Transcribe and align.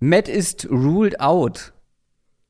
Matt 0.00 0.28
ist 0.28 0.68
ruled 0.70 1.20
out. 1.20 1.74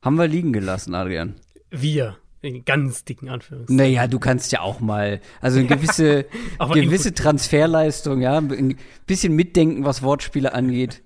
Haben 0.01 0.15
wir 0.15 0.27
liegen 0.27 0.53
gelassen, 0.53 0.95
Adrian. 0.95 1.35
Wir. 1.69 2.17
In 2.43 2.65
ganz 2.65 3.05
dicken 3.05 3.29
Anführungszeichen. 3.29 3.75
Naja, 3.75 4.07
du 4.07 4.17
kannst 4.17 4.51
ja 4.51 4.61
auch 4.61 4.79
mal, 4.79 5.21
also 5.41 5.59
eine 5.59 5.67
gewisse, 5.67 6.25
gewisse 6.73 7.13
Transferleistung, 7.13 8.19
ja, 8.21 8.37
ein 8.37 8.77
bisschen 9.05 9.35
mitdenken, 9.35 9.85
was 9.85 10.01
Wortspiele 10.01 10.53
angeht. 10.53 11.03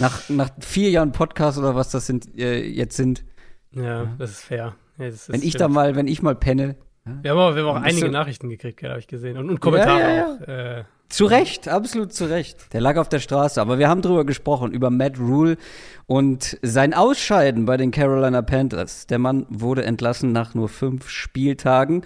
Nach, 0.00 0.28
nach 0.28 0.50
vier 0.58 0.90
Jahren 0.90 1.12
Podcast 1.12 1.56
oder 1.58 1.76
was 1.76 1.90
das 1.90 2.06
sind, 2.06 2.36
äh, 2.36 2.64
jetzt 2.64 2.96
sind. 2.96 3.24
Ja, 3.70 3.82
ja, 3.82 4.14
das 4.18 4.30
ist 4.32 4.40
fair. 4.40 4.74
Ja, 4.98 5.04
das 5.06 5.14
ist 5.14 5.32
wenn 5.32 5.42
ich 5.42 5.54
da 5.54 5.68
mal, 5.68 5.94
wenn 5.94 6.08
ich 6.08 6.20
mal 6.20 6.34
penne. 6.34 6.76
Ja, 7.04 7.18
wir 7.22 7.30
haben 7.32 7.38
auch, 7.38 7.54
wir 7.56 7.64
haben 7.64 7.76
auch 7.76 7.82
einige 7.82 8.08
Nachrichten 8.08 8.48
gekriegt, 8.48 8.82
habe 8.82 8.98
ich 8.98 9.08
gesehen. 9.08 9.36
Und, 9.36 9.50
und 9.50 9.60
Kommentare 9.60 10.16
ja, 10.16 10.26
auch. 10.26 10.48
Äh, 10.48 10.84
zu 11.08 11.26
Recht, 11.26 11.68
absolut 11.68 12.12
zu 12.12 12.24
Recht. 12.24 12.72
Der 12.72 12.80
lag 12.80 12.96
auf 12.96 13.08
der 13.08 13.18
Straße. 13.18 13.60
Aber 13.60 13.78
wir 13.78 13.88
haben 13.88 14.02
drüber 14.02 14.24
gesprochen, 14.24 14.72
über 14.72 14.90
Matt 14.90 15.18
Rule 15.18 15.58
und 16.06 16.58
sein 16.62 16.94
Ausscheiden 16.94 17.66
bei 17.66 17.76
den 17.76 17.90
Carolina 17.90 18.40
Panthers. 18.40 19.06
Der 19.08 19.18
Mann 19.18 19.46
wurde 19.50 19.84
entlassen 19.84 20.32
nach 20.32 20.54
nur 20.54 20.68
fünf 20.68 21.08
Spieltagen. 21.08 22.02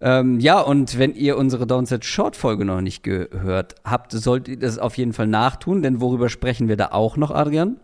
Ähm, 0.00 0.40
ja, 0.40 0.60
und 0.60 0.98
wenn 0.98 1.14
ihr 1.14 1.36
unsere 1.36 1.66
Downset 1.66 2.04
Short 2.04 2.36
Folge 2.36 2.64
noch 2.64 2.80
nicht 2.80 3.02
gehört 3.02 3.76
habt, 3.84 4.12
solltet 4.12 4.48
ihr 4.48 4.58
das 4.58 4.78
auf 4.78 4.96
jeden 4.96 5.12
Fall 5.12 5.26
nachtun, 5.26 5.82
denn 5.82 6.00
worüber 6.00 6.28
sprechen 6.28 6.68
wir 6.68 6.76
da 6.76 6.88
auch 6.92 7.16
noch, 7.16 7.30
Adrian? 7.30 7.80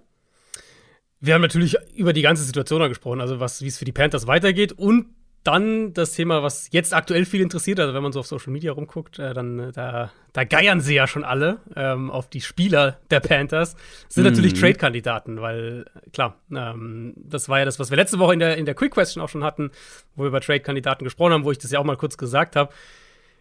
Wir 1.21 1.35
haben 1.35 1.43
natürlich 1.43 1.77
über 1.97 2.13
die 2.13 2.23
ganze 2.23 2.45
Situation 2.45 2.87
gesprochen, 2.89 3.21
also 3.21 3.41
was, 3.41 3.63
wie 3.63 3.69
es 3.69 3.79
für 3.79 3.85
die 3.85 3.93
Panthers 3.93 4.27
weitergeht 4.27 4.73
und 4.73 5.07
dann 5.45 5.93
das 5.93 6.13
Thema, 6.13 6.43
was 6.43 6.69
jetzt 6.73 6.95
aktuell 6.95 7.27
viel 7.27 7.43
interessiert, 7.43 7.79
also 7.79 7.93
wenn 7.93 8.03
man 8.03 8.13
so 8.13 8.21
auf 8.21 8.27
Social 8.27 8.53
Media 8.53 8.73
rumguckt, 8.73 9.19
äh, 9.19 9.35
dann 9.35 9.59
äh, 9.59 9.73
da, 9.73 10.11
da 10.33 10.45
geiern 10.45 10.81
sie 10.81 10.95
ja 10.95 11.07
schon 11.07 11.23
alle 11.23 11.59
ähm, 11.77 12.11
auf 12.11 12.29
die 12.29 12.41
Spieler 12.41 12.99
der 13.11 13.21
Panthers, 13.21 13.77
sind 14.09 14.25
mhm. 14.25 14.31
natürlich 14.31 14.55
Trade-Kandidaten, 14.55 15.41
weil 15.43 15.85
klar, 16.13 16.41
ähm, 16.51 17.13
das 17.17 17.49
war 17.51 17.59
ja 17.59 17.67
das, 17.67 17.79
was 17.79 17.91
wir 17.91 17.97
letzte 17.97 18.19
Woche 18.19 18.33
in 18.33 18.41
der, 18.41 18.57
in 18.57 18.65
der 18.65 18.75
Quick 18.75 18.93
Question 18.93 19.23
auch 19.23 19.29
schon 19.29 19.45
hatten, 19.45 19.71
wo 20.17 20.23
wir 20.23 20.29
über 20.29 20.41
Trade-Kandidaten 20.41 21.05
gesprochen 21.05 21.35
haben, 21.35 21.45
wo 21.45 21.53
ich 21.53 21.59
das 21.59 21.71
ja 21.71 21.79
auch 21.79 21.85
mal 21.85 21.99
kurz 21.99 22.17
gesagt 22.17 22.57
habe. 22.57 22.73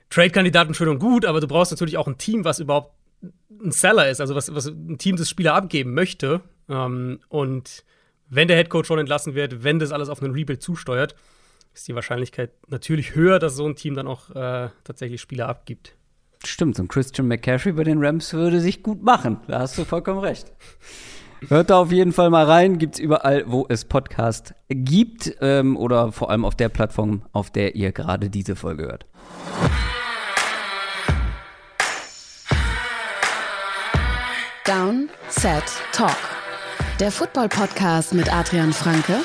Trade-Kandidaten 0.10 0.74
schön 0.74 0.90
und 0.90 1.00
gut, 1.00 1.26
aber 1.26 1.40
du 1.40 1.48
brauchst 1.48 1.72
natürlich 1.72 1.98
auch 1.98 2.08
ein 2.08 2.18
Team, 2.18 2.44
was 2.44 2.60
überhaupt 2.60 2.94
ein 3.64 3.72
Seller 3.72 4.10
ist, 4.10 4.20
also 4.20 4.36
was, 4.36 4.54
was 4.54 4.68
ein 4.68 4.98
Team 4.98 5.16
des 5.16 5.30
Spieler 5.30 5.56
abgeben 5.56 5.94
möchte. 5.94 6.42
Ähm, 6.68 7.22
und 7.30 7.86
wenn 8.30 8.50
der 8.50 8.58
Headcoach 8.58 8.86
schon 8.86 9.00
entlassen 9.00 9.36
wird, 9.36 9.64
wenn 9.64 9.80
das 9.80 9.92
alles 9.92 10.10
auf 10.10 10.22
einen 10.22 10.34
Rebuild 10.34 10.62
zusteuert, 10.62 11.16
ist 11.74 11.88
die 11.88 11.96
Wahrscheinlichkeit 11.96 12.52
natürlich 12.68 13.16
höher, 13.16 13.40
dass 13.40 13.56
so 13.56 13.66
ein 13.66 13.76
Team 13.76 13.96
dann 13.96 14.08
auch 14.08 14.30
äh, 14.32 14.70
tatsächlich 14.84 15.22
Spieler 15.22 15.50
abgibt. 15.50 15.96
Stimmt, 16.46 16.76
so 16.76 16.84
ein 16.84 16.88
Christian 16.88 17.28
McCaffrey 17.28 17.72
bei 17.72 17.84
den 17.84 18.04
Rams 18.04 18.34
würde 18.34 18.60
sich 18.60 18.84
gut 18.84 19.02
machen. 19.02 19.40
Da 19.48 19.60
hast 19.60 19.78
du 19.78 19.86
vollkommen 19.86 20.20
recht. 20.20 20.52
Hört 21.48 21.70
da 21.70 21.80
auf 21.80 21.92
jeden 21.92 22.14
Fall 22.14 22.30
mal 22.30 22.46
rein. 22.46 22.78
Gibt's 22.78 23.00
überall, 23.00 23.44
wo 23.48 23.66
es 23.68 23.86
Podcast 23.86 24.54
gibt 24.70 25.36
ähm, 25.42 25.76
oder 25.78 26.12
vor 26.12 26.30
allem 26.30 26.46
auf 26.46 26.56
der 26.56 26.70
Plattform, 26.70 27.24
auf 27.32 27.50
der 27.50 27.76
ihr 27.76 27.92
gerade 27.92 28.30
diese 28.30 28.56
Folge 28.56 28.84
hört. 28.84 29.06
Down, 34.66 35.10
Set, 35.30 35.64
Talk. 35.92 36.16
Der 37.00 37.12
Football-Podcast 37.12 38.14
mit 38.14 38.34
Adrian 38.34 38.72
Franke 38.72 39.18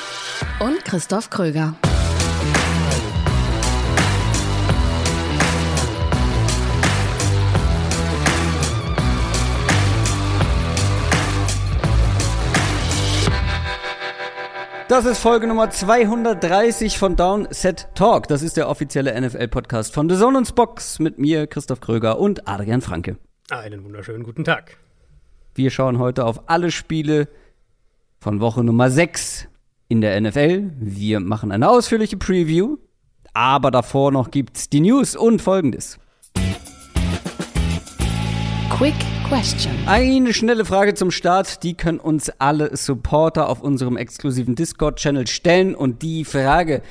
und 0.59 0.83
Christoph 0.83 1.29
Kröger. 1.29 1.75
Das 14.89 15.05
ist 15.05 15.19
Folge 15.19 15.45
Nummer 15.45 15.69
230 15.69 16.97
von 16.97 17.15
Downset 17.15 17.89
Talk. 17.93 18.27
Das 18.27 18.41
ist 18.41 18.57
der 18.57 18.67
offizielle 18.67 19.21
NFL-Podcast 19.21 19.93
von 19.93 20.09
The 20.09 20.17
Zone 20.17 20.41
Box 20.55 20.97
mit 20.97 21.19
mir, 21.19 21.45
Christoph 21.45 21.79
Kröger 21.79 22.17
und 22.17 22.47
Adrian 22.47 22.81
Franke. 22.81 23.17
Einen 23.51 23.83
wunderschönen 23.83 24.23
guten 24.23 24.43
Tag. 24.43 24.77
Wir 25.53 25.69
schauen 25.69 25.99
heute 25.99 26.25
auf 26.25 26.49
alle 26.49 26.71
Spiele 26.71 27.27
von 28.19 28.41
Woche 28.41 28.63
Nummer 28.63 28.89
6 28.89 29.47
in 29.89 30.01
der 30.01 30.19
NFL. 30.19 30.71
Wir 30.79 31.19
machen 31.19 31.51
eine 31.51 31.69
ausführliche 31.69 32.17
Preview, 32.17 32.77
aber 33.31 33.69
davor 33.69 34.11
noch 34.11 34.31
gibt's 34.31 34.69
die 34.69 34.79
News 34.79 35.15
und 35.15 35.39
folgendes. 35.39 35.99
Quick 38.71 38.95
Question. 39.29 39.71
Eine 39.85 40.33
schnelle 40.33 40.65
Frage 40.65 40.95
zum 40.95 41.11
Start, 41.11 41.61
die 41.61 41.75
können 41.75 41.99
uns 41.99 42.31
alle 42.39 42.75
Supporter 42.75 43.47
auf 43.47 43.61
unserem 43.61 43.95
exklusiven 43.95 44.55
Discord-Channel 44.55 45.27
stellen. 45.27 45.75
Und 45.75 46.01
die 46.01 46.25
Frage 46.25 46.81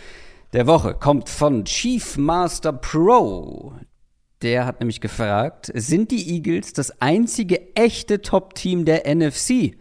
der 0.52 0.68
Woche 0.68 0.94
kommt 0.94 1.28
von 1.28 1.64
Chief 1.64 2.16
Master 2.16 2.72
Pro. 2.72 3.72
Der 4.42 4.66
hat 4.66 4.78
nämlich 4.78 5.00
gefragt, 5.00 5.72
sind 5.74 6.12
die 6.12 6.32
Eagles 6.32 6.72
das 6.72 7.02
einzige 7.02 7.74
echte 7.74 8.22
Top-Team 8.22 8.84
der 8.84 9.12
NFC? 9.12 9.76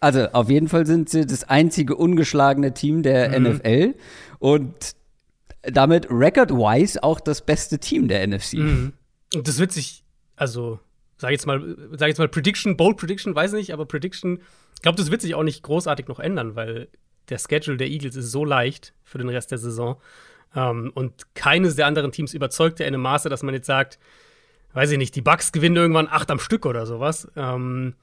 Also 0.00 0.28
auf 0.32 0.48
jeden 0.48 0.68
Fall 0.68 0.86
sind 0.86 1.10
sie 1.10 1.26
das 1.26 1.44
einzige 1.44 1.94
ungeschlagene 1.94 2.72
Team 2.72 3.02
der 3.02 3.38
mhm. 3.38 3.56
NFL 3.56 3.94
und 4.38 4.72
damit 5.60 6.06
record-wise 6.08 7.02
auch 7.02 7.20
das 7.20 7.42
beste 7.42 7.78
Team 7.78 8.08
der 8.08 8.26
NFC. 8.26 8.54
Mhm. 8.54 8.92
Und 9.34 9.46
das 9.46 9.58
wird 9.58 9.72
sich, 9.72 10.04
also 10.36 10.80
sag 11.22 11.30
jetzt 11.30 11.46
mal, 11.46 11.76
sag 11.92 12.08
jetzt 12.08 12.18
mal 12.18 12.26
Prediction, 12.26 12.76
Bold 12.76 12.96
Prediction, 12.96 13.32
weiß 13.32 13.52
nicht, 13.52 13.72
aber 13.72 13.86
Prediction, 13.86 14.40
ich 14.74 14.82
glaube, 14.82 14.96
das 14.96 15.12
wird 15.12 15.20
sich 15.20 15.36
auch 15.36 15.44
nicht 15.44 15.62
großartig 15.62 16.08
noch 16.08 16.18
ändern, 16.18 16.56
weil 16.56 16.88
der 17.28 17.38
Schedule 17.38 17.76
der 17.76 17.86
Eagles 17.86 18.16
ist 18.16 18.32
so 18.32 18.44
leicht 18.44 18.92
für 19.04 19.18
den 19.18 19.28
Rest 19.28 19.52
der 19.52 19.58
Saison. 19.58 20.00
Ähm, 20.56 20.90
und 20.94 21.32
keines 21.36 21.76
der 21.76 21.86
anderen 21.86 22.10
Teams 22.10 22.34
überzeugt 22.34 22.80
ja 22.80 22.86
in 22.86 22.94
einem 22.94 23.04
Maße, 23.04 23.28
dass 23.28 23.44
man 23.44 23.54
jetzt 23.54 23.68
sagt, 23.68 24.00
weiß 24.72 24.90
ich 24.90 24.98
nicht, 24.98 25.14
die 25.14 25.22
Bucks 25.22 25.52
gewinnen 25.52 25.76
irgendwann 25.76 26.08
acht 26.08 26.28
am 26.28 26.40
Stück 26.40 26.66
oder 26.66 26.86
sowas. 26.86 27.28
Ähm, 27.36 27.94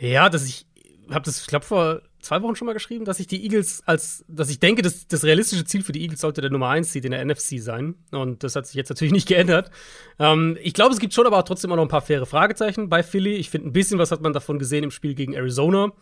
ja, 0.00 0.28
dass 0.28 0.44
ich 0.44 0.66
habe 1.10 1.24
das, 1.24 1.40
ich 1.40 1.46
glaube, 1.46 1.64
vor 1.64 2.02
zwei 2.20 2.42
Wochen 2.42 2.56
schon 2.56 2.66
mal 2.66 2.72
geschrieben, 2.72 3.04
dass 3.04 3.20
ich 3.20 3.26
die 3.26 3.42
Eagles 3.42 3.82
als, 3.86 4.24
dass 4.28 4.50
ich 4.50 4.60
denke, 4.60 4.82
dass 4.82 5.06
das 5.08 5.24
realistische 5.24 5.64
Ziel 5.64 5.82
für 5.82 5.92
die 5.92 6.02
Eagles 6.02 6.20
sollte 6.20 6.40
der 6.40 6.50
Nummer 6.50 6.68
1 6.68 6.92
Seed 6.92 7.04
in 7.04 7.12
der 7.12 7.24
NFC 7.24 7.58
sein. 7.58 7.94
Und 8.10 8.44
das 8.44 8.56
hat 8.56 8.66
sich 8.66 8.76
jetzt 8.76 8.88
natürlich 8.88 9.12
nicht 9.14 9.28
geändert. 9.28 9.70
Ähm, 10.18 10.56
ich 10.62 10.74
glaube, 10.74 10.92
es 10.92 11.00
gibt 11.00 11.14
schon 11.14 11.26
aber 11.26 11.38
auch 11.38 11.44
trotzdem 11.44 11.72
auch 11.72 11.76
noch 11.76 11.84
ein 11.84 11.88
paar 11.88 12.02
faire 12.02 12.26
Fragezeichen 12.26 12.88
bei 12.88 13.02
Philly. 13.02 13.34
Ich 13.34 13.50
finde, 13.50 13.68
ein 13.68 13.72
bisschen 13.72 13.98
was 13.98 14.10
hat 14.10 14.20
man 14.20 14.32
davon 14.32 14.58
gesehen 14.58 14.84
im 14.84 14.90
Spiel 14.90 15.14
gegen 15.14 15.34
Arizona, 15.34 15.92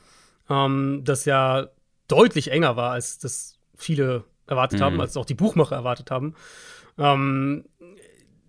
ähm, 0.49 1.03
das 1.05 1.25
ja 1.25 1.69
deutlich 2.09 2.51
enger 2.51 2.77
war, 2.77 2.93
als 2.93 3.19
das 3.19 3.59
viele 3.77 4.25
erwartet 4.47 4.81
mhm. 4.81 4.85
haben, 4.85 5.01
als 5.01 5.17
auch 5.17 5.27
die 5.27 5.35
Buchmacher 5.35 5.77
erwartet 5.77 6.11
haben. 6.11 6.35
Ähm, 6.99 7.65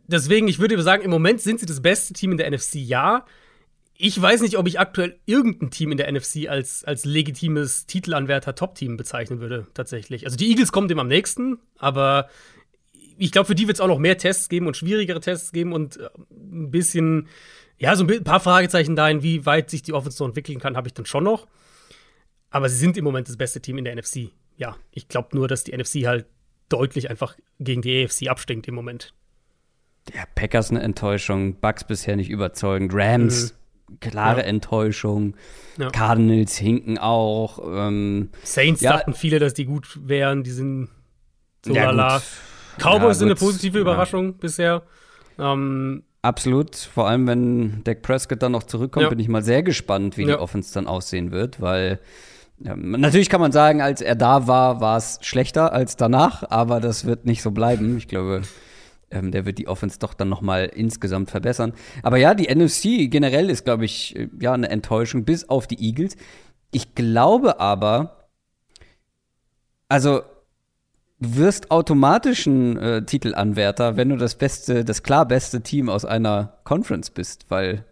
deswegen, 0.08 0.48
ich 0.48 0.60
würde 0.60 0.82
sagen, 0.82 1.04
im 1.04 1.12
Moment 1.12 1.42
sind 1.42 1.60
sie 1.60 1.66
das 1.66 1.82
beste 1.82 2.14
Team 2.14 2.32
in 2.32 2.38
der 2.38 2.50
NFC, 2.50 2.76
ja 2.76 3.26
ich 4.02 4.20
weiß 4.20 4.42
nicht, 4.42 4.58
ob 4.58 4.66
ich 4.66 4.80
aktuell 4.80 5.20
irgendein 5.26 5.72
Team 5.72 5.92
in 5.92 5.98
der 5.98 6.10
NFC 6.10 6.48
als, 6.48 6.86
als 6.86 7.04
legitimes 7.04 7.86
Titelanwärter-Top-Team 7.86 8.96
bezeichnen 8.96 9.42
würde, 9.42 9.68
tatsächlich. 9.74 10.24
Also 10.26 10.38
die 10.38 10.50
Eagles 10.50 10.72
kommen 10.72 10.88
dem 10.88 11.00
am 11.00 11.10
nächsten, 11.10 11.60
aber 11.78 12.30
ich 13.18 13.34
glaube, 13.34 13.48
für 13.48 13.56
die 13.56 13.68
wird 13.68 13.76
es 13.76 13.82
auch 13.82 13.90
noch 13.90 14.00
mehr 14.00 14.18
Tests 14.18 14.48
geben 14.48 14.68
und 14.68 14.78
schwierigere 14.78 15.20
Tests 15.20 15.52
geben 15.52 15.74
und 15.74 15.98
äh, 15.98 16.08
ein 16.32 16.72
bisschen, 16.72 17.28
ja, 17.78 17.94
so 17.98 18.08
ein 18.08 18.24
paar 18.24 18.40
Fragezeichen 18.40 18.96
dahin, 18.96 19.22
wie 19.22 19.46
weit 19.46 19.70
sich 19.70 19.82
die 19.82 19.92
Offense 19.92 20.16
so 20.16 20.26
entwickeln 20.26 20.60
kann, 20.60 20.78
habe 20.78 20.88
ich 20.88 20.94
dann 20.94 21.06
schon 21.06 21.26
noch. 21.26 21.46
Aber 22.52 22.70
sie 22.70 22.78
sind 22.78 22.96
im 22.96 23.04
Moment 23.04 23.28
das 23.28 23.36
beste 23.36 23.60
Team 23.60 23.78
in 23.78 23.84
der 23.84 23.98
NFC. 23.98 24.30
Ja, 24.56 24.78
ich 24.92 25.10
glaube 25.10 25.36
nur, 25.36 25.50
dass 25.50 25.66
die 25.66 25.76
NFC 25.76 26.06
halt 26.08 26.26
deutlich 26.70 27.10
einfach 27.10 27.36
gegen 27.60 27.82
die 27.82 28.06
AFC 28.06 28.30
abstinkt 28.30 28.66
im 28.70 28.76
Moment. 28.76 29.14
Ja, 30.16 30.24
Packers 30.36 30.72
eine 30.72 30.82
Enttäuschung, 30.84 31.60
Bucks 31.60 31.84
bisher 31.84 32.16
nicht 32.16 32.30
überzeugend, 32.30 32.94
Rams. 32.94 33.52
Mhm 33.52 33.60
klare 34.00 34.42
ja. 34.42 34.46
Enttäuschung. 34.46 35.36
Ja. 35.78 35.90
Cardinals 35.90 36.58
hinken 36.58 36.98
auch. 36.98 37.60
Ähm, 37.66 38.30
Saints 38.44 38.82
ja. 38.82 38.94
dachten 38.94 39.14
viele, 39.14 39.40
dass 39.40 39.54
die 39.54 39.66
gut 39.66 40.00
wären. 40.04 40.44
Die 40.44 40.52
sind 40.52 40.90
so 41.66 41.74
lala. 41.74 42.22
Cowboys 42.78 43.20
sind 43.20 43.28
eine 43.28 43.36
positive 43.36 43.80
Überraschung 43.80 44.38
bisher. 44.38 44.84
Ähm, 45.38 46.04
Absolut. 46.22 46.76
Vor 46.76 47.08
allem, 47.08 47.28
wenn 47.28 47.84
Dak 47.84 48.02
Prescott 48.02 48.42
dann 48.42 48.52
noch 48.52 48.64
zurückkommt, 48.64 49.10
bin 49.10 49.20
ich 49.20 49.30
mal 49.30 49.44
sehr 49.44 49.64
gespannt, 49.64 50.18
wie 50.18 50.26
die 50.26 50.34
Offense 50.34 50.74
dann 50.74 50.88
aussehen 50.88 51.32
wird, 51.32 51.62
weil 51.62 52.00
natürlich 52.60 53.30
kann 53.30 53.40
man 53.40 53.54
sagen, 53.54 53.82
als 53.82 54.02
er 54.02 54.16
da 54.16 54.48
war, 54.48 54.82
war 54.82 54.98
es 54.98 55.20
schlechter 55.22 55.72
als 55.72 55.96
danach, 55.96 56.44
aber 56.50 56.82
das 56.82 57.06
wird 57.06 57.26
nicht 57.26 57.42
so 57.42 57.52
bleiben. 57.52 57.98
Ich 57.98 58.10
glaube, 58.10 58.42
ähm, 59.12 59.32
der 59.32 59.46
wird 59.46 59.58
die 59.58 59.68
Offense 59.68 60.00
doch 60.00 60.14
dann 60.14 60.30
noch 60.30 60.42
mal 60.42 60.66
insgesamt 60.66 61.30
verbessern. 61.30 61.74
Aber 62.04 62.18
ja, 62.18 62.34
die 62.34 62.54
NFC 62.54 63.10
generell 63.10 63.50
ist, 63.50 63.66
glaube 63.66 63.86
ich, 63.86 64.16
äh, 64.16 64.30
ja 64.40 64.54
eine 64.54 64.70
Enttäuschung 64.70 65.26
bis 65.26 65.48
auf 65.50 65.68
die 65.68 65.82
Eagles. 65.84 66.16
Ich 66.72 66.96
glaube 66.96 67.60
aber, 67.60 68.28
also 69.88 70.22
du 71.20 71.36
wirst 71.36 71.72
automatisch 71.72 72.46
ein 72.46 72.78
äh, 72.78 73.06
Titelanwärter, 73.06 73.98
wenn 73.98 74.10
du 74.10 74.18
das 74.18 74.36
beste, 74.36 74.86
das 74.86 75.04
klar 75.04 75.28
beste 75.28 75.62
Team 75.62 75.90
aus 75.90 76.06
einer 76.06 76.60
Conference 76.64 77.10
bist, 77.10 77.46
weil 77.50 77.86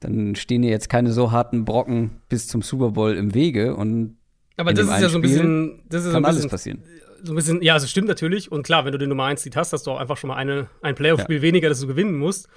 dann 0.00 0.34
stehen 0.34 0.62
dir 0.62 0.70
jetzt 0.70 0.88
keine 0.88 1.12
so 1.12 1.30
harten 1.30 1.64
Brocken 1.64 2.22
bis 2.28 2.48
zum 2.48 2.62
Super 2.62 2.90
Bowl 2.90 3.14
im 3.14 3.34
Wege 3.34 3.76
und 3.76 4.16
aber 4.56 4.74
das 4.74 4.86
ist 4.86 5.00
ja 5.00 5.08
so 5.08 5.18
ein 5.18 5.22
bisschen, 5.22 5.82
das 5.88 6.04
ist 6.04 6.12
kann 6.12 6.12
so 6.12 6.18
ein 6.18 6.24
alles 6.24 6.36
bisschen, 6.36 6.50
passieren. 6.50 6.82
So 7.22 7.32
ein 7.32 7.36
bisschen, 7.36 7.62
ja, 7.62 7.74
also 7.74 7.86
stimmt 7.86 8.08
natürlich. 8.08 8.50
Und 8.50 8.64
klar, 8.64 8.84
wenn 8.84 8.92
du 8.92 8.98
den 8.98 9.08
Nummer 9.08 9.24
1 9.24 9.42
Seed 9.42 9.56
hast, 9.56 9.72
hast 9.72 9.86
du 9.86 9.92
auch 9.92 10.00
einfach 10.00 10.16
schon 10.16 10.28
mal 10.28 10.36
eine, 10.36 10.68
ein 10.80 10.94
Playoff-Spiel 10.94 11.36
ja. 11.36 11.42
weniger, 11.42 11.68
das 11.68 11.80
du 11.80 11.86
gewinnen 11.86 12.16
musst. 12.16 12.48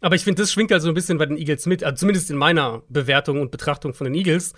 Aber 0.00 0.16
ich 0.16 0.24
finde, 0.24 0.42
das 0.42 0.52
schwingt 0.52 0.70
halt 0.70 0.82
so 0.82 0.88
ein 0.88 0.94
bisschen 0.94 1.18
bei 1.18 1.26
den 1.26 1.36
Eagles 1.36 1.66
mit, 1.66 1.84
also 1.84 1.96
zumindest 1.96 2.30
in 2.30 2.36
meiner 2.36 2.82
Bewertung 2.88 3.40
und 3.40 3.50
Betrachtung 3.50 3.94
von 3.94 4.04
den 4.04 4.14
Eagles, 4.14 4.52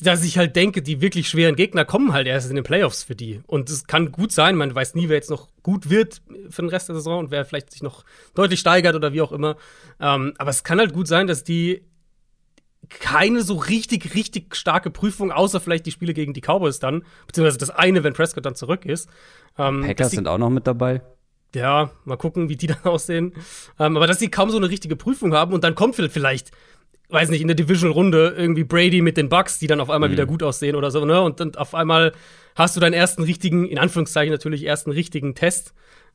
dass 0.00 0.24
ich 0.24 0.38
halt 0.38 0.54
denke, 0.56 0.82
die 0.82 1.00
wirklich 1.00 1.28
schweren 1.28 1.56
Gegner 1.56 1.84
kommen 1.84 2.12
halt 2.12 2.26
erst 2.26 2.50
in 2.50 2.56
den 2.56 2.64
Playoffs 2.64 3.02
für 3.02 3.16
die. 3.16 3.40
Und 3.46 3.70
es 3.70 3.86
kann 3.86 4.12
gut 4.12 4.30
sein, 4.30 4.54
man 4.54 4.74
weiß 4.74 4.94
nie, 4.94 5.08
wer 5.08 5.16
jetzt 5.16 5.30
noch 5.30 5.48
gut 5.62 5.88
wird 5.90 6.20
für 6.50 6.62
den 6.62 6.68
Rest 6.68 6.88
der 6.88 6.96
Saison 6.96 7.18
und 7.18 7.30
wer 7.30 7.44
vielleicht 7.44 7.72
sich 7.72 7.82
noch 7.82 8.04
deutlich 8.34 8.60
steigert 8.60 8.94
oder 8.94 9.12
wie 9.12 9.22
auch 9.22 9.32
immer. 9.32 9.56
Ähm, 10.00 10.34
aber 10.38 10.50
es 10.50 10.64
kann 10.64 10.78
halt 10.78 10.92
gut 10.92 11.08
sein, 11.08 11.26
dass 11.26 11.44
die 11.44 11.82
keine 12.88 13.42
so 13.42 13.54
richtig, 13.56 14.14
richtig 14.14 14.56
starke 14.56 14.90
Prüfung, 14.90 15.32
außer 15.32 15.60
vielleicht 15.60 15.86
die 15.86 15.90
Spiele 15.90 16.14
gegen 16.14 16.32
die 16.32 16.40
Cowboys 16.40 16.78
dann, 16.78 17.04
beziehungsweise 17.26 17.58
das 17.58 17.70
eine, 17.70 18.04
wenn 18.04 18.12
Prescott 18.12 18.44
dann 18.44 18.54
zurück 18.54 18.84
ist. 18.84 19.08
Ähm, 19.58 19.82
Packers 19.82 20.12
sind 20.12 20.28
auch 20.28 20.38
noch 20.38 20.50
mit 20.50 20.66
dabei. 20.66 21.02
Ja, 21.54 21.90
mal 22.04 22.16
gucken, 22.16 22.48
wie 22.48 22.56
die 22.56 22.66
dann 22.66 22.82
aussehen. 22.84 23.32
Ähm, 23.78 23.96
aber 23.96 24.06
dass 24.06 24.18
sie 24.18 24.28
kaum 24.28 24.50
so 24.50 24.56
eine 24.56 24.68
richtige 24.68 24.96
Prüfung 24.96 25.34
haben 25.34 25.52
und 25.52 25.64
dann 25.64 25.74
kommt 25.74 25.96
vielleicht, 25.96 26.50
weiß 27.08 27.30
nicht, 27.30 27.40
in 27.40 27.48
der 27.48 27.56
Division-Runde 27.56 28.34
irgendwie 28.36 28.64
Brady 28.64 29.00
mit 29.00 29.16
den 29.16 29.28
Bucks, 29.28 29.58
die 29.58 29.66
dann 29.66 29.80
auf 29.80 29.90
einmal 29.90 30.08
mhm. 30.08 30.14
wieder 30.14 30.26
gut 30.26 30.42
aussehen 30.42 30.76
oder 30.76 30.90
so, 30.90 31.04
ne? 31.04 31.20
Und 31.22 31.40
dann 31.40 31.54
auf 31.54 31.74
einmal 31.74 32.12
hast 32.54 32.76
du 32.76 32.80
deinen 32.80 32.94
ersten 32.94 33.22
richtigen, 33.22 33.66
in 33.66 33.78
Anführungszeichen 33.78 34.32
natürlich, 34.32 34.64
ersten 34.64 34.90
richtigen 34.90 35.34
Test. 35.34 35.72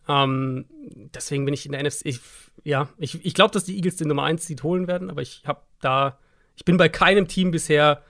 Ähm, 0.07 0.65
deswegen 1.13 1.45
bin 1.45 1.53
ich 1.53 1.65
in 1.65 1.71
der 1.71 1.83
NFC, 1.83 2.05
ich, 2.05 2.19
ja, 2.63 2.89
ich, 2.97 3.23
ich 3.25 3.33
glaube, 3.33 3.51
dass 3.51 3.63
die 3.63 3.75
Eagles 3.75 3.97
den 3.97 4.07
Nummer 4.07 4.23
1 4.23 4.45
Seed 4.45 4.63
holen 4.63 4.87
werden, 4.87 5.09
aber 5.09 5.21
ich 5.21 5.43
habe 5.45 5.61
da 5.79 6.17
ich 6.61 6.65
bin 6.65 6.77
bei 6.77 6.89
keinem 6.89 7.27
Team 7.27 7.49
bisher 7.49 8.03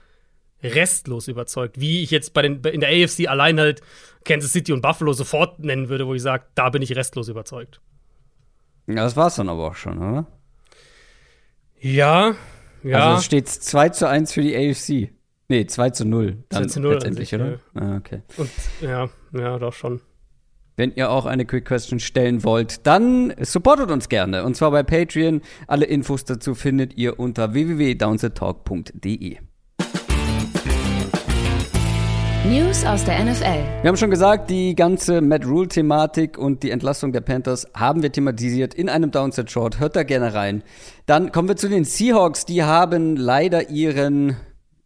restlos 0.62 1.26
überzeugt, 1.26 1.80
wie 1.80 2.02
ich 2.02 2.10
jetzt 2.10 2.34
bei 2.34 2.42
den, 2.42 2.62
in 2.64 2.80
der 2.80 2.90
AFC 2.90 3.26
allein 3.26 3.58
halt 3.58 3.80
Kansas 4.26 4.52
City 4.52 4.74
und 4.74 4.82
Buffalo 4.82 5.14
sofort 5.14 5.60
nennen 5.60 5.88
würde, 5.88 6.06
wo 6.06 6.12
ich 6.12 6.20
sage, 6.20 6.44
da 6.54 6.68
bin 6.68 6.82
ich 6.82 6.94
restlos 6.94 7.28
überzeugt. 7.28 7.80
Ja, 8.86 8.96
das 8.96 9.16
war's 9.16 9.36
dann 9.36 9.48
aber 9.48 9.68
auch 9.68 9.74
schon, 9.74 9.96
oder? 9.96 10.26
Ja, 11.80 12.34
ja. 12.82 12.98
Also 12.98 13.20
es 13.20 13.24
steht 13.24 13.48
2 13.48 13.88
zu 13.88 14.06
1 14.06 14.34
für 14.34 14.42
die 14.42 14.54
AFC. 14.54 15.14
Nee, 15.48 15.66
2 15.66 15.90
zu 15.90 16.04
0. 16.04 16.44
Dann 16.50 16.64
2 16.64 16.74
zu 16.74 16.80
0 16.80 16.92
letztendlich, 16.92 17.34
oder? 17.34 17.58
Ah, 17.74 17.96
okay. 17.96 18.20
Und, 18.36 18.50
ja, 18.82 19.08
ja, 19.32 19.58
doch 19.58 19.72
schon. 19.72 20.02
Wenn 20.82 20.94
ihr 20.96 21.12
auch 21.12 21.26
eine 21.26 21.44
Quick 21.44 21.64
Question 21.64 22.00
stellen 22.00 22.42
wollt, 22.42 22.88
dann 22.88 23.32
supportet 23.38 23.92
uns 23.92 24.08
gerne. 24.08 24.42
Und 24.42 24.56
zwar 24.56 24.72
bei 24.72 24.82
Patreon. 24.82 25.40
Alle 25.68 25.84
Infos 25.84 26.24
dazu 26.24 26.56
findet 26.56 26.98
ihr 26.98 27.20
unter 27.20 27.54
www.downsettalk.de. 27.54 29.36
News 32.48 32.84
aus 32.84 33.04
der 33.04 33.24
NFL. 33.24 33.62
Wir 33.82 33.88
haben 33.88 33.96
schon 33.96 34.10
gesagt, 34.10 34.50
die 34.50 34.74
ganze 34.74 35.20
Matt 35.20 35.46
Rule-Thematik 35.46 36.36
und 36.36 36.64
die 36.64 36.72
Entlassung 36.72 37.12
der 37.12 37.20
Panthers 37.20 37.68
haben 37.76 38.02
wir 38.02 38.10
thematisiert 38.10 38.74
in 38.74 38.88
einem 38.88 39.12
Downset 39.12 39.52
Short. 39.52 39.78
Hört 39.78 39.94
da 39.94 40.02
gerne 40.02 40.34
rein. 40.34 40.64
Dann 41.06 41.30
kommen 41.30 41.46
wir 41.46 41.54
zu 41.54 41.68
den 41.68 41.84
Seahawks. 41.84 42.44
Die 42.44 42.64
haben 42.64 43.14
leider 43.14 43.70
ihren, 43.70 44.34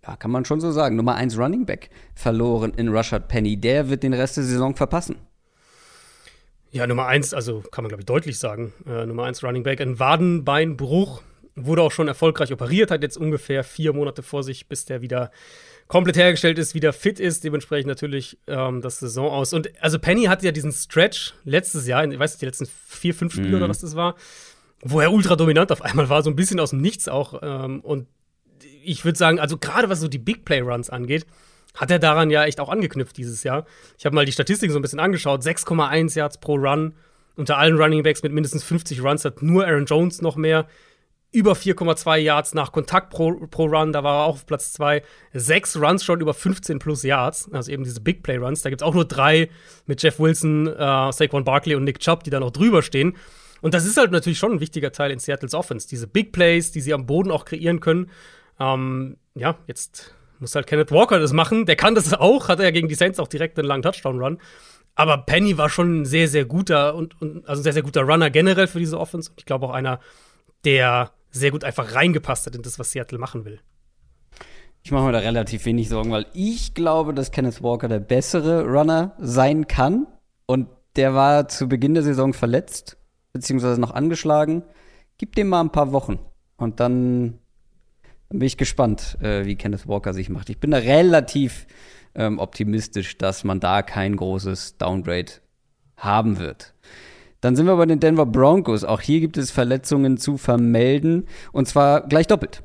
ja, 0.06 0.14
kann 0.16 0.30
man 0.30 0.44
schon 0.44 0.60
so 0.60 0.72
sagen, 0.72 0.94
Nummer 0.96 1.14
1 1.14 1.38
Running 1.38 1.64
Back 1.64 1.88
verloren 2.14 2.74
in 2.76 2.88
Rushard 2.88 3.28
Penny. 3.28 3.56
Der 3.56 3.88
wird 3.88 4.02
den 4.02 4.12
Rest 4.12 4.36
der 4.36 4.44
Saison 4.44 4.76
verpassen. 4.76 5.16
Ja, 6.76 6.86
Nummer 6.86 7.06
eins, 7.06 7.32
also 7.32 7.62
kann 7.70 7.84
man 7.84 7.88
glaube 7.88 8.02
ich 8.02 8.06
deutlich 8.06 8.38
sagen, 8.38 8.74
äh, 8.86 9.06
Nummer 9.06 9.24
eins 9.24 9.42
Running 9.42 9.62
Back, 9.62 9.80
ein 9.80 9.98
Wadenbeinbruch, 9.98 11.22
wurde 11.54 11.80
auch 11.80 11.90
schon 11.90 12.06
erfolgreich 12.06 12.52
operiert, 12.52 12.90
hat 12.90 13.02
jetzt 13.02 13.16
ungefähr 13.16 13.64
vier 13.64 13.94
Monate 13.94 14.22
vor 14.22 14.42
sich, 14.42 14.68
bis 14.68 14.84
der 14.84 15.00
wieder 15.00 15.30
komplett 15.88 16.18
hergestellt 16.18 16.58
ist, 16.58 16.74
wieder 16.74 16.92
fit 16.92 17.18
ist, 17.18 17.44
dementsprechend 17.44 17.88
natürlich 17.88 18.36
ähm, 18.46 18.82
das 18.82 18.98
Saison 18.98 19.30
aus. 19.30 19.54
Und 19.54 19.70
also 19.82 19.98
Penny 19.98 20.24
hatte 20.24 20.44
ja 20.44 20.52
diesen 20.52 20.70
Stretch 20.70 21.32
letztes 21.44 21.86
Jahr, 21.86 22.04
ich 22.04 22.18
weiß 22.18 22.32
nicht, 22.32 22.42
die 22.42 22.46
letzten 22.46 22.66
vier, 22.66 23.14
fünf 23.14 23.32
Spiele 23.32 23.48
mhm. 23.48 23.56
oder 23.56 23.68
was 23.70 23.80
das 23.80 23.96
war, 23.96 24.14
wo 24.82 25.00
er 25.00 25.10
ultra 25.10 25.34
dominant 25.34 25.72
auf 25.72 25.80
einmal 25.80 26.10
war, 26.10 26.22
so 26.22 26.28
ein 26.28 26.36
bisschen 26.36 26.60
aus 26.60 26.70
dem 26.70 26.82
Nichts 26.82 27.08
auch. 27.08 27.40
Ähm, 27.42 27.80
und 27.80 28.06
ich 28.84 29.06
würde 29.06 29.16
sagen, 29.16 29.40
also 29.40 29.56
gerade 29.56 29.88
was 29.88 30.00
so 30.00 30.08
die 30.08 30.18
Big 30.18 30.44
Play 30.44 30.60
Runs 30.60 30.90
angeht, 30.90 31.24
hat 31.76 31.90
er 31.90 31.98
daran 31.98 32.30
ja 32.30 32.44
echt 32.44 32.60
auch 32.60 32.68
angeknüpft 32.68 33.16
dieses 33.16 33.42
Jahr. 33.42 33.66
Ich 33.98 34.06
habe 34.06 34.14
mal 34.14 34.24
die 34.24 34.32
Statistiken 34.32 34.72
so 34.72 34.78
ein 34.78 34.82
bisschen 34.82 35.00
angeschaut. 35.00 35.42
6,1 35.42 36.16
Yards 36.16 36.38
pro 36.38 36.54
Run. 36.54 36.94
Unter 37.36 37.58
allen 37.58 37.76
Running 37.76 38.02
Backs 38.02 38.22
mit 38.22 38.32
mindestens 38.32 38.64
50 38.64 39.02
Runs 39.02 39.24
hat 39.24 39.42
nur 39.42 39.66
Aaron 39.66 39.84
Jones 39.84 40.22
noch 40.22 40.36
mehr. 40.36 40.66
Über 41.32 41.52
4,2 41.52 42.16
Yards 42.16 42.54
nach 42.54 42.72
Kontakt 42.72 43.10
pro, 43.10 43.46
pro 43.48 43.66
Run, 43.66 43.92
da 43.92 44.02
war 44.02 44.22
er 44.22 44.24
auch 44.24 44.34
auf 44.36 44.46
Platz 44.46 44.72
2. 44.72 45.02
Sechs 45.34 45.76
Runs 45.76 46.02
schon 46.02 46.20
über 46.22 46.32
15 46.32 46.78
plus 46.78 47.02
Yards, 47.02 47.52
also 47.52 47.70
eben 47.70 47.84
diese 47.84 48.00
Big 48.00 48.22
Play 48.22 48.38
Runs. 48.38 48.62
Da 48.62 48.70
gibt 48.70 48.80
es 48.80 48.86
auch 48.86 48.94
nur 48.94 49.04
drei 49.04 49.50
mit 49.84 50.02
Jeff 50.02 50.18
Wilson, 50.18 50.66
äh, 50.66 51.12
Saquon 51.12 51.44
Barkley 51.44 51.74
und 51.74 51.84
Nick 51.84 51.98
Chubb, 51.98 52.24
die 52.24 52.30
da 52.30 52.40
noch 52.40 52.52
drüber 52.52 52.80
stehen. 52.80 53.16
Und 53.60 53.74
das 53.74 53.84
ist 53.84 53.98
halt 53.98 54.12
natürlich 54.12 54.38
schon 54.38 54.52
ein 54.52 54.60
wichtiger 54.60 54.92
Teil 54.92 55.10
in 55.10 55.18
Seattles 55.18 55.52
Offense. 55.52 55.88
Diese 55.88 56.06
Big 56.06 56.32
Plays, 56.32 56.72
die 56.72 56.80
sie 56.80 56.94
am 56.94 57.04
Boden 57.04 57.30
auch 57.30 57.44
kreieren 57.44 57.80
können. 57.80 58.10
Ähm, 58.58 59.18
ja, 59.34 59.58
jetzt 59.66 60.14
muss 60.40 60.54
halt 60.54 60.66
Kenneth 60.66 60.90
Walker 60.90 61.18
das 61.18 61.32
machen. 61.32 61.66
Der 61.66 61.76
kann 61.76 61.94
das 61.94 62.12
auch, 62.14 62.48
hat 62.48 62.58
er 62.58 62.66
ja 62.66 62.70
gegen 62.70 62.88
die 62.88 62.94
Saints 62.94 63.18
auch 63.18 63.28
direkt 63.28 63.58
einen 63.58 63.68
langen 63.68 63.82
Touchdown-Run. 63.82 64.38
Aber 64.94 65.18
Penny 65.18 65.58
war 65.58 65.68
schon 65.68 66.02
ein 66.02 66.04
sehr, 66.06 66.26
sehr 66.26 66.46
guter 66.46 66.94
und, 66.94 67.20
und 67.20 67.46
also 67.46 67.62
sehr, 67.62 67.74
sehr 67.74 67.82
guter 67.82 68.02
Runner 68.02 68.30
generell 68.30 68.66
für 68.66 68.78
diese 68.78 68.98
Offense. 68.98 69.30
Und 69.30 69.40
ich 69.40 69.44
glaube 69.44 69.66
auch 69.66 69.72
einer, 69.72 70.00
der 70.64 71.12
sehr 71.30 71.50
gut 71.50 71.64
einfach 71.64 71.94
reingepasst 71.94 72.46
hat 72.46 72.54
in 72.54 72.62
das, 72.62 72.78
was 72.78 72.92
Seattle 72.92 73.18
machen 73.18 73.44
will. 73.44 73.60
Ich 74.82 74.92
mache 74.92 75.04
mir 75.04 75.12
da 75.12 75.18
relativ 75.18 75.64
wenig 75.66 75.88
Sorgen, 75.88 76.12
weil 76.12 76.26
ich 76.32 76.72
glaube, 76.72 77.12
dass 77.12 77.30
Kenneth 77.30 77.62
Walker 77.62 77.88
der 77.88 77.98
bessere 77.98 78.64
Runner 78.64 79.14
sein 79.18 79.66
kann. 79.66 80.06
Und 80.46 80.68
der 80.94 81.12
war 81.12 81.48
zu 81.48 81.68
Beginn 81.68 81.94
der 81.94 82.02
Saison 82.02 82.32
verletzt, 82.32 82.96
beziehungsweise 83.32 83.80
noch 83.80 83.90
angeschlagen. 83.90 84.62
Gib 85.18 85.34
dem 85.34 85.48
mal 85.48 85.60
ein 85.60 85.72
paar 85.72 85.92
Wochen. 85.92 86.18
Und 86.56 86.80
dann 86.80 87.38
bin 88.28 88.42
ich 88.42 88.56
gespannt, 88.56 89.18
äh, 89.20 89.44
wie 89.44 89.56
Kenneth 89.56 89.86
Walker 89.86 90.12
sich 90.12 90.28
macht. 90.28 90.50
Ich 90.50 90.58
bin 90.58 90.70
da 90.70 90.78
relativ 90.78 91.66
ähm, 92.14 92.38
optimistisch, 92.38 93.18
dass 93.18 93.44
man 93.44 93.60
da 93.60 93.82
kein 93.82 94.16
großes 94.16 94.78
Downgrade 94.78 95.32
haben 95.96 96.38
wird. 96.38 96.74
Dann 97.40 97.54
sind 97.54 97.66
wir 97.66 97.76
bei 97.76 97.86
den 97.86 98.00
Denver 98.00 98.26
Broncos. 98.26 98.84
Auch 98.84 99.00
hier 99.00 99.20
gibt 99.20 99.36
es 99.36 99.50
Verletzungen 99.50 100.16
zu 100.16 100.36
vermelden 100.36 101.26
und 101.52 101.68
zwar 101.68 102.06
gleich 102.08 102.26
doppelt. 102.26 102.62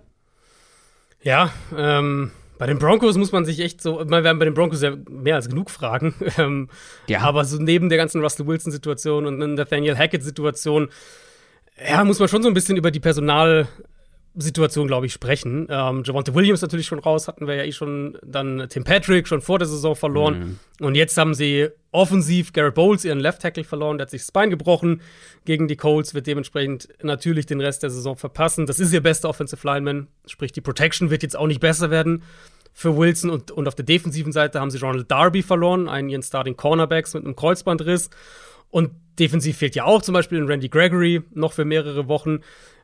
Ja, 1.21 1.51
ähm, 1.77 2.31
bei 2.57 2.67
den 2.67 2.79
Broncos 2.79 3.17
muss 3.17 3.31
man 3.31 3.45
sich 3.45 3.59
echt 3.59 3.81
so, 3.81 4.07
wir 4.07 4.17
haben 4.23 4.39
bei 4.39 4.45
den 4.45 4.53
Broncos 4.53 4.81
ja 4.81 4.95
mehr 5.09 5.35
als 5.35 5.49
genug 5.49 5.69
Fragen. 5.69 6.13
Ähm, 6.37 6.69
ja. 7.07 7.19
Aber 7.21 7.43
so 7.43 7.61
neben 7.61 7.89
der 7.89 7.97
ganzen 7.97 8.21
Russell 8.21 8.47
Wilson-Situation 8.47 9.25
und 9.25 9.55
Nathaniel 9.55 9.97
Hackett-Situation, 9.97 10.89
ja, 11.89 12.03
muss 12.03 12.19
man 12.19 12.29
schon 12.29 12.41
so 12.41 12.47
ein 12.47 12.53
bisschen 12.53 12.77
über 12.77 12.89
die 12.89 12.99
Personal 12.99 13.67
Situation, 14.35 14.87
glaube 14.87 15.05
ich, 15.07 15.13
sprechen. 15.13 15.67
Ähm, 15.69 16.03
Javante 16.05 16.33
Williams 16.33 16.61
natürlich 16.61 16.87
schon 16.87 16.99
raus, 16.99 17.27
hatten 17.27 17.47
wir 17.47 17.55
ja 17.55 17.63
eh 17.63 17.71
schon. 17.71 18.17
Dann 18.23 18.67
Tim 18.69 18.83
Patrick 18.83 19.27
schon 19.27 19.41
vor 19.41 19.59
der 19.59 19.67
Saison 19.67 19.95
verloren. 19.95 20.57
Mhm. 20.79 20.85
Und 20.85 20.95
jetzt 20.95 21.17
haben 21.17 21.33
sie 21.33 21.69
offensiv 21.91 22.53
Garrett 22.53 22.75
Bowles, 22.75 23.03
ihren 23.03 23.19
Left 23.19 23.41
Tackle, 23.41 23.65
verloren. 23.65 23.97
Der 23.97 24.03
hat 24.05 24.11
sich 24.11 24.21
das 24.21 24.31
Bein 24.31 24.49
gebrochen 24.49 25.01
gegen 25.43 25.67
die 25.67 25.75
Colts, 25.75 26.13
wird 26.13 26.27
dementsprechend 26.27 26.87
natürlich 27.03 27.45
den 27.45 27.59
Rest 27.59 27.83
der 27.83 27.89
Saison 27.89 28.15
verpassen. 28.15 28.65
Das 28.65 28.79
ist 28.79 28.93
ihr 28.93 29.01
bester 29.01 29.27
Offensive 29.27 29.67
Lineman. 29.67 30.07
Sprich, 30.25 30.53
die 30.53 30.61
Protection 30.61 31.09
wird 31.09 31.23
jetzt 31.23 31.35
auch 31.35 31.47
nicht 31.47 31.59
besser 31.59 31.91
werden 31.91 32.23
für 32.73 32.97
Wilson. 32.97 33.29
Und, 33.29 33.51
und 33.51 33.67
auf 33.67 33.75
der 33.75 33.85
defensiven 33.85 34.31
Seite 34.31 34.61
haben 34.61 34.71
sie 34.71 34.77
Ronald 34.77 35.11
Darby 35.11 35.43
verloren, 35.43 35.89
einen 35.89 36.09
ihren 36.09 36.23
Starting 36.23 36.55
Cornerbacks 36.55 37.13
mit 37.13 37.25
einem 37.25 37.35
Kreuzbandriss. 37.35 38.09
Und 38.69 38.91
defensiv 39.19 39.57
fehlt 39.57 39.75
ja 39.75 39.83
auch 39.83 40.01
zum 40.01 40.13
Beispiel 40.13 40.43
Randy 40.43 40.69
Gregory 40.69 41.21
noch 41.33 41.51
für 41.51 41.65
mehrere 41.65 42.07
Wochen. 42.07 42.39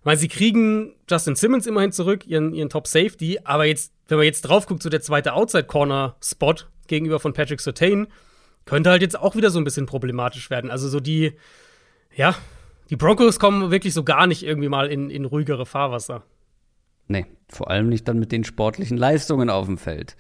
Weil 0.08 0.16
sie 0.16 0.30
kriegen 0.30 0.94
Justin 1.10 1.36
Simmons 1.36 1.68
immerhin 1.68 1.92
zurück, 1.92 2.26
ihren, 2.26 2.54
ihren 2.54 2.70
Top 2.70 2.88
Safety, 2.88 3.40
aber 3.44 3.66
jetzt, 3.66 3.92
wenn 4.08 4.16
man 4.16 4.26
jetzt 4.26 4.44
drauf 4.44 4.66
guckt, 4.66 4.82
so 4.82 4.88
der 4.88 5.02
zweite 5.02 5.34
Outside-Corner-Spot 5.34 6.56
gegenüber 6.88 7.20
von 7.20 7.34
Patrick 7.34 7.60
Sertain, 7.60 8.08
könnte 8.64 8.90
halt 8.90 9.02
jetzt 9.02 9.20
auch 9.20 9.36
wieder 9.36 9.50
so 9.50 9.60
ein 9.60 9.66
bisschen 9.66 9.86
problematisch 9.86 10.50
werden. 10.50 10.72
Also 10.72 10.88
so 10.88 11.02
die, 11.02 11.34
ja, 12.16 12.34
die 12.90 12.96
Broncos 12.96 13.38
kommen 13.38 13.70
wirklich 13.70 13.94
so 13.94 14.06
gar 14.06 14.28
nicht 14.28 14.44
irgendwie 14.44 14.70
mal 14.70 14.88
in, 14.88 15.10
in 15.10 15.26
ruhigere 15.26 15.66
Fahrwasser. 15.66 16.24
Nee, 17.10 17.26
vor 17.50 17.70
allem 17.70 17.90
nicht 17.90 18.08
dann 18.08 18.18
mit 18.18 18.32
den 18.32 18.46
sportlichen 18.46 18.96
Leistungen 18.96 19.50
auf 19.50 19.66
dem 19.66 19.78
Feld. 19.78 20.16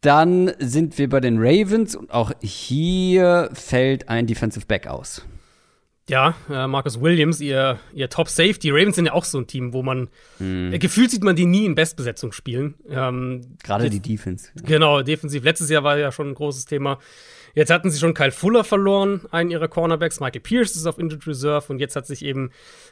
Dann 0.00 0.52
sind 0.58 0.96
wir 0.96 1.10
bei 1.10 1.20
den 1.20 1.36
Ravens 1.38 1.96
und 1.96 2.12
auch 2.12 2.32
hier 2.40 3.50
fällt 3.52 4.08
ein 4.08 4.26
Defensive 4.26 4.64
Back 4.64 4.86
aus. 4.86 5.26
Ja, 6.08 6.36
äh, 6.48 6.68
Marcus 6.68 7.00
Williams, 7.00 7.40
ihr, 7.40 7.80
ihr 7.92 8.08
Top 8.08 8.28
Safe. 8.28 8.54
Die 8.54 8.70
Ravens 8.70 8.94
sind 8.94 9.06
ja 9.06 9.12
auch 9.12 9.24
so 9.24 9.38
ein 9.38 9.48
Team, 9.48 9.72
wo 9.72 9.82
man 9.82 10.08
mhm. 10.38 10.72
äh, 10.72 10.78
gefühlt 10.78 11.10
sieht 11.10 11.24
man 11.24 11.34
die 11.34 11.46
nie 11.46 11.64
in 11.64 11.74
Bestbesetzung 11.74 12.30
spielen. 12.30 12.74
Ähm, 12.88 13.40
Gerade 13.64 13.90
die 13.90 13.98
Defense. 13.98 14.50
Genau, 14.62 15.02
defensiv. 15.02 15.42
Letztes 15.42 15.68
Jahr 15.68 15.82
war 15.82 15.98
ja 15.98 16.12
schon 16.12 16.28
ein 16.28 16.34
großes 16.34 16.66
Thema. 16.66 17.00
Jetzt 17.54 17.70
hatten 17.70 17.90
sie 17.90 17.98
schon 17.98 18.14
Kyle 18.14 18.30
Fuller 18.30 18.62
verloren, 18.62 19.22
einen 19.32 19.50
ihrer 19.50 19.66
Cornerbacks. 19.66 20.20
Michael 20.20 20.42
Pierce 20.42 20.76
ist 20.76 20.86
auf 20.86 20.98
Injured 20.98 21.26
Reserve 21.26 21.72
und 21.72 21.80
jetzt 21.80 21.96
hat 21.96 22.06
sich 22.06 22.24
eben 22.24 22.50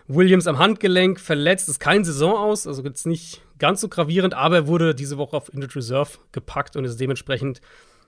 Williams 0.08 0.48
am 0.48 0.58
Handgelenk 0.58 1.20
verletzt. 1.20 1.68
Ist 1.68 1.78
kein 1.78 2.02
Saison 2.02 2.34
aus, 2.34 2.66
also 2.66 2.82
jetzt 2.82 3.06
nicht 3.06 3.42
ganz 3.60 3.80
so 3.80 3.88
gravierend, 3.88 4.34
aber 4.34 4.56
er 4.56 4.66
wurde 4.66 4.94
diese 4.94 5.18
Woche 5.18 5.36
auf 5.36 5.52
Injured 5.52 5.76
Reserve 5.76 6.10
gepackt 6.32 6.74
und 6.76 6.84
ist 6.84 6.98
dementsprechend 6.98 7.60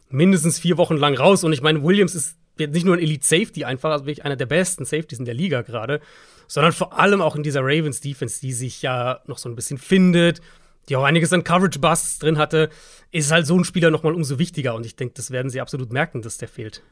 mindestens 0.08 0.58
vier 0.58 0.78
Wochen 0.78 0.96
lang 0.96 1.14
raus. 1.14 1.44
Und 1.44 1.52
ich 1.52 1.62
meine, 1.62 1.84
Williams 1.84 2.14
ist 2.14 2.38
nicht 2.58 2.84
nur 2.84 2.96
ein 2.96 3.00
Elite 3.00 3.26
Safety 3.26 3.64
einfach, 3.64 3.90
also 3.90 4.06
wirklich 4.06 4.24
einer 4.24 4.36
der 4.36 4.46
besten 4.46 4.84
Safeties 4.84 5.18
in 5.18 5.24
der 5.24 5.34
Liga 5.34 5.62
gerade, 5.62 6.00
sondern 6.48 6.72
vor 6.72 6.98
allem 6.98 7.20
auch 7.20 7.36
in 7.36 7.42
dieser 7.42 7.60
Ravens 7.62 8.00
Defense, 8.00 8.40
die 8.40 8.52
sich 8.52 8.82
ja 8.82 9.20
noch 9.26 9.38
so 9.38 9.48
ein 9.48 9.56
bisschen 9.56 9.78
findet, 9.78 10.40
die 10.88 10.96
auch 10.96 11.04
einiges 11.04 11.32
an 11.32 11.44
Coverage 11.44 11.78
Busts 11.78 12.18
drin 12.18 12.38
hatte, 12.38 12.70
ist 13.10 13.32
halt 13.32 13.46
so 13.46 13.58
ein 13.58 13.64
Spieler 13.64 13.90
noch 13.90 14.02
mal 14.02 14.14
umso 14.14 14.38
wichtiger 14.38 14.74
und 14.74 14.86
ich 14.86 14.96
denke, 14.96 15.14
das 15.14 15.30
werden 15.30 15.50
sie 15.50 15.60
absolut 15.60 15.92
merken, 15.92 16.22
dass 16.22 16.38
der 16.38 16.48
fehlt. 16.48 16.82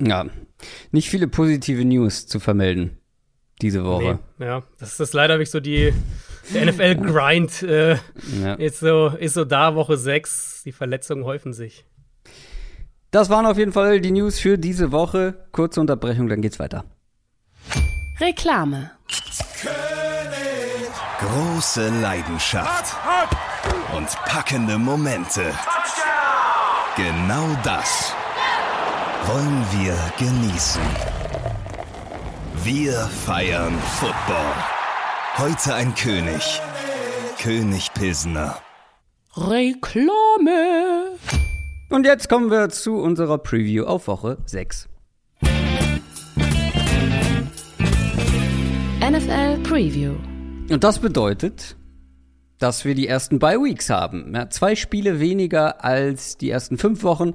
Ja, 0.00 0.26
nicht 0.92 1.10
viele 1.10 1.28
positive 1.28 1.84
News 1.84 2.26
zu 2.26 2.40
vermelden 2.40 2.96
diese 3.60 3.84
Woche. 3.84 4.18
Nee, 4.38 4.46
ja, 4.46 4.62
das 4.78 4.98
ist 4.98 5.12
leider 5.12 5.34
wirklich 5.34 5.50
so 5.50 5.60
die 5.60 5.92
NFL-Grind 6.52 7.62
äh, 7.62 7.96
ja. 8.40 8.54
ist, 8.54 8.80
so, 8.80 9.08
ist 9.08 9.34
so 9.34 9.44
da, 9.44 9.74
Woche 9.74 9.96
6. 9.96 10.62
Die 10.64 10.72
Verletzungen 10.72 11.24
häufen 11.24 11.52
sich. 11.52 11.84
Das 13.10 13.28
waren 13.28 13.46
auf 13.46 13.58
jeden 13.58 13.72
Fall 13.72 14.00
die 14.00 14.12
News 14.12 14.38
für 14.38 14.56
diese 14.56 14.92
Woche. 14.92 15.34
Kurze 15.52 15.80
Unterbrechung, 15.80 16.28
dann 16.28 16.42
geht's 16.42 16.58
weiter. 16.58 16.84
Reklame. 18.20 18.92
Große 21.18 21.88
Leidenschaft 22.00 22.96
und 23.96 24.08
packende 24.24 24.78
Momente. 24.78 25.52
Genau 26.96 27.56
das 27.64 28.14
wollen 29.26 29.64
wir 29.72 29.96
genießen. 30.18 30.82
Wir 32.62 32.92
feiern 32.92 33.78
Football. 33.98 34.54
Heute 35.38 35.74
ein 35.74 35.94
König. 35.94 36.60
König 37.38 37.92
Pilsner. 37.94 38.58
Reklame. 39.36 40.99
Und 41.90 42.06
jetzt 42.06 42.28
kommen 42.28 42.52
wir 42.52 42.68
zu 42.68 42.98
unserer 42.98 43.38
Preview 43.38 43.82
auf 43.82 44.06
Woche 44.06 44.38
6. 44.46 44.88
NFL 49.02 49.58
Preview. 49.64 50.14
Und 50.70 50.84
das 50.84 51.00
bedeutet, 51.00 51.76
dass 52.60 52.84
wir 52.84 52.94
die 52.94 53.08
ersten 53.08 53.40
Bye 53.40 53.58
Weeks 53.58 53.90
haben. 53.90 54.32
Ja, 54.32 54.48
zwei 54.50 54.76
Spiele 54.76 55.18
weniger 55.18 55.84
als 55.84 56.36
die 56.36 56.50
ersten 56.50 56.78
fünf 56.78 57.02
Wochen. 57.02 57.32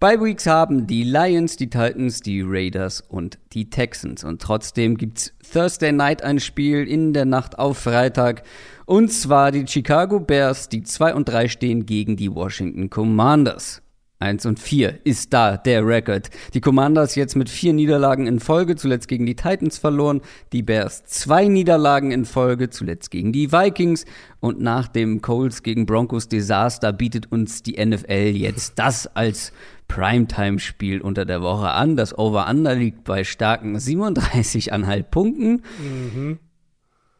Bye 0.00 0.22
Weeks 0.22 0.46
haben 0.46 0.86
die 0.86 1.04
Lions, 1.04 1.56
die 1.56 1.68
Titans, 1.68 2.22
die 2.22 2.40
Raiders 2.40 3.02
und 3.02 3.38
die 3.52 3.68
Texans. 3.68 4.24
Und 4.24 4.40
trotzdem 4.40 4.96
gibt's 4.96 5.34
Thursday 5.52 5.92
Night 5.92 6.22
ein 6.22 6.40
Spiel 6.40 6.88
in 6.88 7.12
der 7.12 7.26
Nacht 7.26 7.58
auf 7.58 7.76
Freitag. 7.76 8.42
Und 8.86 9.12
zwar 9.12 9.52
die 9.52 9.66
Chicago 9.66 10.18
Bears, 10.18 10.70
die 10.70 10.82
2 10.82 11.12
und 11.14 11.28
3 11.28 11.48
stehen 11.48 11.84
gegen 11.84 12.16
die 12.16 12.34
Washington 12.34 12.88
Commanders. 12.88 13.82
1 14.20 14.46
und 14.46 14.58
4 14.58 15.00
ist 15.04 15.32
da 15.32 15.56
der 15.56 15.86
Rekord. 15.86 16.30
Die 16.52 16.60
Commanders 16.60 17.14
jetzt 17.14 17.36
mit 17.36 17.48
vier 17.48 17.72
Niederlagen 17.72 18.26
in 18.26 18.40
Folge, 18.40 18.74
zuletzt 18.74 19.06
gegen 19.06 19.26
die 19.26 19.36
Titans 19.36 19.78
verloren. 19.78 20.22
Die 20.52 20.62
Bears 20.62 21.04
zwei 21.04 21.46
Niederlagen 21.46 22.10
in 22.10 22.24
Folge, 22.24 22.68
zuletzt 22.68 23.10
gegen 23.10 23.32
die 23.32 23.52
Vikings. 23.52 24.06
Und 24.40 24.60
nach 24.60 24.88
dem 24.88 25.22
Coles 25.22 25.62
gegen 25.62 25.86
Broncos 25.86 26.28
Desaster 26.28 26.92
bietet 26.92 27.30
uns 27.30 27.62
die 27.62 27.84
NFL 27.84 28.32
jetzt 28.34 28.72
das 28.78 29.06
als 29.06 29.52
Primetime-Spiel 29.86 31.00
unter 31.00 31.24
der 31.24 31.40
Woche 31.40 31.70
an. 31.70 31.96
Das 31.96 32.16
Over-Under 32.16 32.74
liegt 32.74 33.04
bei 33.04 33.22
starken 33.22 33.76
37,5 33.76 35.02
Punkten. 35.04 35.62
Mhm. 35.78 36.38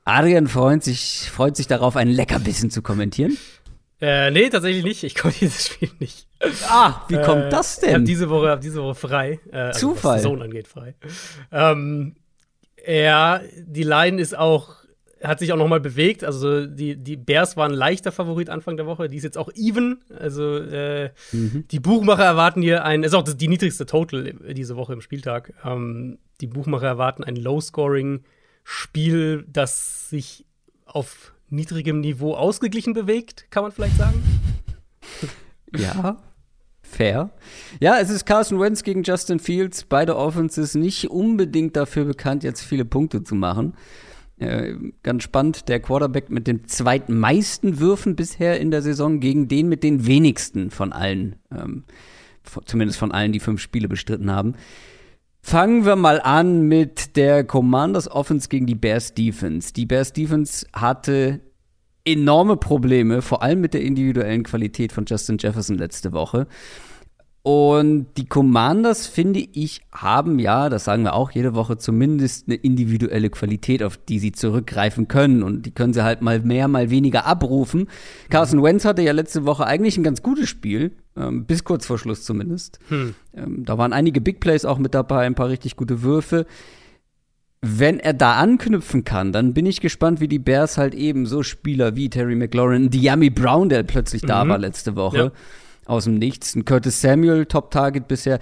Adrian 0.04 0.48
freut 0.48 0.82
sich, 0.82 1.30
freut 1.30 1.56
sich 1.56 1.66
darauf, 1.66 1.94
ein 1.94 2.08
Leckerbissen 2.08 2.70
zu 2.70 2.82
kommentieren. 2.82 3.36
Äh, 4.00 4.30
nee, 4.30 4.48
tatsächlich 4.48 4.84
nicht. 4.84 5.02
Ich 5.02 5.14
komme 5.14 5.34
dieses 5.40 5.66
Spiel 5.66 5.90
nicht. 5.98 6.26
Ah, 6.68 7.02
wie 7.08 7.20
kommt 7.20 7.44
äh, 7.44 7.48
das 7.48 7.80
denn? 7.80 7.88
Ich 7.88 7.94
habe 7.94 8.04
diese 8.04 8.30
Woche, 8.30 8.50
hab 8.50 8.60
diese 8.60 8.82
Woche 8.82 8.94
frei. 8.94 9.40
Äh, 9.50 9.56
also 9.56 9.94
Zufall. 9.94 10.16
Was 10.16 10.22
Saison 10.22 10.42
angeht, 10.42 10.68
frei. 10.68 10.94
Ähm, 11.50 12.14
ja, 12.86 13.40
die 13.56 13.82
Line 13.82 14.20
ist 14.20 14.38
auch, 14.38 14.76
hat 15.22 15.40
sich 15.40 15.52
auch 15.52 15.56
noch 15.56 15.66
mal 15.66 15.80
bewegt. 15.80 16.22
Also 16.22 16.66
die, 16.66 16.96
die 16.96 17.16
Bears 17.16 17.56
waren 17.56 17.72
leichter 17.72 18.12
Favorit 18.12 18.50
Anfang 18.50 18.76
der 18.76 18.86
Woche. 18.86 19.08
Die 19.08 19.16
ist 19.16 19.24
jetzt 19.24 19.36
auch 19.36 19.50
even. 19.54 20.00
Also 20.16 20.58
äh, 20.58 21.10
mhm. 21.32 21.64
die 21.68 21.80
Buchmacher 21.80 22.24
erwarten 22.24 22.62
hier 22.62 22.84
ein, 22.84 23.02
ist 23.02 23.14
auch 23.14 23.24
das, 23.24 23.36
die 23.36 23.48
niedrigste 23.48 23.84
Total 23.84 24.32
diese 24.54 24.76
Woche 24.76 24.92
im 24.92 25.00
Spieltag. 25.00 25.54
Ähm, 25.64 26.18
die 26.40 26.46
Buchmacher 26.46 26.86
erwarten 26.86 27.24
ein 27.24 27.34
Low-Scoring-Spiel, 27.34 29.44
das 29.48 30.08
sich 30.08 30.46
auf 30.86 31.34
niedrigem 31.50 32.00
Niveau 32.00 32.34
ausgeglichen 32.34 32.92
bewegt, 32.92 33.46
kann 33.50 33.62
man 33.62 33.72
vielleicht 33.72 33.96
sagen. 33.96 34.22
Ja, 35.76 36.16
fair. 36.80 37.30
Ja, 37.78 37.98
es 37.98 38.08
ist 38.08 38.24
Carson 38.24 38.58
Wentz 38.58 38.82
gegen 38.82 39.02
Justin 39.02 39.38
Fields. 39.38 39.84
Beide 39.84 40.16
Offenses 40.16 40.74
nicht 40.74 41.10
unbedingt 41.10 41.76
dafür 41.76 42.06
bekannt, 42.06 42.42
jetzt 42.42 42.62
viele 42.62 42.86
Punkte 42.86 43.22
zu 43.22 43.34
machen. 43.34 43.74
Äh, 44.38 44.76
ganz 45.02 45.24
spannend, 45.24 45.68
der 45.68 45.80
Quarterback 45.80 46.30
mit 46.30 46.46
den 46.46 46.66
zweitmeisten 46.66 47.80
Würfen 47.80 48.16
bisher 48.16 48.60
in 48.60 48.70
der 48.70 48.82
Saison 48.82 49.20
gegen 49.20 49.48
den 49.48 49.68
mit 49.68 49.82
den 49.82 50.06
wenigsten 50.06 50.70
von 50.70 50.92
allen. 50.92 51.36
Ähm, 51.52 51.84
zumindest 52.64 52.98
von 52.98 53.12
allen, 53.12 53.32
die 53.32 53.40
fünf 53.40 53.60
Spiele 53.60 53.88
bestritten 53.88 54.30
haben. 54.30 54.54
Fangen 55.48 55.86
wir 55.86 55.96
mal 55.96 56.20
an 56.20 56.68
mit 56.68 57.16
der 57.16 57.42
Commanders 57.42 58.10
Offense 58.10 58.50
gegen 58.50 58.66
die 58.66 58.74
Bears 58.74 59.14
Defense. 59.14 59.72
Die 59.72 59.86
Bears 59.86 60.12
Defense 60.12 60.66
hatte 60.74 61.40
enorme 62.04 62.58
Probleme, 62.58 63.22
vor 63.22 63.42
allem 63.42 63.62
mit 63.62 63.72
der 63.72 63.80
individuellen 63.80 64.42
Qualität 64.42 64.92
von 64.92 65.06
Justin 65.06 65.38
Jefferson 65.40 65.78
letzte 65.78 66.12
Woche. 66.12 66.48
Und 67.48 68.08
die 68.18 68.26
Commanders, 68.26 69.06
finde 69.06 69.40
ich, 69.40 69.80
haben 69.90 70.38
ja, 70.38 70.68
das 70.68 70.84
sagen 70.84 71.04
wir 71.04 71.14
auch 71.14 71.30
jede 71.30 71.54
Woche, 71.54 71.78
zumindest 71.78 72.46
eine 72.46 72.56
individuelle 72.56 73.30
Qualität, 73.30 73.82
auf 73.82 73.96
die 73.96 74.18
sie 74.18 74.32
zurückgreifen 74.32 75.08
können. 75.08 75.42
Und 75.42 75.64
die 75.64 75.70
können 75.70 75.94
sie 75.94 76.04
halt 76.04 76.20
mal 76.20 76.40
mehr, 76.40 76.68
mal 76.68 76.90
weniger 76.90 77.24
abrufen. 77.24 77.88
Carson 78.28 78.62
Wentz 78.62 78.84
hatte 78.84 79.00
ja 79.00 79.12
letzte 79.12 79.46
Woche 79.46 79.66
eigentlich 79.66 79.96
ein 79.96 80.02
ganz 80.02 80.22
gutes 80.22 80.46
Spiel, 80.46 80.92
ähm, 81.16 81.46
bis 81.46 81.64
kurz 81.64 81.86
vor 81.86 81.98
Schluss 81.98 82.22
zumindest. 82.22 82.80
Hm. 82.90 83.14
Ähm, 83.34 83.64
da 83.64 83.78
waren 83.78 83.94
einige 83.94 84.20
Big 84.20 84.40
Plays 84.40 84.66
auch 84.66 84.76
mit 84.76 84.92
dabei, 84.92 85.24
ein 85.24 85.34
paar 85.34 85.48
richtig 85.48 85.76
gute 85.76 86.02
Würfe 86.02 86.44
wenn 87.60 87.98
er 87.98 88.12
da 88.12 88.34
anknüpfen 88.34 89.02
kann, 89.02 89.32
dann 89.32 89.52
bin 89.52 89.66
ich 89.66 89.80
gespannt, 89.80 90.20
wie 90.20 90.28
die 90.28 90.38
Bears 90.38 90.78
halt 90.78 90.94
eben 90.94 91.26
so 91.26 91.42
Spieler 91.42 91.96
wie 91.96 92.08
Terry 92.08 92.36
McLaurin, 92.36 92.88
Diami 92.88 93.30
Brown, 93.30 93.68
der 93.68 93.82
plötzlich 93.82 94.22
da 94.22 94.44
mhm. 94.44 94.48
war 94.50 94.58
letzte 94.58 94.94
Woche, 94.94 95.18
ja. 95.18 95.32
Aus 95.88 96.04
dem 96.04 96.14
Nichts, 96.14 96.54
ein 96.54 96.64
Curtis 96.64 97.00
Samuel, 97.00 97.46
Top-Target 97.46 98.06
bisher, 98.06 98.38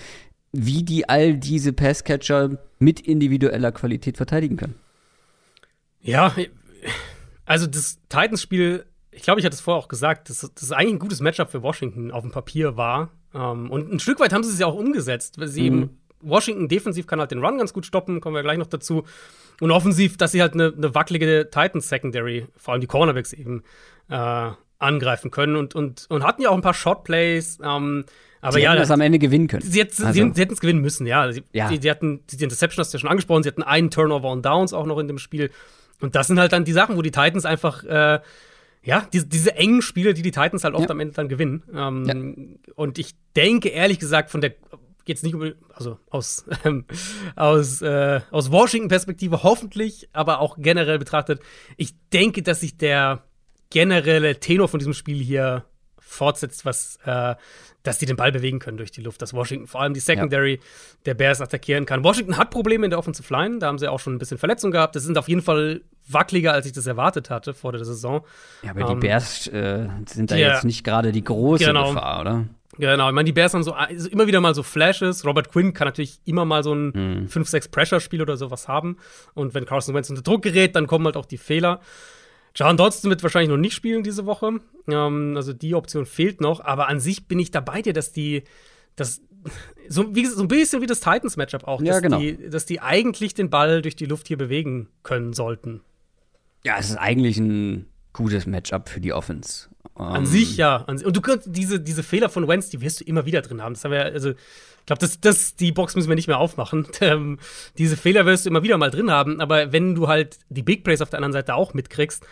wie 0.53 0.83
die 0.83 1.09
all 1.09 1.35
diese 1.35 1.73
Passcatcher 1.73 2.59
mit 2.79 3.00
individueller 3.00 3.73
Qualität 3.73 4.17
verteidigen 4.17 4.57
können. 4.57 4.75
Ja, 6.03 6.35
also 7.45 7.67
das 7.67 7.99
Titans-Spiel, 8.09 8.85
ich 9.11 9.23
glaube, 9.23 9.41
ich 9.41 9.47
hatte 9.47 9.55
es 9.55 9.61
vorher 9.61 9.83
auch 9.83 9.88
gesagt, 9.88 10.29
dass 10.29 10.50
das 10.55 10.73
eigentlich 10.73 10.95
ein 10.95 10.99
gutes 10.99 11.21
Matchup 11.21 11.50
für 11.50 11.62
Washington 11.62 12.11
auf 12.11 12.23
dem 12.23 12.33
Papier 12.33 12.76
war. 12.76 13.11
Um, 13.33 13.41
ähm, 13.41 13.71
und 13.71 13.93
ein 13.93 13.99
Stück 13.99 14.21
weit 14.21 14.33
haben 14.33 14.45
sie 14.45 14.53
es 14.53 14.59
ja 14.59 14.67
auch 14.67 14.75
umgesetzt, 14.75 15.38
weil 15.38 15.49
sie 15.49 15.62
mhm. 15.62 15.67
eben 15.67 16.00
Washington 16.21 16.69
defensiv 16.69 17.07
kann 17.07 17.21
halt 17.21 17.31
den 17.31 17.45
Run 17.45 17.59
ganz 17.59 17.73
gut 17.73 17.87
stoppen, 17.87 18.21
kommen 18.21 18.35
wir 18.35 18.43
gleich 18.43 18.59
noch 18.59 18.67
dazu. 18.67 19.05
Und 19.61 19.71
offensiv, 19.71 20.17
dass 20.17 20.33
sie 20.33 20.43
halt 20.43 20.55
eine, 20.55 20.73
eine 20.76 20.95
wackelige 20.95 21.49
Titans 21.50 21.88
Secondary, 21.88 22.47
vor 22.57 22.73
allem 22.73 22.81
die 22.81 22.87
Cornerbacks 22.87 23.33
eben, 23.33 23.62
äh, 24.09 24.50
angreifen 24.78 25.30
können 25.30 25.56
und, 25.56 25.75
und, 25.75 26.06
und 26.09 26.25
hatten 26.25 26.42
ja 26.42 26.50
auch 26.50 26.54
ein 26.54 26.62
paar 26.62 26.75
Shot-Plays. 26.75 27.59
Ähm, 27.62 28.04
aber 28.40 28.52
sie 28.52 28.61
ja, 28.61 28.71
hätten 28.71 28.80
das 28.80 28.90
am 28.90 29.00
Ende 29.00 29.18
gewinnen 29.18 29.49
können. 29.49 29.62
Sie, 29.62 29.83
also. 29.83 30.12
sie, 30.12 30.30
sie 30.35 30.40
hätten 30.40 30.52
es 30.52 30.61
gewinnen 30.61 30.80
müssen, 30.80 31.06
ja. 31.06 31.30
Sie, 31.33 31.42
ja. 31.52 31.68
Sie, 31.68 31.78
sie, 31.80 31.90
hatten 31.90 32.21
die 32.30 32.42
Interception, 32.42 32.83
hast 32.83 32.92
du 32.92 32.97
ja 32.97 33.00
schon 33.00 33.11
angesprochen, 33.11 33.42
sie 33.42 33.49
hatten 33.49 33.62
einen 33.62 33.90
Turnover 33.90 34.28
on 34.28 34.42
Downs 34.42 34.73
auch 34.73 34.87
noch 34.87 34.99
in 34.99 35.09
dem 35.09 35.18
Spiel. 35.18 35.50
Und 36.00 36.14
das 36.14 36.26
sind 36.26 36.38
halt 36.38 36.52
dann 36.52 36.64
die 36.64 36.73
Sachen, 36.73 36.97
wo 36.97 37.02
die 37.02 37.11
Titans 37.11 37.45
einfach, 37.45 37.83
äh, 37.85 38.21
ja, 38.83 39.09
diese, 39.12 39.26
diese 39.26 39.56
engen 39.56 39.83
Spiele, 39.83 40.14
die 40.14 40.23
die 40.23 40.30
Titans 40.30 40.62
halt 40.62 40.75
oft 40.75 40.85
ja. 40.85 40.90
am 40.90 41.00
Ende 41.00 41.14
dann 41.14 41.28
gewinnen. 41.28 41.62
Ähm, 41.75 42.59
ja. 42.66 42.75
Und 42.75 42.99
ich 42.99 43.14
denke, 43.35 43.71
ehrlich 43.71 43.99
gesagt, 43.99 44.30
von 44.30 44.40
der 44.40 44.54
jetzt 45.06 45.23
nicht 45.25 45.37
also 45.73 45.99
aus, 46.11 46.45
ähm, 46.64 46.85
aus, 47.37 47.80
äh, 47.80 48.21
aus 48.30 48.50
Washington-Perspektive 48.50 49.42
hoffentlich, 49.42 50.09
aber 50.12 50.40
auch 50.40 50.56
generell 50.59 50.99
betrachtet, 50.99 51.40
ich 51.76 51.95
denke, 52.12 52.42
dass 52.42 52.61
sich 52.61 52.76
der 52.76 53.23
generelle 53.71 54.39
Tenor 54.39 54.69
von 54.69 54.79
diesem 54.79 54.95
Spiel 54.95 55.23
hier 55.23 55.65
fortsetzt, 56.07 56.65
was, 56.65 56.99
äh, 57.05 57.35
dass 57.83 57.99
die 57.99 58.07
den 58.07 58.17
Ball 58.17 58.33
bewegen 58.33 58.59
können 58.59 58.77
durch 58.77 58.91
die 58.91 59.01
Luft, 59.01 59.23
dass 59.23 59.35
Washington 59.35 59.67
vor 59.67 59.83
allem 59.83 59.93
die 59.93 60.01
Secondary 60.01 60.55
ja. 60.55 60.61
der 61.05 61.15
Bears 61.15 61.41
attackieren 61.41 61.85
kann. 61.85 62.05
Washington 62.05 62.37
hat 62.37 62.51
Probleme 62.51 62.87
in 62.87 62.91
der 62.91 62.99
Offensive 62.99 63.33
Line, 63.33 63.59
da 63.59 63.67
haben 63.67 63.79
sie 63.79 63.89
auch 63.89 64.01
schon 64.01 64.15
ein 64.15 64.19
bisschen 64.19 64.39
Verletzung 64.39 64.71
gehabt. 64.71 64.95
Das 64.97 65.03
sind 65.03 65.19
auf 65.19 65.29
jeden 65.29 65.43
Fall 65.43 65.83
wackeliger, 66.09 66.53
als 66.53 66.67
ich 66.67 66.73
das 66.73 66.87
erwartet 66.87 67.31
hatte 67.31 67.55
vor 67.55 67.73
der 67.73 67.85
Saison. 67.85 68.25
Ja, 68.63 68.71
aber 68.71 68.83
ähm, 68.83 69.01
die 69.01 69.07
Bears 69.07 69.47
äh, 69.49 69.89
sind 70.07 70.31
da 70.31 70.37
jetzt 70.37 70.65
nicht 70.65 70.85
gerade 70.85 71.13
die 71.13 71.25
große 71.25 71.65
genau. 71.65 71.93
Gefahr, 71.93 72.21
oder? 72.21 72.45
Genau, 72.79 73.09
ich 73.09 73.15
meine, 73.15 73.25
die 73.25 73.33
Bears 73.33 73.55
haben 73.55 73.63
so 73.63 73.73
also 73.73 74.09
immer 74.09 74.27
wieder 74.27 74.41
mal 74.41 74.55
so 74.55 74.63
Flashes. 74.63 75.25
Robert 75.25 75.51
Quinn 75.51 75.73
kann 75.73 75.89
natürlich 75.89 76.19
immer 76.25 76.45
mal 76.45 76.63
so 76.63 76.75
ein 76.75 76.89
mhm. 76.89 77.27
5-6 77.27 77.71
Pressure-Spiel 77.71 78.21
oder 78.21 78.37
sowas 78.37 78.69
haben. 78.69 78.99
Und 79.35 79.55
wenn 79.55 79.65
Carson 79.65 79.95
Wentz 79.95 80.11
unter 80.11 80.23
Druck 80.23 80.43
gerät, 80.43 80.77
dann 80.77 80.87
kommen 80.87 81.07
halt 81.07 81.17
auch 81.17 81.25
die 81.25 81.39
Fehler. 81.39 81.81
John 82.57 82.79
Dodson 82.79 83.11
wird 83.11 83.23
wahrscheinlich 83.23 83.51
noch 83.51 83.59
nicht 83.59 83.75
spielen 83.75 84.03
diese 84.03 84.25
Woche. 84.25 84.61
Ähm, 84.89 85.35
also 85.37 85.53
die 85.53 85.75
Option 85.75 86.07
fehlt 86.07 86.41
noch. 86.41 86.61
Aber 86.61 86.89
an 86.89 87.01
sich 87.01 87.29
bin 87.29 87.39
ich 87.39 87.51
da 87.51 87.61
bei 87.61 87.83
dir, 87.83 87.93
dass 87.93 88.13
die, 88.13 88.45
dass 88.97 89.21
so, 89.89 90.15
wie, 90.17 90.25
so 90.25 90.43
ein 90.43 90.49
bisschen 90.49 90.81
wie 90.81 90.87
das 90.87 91.01
Titans-Matchup 91.01 91.65
auch, 91.65 91.83
ja, 91.83 91.93
dass, 91.93 92.03
genau. 92.03 92.19
die, 92.19 92.49
dass 92.49 92.65
die 92.65 92.81
eigentlich 92.81 93.35
den 93.35 93.51
Ball 93.51 93.83
durch 93.83 93.95
die 93.95 94.07
Luft 94.07 94.27
hier 94.27 94.39
bewegen 94.39 94.89
können 95.03 95.35
sollten. 95.35 95.83
Ja, 96.65 96.79
es 96.79 96.89
ist 96.89 96.97
eigentlich 96.97 97.37
ein 97.37 97.87
gutes 98.15 98.47
Matchup 98.47 98.89
für 98.89 99.01
die 99.01 99.13
Offense. 99.13 99.69
An 99.95 100.21
um, 100.21 100.27
sich 100.27 100.57
ja. 100.57 100.77
Und 100.77 101.15
du 101.15 101.21
kannst 101.21 101.49
diese, 101.51 101.79
diese 101.79 102.03
Fehler 102.03 102.29
von 102.31 102.49
Wentz, 102.49 102.71
die 102.71 102.81
wirst 102.81 103.01
du 103.01 103.05
immer 103.05 103.27
wieder 103.27 103.43
drin 103.43 103.63
haben. 103.63 103.75
Das 103.75 103.85
haben 103.85 103.93
wir, 103.93 104.07
also, 104.07 104.31
ich 104.31 104.87
glaube, 104.87 105.01
das, 105.01 105.21
das, 105.21 105.57
die 105.57 105.73
Box 105.73 105.95
müssen 105.95 106.09
wir 106.09 106.17
nicht 106.17 106.29
mehr 106.29 106.39
aufmachen. 106.39 106.87
Ähm, 107.01 107.39
diese 107.77 107.97
Fehler 107.97 108.25
wirst 108.25 108.47
du 108.47 108.51
immer 108.51 108.63
wieder 108.63 108.79
mal 108.79 108.91
drin 108.91 109.11
haben. 109.11 109.41
Aber 109.41 109.73
wenn 109.73 109.95
du 109.95 110.09
halt 110.09 110.39
die 110.49 110.63
Big 110.63 110.85
Plays 110.85 111.03
auf 111.03 111.11
der 111.11 111.19
anderen 111.19 111.35
Seite 111.35 111.55
auch 111.55 111.75
mitkriegst, 111.75 112.25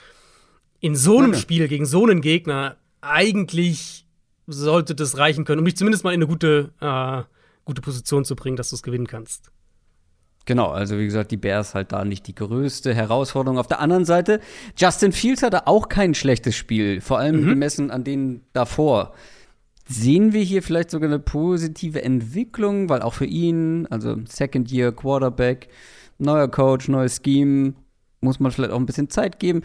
in 0.85 0.97
so 0.97 1.17
einem 1.17 1.31
okay. 1.31 1.41
Spiel 1.41 1.67
gegen 1.67 1.87
so 1.87 2.05
einen 2.05 2.21
Gegner, 2.21 2.77
eigentlich 3.01 4.05
sollte 4.47 4.95
das 4.95 5.17
reichen 5.17 5.47
können, 5.47 5.61
um 5.61 5.65
dich 5.65 5.79
zumindest 5.79 6.05
mal 6.05 6.11
in 6.11 6.19
eine 6.19 6.27
gute, 6.27 6.73
äh, 6.79 7.23
gute 7.65 7.81
Position 7.81 8.27
zu 8.27 8.37
bringen, 8.37 8.59
dass 8.59 8.69
du 8.69 8.77
es 8.77 8.83
gewinnen 8.83 9.07
kannst. 9.07 9.51
Genau, 10.45 10.69
also 10.69 10.99
wie 10.99 11.07
gesagt, 11.07 11.31
die 11.31 11.39
Bears 11.39 11.75
halt 11.75 11.93
da 11.93 12.05
nicht 12.05 12.27
die 12.27 12.35
größte 12.35 12.95
Herausforderung. 12.95 13.57
Auf 13.57 13.67
der 13.67 13.81
anderen 13.81 14.05
Seite, 14.05 14.41
Justin 14.77 15.13
Fields 15.13 15.43
hatte 15.43 15.67
auch 15.67 15.89
kein 15.89 16.15
schlechtes 16.15 16.55
Spiel, 16.55 17.01
vor 17.01 17.19
allem 17.19 17.45
mhm. 17.45 17.49
gemessen 17.49 17.91
an 17.91 18.05
denen 18.05 18.43
davor. 18.53 19.15
Sehen 19.89 20.35
wir 20.35 20.43
hier 20.43 20.63
vielleicht 20.63 20.91
sogar 20.91 21.09
eine 21.09 21.19
positive 21.19 22.03
Entwicklung, 22.03 22.91
weil 22.91 23.01
auch 23.01 23.15
für 23.15 23.25
ihn, 23.25 23.87
also 23.89 24.19
Second 24.27 24.71
Year 24.71 24.93
Quarterback, 24.93 25.69
neuer 26.19 26.49
Coach, 26.49 26.89
neues 26.89 27.23
Scheme, 27.25 27.73
muss 28.21 28.41
man 28.41 28.53
vielleicht 28.53 28.73
auch 28.73 28.79
ein 28.79 28.87
bisschen 28.87 29.09
Zeit 29.09 29.39
geben. 29.39 29.63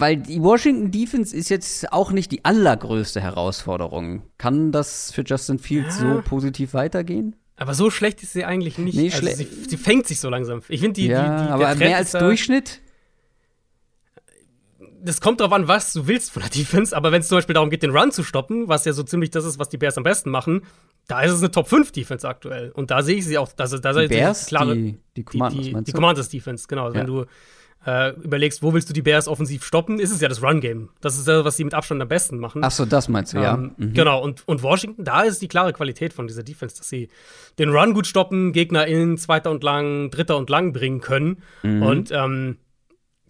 Weil 0.00 0.16
die 0.16 0.42
Washington 0.42 0.90
Defense 0.90 1.36
ist 1.36 1.50
jetzt 1.50 1.92
auch 1.92 2.10
nicht 2.10 2.32
die 2.32 2.44
allergrößte 2.44 3.20
Herausforderung. 3.20 4.22
Kann 4.38 4.72
das 4.72 5.12
für 5.12 5.22
Justin 5.22 5.58
Fields 5.58 6.00
ja. 6.00 6.14
so 6.14 6.22
positiv 6.22 6.72
weitergehen? 6.72 7.36
Aber 7.56 7.74
so 7.74 7.90
schlecht 7.90 8.22
ist 8.22 8.32
sie 8.32 8.46
eigentlich 8.46 8.78
nicht. 8.78 8.96
Nee, 8.96 9.12
also 9.12 9.26
sie, 9.26 9.46
sie, 9.68 9.76
fängt 9.76 10.06
sich 10.06 10.18
so 10.18 10.30
langsam. 10.30 10.62
Ich 10.68 10.80
finde 10.80 10.94
die, 10.94 11.08
ja, 11.08 11.38
die, 11.38 11.46
die, 11.46 11.52
aber 11.52 11.74
mehr 11.74 11.98
als 11.98 12.12
Durchschnitt? 12.12 12.80
Das 15.02 15.20
kommt 15.20 15.40
darauf 15.40 15.52
an, 15.52 15.68
was 15.68 15.92
du 15.92 16.06
willst 16.06 16.30
von 16.30 16.40
der 16.42 16.50
Defense, 16.54 16.96
aber 16.96 17.12
wenn 17.12 17.20
es 17.20 17.28
zum 17.28 17.36
Beispiel 17.36 17.54
darum 17.54 17.68
geht, 17.68 17.82
den 17.82 17.90
Run 17.90 18.12
zu 18.12 18.22
stoppen, 18.22 18.68
was 18.68 18.86
ja 18.86 18.94
so 18.94 19.02
ziemlich 19.02 19.30
das 19.30 19.44
ist, 19.44 19.58
was 19.58 19.68
die 19.68 19.76
Bears 19.76 19.98
am 19.98 20.04
besten 20.04 20.30
machen, 20.30 20.62
da 21.06 21.20
ist 21.20 21.32
es 21.32 21.40
eine 21.40 21.50
Top 21.50 21.68
5 21.68 21.92
Defense 21.92 22.26
aktuell. 22.26 22.70
Und 22.70 22.90
da 22.90 23.02
sehe 23.02 23.16
ich 23.16 23.26
sie 23.26 23.36
auch. 23.36 23.52
Da, 23.52 23.66
da 23.66 23.92
die 23.92 24.08
Bears? 24.08 24.46
Klare, 24.46 24.74
die, 24.74 24.98
die 25.16 25.24
Commanders, 25.24 25.66
die, 25.66 25.74
die, 25.74 25.84
die 25.84 25.92
Commanders 25.92 26.28
Defense, 26.30 26.66
genau. 26.66 26.84
Also 26.84 26.94
ja. 26.96 27.00
Wenn 27.00 27.12
du 27.14 27.26
äh, 27.86 28.10
überlegst, 28.16 28.62
wo 28.62 28.74
willst 28.74 28.88
du 28.88 28.92
die 28.92 29.02
Bears 29.02 29.26
offensiv 29.26 29.64
stoppen, 29.64 29.98
ist 30.00 30.10
es 30.10 30.20
ja 30.20 30.28
das 30.28 30.42
Run-Game. 30.42 30.90
Das 31.00 31.16
ist 31.16 31.26
das, 31.26 31.44
was 31.44 31.56
sie 31.56 31.64
mit 31.64 31.74
Abstand 31.74 32.02
am 32.02 32.08
besten 32.08 32.38
machen. 32.38 32.62
Ach 32.62 32.70
so, 32.70 32.84
das 32.84 33.08
meinst 33.08 33.32
du, 33.32 33.38
ähm, 33.38 33.42
ja. 33.42 33.56
Mhm. 33.56 33.92
Genau, 33.94 34.22
und, 34.22 34.46
und 34.46 34.62
Washington, 34.62 35.04
da 35.04 35.22
ist 35.22 35.40
die 35.40 35.48
klare 35.48 35.72
Qualität 35.72 36.12
von 36.12 36.26
dieser 36.26 36.42
Defense, 36.42 36.76
dass 36.76 36.88
sie 36.88 37.08
den 37.58 37.70
Run 37.70 37.94
gut 37.94 38.06
stoppen, 38.06 38.52
Gegner 38.52 38.86
in 38.86 39.16
zweiter 39.16 39.50
und 39.50 39.62
lang, 39.62 40.10
dritter 40.10 40.36
und 40.36 40.50
lang 40.50 40.72
bringen 40.72 41.00
können. 41.00 41.42
Mhm. 41.62 41.82
Und 41.82 42.10
ähm, 42.10 42.58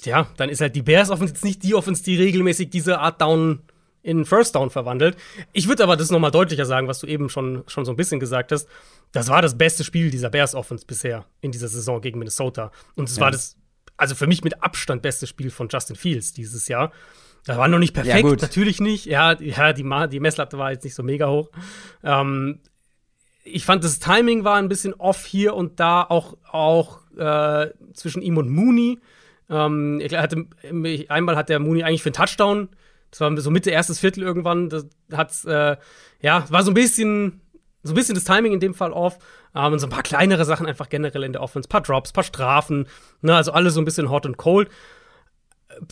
ja, 0.04 0.26
dann 0.36 0.48
ist 0.48 0.60
halt 0.60 0.74
die 0.74 0.82
Bears 0.82 1.10
Offense 1.10 1.34
jetzt 1.34 1.44
nicht 1.44 1.62
die 1.62 1.74
Offense, 1.74 2.02
die 2.02 2.16
regelmäßig 2.16 2.70
diese 2.70 2.98
Art 2.98 3.20
Down 3.20 3.60
in 4.02 4.24
First 4.24 4.54
Down 4.54 4.70
verwandelt. 4.70 5.16
Ich 5.52 5.68
würde 5.68 5.82
aber 5.82 5.96
das 5.96 6.10
nochmal 6.10 6.30
deutlicher 6.30 6.64
sagen, 6.64 6.88
was 6.88 7.00
du 7.00 7.06
eben 7.06 7.28
schon, 7.28 7.64
schon 7.66 7.84
so 7.84 7.92
ein 7.92 7.96
bisschen 7.96 8.18
gesagt 8.18 8.50
hast. 8.50 8.66
Das 9.12 9.28
war 9.28 9.42
das 9.42 9.58
beste 9.58 9.84
Spiel 9.84 10.10
dieser 10.10 10.30
Bears 10.30 10.54
Offense 10.54 10.86
bisher 10.86 11.26
in 11.40 11.52
dieser 11.52 11.68
Saison 11.68 12.00
gegen 12.00 12.18
Minnesota. 12.18 12.72
Und 12.94 13.08
es 13.08 13.16
ja. 13.16 13.22
war 13.22 13.30
das 13.30 13.56
also 14.00 14.14
für 14.14 14.26
mich 14.26 14.42
mit 14.42 14.62
Abstand 14.62 15.02
beste 15.02 15.26
Spiel 15.26 15.50
von 15.50 15.68
Justin 15.68 15.96
Fields 15.96 16.32
dieses 16.32 16.68
Jahr. 16.68 16.92
Das 17.44 17.56
war 17.56 17.68
noch 17.68 17.78
nicht 17.78 17.94
perfekt, 17.94 18.24
ja, 18.24 18.36
natürlich 18.36 18.80
nicht. 18.80 19.06
Ja, 19.06 19.38
ja 19.40 19.72
die, 19.72 19.84
die 20.10 20.20
Messlatte 20.20 20.58
war 20.58 20.72
jetzt 20.72 20.84
nicht 20.84 20.94
so 20.94 21.02
mega 21.02 21.28
hoch. 21.28 21.50
Ähm, 22.02 22.60
ich 23.44 23.64
fand, 23.64 23.82
das 23.84 23.98
Timing 23.98 24.44
war 24.44 24.56
ein 24.56 24.68
bisschen 24.68 24.94
off 24.94 25.24
hier 25.24 25.54
und 25.54 25.80
da, 25.80 26.02
auch, 26.02 26.36
auch 26.50 27.00
äh, 27.16 27.70
zwischen 27.94 28.22
ihm 28.22 28.36
und 28.36 28.50
Mooney. 28.50 28.98
Ähm, 29.48 30.02
hatte, 30.12 30.46
einmal 31.08 31.36
hat 31.36 31.48
der 31.48 31.58
Mooney 31.58 31.82
eigentlich 31.82 32.02
für 32.02 32.08
einen 32.08 32.14
Touchdown. 32.14 32.68
Das 33.10 33.20
war 33.20 33.36
so 33.38 33.50
Mitte 33.50 33.70
erstes 33.70 33.98
Viertel 33.98 34.22
irgendwann. 34.22 34.68
Das 34.68 34.86
hat, 35.12 35.44
äh, 35.44 35.76
ja, 36.20 36.44
war 36.50 36.62
so 36.62 36.70
ein 36.70 36.74
bisschen 36.74 37.40
so 37.82 37.92
ein 37.92 37.94
bisschen 37.94 38.14
das 38.14 38.24
Timing 38.24 38.52
in 38.52 38.60
dem 38.60 38.74
Fall 38.74 38.92
off. 38.92 39.18
Ähm, 39.54 39.72
und 39.72 39.78
so 39.78 39.86
ein 39.86 39.90
paar 39.90 40.02
kleinere 40.02 40.44
Sachen 40.44 40.66
einfach 40.66 40.88
generell 40.88 41.24
in 41.24 41.32
der 41.32 41.42
Offense. 41.42 41.68
Ein 41.68 41.70
paar 41.70 41.82
Drops, 41.82 42.10
ein 42.10 42.14
paar 42.14 42.24
Strafen. 42.24 42.86
Ne, 43.22 43.34
also 43.34 43.52
alles 43.52 43.74
so 43.74 43.80
ein 43.80 43.84
bisschen 43.84 44.10
hot 44.10 44.26
und 44.26 44.36
cold. 44.36 44.68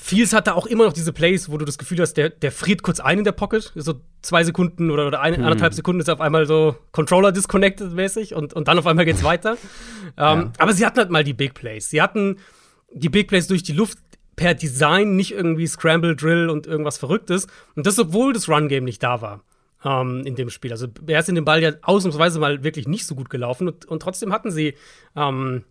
Fields 0.01 0.33
hat 0.33 0.47
da 0.47 0.55
auch 0.55 0.67
immer 0.67 0.85
noch 0.85 0.93
diese 0.93 1.13
Plays, 1.13 1.51
wo 1.51 1.57
du 1.57 1.65
das 1.65 1.79
Gefühl 1.79 2.01
hast, 2.01 2.15
der, 2.15 2.31
der 2.31 2.53
friert 2.53 2.83
kurz 2.83 3.01
ein 3.01 3.19
in 3.19 3.25
der 3.25 3.33
Pocket. 3.33 3.73
So 3.75 4.01
zwei 4.23 4.45
Sekunden 4.45 4.91
oder, 4.91 5.07
oder 5.07 5.21
eine, 5.21 5.37
hm. 5.37 5.45
anderthalb 5.45 5.73
Sekunden 5.73 6.01
ist 6.01 6.09
er 6.09 6.15
auf 6.15 6.21
einmal 6.21 6.47
so 6.47 6.77
Controller 6.93 7.33
disconnected 7.33 7.93
mäßig 7.93 8.35
und, 8.35 8.53
und 8.55 8.69
dann 8.69 8.79
auf 8.79 8.87
einmal 8.87 9.05
geht's 9.05 9.23
weiter. 9.23 9.53
ähm, 10.17 10.17
ja. 10.17 10.53
Aber 10.59 10.73
sie 10.73 10.85
hatten 10.85 10.99
halt 10.99 11.11
mal 11.11 11.25
die 11.25 11.33
Big 11.33 11.55
Plays. 11.55 11.91
Sie 11.91 12.03
hatten 12.03 12.39
die 12.93 13.09
Big 13.09 13.29
Plays 13.29 13.47
durch 13.47 13.63
die 13.63 13.73
Luft 13.73 13.99
per 14.37 14.55
Design, 14.55 15.17
nicht 15.17 15.33
irgendwie 15.33 15.67
Scramble, 15.67 16.17
Drill 16.17 16.49
und 16.49 16.67
irgendwas 16.67 16.99
Verrücktes. 16.99 17.47
Und 17.75 17.87
das, 17.87 17.99
obwohl 17.99 18.33
das 18.33 18.49
Run-Game 18.49 18.85
nicht 18.85 19.03
da 19.03 19.21
war 19.21 19.43
ähm, 19.85 20.23
in 20.25 20.35
dem 20.35 20.51
Spiel. 20.51 20.73
Also 20.73 20.89
er 21.07 21.21
ist 21.21 21.29
in 21.29 21.35
dem 21.35 21.45
Ball 21.45 21.63
ja 21.63 21.73
ausnahmsweise 21.83 22.39
mal 22.39 22.65
wirklich 22.65 22.89
nicht 22.89 23.07
so 23.07 23.15
gut 23.15 23.31
gelaufen 23.31 23.69
und, 23.69 23.85
und 23.87 24.01
trotzdem 24.01 24.33
hatten 24.33 24.51
sie 24.51 24.75
ähm, 25.17 25.65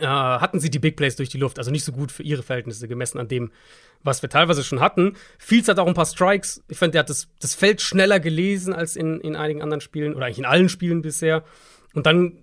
äh, 0.00 0.06
hatten 0.06 0.60
sie 0.60 0.70
die 0.70 0.78
Big 0.78 0.96
Plays 0.96 1.16
durch 1.16 1.28
die 1.28 1.38
Luft, 1.38 1.58
also 1.58 1.70
nicht 1.70 1.84
so 1.84 1.92
gut 1.92 2.10
für 2.10 2.22
ihre 2.22 2.42
Verhältnisse 2.42 2.88
gemessen 2.88 3.18
an 3.18 3.28
dem, 3.28 3.52
was 4.02 4.22
wir 4.22 4.28
teilweise 4.28 4.64
schon 4.64 4.80
hatten. 4.80 5.14
Fields 5.38 5.68
hat 5.68 5.78
auch 5.78 5.86
ein 5.86 5.94
paar 5.94 6.06
Strikes. 6.06 6.62
Ich 6.68 6.78
fand, 6.78 6.94
der 6.94 7.00
hat 7.00 7.10
das, 7.10 7.28
das 7.40 7.54
Feld 7.54 7.80
schneller 7.80 8.20
gelesen 8.20 8.74
als 8.74 8.96
in, 8.96 9.20
in 9.20 9.36
einigen 9.36 9.62
anderen 9.62 9.80
Spielen 9.80 10.14
oder 10.14 10.26
eigentlich 10.26 10.38
in 10.38 10.44
allen 10.44 10.68
Spielen 10.68 11.02
bisher. 11.02 11.44
Und 11.94 12.06
dann, 12.06 12.38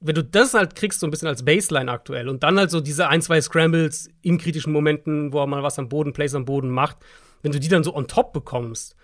wenn 0.00 0.14
du 0.14 0.24
das 0.24 0.54
halt 0.54 0.74
kriegst, 0.74 1.00
so 1.00 1.06
ein 1.06 1.10
bisschen 1.10 1.28
als 1.28 1.44
Baseline 1.44 1.90
aktuell 1.90 2.28
und 2.28 2.42
dann 2.42 2.58
halt 2.58 2.70
so 2.70 2.80
diese 2.80 3.08
ein, 3.08 3.22
zwei 3.22 3.40
Scrambles 3.40 4.08
in 4.22 4.38
kritischen 4.38 4.72
Momenten, 4.72 5.32
wo 5.32 5.40
er 5.40 5.46
mal 5.46 5.62
was 5.62 5.78
am 5.78 5.88
Boden, 5.88 6.12
Plays 6.12 6.34
am 6.34 6.44
Boden 6.44 6.70
macht, 6.70 6.98
wenn 7.42 7.52
du 7.52 7.60
die 7.60 7.68
dann 7.68 7.84
so 7.84 7.94
on 7.94 8.06
top 8.06 8.32
bekommst, 8.32 8.96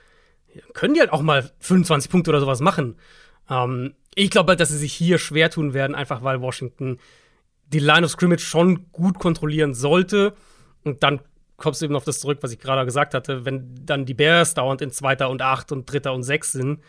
können 0.74 0.94
die 0.94 1.00
halt 1.00 1.12
auch 1.12 1.22
mal 1.22 1.50
25 1.60 2.10
Punkte 2.10 2.30
oder 2.30 2.40
sowas 2.40 2.60
machen. 2.60 2.96
Ähm, 3.48 3.94
ich 4.14 4.30
glaube 4.30 4.50
halt, 4.50 4.60
dass 4.60 4.70
sie 4.70 4.78
sich 4.78 4.92
hier 4.92 5.18
schwer 5.18 5.50
tun 5.50 5.74
werden, 5.74 5.94
einfach 5.94 6.22
weil 6.22 6.40
Washington 6.40 6.98
die 7.72 7.78
Line 7.78 8.04
of 8.04 8.12
Scrimmage 8.12 8.40
schon 8.40 8.90
gut 8.92 9.18
kontrollieren 9.18 9.74
sollte. 9.74 10.34
Und 10.84 11.02
dann 11.02 11.20
kommst 11.56 11.80
du 11.80 11.86
eben 11.86 11.96
auf 11.96 12.04
das 12.04 12.20
zurück, 12.20 12.38
was 12.40 12.52
ich 12.52 12.58
gerade 12.58 12.84
gesagt 12.84 13.14
hatte, 13.14 13.44
wenn 13.44 13.74
dann 13.84 14.06
die 14.06 14.14
Bears 14.14 14.54
dauernd 14.54 14.80
in 14.80 14.90
zweiter 14.90 15.28
und 15.28 15.42
acht 15.42 15.70
und 15.72 15.90
dritter 15.90 16.14
und 16.14 16.22
sechs 16.22 16.52
sind. 16.52 16.80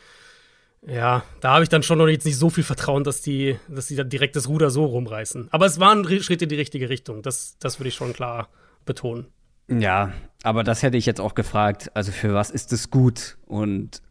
Ja, 0.87 1.23
da 1.41 1.55
habe 1.55 1.63
ich 1.63 1.69
dann 1.69 1.83
schon 1.83 1.97
noch 1.97 2.07
jetzt 2.07 2.25
nicht 2.25 2.37
so 2.37 2.49
viel 2.49 2.63
Vertrauen, 2.63 3.03
dass 3.03 3.21
die, 3.21 3.59
dass 3.67 3.87
die 3.87 3.97
dann 3.97 4.09
direkt 4.09 4.37
das 4.37 4.47
Ruder 4.47 4.69
so 4.69 4.85
rumreißen. 4.85 5.49
Aber 5.51 5.65
es 5.65 5.79
war 5.79 5.93
ein 5.93 6.05
Schritt 6.21 6.41
in 6.41 6.49
die 6.49 6.55
richtige 6.55 6.87
Richtung. 6.87 7.21
Das, 7.21 7.57
das 7.59 7.79
würde 7.79 7.89
ich 7.89 7.95
schon 7.95 8.13
klar 8.13 8.47
betonen. 8.85 9.27
Ja, 9.69 10.13
aber 10.43 10.63
das 10.63 10.83
hätte 10.83 10.97
ich 10.97 11.05
jetzt 11.05 11.21
auch 11.21 11.35
gefragt. 11.35 11.91
Also 11.93 12.11
für 12.11 12.33
was 12.33 12.49
ist 12.49 12.73
es 12.73 12.89
gut 12.89 13.37
und 13.45 14.01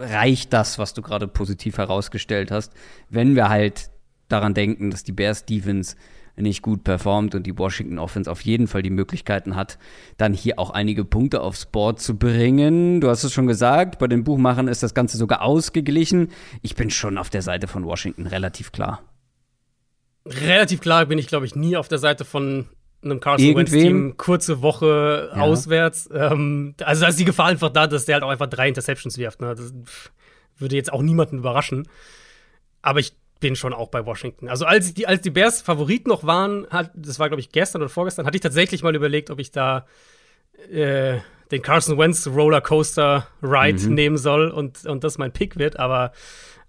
reicht 0.00 0.52
das, 0.52 0.78
was 0.78 0.94
du 0.94 1.02
gerade 1.02 1.28
positiv 1.28 1.78
herausgestellt 1.78 2.50
hast, 2.50 2.72
wenn 3.08 3.36
wir 3.36 3.48
halt 3.48 3.90
daran 4.28 4.54
denken, 4.54 4.90
dass 4.90 5.04
die 5.04 5.12
Bears 5.12 5.44
Defense 5.44 5.96
nicht 6.36 6.62
gut 6.62 6.82
performt 6.82 7.34
und 7.36 7.46
die 7.46 7.56
Washington 7.56 7.98
Offense 7.98 8.28
auf 8.30 8.40
jeden 8.40 8.66
Fall 8.66 8.82
die 8.82 8.90
Möglichkeiten 8.90 9.54
hat, 9.54 9.78
dann 10.16 10.34
hier 10.34 10.58
auch 10.58 10.70
einige 10.70 11.04
Punkte 11.04 11.40
aufs 11.40 11.66
Board 11.66 12.00
zu 12.00 12.18
bringen. 12.18 13.00
Du 13.00 13.08
hast 13.08 13.22
es 13.22 13.32
schon 13.32 13.46
gesagt, 13.46 14.00
bei 14.00 14.08
den 14.08 14.24
Buchmachern 14.24 14.66
ist 14.66 14.82
das 14.82 14.94
Ganze 14.94 15.16
sogar 15.16 15.42
ausgeglichen. 15.42 16.32
Ich 16.62 16.74
bin 16.74 16.90
schon 16.90 17.18
auf 17.18 17.30
der 17.30 17.42
Seite 17.42 17.68
von 17.68 17.84
Washington 17.84 18.26
relativ 18.26 18.72
klar. 18.72 19.02
Relativ 20.26 20.80
klar 20.80 21.06
bin 21.06 21.18
ich, 21.18 21.28
glaube 21.28 21.46
ich, 21.46 21.54
nie 21.54 21.76
auf 21.76 21.86
der 21.86 21.98
Seite 21.98 22.24
von 22.24 22.66
einem 23.04 23.20
Carson 23.20 23.54
Wentz-Team, 23.54 24.16
kurze 24.16 24.62
Woche 24.62 25.30
ja. 25.34 25.42
auswärts. 25.42 26.08
Ähm, 26.12 26.74
also 26.82 27.02
da 27.02 27.08
ist 27.08 27.18
die 27.18 27.24
Gefahr 27.24 27.46
einfach 27.46 27.70
da, 27.70 27.86
dass 27.86 28.04
der 28.04 28.14
halt 28.14 28.24
auch 28.24 28.30
einfach 28.30 28.48
drei 28.48 28.68
Interceptions 28.68 29.18
wirft. 29.18 29.40
Ne? 29.40 29.54
Das 29.54 29.72
würde 30.58 30.76
jetzt 30.76 30.92
auch 30.92 31.02
niemanden 31.02 31.38
überraschen. 31.38 31.88
Aber 32.82 33.00
ich 33.00 33.14
bin 33.40 33.56
schon 33.56 33.72
auch 33.72 33.88
bei 33.88 34.06
Washington. 34.06 34.48
Also 34.48 34.64
als 34.64 34.94
die, 34.94 35.06
als 35.06 35.20
die 35.22 35.30
Bears 35.30 35.60
Favorit 35.60 36.06
noch 36.06 36.24
waren, 36.24 36.66
hat, 36.70 36.90
das 36.94 37.18
war 37.18 37.28
glaube 37.28 37.40
ich 37.40 37.50
gestern 37.50 37.82
oder 37.82 37.88
vorgestern, 37.88 38.26
hatte 38.26 38.36
ich 38.36 38.42
tatsächlich 38.42 38.82
mal 38.82 38.94
überlegt, 38.94 39.30
ob 39.30 39.38
ich 39.38 39.50
da 39.50 39.86
äh, 40.70 41.18
den 41.50 41.62
Carson 41.62 41.98
Wentz 41.98 42.26
Rollercoaster 42.26 43.26
Ride 43.42 43.86
mhm. 43.86 43.94
nehmen 43.94 44.16
soll 44.16 44.50
und, 44.50 44.86
und 44.86 45.04
das 45.04 45.18
mein 45.18 45.32
Pick 45.32 45.58
wird, 45.58 45.78
aber 45.78 46.12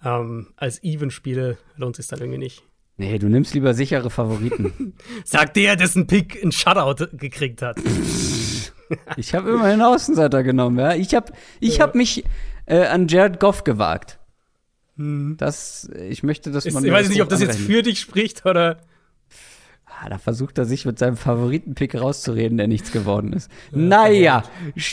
ähm, 0.04 0.48
als 0.58 0.84
Even-Spiel 0.84 1.58
lohnt 1.78 2.00
es 2.00 2.08
dann 2.08 2.20
irgendwie 2.20 2.40
nicht. 2.40 2.64
Nee, 2.98 3.20
du 3.20 3.28
nimmst 3.28 3.54
lieber 3.54 3.74
sichere 3.74 4.10
Favoriten. 4.10 4.94
Sagt 5.26 5.58
der, 5.58 5.76
dessen 5.76 6.08
Pick 6.08 6.42
ein 6.42 6.52
Shutout 6.52 7.08
gekriegt 7.18 7.62
hat. 7.62 7.78
ich 9.18 9.34
habe 9.34 9.52
immerhin 9.52 9.82
Außenseiter 9.82 10.44
genommen, 10.44 10.80
ja. 10.80 10.96
Ich 10.96 11.14
habe 11.14 11.34
ich 11.60 11.82
hab 11.82 11.96
mich 11.96 12.24
äh, 12.66 12.86
an 12.86 13.08
Jared 13.08 13.40
Goff 13.40 13.64
gewagt. 13.64 14.20
Hm. 14.98 15.36
Das, 15.38 15.90
ich 16.10 16.24
möchte, 16.24 16.52
dass 16.52 16.66
man. 16.72 16.86
ich 16.86 16.92
weiß 16.92 17.10
nicht, 17.10 17.22
ob 17.22 17.30
das 17.30 17.42
jetzt 17.42 17.60
für 17.60 17.82
dich 17.82 18.00
spricht 18.00 18.46
oder. 18.46 18.80
Ah, 20.02 20.10
da 20.10 20.18
versucht 20.18 20.58
er 20.58 20.66
sich 20.66 20.86
mit 20.86 21.00
seinem 21.00 21.16
Favoritenpick 21.16 21.96
rauszureden, 21.96 22.58
der 22.58 22.68
nichts 22.68 22.92
geworden 22.92 23.34
ist. 23.34 23.50
Ja, 23.72 23.80
naja, 23.82 24.44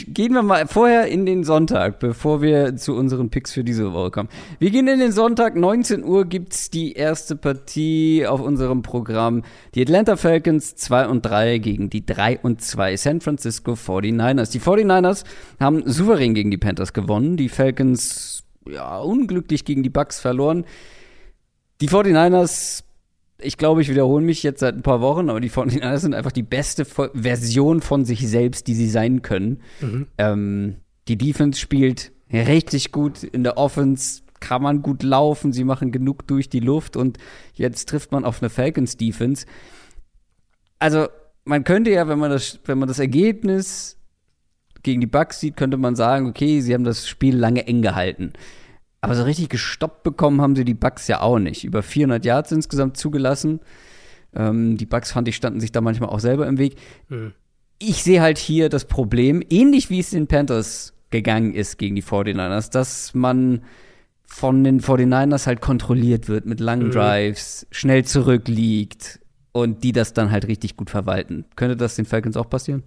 gehen 0.07 0.33
wir 0.33 0.43
mal 0.43 0.67
vorher 0.67 1.07
in 1.07 1.25
den 1.25 1.43
Sonntag, 1.43 1.99
bevor 1.99 2.41
wir 2.41 2.75
zu 2.77 2.95
unseren 2.95 3.29
Picks 3.29 3.53
für 3.53 3.63
diese 3.63 3.93
Woche 3.93 4.11
kommen. 4.11 4.29
Wir 4.59 4.71
gehen 4.71 4.87
in 4.87 4.99
den 4.99 5.11
Sonntag, 5.11 5.55
19 5.55 6.03
Uhr 6.03 6.25
gibt's 6.25 6.69
die 6.69 6.93
erste 6.93 7.35
Partie 7.35 8.25
auf 8.27 8.41
unserem 8.41 8.81
Programm. 8.81 9.43
Die 9.75 9.81
Atlanta 9.81 10.15
Falcons 10.15 10.75
2 10.75 11.07
und 11.07 11.21
3 11.23 11.57
gegen 11.57 11.89
die 11.89 12.05
3 12.05 12.39
und 12.39 12.61
2 12.61 12.95
San 12.97 13.21
Francisco 13.21 13.73
49ers. 13.73 14.51
Die 14.51 14.59
49ers 14.59 15.25
haben 15.59 15.83
souverän 15.85 16.33
gegen 16.33 16.51
die 16.51 16.57
Panthers 16.57 16.93
gewonnen. 16.93 17.37
Die 17.37 17.49
Falcons, 17.49 18.43
ja, 18.69 18.99
unglücklich 18.99 19.65
gegen 19.65 19.83
die 19.83 19.89
Bucks 19.89 20.19
verloren. 20.19 20.65
Die 21.81 21.89
49ers 21.89 22.83
ich 23.43 23.57
glaube, 23.57 23.81
ich 23.81 23.89
wiederhole 23.89 24.23
mich 24.23 24.43
jetzt 24.43 24.59
seit 24.59 24.75
ein 24.75 24.81
paar 24.81 25.01
Wochen, 25.01 25.29
aber 25.29 25.39
die 25.39 25.49
49ers 25.49 25.99
sind 25.99 26.13
einfach 26.13 26.31
die 26.31 26.43
beste 26.43 26.85
Version 26.85 27.81
von 27.81 28.05
sich 28.05 28.27
selbst, 28.27 28.67
die 28.67 28.75
sie 28.75 28.89
sein 28.89 29.21
können. 29.21 29.61
Mhm. 29.81 30.07
Ähm, 30.17 30.75
die 31.07 31.17
Defense 31.17 31.59
spielt 31.59 32.11
richtig 32.31 32.91
gut 32.91 33.23
in 33.23 33.43
der 33.43 33.57
Offense, 33.57 34.23
kann 34.39 34.61
man 34.61 34.81
gut 34.81 35.03
laufen, 35.03 35.53
sie 35.53 35.63
machen 35.63 35.91
genug 35.91 36.27
durch 36.27 36.49
die 36.49 36.59
Luft 36.59 36.97
und 36.97 37.17
jetzt 37.53 37.87
trifft 37.87 38.11
man 38.11 38.25
auf 38.25 38.41
eine 38.41 38.49
Falcons 38.49 38.97
Defense. 38.97 39.45
Also, 40.79 41.07
man 41.45 41.63
könnte 41.63 41.91
ja, 41.91 42.07
wenn 42.07 42.19
man 42.19 42.31
das, 42.31 42.59
wenn 42.65 42.77
man 42.77 42.87
das 42.87 42.99
Ergebnis 42.99 43.97
gegen 44.81 45.01
die 45.01 45.07
Bucks 45.07 45.39
sieht, 45.39 45.55
könnte 45.55 45.77
man 45.77 45.95
sagen, 45.95 46.27
okay, 46.27 46.59
sie 46.61 46.73
haben 46.73 46.83
das 46.83 47.07
Spiel 47.07 47.37
lange 47.37 47.67
eng 47.67 47.81
gehalten. 47.81 48.33
Aber 49.03 49.15
so 49.15 49.23
richtig 49.23 49.49
gestoppt 49.49 50.03
bekommen 50.03 50.39
haben 50.39 50.55
sie 50.55 50.63
die 50.63 50.73
Bugs 50.73 51.09
ja 51.09 51.19
auch 51.19 51.37
nicht. 51.37 51.65
Über 51.65 51.83
400 51.83 52.23
Yards 52.23 52.53
insgesamt 52.53 52.95
zugelassen. 52.95 53.59
Ähm, 54.33 54.77
die 54.77 54.85
Bugs 54.85 55.11
fand 55.11 55.27
ich 55.27 55.35
standen 55.35 55.59
sich 55.59 55.73
da 55.73 55.81
manchmal 55.81 56.07
auch 56.07 56.21
selber 56.21 56.47
im 56.47 56.57
Weg. 56.57 56.77
Mhm. 57.09 57.33
Ich 57.79 58.01
sehe 58.01 58.21
halt 58.21 58.37
hier 58.37 58.69
das 58.69 58.85
Problem, 58.85 59.43
ähnlich 59.49 59.89
wie 59.89 59.99
es 59.99 60.11
den 60.11 60.27
Panthers 60.27 60.93
gegangen 61.09 61.53
ist 61.53 61.77
gegen 61.77 61.95
die 61.95 62.01
49ers, 62.01 62.71
dass 62.71 63.13
man 63.13 63.63
von 64.25 64.63
den 64.63 64.79
49ers 64.79 65.47
halt 65.47 65.59
kontrolliert 65.59 66.29
wird 66.29 66.45
mit 66.45 66.61
langen 66.61 66.87
mhm. 66.87 66.91
Drives, 66.91 67.67
schnell 67.71 68.05
zurückliegt 68.05 69.19
und 69.51 69.83
die 69.83 69.91
das 69.91 70.13
dann 70.13 70.31
halt 70.31 70.47
richtig 70.47 70.77
gut 70.77 70.89
verwalten. 70.89 71.43
Könnte 71.57 71.75
das 71.75 71.97
den 71.97 72.05
Falcons 72.05 72.37
auch 72.37 72.49
passieren? 72.49 72.83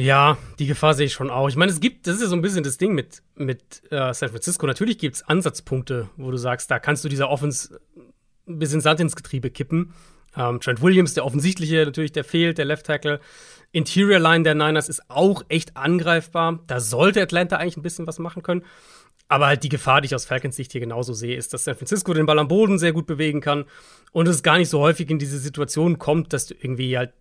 Ja, 0.00 0.38
die 0.58 0.66
Gefahr 0.66 0.94
sehe 0.94 1.06
ich 1.06 1.12
schon 1.12 1.28
auch. 1.28 1.50
Ich 1.50 1.56
meine, 1.56 1.70
es 1.70 1.78
gibt, 1.78 2.06
das 2.06 2.16
ist 2.16 2.22
ja 2.22 2.28
so 2.28 2.34
ein 2.34 2.40
bisschen 2.40 2.64
das 2.64 2.78
Ding 2.78 2.94
mit, 2.94 3.22
mit 3.34 3.82
äh, 3.90 4.14
San 4.14 4.30
Francisco. 4.30 4.66
Natürlich 4.66 4.96
gibt 4.96 5.16
es 5.16 5.22
Ansatzpunkte, 5.22 6.08
wo 6.16 6.30
du 6.30 6.38
sagst, 6.38 6.70
da 6.70 6.78
kannst 6.78 7.04
du 7.04 7.10
dieser 7.10 7.28
Offense 7.28 7.80
ein 8.48 8.58
bisschen 8.58 8.80
Sand 8.80 9.00
ins 9.00 9.14
Getriebe 9.14 9.50
kippen. 9.50 9.92
Ähm, 10.34 10.58
Trent 10.60 10.80
Williams, 10.80 11.12
der 11.12 11.26
offensichtliche, 11.26 11.84
natürlich, 11.84 12.12
der 12.12 12.24
fehlt, 12.24 12.56
der 12.56 12.64
Left 12.64 12.86
Tackle. 12.86 13.20
Interior 13.72 14.18
Line 14.18 14.42
der 14.42 14.54
Niners 14.54 14.88
ist 14.88 15.02
auch 15.10 15.42
echt 15.50 15.76
angreifbar. 15.76 16.60
Da 16.66 16.80
sollte 16.80 17.20
Atlanta 17.20 17.56
eigentlich 17.56 17.76
ein 17.76 17.82
bisschen 17.82 18.06
was 18.06 18.18
machen 18.18 18.42
können. 18.42 18.64
Aber 19.28 19.48
halt 19.48 19.64
die 19.64 19.68
Gefahr, 19.68 20.00
die 20.00 20.06
ich 20.06 20.14
aus 20.14 20.24
Falcons 20.24 20.56
Sicht 20.56 20.72
hier 20.72 20.80
genauso 20.80 21.12
sehe, 21.12 21.36
ist, 21.36 21.52
dass 21.52 21.64
San 21.64 21.76
Francisco 21.76 22.14
den 22.14 22.24
Ball 22.24 22.38
am 22.38 22.48
Boden 22.48 22.78
sehr 22.78 22.94
gut 22.94 23.06
bewegen 23.06 23.42
kann 23.42 23.66
und 24.12 24.26
es 24.28 24.42
gar 24.42 24.56
nicht 24.56 24.70
so 24.70 24.80
häufig 24.80 25.10
in 25.10 25.18
diese 25.18 25.38
Situation 25.38 25.98
kommt, 25.98 26.32
dass 26.32 26.46
du 26.46 26.54
irgendwie 26.54 26.96
halt 26.96 27.12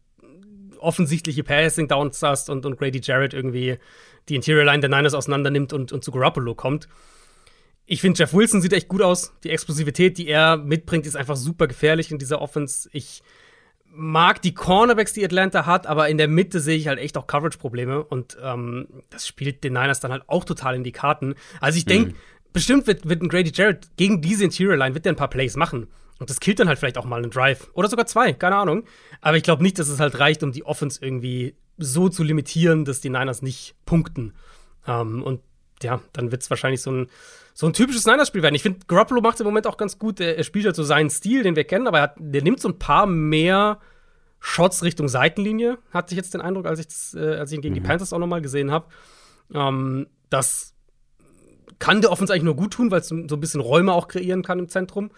offensichtliche 0.79 1.43
Passing 1.43 1.87
Downs 1.87 2.21
hast 2.21 2.49
und, 2.49 2.65
und 2.65 2.77
Grady 2.77 2.99
Jarrett 3.01 3.33
irgendwie 3.33 3.77
die 4.27 4.35
Interior 4.35 4.65
Line 4.65 4.81
der 4.81 4.89
Niners 4.89 5.13
auseinander 5.13 5.49
nimmt 5.49 5.73
und, 5.73 5.91
und 5.91 6.03
zu 6.03 6.11
Garoppolo 6.11 6.55
kommt. 6.55 6.87
Ich 7.85 8.01
finde, 8.01 8.19
Jeff 8.19 8.33
Wilson 8.33 8.61
sieht 8.61 8.73
echt 8.73 8.87
gut 8.87 9.01
aus. 9.01 9.33
Die 9.43 9.49
Explosivität, 9.49 10.17
die 10.19 10.27
er 10.27 10.57
mitbringt, 10.57 11.07
ist 11.07 11.15
einfach 11.15 11.35
super 11.35 11.67
gefährlich 11.67 12.11
in 12.11 12.19
dieser 12.19 12.39
Offense. 12.39 12.87
Ich 12.93 13.23
mag 13.91 14.41
die 14.41 14.53
Cornerbacks, 14.53 15.13
die 15.13 15.25
Atlanta 15.25 15.65
hat, 15.65 15.87
aber 15.87 16.09
in 16.09 16.17
der 16.17 16.27
Mitte 16.27 16.59
sehe 16.59 16.77
ich 16.77 16.87
halt 16.87 16.99
echt 16.99 17.17
auch 17.17 17.25
Coverage-Probleme 17.25 18.03
und 18.03 18.37
ähm, 18.43 18.87
das 19.09 19.27
spielt 19.27 19.63
den 19.63 19.73
Niners 19.73 19.99
dann 19.99 20.11
halt 20.11 20.23
auch 20.27 20.45
total 20.45 20.75
in 20.75 20.83
die 20.83 20.91
Karten. 20.91 21.33
Also 21.59 21.77
ich 21.77 21.85
denke, 21.85 22.11
mhm. 22.11 22.15
bestimmt 22.53 22.85
wird, 22.85 23.09
wird 23.09 23.23
ein 23.23 23.29
Grady 23.29 23.51
Jarrett 23.53 23.89
gegen 23.97 24.21
diese 24.21 24.43
Interior 24.43 24.77
Line 24.77 24.93
wird 24.93 25.05
der 25.05 25.13
ein 25.13 25.17
paar 25.17 25.29
Plays 25.29 25.55
machen. 25.55 25.87
Und 26.19 26.29
das 26.29 26.39
killt 26.39 26.59
dann 26.59 26.67
halt 26.67 26.79
vielleicht 26.79 26.97
auch 26.97 27.05
mal 27.05 27.21
einen 27.21 27.31
Drive. 27.31 27.69
Oder 27.73 27.89
sogar 27.89 28.05
zwei, 28.05 28.33
keine 28.33 28.57
Ahnung. 28.57 28.83
Aber 29.21 29.37
ich 29.37 29.43
glaube 29.43 29.63
nicht, 29.63 29.79
dass 29.79 29.87
es 29.87 29.99
halt 29.99 30.19
reicht, 30.19 30.43
um 30.43 30.51
die 30.51 30.65
Offense 30.65 30.99
irgendwie 31.01 31.55
so 31.77 32.09
zu 32.09 32.23
limitieren, 32.23 32.85
dass 32.85 32.99
die 32.99 33.09
Niners 33.09 33.41
nicht 33.41 33.75
punkten. 33.85 34.33
Ähm, 34.85 35.23
und 35.23 35.41
ja, 35.81 36.01
dann 36.11 36.31
wird 36.31 36.41
es 36.41 36.49
wahrscheinlich 36.49 36.81
so 36.81 36.91
ein, 36.91 37.07
so 37.53 37.67
ein 37.67 37.73
typisches 37.73 38.05
Niners-Spiel 38.05 38.41
werden. 38.41 38.55
Ich 38.55 38.63
finde, 38.63 38.79
Garoppolo 38.87 39.21
macht 39.21 39.35
es 39.35 39.39
im 39.41 39.45
Moment 39.45 39.65
auch 39.65 39.77
ganz 39.77 39.97
gut. 39.97 40.19
Er, 40.19 40.37
er, 40.37 40.43
spielt 40.43 40.65
halt 40.65 40.75
so 40.75 40.83
seinen 40.83 41.09
Stil, 41.09 41.43
den 41.43 41.55
wir 41.55 41.63
kennen, 41.63 41.87
aber 41.87 41.99
er 41.99 42.03
hat, 42.03 42.15
der 42.17 42.41
nimmt 42.41 42.59
so 42.59 42.67
ein 42.67 42.77
paar 42.77 43.05
mehr 43.05 43.79
Shots 44.41 44.83
Richtung 44.83 45.07
Seitenlinie, 45.07 45.77
hatte 45.91 46.13
ich 46.13 46.17
jetzt 46.17 46.33
den 46.33 46.41
Eindruck, 46.41 46.65
als 46.65 46.79
ich, 46.79 46.87
das, 46.87 47.13
äh, 47.13 47.35
als 47.35 47.51
ich 47.51 47.57
ihn 47.57 47.61
gegen 47.61 47.73
mhm. 47.73 47.81
die 47.81 47.87
Panthers 47.87 48.13
auch 48.13 48.19
nochmal 48.19 48.41
gesehen 48.41 48.71
habe. 48.71 48.87
Ähm, 49.53 50.07
das 50.29 50.73
kann 51.79 52.01
der 52.01 52.11
Offense 52.11 52.33
eigentlich 52.33 52.43
nur 52.43 52.55
gut 52.55 52.73
tun, 52.73 52.91
weil 52.91 53.01
es 53.01 53.07
so 53.07 53.15
ein 53.15 53.39
bisschen 53.39 53.61
Räume 53.61 53.93
auch 53.93 54.07
kreieren 54.07 54.43
kann 54.43 54.59
im 54.59 54.69
Zentrum. 54.69 55.11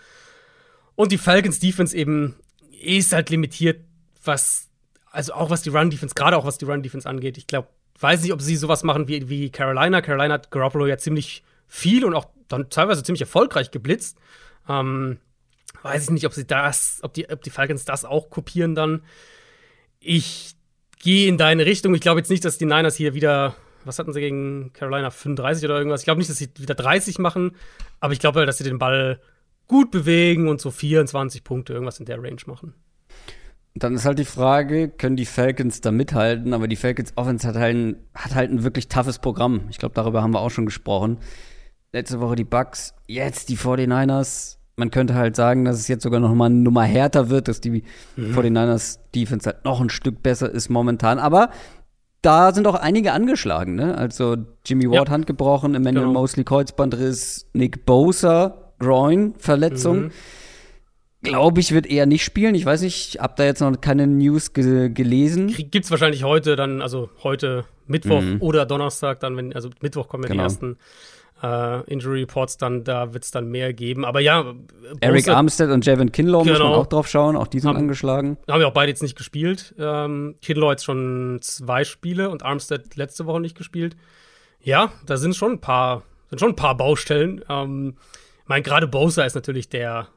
Und 0.95 1.11
die 1.11 1.17
Falcons 1.17 1.59
Defense 1.59 1.95
eben 1.95 2.35
ist 2.81 3.13
halt 3.13 3.29
limitiert, 3.29 3.81
was, 4.23 4.69
also 5.11 5.33
auch 5.33 5.49
was 5.49 5.61
die 5.61 5.69
Run 5.69 5.89
Defense, 5.89 6.15
gerade 6.15 6.37
auch 6.37 6.45
was 6.45 6.57
die 6.57 6.65
Run 6.65 6.83
Defense 6.83 7.07
angeht. 7.07 7.37
Ich 7.37 7.47
glaube, 7.47 7.69
weiß 7.99 8.21
nicht, 8.23 8.33
ob 8.33 8.41
sie 8.41 8.55
sowas 8.55 8.83
machen 8.83 9.07
wie, 9.07 9.29
wie 9.29 9.49
Carolina. 9.49 10.01
Carolina 10.01 10.33
hat 10.35 10.51
Garoppolo 10.51 10.87
ja 10.87 10.97
ziemlich 10.97 11.43
viel 11.67 12.03
und 12.03 12.15
auch 12.15 12.25
dann 12.47 12.69
teilweise 12.69 13.03
ziemlich 13.03 13.21
erfolgreich 13.21 13.71
geblitzt. 13.71 14.17
Ähm, 14.67 15.19
weiß 15.83 16.03
ich 16.03 16.09
nicht, 16.09 16.25
ob 16.25 16.33
sie 16.33 16.45
das, 16.45 16.99
ob 17.03 17.13
die, 17.13 17.29
ob 17.29 17.41
die 17.41 17.49
Falcons 17.49 17.85
das 17.85 18.05
auch 18.05 18.29
kopieren 18.29 18.75
dann. 18.75 19.03
Ich 19.99 20.55
gehe 20.99 21.27
in 21.27 21.37
deine 21.37 21.65
Richtung. 21.65 21.95
Ich 21.95 22.01
glaube 22.01 22.19
jetzt 22.19 22.29
nicht, 22.29 22.43
dass 22.45 22.57
die 22.57 22.65
Niners 22.65 22.95
hier 22.95 23.13
wieder, 23.13 23.55
was 23.85 23.99
hatten 23.99 24.13
sie 24.13 24.19
gegen 24.19 24.73
Carolina, 24.73 25.09
35 25.09 25.65
oder 25.65 25.77
irgendwas? 25.77 26.01
Ich 26.01 26.05
glaube 26.05 26.19
nicht, 26.19 26.29
dass 26.29 26.37
sie 26.37 26.49
wieder 26.57 26.75
30 26.75 27.19
machen, 27.19 27.55
aber 27.99 28.13
ich 28.13 28.19
glaube, 28.19 28.39
halt, 28.39 28.49
dass 28.49 28.57
sie 28.57 28.63
den 28.63 28.79
Ball 28.79 29.19
gut 29.71 29.89
bewegen 29.89 30.49
und 30.49 30.59
so 30.59 30.69
24 30.69 31.45
Punkte, 31.45 31.71
irgendwas 31.71 32.01
in 32.01 32.05
der 32.05 32.21
Range 32.21 32.41
machen. 32.45 32.73
Dann 33.73 33.95
ist 33.95 34.03
halt 34.03 34.19
die 34.19 34.25
Frage, 34.25 34.89
können 34.89 35.15
die 35.15 35.25
Falcons 35.25 35.79
da 35.79 35.91
mithalten? 35.91 36.53
Aber 36.53 36.67
die 36.67 36.75
Falcons 36.75 37.13
Offense 37.15 37.47
hat 37.47 37.55
halt 37.55 37.75
ein, 37.77 37.95
hat 38.13 38.35
halt 38.35 38.51
ein 38.51 38.63
wirklich 38.63 38.89
toughes 38.89 39.19
Programm. 39.19 39.61
Ich 39.69 39.77
glaube, 39.77 39.95
darüber 39.95 40.21
haben 40.21 40.33
wir 40.33 40.41
auch 40.41 40.49
schon 40.49 40.65
gesprochen. 40.65 41.19
Letzte 41.93 42.19
Woche 42.19 42.35
die 42.35 42.43
Bucks, 42.43 42.93
jetzt 43.07 43.47
die 43.47 43.55
49ers. 43.55 44.57
Man 44.75 44.91
könnte 44.91 45.15
halt 45.15 45.37
sagen, 45.37 45.63
dass 45.63 45.79
es 45.79 45.87
jetzt 45.87 46.03
sogar 46.03 46.19
noch 46.19 46.33
mal 46.35 46.47
eine 46.47 46.55
Nummer 46.55 46.83
härter 46.83 47.29
wird, 47.29 47.47
dass 47.47 47.61
die 47.61 47.83
mhm. 48.17 48.37
49ers 48.37 48.99
Defense 49.15 49.49
halt 49.49 49.63
noch 49.63 49.79
ein 49.79 49.89
Stück 49.89 50.21
besser 50.21 50.51
ist 50.51 50.67
momentan. 50.67 51.17
Aber 51.17 51.49
da 52.21 52.53
sind 52.53 52.67
auch 52.67 52.75
einige 52.75 53.13
angeschlagen, 53.13 53.75
ne? 53.75 53.97
Also 53.97 54.35
Jimmy 54.65 54.89
Ward 54.91 55.07
ja. 55.07 55.13
Hand 55.13 55.27
gebrochen, 55.27 55.75
Emmanuel 55.75 56.07
genau. 56.07 56.19
Mosley 56.19 56.43
Kreuzbandriss, 56.43 57.47
Nick 57.53 57.85
Bosa 57.85 58.60
Groin-Verletzung. 58.81 60.03
Mhm. 60.03 60.11
Glaube 61.23 61.61
ich, 61.61 61.71
wird 61.71 61.85
eher 61.85 62.07
nicht 62.07 62.23
spielen. 62.23 62.55
Ich 62.55 62.65
weiß 62.65 62.81
nicht, 62.81 63.19
hab 63.19 63.35
da 63.35 63.43
jetzt 63.43 63.59
noch 63.59 63.79
keine 63.79 64.07
News 64.07 64.53
ge 64.53 64.89
gelesen. 64.89 65.53
Gibt's 65.55 65.91
wahrscheinlich 65.91 66.23
heute 66.23 66.55
dann, 66.55 66.81
also 66.81 67.09
heute 67.21 67.65
Mittwoch 67.85 68.21
mhm. 68.21 68.37
oder 68.39 68.65
Donnerstag 68.65 69.19
dann, 69.19 69.37
wenn, 69.37 69.53
also 69.53 69.69
Mittwoch 69.81 70.07
kommen 70.07 70.23
ja 70.23 70.29
genau. 70.29 70.41
die 70.41 70.45
ersten 70.45 70.77
äh, 71.43 71.81
Injury 71.91 72.21
Reports 72.21 72.57
dann, 72.57 72.83
da 72.83 73.13
wird's 73.13 73.31
dann 73.31 73.49
mehr 73.49 73.73
geben. 73.73 74.05
Aber 74.05 74.19
ja, 74.19 74.53
Eric 74.99 75.27
Armstead 75.27 75.69
und 75.69 75.85
Javin 75.85 76.11
Kinlaw 76.11 76.43
genau. 76.43 76.53
muss 76.53 76.59
man 76.59 76.73
auch 76.73 76.87
drauf 76.87 77.07
schauen, 77.07 77.35
auch 77.35 77.47
die 77.47 77.59
sind 77.59 77.69
haben, 77.69 77.77
angeschlagen. 77.77 78.37
Haben 78.47 78.61
ja 78.61 78.67
auch 78.67 78.73
beide 78.73 78.89
jetzt 78.89 79.01
nicht 79.01 79.17
gespielt. 79.17 79.75
Ähm, 79.77 80.35
Kinlaw 80.41 80.71
jetzt 80.71 80.85
schon 80.85 81.39
zwei 81.41 81.83
Spiele 81.83 82.29
und 82.29 82.43
Armstead 82.43 82.95
letzte 82.95 83.25
Woche 83.25 83.41
nicht 83.41 83.57
gespielt. 83.57 83.95
Ja, 84.61 84.91
da 85.05 85.17
sind 85.17 85.35
schon 85.35 85.53
ein 85.53 85.61
paar, 85.61 86.03
sind 86.29 86.39
schon 86.39 86.49
ein 86.49 86.55
paar 86.55 86.77
Baustellen. 86.77 87.43
Ähm, 87.49 87.95
meine, 88.51 88.63
gerade 88.63 88.85
Bosa 88.85 89.23
ist 89.23 89.33
natürlich 89.33 89.69
der, 89.69 90.09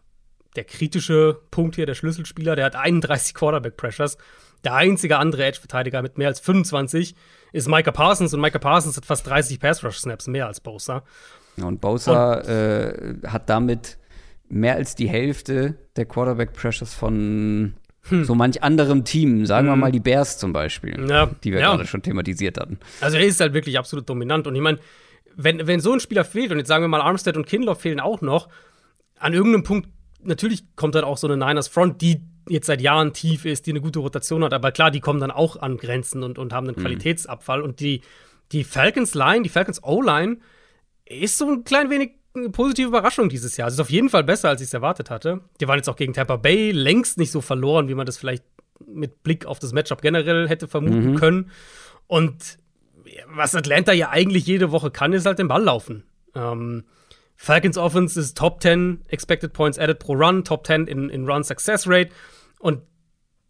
der 0.57 0.65
kritische 0.65 1.39
Punkt 1.53 1.77
hier, 1.77 1.87
der 1.87 1.95
Schlüsselspieler. 1.95 2.57
Der 2.57 2.65
hat 2.65 2.75
31 2.75 3.33
Quarterback-Pressures. 3.33 4.19
Der 4.65 4.75
einzige 4.75 5.19
andere 5.19 5.45
Edge-Verteidiger 5.45 6.03
mit 6.03 6.19
mehr 6.19 6.27
als 6.29 6.41
25 6.41 7.15
ist 7.53 7.69
Micah 7.69 7.93
Parsons 7.93 8.35
und 8.35 8.41
Micah 8.41 8.59
Parsons 8.59 8.97
hat 8.97 9.07
fast 9.07 9.29
30 9.29 9.61
Pass-Rush-Snaps 9.61 10.27
mehr 10.27 10.49
als 10.49 10.61
Bosa. 10.61 11.05
Und 11.63 11.81
Bosa 11.81 12.35
und, 12.35 12.49
äh, 12.49 13.15
hat 13.29 13.49
damit 13.49 13.99
mehr 14.49 14.75
als 14.75 14.97
die 14.97 15.09
Hälfte 15.09 15.77
der 15.95 16.07
Quarterback-Pressures 16.07 16.93
von 16.93 17.75
hm. 18.09 18.25
so 18.25 18.35
manch 18.35 18.65
anderem 18.65 19.05
Team. 19.05 19.47
Sagen 19.47 19.69
hm. 19.69 19.75
wir 19.75 19.77
mal 19.77 19.93
die 19.93 20.01
Bears 20.01 20.39
zum 20.39 20.53
Beispiel, 20.53 21.09
ja. 21.09 21.31
die 21.45 21.53
wir 21.53 21.61
ja. 21.61 21.71
gerade 21.71 21.87
schon 21.87 22.03
thematisiert 22.03 22.59
hatten. 22.59 22.81
Also 23.01 23.17
er 23.17 23.27
ist 23.27 23.39
halt 23.39 23.55
wirklich 23.55 23.79
absolut 23.79 24.09
dominant. 24.09 24.49
Und 24.49 24.57
ich 24.57 24.61
meine, 24.61 24.81
wenn, 25.37 25.67
wenn 25.67 25.81
so 25.81 25.93
ein 25.93 26.01
Spieler 26.01 26.25
fehlt, 26.25 26.53
und 26.53 26.59
jetzt 26.59 26.69
sagen 26.69 26.85
wir 26.85 26.89
mal, 26.89 27.01
Armstead 27.01 27.37
und 27.37 27.47
Kinlaw 27.47 27.75
fehlen 27.75 28.01
auch 28.01 28.21
noch, 28.21 28.49
an 29.19 29.33
irgendeinem 29.33 29.65
Punkt, 29.65 29.89
natürlich 30.23 30.65
kommt 30.77 30.95
dann 30.95 31.05
auch 31.05 31.19
so 31.19 31.27
eine 31.27 31.37
Niners 31.37 31.69
Front, 31.69 32.03
die 32.03 32.23
jetzt 32.49 32.67
seit 32.67 32.81
Jahren 32.81 33.13
tief 33.13 33.45
ist, 33.45 33.67
die 33.67 33.71
eine 33.71 33.81
gute 33.81 34.01
Rotation 34.01 34.45
hat, 34.45 34.53
aber 34.53 34.73
klar, 34.73 34.91
die 34.91 35.01
kommen 35.01 35.21
dann 35.21 35.31
auch 35.31 35.57
an 35.57 35.77
Grenzen 35.77 36.23
und, 36.23 36.39
und 36.39 36.53
haben 36.53 36.67
einen 36.67 36.77
mhm. 36.77 36.83
Qualitätsabfall. 36.83 37.63
Und 37.63 37.81
die, 37.81 38.03
die 38.53 38.65
Falcons 38.65 39.15
Line, 39.15 39.43
die 39.43 39.49
Falcons 39.49 39.83
O-Line, 39.83 40.39
ist 41.07 41.39
so 41.39 41.51
ein 41.51 41.65
klein 41.65 41.91
wenig 41.91 42.13
eine 42.35 42.51
positive 42.51 42.89
Überraschung 42.89 43.29
dieses 43.29 43.57
Jahr. 43.57 43.69
Es 43.69 43.75
ist 43.75 43.81
auf 43.81 43.91
jeden 43.91 44.09
Fall 44.09 44.25
besser, 44.25 44.49
als 44.49 44.61
ich 44.61 44.67
es 44.67 44.75
erwartet 44.75 45.09
hatte. 45.09 45.41
Die 45.61 45.69
waren 45.69 45.77
jetzt 45.77 45.89
auch 45.89 45.97
gegen 45.97 46.13
Tampa 46.13 46.37
Bay 46.37 46.73
längst 46.73 47.17
nicht 47.17 47.31
so 47.31 47.41
verloren, 47.41 47.89
wie 47.89 47.95
man 47.95 48.07
das 48.07 48.19
vielleicht 48.19 48.45
mit 48.85 49.23
Blick 49.23 49.47
auf 49.47 49.61
das 49.61 49.73
Matchup 49.73 50.03
generell 50.03 50.49
hätte 50.49 50.67
vermuten 50.67 51.13
mhm. 51.13 51.17
können. 51.17 51.51
Und 52.07 52.59
was 53.27 53.55
Atlanta 53.55 53.93
ja 53.93 54.11
eigentlich 54.11 54.47
jede 54.47 54.71
Woche 54.71 54.91
kann, 54.91 55.13
ist 55.13 55.27
halt 55.27 55.39
den 55.39 55.49
Ball 55.49 55.63
laufen. 55.63 56.05
Ähm, 56.35 56.85
Falcons 57.37 57.77
Offense 57.77 58.19
ist 58.19 58.37
Top 58.37 58.63
10 58.63 59.03
Expected 59.09 59.53
Points 59.53 59.79
Added 59.79 59.99
pro 59.99 60.15
Run, 60.15 60.45
Top 60.45 60.67
10 60.67 60.87
in, 60.87 61.11
in 61.11 61.29
Run 61.29 61.45
Success 61.45 61.87
Rate. 61.87 62.11
Und 62.59 62.83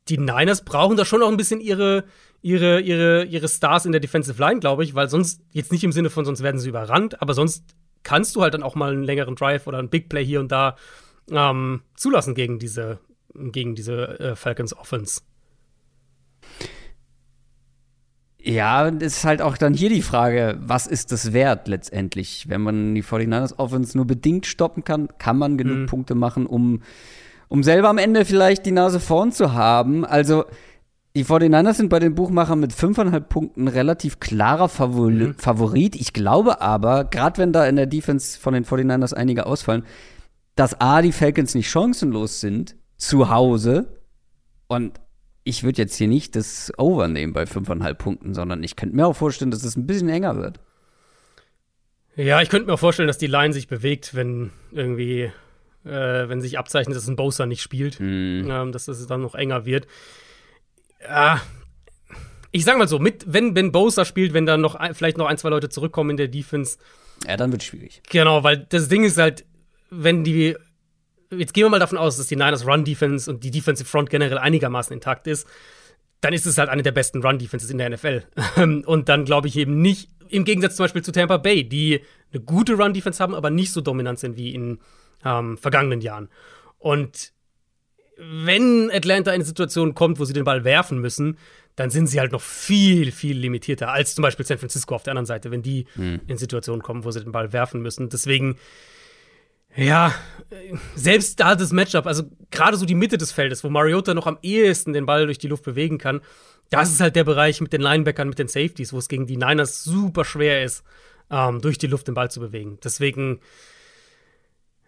die 0.09 0.19
Niners 0.19 0.65
brauchen 0.65 0.97
da 0.97 1.05
schon 1.05 1.21
noch 1.21 1.29
ein 1.29 1.37
bisschen 1.37 1.61
ihre, 1.61 2.05
ihre, 2.43 2.81
ihre, 2.81 3.25
ihre 3.25 3.49
Stars 3.49 3.87
in 3.87 3.93
der 3.93 4.01
Defensive 4.01 4.41
Line, 4.41 4.61
glaube 4.61 4.85
ich, 4.85 4.95
weil 4.95 5.09
sonst, 5.09 5.43
jetzt 5.51 5.73
nicht 5.73 5.85
im 5.85 5.93
Sinne 5.93 6.11
von, 6.11 6.25
sonst 6.25 6.43
werden 6.43 6.61
sie 6.61 6.69
überrannt, 6.69 7.23
aber 7.23 7.35
sonst 7.35 7.65
kannst 8.03 8.37
du 8.37 8.43
halt 8.43 8.55
dann 8.55 8.63
auch 8.63 8.75
mal 8.75 8.93
einen 8.93 9.05
längeren 9.05 9.35
Drive 9.35 9.67
oder 9.67 9.79
einen 9.79 9.89
Big 9.89 10.09
Play 10.09 10.25
hier 10.25 10.41
und 10.41 10.53
da 10.53 10.77
ähm, 11.31 11.83
zulassen 11.97 12.35
gegen 12.35 12.59
diese, 12.59 12.99
gegen 13.35 13.75
diese 13.75 14.19
äh, 14.21 14.37
Falcons 14.37 14.77
Offense. 14.77 15.23
Ja, 18.47 18.91
das 18.91 19.17
ist 19.17 19.25
halt 19.25 19.41
auch 19.41 19.57
dann 19.57 19.73
hier 19.73 19.89
die 19.89 20.03
Frage, 20.03 20.59
was 20.61 20.87
ist 20.87 21.13
das 21.13 21.33
wert 21.33 21.67
letztendlich? 21.67 22.47
Wenn 22.47 22.61
man 22.61 22.95
die 22.95 23.03
49ers 23.03 23.59
Offense 23.59 23.97
nur 23.97 24.07
bedingt 24.07 24.45
stoppen 24.45 24.85
kann, 24.85 25.09
kann 25.17 25.39
man 25.39 25.57
genug 25.57 25.79
mhm. 25.79 25.87
Punkte 25.87 26.15
machen, 26.15 26.45
um, 26.45 26.83
um 27.49 27.63
selber 27.63 27.89
am 27.89 27.97
Ende 27.97 28.27
vielleicht 28.27 28.67
die 28.67 28.71
Nase 28.71 29.01
vorn 29.01 29.33
zu 29.33 29.55
haben. 29.55 30.05
Also, 30.05 30.45
die 31.17 31.25
49ers 31.25 31.73
sind 31.73 31.89
bei 31.89 32.01
den 32.01 32.15
Buchmachern 32.15 32.61
mit 32.61 32.75
fünfeinhalb 32.75 33.31
Punkten 33.31 33.67
relativ 33.67 34.21
klarer 34.21 34.69
Favor 34.69 35.09
mhm. 35.09 35.37
Favorit. 35.39 35.97
Ich 35.97 36.13
glaube 36.13 36.61
aber, 36.61 37.05
gerade 37.05 37.39
wenn 37.39 37.55
da 37.55 37.67
in 37.67 37.77
der 37.77 37.87
Defense 37.87 38.39
von 38.39 38.53
den 38.53 38.67
49ers 38.67 39.15
einige 39.15 39.47
ausfallen, 39.47 39.85
dass 40.55 40.79
A, 40.83 41.01
die 41.01 41.13
Falcons 41.13 41.55
nicht 41.55 41.71
chancenlos 41.71 42.41
sind 42.41 42.77
zu 42.99 43.31
Hause 43.31 44.01
und 44.67 45.01
ich 45.45 45.63
würde 45.63 45.83
jetzt 45.83 45.97
hier 45.97 46.09
nicht 46.09 46.35
das 46.37 46.73
Over 46.79 47.07
nehmen 47.09 47.33
bei 47.33 47.47
fünfeinhalb 47.47 47.99
Punkten, 47.99 48.35
sondern 48.35 48.63
ich 48.63 48.77
könnte 48.77 48.97
mir 48.97 49.07
auch 49.07 49.17
vorstellen, 49.17 49.51
dass 49.51 49.63
es 49.63 49.77
ein 49.77 49.87
bisschen 49.87 50.09
enger 50.09 50.37
wird. 50.37 50.59
Ja, 52.17 52.41
ich 52.41 52.49
könnte 52.49 52.67
mir 52.67 52.75
auch 52.75 52.79
vorstellen, 52.79 53.09
dass 53.09 53.19
die 53.19 53.27
Line 53.27 53.53
sich 53.53 53.69
bewegt, 53.69 54.15
wenn 54.15 54.51
irgendwie, 54.73 55.33
äh, 55.85 56.29
wenn 56.29 56.41
sich 56.41 56.59
abzeichnet, 56.59 56.97
dass 56.97 57.09
ein 57.09 57.17
Bowser 57.17 57.47
nicht 57.47 57.61
spielt, 57.61 58.01
mm. 58.01 58.51
ähm, 58.51 58.73
dass 58.73 58.89
es 58.89 59.07
dann 59.07 59.21
noch 59.21 59.35
enger 59.35 59.67
wird. 59.67 59.87
Ja, 61.03 61.41
ich 62.53 62.65
sag 62.65 62.79
mal 62.79 62.89
so, 62.89 63.01
mit, 63.01 63.25
wenn 63.27 63.53
Ben 63.53 63.73
Bowser 63.73 64.05
spielt, 64.05 64.33
wenn 64.33 64.47
dann 64.47 64.61
noch 64.61 64.77
ein, 64.77 64.95
vielleicht 64.95 65.19
noch 65.19 65.27
ein, 65.27 65.37
zwei 65.37 65.49
Leute 65.49 65.69
zurückkommen 65.69 66.11
in 66.11 66.17
der 66.17 66.29
Defense. 66.29 66.79
Ja, 67.27 67.37
dann 67.37 67.51
wird 67.51 67.63
es 67.63 67.69
schwierig. 67.69 68.01
Genau, 68.09 68.45
weil 68.45 68.59
das 68.69 68.89
Ding 68.89 69.03
ist 69.03 69.19
halt, 69.19 69.45
wenn 69.91 70.23
die 70.23 70.57
jetzt 71.31 71.55
gehen 71.55 71.65
wir 71.65 71.71
mal 71.71 71.79
davon 71.79 71.99
aus, 71.99 72.17
dass 72.17 72.27
die 72.27 72.37
Niners 72.37 72.67
Run 72.67 72.85
Defense 72.85 73.31
und 73.31 73.45
die 73.45 73.51
Defensive 73.51 73.89
Front 73.89 74.11
generell 74.11 74.39
einigermaßen 74.39 74.93
intakt 74.93 75.27
ist, 75.27 75.47
dann 76.21 76.33
ist 76.33 76.47
es 76.47 76.59
halt 76.59 76.71
eine 76.71 76.83
der 76.83 76.93
besten 76.93 77.23
Run 77.23 77.39
Defenses 77.39 77.71
in 77.71 77.79
der 77.79 77.91
NFL. 77.91 78.25
und 78.87 79.09
dann 79.09 79.25
glaube 79.25 79.49
ich 79.49 79.57
eben 79.57 79.81
nicht, 79.83 80.11
im 80.29 80.45
Gegensatz 80.45 80.77
zum 80.77 80.85
Beispiel 80.85 81.03
zu 81.03 81.13
Tampa 81.13 81.37
Bay, 81.37 81.65
die 81.65 82.01
eine 82.33 82.43
gute 82.43 82.75
Run 82.75 82.95
Defense 82.95 83.23
haben, 83.23 83.35
aber 83.35 83.51
nicht 83.51 83.73
so 83.73 83.81
dominant 83.81 84.19
sind 84.19 84.37
wie 84.37 84.55
in 84.55 84.79
ähm, 85.25 85.59
vergangenen 85.59 86.01
Jahren. 86.01 86.29
Und 86.79 87.33
wenn 88.17 88.91
Atlanta 88.93 89.31
in 89.33 89.37
eine 89.37 89.45
Situation 89.45 89.95
kommt, 89.95 90.19
wo 90.19 90.25
sie 90.25 90.33
den 90.33 90.45
Ball 90.45 90.65
werfen 90.65 90.99
müssen, 90.99 91.39
dann 91.77 91.91
sind 91.91 92.07
sie 92.07 92.21
halt 92.21 92.33
noch 92.33 92.41
viel, 92.41 93.11
viel 93.11 93.37
limitierter 93.37 93.91
als 93.91 94.15
zum 94.15 94.23
Beispiel 94.23 94.47
San 94.47 94.59
Francisco 94.59 94.95
auf 94.95 95.03
der 95.03 95.13
anderen 95.13 95.27
Seite, 95.27 95.51
wenn 95.51 95.63
die 95.63 95.87
hm. 95.95 96.21
in 96.27 96.39
Situationen 96.39 96.83
kommen, 96.83 97.05
wo 97.05 97.11
sie 97.11 97.21
den 97.21 97.33
Ball 97.33 97.53
werfen 97.53 97.83
müssen. 97.83 98.09
Deswegen 98.09 98.57
ja, 99.77 100.15
selbst 100.95 101.41
da 101.41 101.55
das 101.55 101.73
Matchup, 101.73 102.07
also 102.07 102.25
gerade 102.51 102.77
so 102.77 102.87
die 102.87 102.95
Mitte 102.95 103.19
des 103.19 103.33
Feldes, 103.33 103.65
wo 103.65 103.71
Mariota 103.71 104.15
noch 104.15 104.27
am 104.27 104.39
ehesten 104.43 104.93
den 104.93 105.07
Ball 105.07 105.27
durch 105.27 105.39
die 105.39 105.49
Luft 105.49 105.65
bewegen 105.65 105.99
kann, 105.99 106.21
das 106.71 106.91
ist 106.91 107.01
halt 107.01 107.17
der 107.17 107.25
Bereich 107.25 107.61
mit 107.61 107.73
den 107.73 107.81
Linebackern, 107.81 108.29
mit 108.29 108.39
den 108.39 108.49
Safeties, 108.49 108.93
wo 108.93 108.99
es 108.99 109.09
gegen 109.09 109.27
die 109.27 109.37
Niners 109.37 109.85
super 109.85 110.25
schwer 110.25 110.65
ist, 110.65 110.85
ähm, 111.31 111.61
durch 111.61 111.79
die 111.79 111.87
Luft 111.87 112.09
den 112.09 112.15
Ball 112.15 112.31
zu 112.31 112.41
bewegen. 112.41 112.79
Deswegen, 112.83 113.41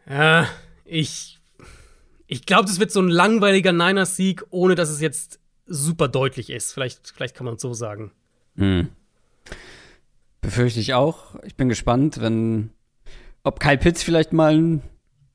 äh, 0.06 0.44
ich, 0.84 1.38
ich 2.26 2.46
glaube, 2.46 2.66
das 2.66 2.80
wird 2.80 2.90
so 2.90 3.00
ein 3.00 3.08
langweiliger 3.08 3.72
Niners-Sieg, 3.72 4.44
ohne 4.50 4.74
dass 4.74 4.90
es 4.90 5.00
jetzt 5.00 5.38
super 5.66 6.08
deutlich 6.08 6.50
ist. 6.50 6.72
Vielleicht, 6.72 7.12
vielleicht 7.14 7.36
kann 7.36 7.44
man 7.44 7.56
es 7.56 7.62
so 7.62 7.74
sagen. 7.74 8.12
Hm. 8.56 8.88
Befürchte 10.40 10.80
ich 10.80 10.94
auch. 10.94 11.36
Ich 11.44 11.56
bin 11.56 11.68
gespannt, 11.68 12.20
wenn 12.20 12.70
ob 13.46 13.60
Kyle 13.60 13.78
Pitts 13.78 14.02
vielleicht 14.02 14.32
mal 14.32 14.54
ein, 14.54 14.82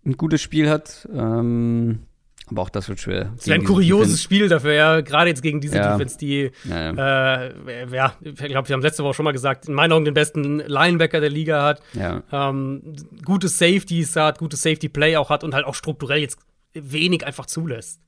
ein 0.06 0.18
gutes 0.18 0.42
Spiel 0.42 0.70
hat. 0.70 1.08
Ähm, 1.14 2.00
aber 2.48 2.64
auch 2.64 2.70
das 2.70 2.90
wird 2.90 3.00
schwer. 3.00 3.32
Das 3.38 3.48
wäre 3.48 3.60
ein 3.60 3.64
kurioses 3.64 4.08
Defense. 4.08 4.24
Spiel 4.24 4.50
dafür, 4.50 4.74
ja. 4.74 5.02
Gerade 5.02 5.30
jetzt 5.30 5.42
gegen 5.42 5.62
diese 5.62 5.78
ja. 5.78 5.94
Defense, 5.94 6.18
die, 6.18 6.52
ja, 6.66 6.92
ja. 6.92 7.46
Äh, 7.46 7.86
ja 7.90 8.14
ich 8.22 8.36
glaube, 8.36 8.68
wir 8.68 8.74
haben 8.74 8.82
letzte 8.82 9.06
Woche 9.06 9.14
schon 9.14 9.24
mal 9.24 9.32
gesagt, 9.32 9.70
in 9.70 9.74
meinen 9.74 9.94
Augen 9.94 10.04
den 10.04 10.14
besten 10.14 10.60
Linebacker 10.60 11.22
der 11.22 11.30
Liga 11.30 11.64
hat. 11.64 11.82
Ähm, 11.96 12.96
gute 13.24 13.48
Safeties 13.48 14.18
hat, 14.18 14.40
gutes 14.40 14.62
Safety-Play 14.62 15.16
auch 15.16 15.30
hat 15.30 15.46
und 15.46 15.54
halt 15.54 15.66
auch 15.66 15.76
strukturell 15.76 16.20
jetzt 16.20 16.38
wenig 16.74 17.26
einfach 17.26 17.46
zulässt. 17.46 18.02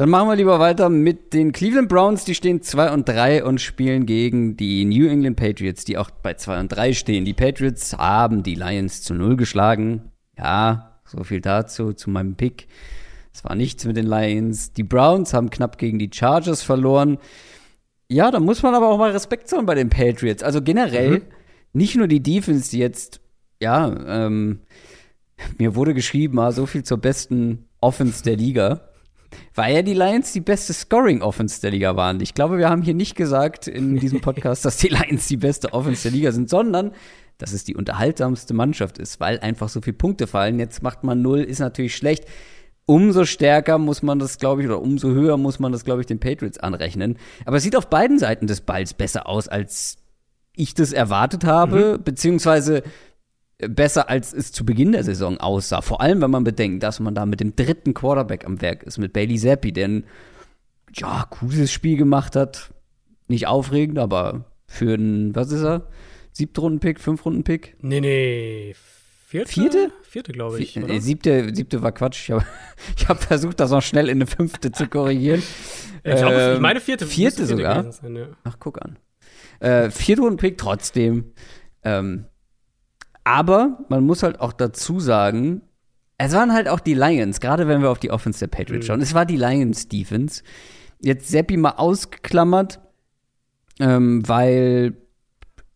Dann 0.00 0.08
machen 0.08 0.28
wir 0.28 0.36
lieber 0.36 0.58
weiter 0.58 0.88
mit 0.88 1.34
den 1.34 1.52
Cleveland 1.52 1.90
Browns. 1.90 2.24
Die 2.24 2.34
stehen 2.34 2.62
2 2.62 2.92
und 2.92 3.06
3 3.06 3.44
und 3.44 3.60
spielen 3.60 4.06
gegen 4.06 4.56
die 4.56 4.86
New 4.86 5.06
England 5.06 5.36
Patriots, 5.36 5.84
die 5.84 5.98
auch 5.98 6.08
bei 6.08 6.32
2 6.32 6.58
und 6.58 6.68
3 6.68 6.94
stehen. 6.94 7.26
Die 7.26 7.34
Patriots 7.34 7.98
haben 7.98 8.42
die 8.42 8.54
Lions 8.54 9.02
zu 9.02 9.12
0 9.12 9.36
geschlagen. 9.36 10.10
Ja, 10.38 11.02
so 11.04 11.22
viel 11.22 11.42
dazu, 11.42 11.92
zu 11.92 12.08
meinem 12.08 12.34
Pick. 12.34 12.66
Es 13.34 13.44
war 13.44 13.54
nichts 13.54 13.84
mit 13.84 13.98
den 13.98 14.06
Lions. 14.06 14.72
Die 14.72 14.84
Browns 14.84 15.34
haben 15.34 15.50
knapp 15.50 15.76
gegen 15.76 15.98
die 15.98 16.08
Chargers 16.10 16.62
verloren. 16.62 17.18
Ja, 18.08 18.30
da 18.30 18.40
muss 18.40 18.62
man 18.62 18.74
aber 18.74 18.88
auch 18.88 18.96
mal 18.96 19.10
Respekt 19.10 19.48
zollen 19.50 19.66
bei 19.66 19.74
den 19.74 19.90
Patriots. 19.90 20.42
Also 20.42 20.62
generell, 20.62 21.18
mhm. 21.18 21.22
nicht 21.74 21.96
nur 21.96 22.08
die 22.08 22.22
Defense, 22.22 22.70
die 22.70 22.78
jetzt, 22.78 23.20
ja, 23.60 23.94
ähm, 24.06 24.60
mir 25.58 25.74
wurde 25.74 25.92
geschrieben, 25.92 26.38
ah, 26.38 26.52
so 26.52 26.64
viel 26.64 26.84
zur 26.84 26.96
besten 26.96 27.66
Offense 27.82 28.24
der 28.24 28.36
Liga 28.36 28.86
weil 29.54 29.74
ja 29.74 29.82
die 29.82 29.94
Lions 29.94 30.32
die 30.32 30.40
beste 30.40 30.72
Scoring-Offense 30.72 31.60
der 31.60 31.70
Liga 31.70 31.96
waren. 31.96 32.20
Ich 32.20 32.34
glaube, 32.34 32.58
wir 32.58 32.68
haben 32.68 32.82
hier 32.82 32.94
nicht 32.94 33.16
gesagt 33.16 33.66
in 33.66 33.96
diesem 33.96 34.20
Podcast, 34.20 34.64
dass 34.64 34.78
die 34.78 34.88
Lions 34.88 35.28
die 35.28 35.36
beste 35.36 35.72
Offense 35.72 36.02
der 36.02 36.12
Liga 36.12 36.32
sind, 36.32 36.50
sondern 36.50 36.92
dass 37.38 37.52
es 37.52 37.64
die 37.64 37.74
unterhaltsamste 37.74 38.54
Mannschaft 38.54 38.98
ist, 38.98 39.18
weil 39.18 39.40
einfach 39.40 39.68
so 39.68 39.80
viele 39.80 39.96
Punkte 39.96 40.26
fallen. 40.26 40.58
Jetzt 40.58 40.82
macht 40.82 41.04
man 41.04 41.22
null, 41.22 41.40
ist 41.40 41.58
natürlich 41.58 41.96
schlecht. 41.96 42.26
Umso 42.86 43.24
stärker 43.24 43.78
muss 43.78 44.02
man 44.02 44.18
das, 44.18 44.38
glaube 44.38 44.62
ich, 44.62 44.66
oder 44.66 44.80
umso 44.80 45.10
höher 45.10 45.36
muss 45.36 45.58
man 45.58 45.72
das, 45.72 45.84
glaube 45.84 46.00
ich, 46.00 46.06
den 46.06 46.20
Patriots 46.20 46.58
anrechnen. 46.58 47.16
Aber 47.46 47.56
es 47.56 47.62
sieht 47.62 47.76
auf 47.76 47.88
beiden 47.88 48.18
Seiten 48.18 48.46
des 48.46 48.60
Balls 48.62 48.94
besser 48.94 49.28
aus, 49.28 49.48
als 49.48 49.98
ich 50.56 50.74
das 50.74 50.92
erwartet 50.92 51.44
habe, 51.44 51.98
mhm. 51.98 52.02
beziehungsweise 52.02 52.82
besser, 53.68 54.08
als 54.08 54.32
es 54.32 54.52
zu 54.52 54.64
Beginn 54.64 54.92
der 54.92 55.04
Saison 55.04 55.38
aussah. 55.38 55.80
Vor 55.80 56.00
allem, 56.00 56.20
wenn 56.20 56.30
man 56.30 56.44
bedenkt, 56.44 56.82
dass 56.82 57.00
man 57.00 57.14
da 57.14 57.26
mit 57.26 57.40
dem 57.40 57.56
dritten 57.56 57.94
Quarterback 57.94 58.44
am 58.44 58.60
Werk 58.60 58.82
ist, 58.82 58.98
mit 58.98 59.12
Bailey 59.12 59.38
Zappi, 59.38 59.72
der 59.72 59.88
ein 59.88 60.04
ja, 60.94 61.26
cooles 61.30 61.70
Spiel 61.70 61.96
gemacht 61.96 62.36
hat. 62.36 62.72
Nicht 63.28 63.46
aufregend, 63.46 63.98
aber 63.98 64.44
für 64.66 64.94
einen, 64.94 65.34
was 65.34 65.52
ist 65.52 65.62
er? 65.62 65.88
Siebte 66.32 66.60
Runden-Pick, 66.60 67.00
fünf 67.00 67.24
Runden-Pick? 67.24 67.76
Nee, 67.80 68.00
nee. 68.00 68.74
Vierte? 69.26 69.52
Vierte? 69.52 69.92
Vierte, 70.02 70.32
glaube 70.32 70.60
ich. 70.60 70.72
Vier, 70.72 71.00
siebte, 71.00 71.54
siebte 71.54 71.82
war 71.82 71.92
Quatsch. 71.92 72.28
Ich 72.28 72.30
habe 72.30 72.44
hab 73.08 73.22
versucht, 73.22 73.60
das 73.60 73.70
noch 73.70 73.82
schnell 73.82 74.08
in 74.08 74.18
eine 74.18 74.26
fünfte 74.26 74.72
zu 74.72 74.88
korrigieren. 74.88 75.42
Ich 76.02 76.16
glaube, 76.16 76.54
ähm, 76.56 76.62
meine 76.62 76.80
vierte. 76.80 77.06
Vierte, 77.06 77.36
vierte 77.36 77.46
sogar. 77.46 77.92
Sein, 77.92 78.16
ja. 78.16 78.26
Ach, 78.42 78.56
guck 78.58 78.82
an. 78.82 78.98
Äh, 79.60 79.90
vierte 79.90 80.22
Runden-Pick 80.22 80.58
trotzdem. 80.58 81.32
Ähm, 81.84 82.26
aber 83.24 83.78
man 83.88 84.04
muss 84.04 84.22
halt 84.22 84.40
auch 84.40 84.52
dazu 84.52 85.00
sagen, 85.00 85.62
es 86.18 86.32
waren 86.32 86.52
halt 86.52 86.68
auch 86.68 86.80
die 86.80 86.94
Lions, 86.94 87.40
gerade 87.40 87.66
wenn 87.66 87.80
wir 87.80 87.90
auf 87.90 87.98
die 87.98 88.10
Offense 88.10 88.40
der 88.40 88.48
Patriots 88.48 88.86
mhm. 88.86 88.88
schauen. 88.88 89.00
Es 89.00 89.14
war 89.14 89.24
die 89.24 89.36
Lions 89.36 89.88
Defense. 89.88 90.42
Jetzt 91.00 91.28
Seppi 91.28 91.56
mal 91.56 91.74
ausgeklammert, 91.76 92.78
ähm, 93.78 94.28
weil 94.28 94.96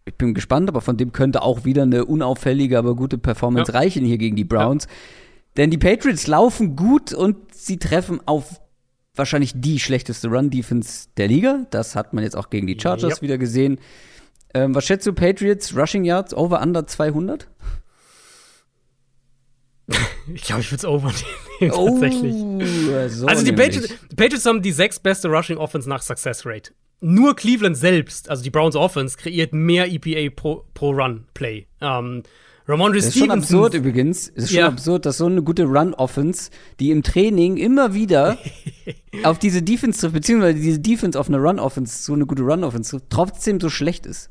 ich 0.04 0.14
bin 0.16 0.35
gespannt, 0.35 0.68
aber 0.68 0.83
von 0.83 0.98
dem 0.98 1.12
könnte 1.12 1.40
auch 1.40 1.64
wieder 1.64 1.85
eine 1.85 2.04
unauffällige, 2.04 2.78
aber 2.78 2.94
gute 2.94 3.16
Performance 3.16 3.72
ja. 3.72 3.78
reichen 3.78 4.04
hier 4.04 4.18
gegen 4.18 4.37
die 4.37 4.44
Browns. 4.44 4.85
Ja. 4.85 4.90
Denn 5.57 5.70
die 5.70 5.78
Patriots 5.78 6.26
laufen 6.26 6.76
gut 6.76 7.14
und 7.14 7.54
sie 7.54 7.78
treffen 7.78 8.20
auf 8.26 8.61
wahrscheinlich 9.14 9.52
die 9.54 9.78
schlechteste 9.78 10.28
Run-Defense 10.28 11.09
der 11.16 11.28
Liga. 11.28 11.66
Das 11.70 11.96
hat 11.96 12.12
man 12.12 12.24
jetzt 12.24 12.37
auch 12.37 12.50
gegen 12.50 12.66
die 12.66 12.78
Chargers 12.78 13.16
Ja. 13.16 13.22
wieder 13.22 13.38
gesehen. 13.38 13.78
Ähm, 14.54 14.74
was 14.74 14.84
schätzt 14.84 15.06
du, 15.06 15.12
Patriots 15.12 15.76
Rushing 15.76 16.04
Yards 16.04 16.32
over 16.34 16.62
under 16.62 16.86
200? 16.86 17.48
Ich 20.32 20.42
glaube, 20.42 20.62
ich 20.62 20.70
würde 20.70 20.78
es 20.78 20.84
overnehmen, 20.86 21.20
tatsächlich. 21.60 22.34
Oh, 22.34 23.08
so 23.08 23.26
Also 23.26 23.44
die. 23.44 23.52
Patriots, 23.52 23.88
Patriots 24.16 24.46
haben 24.46 24.62
die 24.62 24.72
sechs 24.72 24.98
beste 24.98 25.28
Rushing 25.28 25.58
Offense 25.58 25.86
nach 25.88 26.00
Success 26.00 26.46
Rate. 26.46 26.72
Nur 27.00 27.36
Cleveland 27.36 27.76
selbst, 27.76 28.30
also 28.30 28.42
die 28.42 28.48
Browns 28.50 28.76
Offense, 28.76 29.18
kreiert 29.18 29.52
mehr 29.52 29.92
EPA 29.92 30.32
pro, 30.34 30.64
pro 30.72 30.90
Run 30.92 31.26
Play. 31.34 31.66
Ähm, 31.82 32.22
Ramondre 32.66 32.96
Das 32.96 33.08
ist 33.08 33.18
schon 33.18 33.24
Stevenson. 33.26 33.38
absurd 33.58 33.74
übrigens. 33.74 34.32
Es 34.34 34.44
ist 34.44 34.50
schon 34.52 34.60
Ja. 34.60 34.68
absurd, 34.68 35.04
dass 35.04 35.18
so 35.18 35.26
eine 35.26 35.42
gute 35.42 35.64
Run-Offense, 35.64 36.50
die 36.80 36.90
im 36.90 37.02
Training 37.02 37.58
immer 37.58 37.92
wieder 37.92 38.38
auf 39.24 39.38
diese 39.38 39.60
Defense 39.60 40.00
trifft, 40.00 40.14
beziehungsweise 40.14 40.58
diese 40.58 40.78
Defense 40.80 41.20
auf 41.20 41.28
eine 41.28 41.36
Run-Offense, 41.36 42.02
so 42.04 42.14
eine 42.14 42.24
gute 42.24 42.42
Run-Offense 42.42 42.92
trifft, 42.92 43.10
trotzdem 43.10 43.60
so 43.60 43.68
schlecht 43.68 44.06
ist. 44.06 44.30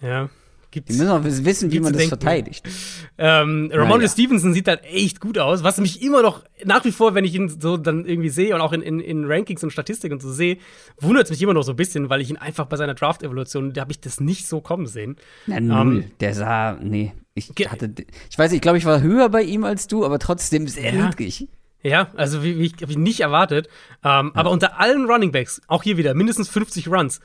Ja, 0.00 0.28
gibt's. 0.70 0.92
Die 0.92 0.98
müssen 0.98 1.10
auch 1.10 1.24
wissen, 1.24 1.72
wie 1.72 1.80
man 1.80 1.92
das 1.92 2.00
denken. 2.00 2.08
verteidigt. 2.20 2.68
Ähm, 3.16 3.70
Ramondre 3.72 3.98
Naja. 3.98 4.08
Stevenson 4.10 4.52
sieht 4.54 4.68
halt 4.68 4.84
echt 4.84 5.20
gut 5.20 5.38
aus, 5.38 5.64
was 5.64 5.78
mich 5.78 6.02
immer 6.02 6.22
noch 6.22 6.44
nach 6.64 6.84
wie 6.84 6.92
vor, 6.92 7.14
wenn 7.14 7.24
ich 7.24 7.34
ihn 7.34 7.48
so 7.48 7.76
dann 7.76 8.04
irgendwie 8.04 8.28
sehe 8.28 8.54
und 8.54 8.60
auch 8.60 8.72
in, 8.72 8.82
in, 8.82 9.00
in 9.00 9.24
Rankings 9.24 9.62
und 9.64 9.70
Statistiken 9.72 10.14
und 10.14 10.20
so 10.22 10.30
sehe, 10.30 10.58
wundert 11.00 11.24
es 11.24 11.30
mich 11.30 11.42
immer 11.42 11.54
noch 11.54 11.62
so 11.62 11.72
ein 11.72 11.76
bisschen, 11.76 12.10
weil 12.10 12.20
ich 12.20 12.30
ihn 12.30 12.36
einfach 12.36 12.66
bei 12.66 12.76
seiner 12.76 12.94
Draft-Evolution, 12.94 13.72
da 13.72 13.80
habe 13.82 13.92
ich 13.92 14.00
das 14.00 14.20
nicht 14.20 14.46
so 14.46 14.60
kommen 14.60 14.86
sehen. 14.86 15.16
Na, 15.46 15.58
null. 15.60 15.96
Ähm, 16.04 16.10
der 16.20 16.34
sah, 16.34 16.78
nee. 16.80 17.12
Ich 17.34 17.50
hatte, 17.68 17.92
ich 18.30 18.36
weiß 18.38 18.50
nicht, 18.50 18.58
ich 18.58 18.62
glaube, 18.62 18.78
ich 18.78 18.84
war 18.84 19.00
höher 19.00 19.28
bei 19.28 19.42
ihm 19.42 19.64
als 19.64 19.86
du, 19.86 20.04
aber 20.04 20.18
trotzdem 20.18 20.66
sehr 20.68 20.92
Ja. 20.92 21.06
niedrig. 21.06 21.48
Ja, 21.82 22.08
also 22.16 22.42
wie, 22.42 22.58
wie 22.58 22.66
ich, 22.66 22.72
hab 22.82 22.90
ich 22.90 22.98
nicht 22.98 23.20
erwartet. 23.20 23.68
Ähm, 24.04 24.32
Aber 24.34 24.50
unter 24.50 24.80
allen 24.80 25.04
Running 25.06 25.30
Backs, 25.30 25.62
auch 25.68 25.84
hier 25.84 25.96
wieder, 25.96 26.12
mindestens 26.14 26.48
50 26.48 26.88
Runs, 26.88 27.20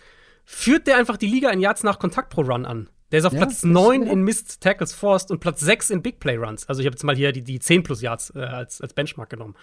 führt 0.46 0.88
der 0.88 0.98
einfach 0.98 1.18
die 1.18 1.28
Liga 1.28 1.50
in 1.50 1.60
Yards 1.60 1.84
nach 1.84 2.00
Kontakt 2.00 2.30
pro 2.30 2.42
Run 2.42 2.66
an. 2.66 2.90
Der 3.12 3.20
ist 3.20 3.26
auf 3.26 3.34
Ja, 3.34 3.40
Platz 3.40 3.62
das- 3.62 3.64
9 3.64 4.04
ja. 4.08 4.12
in 4.12 4.22
Missed 4.24 4.60
Tackles 4.62 4.94
Forced 4.94 5.30
und 5.32 5.40
Platz 5.40 5.60
6 5.62 5.90
in 5.92 6.02
Big 6.02 6.20
Play 6.20 6.36
Runs. 6.38 6.68
Also 6.68 6.82
ich 6.82 6.88
habe 6.88 6.96
jetzt 6.96 7.04
mal 7.04 7.16
hier 7.16 7.32
die, 7.32 7.44
die 7.44 7.60
10 7.60 7.84
plus 7.84 8.02
Yards 8.02 8.32
äh, 8.36 8.40
als, 8.40 8.82
als 8.82 8.94
Benchmark 8.94 9.30
genommen. 9.30 9.56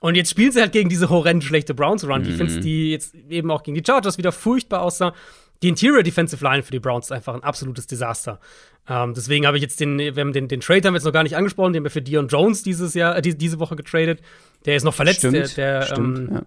Und 0.00 0.16
jetzt 0.16 0.30
spielen 0.30 0.50
sie 0.50 0.60
halt 0.60 0.72
gegen 0.72 0.88
diese 0.88 1.10
horrend 1.10 1.44
schlechte 1.44 1.74
Browns 1.74 2.04
Run 2.04 2.24
Defense, 2.24 2.58
die 2.58 2.90
jetzt 2.90 3.14
eben 3.14 3.52
auch 3.52 3.62
gegen 3.62 3.76
die 3.76 3.84
Chargers 3.86 4.18
wieder 4.18 4.32
furchtbar 4.32 4.82
aussah. 4.82 5.14
Die 5.62 5.68
Interior 5.68 6.02
Defensive 6.02 6.42
Line 6.44 6.64
für 6.64 6.72
die 6.72 6.80
Browns 6.80 7.06
ist 7.06 7.12
einfach 7.12 7.34
ein 7.34 7.44
absolutes 7.44 7.86
Desaster. 7.86 8.40
Ähm, 8.88 9.14
deswegen 9.14 9.46
habe 9.46 9.56
ich 9.58 9.62
jetzt 9.62 9.78
den, 9.78 9.98
wir 9.98 10.16
haben 10.16 10.32
den, 10.32 10.48
den 10.48 10.58
Trade 10.58 10.88
haben 10.88 10.94
wir 10.94 10.98
jetzt 10.98 11.04
noch 11.04 11.12
gar 11.12 11.22
nicht 11.22 11.36
angesprochen, 11.36 11.72
den 11.72 11.80
haben 11.80 11.84
wir 11.84 11.90
für 11.92 12.02
Dion 12.02 12.26
Jones 12.26 12.64
dieses 12.64 12.94
Jahr, 12.94 13.16
äh, 13.16 13.22
die, 13.22 13.38
diese 13.38 13.60
Woche 13.60 13.76
getradet. 13.76 14.22
Der 14.64 14.74
ist 14.74 14.82
noch 14.82 14.92
verletzt, 14.94 15.18
Stimmt, 15.20 15.36
der, 15.36 15.46
der 15.46 15.82
stimmt, 15.86 16.18
ähm, 16.18 16.28
ja. 16.34 16.42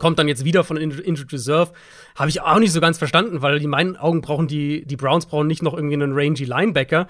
Kommt 0.00 0.18
dann 0.18 0.26
jetzt 0.26 0.44
wieder 0.44 0.64
von 0.64 0.76
In- 0.76 0.90
Injured 0.90 1.32
Reserve. 1.32 1.72
Habe 2.16 2.30
ich 2.30 2.40
auch 2.40 2.58
nicht 2.58 2.72
so 2.72 2.80
ganz 2.80 2.98
verstanden, 2.98 3.42
weil 3.42 3.62
in 3.62 3.70
meinen 3.70 3.96
Augen 3.96 4.22
brauchen 4.22 4.48
die, 4.48 4.84
die 4.84 4.96
Browns 4.96 5.26
brauchen 5.26 5.46
nicht 5.46 5.62
noch 5.62 5.74
irgendwie 5.74 5.94
einen 5.94 6.12
rangy 6.12 6.44
Linebacker. 6.44 7.06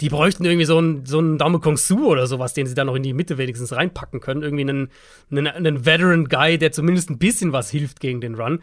Die 0.00 0.08
bräuchten 0.08 0.44
irgendwie 0.44 0.66
so 0.66 0.78
einen, 0.78 1.04
so 1.06 1.18
einen 1.18 1.38
Dame 1.38 1.58
Kong 1.58 1.76
Su 1.76 2.06
oder 2.06 2.28
sowas, 2.28 2.54
den 2.54 2.66
sie 2.66 2.74
dann 2.74 2.86
noch 2.86 2.94
in 2.94 3.02
die 3.02 3.14
Mitte 3.14 3.38
wenigstens 3.38 3.72
reinpacken 3.72 4.20
können. 4.20 4.42
Irgendwie 4.42 4.62
einen, 4.62 4.88
einen, 5.30 5.46
einen 5.48 5.84
Veteran 5.86 6.26
Guy, 6.26 6.58
der 6.58 6.70
zumindest 6.70 7.10
ein 7.10 7.18
bisschen 7.18 7.52
was 7.52 7.70
hilft 7.70 7.98
gegen 7.98 8.20
den 8.20 8.36
Run. 8.36 8.60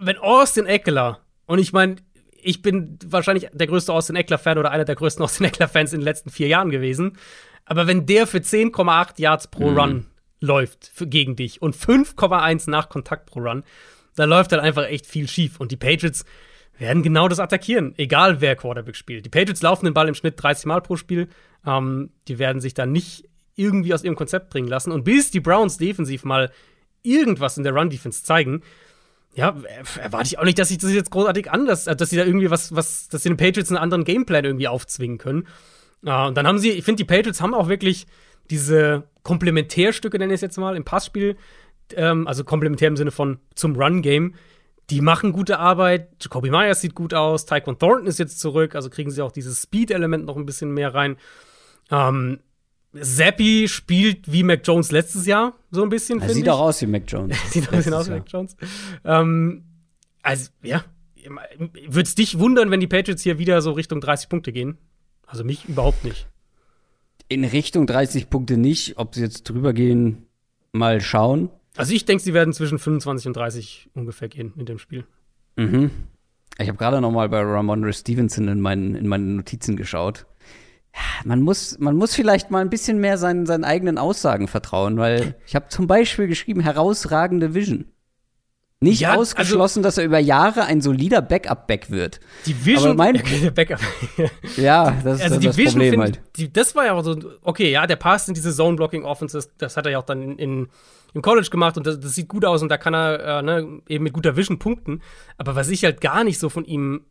Wenn 0.00 0.16
Austin 0.18 0.66
Eckler, 0.66 1.20
und 1.46 1.60
ich 1.60 1.72
meine, 1.72 1.96
ich 2.42 2.62
bin 2.62 2.98
wahrscheinlich 3.06 3.48
der 3.52 3.68
größte 3.68 3.92
Austin 3.92 4.16
Eckler-Fan 4.16 4.58
oder 4.58 4.70
einer 4.72 4.84
der 4.84 4.96
größten 4.96 5.22
Austin 5.24 5.46
Eckler-Fans 5.46 5.92
in 5.92 6.00
den 6.00 6.04
letzten 6.04 6.30
vier 6.30 6.48
Jahren 6.48 6.70
gewesen. 6.70 7.16
Aber 7.64 7.86
wenn 7.86 8.06
der 8.06 8.26
für 8.26 8.38
10,8 8.38 9.20
Yards 9.20 9.46
pro 9.48 9.68
Run 9.70 10.06
läuft 10.42 10.90
für, 10.92 11.06
gegen 11.06 11.36
dich 11.36 11.62
und 11.62 11.76
5,1 11.76 12.68
nach 12.68 12.88
Kontakt 12.88 13.26
pro 13.26 13.40
Run, 13.40 13.64
da 14.16 14.24
läuft 14.24 14.52
dann 14.52 14.60
einfach 14.60 14.84
echt 14.84 15.06
viel 15.06 15.28
schief. 15.28 15.58
Und 15.58 15.72
die 15.72 15.76
Patriots 15.76 16.24
werden 16.78 17.02
genau 17.02 17.28
das 17.28 17.40
attackieren, 17.40 17.94
egal 17.96 18.40
wer 18.40 18.56
Quarterback 18.56 18.96
spielt. 18.96 19.24
Die 19.24 19.30
Patriots 19.30 19.62
laufen 19.62 19.86
den 19.86 19.94
Ball 19.94 20.08
im 20.08 20.14
Schnitt 20.14 20.34
30 20.42 20.66
Mal 20.66 20.80
pro 20.80 20.96
Spiel. 20.96 21.28
Ähm, 21.66 22.10
die 22.28 22.38
werden 22.38 22.60
sich 22.60 22.74
dann 22.74 22.92
nicht 22.92 23.24
irgendwie 23.54 23.94
aus 23.94 24.04
ihrem 24.04 24.16
Konzept 24.16 24.50
bringen 24.50 24.68
lassen. 24.68 24.92
Und 24.92 25.04
bis 25.04 25.30
die 25.30 25.40
Browns 25.40 25.78
defensiv 25.78 26.24
mal 26.24 26.50
irgendwas 27.02 27.56
in 27.56 27.64
der 27.64 27.74
Run-Defense 27.74 28.24
zeigen, 28.24 28.62
ja, 29.34 29.56
erwarte 29.98 30.26
ich 30.26 30.38
auch 30.38 30.44
nicht, 30.44 30.58
dass 30.58 30.68
sich 30.68 30.78
das 30.78 30.92
jetzt 30.92 31.10
großartig 31.10 31.50
anders, 31.50 31.86
äh, 31.86 31.96
dass 31.96 32.10
sie 32.10 32.16
da 32.16 32.24
irgendwie 32.24 32.50
was, 32.50 32.74
was, 32.74 33.08
dass 33.08 33.22
sie 33.22 33.30
den 33.30 33.38
Patriots 33.38 33.70
einen 33.70 33.78
anderen 33.78 34.04
Gameplan 34.04 34.44
irgendwie 34.44 34.68
aufzwingen 34.68 35.18
können. 35.18 35.46
Äh, 36.04 36.26
und 36.26 36.36
dann 36.36 36.46
haben 36.46 36.58
sie, 36.58 36.70
ich 36.70 36.84
finde, 36.84 36.98
die 37.02 37.06
Patriots 37.06 37.40
haben 37.40 37.54
auch 37.54 37.68
wirklich 37.68 38.06
diese 38.50 39.04
Komplementärstücke, 39.22 40.18
nenne 40.18 40.32
ich 40.32 40.38
es 40.38 40.42
jetzt 40.42 40.58
mal, 40.58 40.76
im 40.76 40.84
Passspiel, 40.84 41.36
ähm, 41.94 42.26
also 42.26 42.44
komplementär 42.44 42.88
im 42.88 42.96
Sinne 42.96 43.10
von 43.10 43.38
zum 43.54 43.76
Run-Game, 43.76 44.34
die 44.90 45.00
machen 45.00 45.32
gute 45.32 45.58
Arbeit. 45.58 46.08
Jacoby 46.20 46.50
Myers 46.50 46.80
sieht 46.80 46.94
gut 46.94 47.14
aus, 47.14 47.46
Tyquan 47.46 47.78
Thornton 47.78 48.06
ist 48.06 48.18
jetzt 48.18 48.40
zurück, 48.40 48.74
also 48.74 48.90
kriegen 48.90 49.10
sie 49.10 49.22
auch 49.22 49.32
dieses 49.32 49.62
Speed-Element 49.62 50.24
noch 50.24 50.36
ein 50.36 50.46
bisschen 50.46 50.72
mehr 50.72 50.94
rein. 50.94 51.16
Ähm, 51.90 52.40
Zappi 53.00 53.68
spielt 53.68 54.30
wie 54.30 54.42
Mac 54.42 54.60
Jones 54.64 54.90
letztes 54.92 55.26
Jahr, 55.26 55.54
so 55.70 55.82
ein 55.82 55.88
bisschen, 55.88 56.20
Er 56.20 56.28
sieht 56.28 56.44
ich. 56.44 56.50
auch 56.50 56.60
aus 56.60 56.82
wie 56.82 56.86
Mac 56.86 57.04
Jones. 57.06 57.36
Sieht 57.50 57.70
ein 57.70 57.76
bisschen 57.76 57.94
aus 57.94 58.08
wie 58.08 58.12
Mac 58.12 58.24
Jones. 58.28 58.56
Ähm, 59.04 59.64
also, 60.22 60.50
ja. 60.62 60.84
Würde 61.86 62.02
es 62.02 62.14
dich 62.16 62.38
wundern, 62.38 62.70
wenn 62.70 62.80
die 62.80 62.88
Patriots 62.88 63.22
hier 63.22 63.38
wieder 63.38 63.62
so 63.62 63.70
Richtung 63.72 64.00
30 64.00 64.28
Punkte 64.28 64.52
gehen? 64.52 64.76
Also 65.26 65.44
mich 65.44 65.66
überhaupt 65.68 66.04
nicht. 66.04 66.26
In 67.32 67.44
Richtung 67.44 67.86
30 67.86 68.28
Punkte 68.28 68.58
nicht. 68.58 68.98
Ob 68.98 69.14
sie 69.14 69.22
jetzt 69.22 69.44
drüber 69.44 69.72
gehen, 69.72 70.26
mal 70.72 71.00
schauen. 71.00 71.48
Also 71.78 71.94
ich 71.94 72.04
denke, 72.04 72.22
sie 72.22 72.34
werden 72.34 72.52
zwischen 72.52 72.78
25 72.78 73.28
und 73.28 73.36
30 73.36 73.90
ungefähr 73.94 74.28
gehen 74.28 74.52
in 74.58 74.66
dem 74.66 74.78
Spiel. 74.78 75.06
Mhm. 75.56 75.90
Ich 76.58 76.68
habe 76.68 76.76
gerade 76.76 77.00
noch 77.00 77.10
mal 77.10 77.30
bei 77.30 77.40
Ramondre 77.40 77.94
Stevenson 77.94 78.48
in 78.48 78.60
meinen, 78.60 78.94
in 78.94 79.08
meinen 79.08 79.36
Notizen 79.36 79.76
geschaut. 79.76 80.26
Man 81.24 81.40
muss, 81.40 81.78
man 81.78 81.96
muss 81.96 82.14
vielleicht 82.14 82.50
mal 82.50 82.60
ein 82.60 82.68
bisschen 82.68 82.98
mehr 82.98 83.16
seinen, 83.16 83.46
seinen 83.46 83.64
eigenen 83.64 83.96
Aussagen 83.96 84.46
vertrauen, 84.46 84.98
weil 84.98 85.34
ich 85.46 85.54
habe 85.54 85.68
zum 85.68 85.86
Beispiel 85.86 86.26
geschrieben, 86.26 86.60
herausragende 86.60 87.54
Vision. 87.54 87.86
Nicht 88.82 89.00
Ja, 89.00 89.10
also 89.10 89.22
ausgeschlossen, 89.22 89.82
dass 89.82 89.96
er 89.98 90.04
über 90.04 90.18
Jahre 90.18 90.64
ein 90.64 90.80
solider 90.80 91.22
Backup-Back 91.22 91.90
wird. 91.90 92.20
Die 92.46 92.64
Vision. 92.66 92.96
Mein- 92.96 93.14
der 93.42 93.50
Backup. 93.52 93.80
Ja, 94.56 94.90
das 95.04 95.18
ist 95.18 95.22
also 95.24 95.40
das 95.40 95.56
Vision, 95.56 95.72
Problem 95.80 95.90
find, 95.90 96.02
halt. 96.02 96.20
die, 96.36 96.52
das 96.52 96.74
war 96.74 96.86
ja 96.86 96.92
auch 96.94 97.02
so, 97.04 97.16
okay, 97.42 97.70
ja, 97.70 97.86
der 97.86 97.96
passt 97.96 98.28
in 98.28 98.34
diese 98.34 98.52
Zone-Blocking-Offenses, 98.52 99.50
das 99.58 99.76
hat 99.76 99.86
er 99.86 99.92
ja 99.92 99.98
auch 99.98 100.04
dann 100.04 100.20
in, 100.22 100.38
in, 100.38 100.68
im 101.14 101.22
College 101.22 101.48
gemacht 101.50 101.76
und 101.76 101.86
das, 101.86 102.00
das 102.00 102.14
sieht 102.14 102.28
gut 102.28 102.44
aus 102.44 102.62
und 102.62 102.68
da 102.70 102.76
kann 102.76 102.94
er 102.94 103.38
äh, 103.38 103.42
ne, 103.42 103.80
eben 103.88 104.04
mit 104.04 104.12
guter 104.12 104.36
Vision 104.36 104.58
punkten. 104.58 105.00
Aber 105.38 105.54
was 105.56 105.68
ich 105.68 105.84
halt 105.84 106.00
gar 106.00 106.24
nicht 106.24 106.38
so 106.38 106.48
von 106.48 106.64
ihm 106.64 107.02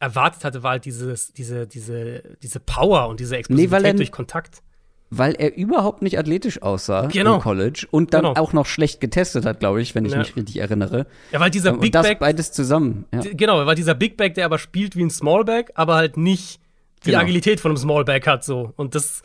erwartet 0.00 0.44
hatte, 0.44 0.62
war 0.62 0.72
halt 0.72 0.84
dieses, 0.84 1.32
diese, 1.32 1.66
diese, 1.66 2.22
diese 2.42 2.58
Power 2.60 3.08
und 3.08 3.20
diese 3.20 3.36
Explosivität 3.36 3.84
er- 3.84 3.94
durch 3.94 4.12
Kontakt. 4.12 4.62
Weil 5.14 5.34
er 5.34 5.54
überhaupt 5.56 6.00
nicht 6.00 6.18
athletisch 6.18 6.62
aussah 6.62 7.06
Genau. 7.08 7.34
im 7.34 7.40
College 7.42 7.86
und 7.90 8.14
dann 8.14 8.22
Genau. 8.24 8.40
auch 8.40 8.54
noch 8.54 8.64
schlecht 8.64 8.98
getestet 9.00 9.44
hat, 9.44 9.60
glaube 9.60 9.82
ich, 9.82 9.94
wenn 9.94 10.06
ich 10.06 10.12
Ja. 10.12 10.18
mich 10.18 10.34
richtig 10.36 10.56
erinnere. 10.58 11.06
Ja, 11.32 11.40
weil 11.40 11.50
dieser 11.50 11.74
Big 11.76 11.92
Back, 11.92 12.18
beides 12.18 12.50
zusammen. 12.52 13.04
Ja. 13.12 13.20
genau, 13.34 13.66
weil 13.66 13.74
dieser 13.74 13.94
Big 13.94 14.16
Back, 14.16 14.34
der 14.34 14.46
aber 14.46 14.58
spielt 14.58 14.96
wie 14.96 15.02
ein 15.02 15.10
Smallback, 15.10 15.72
aber 15.74 15.96
halt 15.96 16.16
nicht 16.16 16.60
die 17.04 17.10
Genau. 17.10 17.22
Agilität 17.22 17.60
von 17.60 17.72
einem 17.72 17.76
Smallback 17.76 18.26
hat 18.26 18.42
so. 18.42 18.72
Und 18.76 18.94
das, 18.94 19.22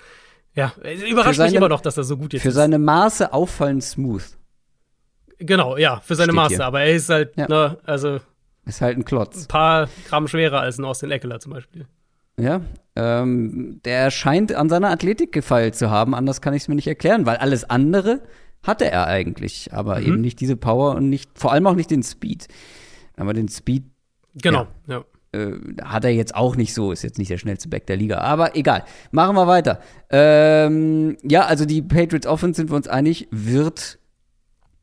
ja, 0.56 0.74
überrascht 0.82 1.06
Für 1.10 1.28
mich 1.30 1.38
seine- 1.38 1.56
immer 1.56 1.70
noch, 1.70 1.80
dass 1.82 1.96
er 1.96 2.04
so 2.04 2.18
gut 2.18 2.34
jetzt 2.34 2.42
Für 2.42 2.50
ist. 2.50 2.56
seine 2.56 2.80
Maße 2.80 3.32
auffallend 3.32 3.84
smooth. 3.84 4.24
Genau, 5.40 5.78
ja, 5.78 6.02
für 6.04 6.16
seine 6.16 6.32
Steht 6.32 6.36
Maße. 6.36 6.56
hier. 6.56 6.66
Aber 6.66 6.82
er 6.82 6.94
ist 6.96 7.10
halt, 7.10 7.38
Ja. 7.38 7.48
ne, 7.48 7.78
also 7.86 8.20
Ist 8.66 8.82
halt 8.82 8.98
ein 8.98 9.06
Klotz. 9.06 9.44
ein 9.44 9.48
paar 9.48 9.88
Gramm 10.10 10.28
schwerer 10.28 10.60
als 10.62 10.80
ein 10.80 10.86
Austin 10.86 11.12
Eckler 11.12 11.40
zum 11.40 11.54
Beispiel. 11.54 11.86
Ja, 12.40 12.62
ähm, 12.96 13.80
der 13.86 14.12
scheint 14.12 14.54
an 14.54 14.70
seiner 14.70 14.90
Athletik 14.90 15.32
gefeilt 15.32 15.76
zu 15.76 15.90
haben, 15.90 16.14
anders 16.16 16.42
kann 16.42 16.54
ich 16.54 16.64
es 16.64 16.68
mir 16.68 16.76
nicht 16.76 16.88
erklären, 16.88 17.26
weil 17.26 17.38
alles 17.38 17.70
andere 17.70 18.22
hatte 18.64 18.90
er 18.92 19.08
eigentlich, 19.08 19.74
aber 19.74 20.00
Mhm. 20.00 20.06
eben 20.06 20.22
nicht 20.22 20.40
diese 20.40 20.56
Power 20.56 20.96
und 20.96 21.10
nicht, 21.10 21.30
vor 21.36 21.52
allem 21.52 21.66
auch 21.68 21.76
nicht 21.76 21.90
den 21.92 22.04
Speed. 22.04 22.48
Aber 23.16 23.34
den 23.34 23.48
Speed 23.48 23.84
Genau, 24.42 24.68
ja. 24.88 25.04
äh, 25.32 25.54
hat 25.84 26.04
er 26.06 26.12
jetzt 26.12 26.36
auch 26.36 26.56
nicht 26.56 26.74
so, 26.74 26.92
ist 26.92 27.02
jetzt 27.04 27.18
nicht 27.18 27.32
der 27.32 27.38
schnellste 27.40 27.70
Back 27.70 27.88
der 27.88 27.98
Liga, 27.98 28.20
aber 28.20 28.56
egal. 28.56 28.84
Machen 29.12 29.36
wir 29.36 29.48
weiter. 29.48 29.80
Ähm, 30.12 31.18
ja, 31.24 31.46
also 31.46 31.66
die 31.66 31.82
Patriots 31.82 32.28
Offense 32.28 32.58
sind 32.58 32.70
wir 32.70 32.76
uns 32.76 32.88
einig, 32.88 33.28
wird 33.32 34.00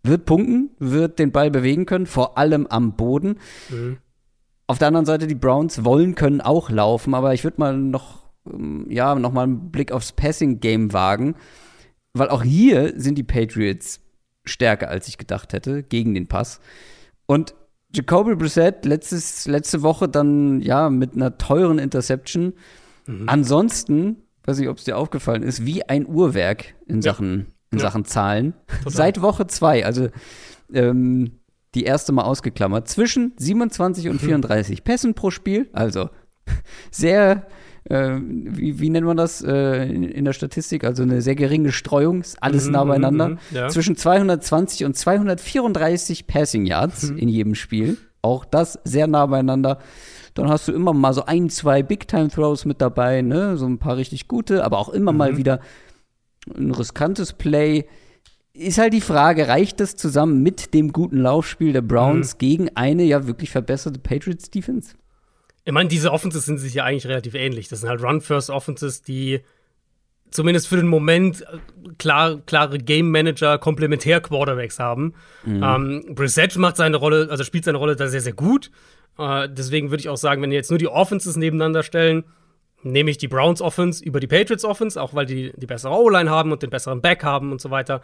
wird 0.06 0.26
punkten, 0.26 0.70
wird 0.78 1.18
den 1.18 1.32
Ball 1.32 1.50
bewegen 1.50 1.86
können, 1.86 2.04
vor 2.06 2.36
allem 2.36 2.66
am 2.66 2.94
Boden. 2.94 3.38
Mhm. 3.70 3.96
Auf 4.66 4.78
der 4.78 4.88
anderen 4.88 5.06
Seite, 5.06 5.26
die 5.26 5.34
Browns 5.34 5.84
wollen, 5.84 6.14
können 6.14 6.40
auch 6.40 6.70
laufen, 6.70 7.14
aber 7.14 7.34
ich 7.34 7.44
würde 7.44 7.60
mal 7.60 7.76
noch, 7.76 8.24
ähm, 8.50 8.86
ja, 8.88 9.14
noch 9.14 9.32
mal 9.32 9.42
einen 9.42 9.70
Blick 9.70 9.92
aufs 9.92 10.12
Passing-Game 10.12 10.92
wagen, 10.92 11.36
weil 12.14 12.28
auch 12.30 12.42
hier 12.42 12.94
sind 12.96 13.16
die 13.16 13.24
Patriots 13.24 14.00
stärker, 14.44 14.88
als 14.88 15.08
ich 15.08 15.18
gedacht 15.18 15.52
hätte, 15.52 15.82
gegen 15.82 16.14
den 16.14 16.28
Pass. 16.28 16.60
Und 17.26 17.54
Jacoby 17.94 18.34
Brissett 18.34 18.84
letztes, 18.84 19.46
letzte 19.46 19.82
Woche 19.82 20.08
dann, 20.08 20.60
ja, 20.60 20.90
mit 20.90 21.14
einer 21.14 21.38
teuren 21.38 21.78
Interception. 21.78 22.54
Ansonsten, 23.26 24.16
weiß 24.44 24.58
nicht, 24.58 24.68
ob 24.68 24.78
es 24.78 24.84
dir 24.84 24.96
aufgefallen 24.96 25.42
ist, 25.42 25.64
wie 25.66 25.82
ein 25.84 26.06
Uhrwerk 26.06 26.74
in 26.86 27.02
Sachen, 27.02 27.46
in 27.70 27.78
Ja. 27.78 27.84
Sachen 27.84 28.04
Zahlen. 28.04 28.54
Seit 28.86 29.20
Woche 29.20 29.46
zwei. 29.46 29.84
Also 29.84 30.08
ähm, 30.72 31.32
die 31.74 31.84
erste 31.84 32.12
Mal 32.12 32.22
ausgeklammert, 32.22 32.88
zwischen 32.88 33.32
27 33.36 34.08
und 34.08 34.20
34 34.20 34.78
mhm. 34.78 34.84
Pässen 34.84 35.14
pro 35.14 35.30
Spiel, 35.30 35.68
also 35.72 36.08
sehr, 36.90 37.46
äh, 37.84 38.18
wie, 38.20 38.80
wie 38.80 38.90
nennt 38.90 39.06
man 39.06 39.16
das 39.16 39.42
äh, 39.42 39.84
in, 39.86 40.04
in, 40.04 40.24
der 40.24 40.32
Statistik, 40.32 40.84
also 40.84 41.02
eine 41.02 41.22
sehr 41.22 41.34
geringe 41.34 41.72
Streuung, 41.72 42.20
ist 42.20 42.42
alles 42.42 42.66
mhm, 42.66 42.72
nah 42.72 42.84
beieinander, 42.84 43.28
mhm, 43.30 43.38
ja. 43.50 43.68
zwischen 43.68 43.96
220 43.96 44.84
und 44.84 44.96
234 44.96 46.26
Passing 46.26 46.66
Yards 46.66 47.10
mhm. 47.10 47.18
in 47.18 47.28
jedem 47.28 47.54
Spiel, 47.54 47.98
auch 48.22 48.44
das 48.44 48.78
sehr 48.84 49.06
nah 49.06 49.26
beieinander. 49.26 49.78
Dann 50.34 50.48
hast 50.48 50.66
du 50.66 50.72
immer 50.72 50.92
mal 50.92 51.12
so 51.12 51.26
ein, 51.26 51.48
zwei 51.48 51.82
Big-Time-Throws 51.82 52.64
mit 52.64 52.80
dabei, 52.80 53.22
ne? 53.22 53.56
so 53.56 53.66
ein 53.66 53.78
paar 53.78 53.96
richtig 53.96 54.26
gute, 54.26 54.64
aber 54.64 54.78
auch 54.78 54.88
immer 54.88 55.12
mal 55.12 55.32
mhm. 55.32 55.36
wieder 55.36 55.60
ein 56.56 56.72
riskantes 56.72 57.32
Play 57.32 57.86
ist 58.54 58.78
halt 58.78 58.92
die 58.92 59.00
Frage, 59.00 59.48
reicht 59.48 59.80
das 59.80 59.96
zusammen 59.96 60.42
mit 60.42 60.74
dem 60.74 60.92
guten 60.92 61.18
Laufspiel 61.18 61.72
der 61.72 61.82
Browns 61.82 62.34
mhm. 62.34 62.38
gegen 62.38 62.76
eine 62.76 63.02
ja 63.02 63.26
wirklich 63.26 63.50
verbesserte 63.50 63.98
Patriots 63.98 64.48
Defense? 64.48 64.94
Ich 65.64 65.72
meine, 65.72 65.88
diese 65.88 66.12
Offenses 66.12 66.44
sind 66.44 66.58
sich 66.58 66.74
ja 66.74 66.84
eigentlich 66.84 67.06
relativ 67.06 67.34
ähnlich. 67.34 67.68
Das 67.68 67.80
sind 67.80 67.88
halt 67.88 68.02
Run-First-Offenses, 68.02 69.02
die 69.02 69.40
zumindest 70.30 70.68
für 70.68 70.76
den 70.76 70.86
Moment 70.86 71.42
äh, 71.42 71.58
klar, 71.98 72.40
klare 72.46 72.78
Game 72.78 73.10
Manager, 73.10 73.58
komplementär 73.58 74.20
Quarterbacks 74.20 74.78
haben. 74.78 75.14
Mhm. 75.44 75.62
Ähm, 75.62 76.04
Brissett 76.14 76.56
macht 76.56 76.76
seine 76.76 76.96
Rolle, 76.96 77.28
also 77.30 77.44
spielt 77.44 77.64
seine 77.64 77.78
Rolle 77.78 77.96
da 77.96 78.08
sehr, 78.08 78.20
sehr 78.20 78.34
gut. 78.34 78.70
Äh, 79.18 79.48
deswegen 79.48 79.90
würde 79.90 80.00
ich 80.00 80.08
auch 80.08 80.16
sagen, 80.16 80.42
wenn 80.42 80.50
wir 80.50 80.58
jetzt 80.58 80.70
nur 80.70 80.78
die 80.78 80.88
Offenses 80.88 81.36
nebeneinander 81.36 81.82
stellen, 81.82 82.24
nehme 82.82 83.10
ich 83.10 83.18
die 83.18 83.28
Browns 83.28 83.62
Offense 83.62 84.04
über 84.04 84.20
die 84.20 84.26
Patriots 84.26 84.64
Offense, 84.64 85.00
auch 85.00 85.14
weil 85.14 85.26
die 85.26 85.52
die 85.56 85.66
bessere 85.66 85.94
O-Line 85.94 86.30
haben 86.30 86.52
und 86.52 86.62
den 86.62 86.70
besseren 86.70 87.00
Back 87.00 87.24
haben 87.24 87.50
und 87.50 87.60
so 87.60 87.70
weiter. 87.70 88.02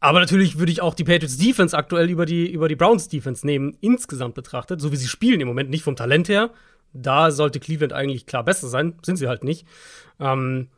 Aber 0.00 0.20
natürlich 0.20 0.58
würde 0.58 0.70
ich 0.70 0.80
auch 0.80 0.94
die 0.94 1.04
Patriots 1.04 1.38
Defense 1.38 1.76
aktuell 1.76 2.08
über 2.08 2.24
die, 2.24 2.50
über 2.50 2.68
die 2.68 2.76
Browns 2.76 3.08
Defense 3.08 3.44
nehmen, 3.44 3.76
insgesamt 3.80 4.34
betrachtet, 4.34 4.80
so 4.80 4.92
wie 4.92 4.96
sie 4.96 5.08
spielen 5.08 5.40
im 5.40 5.48
Moment, 5.48 5.70
nicht 5.70 5.82
vom 5.82 5.96
Talent 5.96 6.28
her. 6.28 6.50
Da 6.92 7.30
sollte 7.30 7.60
Cleveland 7.60 7.92
eigentlich 7.92 8.26
klar 8.26 8.44
besser 8.44 8.68
sein, 8.68 8.94
sind 9.02 9.16
sie 9.16 9.28
halt 9.28 9.44
nicht. 9.44 9.66
Ähm, 10.20 10.68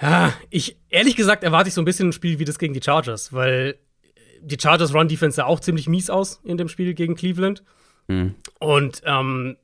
ja, 0.00 0.32
ich, 0.50 0.78
ehrlich 0.88 1.16
gesagt, 1.16 1.44
erwarte 1.44 1.68
ich 1.68 1.74
so 1.74 1.82
ein 1.82 1.84
bisschen 1.84 2.08
ein 2.08 2.12
Spiel 2.12 2.38
wie 2.38 2.44
das 2.44 2.58
gegen 2.58 2.74
die 2.74 2.82
Chargers, 2.82 3.32
weil 3.32 3.78
die 4.40 4.58
Chargers 4.60 4.94
Run 4.94 5.08
Defense 5.08 5.36
sah 5.36 5.44
auch 5.44 5.60
ziemlich 5.60 5.88
mies 5.88 6.10
aus 6.10 6.40
in 6.44 6.56
dem 6.56 6.68
Spiel 6.68 6.94
gegen 6.94 7.14
Cleveland. 7.14 7.62
Mhm. 8.08 8.34
Und 8.58 9.02
ähm, 9.04 9.56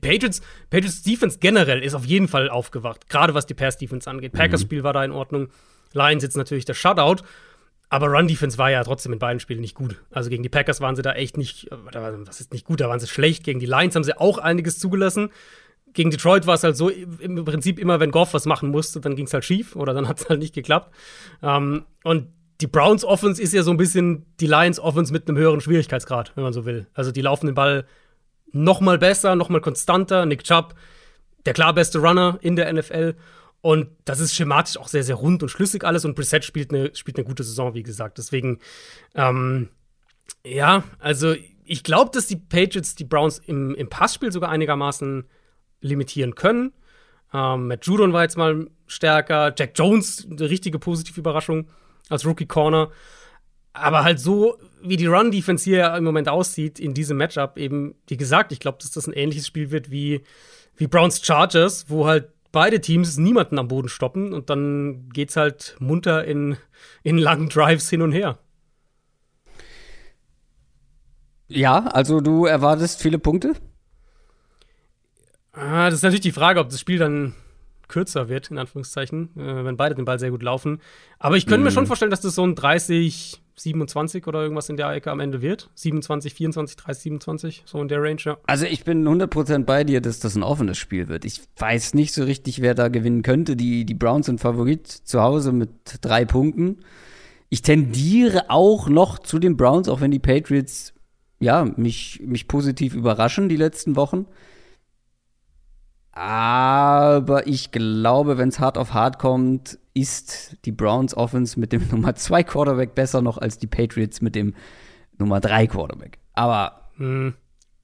Patriots, 0.00 0.40
Patriots 0.70 1.02
Defense 1.02 1.38
generell 1.40 1.82
ist 1.82 1.94
auf 1.94 2.04
jeden 2.04 2.28
Fall 2.28 2.48
aufgewacht, 2.48 3.08
gerade 3.08 3.34
was 3.34 3.46
die 3.46 3.54
Pass 3.54 3.76
Defense 3.76 4.08
angeht. 4.08 4.32
Packers 4.32 4.62
mhm. 4.62 4.66
Spiel 4.66 4.82
war 4.84 4.92
da 4.92 5.04
in 5.04 5.10
Ordnung. 5.10 5.48
Lions 5.92 6.22
jetzt 6.22 6.36
natürlich 6.36 6.64
der 6.64 6.74
Shutout. 6.74 7.22
Aber 7.92 8.06
Run 8.06 8.26
Defense 8.26 8.56
war 8.56 8.70
ja 8.70 8.82
trotzdem 8.82 9.12
in 9.12 9.18
beiden 9.18 9.38
Spielen 9.38 9.60
nicht 9.60 9.74
gut. 9.74 10.02
Also 10.10 10.30
gegen 10.30 10.42
die 10.42 10.48
Packers 10.48 10.80
waren 10.80 10.96
sie 10.96 11.02
da 11.02 11.12
echt 11.12 11.36
nicht, 11.36 11.68
was 11.70 12.40
ist 12.40 12.54
nicht 12.54 12.64
gut, 12.64 12.80
da 12.80 12.88
waren 12.88 12.98
sie 12.98 13.06
schlecht. 13.06 13.44
Gegen 13.44 13.60
die 13.60 13.66
Lions 13.66 13.94
haben 13.94 14.02
sie 14.02 14.18
auch 14.18 14.38
einiges 14.38 14.78
zugelassen. 14.78 15.28
Gegen 15.92 16.10
Detroit 16.10 16.46
war 16.46 16.54
es 16.54 16.64
halt 16.64 16.74
so, 16.74 16.88
im 16.88 17.44
Prinzip 17.44 17.78
immer, 17.78 18.00
wenn 18.00 18.10
Goff 18.10 18.32
was 18.32 18.46
machen 18.46 18.70
musste, 18.70 19.02
dann 19.02 19.14
ging 19.14 19.26
es 19.26 19.34
halt 19.34 19.44
schief 19.44 19.76
oder 19.76 19.92
dann 19.92 20.08
hat 20.08 20.20
es 20.20 20.28
halt 20.30 20.40
nicht 20.40 20.54
geklappt. 20.54 20.90
Ähm, 21.42 21.84
und 22.02 22.28
die 22.62 22.66
Browns 22.66 23.04
Offense 23.04 23.42
ist 23.42 23.52
ja 23.52 23.62
so 23.62 23.70
ein 23.70 23.76
bisschen 23.76 24.24
die 24.40 24.46
Lions 24.46 24.80
Offense 24.80 25.12
mit 25.12 25.28
einem 25.28 25.36
höheren 25.36 25.60
Schwierigkeitsgrad, 25.60 26.32
wenn 26.34 26.44
man 26.44 26.54
so 26.54 26.64
will. 26.64 26.86
Also 26.94 27.12
die 27.12 27.20
laufen 27.20 27.44
den 27.44 27.54
Ball 27.54 27.84
noch 28.52 28.80
mal 28.80 28.96
besser, 28.96 29.36
noch 29.36 29.50
mal 29.50 29.60
konstanter. 29.60 30.24
Nick 30.24 30.44
Chubb, 30.44 30.74
der 31.44 31.52
klar 31.52 31.74
beste 31.74 31.98
Runner 31.98 32.38
in 32.40 32.56
der 32.56 32.72
NFL. 32.72 33.16
Und 33.62 33.88
das 34.04 34.18
ist 34.18 34.34
schematisch 34.34 34.76
auch 34.76 34.88
sehr, 34.88 35.04
sehr 35.04 35.14
rund 35.14 35.42
und 35.42 35.48
schlüssig 35.48 35.84
alles. 35.84 36.04
Und 36.04 36.16
Brissett 36.16 36.44
spielt 36.44 36.72
eine, 36.72 36.94
spielt 36.94 37.16
eine 37.16 37.24
gute 37.24 37.44
Saison, 37.44 37.74
wie 37.74 37.84
gesagt. 37.84 38.18
Deswegen, 38.18 38.58
ähm, 39.14 39.68
ja, 40.44 40.82
also 40.98 41.34
ich 41.64 41.84
glaube, 41.84 42.10
dass 42.12 42.26
die 42.26 42.36
Patriots 42.36 42.96
die 42.96 43.04
Browns 43.04 43.38
im, 43.38 43.74
im 43.76 43.88
Passspiel 43.88 44.32
sogar 44.32 44.50
einigermaßen 44.50 45.24
limitieren 45.80 46.34
können. 46.34 46.72
Ähm, 47.32 47.68
Matt 47.68 47.86
Judon 47.86 48.12
war 48.12 48.22
jetzt 48.22 48.36
mal 48.36 48.68
stärker. 48.88 49.54
Jack 49.56 49.72
Jones, 49.76 50.26
eine 50.28 50.50
richtige 50.50 50.80
positive 50.80 51.20
Überraschung 51.20 51.68
als 52.08 52.26
Rookie 52.26 52.46
Corner. 52.46 52.90
Aber 53.74 54.02
halt 54.02 54.18
so, 54.18 54.58
wie 54.82 54.96
die 54.96 55.06
Run-Defense 55.06 55.64
hier 55.64 55.94
im 55.94 56.02
Moment 56.02 56.28
aussieht, 56.28 56.80
in 56.80 56.94
diesem 56.94 57.16
Matchup, 57.16 57.56
eben, 57.58 57.94
wie 58.08 58.16
gesagt, 58.16 58.50
ich 58.50 58.58
glaube, 58.58 58.78
dass 58.80 58.90
das 58.90 59.06
ein 59.06 59.14
ähnliches 59.14 59.46
Spiel 59.46 59.70
wird 59.70 59.90
wie, 59.92 60.22
wie 60.76 60.88
Browns 60.88 61.24
Chargers, 61.24 61.88
wo 61.88 62.06
halt 62.06 62.31
beide 62.52 62.80
Teams 62.80 63.16
niemanden 63.16 63.58
am 63.58 63.68
Boden 63.68 63.88
stoppen 63.88 64.32
und 64.32 64.50
dann 64.50 65.08
geht's 65.10 65.36
halt 65.36 65.76
munter 65.80 66.24
in, 66.24 66.56
in 67.02 67.18
langen 67.18 67.48
Drives 67.48 67.88
hin 67.90 68.02
und 68.02 68.12
her. 68.12 68.38
Ja, 71.48 71.86
also 71.86 72.20
du 72.20 72.46
erwartest 72.46 73.02
viele 73.02 73.18
Punkte? 73.18 73.54
Ah, 75.52 75.86
das 75.86 75.96
ist 75.96 76.02
natürlich 76.02 76.22
die 76.22 76.32
Frage, 76.32 76.60
ob 76.60 76.70
das 76.70 76.80
Spiel 76.80 76.98
dann 76.98 77.34
kürzer 77.88 78.28
wird, 78.28 78.50
in 78.50 78.58
Anführungszeichen, 78.58 79.36
äh, 79.36 79.64
wenn 79.64 79.76
beide 79.76 79.94
den 79.94 80.06
Ball 80.06 80.18
sehr 80.18 80.30
gut 80.30 80.42
laufen. 80.42 80.80
Aber 81.18 81.36
ich 81.36 81.44
könnte 81.44 81.60
mm. 81.60 81.64
mir 81.64 81.70
schon 81.72 81.86
vorstellen, 81.86 82.10
dass 82.10 82.22
das 82.22 82.34
so 82.34 82.44
ein 82.44 82.54
30, 82.54 83.41
27 83.56 84.26
oder 84.26 84.42
irgendwas 84.42 84.68
in 84.68 84.76
der 84.76 84.90
Ecke 84.90 85.10
am 85.10 85.20
Ende 85.20 85.42
wird. 85.42 85.70
27, 85.74 86.34
24, 86.34 86.76
30, 86.76 87.02
27, 87.02 87.62
so 87.66 87.80
in 87.80 87.88
der 87.88 88.02
Range, 88.02 88.20
ja. 88.20 88.38
Also 88.46 88.66
ich 88.66 88.84
bin 88.84 89.06
100% 89.06 89.64
bei 89.64 89.84
dir, 89.84 90.00
dass 90.00 90.20
das 90.20 90.34
ein 90.36 90.42
offenes 90.42 90.78
Spiel 90.78 91.08
wird. 91.08 91.24
Ich 91.24 91.42
weiß 91.56 91.94
nicht 91.94 92.14
so 92.14 92.24
richtig, 92.24 92.62
wer 92.62 92.74
da 92.74 92.88
gewinnen 92.88 93.22
könnte. 93.22 93.56
Die, 93.56 93.84
die 93.84 93.94
Browns 93.94 94.26
sind 94.26 94.40
Favorit 94.40 94.86
zu 94.86 95.20
Hause 95.20 95.52
mit 95.52 95.70
drei 96.00 96.24
Punkten. 96.24 96.80
Ich 97.48 97.62
tendiere 97.62 98.50
auch 98.50 98.88
noch 98.88 99.18
zu 99.18 99.38
den 99.38 99.56
Browns, 99.56 99.88
auch 99.88 100.00
wenn 100.00 100.10
die 100.10 100.18
Patriots 100.18 100.94
ja, 101.42 101.64
mich, 101.64 102.20
mich 102.24 102.46
positiv 102.46 102.94
überraschen 102.94 103.48
die 103.48 103.56
letzten 103.56 103.96
Wochen. 103.96 104.26
Aber 106.12 107.46
ich 107.46 107.72
glaube, 107.72 108.38
wenn 108.38 108.50
es 108.50 108.60
hart 108.60 108.78
auf 108.78 108.94
hart 108.94 109.18
kommt, 109.18 109.78
ist 109.94 110.56
die 110.64 110.72
Browns 110.72 111.16
Offense 111.16 111.58
mit 111.58 111.72
dem 111.72 111.86
Nummer 111.90 112.14
2 112.14 112.44
Quarterback 112.44 112.94
besser 112.94 113.22
noch 113.22 113.38
als 113.38 113.58
die 113.58 113.66
Patriots 113.66 114.20
mit 114.20 114.34
dem 114.34 114.54
Nummer 115.18 115.40
3 115.40 115.66
Quarterback. 115.66 116.18
Aber. 116.34 116.88
Hm. 116.96 117.34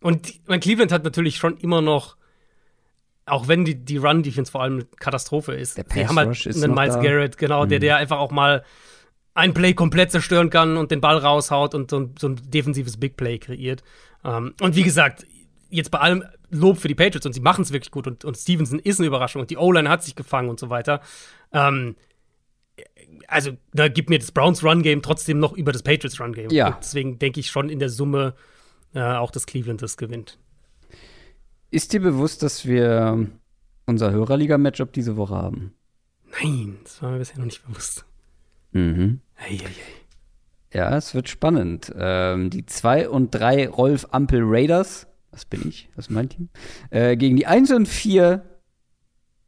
Und 0.01 0.49
mein 0.49 0.61
Cleveland 0.61 0.93
hat 0.93 1.03
natürlich 1.03 1.37
schon 1.39 1.57
immer 1.57 1.81
noch, 1.81 2.17
auch 3.27 3.49
wenn 3.49 3.65
die, 3.65 3.75
die 3.75 3.97
Run-Defense 3.97 4.53
vor 4.53 4.63
allem 4.63 4.75
eine 4.75 4.85
Katastrophe 4.85 5.55
ist, 5.55 5.77
der 5.77 5.83
Pass 5.83 6.09
haben 6.09 6.17
halt 6.17 6.47
einen 6.47 6.75
Miles 6.75 6.95
da. 6.95 7.03
Garrett, 7.03 7.37
genau, 7.37 7.65
mhm. 7.65 7.69
der, 7.69 7.77
hm. 7.77 7.83
der 7.83 7.97
einfach 7.97 8.19
auch 8.19 8.31
mal 8.31 8.65
ein 9.35 9.55
Play 9.55 9.75
komplett 9.75 10.11
zerstören 10.11 10.51
kann 10.51 10.77
und 10.77 10.91
den 10.91 11.01
Ball 11.01 11.17
raushaut 11.17 11.75
und 11.75 11.91
so 11.91 12.01
ein, 12.01 12.15
so 12.19 12.29
ein 12.29 12.37
defensives 12.45 12.97
Big 12.97 13.17
Play 13.17 13.39
kreiert. 13.39 13.83
Um, 14.25 14.31
ähm, 14.31 14.55
und 14.61 14.75
wie 14.75 14.83
gesagt, 14.83 15.27
jetzt 15.71 15.91
bei 15.91 15.99
allem 15.99 16.25
Lob 16.51 16.79
für 16.79 16.89
die 16.89 16.95
Patriots 16.95 17.27
und 17.27 17.35
sie 17.35 17.41
machen 17.41 17.63
es 17.63 17.73
wirklich 17.73 17.91
gut 17.91 18.07
und, 18.07 18.25
und 18.25 18.37
Stevenson 18.37 18.79
ist 18.79 18.99
eine 18.99 19.07
Überraschung 19.07 19.41
und 19.41 19.51
die 19.51 19.57
O-Line 19.57 19.89
hat 19.89 20.03
sich 20.03 20.17
gefangen 20.17 20.49
und 20.49 20.59
so 20.59 20.71
weiter. 20.71 21.01
Ähm, 21.53 21.97
also, 23.27 23.53
da 23.73 23.89
gibt 23.89 24.11
mir 24.11 24.19
das 24.19 24.33
Browns 24.33 24.63
Run-Game 24.63 25.03
trotzdem 25.03 25.39
noch 25.39 25.53
über 25.53 25.73
das 25.73 25.83
Patriots 25.83 26.21
Run-Game. 26.21 26.51
Ja. 26.51 26.69
Und 26.69 26.77
deswegen 26.81 27.19
denke 27.19 27.41
ich 27.41 27.51
schon 27.51 27.69
in 27.69 27.79
der 27.79 27.89
Summe 27.89 28.35
äh, 28.95 29.01
auch, 29.01 29.31
dass 29.31 29.47
Cleveland 29.47 29.83
das 29.83 29.97
gewinnt. 29.97 30.39
Ist 31.71 31.93
dir 31.93 32.01
bewusst, 32.01 32.43
dass 32.43 32.67
wir 32.67 33.29
unser 33.87 34.11
Hörerliga-Matchup 34.11 34.93
diese 34.93 35.17
Woche 35.17 35.35
haben? 35.35 35.75
Nein, 36.43 36.79
das 36.85 37.03
war 37.03 37.11
mir 37.11 37.19
bisher 37.19 37.39
noch 37.39 37.47
nicht 37.47 37.67
bewusst. 37.67 38.05
Mhm. 38.73 39.21
Ei, 39.37 39.55
ei, 39.55 39.67
ei. 39.67 40.79
Ja, 40.79 40.97
es 40.97 41.15
wird 41.15 41.29
spannend. 41.29 41.93
Ähm, 41.97 42.51
die 42.51 42.67
2 42.67 43.09
und 43.09 43.31
3 43.31 43.69
Rolf 43.69 44.07
Ampel 44.11 44.43
Raiders 44.45 45.09
was 45.39 45.45
bin 45.45 45.69
ich? 45.69 45.89
Was 45.95 46.07
ist 46.07 46.11
mein 46.11 46.29
Team? 46.29 46.49
Äh, 46.91 47.17
gegen 47.17 47.37
die 47.37 47.47
1 47.47 47.71
und 47.73 47.87
4 47.87 48.45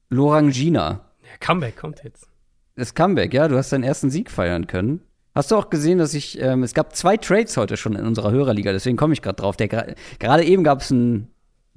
Lorangina. 0.08 1.09
Der 1.30 1.38
Comeback 1.38 1.76
kommt 1.76 2.02
jetzt. 2.04 2.28
Das 2.76 2.94
Comeback, 2.94 3.34
ja, 3.34 3.48
du 3.48 3.56
hast 3.56 3.72
deinen 3.72 3.84
ersten 3.84 4.10
Sieg 4.10 4.30
feiern 4.30 4.66
können. 4.66 5.00
Hast 5.34 5.50
du 5.50 5.56
auch 5.56 5.70
gesehen, 5.70 5.98
dass 5.98 6.14
ich, 6.14 6.40
ähm, 6.40 6.62
es 6.62 6.74
gab 6.74 6.96
zwei 6.96 7.16
Trades 7.16 7.56
heute 7.56 7.76
schon 7.76 7.94
in 7.94 8.04
unserer 8.04 8.32
Hörerliga, 8.32 8.72
deswegen 8.72 8.96
komme 8.96 9.12
ich 9.12 9.22
gerade 9.22 9.36
drauf. 9.36 9.56
Gerade 9.56 10.44
eben 10.44 10.64
gab 10.64 10.80
es 10.80 10.90
einen 10.90 11.28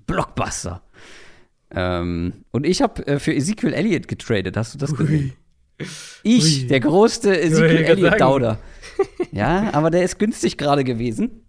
Blockbuster. 0.07 0.81
Ähm, 1.71 2.45
und 2.51 2.65
ich 2.65 2.81
habe 2.81 3.05
äh, 3.07 3.19
für 3.19 3.33
Ezekiel 3.33 3.73
Elliott 3.73 4.07
getradet, 4.07 4.57
hast 4.57 4.73
du 4.73 4.77
das 4.77 4.95
gesehen? 4.95 5.33
Ui. 5.79 5.87
Ich, 6.23 6.61
Ui. 6.61 6.67
der 6.67 6.79
größte 6.79 7.39
Ezekiel 7.39 7.83
Elliott-Dauder. 7.83 8.59
ja, 9.31 9.69
aber 9.73 9.89
der 9.89 10.03
ist 10.03 10.19
günstig 10.19 10.57
gerade 10.57 10.83
gewesen. 10.83 11.45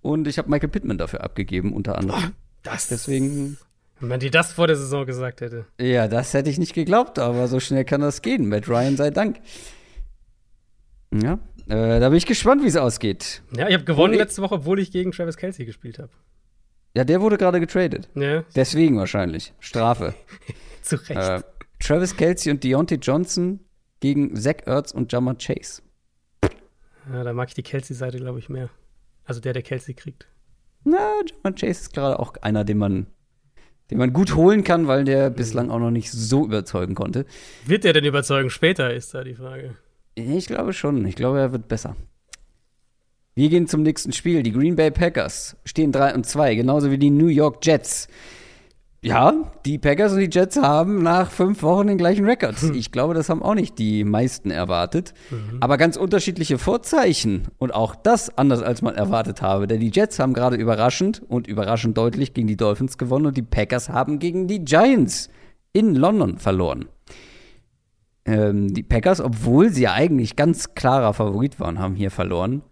Und 0.00 0.28
ich 0.28 0.38
habe 0.38 0.50
Michael 0.50 0.68
Pittman 0.68 0.98
dafür 0.98 1.22
abgegeben, 1.22 1.72
unter 1.72 1.98
anderem. 1.98 2.20
Boah, 2.20 2.32
das 2.62 2.88
Deswegen. 2.88 3.58
Wenn 4.00 4.08
man 4.08 4.20
dir 4.20 4.30
das 4.30 4.52
vor 4.52 4.66
der 4.66 4.76
Saison 4.76 5.06
gesagt 5.06 5.40
hätte. 5.40 5.66
Ja, 5.80 6.08
das 6.08 6.34
hätte 6.34 6.50
ich 6.50 6.58
nicht 6.58 6.74
geglaubt, 6.74 7.18
aber 7.18 7.48
so 7.48 7.60
schnell 7.60 7.84
kann 7.84 8.00
das 8.00 8.22
gehen. 8.22 8.48
Matt 8.48 8.68
Ryan 8.68 8.96
sei 8.96 9.10
Dank. 9.10 9.40
Ja, 11.12 11.38
äh, 11.68 12.00
da 12.00 12.08
bin 12.08 12.18
ich 12.18 12.26
gespannt, 12.26 12.62
wie 12.62 12.68
es 12.68 12.76
ausgeht. 12.76 13.42
Ja, 13.56 13.68
ich 13.68 13.74
habe 13.74 13.84
gewonnen 13.84 14.14
und 14.14 14.18
letzte 14.18 14.42
Woche, 14.42 14.56
obwohl 14.56 14.80
ich 14.80 14.90
gegen 14.90 15.12
Travis 15.12 15.36
Kelsey 15.36 15.64
gespielt 15.64 15.98
habe. 15.98 16.10
Ja, 16.96 17.04
der 17.04 17.20
wurde 17.20 17.38
gerade 17.38 17.60
getradet. 17.60 18.08
Ja. 18.14 18.44
Deswegen 18.54 18.96
wahrscheinlich. 18.98 19.52
Strafe. 19.58 20.14
Zu 20.82 20.96
Recht. 20.96 21.10
Äh, 21.10 21.42
Travis 21.80 22.16
Kelsey 22.16 22.52
und 22.52 22.62
Deontay 22.62 22.96
Johnson 22.96 23.60
gegen 24.00 24.36
Zach 24.36 24.66
Ertz 24.66 24.92
und 24.92 25.12
Jammer 25.12 25.34
Chase. 25.34 25.82
Ja, 27.12 27.24
da 27.24 27.32
mag 27.32 27.48
ich 27.48 27.54
die 27.54 27.62
Kelsey-Seite, 27.62 28.18
glaube 28.18 28.38
ich, 28.38 28.48
mehr. 28.48 28.70
Also 29.24 29.40
der, 29.40 29.52
der 29.52 29.62
Kelsey 29.62 29.94
kriegt. 29.94 30.26
Na, 30.84 31.12
Jamar 31.26 31.54
Chase 31.54 31.80
ist 31.80 31.94
gerade 31.94 32.18
auch 32.18 32.34
einer, 32.42 32.64
den 32.64 32.78
man, 32.78 33.06
den 33.90 33.98
man 33.98 34.12
gut 34.12 34.34
holen 34.34 34.64
kann, 34.64 34.86
weil 34.86 35.04
der 35.04 35.30
bislang 35.30 35.70
auch 35.70 35.78
noch 35.78 35.90
nicht 35.90 36.10
so 36.10 36.44
überzeugen 36.44 36.94
konnte. 36.94 37.26
Wird 37.66 37.84
der 37.84 37.92
denn 37.92 38.04
überzeugen 38.04 38.50
später, 38.50 38.92
ist 38.92 39.14
da 39.14 39.24
die 39.24 39.34
Frage. 39.34 39.76
Ich 40.14 40.46
glaube 40.46 40.72
schon. 40.72 41.04
Ich 41.06 41.16
glaube, 41.16 41.40
er 41.40 41.52
wird 41.52 41.68
besser. 41.68 41.96
Wir 43.34 43.48
gehen 43.48 43.66
zum 43.66 43.82
nächsten 43.82 44.12
Spiel. 44.12 44.42
Die 44.42 44.52
Green 44.52 44.76
Bay 44.76 44.90
Packers 44.90 45.56
stehen 45.64 45.90
3 45.90 46.14
und 46.14 46.24
2, 46.24 46.54
genauso 46.54 46.90
wie 46.90 46.98
die 46.98 47.10
New 47.10 47.26
York 47.26 47.64
Jets. 47.66 48.08
Ja, 49.04 49.34
die 49.66 49.76
Packers 49.78 50.12
und 50.14 50.20
die 50.20 50.30
Jets 50.30 50.56
haben 50.56 51.02
nach 51.02 51.30
fünf 51.30 51.62
Wochen 51.62 51.88
den 51.88 51.98
gleichen 51.98 52.24
Rekord. 52.24 52.56
Hm. 52.56 52.74
Ich 52.74 52.90
glaube, 52.90 53.12
das 53.12 53.28
haben 53.28 53.42
auch 53.42 53.54
nicht 53.54 53.78
die 53.78 54.02
meisten 54.02 54.50
erwartet. 54.50 55.12
Mhm. 55.30 55.58
Aber 55.60 55.76
ganz 55.76 55.98
unterschiedliche 55.98 56.56
Vorzeichen. 56.56 57.48
Und 57.58 57.74
auch 57.74 57.94
das 57.94 58.38
anders, 58.38 58.62
als 58.62 58.80
man 58.80 58.94
erwartet 58.94 59.42
habe. 59.42 59.66
Denn 59.66 59.80
die 59.80 59.90
Jets 59.90 60.18
haben 60.18 60.32
gerade 60.32 60.56
überraschend 60.56 61.20
und 61.28 61.46
überraschend 61.46 61.98
deutlich 61.98 62.32
gegen 62.32 62.46
die 62.46 62.56
Dolphins 62.56 62.96
gewonnen 62.96 63.26
und 63.26 63.36
die 63.36 63.42
Packers 63.42 63.90
haben 63.90 64.18
gegen 64.18 64.48
die 64.48 64.64
Giants 64.64 65.28
in 65.74 65.94
London 65.94 66.38
verloren. 66.38 66.86
Ähm, 68.24 68.72
die 68.72 68.82
Packers, 68.82 69.20
obwohl 69.20 69.68
sie 69.68 69.82
ja 69.82 69.92
eigentlich 69.92 70.34
ganz 70.34 70.72
klarer 70.74 71.12
Favorit 71.12 71.60
waren, 71.60 71.78
haben 71.78 71.94
hier 71.94 72.10
verloren. 72.10 72.62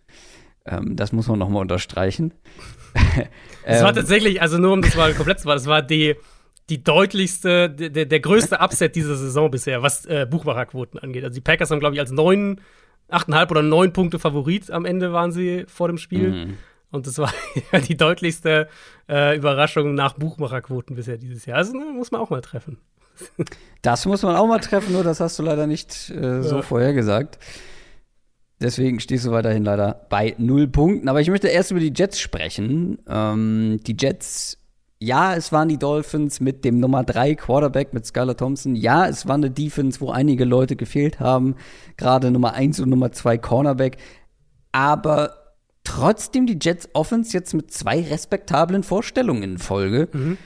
Ähm, 0.65 0.97
das 0.97 1.13
muss 1.13 1.29
man 1.29 1.39
nochmal 1.39 1.61
unterstreichen. 1.61 2.33
Es 3.65 3.81
war 3.81 3.91
ähm, 3.91 3.95
tatsächlich, 3.95 4.43
also 4.43 4.59
nur 4.59 4.73
um 4.73 4.83
das 4.83 4.97
mal 4.97 5.15
komplett 5.15 5.39
zu 5.39 5.47
machen, 5.47 5.59
das 5.59 5.67
war 5.67 5.83
die, 5.83 6.17
die 6.69 6.83
deutlichste, 6.83 7.71
der, 7.71 8.07
der 8.07 8.21
größte 8.21 8.61
Upset 8.61 8.97
dieser 8.97 9.15
Saison 9.15 9.51
bisher, 9.51 9.83
was 9.83 10.05
äh, 10.07 10.27
Buchmacherquoten 10.29 10.99
angeht. 10.99 11.23
Also 11.23 11.35
die 11.35 11.41
Packers 11.41 11.71
haben, 11.71 11.81
glaube 11.81 11.95
ich, 11.95 12.01
als 12.01 12.11
neun, 12.11 12.61
achteinhalb 13.09 13.51
oder 13.51 13.63
neun 13.63 13.93
Punkte 13.93 14.19
Favorit 14.19 14.71
am 14.71 14.85
Ende 14.85 15.13
waren 15.13 15.33
sie 15.33 15.65
vor 15.69 15.89
dem 15.89 15.99
Spiel. 15.99 16.31
Mhm. 16.31 16.59
Und 16.91 17.07
das 17.07 17.19
war 17.19 17.33
die 17.89 17.97
deutlichste 17.97 18.69
äh, 19.09 19.37
Überraschung 19.37 19.95
nach 19.95 20.15
Buchmacherquoten 20.15 20.97
bisher 20.97 21.19
dieses 21.19 21.47
Jahr. 21.47 21.59
Also 21.59 21.75
muss 21.75 22.11
man 22.11 22.21
auch 22.21 22.31
mal 22.31 22.43
treffen. 22.43 22.79
Das 23.83 24.07
muss 24.07 24.23
man 24.23 24.37
auch 24.37 24.47
mal 24.47 24.61
treffen, 24.61 24.93
nur 24.93 25.03
das 25.03 25.19
hast 25.19 25.41
du 25.41 25.43
leider 25.43 25.67
nicht 25.67 26.09
äh, 26.11 26.41
so 26.43 26.57
ja. 26.57 26.63
vorhergesagt. 26.63 27.37
Deswegen 28.63 29.01
stehst 29.01 29.27
du 29.27 29.33
weiterhin 29.33 29.65
leider 29.65 30.07
bei 30.09 30.35
null 30.39 30.69
Punkten. 30.69 31.09
Aber 31.09 31.21
ich 31.21 31.29
möchte 31.29 31.49
erst 31.49 31.73
über 31.73 31.81
die 31.81 31.93
Jets 31.95 32.21
sprechen. 32.21 32.99
Ähm, 33.09 33.81
die 33.85 33.97
Jets, 33.99 34.57
ja, 35.01 35.35
es 35.35 35.51
waren 35.51 35.69
die 35.69 35.79
Dolphins 35.79 36.41
mit 36.41 36.65
dem 36.65 36.79
Nummer 36.79 37.03
3 37.03 37.35
Quarterback 37.35 37.93
mit 37.93 38.07
Skylar 38.07 38.37
Thompson. 38.37 38.77
Ja, 38.77 39.09
es 39.09 39.27
war 39.27 39.35
eine 39.35 39.51
Defense, 39.51 40.01
wo 40.01 40.13
einige 40.13 40.45
Leute 40.45 40.77
gefehlt 40.77 41.19
haben. 41.19 41.57
Gerade 41.97 42.31
Nummer 42.31 42.55
1 42.55 42.79
und 42.79 42.89
Nummer 42.89 43.11
2 43.11 43.37
Cornerback. 43.39 43.97
Aber 44.71 45.35
trotzdem 45.83 46.47
die 46.47 46.59
Jets 46.61 46.89
Offense 46.93 47.33
jetzt 47.37 47.55
mit 47.55 47.73
zwei 47.73 48.01
respektablen 48.01 48.85
Vorstellungen 48.85 49.43
in 49.43 49.59
Folge. 49.59 50.09
Mhm. 50.13 50.39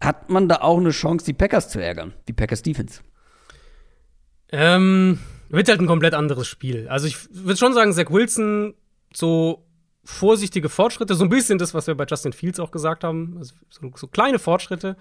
Hat 0.00 0.30
man 0.30 0.48
da 0.48 0.60
auch 0.60 0.78
eine 0.78 0.90
Chance, 0.90 1.26
die 1.26 1.32
Packers 1.32 1.70
zu 1.70 1.82
ärgern? 1.82 2.14
Die 2.28 2.32
Packers 2.32 2.62
Defense? 2.62 3.00
Ähm 4.52 5.18
wird 5.48 5.68
halt 5.68 5.80
ein 5.80 5.86
komplett 5.86 6.14
anderes 6.14 6.46
Spiel. 6.46 6.88
Also 6.88 7.06
ich 7.06 7.16
würde 7.32 7.56
schon 7.56 7.74
sagen, 7.74 7.92
Zach 7.92 8.10
Wilson 8.10 8.74
so 9.12 9.64
vorsichtige 10.04 10.68
Fortschritte, 10.68 11.14
so 11.14 11.24
ein 11.24 11.30
bisschen 11.30 11.58
das, 11.58 11.74
was 11.74 11.86
wir 11.86 11.94
bei 11.94 12.06
Justin 12.08 12.32
Fields 12.32 12.60
auch 12.60 12.70
gesagt 12.70 13.04
haben, 13.04 13.36
also 13.38 13.54
so, 13.68 13.90
so, 13.94 14.06
kleine 14.06 14.38
Fortschritte. 14.38 14.96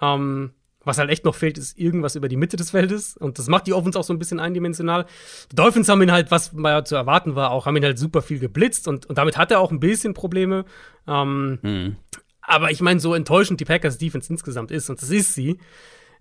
Ähm, 0.00 0.52
was 0.84 0.98
halt 0.98 1.10
echt 1.10 1.24
noch 1.24 1.34
fehlt, 1.34 1.58
ist 1.58 1.78
irgendwas 1.78 2.14
über 2.16 2.28
die 2.28 2.36
Mitte 2.36 2.56
des 2.56 2.70
Feldes. 2.70 3.16
Und 3.16 3.38
das 3.38 3.48
macht 3.48 3.66
die 3.66 3.74
Offense 3.74 3.98
auch 3.98 4.04
so 4.04 4.12
ein 4.12 4.18
bisschen 4.18 4.40
eindimensional. 4.40 5.06
Die 5.52 5.56
Dolphins 5.56 5.88
haben 5.88 6.02
ihn 6.02 6.12
halt, 6.12 6.30
was 6.30 6.52
mal 6.52 6.84
zu 6.86 6.96
erwarten 6.96 7.34
war, 7.34 7.50
auch 7.50 7.66
haben 7.66 7.76
ihn 7.76 7.84
halt 7.84 7.98
super 7.98 8.22
viel 8.22 8.38
geblitzt 8.38 8.88
und, 8.88 9.06
und 9.06 9.18
damit 9.18 9.36
hat 9.36 9.50
er 9.50 9.60
auch 9.60 9.70
ein 9.70 9.80
bisschen 9.80 10.14
Probleme. 10.14 10.64
Ähm, 11.06 11.58
mhm. 11.62 11.96
Aber 12.40 12.70
ich 12.70 12.80
meine, 12.80 13.00
so 13.00 13.14
enttäuschend 13.14 13.60
die 13.60 13.64
Packers 13.64 13.98
Defense 13.98 14.32
insgesamt 14.32 14.70
ist, 14.70 14.88
und 14.88 15.02
das 15.02 15.10
ist 15.10 15.34
sie, 15.34 15.58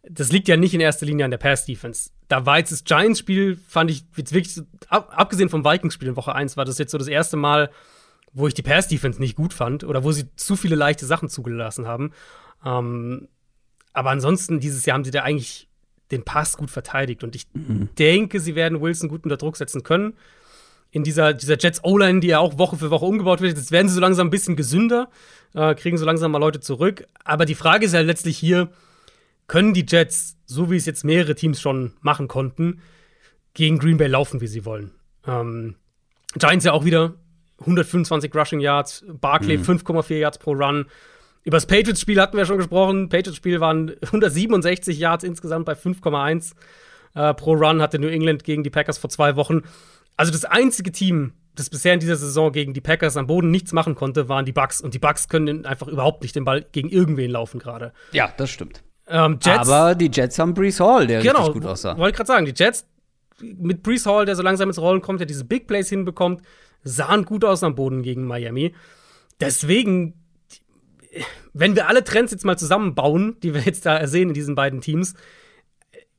das 0.10 0.32
liegt 0.32 0.48
ja 0.48 0.58
nicht 0.58 0.74
in 0.74 0.82
erster 0.82 1.06
Linie 1.06 1.26
an 1.26 1.32
der 1.32 1.38
Pass-Defense. 1.38 2.12
Da 2.28 2.46
war 2.46 2.58
jetzt 2.60 2.72
das 2.72 2.84
Giants-Spiel, 2.84 3.58
fand 3.68 3.92
ich 3.92 4.04
jetzt 4.16 4.34
wirklich, 4.34 4.60
ab, 4.90 5.12
abgesehen 5.16 5.50
vom 5.50 5.64
Vikings-Spiel 5.64 6.10
in 6.10 6.16
Woche 6.16 6.34
1, 6.34 6.58
war 6.58 6.66
das 6.66 6.78
jetzt 6.78 6.92
so 6.92 6.98
das 6.98 7.08
erste 7.08 7.38
Mal, 7.38 7.70
wo 8.34 8.48
ich 8.48 8.54
die 8.54 8.62
Pass-Defense 8.62 9.20
nicht 9.20 9.36
gut 9.36 9.54
fand 9.54 9.84
oder 9.84 10.04
wo 10.04 10.12
sie 10.12 10.34
zu 10.36 10.56
viele 10.56 10.76
leichte 10.76 11.06
Sachen 11.06 11.30
zugelassen 11.30 11.88
haben. 11.88 12.12
Ähm, 12.66 13.28
aber 13.94 14.12
ansonsten, 14.12 14.60
dieses 14.60 14.86
Jahr 14.86 14.96
haben 14.96 15.04
sie 15.04 15.12
da 15.12 15.24
eigentlich 15.24 15.68
den 16.12 16.24
Pass 16.24 16.56
gut 16.58 16.70
verteidigt 16.70 17.24
und 17.24 17.36
ich 17.36 17.48
mhm. 17.54 17.90
denke, 17.98 18.40
sie 18.40 18.56
werden 18.56 18.82
Wilson 18.82 19.10
gut 19.10 19.24
unter 19.24 19.38
Druck 19.38 19.58
setzen 19.58 19.84
können. 19.84 20.14
In 20.92 21.04
dieser, 21.04 21.34
dieser 21.34 21.58
Jets 21.58 21.84
O-Line, 21.84 22.22
die 22.22 22.28
ja 22.28 22.40
auch 22.40 22.58
Woche 22.58 22.78
für 22.78 22.92
Woche 22.92 23.06
umgebaut 23.06 23.42
wird, 23.42 23.58
jetzt 23.58 23.72
werden 23.72 23.90
sie 23.90 23.96
so 23.96 24.02
langsam 24.02 24.28
ein 24.28 24.32
bisschen 24.32 24.56
gesünder, 24.56 25.10
äh, 25.54 25.76
kriegen 25.76 25.98
so 25.98 26.06
langsam 26.06 26.32
mal 26.32 26.38
Leute 26.38 26.62
zurück. 26.62 27.06
Aber 27.26 27.46
die 27.46 27.56
Frage 27.56 27.86
ist 27.86 27.94
ja 27.94 28.02
letztlich 28.02 28.38
hier, 28.38 28.70
können 29.48 29.74
die 29.74 29.86
Jets, 29.88 30.38
so 30.46 30.70
wie 30.70 30.76
es 30.76 30.86
jetzt 30.86 31.04
mehrere 31.04 31.36
Teams 31.36 31.60
schon 31.60 31.94
machen 32.02 32.28
konnten, 32.28 32.82
gegen 33.54 33.80
Green 33.80 33.98
Bay 33.98 34.08
laufen, 34.08 34.42
wie 34.42 34.48
sie 34.48 34.66
wollen. 34.66 34.92
Ähm, 35.26 35.76
Giants 36.38 36.66
ja 36.66 36.74
auch 36.74 36.86
wieder 36.86 37.16
125 37.62 38.34
Rushing 38.36 38.60
Yards, 38.60 39.04
Barclay 39.08 39.58
mhm. 39.58 39.64
5,4 39.64 40.16
Yards 40.16 40.38
pro 40.38 40.52
Run. 40.52 40.86
Über 41.44 41.58
das 41.58 41.66
Patriots-Spiel 41.66 42.22
hatten 42.22 42.38
wir 42.38 42.46
schon 42.46 42.58
gesprochen. 42.58 43.10
Patriots-Spiel 43.10 43.60
waren 43.60 43.96
167 44.02 45.00
Yards 45.00 45.24
insgesamt 45.24 45.66
bei 45.66 45.74
5,1 45.74 46.54
äh, 47.16 47.34
pro 47.34 47.54
Run, 47.54 47.82
hatte 47.82 48.00
New 48.00 48.10
England 48.10 48.44
gegen 48.44 48.64
die 48.64 48.70
Packers 48.70 48.98
vor 48.98 49.10
zwei 49.10 49.36
Wochen. 49.36 49.62
Also 50.18 50.32
das 50.32 50.46
einzige 50.46 50.92
Team, 50.92 51.34
das 51.56 51.70
bisher 51.70 51.94
in 51.94 52.00
dieser 52.00 52.18
Saison 52.18 52.52
gegen 52.52 52.74
die 52.74 52.82
Packers 52.82 53.18
am 53.18 53.28
Boden 53.28 53.50
nichts 53.50 53.72
machen 53.72 53.96
konnte, 53.96 54.30
waren 54.30 54.46
die 54.46 54.52
Bucks. 54.52 54.82
Und 54.82 54.94
die 54.94 55.00
Bucks 55.00 55.30
können 55.30 55.66
einfach 55.66 55.88
überhaupt 55.88 56.22
nicht 56.22 56.36
den 56.36 56.44
Ball 56.44 56.66
gegen 56.72 56.90
irgendwen 56.90 57.32
laufen 57.32 57.60
gerade. 57.60 57.94
Ja, 58.12 58.32
das 58.38 58.50
stimmt. 58.50 58.84
Ähm, 59.10 59.40
Jets, 59.42 59.70
Aber 59.70 59.96
die 59.96 60.10
Jets 60.12 60.38
haben 60.40 60.54
Brees 60.54 60.80
Hall, 60.80 61.08
der 61.08 61.22
genau, 61.22 61.46
richtig 61.46 61.62
gut 61.62 61.72
aussah. 61.72 61.98
Wollte 61.98 62.18
gerade 62.18 62.28
sagen, 62.28 62.46
die 62.46 62.54
Jets 62.56 62.86
mit 63.42 63.84
Brees 63.84 64.06
Hall, 64.06 64.26
der 64.26 64.36
so 64.36 64.44
langsam 64.44 64.70
ins 64.70 64.80
Rollen 64.80 65.02
kommt, 65.02 65.20
der 65.20 65.28
diese 65.28 65.46
Big 65.46 65.68
Plays 65.68 65.90
hinbekommt, 65.90 66.42
sahen 66.84 67.26
gut 67.26 67.46
aus 67.46 67.64
am 67.64 67.76
Boden 67.76 68.04
gegen 68.04 68.26
Miami. 68.26 68.74
Deswegen, 69.40 70.14
wenn 71.54 71.76
wir 71.76 71.88
alle 71.88 72.04
Trends 72.04 72.32
jetzt 72.32 72.46
mal 72.46 72.58
zusammenbauen, 72.58 73.38
die 73.42 73.54
wir 73.54 73.62
jetzt 73.62 73.86
da 73.86 74.06
sehen 74.08 74.30
in 74.30 74.34
diesen 74.34 74.56
beiden 74.56 74.82
Teams, 74.82 75.14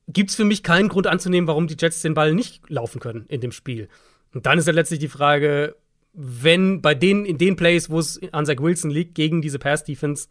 gibt 0.07 0.31
es 0.31 0.37
für 0.37 0.45
mich 0.45 0.63
keinen 0.63 0.89
Grund 0.89 1.07
anzunehmen, 1.07 1.49
warum 1.49 1.67
die 1.67 1.77
Jets 1.79 2.03
den 2.03 2.15
Ball 2.15 2.35
nicht 2.35 2.69
laufen 2.71 3.01
können 3.01 3.27
in 3.29 3.41
dem 3.41 3.53
Spiel. 3.53 3.89
Und 4.33 4.47
dann 4.47 4.59
ist 4.59 4.67
ja 4.67 4.73
letztlich 4.73 5.01
die 5.01 5.09
Frage, 5.09 5.77
wenn 6.13 6.81
bei 6.81 6.95
denen, 6.95 7.25
in 7.25 7.39
den 7.39 7.57
Plays, 7.57 7.91
wo 7.91 7.99
es 7.99 8.21
an 8.33 8.47
Zach 8.47 8.59
Wilson 8.61 8.91
liegt, 8.91 9.15
gegen 9.15 9.43
diese 9.43 9.59
Pass-Defense, 9.59 10.29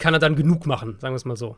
kann 0.00 0.14
er 0.14 0.18
dann 0.20 0.34
genug 0.34 0.66
machen, 0.66 0.96
sagen 0.98 1.14
wir 1.14 1.16
es 1.16 1.24
mal 1.24 1.36
so. 1.36 1.56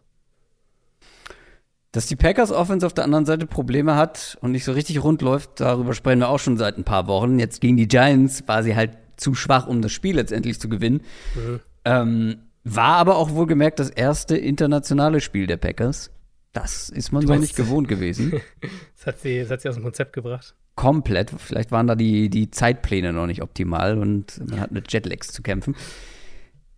Dass 1.92 2.06
die 2.06 2.16
Packers 2.16 2.52
Offense 2.52 2.86
auf 2.86 2.94
der 2.94 3.04
anderen 3.04 3.26
Seite 3.26 3.46
Probleme 3.46 3.96
hat 3.96 4.38
und 4.40 4.52
nicht 4.52 4.64
so 4.64 4.72
richtig 4.72 5.02
rund 5.02 5.22
läuft, 5.22 5.60
darüber 5.60 5.94
sprechen 5.94 6.20
wir 6.20 6.28
auch 6.28 6.38
schon 6.38 6.56
seit 6.56 6.78
ein 6.78 6.84
paar 6.84 7.06
Wochen. 7.06 7.38
Jetzt 7.38 7.60
gegen 7.60 7.76
die 7.76 7.88
Giants 7.88 8.46
war 8.46 8.62
sie 8.62 8.76
halt 8.76 8.96
zu 9.16 9.34
schwach, 9.34 9.66
um 9.66 9.82
das 9.82 9.92
Spiel 9.92 10.16
letztendlich 10.16 10.58
zu 10.58 10.68
gewinnen. 10.68 11.02
Mhm. 11.34 11.60
Ähm, 11.84 12.36
war 12.64 12.96
aber 12.96 13.16
auch 13.16 13.30
wohlgemerkt 13.32 13.78
das 13.78 13.90
erste 13.90 14.36
internationale 14.36 15.20
Spiel 15.20 15.46
der 15.46 15.56
Packers. 15.58 16.10
Das 16.52 16.88
ist 16.90 17.12
man 17.12 17.26
so 17.26 17.34
nicht 17.34 17.56
gewohnt 17.56 17.88
gewesen. 17.88 18.40
das, 18.96 19.06
hat 19.06 19.20
sie, 19.20 19.40
das 19.40 19.50
hat 19.50 19.60
sie 19.62 19.68
aus 19.68 19.74
dem 19.74 19.84
Konzept 19.84 20.12
gebracht. 20.12 20.54
Komplett. 20.74 21.32
Vielleicht 21.36 21.72
waren 21.72 21.86
da 21.86 21.94
die, 21.94 22.30
die 22.30 22.50
Zeitpläne 22.50 23.12
noch 23.12 23.26
nicht 23.26 23.42
optimal 23.42 23.98
und 23.98 24.40
man 24.48 24.60
hat 24.60 24.70
mit 24.70 24.92
Jetlags 24.92 25.28
zu 25.28 25.42
kämpfen. 25.42 25.74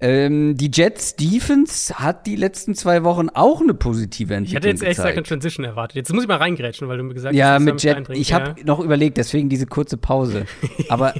Ähm, 0.04 0.54
die 0.58 0.70
Jets 0.70 1.16
Defense 1.16 1.98
hat 1.98 2.26
die 2.26 2.36
letzten 2.36 2.74
zwei 2.74 3.04
Wochen 3.04 3.30
auch 3.30 3.62
eine 3.62 3.72
positive 3.72 4.34
Entwicklung. 4.34 4.48
Ich 4.48 4.54
hätte 4.54 4.68
jetzt 4.68 4.82
echt 4.82 4.96
gesagt 4.96 5.16
eine 5.16 5.22
Transition 5.22 5.64
erwartet. 5.64 5.96
Jetzt 5.96 6.12
muss 6.12 6.24
ich 6.24 6.28
mal 6.28 6.36
reingrätschen, 6.36 6.88
weil 6.88 6.98
du 6.98 7.04
mir 7.04 7.14
gesagt 7.14 7.34
ja, 7.34 7.54
hast, 7.54 7.62
mit 7.62 7.82
Jet. 7.82 8.10
Ich 8.10 8.28
ja. 8.28 8.40
habe 8.42 8.62
noch 8.66 8.80
überlegt, 8.80 9.16
deswegen 9.16 9.48
diese 9.48 9.64
kurze 9.64 9.96
Pause. 9.96 10.44
Aber 10.90 11.14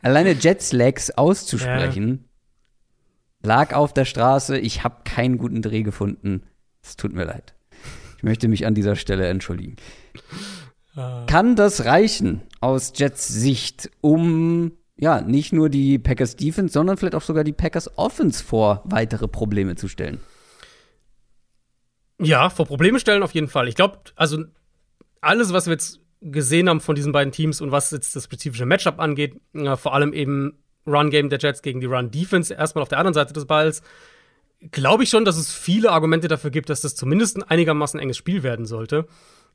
alleine 0.00 0.30
Jetslags 0.30 1.10
auszusprechen, 1.10 2.28
ja. 3.42 3.48
lag 3.48 3.74
auf 3.74 3.92
der 3.94 4.04
Straße. 4.04 4.58
Ich 4.58 4.84
habe 4.84 4.98
keinen 5.04 5.36
guten 5.36 5.60
Dreh 5.60 5.82
gefunden. 5.82 6.44
Es 6.84 6.94
tut 6.94 7.12
mir 7.12 7.24
leid. 7.24 7.54
Ich 8.18 8.22
möchte 8.22 8.46
mich 8.46 8.64
an 8.64 8.76
dieser 8.76 8.94
Stelle 8.94 9.26
entschuldigen. 9.26 9.74
Ah. 10.94 11.26
Kann 11.26 11.56
das 11.56 11.84
reichen 11.84 12.42
aus 12.60 12.92
Jets 12.94 13.26
Sicht, 13.26 13.90
um 14.00 14.70
ja, 15.00 15.22
nicht 15.22 15.52
nur 15.52 15.70
die 15.70 15.98
Packers 15.98 16.36
Defense, 16.36 16.74
sondern 16.74 16.98
vielleicht 16.98 17.14
auch 17.14 17.22
sogar 17.22 17.42
die 17.42 17.54
Packers 17.54 17.96
Offense 17.96 18.44
vor 18.44 18.82
weitere 18.84 19.28
Probleme 19.28 19.74
zu 19.74 19.88
stellen. 19.88 20.20
Ja, 22.20 22.50
vor 22.50 22.66
Probleme 22.66 23.00
stellen 23.00 23.22
auf 23.22 23.32
jeden 23.32 23.48
Fall. 23.48 23.66
Ich 23.66 23.74
glaube, 23.74 23.98
also 24.14 24.44
alles, 25.22 25.54
was 25.54 25.66
wir 25.66 25.72
jetzt 25.72 26.00
gesehen 26.20 26.68
haben 26.68 26.80
von 26.80 26.94
diesen 26.94 27.12
beiden 27.12 27.32
Teams 27.32 27.62
und 27.62 27.72
was 27.72 27.90
jetzt 27.90 28.14
das 28.14 28.24
spezifische 28.24 28.66
Matchup 28.66 29.00
angeht, 29.00 29.40
äh, 29.54 29.74
vor 29.76 29.94
allem 29.94 30.12
eben 30.12 30.58
Run-Game 30.86 31.30
der 31.30 31.38
Jets 31.38 31.62
gegen 31.62 31.80
die 31.80 31.86
Run-Defense, 31.86 32.52
erstmal 32.52 32.82
auf 32.82 32.88
der 32.88 32.98
anderen 32.98 33.14
Seite 33.14 33.32
des 33.32 33.46
Balls, 33.46 33.82
glaube 34.70 35.04
ich 35.04 35.08
schon, 35.08 35.24
dass 35.24 35.38
es 35.38 35.50
viele 35.50 35.92
Argumente 35.92 36.28
dafür 36.28 36.50
gibt, 36.50 36.68
dass 36.68 36.82
das 36.82 36.94
zumindest 36.94 37.38
ein 37.38 37.42
einigermaßen 37.42 37.98
enges 37.98 38.18
Spiel 38.18 38.42
werden 38.42 38.66
sollte. 38.66 39.06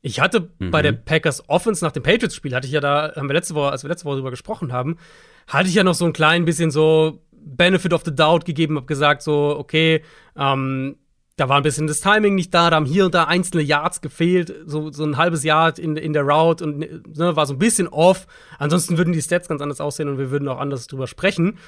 Ich 0.02 0.18
hatte 0.18 0.50
mhm. 0.58 0.72
bei 0.72 0.82
der 0.82 0.92
Packers 0.92 1.48
Offense 1.48 1.84
nach 1.84 1.92
dem 1.92 2.02
Patriots-Spiel, 2.02 2.54
hatte 2.54 2.66
ich 2.66 2.72
ja 2.72 2.80
da, 2.80 3.12
haben 3.14 3.28
wir 3.28 3.34
letzte 3.34 3.54
Woche, 3.54 3.70
als 3.70 3.84
wir 3.84 3.88
letzte 3.88 4.06
Woche 4.06 4.16
darüber 4.16 4.30
gesprochen 4.30 4.72
haben, 4.72 4.98
hatte 5.46 5.68
ich 5.68 5.74
ja 5.74 5.84
noch 5.84 5.94
so 5.94 6.04
ein 6.04 6.12
klein 6.12 6.44
bisschen 6.44 6.70
so 6.70 7.22
Benefit 7.32 7.92
of 7.92 8.02
the 8.04 8.14
Doubt 8.14 8.44
gegeben, 8.44 8.76
habe 8.76 8.86
gesagt, 8.86 9.22
so, 9.22 9.56
okay, 9.58 10.02
ähm, 10.36 10.96
da 11.36 11.50
war 11.50 11.58
ein 11.58 11.62
bisschen 11.62 11.86
das 11.86 12.00
Timing 12.00 12.34
nicht 12.34 12.52
da, 12.52 12.70
da 12.70 12.76
haben 12.76 12.86
hier 12.86 13.04
und 13.04 13.14
da 13.14 13.24
einzelne 13.24 13.62
Yards 13.62 14.00
gefehlt, 14.00 14.54
so, 14.64 14.90
so 14.90 15.04
ein 15.04 15.18
halbes 15.18 15.44
Yard 15.44 15.78
in, 15.78 15.96
in 15.96 16.14
der 16.14 16.22
Route 16.22 16.64
und 16.64 16.78
ne, 16.78 17.36
war 17.36 17.46
so 17.46 17.54
ein 17.54 17.58
bisschen 17.58 17.88
off. 17.88 18.26
Ansonsten 18.58 18.96
würden 18.96 19.12
die 19.12 19.20
Stats 19.20 19.48
ganz 19.48 19.60
anders 19.60 19.80
aussehen 19.80 20.08
und 20.08 20.18
wir 20.18 20.30
würden 20.30 20.48
auch 20.48 20.58
anders 20.58 20.86
drüber 20.86 21.06
sprechen. 21.06 21.58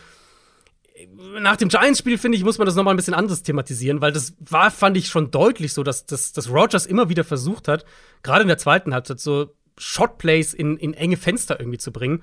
Nach 1.39 1.57
dem 1.57 1.69
Giants-Spiel, 1.69 2.19
finde 2.19 2.39
ich, 2.39 2.45
muss 2.45 2.59
man 2.59 2.67
das 2.67 2.75
nochmal 2.75 2.95
ein 2.95 2.97
bisschen 2.97 3.15
anders 3.15 3.43
thematisieren, 3.43 4.01
weil 4.01 4.11
das 4.11 4.35
war, 4.41 4.71
fand 4.71 4.97
ich, 4.97 5.09
schon 5.09 5.31
deutlich 5.31 5.75
so, 5.75 5.83
dass, 5.83 6.07
dass, 6.07 6.33
dass 6.33 6.51
Rogers 6.51 6.87
immer 6.87 7.09
wieder 7.09 7.23
versucht 7.23 7.69
hat, 7.69 7.85
gerade 8.23 8.43
in 8.43 8.49
der 8.49 8.59
zweiten 8.59 8.95
Halbzeit, 8.95 9.21
so 9.21 9.55
Shotplays 9.77 10.55
in, 10.55 10.77
in 10.79 10.95
enge 10.95 11.17
Fenster 11.17 11.61
irgendwie 11.61 11.79
zu 11.79 11.93
bringen. 11.93 12.23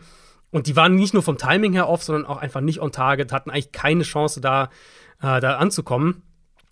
Und 0.56 0.68
die 0.68 0.78
waren 0.78 0.96
nicht 0.96 1.14
nur 1.14 1.22
vom 1.22 1.38
Timing 1.38 1.74
her 1.74 1.90
off, 1.90 2.02
sondern 2.02 2.26
auch 2.26 2.38
einfach 2.38 2.62
nicht 2.62 2.80
on 2.80 2.94
target, 2.94 3.34
hatten 3.34 3.50
eigentlich 3.50 3.74
keine 3.74 4.04
Chance 4.04 4.40
da, 4.40 4.70
äh, 5.22 5.42
da 5.42 5.58
anzukommen. 5.58 6.22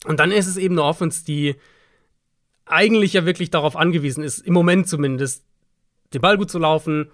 Und 0.05 0.21
dann 0.21 0.31
ist 0.31 0.47
es 0.47 0.55
eben 0.55 0.75
eine 0.75 0.83
Offense, 0.83 1.25
die 1.25 1.57
eigentlich 2.65 3.11
ja 3.11 3.25
wirklich 3.25 3.49
darauf 3.49 3.75
angewiesen 3.75 4.23
ist, 4.23 4.39
im 4.39 4.53
Moment 4.53 4.87
zumindest, 4.87 5.43
den 6.13 6.21
Ball 6.21 6.37
gut 6.37 6.49
zu 6.49 6.59
laufen, 6.59 7.11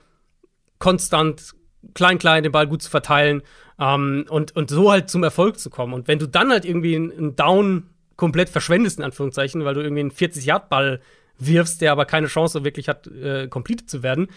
konstant, 0.77 1.55
klein, 1.95 2.19
klein, 2.19 2.43
den 2.43 2.51
Ball 2.51 2.67
gut 2.67 2.83
zu 2.83 2.91
verteilen 2.91 3.41
ähm, 3.79 4.27
und, 4.29 4.55
und 4.55 4.69
so 4.69 4.91
halt 4.91 5.09
zum 5.09 5.23
Erfolg 5.23 5.57
zu 5.57 5.71
kommen. 5.71 5.95
Und 5.95 6.07
wenn 6.07 6.19
du 6.19 6.27
dann 6.27 6.51
halt 6.51 6.65
irgendwie 6.65 6.95
einen 6.95 7.35
Down 7.35 7.89
komplett 8.15 8.49
verschwendest, 8.49 8.99
in 8.99 9.05
Anführungszeichen, 9.05 9.65
weil 9.65 9.73
du 9.73 9.81
irgendwie 9.81 10.01
einen 10.01 10.11
40-Yard-Ball 10.11 11.01
wirfst, 11.39 11.81
der 11.81 11.93
aber 11.93 12.05
keine 12.05 12.27
Chance 12.27 12.63
wirklich 12.63 12.87
hat, 12.89 13.07
äh, 13.07 13.47
complete 13.47 13.87
zu 13.87 14.03
werden, 14.03 14.27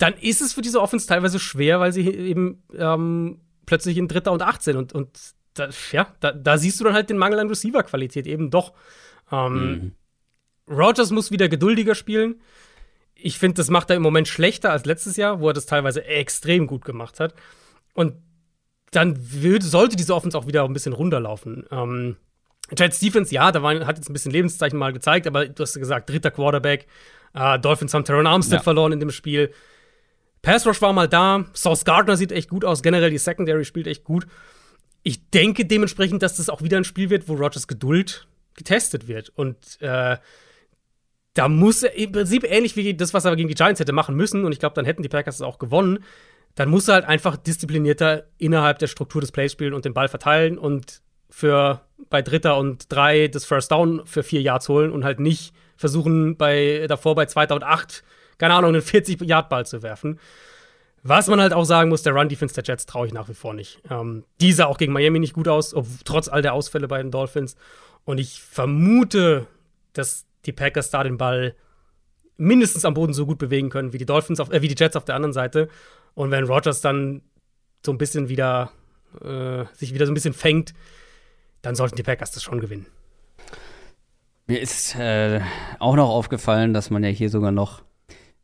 dann 0.00 0.14
ist 0.14 0.40
es 0.40 0.54
für 0.54 0.62
diese 0.62 0.80
Offense 0.80 1.06
teilweise 1.06 1.38
schwer, 1.38 1.78
weil 1.78 1.92
sie 1.92 2.08
eben 2.08 2.62
ähm, 2.74 3.40
plötzlich 3.66 3.98
in 3.98 4.08
Dritter 4.08 4.32
und 4.32 4.40
18 4.40 4.76
und, 4.76 4.94
und 4.94 5.10
da, 5.52 5.68
ja, 5.92 6.06
da, 6.20 6.32
da, 6.32 6.56
siehst 6.56 6.80
du 6.80 6.84
dann 6.84 6.94
halt 6.94 7.10
den 7.10 7.18
Mangel 7.18 7.38
an 7.38 7.48
Receiver-Qualität 7.48 8.26
eben 8.26 8.50
doch. 8.50 8.72
Ähm, 9.30 9.52
mhm. 9.52 9.92
Rogers 10.74 11.10
muss 11.10 11.30
wieder 11.30 11.50
geduldiger 11.50 11.94
spielen. 11.94 12.40
Ich 13.14 13.38
finde, 13.38 13.56
das 13.56 13.68
macht 13.68 13.90
er 13.90 13.96
im 13.96 14.02
Moment 14.02 14.26
schlechter 14.26 14.70
als 14.70 14.86
letztes 14.86 15.16
Jahr, 15.18 15.40
wo 15.40 15.48
er 15.48 15.52
das 15.52 15.66
teilweise 15.66 16.02
extrem 16.06 16.66
gut 16.66 16.86
gemacht 16.86 17.20
hat. 17.20 17.34
Und 17.92 18.14
dann 18.92 19.16
würde, 19.18 19.66
sollte 19.66 19.96
diese 19.96 20.14
Offense 20.14 20.38
auch 20.38 20.46
wieder 20.46 20.64
ein 20.64 20.72
bisschen 20.72 20.94
runterlaufen. 20.94 21.66
Ähm, 21.70 22.16
Chad 22.74 22.94
Stephens, 22.94 23.30
ja, 23.32 23.52
da 23.52 23.62
war, 23.62 23.86
hat 23.86 23.98
jetzt 23.98 24.08
ein 24.08 24.14
bisschen 24.14 24.32
Lebenszeichen 24.32 24.78
mal 24.78 24.94
gezeigt, 24.94 25.26
aber 25.26 25.46
du 25.46 25.62
hast 25.62 25.74
gesagt, 25.74 26.08
dritter 26.08 26.30
Quarterback. 26.30 26.86
Äh, 27.34 27.58
Dolphins 27.58 27.92
haben 27.92 28.04
Teron 28.04 28.26
Armstead 28.26 28.60
ja. 28.60 28.62
verloren 28.62 28.92
in 28.92 29.00
dem 29.00 29.10
Spiel. 29.10 29.52
Pass 30.42 30.66
Rush 30.66 30.80
war 30.80 30.92
mal 30.92 31.08
da. 31.08 31.44
Sauce 31.54 31.84
Gardner 31.84 32.16
sieht 32.16 32.32
echt 32.32 32.48
gut 32.48 32.64
aus. 32.64 32.82
Generell 32.82 33.10
die 33.10 33.18
Secondary 33.18 33.64
spielt 33.64 33.86
echt 33.86 34.04
gut 34.04 34.26
ich 35.02 35.30
denke 35.30 35.64
dementsprechend, 35.64 36.22
dass 36.22 36.36
das 36.36 36.50
auch 36.50 36.62
wieder 36.62 36.76
ein 36.76 36.84
Spiel 36.84 37.10
wird, 37.10 37.28
wo 37.28 37.34
Rogers 37.34 37.66
Geduld 37.66 38.26
getestet 38.54 39.08
wird. 39.08 39.30
Und 39.30 39.80
äh, 39.80 40.18
da 41.34 41.48
muss 41.48 41.82
er 41.82 41.94
im 41.94 42.12
Prinzip 42.12 42.44
ähnlich 42.44 42.76
wie 42.76 42.94
das, 42.94 43.14
was 43.14 43.24
er 43.24 43.36
gegen 43.36 43.48
die 43.48 43.54
Giants 43.54 43.80
hätte 43.80 43.92
machen 43.92 44.16
müssen, 44.16 44.44
und 44.44 44.52
ich 44.52 44.58
glaube, 44.58 44.74
dann 44.74 44.84
hätten 44.84 45.02
die 45.02 45.08
Packers 45.08 45.36
es 45.36 45.42
auch 45.42 45.58
gewonnen, 45.58 46.00
dann 46.56 46.68
muss 46.68 46.88
er 46.88 46.94
halt 46.94 47.04
einfach 47.04 47.36
disziplinierter 47.36 48.24
innerhalb 48.36 48.78
der 48.80 48.88
Struktur 48.88 49.20
des 49.20 49.32
Plays 49.32 49.52
spielen 49.52 49.72
und 49.72 49.84
den 49.84 49.94
Ball 49.94 50.08
verteilen 50.08 50.58
und 50.58 51.00
für 51.30 51.82
bei 52.10 52.22
Dritter 52.22 52.58
und 52.58 52.92
Drei 52.92 53.28
das 53.28 53.44
First 53.44 53.70
Down 53.70 54.04
für 54.04 54.24
vier 54.24 54.42
Yards 54.42 54.68
holen 54.68 54.90
und 54.90 55.04
halt 55.04 55.20
nicht 55.20 55.54
versuchen, 55.76 56.36
bei, 56.36 56.86
davor 56.88 57.14
bei 57.14 57.26
2008, 57.26 58.02
keine 58.40 58.54
Ahnung, 58.54 58.70
einen 58.70 58.82
40-Yard-Ball 58.82 59.66
zu 59.66 59.82
werfen. 59.82 60.18
Was 61.02 61.28
man 61.28 61.40
halt 61.40 61.52
auch 61.52 61.64
sagen 61.64 61.90
muss, 61.90 62.02
der 62.02 62.14
Run-Defense 62.14 62.54
der 62.54 62.64
Jets 62.64 62.86
traue 62.86 63.06
ich 63.06 63.12
nach 63.12 63.28
wie 63.28 63.34
vor 63.34 63.54
nicht. 63.54 63.80
Ähm, 63.90 64.24
die 64.40 64.52
sah 64.52 64.64
auch 64.64 64.78
gegen 64.78 64.92
Miami 64.92 65.18
nicht 65.18 65.34
gut 65.34 65.46
aus, 65.46 65.74
ob, 65.74 65.86
trotz 66.04 66.28
all 66.28 66.42
der 66.42 66.54
Ausfälle 66.54 66.88
bei 66.88 67.02
den 67.02 67.10
Dolphins. 67.10 67.56
Und 68.04 68.18
ich 68.18 68.40
vermute, 68.40 69.46
dass 69.92 70.24
die 70.46 70.52
Packers 70.52 70.90
da 70.90 71.04
den 71.04 71.18
Ball 71.18 71.54
mindestens 72.38 72.86
am 72.86 72.94
Boden 72.94 73.12
so 73.12 73.26
gut 73.26 73.38
bewegen 73.38 73.68
können 73.68 73.92
wie 73.92 73.98
die 73.98 74.06
Dolphins 74.06 74.40
auf, 74.40 74.50
äh, 74.50 74.62
wie 74.62 74.68
die 74.68 74.74
Jets 74.76 74.96
auf 74.96 75.04
der 75.04 75.14
anderen 75.14 75.34
Seite. 75.34 75.68
Und 76.14 76.30
wenn 76.30 76.44
Rogers 76.44 76.80
dann 76.80 77.20
so 77.84 77.92
ein 77.92 77.98
bisschen 77.98 78.30
wieder 78.30 78.72
äh, 79.22 79.64
sich 79.74 79.92
wieder 79.92 80.06
so 80.06 80.12
ein 80.12 80.14
bisschen 80.14 80.34
fängt, 80.34 80.72
dann 81.60 81.74
sollten 81.74 81.96
die 81.96 82.02
Packers 82.02 82.30
das 82.30 82.42
schon 82.42 82.60
gewinnen. 82.60 82.86
Mir 84.46 84.60
ist 84.60 84.96
äh, 84.96 85.40
auch 85.78 85.94
noch 85.94 86.08
aufgefallen, 86.08 86.72
dass 86.72 86.90
man 86.90 87.04
ja 87.04 87.10
hier 87.10 87.28
sogar 87.28 87.52
noch 87.52 87.82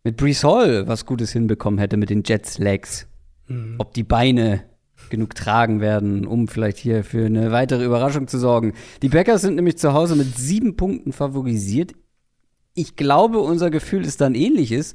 mit 0.07 0.16
Brees 0.16 0.44
Hall 0.44 0.86
was 0.86 1.04
Gutes 1.04 1.32
hinbekommen 1.32 1.80
hätte 1.80 1.96
mit 1.96 2.11
den 2.11 2.22
Jets 2.24 2.59
Legs. 2.59 3.09
Mhm. 3.48 3.74
Ob 3.78 3.92
die 3.92 4.04
Beine 4.04 4.62
genug 5.11 5.34
tragen 5.34 5.80
werden, 5.80 6.28
um 6.28 6.46
vielleicht 6.46 6.78
hier 6.78 7.02
für 7.02 7.26
eine 7.26 7.50
weitere 7.50 7.84
Überraschung 7.84 8.28
zu 8.28 8.38
sorgen. 8.38 8.74
Die 9.02 9.09
Packers 9.09 9.42
sind 9.42 9.57
nämlich 9.57 9.78
zu 9.78 9.94
Hause 9.94 10.14
mit 10.14 10.36
sieben 10.36 10.76
Punkten 10.76 11.12
favorisiert. 11.12 11.92
Ich 12.74 12.94
glaube, 12.94 13.40
unser 13.40 13.68
Gefühl 13.70 14.04
ist 14.04 14.20
dann 14.20 14.36
ähnliches. 14.36 14.94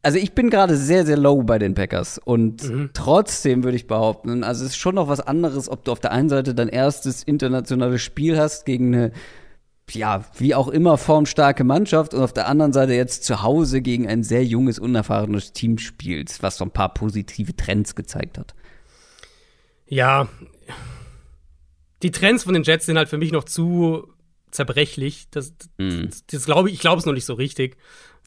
Also 0.00 0.16
ich 0.16 0.32
bin 0.32 0.48
gerade 0.48 0.78
sehr, 0.78 1.04
sehr 1.04 1.18
low 1.18 1.42
bei 1.42 1.58
den 1.58 1.74
Packers 1.74 2.16
und 2.16 2.66
mhm. 2.66 2.90
trotzdem 2.94 3.64
würde 3.64 3.76
ich 3.76 3.86
behaupten, 3.86 4.44
also 4.44 4.64
es 4.64 4.70
ist 4.70 4.76
schon 4.76 4.94
noch 4.94 5.08
was 5.08 5.20
anderes, 5.20 5.68
ob 5.68 5.84
du 5.84 5.92
auf 5.92 6.00
der 6.00 6.10
einen 6.10 6.30
Seite 6.30 6.54
dein 6.54 6.68
erstes 6.68 7.22
internationales 7.22 8.00
Spiel 8.00 8.38
hast 8.38 8.64
gegen 8.64 8.94
eine 8.94 9.12
ja, 9.94 10.24
wie 10.36 10.54
auch 10.54 10.68
immer 10.68 10.98
formstarke 10.98 11.64
Mannschaft 11.64 12.14
und 12.14 12.22
auf 12.22 12.32
der 12.32 12.48
anderen 12.48 12.72
Seite 12.72 12.94
jetzt 12.94 13.24
zu 13.24 13.42
Hause 13.42 13.82
gegen 13.82 14.06
ein 14.06 14.22
sehr 14.22 14.44
junges, 14.44 14.78
unerfahrenes 14.78 15.52
Team 15.52 15.78
spielst, 15.78 16.42
was 16.42 16.58
so 16.58 16.64
ein 16.64 16.70
paar 16.70 16.92
positive 16.92 17.54
Trends 17.56 17.94
gezeigt 17.94 18.38
hat. 18.38 18.54
Ja, 19.86 20.28
die 22.02 22.10
Trends 22.10 22.44
von 22.44 22.54
den 22.54 22.62
Jets 22.62 22.86
sind 22.86 22.96
halt 22.96 23.08
für 23.08 23.18
mich 23.18 23.32
noch 23.32 23.44
zu 23.44 24.08
zerbrechlich. 24.50 25.28
Das, 25.30 25.52
mm. 25.78 26.06
das, 26.06 26.26
das 26.26 26.44
glaube 26.44 26.68
ich, 26.68 26.74
ich 26.76 26.80
glaube 26.80 26.98
es 26.98 27.06
noch 27.06 27.12
nicht 27.12 27.24
so 27.24 27.34
richtig. 27.34 27.76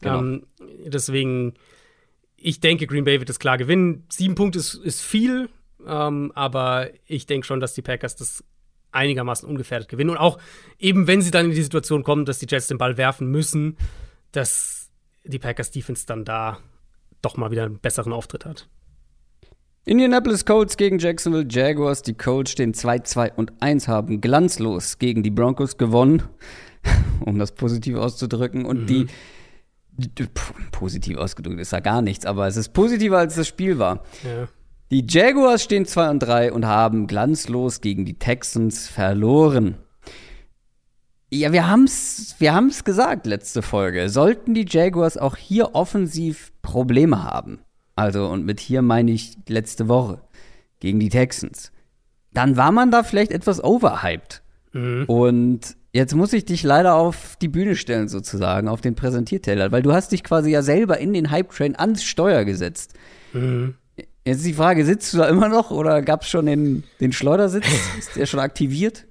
Genau. 0.00 0.18
Ähm, 0.18 0.46
deswegen, 0.86 1.54
ich 2.36 2.60
denke, 2.60 2.86
Green 2.86 3.04
Bay 3.04 3.18
wird 3.18 3.28
das 3.28 3.38
klar 3.38 3.58
gewinnen. 3.58 4.04
Sieben 4.10 4.34
Punkte 4.34 4.58
ist, 4.58 4.74
ist 4.74 5.02
viel, 5.02 5.48
ähm, 5.86 6.32
aber 6.34 6.90
ich 7.06 7.26
denke 7.26 7.46
schon, 7.46 7.60
dass 7.60 7.74
die 7.74 7.82
Packers 7.82 8.16
das 8.16 8.44
einigermaßen 8.96 9.48
ungefährdet 9.48 9.88
gewinnen. 9.88 10.10
Und 10.10 10.16
auch 10.16 10.38
eben, 10.78 11.06
wenn 11.06 11.22
sie 11.22 11.30
dann 11.30 11.46
in 11.46 11.52
die 11.52 11.62
Situation 11.62 12.02
kommen, 12.02 12.24
dass 12.24 12.38
die 12.38 12.46
Jets 12.48 12.66
den 12.66 12.78
Ball 12.78 12.96
werfen 12.96 13.30
müssen, 13.30 13.76
dass 14.32 14.90
die 15.24 15.38
Packers 15.38 15.70
Defense 15.70 16.06
dann 16.06 16.24
da 16.24 16.58
doch 17.22 17.36
mal 17.36 17.50
wieder 17.50 17.64
einen 17.64 17.78
besseren 17.78 18.12
Auftritt 18.12 18.44
hat. 18.44 18.68
Indianapolis 19.84 20.44
Colts 20.44 20.76
gegen 20.76 20.98
Jacksonville 20.98 21.46
Jaguars. 21.48 22.02
Die 22.02 22.14
Colts 22.14 22.50
stehen 22.50 22.74
2-2 22.74 23.34
und 23.36 23.52
1, 23.60 23.86
haben 23.86 24.20
glanzlos 24.20 24.98
gegen 24.98 25.22
die 25.22 25.30
Broncos 25.30 25.78
gewonnen, 25.78 26.24
um 27.20 27.38
das 27.38 27.52
positiv 27.52 27.96
auszudrücken. 27.96 28.64
Und 28.64 28.82
mhm. 28.82 28.86
die, 28.86 29.06
die 29.92 30.26
positiv 30.72 31.18
ausgedrückt 31.18 31.60
ist 31.60 31.72
ja 31.72 31.80
gar 31.80 32.02
nichts, 32.02 32.26
aber 32.26 32.48
es 32.48 32.56
ist 32.56 32.72
positiver, 32.72 33.18
als 33.18 33.36
das 33.36 33.46
Spiel 33.46 33.78
war. 33.78 34.02
Ja. 34.24 34.48
Die 34.92 35.04
Jaguars 35.08 35.64
stehen 35.64 35.84
2 35.84 36.10
und 36.10 36.18
3 36.20 36.52
und 36.52 36.64
haben 36.64 37.08
glanzlos 37.08 37.80
gegen 37.80 38.04
die 38.04 38.18
Texans 38.18 38.86
verloren. 38.86 39.76
Ja, 41.28 41.52
wir 41.52 41.66
haben's, 41.68 42.36
wir 42.38 42.54
haben's 42.54 42.84
gesagt 42.84 43.26
letzte 43.26 43.62
Folge. 43.62 44.08
Sollten 44.08 44.54
die 44.54 44.64
Jaguars 44.68 45.18
auch 45.18 45.36
hier 45.36 45.74
offensiv 45.74 46.52
Probleme 46.62 47.24
haben, 47.24 47.58
also 47.96 48.28
und 48.28 48.44
mit 48.44 48.60
hier 48.60 48.80
meine 48.80 49.10
ich 49.10 49.36
letzte 49.48 49.88
Woche 49.88 50.20
gegen 50.78 51.00
die 51.00 51.08
Texans, 51.08 51.72
dann 52.32 52.56
war 52.56 52.70
man 52.70 52.92
da 52.92 53.02
vielleicht 53.02 53.32
etwas 53.32 53.62
overhyped. 53.62 54.42
Mhm. 54.72 55.04
Und 55.08 55.76
jetzt 55.92 56.14
muss 56.14 56.32
ich 56.32 56.44
dich 56.44 56.62
leider 56.62 56.94
auf 56.94 57.36
die 57.40 57.48
Bühne 57.48 57.74
stellen 57.74 58.06
sozusagen, 58.06 58.68
auf 58.68 58.82
den 58.82 58.94
Präsentierteller, 58.94 59.72
weil 59.72 59.82
du 59.82 59.92
hast 59.92 60.12
dich 60.12 60.22
quasi 60.22 60.50
ja 60.50 60.62
selber 60.62 60.98
in 60.98 61.12
den 61.12 61.32
Hype-Train 61.32 61.74
ans 61.76 62.04
Steuer 62.04 62.44
gesetzt. 62.44 62.94
Mhm. 63.32 63.74
Jetzt 64.26 64.38
ist 64.38 64.46
die 64.46 64.54
Frage, 64.54 64.84
sitzt 64.84 65.14
du 65.14 65.18
da 65.18 65.28
immer 65.28 65.48
noch 65.48 65.70
oder 65.70 66.02
gab 66.02 66.22
es 66.22 66.28
schon 66.28 66.46
den, 66.46 66.82
den 66.98 67.12
Schleudersitz? 67.12 67.64
ist 67.98 68.16
der 68.16 68.26
schon 68.26 68.40
aktiviert? 68.40 69.06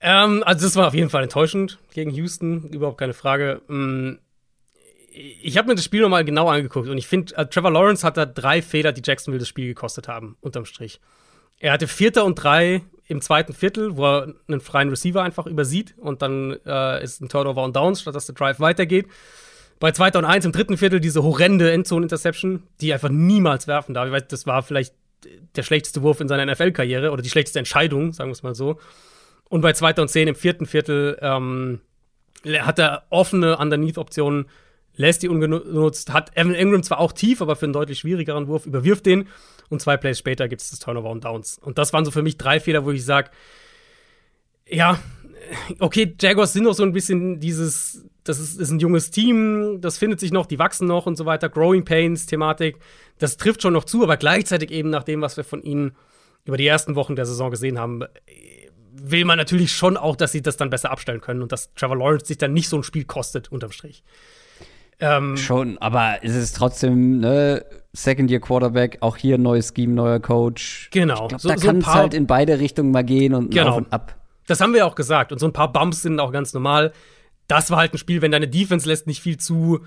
Ähm, 0.00 0.42
also 0.46 0.64
das 0.64 0.74
war 0.74 0.86
auf 0.86 0.94
jeden 0.94 1.10
Fall 1.10 1.22
enttäuschend 1.22 1.78
gegen 1.92 2.10
Houston, 2.10 2.70
überhaupt 2.70 2.96
keine 2.96 3.12
Frage. 3.12 3.60
Mm, 3.68 4.12
ich 5.12 5.58
habe 5.58 5.68
mir 5.68 5.74
das 5.74 5.84
Spiel 5.84 6.00
nochmal 6.00 6.24
genau 6.24 6.48
angeguckt 6.48 6.88
und 6.88 6.96
ich 6.96 7.06
finde, 7.06 7.36
äh, 7.36 7.44
Trevor 7.44 7.70
Lawrence 7.70 8.06
hat 8.06 8.16
da 8.16 8.24
drei 8.24 8.62
Fehler, 8.62 8.92
die 8.92 9.02
Jacksonville 9.04 9.40
das 9.40 9.48
Spiel 9.48 9.66
gekostet 9.66 10.08
haben, 10.08 10.38
unterm 10.40 10.64
Strich. 10.64 10.98
Er 11.58 11.72
hatte 11.72 11.88
Vierter 11.88 12.24
und 12.24 12.36
drei 12.36 12.84
im 13.06 13.20
zweiten 13.20 13.52
Viertel, 13.52 13.98
wo 13.98 14.06
er 14.06 14.34
einen 14.48 14.62
freien 14.62 14.88
Receiver 14.88 15.22
einfach 15.22 15.44
übersieht 15.44 15.94
und 15.98 16.22
dann 16.22 16.56
äh, 16.64 17.04
ist 17.04 17.20
ein 17.20 17.28
Turnover 17.28 17.64
und 17.64 17.76
Downs, 17.76 18.00
statt 18.00 18.14
dass 18.14 18.24
der 18.24 18.34
Drive 18.34 18.60
weitergeht 18.60 19.08
bei 19.80 19.92
2. 19.92 20.18
und 20.18 20.24
1 20.24 20.44
im 20.44 20.52
dritten 20.52 20.76
Viertel 20.76 21.00
diese 21.00 21.22
horrende 21.22 21.70
Endzone-Interception, 21.70 22.64
die 22.80 22.92
einfach 22.92 23.10
niemals 23.10 23.66
werfen 23.66 23.94
darf. 23.94 24.06
Ich 24.06 24.12
weiß, 24.12 24.28
das 24.28 24.46
war 24.46 24.62
vielleicht 24.62 24.94
der 25.56 25.62
schlechteste 25.62 26.02
Wurf 26.02 26.20
in 26.20 26.28
seiner 26.28 26.50
NFL-Karriere 26.52 27.10
oder 27.10 27.22
die 27.22 27.30
schlechteste 27.30 27.58
Entscheidung, 27.58 28.12
sagen 28.12 28.30
wir 28.30 28.32
es 28.32 28.42
mal 28.42 28.54
so. 28.54 28.78
Und 29.48 29.60
bei 29.60 29.72
zweiter 29.72 30.02
und 30.02 30.08
zehn 30.08 30.28
im 30.28 30.34
vierten 30.34 30.66
Viertel 30.66 31.18
ähm, 31.20 31.80
hat 32.44 32.78
er 32.78 33.04
offene 33.10 33.56
Underneath-Optionen, 33.56 34.46
lässt 34.96 35.22
die 35.22 35.28
ungenutzt, 35.28 36.12
hat 36.12 36.36
Evan 36.36 36.54
Ingram 36.54 36.82
zwar 36.82 36.98
auch 36.98 37.12
tief, 37.12 37.40
aber 37.40 37.56
für 37.56 37.66
einen 37.66 37.72
deutlich 37.72 38.00
schwierigeren 38.00 38.48
Wurf, 38.48 38.66
überwirft 38.66 39.06
den 39.06 39.28
und 39.70 39.80
zwei 39.80 39.96
Plays 39.96 40.18
später 40.18 40.48
gibt 40.48 40.62
es 40.62 40.70
das 40.70 40.80
Turnover 40.80 41.10
und 41.10 41.24
Downs. 41.24 41.58
Und 41.58 41.78
das 41.78 41.92
waren 41.92 42.04
so 42.04 42.10
für 42.10 42.22
mich 42.22 42.36
drei 42.36 42.58
Fehler, 42.58 42.84
wo 42.84 42.90
ich 42.90 43.04
sage, 43.04 43.30
ja, 44.66 44.98
okay, 45.78 46.14
Jaguars 46.20 46.52
sind 46.52 46.64
noch 46.64 46.74
so 46.74 46.82
ein 46.82 46.92
bisschen 46.92 47.40
dieses, 47.40 48.04
das 48.28 48.38
ist, 48.38 48.60
ist, 48.60 48.70
ein 48.70 48.78
junges 48.78 49.10
Team, 49.10 49.80
das 49.80 49.98
findet 49.98 50.20
sich 50.20 50.32
noch, 50.32 50.46
die 50.46 50.58
wachsen 50.58 50.86
noch 50.86 51.06
und 51.06 51.16
so 51.16 51.26
weiter, 51.26 51.48
Growing 51.48 51.84
Pains 51.84 52.26
Thematik, 52.26 52.78
das 53.18 53.36
trifft 53.36 53.62
schon 53.62 53.72
noch 53.72 53.84
zu, 53.84 54.02
aber 54.02 54.16
gleichzeitig 54.16 54.70
eben 54.70 54.90
nach 54.90 55.04
dem, 55.04 55.20
was 55.20 55.36
wir 55.36 55.44
von 55.44 55.62
ihnen 55.62 55.92
über 56.44 56.56
die 56.56 56.66
ersten 56.66 56.94
Wochen 56.94 57.16
der 57.16 57.26
Saison 57.26 57.50
gesehen 57.50 57.78
haben, 57.78 58.04
will 58.92 59.24
man 59.24 59.38
natürlich 59.38 59.72
schon 59.72 59.96
auch, 59.96 60.16
dass 60.16 60.32
sie 60.32 60.42
das 60.42 60.56
dann 60.56 60.70
besser 60.70 60.90
abstellen 60.90 61.20
können 61.20 61.42
und 61.42 61.52
dass 61.52 61.72
Trevor 61.74 61.96
Lawrence 61.96 62.26
sich 62.26 62.38
dann 62.38 62.52
nicht 62.52 62.68
so 62.68 62.76
ein 62.76 62.82
Spiel 62.82 63.04
kostet, 63.04 63.50
unterm 63.50 63.72
Strich. 63.72 64.02
Ähm, 65.00 65.36
schon, 65.36 65.78
aber 65.78 66.18
es 66.22 66.34
ist 66.34 66.56
trotzdem, 66.56 67.20
ne, 67.20 67.64
Second-Year-Quarterback, 67.92 68.98
auch 69.00 69.16
hier 69.16 69.38
neues 69.38 69.72
Scheme, 69.74 69.94
neuer 69.94 70.20
Coach. 70.20 70.88
Genau. 70.92 71.22
Ich 71.22 71.28
glaub, 71.28 71.40
so, 71.40 71.48
da 71.48 71.58
so 71.58 71.66
kann 71.66 71.78
es 71.78 71.86
halt 71.86 72.14
in 72.14 72.26
beide 72.26 72.58
Richtungen 72.58 72.90
mal 72.90 73.04
gehen 73.04 73.34
und 73.34 73.50
genau. 73.50 73.70
auf 73.70 73.76
und 73.76 73.92
ab. 73.92 74.16
Das 74.46 74.60
haben 74.60 74.74
wir 74.74 74.86
auch 74.86 74.94
gesagt. 74.94 75.30
Und 75.30 75.38
so 75.38 75.46
ein 75.46 75.52
paar 75.52 75.72
Bumps 75.72 76.02
sind 76.02 76.18
auch 76.18 76.32
ganz 76.32 76.52
normal. 76.52 76.92
Das 77.48 77.70
war 77.70 77.78
halt 77.78 77.94
ein 77.94 77.98
Spiel, 77.98 78.22
wenn 78.22 78.30
deine 78.30 78.48
Defense 78.48 78.88
lässt 78.88 79.06
nicht 79.06 79.20
viel 79.20 79.38
zu. 79.38 79.80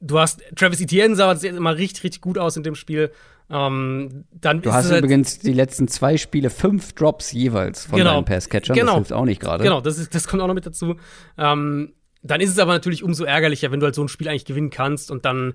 Du 0.00 0.18
hast 0.18 0.42
Travis 0.56 0.80
Etienne 0.80 1.16
sah 1.16 1.32
immer 1.32 1.76
richtig, 1.76 2.04
richtig 2.04 2.20
gut 2.20 2.38
aus 2.38 2.56
in 2.56 2.62
dem 2.62 2.74
Spiel. 2.74 3.10
Ähm, 3.50 4.24
dann 4.30 4.62
du 4.62 4.72
hast 4.72 4.90
halt 4.90 5.02
übrigens 5.02 5.40
die 5.40 5.52
letzten 5.52 5.88
zwei 5.88 6.16
Spiele 6.16 6.50
fünf 6.50 6.92
Drops 6.92 7.32
jeweils 7.32 7.86
von 7.86 7.98
genau, 7.98 8.14
deinen 8.14 8.24
Passcatchern. 8.24 8.76
Genau. 8.76 8.92
Das 8.92 8.96
hilft 8.96 9.12
auch 9.12 9.24
nicht 9.24 9.40
gerade. 9.40 9.64
Genau, 9.64 9.80
das, 9.80 9.98
ist, 9.98 10.14
das 10.14 10.28
kommt 10.28 10.42
auch 10.42 10.46
noch 10.46 10.54
mit 10.54 10.66
dazu. 10.66 10.96
Ähm, 11.36 11.92
dann 12.22 12.40
ist 12.40 12.50
es 12.50 12.58
aber 12.58 12.72
natürlich 12.72 13.02
umso 13.02 13.24
ärgerlicher, 13.24 13.72
wenn 13.72 13.80
du 13.80 13.86
halt 13.86 13.94
so 13.94 14.02
ein 14.04 14.08
Spiel 14.08 14.28
eigentlich 14.28 14.44
gewinnen 14.44 14.70
kannst 14.70 15.10
und 15.10 15.24
dann 15.24 15.54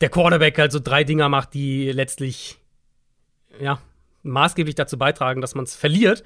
der 0.00 0.10
Quarterback 0.10 0.58
halt 0.58 0.72
so 0.72 0.80
drei 0.80 1.04
Dinger 1.04 1.28
macht, 1.28 1.54
die 1.54 1.90
letztlich 1.92 2.58
ja 3.58 3.80
maßgeblich 4.22 4.74
dazu 4.74 4.98
beitragen, 4.98 5.40
dass 5.40 5.54
man 5.54 5.64
es 5.64 5.74
verliert. 5.74 6.24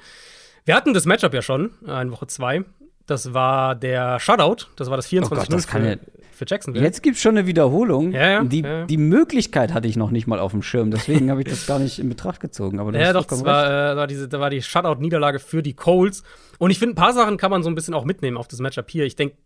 Wir 0.64 0.74
hatten 0.74 0.94
das 0.94 1.06
Matchup 1.06 1.34
ja 1.34 1.42
schon 1.42 1.72
äh, 1.86 2.02
in 2.02 2.10
Woche 2.10 2.26
zwei. 2.26 2.64
Das 3.06 3.34
war 3.34 3.74
der 3.74 4.18
Shutout. 4.18 4.66
Das 4.76 4.88
war 4.88 4.96
das 4.96 5.06
24 5.06 5.48
oh 5.48 5.56
Gott, 5.56 5.64
für, 5.64 5.86
ja 5.86 5.96
für 6.34 6.44
Jacksonville. 6.46 6.84
Jetzt 6.84 7.02
gibt 7.02 7.16
es 7.16 7.22
schon 7.22 7.36
eine 7.36 7.46
Wiederholung. 7.46 8.12
Ja, 8.12 8.30
ja, 8.30 8.44
die, 8.44 8.60
ja. 8.60 8.84
die 8.84 8.96
Möglichkeit 8.96 9.72
hatte 9.72 9.88
ich 9.88 9.96
noch 9.96 10.10
nicht 10.10 10.26
mal 10.26 10.38
auf 10.38 10.52
dem 10.52 10.62
Schirm. 10.62 10.90
Deswegen 10.90 11.30
habe 11.30 11.40
ich 11.42 11.48
das 11.48 11.66
gar 11.66 11.78
nicht 11.78 11.98
in 11.98 12.08
Betracht 12.08 12.40
gezogen. 12.40 12.80
Aber 12.80 12.96
ja, 12.98 13.12
doch, 13.12 13.24
das 13.24 13.44
war, 13.44 13.92
äh, 13.92 13.96
war, 13.96 14.06
diese, 14.06 14.28
da 14.28 14.40
war 14.40 14.50
die 14.50 14.62
Shutout-Niederlage 14.62 15.38
für 15.38 15.62
die 15.62 15.74
Colts. 15.74 16.22
Und 16.58 16.70
ich 16.70 16.78
finde, 16.78 16.94
ein 16.94 16.96
paar 16.96 17.12
Sachen 17.12 17.36
kann 17.36 17.50
man 17.50 17.62
so 17.62 17.70
ein 17.70 17.74
bisschen 17.74 17.94
auch 17.94 18.04
mitnehmen 18.04 18.36
auf 18.36 18.48
das 18.48 18.60
Matchup 18.60 18.90
hier. 18.90 19.04
Ich 19.04 19.16
denke 19.16 19.36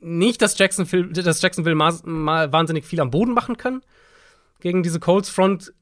nicht, 0.00 0.40
dass 0.42 0.58
Jacksonville, 0.58 1.08
dass 1.08 1.42
Jacksonville 1.42 1.74
mal, 1.74 1.94
mal 2.04 2.52
wahnsinnig 2.52 2.84
viel 2.84 3.00
am 3.00 3.10
Boden 3.10 3.32
machen 3.32 3.56
kann 3.56 3.82
gegen 4.60 4.82
diese 4.82 5.00
Colts-Front. 5.00 5.72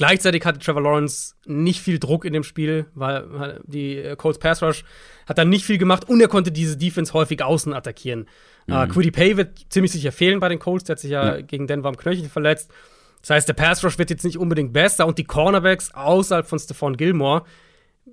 Gleichzeitig 0.00 0.46
hatte 0.46 0.58
Trevor 0.58 0.80
Lawrence 0.80 1.34
nicht 1.44 1.82
viel 1.82 1.98
Druck 1.98 2.24
in 2.24 2.32
dem 2.32 2.42
Spiel, 2.42 2.86
weil 2.94 3.60
die 3.66 3.98
äh, 3.98 4.16
Colts 4.16 4.38
Pass 4.38 4.62
Rush 4.62 4.82
hat 5.26 5.36
dann 5.36 5.50
nicht 5.50 5.66
viel 5.66 5.76
gemacht 5.76 6.08
und 6.08 6.22
er 6.22 6.28
konnte 6.28 6.50
diese 6.50 6.78
Defense 6.78 7.12
häufig 7.12 7.42
außen 7.42 7.74
attackieren. 7.74 8.26
Mhm. 8.66 8.74
Uh, 8.74 8.86
Quiddy 8.86 9.10
Pay 9.10 9.36
wird 9.36 9.58
ziemlich 9.68 9.92
sicher 9.92 10.10
fehlen 10.10 10.40
bei 10.40 10.48
den 10.48 10.58
Colts, 10.58 10.84
der 10.84 10.94
hat 10.94 11.00
sich 11.00 11.10
ja, 11.10 11.36
ja. 11.36 11.42
gegen 11.42 11.66
Denver 11.66 11.90
am 11.90 11.98
Knöchel 11.98 12.30
verletzt. 12.30 12.70
Das 13.20 13.28
heißt, 13.28 13.48
der 13.48 13.52
Pass 13.52 13.84
Rush 13.84 13.98
wird 13.98 14.08
jetzt 14.08 14.24
nicht 14.24 14.38
unbedingt 14.38 14.72
besser 14.72 15.06
und 15.06 15.18
die 15.18 15.24
Cornerbacks 15.24 15.92
außerhalb 15.92 16.46
von 16.46 16.58
Stephon 16.58 16.96
Gilmore 16.96 17.44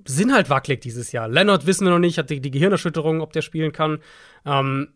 sind 0.04 0.34
halt 0.34 0.50
wackelig 0.50 0.82
dieses 0.82 1.14
Jahr. 1.14 1.30
Leonard 1.30 1.68
wissen 1.68 1.86
wir 1.86 1.92
noch 1.92 2.00
nicht, 2.00 2.18
hat 2.18 2.30
die, 2.30 2.42
die 2.42 2.52
Gehirnerschütterung, 2.52 3.22
ob 3.22 3.32
der 3.32 3.44
spielen 3.44 3.72
kann. 3.72 4.00
Ähm, 4.46 4.90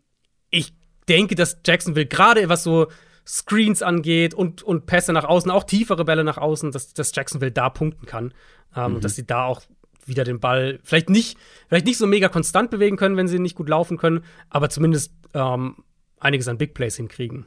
ich 0.49 0.73
denke, 1.07 1.35
dass 1.35 1.57
Jacksonville 1.65 2.07
gerade 2.07 2.49
was 2.49 2.63
so 2.63 2.87
Screens 3.25 3.81
angeht 3.81 4.33
und, 4.33 4.63
und 4.63 4.85
Pässe 4.85 5.13
nach 5.13 5.25
außen, 5.25 5.51
auch 5.51 5.63
tiefere 5.63 6.05
Bälle 6.05 6.23
nach 6.23 6.37
außen, 6.37 6.71
dass, 6.71 6.93
dass 6.93 7.15
Jacksonville 7.15 7.51
da 7.51 7.69
punkten 7.69 8.05
kann. 8.05 8.33
Ähm, 8.75 8.95
mhm. 8.95 9.01
Dass 9.01 9.15
sie 9.15 9.25
da 9.25 9.45
auch 9.45 9.61
wieder 10.05 10.23
den 10.23 10.39
Ball 10.39 10.79
vielleicht 10.83 11.09
nicht, 11.09 11.37
vielleicht 11.67 11.85
nicht 11.85 11.97
so 11.97 12.07
mega 12.07 12.29
konstant 12.29 12.71
bewegen 12.71 12.97
können, 12.97 13.17
wenn 13.17 13.27
sie 13.27 13.39
nicht 13.39 13.55
gut 13.55 13.69
laufen 13.69 13.97
können, 13.97 14.23
aber 14.49 14.69
zumindest 14.69 15.13
ähm, 15.33 15.75
einiges 16.19 16.47
an 16.47 16.57
Big 16.57 16.73
Plays 16.73 16.95
hinkriegen. 16.97 17.45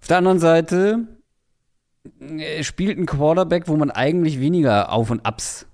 Auf 0.00 0.08
der 0.08 0.18
anderen 0.18 0.38
Seite 0.38 1.08
äh, 2.20 2.62
spielt 2.62 2.98
ein 2.98 3.06
Quarterback, 3.06 3.68
wo 3.68 3.76
man 3.76 3.90
eigentlich 3.90 4.40
weniger 4.40 4.92
Auf 4.92 5.10
und 5.10 5.26
Abs 5.26 5.66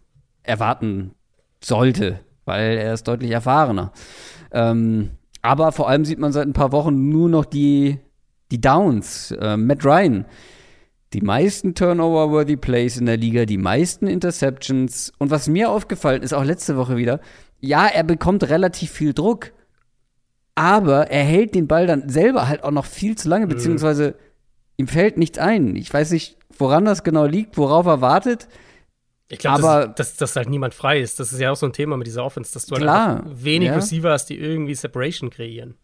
erwarten 0.43 1.15
sollte, 1.63 2.21
weil 2.45 2.79
er 2.79 2.95
ist 2.95 3.07
deutlich 3.09 3.31
erfahrener. 3.31 3.93
Ähm, 4.53 5.11
aber 5.43 5.73
vor 5.73 5.89
allem 5.89 6.05
sieht 6.05 6.19
man 6.19 6.33
seit 6.33 6.47
ein 6.47 6.53
paar 6.53 6.73
Wochen 6.73 7.09
nur 7.09 7.29
noch 7.29 7.45
die 7.45 7.99
die 8.57 8.61
Downs, 8.61 9.33
äh, 9.33 9.57
Matt 9.57 9.85
Ryan, 9.85 10.25
die 11.13 11.21
meisten 11.21 11.75
Turnover-worthy 11.75 12.57
Plays 12.57 12.97
in 12.97 13.07
der 13.07 13.19
Liga, 13.19 13.45
die 13.45 13.59
meisten 13.59 14.07
Interceptions. 14.07 15.13
Und 15.19 15.31
was 15.31 15.47
mir 15.47 15.71
aufgefallen 15.71 16.23
ist, 16.23 16.33
auch 16.33 16.45
letzte 16.45 16.77
Woche 16.77 16.97
wieder, 16.97 17.21
ja, 17.61 17.87
er 17.87 18.03
bekommt 18.03 18.49
relativ 18.49 18.91
viel 18.91 19.13
Druck, 19.13 19.53
aber 20.55 21.11
er 21.11 21.23
hält 21.23 21.55
den 21.55 21.69
Ball 21.69 21.87
dann 21.87 22.09
selber 22.09 22.49
halt 22.49 22.65
auch 22.65 22.71
noch 22.71 22.87
viel 22.87 23.17
zu 23.17 23.29
lange, 23.29 23.45
mhm. 23.45 23.51
beziehungsweise 23.51 24.15
ihm 24.79 24.89
fällt 24.89 25.19
nichts 25.19 25.39
ein. 25.39 25.77
Ich 25.77 25.93
weiß 25.93 26.13
nicht, 26.13 26.39
woran 26.59 26.87
das 26.87 27.05
genau 27.05 27.27
liegt, 27.27 27.59
worauf 27.59 27.85
er 27.85 28.01
wartet. 28.01 28.49
Ich 29.29 29.39
glaube, 29.39 29.63
dass, 29.63 29.95
dass, 29.97 30.17
dass, 30.17 30.37
halt 30.37 30.49
niemand 30.49 30.73
frei 30.73 31.01
ist. 31.01 31.21
Das 31.21 31.33
ist 31.33 31.41
ja 31.41 31.51
auch 31.51 31.57
so 31.57 31.67
ein 31.67 31.73
Thema 31.73 31.97
mit 31.97 32.07
dieser 32.07 32.25
Offense, 32.25 32.55
dass 32.55 32.65
du 32.67 32.75
halt 32.75 32.83
klar, 32.83 33.23
wenig 33.27 33.69
ja. 33.69 33.75
Receiver 33.75 34.13
hast, 34.13 34.27
die 34.27 34.39
irgendwie 34.39 34.75
Separation 34.75 35.29
kreieren. 35.29 35.75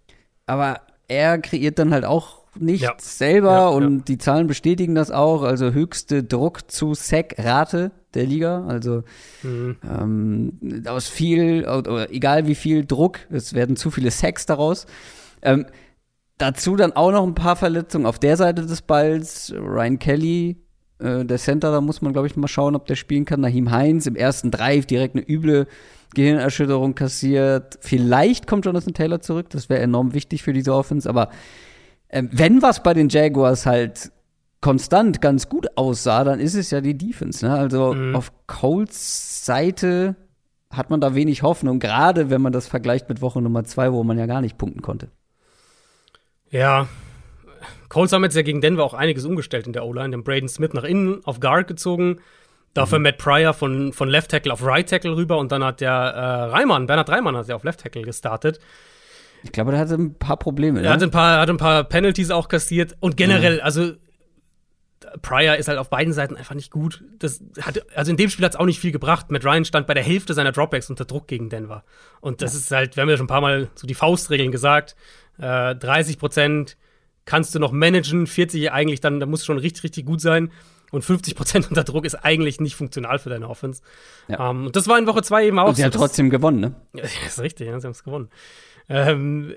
Aber 0.46 0.80
er 1.08 1.38
kreiert 1.38 1.78
dann 1.78 1.92
halt 1.92 2.04
auch 2.04 2.41
nichts 2.59 2.82
ja. 2.82 2.94
selber 2.98 3.53
ja, 3.53 3.68
und 3.68 3.98
ja. 3.98 4.05
die 4.09 4.18
Zahlen 4.18 4.46
bestätigen 4.46 4.94
das 4.94 5.11
auch. 5.11 5.42
Also 5.42 5.72
höchste 5.72 6.22
Druck 6.22 6.70
zu 6.70 6.94
Sack-Rate 6.94 7.92
der 8.14 8.26
Liga. 8.26 8.66
Also 8.66 9.05
mhm. 9.42 9.76
ähm, 9.82 10.84
aus 10.86 11.09
viel, 11.09 11.66
oder 11.66 12.11
egal 12.12 12.46
wie 12.46 12.55
viel 12.55 12.84
Druck, 12.84 13.20
es 13.30 13.55
werden 13.55 13.76
zu 13.76 13.90
viele 13.90 14.11
Sacks 14.11 14.46
daraus. 14.46 14.86
Ähm, 15.42 15.66
dazu 16.38 16.76
dann 16.76 16.92
auch 16.92 17.12
noch 17.12 17.26
ein 17.26 17.34
paar 17.34 17.57
Verletzungen 17.57 18.07
auf 18.07 18.18
der 18.18 18.36
Seite 18.36 18.66
des 18.66 18.82
Balls. 18.82 19.53
Ryan 19.57 19.98
Kelly, 19.98 20.57
äh, 20.98 21.24
der 21.24 21.38
Center, 21.38 21.72
da 21.72 21.80
muss 21.80 22.03
man, 22.03 22.12
glaube 22.12 22.26
ich, 22.26 22.36
mal 22.36 22.48
schauen, 22.48 22.76
ob 22.76 22.86
der 22.86 22.96
spielen 22.96 23.24
kann. 23.24 23.40
Nahim 23.40 23.70
Heinz 23.70 24.07
im 24.07 24.16
ersten 24.16 24.50
Drive 24.50 24.86
direkt 24.86 25.16
eine 25.16 25.28
üble 25.28 25.66
Gehirnerschütterung 26.14 26.94
kassiert. 26.94 27.78
Vielleicht 27.80 28.46
kommt 28.46 28.66
Jonathan 28.66 28.92
Taylor 28.92 29.20
zurück, 29.20 29.48
das 29.50 29.68
wäre 29.68 29.80
enorm 29.80 30.12
wichtig 30.12 30.42
für 30.42 30.53
diese 30.53 30.74
Offense, 30.74 31.09
aber 31.09 31.30
ähm, 32.12 32.28
wenn 32.32 32.62
was 32.62 32.82
bei 32.82 32.94
den 32.94 33.08
Jaguars 33.08 33.66
halt 33.66 34.12
konstant 34.60 35.20
ganz 35.20 35.48
gut 35.48 35.66
aussah, 35.76 36.24
dann 36.24 36.38
ist 36.38 36.54
es 36.54 36.70
ja 36.70 36.80
die 36.80 36.96
Defense. 36.96 37.44
Ne? 37.44 37.52
Also 37.54 37.94
mhm. 37.94 38.14
auf 38.14 38.32
Coles 38.46 39.44
Seite 39.44 40.14
hat 40.70 40.88
man 40.88 41.00
da 41.00 41.14
wenig 41.14 41.42
Hoffnung, 41.42 41.80
gerade 41.80 42.30
wenn 42.30 42.40
man 42.40 42.52
das 42.52 42.68
vergleicht 42.68 43.08
mit 43.08 43.20
Woche 43.20 43.42
Nummer 43.42 43.64
zwei, 43.64 43.92
wo 43.92 44.04
man 44.04 44.18
ja 44.18 44.26
gar 44.26 44.40
nicht 44.40 44.56
punkten 44.56 44.80
konnte. 44.80 45.08
Ja, 46.50 46.86
Coles 47.88 48.12
haben 48.12 48.24
jetzt 48.24 48.36
ja 48.36 48.42
gegen 48.42 48.60
Denver 48.60 48.84
auch 48.84 48.94
einiges 48.94 49.24
umgestellt 49.24 49.66
in 49.66 49.72
der 49.72 49.84
O-Line. 49.84 50.10
Den 50.10 50.24
Braden 50.24 50.48
Smith 50.48 50.72
nach 50.72 50.84
innen 50.84 51.24
auf 51.24 51.40
Guard 51.40 51.66
gezogen, 51.66 52.20
dafür 52.72 52.98
mhm. 52.98 53.04
Matt 53.04 53.18
Pryor 53.18 53.52
von, 53.52 53.92
von 53.92 54.08
Left 54.08 54.30
Tackle 54.30 54.52
auf 54.52 54.64
Right 54.64 54.88
Tackle 54.88 55.16
rüber 55.16 55.38
und 55.38 55.52
dann 55.52 55.64
hat 55.64 55.80
der 55.80 55.90
äh, 55.90 56.42
Reimann, 56.50 56.86
Bernhard 56.86 57.10
Reimann 57.10 57.36
hat 57.36 57.48
ja 57.48 57.54
auf 57.54 57.64
Left 57.64 57.80
Tackle 57.80 58.02
gestartet. 58.02 58.60
Ich 59.43 59.53
glaube, 59.53 59.72
der 59.72 59.80
hatte 59.80 59.95
ein 59.95 60.14
paar 60.14 60.36
Probleme. 60.36 60.80
Er 60.80 60.84
ne? 60.84 60.90
hat 60.90 61.03
ein 61.03 61.11
paar, 61.11 61.40
hat 61.40 61.51
ein 61.51 61.57
paar 61.57 61.84
Penalties 61.84 62.30
auch 62.30 62.49
kassiert. 62.49 62.97
Und 63.01 63.16
generell, 63.16 63.59
ja. 63.59 63.64
also 63.64 63.93
Pryor 65.20 65.57
ist 65.57 65.68
halt 65.68 65.78
auf 65.78 65.90
beiden 65.90 66.12
Seiten 66.12 66.36
einfach 66.36 66.55
nicht 66.55 66.70
gut. 66.70 67.05
Das 67.18 67.43
hat, 67.61 67.84
also 67.97 68.11
in 68.11 68.16
dem 68.16 68.30
Spiel 68.30 68.45
hat 68.45 68.55
es 68.55 68.61
auch 68.61 68.64
nicht 68.64 68.80
viel 68.80 68.93
gebracht. 68.93 69.30
Matt 69.30 69.45
Ryan 69.45 69.64
stand 69.64 69.86
bei 69.86 69.95
der 69.95 70.03
Hälfte 70.03 70.34
seiner 70.34 70.53
Dropbacks 70.53 70.88
unter 70.90 71.05
Druck 71.05 71.26
gegen 71.28 71.51
Denver. 71.51 71.84
Und 72.20 72.43
das 72.43 72.55
ja. 72.55 72.59
ist 72.61 72.70
halt, 72.70 72.97
wir 72.97 73.03
haben 73.03 73.11
ja 73.11 73.16
schon 73.16 73.24
ein 73.24 73.28
paar 73.28 73.40
Mal 73.40 73.68
so 73.74 73.86
die 73.86 73.95
Faustregeln 73.95 74.53
gesagt. 74.53 74.97
Äh, 75.38 75.74
30 75.74 76.18
Prozent 76.18 76.76
kannst 77.24 77.55
du 77.55 77.59
noch 77.59 77.72
managen, 77.72 78.26
40 78.26 78.72
eigentlich 78.72 79.01
dann, 79.01 79.20
da 79.20 79.26
muss 79.26 79.45
schon 79.45 79.59
richtig, 79.59 79.84
richtig 79.84 80.07
gut 80.07 80.20
sein. 80.20 80.51
Und 80.90 81.03
50 81.03 81.34
Prozent 81.34 81.68
unter 81.70 81.84
Druck 81.84 82.05
ist 82.05 82.16
eigentlich 82.16 82.61
nicht 82.61 82.76
funktional 82.76 83.18
für 83.18 83.30
deine 83.30 83.49
Offense. 83.49 83.80
Ja. 84.28 84.51
Um, 84.51 84.59
ähm, 84.59 84.66
und 84.66 84.76
das 84.76 84.88
war 84.88 84.99
in 84.99 85.07
Woche 85.07 85.22
2 85.22 85.47
eben 85.47 85.59
auch 85.59 85.68
und 85.68 85.76
sie 85.76 85.82
so. 85.82 85.86
hat 85.86 85.95
trotzdem 85.95 86.28
gewonnen, 86.28 86.61
ne? 86.61 86.74
Ja, 86.95 87.05
ist 87.26 87.40
richtig, 87.40 87.66
ja, 87.66 87.80
sie 87.80 87.86
haben 87.86 87.93
es 87.93 88.05
gewonnen. 88.05 88.28
Ähm, 88.89 89.55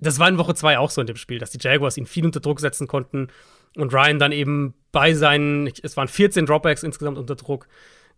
das 0.00 0.18
war 0.18 0.28
in 0.28 0.38
Woche 0.38 0.54
2 0.54 0.78
auch 0.78 0.90
so 0.90 1.00
in 1.00 1.06
dem 1.06 1.16
Spiel, 1.16 1.38
dass 1.38 1.50
die 1.50 1.58
Jaguars 1.60 1.96
ihn 1.96 2.06
viel 2.06 2.24
unter 2.24 2.40
Druck 2.40 2.60
setzen 2.60 2.86
konnten 2.86 3.28
und 3.76 3.92
Ryan 3.92 4.18
dann 4.18 4.32
eben 4.32 4.74
bei 4.92 5.14
seinen, 5.14 5.70
es 5.82 5.96
waren 5.96 6.08
14 6.08 6.46
Dropbacks 6.46 6.82
insgesamt 6.82 7.18
unter 7.18 7.34
Druck, 7.34 7.66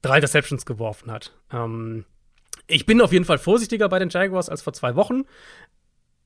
drei 0.02 0.20
Deceptions 0.20 0.66
geworfen 0.66 1.10
hat. 1.10 1.32
Ähm, 1.52 2.04
ich 2.66 2.86
bin 2.86 3.00
auf 3.00 3.12
jeden 3.12 3.24
Fall 3.24 3.38
vorsichtiger 3.38 3.88
bei 3.88 3.98
den 3.98 4.08
Jaguars 4.08 4.48
als 4.48 4.62
vor 4.62 4.72
zwei 4.72 4.96
Wochen. 4.96 5.22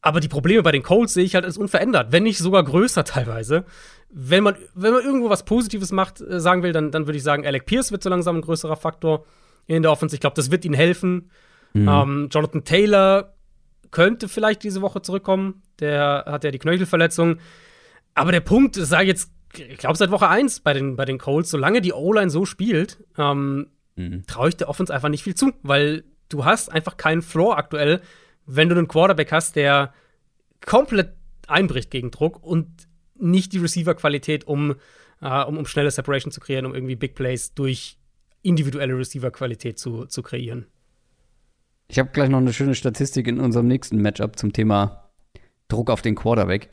Aber 0.03 0.21
die 0.21 0.29
Probleme 0.29 0.63
bei 0.63 0.73
den 0.73 0.83
Colts 0.83 1.13
sehe 1.13 1.25
ich 1.25 1.35
halt 1.35 1.45
als 1.45 1.59
unverändert, 1.59 2.11
wenn 2.11 2.23
nicht 2.23 2.39
sogar 2.39 2.65
größer 2.65 3.05
teilweise. 3.05 3.65
Wenn 4.09 4.43
man, 4.43 4.57
wenn 4.75 4.93
man 4.93 5.05
irgendwo 5.05 5.29
was 5.29 5.45
Positives 5.45 5.93
macht, 5.93 6.21
äh, 6.21 6.41
sagen 6.41 6.63
will, 6.63 6.73
dann, 6.73 6.91
dann 6.91 7.07
würde 7.07 7.19
ich 7.19 7.23
sagen, 7.23 7.47
Alec 7.47 7.67
Pierce 7.67 7.93
wird 7.93 8.03
so 8.03 8.11
langsam 8.11 8.37
ein 8.37 8.43
größerer 8.43 8.77
Faktor 8.77 9.27
in 9.67 9.83
der 9.83 9.93
Offense. 9.93 10.17
Ich 10.17 10.21
glaube, 10.21 10.37
das 10.37 10.51
wird 10.51 10.65
ihnen 10.65 10.75
helfen. 10.75 11.31
Mhm. 11.75 11.89
Ähm, 11.89 12.29
Jonathan 12.33 12.65
Taylor 12.65 13.35
könnte 13.91 14.29
vielleicht 14.29 14.63
diese 14.63 14.83
Woche 14.83 15.03
zurückkommen. 15.03 15.63
Der 15.81 16.25
hat 16.27 16.45
ja 16.45 16.51
die 16.51 16.59
Knöchelverletzung. 16.59 17.39
Aber 18.15 18.33
der 18.33 18.41
Punkt, 18.41 18.77
das 18.77 18.89
sage 18.89 19.05
ich 19.05 19.09
jetzt, 19.09 19.33
ich 19.57 19.79
glaube 19.79 19.97
seit 19.97 20.11
Woche 20.11 20.29
1 20.29 20.61
bei 20.61 20.73
den, 20.73 20.97
bei 20.97 21.05
den 21.05 21.19
Colts, 21.19 21.51
solange 21.51 21.81
die 21.81 21.93
O-Line 21.93 22.31
so 22.31 22.45
spielt, 22.45 22.99
ähm, 23.19 23.69
mhm. 23.97 24.25
traue 24.27 24.51
ich 24.51 24.57
der 24.57 24.69
Offense 24.69 24.93
einfach 24.93 25.09
nicht 25.09 25.25
viel 25.25 25.35
zu, 25.35 25.53
weil 25.63 26.05
du 26.29 26.45
hast 26.45 26.71
einfach 26.71 26.97
keinen 26.97 27.23
Floor 27.23 27.57
aktuell, 27.57 28.01
wenn 28.47 28.69
du 28.69 28.77
einen 28.77 28.89
Quarterback 28.89 29.33
hast, 29.33 29.57
der 29.57 29.93
komplett 30.65 31.15
einbricht 31.47 31.91
gegen 31.91 32.11
Druck 32.11 32.43
und 32.43 32.69
nicht 33.17 33.53
die 33.53 33.59
Receiver-Qualität, 33.59 34.47
um, 34.47 34.77
äh, 35.21 35.43
um, 35.45 35.59
um 35.59 35.67
schnelle 35.67 35.91
Separation 35.91 36.33
zu 36.33 36.41
kreieren, 36.41 36.67
um 36.67 36.75
irgendwie 36.75 36.97
Big 36.97 37.15
Plays 37.15 37.55
durch 37.55 37.99
individuelle 38.43 38.97
Receiver-Qualität 38.97 39.79
zu, 39.79 40.07
zu 40.07 40.23
kreieren. 40.23 40.67
Ich 41.91 41.99
habe 41.99 42.11
gleich 42.13 42.29
noch 42.29 42.39
eine 42.39 42.53
schöne 42.53 42.77
Statistik 42.77 43.27
in 43.27 43.41
unserem 43.41 43.67
nächsten 43.67 44.01
Matchup 44.01 44.39
zum 44.39 44.53
Thema 44.53 45.11
Druck 45.67 45.91
auf 45.91 46.03
den 46.03 46.15
Quarterback. 46.15 46.71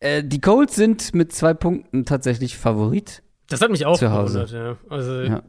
Äh, 0.00 0.22
die 0.22 0.40
Colts 0.40 0.74
sind 0.74 1.14
mit 1.14 1.32
zwei 1.32 1.54
Punkten 1.54 2.04
tatsächlich 2.04 2.58
Favorit. 2.58 3.22
Das 3.48 3.62
hat 3.62 3.70
mich 3.70 3.86
auch 3.86 3.98
zu 3.98 4.12
Hause. 4.12 4.46
Ja. 4.52 4.76
Also 4.90 5.22
ja. 5.22 5.42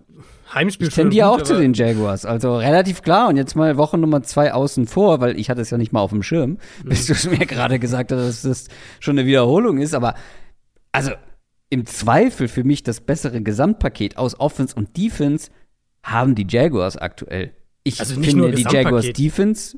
Heimspiel 0.54 0.88
ich 0.88 0.94
tendiere 0.94 1.30
auch 1.30 1.42
zu 1.42 1.58
den 1.58 1.74
Jaguars. 1.74 2.26
Also 2.26 2.58
relativ 2.58 3.02
klar. 3.02 3.28
Und 3.28 3.36
jetzt 3.36 3.56
mal 3.56 3.76
Woche 3.76 3.98
Nummer 3.98 4.24
zwei 4.24 4.54
außen 4.54 4.88
vor, 4.88 5.20
weil 5.20 5.38
ich 5.38 5.50
hatte 5.50 5.60
es 5.60 5.72
ja 5.72 5.78
nicht 5.78 5.92
mal 5.92 6.00
auf 6.00 6.12
dem 6.12 6.24
Schirm, 6.24 6.52
mhm. 6.84 6.90
bis 6.90 7.08
du 7.08 7.14
es 7.14 7.30
mir 7.30 7.38
gerade 7.46 7.80
gesagt 7.80 8.14
hast, 8.14 8.22
dass 8.22 8.42
das 8.44 8.68
schon 9.02 9.20
eine 9.20 9.28
Wiederholung 9.28 9.78
ist. 9.78 9.94
Aber 9.94 10.16
also 10.94 11.12
im 11.70 11.86
Zweifel 11.86 12.48
für 12.48 12.64
mich 12.64 12.84
das 12.84 13.02
bessere 13.02 13.42
Gesamtpaket 13.42 14.18
aus 14.18 14.40
Offense 14.40 14.74
und 14.74 14.96
Defense 14.96 15.52
haben 16.02 16.36
die 16.36 16.48
Jaguars 16.48 16.96
aktuell. 16.96 17.52
Ich 17.86 18.00
also 18.02 18.20
finde 18.20 18.52
die 18.52 18.64
Jaguars 18.64 19.14
Defense 19.14 19.78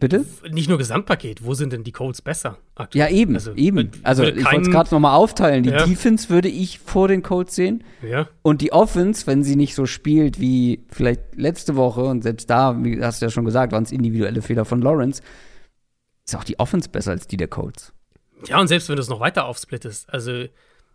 Bitte? 0.00 0.24
Nicht 0.50 0.70
nur 0.70 0.78
Gesamtpaket, 0.78 1.44
wo 1.44 1.52
sind 1.52 1.74
denn 1.74 1.84
die 1.84 1.92
Colts 1.92 2.22
besser 2.22 2.56
aktuell? 2.74 3.10
Ja, 3.10 3.14
eben, 3.14 3.34
also, 3.34 3.52
eben. 3.52 3.90
Also 4.02 4.24
ich 4.24 4.42
wollte 4.46 4.62
es 4.62 4.70
gerade 4.70 4.94
nochmal 4.94 5.14
aufteilen. 5.14 5.62
Die 5.62 5.68
ja. 5.68 5.84
Defense 5.84 6.30
würde 6.30 6.48
ich 6.48 6.78
vor 6.78 7.06
den 7.06 7.22
Colts 7.22 7.54
sehen. 7.54 7.84
Ja. 8.02 8.26
Und 8.40 8.62
die 8.62 8.72
Offense, 8.72 9.26
wenn 9.26 9.44
sie 9.44 9.56
nicht 9.56 9.74
so 9.74 9.84
spielt 9.84 10.40
wie 10.40 10.86
vielleicht 10.90 11.36
letzte 11.36 11.76
Woche, 11.76 12.02
und 12.04 12.22
selbst 12.22 12.48
da, 12.48 12.82
wie 12.82 13.04
hast 13.04 13.20
du 13.20 13.26
ja 13.26 13.30
schon 13.30 13.44
gesagt, 13.44 13.72
waren 13.72 13.82
es 13.82 13.92
individuelle 13.92 14.40
Fehler 14.40 14.64
von 14.64 14.80
Lawrence, 14.80 15.22
ist 16.24 16.34
auch 16.34 16.44
die 16.44 16.58
Offense 16.58 16.88
besser 16.88 17.10
als 17.10 17.26
die 17.26 17.36
der 17.36 17.48
Colts. 17.48 17.92
Ja, 18.46 18.58
und 18.58 18.68
selbst 18.68 18.88
wenn 18.88 18.96
du 18.96 19.02
es 19.02 19.10
noch 19.10 19.20
weiter 19.20 19.44
aufsplittest, 19.44 20.08
also 20.08 20.46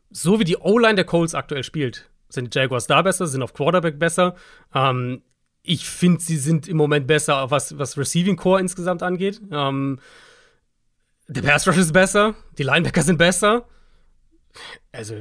so 0.10 0.40
wie 0.40 0.46
die 0.46 0.58
O-Line 0.58 0.96
der 0.96 1.06
Colts 1.06 1.36
aktuell 1.36 1.64
spielt, 1.64 2.10
sind 2.28 2.56
die 2.56 2.58
Jaguars 2.58 2.88
da 2.88 3.04
besser, 3.04 3.28
sind 3.28 3.44
auf 3.44 3.54
Quarterback 3.54 4.00
besser. 4.00 4.34
Ähm, 4.74 5.22
ich 5.66 5.88
finde, 5.88 6.22
sie 6.22 6.38
sind 6.38 6.68
im 6.68 6.78
Moment 6.78 7.07
besser, 7.07 7.49
was, 7.51 7.78
was 7.78 7.97
Receiving 7.97 8.36
Core 8.36 8.59
insgesamt 8.59 9.03
angeht. 9.03 9.41
Ähm, 9.51 9.99
der 11.28 11.41
Pass 11.41 11.68
Rush 11.68 11.78
ist 11.78 11.93
besser, 11.93 12.36
die 12.57 12.63
Linebacker 12.63 13.01
sind 13.01 13.18
besser. 13.18 13.68
Also, 14.91 15.16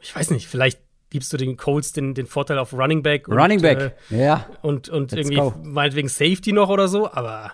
ich 0.00 0.14
weiß 0.14 0.30
nicht, 0.30 0.46
vielleicht 0.46 0.80
gibst 1.10 1.32
du 1.32 1.36
den 1.36 1.56
Colts 1.56 1.92
den, 1.92 2.14
den 2.14 2.26
Vorteil 2.26 2.58
auf 2.58 2.72
Running 2.72 3.02
Back. 3.02 3.28
Und, 3.28 3.38
Running 3.38 3.60
Back, 3.60 3.96
äh, 4.10 4.24
ja. 4.24 4.46
Und, 4.62 4.88
und 4.88 5.12
irgendwie 5.12 5.36
go. 5.36 5.54
meinetwegen 5.62 6.08
Safety 6.08 6.52
noch 6.52 6.68
oder 6.68 6.88
so, 6.88 7.10
aber 7.10 7.52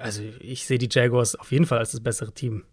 also 0.00 0.22
ich 0.40 0.66
sehe 0.66 0.78
die 0.78 0.88
Jaguars 0.90 1.34
auf 1.36 1.50
jeden 1.52 1.66
Fall 1.66 1.78
als 1.78 1.92
das 1.92 2.02
bessere 2.02 2.32
Team. 2.32 2.64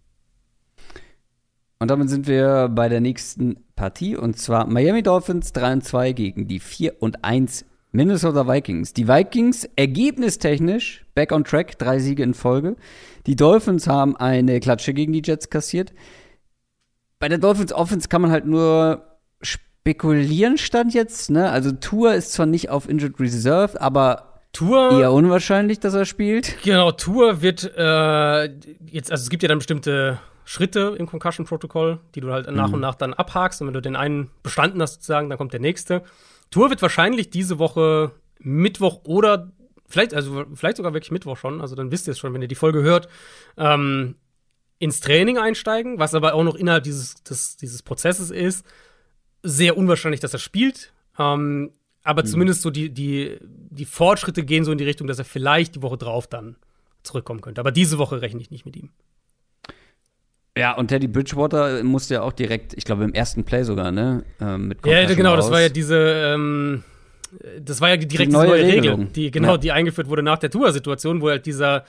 Und 1.79 1.89
damit 1.89 2.09
sind 2.09 2.27
wir 2.27 2.69
bei 2.69 2.89
der 2.89 3.01
nächsten 3.01 3.63
Partie 3.75 4.15
und 4.15 4.37
zwar 4.37 4.67
Miami 4.67 5.01
Dolphins 5.01 5.51
3 5.53 5.73
und 5.73 5.83
2 5.83 6.11
gegen 6.11 6.47
die 6.47 6.59
4 6.59 7.01
und 7.01 7.23
1 7.23 7.65
Minnesota 7.91 8.47
Vikings. 8.47 8.93
Die 8.93 9.07
Vikings 9.07 9.69
ergebnistechnisch 9.75 11.05
back 11.13 11.31
on 11.31 11.43
track, 11.43 11.77
drei 11.77 11.99
Siege 11.99 12.23
in 12.23 12.33
Folge. 12.33 12.77
Die 13.27 13.35
Dolphins 13.35 13.87
haben 13.87 14.15
eine 14.15 14.59
Klatsche 14.59 14.93
gegen 14.93 15.13
die 15.13 15.21
Jets 15.23 15.49
kassiert. 15.49 15.93
Bei 17.19 17.27
der 17.27 17.37
Dolphins 17.37 17.73
Offense 17.73 18.07
kann 18.07 18.21
man 18.21 18.31
halt 18.31 18.45
nur 18.45 19.03
spekulieren, 19.41 20.57
stand 20.57 20.93
jetzt. 20.93 21.29
Ne? 21.29 21.49
Also 21.49 21.71
Tour 21.71 22.13
ist 22.13 22.33
zwar 22.33 22.45
nicht 22.45 22.69
auf 22.69 22.87
Injured 22.87 23.19
Reserve, 23.19 23.79
aber 23.79 24.41
Tour, 24.53 24.99
eher 24.99 25.11
unwahrscheinlich, 25.11 25.79
dass 25.79 25.93
er 25.93 26.05
spielt. 26.05 26.61
Genau, 26.63 26.91
Tour 26.91 27.41
wird 27.41 27.71
äh, 27.77 28.45
jetzt, 28.85 29.11
also 29.11 29.23
es 29.23 29.29
gibt 29.29 29.43
ja 29.43 29.49
dann 29.49 29.59
bestimmte 29.59 30.19
Schritte 30.45 30.95
im 30.97 31.07
Concussion-Protokoll, 31.07 31.99
die 32.15 32.21
du 32.21 32.31
halt 32.31 32.49
nach 32.51 32.69
mhm. 32.69 32.75
und 32.75 32.79
nach 32.81 32.95
dann 32.95 33.13
abhakst. 33.13 33.61
Und 33.61 33.67
wenn 33.67 33.73
du 33.73 33.81
den 33.81 33.95
einen 33.95 34.29
bestanden 34.43 34.81
hast, 34.81 34.95
sozusagen, 34.95 35.29
dann 35.29 35.37
kommt 35.37 35.53
der 35.53 35.59
nächste. 35.59 36.03
Tour 36.51 36.69
wird 36.69 36.81
wahrscheinlich 36.81 37.29
diese 37.29 37.59
Woche 37.59 38.11
Mittwoch 38.39 39.01
oder 39.05 39.51
vielleicht, 39.87 40.13
also 40.13 40.45
vielleicht 40.53 40.77
sogar 40.77 40.93
wirklich 40.93 41.11
Mittwoch 41.11 41.37
schon, 41.37 41.61
also 41.61 41.75
dann 41.75 41.91
wisst 41.91 42.07
ihr 42.07 42.11
es 42.11 42.19
schon, 42.19 42.33
wenn 42.33 42.41
ihr 42.41 42.47
die 42.47 42.55
Folge 42.55 42.81
hört, 42.81 43.07
ähm, 43.57 44.15
ins 44.79 44.99
Training 44.99 45.37
einsteigen, 45.37 45.99
was 45.99 46.15
aber 46.15 46.33
auch 46.33 46.43
noch 46.43 46.55
innerhalb 46.55 46.83
dieses, 46.83 47.23
des, 47.23 47.55
dieses 47.57 47.83
Prozesses 47.83 48.31
ist. 48.31 48.65
Sehr 49.43 49.77
unwahrscheinlich, 49.77 50.19
dass 50.19 50.33
er 50.33 50.39
spielt. 50.39 50.91
Ähm, 51.19 51.71
aber 52.03 52.23
mhm. 52.23 52.27
zumindest 52.27 52.61
so 52.63 52.71
die, 52.71 52.89
die, 52.89 53.37
die 53.41 53.85
Fortschritte 53.85 54.43
gehen 54.43 54.65
so 54.65 54.71
in 54.71 54.79
die 54.79 54.83
Richtung, 54.83 55.07
dass 55.07 55.19
er 55.19 55.25
vielleicht 55.25 55.75
die 55.75 55.81
Woche 55.83 55.97
drauf 55.97 56.27
dann 56.27 56.55
zurückkommen 57.03 57.41
könnte. 57.41 57.61
Aber 57.61 57.71
diese 57.71 57.99
Woche 57.99 58.21
rechne 58.21 58.41
ich 58.41 58.49
nicht 58.49 58.65
mit 58.65 58.75
ihm. 58.75 58.89
Ja, 60.57 60.73
und 60.73 60.89
Teddy 60.89 61.07
Bridgewater 61.07 61.83
musste 61.83 62.15
ja 62.15 62.21
auch 62.23 62.33
direkt, 62.33 62.73
ich 62.73 62.83
glaube 62.83 63.05
im 63.05 63.13
ersten 63.13 63.45
Play 63.45 63.63
sogar, 63.63 63.91
ne? 63.91 64.25
Ähm, 64.41 64.67
mit 64.67 64.85
ja, 64.85 65.05
genau, 65.13 65.33
raus. 65.35 65.45
das 65.45 65.51
war 65.51 65.61
ja 65.61 65.69
diese, 65.69 65.97
ähm, 65.97 66.83
das 67.59 67.79
war 67.79 67.89
ja 67.89 67.95
direkt 67.95 68.31
die 68.31 68.35
neue, 68.35 68.49
neue 68.49 68.63
Regel, 68.63 69.05
die 69.05 69.31
genau, 69.31 69.51
ja. 69.51 69.57
die 69.57 69.71
eingeführt 69.71 70.09
wurde 70.09 70.23
nach 70.23 70.39
der 70.39 70.49
Tour-Situation, 70.49 71.21
wo 71.21 71.29
halt 71.29 71.45
dieser 71.45 71.85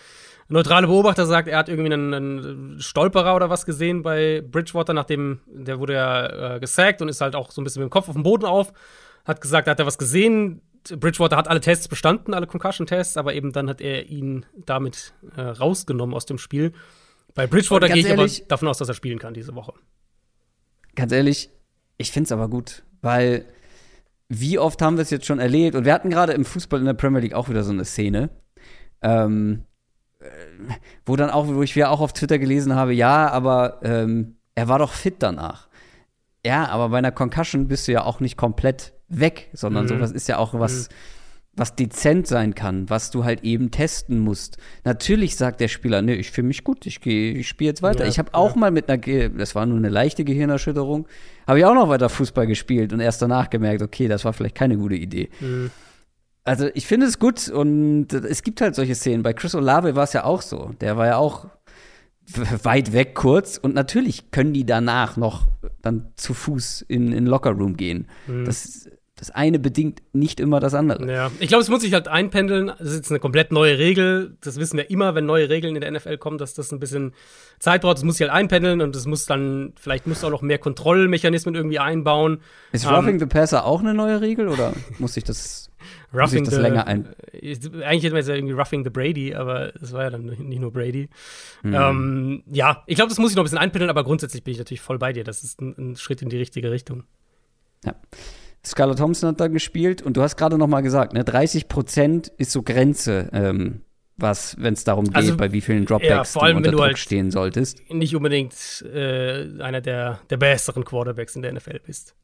neutrale 0.48 0.86
Beobachter 0.86 1.26
sagt, 1.26 1.48
er 1.48 1.58
hat 1.58 1.68
irgendwie 1.68 1.92
einen, 1.92 2.14
einen, 2.14 2.80
Stolperer 2.80 3.34
oder 3.34 3.50
was 3.50 3.66
gesehen 3.66 4.02
bei 4.02 4.42
Bridgewater, 4.48 4.92
nachdem 4.92 5.40
der 5.46 5.80
wurde 5.80 5.94
ja 5.94 6.56
äh, 6.56 6.60
gesackt 6.60 7.02
und 7.02 7.08
ist 7.08 7.20
halt 7.20 7.34
auch 7.34 7.50
so 7.50 7.60
ein 7.60 7.64
bisschen 7.64 7.82
mit 7.82 7.88
dem 7.88 7.92
Kopf 7.92 8.08
auf 8.08 8.14
dem 8.14 8.22
Boden 8.22 8.44
auf, 8.44 8.72
hat 9.24 9.40
gesagt, 9.40 9.66
er 9.66 9.72
hat 9.72 9.80
er 9.80 9.86
was 9.86 9.98
gesehen. 9.98 10.60
Bridgewater 10.96 11.36
hat 11.36 11.48
alle 11.48 11.60
Tests 11.60 11.88
bestanden, 11.88 12.34
alle 12.34 12.46
Concussion-Tests, 12.46 13.16
aber 13.16 13.34
eben 13.34 13.52
dann 13.52 13.68
hat 13.68 13.80
er 13.80 14.06
ihn 14.06 14.46
damit 14.66 15.14
äh, 15.36 15.40
rausgenommen 15.40 16.14
aus 16.14 16.26
dem 16.26 16.38
Spiel. 16.38 16.72
Bei 17.34 17.46
Bridgewater 17.46 17.88
gehe 17.88 17.98
ich 17.98 18.06
ehrlich, 18.06 18.40
aber 18.40 18.48
davon 18.48 18.68
aus, 18.68 18.78
dass 18.78 18.88
er 18.88 18.94
spielen 18.94 19.18
kann 19.18 19.34
diese 19.34 19.54
Woche. 19.54 19.72
Ganz 20.94 21.12
ehrlich, 21.12 21.50
ich 21.96 22.12
finde 22.12 22.26
es 22.26 22.32
aber 22.32 22.48
gut, 22.48 22.82
weil 23.00 23.46
wie 24.28 24.58
oft 24.58 24.80
haben 24.82 24.96
wir 24.96 25.02
es 25.02 25.10
jetzt 25.10 25.26
schon 25.26 25.38
erlebt? 25.38 25.76
Und 25.76 25.84
wir 25.84 25.92
hatten 25.92 26.10
gerade 26.10 26.32
im 26.32 26.44
Fußball 26.44 26.80
in 26.80 26.86
der 26.86 26.94
Premier 26.94 27.20
League 27.20 27.34
auch 27.34 27.48
wieder 27.48 27.64
so 27.64 27.72
eine 27.72 27.84
Szene, 27.84 28.30
ähm, 29.02 29.64
äh, 30.20 30.24
wo 31.06 31.16
dann 31.16 31.30
auch, 31.30 31.46
wo 31.48 31.62
ich 31.62 31.76
wieder 31.76 31.90
auch 31.90 32.00
auf 32.00 32.12
Twitter 32.12 32.38
gelesen 32.38 32.74
habe, 32.74 32.92
ja, 32.92 33.28
aber 33.28 33.80
ähm, 33.82 34.36
er 34.54 34.68
war 34.68 34.78
doch 34.78 34.92
fit 34.92 35.16
danach. 35.18 35.68
Ja, 36.44 36.68
aber 36.68 36.88
bei 36.88 36.98
einer 36.98 37.12
Concussion 37.12 37.68
bist 37.68 37.88
du 37.88 37.92
ja 37.92 38.04
auch 38.04 38.20
nicht 38.20 38.36
komplett 38.36 38.92
weg, 39.08 39.48
sondern 39.52 39.84
mhm. 39.84 39.88
sowas 39.88 40.12
ist 40.12 40.28
ja 40.28 40.38
auch 40.38 40.58
was. 40.58 40.88
Mhm 40.88 40.94
was 41.54 41.76
dezent 41.76 42.26
sein 42.26 42.54
kann, 42.54 42.88
was 42.88 43.10
du 43.10 43.24
halt 43.24 43.44
eben 43.44 43.70
testen 43.70 44.18
musst. 44.18 44.56
Natürlich 44.84 45.36
sagt 45.36 45.60
der 45.60 45.68
Spieler, 45.68 46.00
nee, 46.00 46.14
ich 46.14 46.30
fühle 46.30 46.48
mich 46.48 46.64
gut, 46.64 46.86
ich 46.86 47.00
gehe, 47.00 47.32
ich 47.32 47.48
spiele 47.48 47.68
jetzt 47.68 47.82
weiter. 47.82 48.04
Ja, 48.04 48.10
ich 48.10 48.18
habe 48.18 48.32
auch 48.32 48.54
ja. 48.54 48.60
mal 48.60 48.70
mit 48.70 48.88
einer, 48.88 49.28
das 49.28 49.54
war 49.54 49.66
nur 49.66 49.76
eine 49.76 49.90
leichte 49.90 50.24
Gehirnerschütterung, 50.24 51.06
habe 51.46 51.58
ich 51.58 51.64
auch 51.66 51.74
noch 51.74 51.90
weiter 51.90 52.08
Fußball 52.08 52.46
gespielt 52.46 52.92
und 52.92 53.00
erst 53.00 53.20
danach 53.20 53.50
gemerkt, 53.50 53.82
okay, 53.82 54.08
das 54.08 54.24
war 54.24 54.32
vielleicht 54.32 54.54
keine 54.54 54.78
gute 54.78 54.94
Idee. 54.94 55.28
Mhm. 55.40 55.70
Also 56.44 56.68
ich 56.74 56.86
finde 56.86 57.06
es 57.06 57.18
gut 57.18 57.48
und 57.48 58.12
es 58.12 58.42
gibt 58.42 58.60
halt 58.62 58.74
solche 58.74 58.94
Szenen. 58.94 59.22
Bei 59.22 59.32
Chris 59.32 59.54
Olave 59.54 59.94
war 59.94 60.04
es 60.04 60.12
ja 60.12 60.24
auch 60.24 60.42
so. 60.42 60.72
Der 60.80 60.96
war 60.96 61.06
ja 61.06 61.16
auch 61.16 61.46
weit 62.62 62.92
weg 62.92 63.14
kurz 63.14 63.58
und 63.58 63.74
natürlich 63.74 64.30
können 64.30 64.52
die 64.54 64.64
danach 64.64 65.16
noch 65.16 65.48
dann 65.82 66.12
zu 66.16 66.34
Fuß 66.34 66.82
in 66.88 67.12
in 67.12 67.26
Locker 67.26 67.50
Room 67.50 67.76
gehen. 67.76 68.08
Mhm. 68.26 68.44
Das 68.44 68.88
das 69.22 69.30
eine 69.30 69.60
bedingt 69.60 70.02
nicht 70.12 70.40
immer 70.40 70.58
das 70.58 70.74
andere. 70.74 71.08
Ja, 71.08 71.30
ich 71.38 71.46
glaube, 71.46 71.62
es 71.62 71.68
muss 71.68 71.82
sich 71.82 71.92
halt 71.92 72.08
einpendeln. 72.08 72.72
Das 72.76 72.88
ist 72.88 72.96
jetzt 72.96 73.10
eine 73.12 73.20
komplett 73.20 73.52
neue 73.52 73.78
Regel. 73.78 74.36
Das 74.40 74.56
wissen 74.56 74.76
wir 74.76 74.90
immer, 74.90 75.14
wenn 75.14 75.26
neue 75.26 75.48
Regeln 75.48 75.76
in 75.76 75.80
der 75.80 75.92
NFL 75.92 76.18
kommen, 76.18 76.38
dass 76.38 76.54
das 76.54 76.72
ein 76.72 76.80
bisschen 76.80 77.14
Zeit 77.60 77.82
braucht. 77.82 77.98
Das 77.98 78.02
muss 78.02 78.16
sich 78.16 78.28
halt 78.28 78.36
einpendeln 78.36 78.80
und 78.80 78.96
es 78.96 79.06
muss 79.06 79.24
dann, 79.24 79.74
vielleicht 79.76 80.08
muss 80.08 80.24
auch 80.24 80.30
noch 80.30 80.42
mehr 80.42 80.58
Kontrollmechanismen 80.58 81.54
irgendwie 81.54 81.78
einbauen. 81.78 82.40
Ist 82.72 82.84
um, 82.84 82.92
Roughing 82.92 83.20
the 83.20 83.26
Passer 83.26 83.64
auch 83.64 83.78
eine 83.78 83.94
neue 83.94 84.20
Regel 84.20 84.48
oder 84.48 84.72
muss 84.98 85.16
ich 85.16 85.22
das, 85.22 85.70
muss 86.10 86.32
ich 86.32 86.42
das 86.42 86.54
the, 86.56 86.60
länger 86.60 86.88
ein? 86.88 87.14
Eigentlich 87.32 88.02
hätten 88.02 88.14
wir 88.14 88.18
jetzt 88.18 88.28
ja 88.28 88.34
irgendwie 88.34 88.54
Roughing 88.54 88.82
the 88.82 88.90
Brady, 88.90 89.36
aber 89.36 89.72
es 89.80 89.92
war 89.92 90.02
ja 90.02 90.10
dann 90.10 90.24
nicht 90.24 90.58
nur 90.58 90.72
Brady. 90.72 91.08
Mhm. 91.62 91.74
Ähm, 91.74 92.42
ja, 92.50 92.82
ich 92.88 92.96
glaube, 92.96 93.10
das 93.10 93.18
muss 93.20 93.30
ich 93.30 93.36
noch 93.36 93.42
ein 93.42 93.44
bisschen 93.44 93.58
einpendeln, 93.58 93.88
aber 93.88 94.02
grundsätzlich 94.02 94.42
bin 94.42 94.50
ich 94.50 94.58
natürlich 94.58 94.80
voll 94.80 94.98
bei 94.98 95.12
dir. 95.12 95.22
Das 95.22 95.44
ist 95.44 95.60
ein, 95.60 95.76
ein 95.78 95.96
Schritt 95.96 96.22
in 96.22 96.28
die 96.28 96.38
richtige 96.38 96.72
Richtung. 96.72 97.04
Ja. 97.84 97.94
Scarlett 98.64 98.98
Thompson 98.98 99.30
hat 99.30 99.40
da 99.40 99.48
gespielt 99.48 100.02
und 100.02 100.16
du 100.16 100.22
hast 100.22 100.36
gerade 100.36 100.56
noch 100.56 100.68
mal 100.68 100.82
gesagt, 100.82 101.12
ne, 101.12 101.24
30 101.24 101.68
Prozent 101.68 102.28
ist 102.38 102.52
so 102.52 102.62
Grenze, 102.62 103.28
ähm, 103.32 103.82
was, 104.16 104.56
wenn 104.58 104.74
es 104.74 104.84
darum 104.84 105.06
geht, 105.06 105.16
also, 105.16 105.36
bei 105.36 105.52
wie 105.52 105.60
vielen 105.60 105.84
Dropbacks 105.84 106.34
ja, 106.34 106.48
du 106.48 106.56
unter 106.56 106.70
Druck 106.70 106.82
halt 106.82 106.98
stehen 106.98 107.30
solltest. 107.30 107.80
Nicht 107.90 108.14
unbedingt 108.14 108.54
äh, 108.92 109.60
einer 109.60 109.80
der, 109.80 110.20
der 110.30 110.36
besseren 110.36 110.84
Quarterbacks 110.84 111.34
in 111.34 111.42
der 111.42 111.52
NFL 111.52 111.80
bist. 111.84 112.14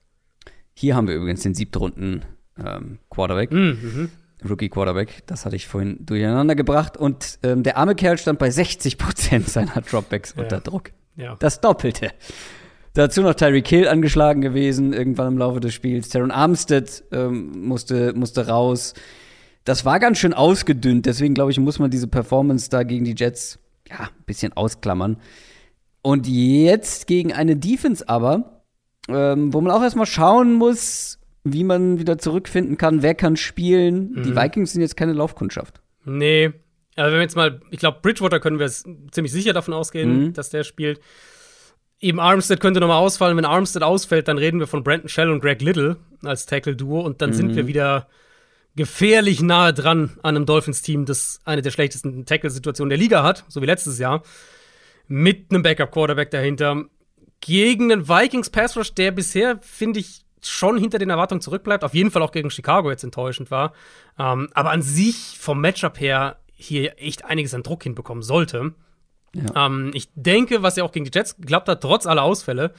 Hier 0.75 0.95
haben 0.95 1.09
wir 1.09 1.17
übrigens 1.17 1.43
den 1.43 1.55
siebten 1.55 1.79
Runden 1.79 2.23
ähm, 2.65 2.99
Quarterback. 3.11 3.51
Mhm. 3.51 4.11
Rookie 4.49 4.69
Quarterback. 4.69 5.27
Das 5.27 5.45
hatte 5.45 5.57
ich 5.57 5.67
vorhin 5.67 6.05
durcheinander 6.07 6.55
gebracht. 6.55 6.97
Und 6.97 7.41
ähm, 7.43 7.65
der 7.65 7.77
arme 7.77 7.95
Kerl 7.95 8.19
stand 8.19 8.39
bei 8.39 8.51
60 8.51 8.97
Prozent 8.99 9.49
seiner 9.49 9.81
Dropbacks 9.81 10.35
ja. 10.37 10.45
unter 10.45 10.61
Druck. 10.61 10.93
Ja. 11.17 11.37
Das 11.41 11.61
Doppelte. 11.61 12.13
Dazu 12.99 13.23
noch 13.23 13.35
Tyreek 13.35 13.69
Hill 13.69 13.87
angeschlagen 13.87 14.41
gewesen, 14.41 14.93
irgendwann 14.93 15.35
im 15.35 15.39
Laufe 15.39 15.61
des 15.61 15.73
Spiels. 15.73 16.09
Teron 16.09 16.33
Armstead 16.33 17.05
ähm, 17.13 17.65
musste, 17.65 18.13
musste 18.13 18.49
raus. 18.49 18.93
Das 19.63 19.85
war 19.85 20.01
ganz 20.01 20.19
schön 20.19 20.35
ausgedünnt, 20.35 21.07
deswegen 21.07 21.33
glaube 21.33 21.53
ich, 21.53 21.61
muss 21.61 21.79
man 21.79 21.93
diese 21.93 22.09
Performance 22.09 22.69
da 22.71 22.83
gegen 22.83 23.05
die 23.05 23.15
Jets 23.17 23.61
ja, 23.89 24.01
ein 24.01 24.25
bisschen 24.27 24.53
ausklammern. 24.53 25.19
Und 26.03 26.27
jetzt 26.27 27.07
gegen 27.07 27.33
eine 27.33 27.55
Defense 27.55 28.09
aber, 28.09 28.65
ähm, 29.09 29.55
wo 29.55 29.61
man 29.61 29.71
auch 29.71 29.83
erstmal 29.85 30.07
schauen 30.07 30.55
muss, 30.55 31.21
wie 31.45 31.63
man 31.63 32.01
wieder 32.01 32.19
zurückfinden 32.19 32.79
kann, 32.79 33.03
wer 33.03 33.15
kann 33.15 33.37
spielen. 33.37 34.11
Mhm. 34.11 34.23
Die 34.25 34.35
Vikings 34.35 34.73
sind 34.73 34.83
jetzt 34.83 34.97
keine 34.97 35.13
Laufkundschaft. 35.13 35.81
Nee. 36.05 36.51
Aber 36.97 37.13
wenn 37.13 37.19
wir 37.19 37.23
jetzt 37.23 37.37
mal, 37.37 37.61
ich 37.71 37.79
glaube, 37.79 37.99
Bridgewater 38.03 38.41
können 38.41 38.59
wir 38.59 38.69
ziemlich 38.69 39.31
sicher 39.31 39.53
davon 39.53 39.73
ausgehen, 39.73 40.25
mhm. 40.25 40.33
dass 40.33 40.51
der 40.51 40.65
spielt. 40.65 40.99
Eben 42.01 42.21
Armstead 42.21 42.61
könnte 42.61 42.81
nochmal 42.81 42.99
ausfallen. 42.99 43.37
Wenn 43.37 43.45
Armstead 43.45 43.83
ausfällt, 43.83 44.29
dann 44.29 44.39
reden 44.39 44.61
wir 44.61 44.67
von 44.67 44.85
Brandon 44.85 45.09
Shell 45.09 45.31
und 45.31 45.41
Greg 45.41 45.61
Little 45.61 45.97
als 46.23 46.47
Tackle-Duo 46.47 47.01
und 47.01 47.21
dann 47.21 47.31
mhm. 47.31 47.35
sind 47.35 47.57
wir 47.57 47.67
wieder 47.67 48.09
gefährlich 48.77 49.43
nahe 49.43 49.75
dran 49.75 50.19
an 50.23 50.37
einem 50.37 50.47
Dolphins-Team, 50.47 51.05
das 51.05 51.41
eine 51.45 51.63
der 51.63 51.73
schlechtesten 51.73 52.25
Tackle-Situationen 52.25 52.91
der 52.91 52.99
Liga 52.99 53.25
hat, 53.25 53.45
so 53.49 53.61
wie 53.61 53.67
letztes 53.67 53.99
Jahr. 53.99 54.23
Mit 55.09 55.51
einem 55.51 55.63
Backup-Quarterback 55.63 56.31
dahinter. 56.31 56.85
Gegen 57.41 57.91
einen 57.91 58.09
Vikings-Pass-Rush, 58.09 58.95
der 58.95 59.11
bisher, 59.11 59.59
finde 59.63 60.01
ich, 60.01 60.25
schon 60.41 60.79
hinter 60.79 60.99
den 60.99 61.11
Erwartungen 61.11 61.41
zurückbleibt. 61.41 61.83
Auf 61.83 61.95
jeden 61.95 62.13
Fall 62.13 62.23
auch 62.23 62.31
gegen 62.31 62.51
Chicago 62.51 62.91
jetzt 62.91 63.03
enttäuschend 63.03 63.51
war. 63.51 63.73
Ähm, 64.19 64.49
aber 64.55 64.71
an 64.71 64.83
sich 64.83 65.37
vom 65.39 65.61
Matchup 65.61 65.99
her 65.99 66.37
hier 66.55 66.95
echt 66.99 67.25
einiges 67.25 67.55
an 67.55 67.63
Druck 67.63 67.83
hinbekommen 67.83 68.23
sollte. 68.23 68.75
Ja. 69.35 69.67
Ähm, 69.67 69.91
ich 69.95 70.09
denke, 70.15 70.63
was 70.63 70.77
er 70.77 70.85
auch 70.85 70.93
gegen 70.93 71.05
die 71.05 71.11
Jets 71.13 71.37
geklappt 71.37 71.69
hat, 71.69 71.81
trotz 71.81 72.07
aller 72.07 72.23
Ausfälle, 72.23 72.73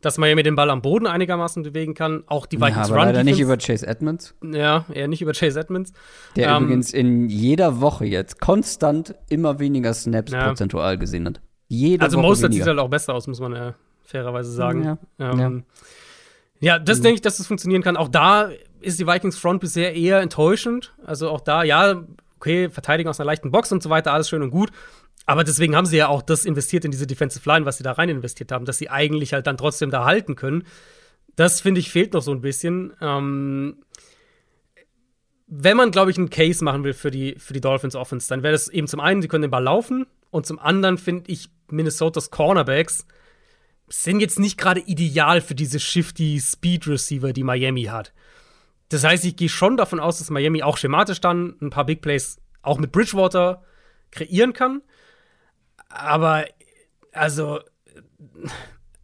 dass 0.00 0.16
Miami 0.16 0.42
den 0.42 0.54
Ball 0.54 0.70
am 0.70 0.80
Boden 0.80 1.06
einigermaßen 1.06 1.62
bewegen 1.62 1.94
kann. 1.94 2.22
Auch 2.26 2.46
die 2.46 2.60
Vikings 2.60 2.76
ja, 2.76 2.94
aber 2.94 2.96
Run 2.96 3.06
leider 3.06 3.24
nicht 3.24 3.40
über 3.40 3.56
Chase 3.56 3.86
Edmonds. 3.86 4.34
Ja, 4.42 4.84
eher 4.92 5.08
nicht 5.08 5.22
über 5.22 5.32
Chase 5.32 5.58
Edmonds. 5.58 5.92
Der 6.36 6.50
ähm, 6.50 6.64
übrigens 6.64 6.92
in 6.92 7.28
jeder 7.28 7.80
Woche 7.80 8.04
jetzt 8.06 8.40
konstant 8.40 9.14
immer 9.28 9.58
weniger 9.58 9.92
Snaps 9.92 10.32
ja. 10.32 10.46
prozentual 10.46 10.98
gesehen 10.98 11.26
hat. 11.26 11.40
Jede 11.66 12.04
also 12.04 12.18
Mostert 12.18 12.52
sieht 12.52 12.66
halt 12.66 12.78
auch 12.78 12.88
besser 12.88 13.14
aus, 13.14 13.26
muss 13.26 13.40
man 13.40 13.54
ja 13.54 13.74
fairerweise 14.04 14.50
sagen. 14.50 14.84
Ja, 14.84 14.98
ähm, 15.18 15.64
ja. 16.60 16.74
ja 16.74 16.78
das 16.78 16.98
mhm. 16.98 17.02
denke 17.02 17.14
ich, 17.16 17.22
dass 17.22 17.36
das 17.36 17.46
funktionieren 17.46 17.82
kann. 17.82 17.96
Auch 17.96 18.08
da 18.08 18.50
ist 18.80 19.00
die 19.00 19.06
Vikings 19.06 19.36
Front 19.36 19.60
bisher 19.60 19.94
eher 19.94 20.20
enttäuschend. 20.20 20.94
Also 21.04 21.28
auch 21.28 21.40
da, 21.40 21.64
ja, 21.64 22.04
okay, 22.36 22.70
Verteidigung 22.70 23.10
aus 23.10 23.20
einer 23.20 23.26
leichten 23.26 23.50
Box 23.50 23.72
und 23.72 23.82
so 23.82 23.90
weiter, 23.90 24.12
alles 24.12 24.28
schön 24.28 24.42
und 24.42 24.50
gut. 24.50 24.70
Aber 25.26 25.44
deswegen 25.44 25.76
haben 25.76 25.86
sie 25.86 25.98
ja 25.98 26.08
auch 26.08 26.22
das 26.22 26.44
investiert 26.44 26.84
in 26.84 26.90
diese 26.90 27.06
Defensive 27.06 27.48
Line, 27.48 27.66
was 27.66 27.76
sie 27.76 27.82
da 27.82 27.92
rein 27.92 28.08
investiert 28.08 28.50
haben, 28.50 28.64
dass 28.64 28.78
sie 28.78 28.88
eigentlich 28.88 29.32
halt 29.32 29.46
dann 29.46 29.58
trotzdem 29.58 29.90
da 29.90 30.04
halten 30.04 30.36
können. 30.36 30.64
Das 31.36 31.60
finde 31.60 31.80
ich 31.80 31.90
fehlt 31.90 32.14
noch 32.14 32.22
so 32.22 32.32
ein 32.32 32.40
bisschen. 32.40 32.94
Ähm, 33.00 33.82
wenn 35.46 35.76
man, 35.76 35.90
glaube 35.90 36.10
ich, 36.10 36.18
einen 36.18 36.30
Case 36.30 36.64
machen 36.64 36.84
will 36.84 36.92
für 36.92 37.10
die, 37.10 37.36
für 37.38 37.52
die 37.52 37.60
Dolphins 37.60 37.94
Offense, 37.94 38.28
dann 38.28 38.42
wäre 38.42 38.52
das 38.52 38.68
eben 38.68 38.86
zum 38.86 39.00
einen, 39.00 39.22
sie 39.22 39.28
können 39.28 39.42
den 39.42 39.50
Ball 39.50 39.62
laufen 39.62 40.06
und 40.30 40.46
zum 40.46 40.58
anderen 40.58 40.98
finde 40.98 41.30
ich 41.30 41.50
Minnesotas 41.70 42.30
Cornerbacks 42.30 43.06
sind 43.88 44.20
jetzt 44.20 44.38
nicht 44.38 44.58
gerade 44.58 44.80
ideal 44.80 45.40
für 45.40 45.54
diese 45.54 45.80
shifty 45.80 46.40
Speed 46.40 46.86
Receiver, 46.86 47.32
die 47.32 47.42
Miami 47.42 47.84
hat. 47.84 48.12
Das 48.90 49.04
heißt, 49.04 49.24
ich 49.24 49.36
gehe 49.36 49.48
schon 49.48 49.76
davon 49.76 50.00
aus, 50.00 50.18
dass 50.18 50.30
Miami 50.30 50.62
auch 50.62 50.76
schematisch 50.76 51.20
dann 51.20 51.56
ein 51.60 51.70
paar 51.70 51.84
Big 51.86 52.00
Plays 52.02 52.38
auch 52.62 52.78
mit 52.78 52.92
Bridgewater 52.92 53.62
kreieren 54.10 54.52
kann. 54.52 54.82
Aber, 55.88 56.44
also, 57.12 57.60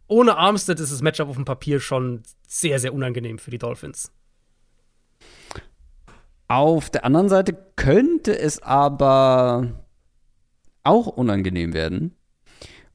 ohne 0.07 0.37
Armstead 0.37 0.79
ist 0.79 0.91
das 0.91 1.01
Matchup 1.01 1.29
auf 1.29 1.35
dem 1.35 1.45
Papier 1.45 1.79
schon 1.79 2.23
sehr, 2.47 2.79
sehr 2.79 2.93
unangenehm 2.93 3.39
für 3.39 3.51
die 3.51 3.57
Dolphins. 3.57 4.11
Auf 6.47 6.89
der 6.89 7.05
anderen 7.05 7.29
Seite 7.29 7.57
könnte 7.75 8.37
es 8.37 8.61
aber 8.61 9.85
auch 10.83 11.07
unangenehm 11.07 11.73
werden. 11.73 12.15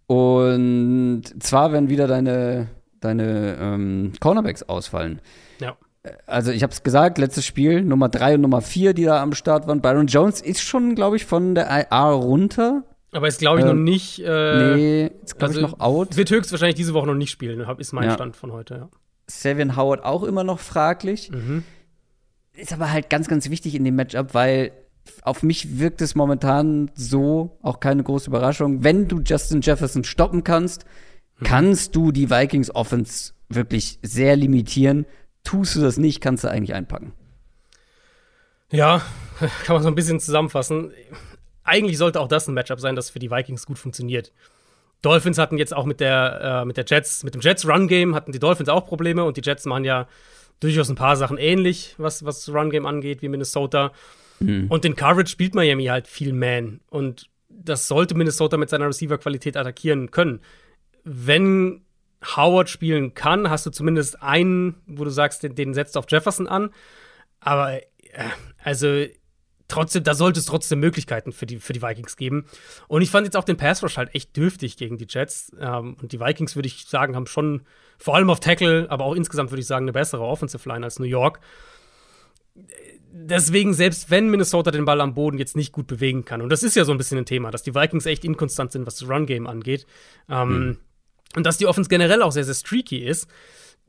Und 0.06 1.22
zwar, 1.40 1.72
wenn 1.72 1.88
wieder 1.88 2.06
deine, 2.06 2.68
deine 3.00 3.56
ähm, 3.60 4.12
Cornerbacks 4.20 4.62
ausfallen. 4.62 5.20
Ja. 5.60 5.76
Also 6.26 6.50
ich 6.50 6.62
habe 6.62 6.72
es 6.72 6.82
gesagt, 6.82 7.18
letztes 7.18 7.44
Spiel, 7.44 7.82
Nummer 7.82 8.08
3 8.08 8.36
und 8.36 8.40
Nummer 8.40 8.62
4, 8.62 8.94
die 8.94 9.04
da 9.04 9.20
am 9.22 9.34
Start 9.34 9.66
waren. 9.66 9.82
Byron 9.82 10.06
Jones 10.06 10.40
ist 10.40 10.62
schon, 10.62 10.94
glaube 10.94 11.16
ich, 11.16 11.26
von 11.26 11.54
der 11.54 11.68
IR 11.68 12.12
runter. 12.12 12.84
Aber 13.12 13.28
ist, 13.28 13.40
glaube 13.40 13.60
ich, 13.60 13.66
ähm, 13.66 13.76
noch 13.76 13.82
nicht. 13.82 14.20
Äh, 14.20 14.76
nee, 14.76 15.10
ist, 15.24 15.38
glaube 15.38 15.54
also, 15.54 15.60
ich, 15.60 15.66
noch 15.66 15.80
out. 15.80 16.16
Wird 16.16 16.30
höchstwahrscheinlich 16.30 16.76
diese 16.76 16.94
Woche 16.94 17.06
noch 17.06 17.14
nicht 17.14 17.30
spielen, 17.30 17.60
ist 17.78 17.92
mein 17.92 18.04
ja. 18.04 18.14
Stand 18.14 18.36
von 18.36 18.52
heute, 18.52 18.74
ja. 18.74 18.88
Savin 19.26 19.76
Howard 19.76 20.04
auch 20.04 20.22
immer 20.22 20.44
noch 20.44 20.58
fraglich. 20.58 21.30
Mhm. 21.30 21.64
Ist 22.52 22.72
aber 22.72 22.90
halt 22.90 23.10
ganz, 23.10 23.28
ganz 23.28 23.48
wichtig 23.48 23.74
in 23.74 23.84
dem 23.84 23.96
Matchup, 23.96 24.34
weil 24.34 24.72
auf 25.22 25.42
mich 25.42 25.78
wirkt 25.78 26.02
es 26.02 26.14
momentan 26.14 26.90
so, 26.94 27.58
auch 27.62 27.80
keine 27.80 28.02
große 28.02 28.28
Überraschung. 28.28 28.84
Wenn 28.84 29.08
du 29.08 29.20
Justin 29.20 29.60
Jefferson 29.60 30.04
stoppen 30.04 30.44
kannst, 30.44 30.84
mhm. 31.38 31.44
kannst 31.44 31.96
du 31.96 32.12
die 32.12 32.30
Vikings 32.30 32.74
Offense 32.74 33.32
wirklich 33.48 33.98
sehr 34.02 34.36
limitieren. 34.36 35.06
Tust 35.42 35.76
du 35.76 35.80
das 35.80 35.96
nicht, 35.96 36.20
kannst 36.20 36.44
du 36.44 36.48
eigentlich 36.48 36.74
einpacken. 36.74 37.12
Ja, 38.70 39.02
kann 39.64 39.74
man 39.74 39.82
so 39.82 39.88
ein 39.88 39.94
bisschen 39.94 40.20
zusammenfassen 40.20 40.92
eigentlich 41.64 41.98
sollte 41.98 42.20
auch 42.20 42.28
das 42.28 42.48
ein 42.48 42.54
Matchup 42.54 42.80
sein, 42.80 42.96
das 42.96 43.10
für 43.10 43.18
die 43.18 43.30
Vikings 43.30 43.66
gut 43.66 43.78
funktioniert. 43.78 44.32
Dolphins 45.02 45.38
hatten 45.38 45.58
jetzt 45.58 45.74
auch 45.74 45.86
mit 45.86 46.00
der, 46.00 46.62
äh, 46.62 46.64
mit 46.64 46.76
der 46.76 46.84
Jets, 46.86 47.24
mit 47.24 47.34
dem 47.34 47.40
Jets 47.40 47.66
Run 47.66 47.88
Game 47.88 48.14
hatten 48.14 48.32
die 48.32 48.38
Dolphins 48.38 48.68
auch 48.68 48.86
Probleme 48.86 49.24
und 49.24 49.36
die 49.36 49.42
Jets 49.42 49.64
machen 49.64 49.84
ja 49.84 50.06
durchaus 50.60 50.90
ein 50.90 50.96
paar 50.96 51.16
Sachen 51.16 51.38
ähnlich, 51.38 51.94
was, 51.96 52.24
was 52.24 52.48
Run 52.50 52.70
Game 52.70 52.86
angeht, 52.86 53.22
wie 53.22 53.28
Minnesota. 53.28 53.92
Mhm. 54.40 54.66
Und 54.68 54.84
in 54.84 54.94
Coverage 54.94 55.30
spielt 55.30 55.54
Miami 55.54 55.86
halt 55.86 56.06
viel 56.06 56.32
Man. 56.32 56.80
Und 56.90 57.28
das 57.48 57.88
sollte 57.88 58.14
Minnesota 58.14 58.56
mit 58.56 58.68
seiner 58.68 58.86
Receiver-Qualität 58.86 59.56
attackieren 59.56 60.10
können. 60.10 60.40
Wenn 61.04 61.82
Howard 62.36 62.68
spielen 62.68 63.14
kann, 63.14 63.48
hast 63.48 63.64
du 63.64 63.70
zumindest 63.70 64.22
einen, 64.22 64.76
wo 64.86 65.04
du 65.04 65.10
sagst, 65.10 65.42
den, 65.42 65.54
den 65.54 65.72
setzt 65.72 65.96
auf 65.96 66.04
Jefferson 66.08 66.46
an. 66.46 66.70
Aber 67.40 67.72
äh, 67.72 67.82
also 68.62 69.06
trotzdem, 69.70 70.04
da 70.04 70.14
sollte 70.14 70.40
es 70.40 70.46
trotzdem 70.46 70.80
Möglichkeiten 70.80 71.32
für 71.32 71.46
die, 71.46 71.58
für 71.58 71.72
die 71.72 71.82
Vikings 71.82 72.16
geben. 72.16 72.46
Und 72.88 73.02
ich 73.02 73.10
fand 73.10 73.26
jetzt 73.26 73.36
auch 73.36 73.44
den 73.44 73.56
Pass 73.56 73.82
Rush 73.82 73.96
halt 73.96 74.14
echt 74.14 74.36
dürftig 74.36 74.76
gegen 74.76 74.98
die 74.98 75.06
Jets. 75.08 75.52
Ähm, 75.58 75.96
und 76.00 76.12
die 76.12 76.20
Vikings, 76.20 76.56
würde 76.56 76.68
ich 76.68 76.86
sagen, 76.86 77.16
haben 77.16 77.26
schon 77.26 77.62
vor 77.98 78.16
allem 78.16 78.30
auf 78.30 78.40
Tackle, 78.40 78.86
aber 78.90 79.04
auch 79.04 79.14
insgesamt 79.14 79.50
würde 79.50 79.60
ich 79.60 79.66
sagen, 79.66 79.84
eine 79.84 79.92
bessere 79.92 80.22
Offensive 80.22 80.68
Line 80.68 80.84
als 80.84 80.98
New 80.98 81.06
York. 81.06 81.40
Deswegen, 83.12 83.74
selbst 83.74 84.10
wenn 84.10 84.28
Minnesota 84.30 84.70
den 84.70 84.84
Ball 84.84 85.00
am 85.00 85.14
Boden 85.14 85.38
jetzt 85.38 85.56
nicht 85.56 85.72
gut 85.72 85.86
bewegen 85.86 86.24
kann, 86.24 86.40
und 86.40 86.50
das 86.50 86.62
ist 86.62 86.76
ja 86.76 86.84
so 86.84 86.92
ein 86.92 86.98
bisschen 86.98 87.18
ein 87.18 87.26
Thema, 87.26 87.50
dass 87.50 87.62
die 87.62 87.74
Vikings 87.74 88.06
echt 88.06 88.24
inkonstant 88.24 88.72
sind, 88.72 88.86
was 88.86 88.96
das 88.96 89.08
Run-Game 89.08 89.46
angeht, 89.46 89.86
ähm, 90.28 90.48
hm. 90.48 90.78
und 91.36 91.46
dass 91.46 91.58
die 91.58 91.66
Offense 91.66 91.88
generell 91.88 92.22
auch 92.22 92.32
sehr, 92.32 92.44
sehr 92.44 92.54
streaky 92.54 92.98
ist, 92.98 93.28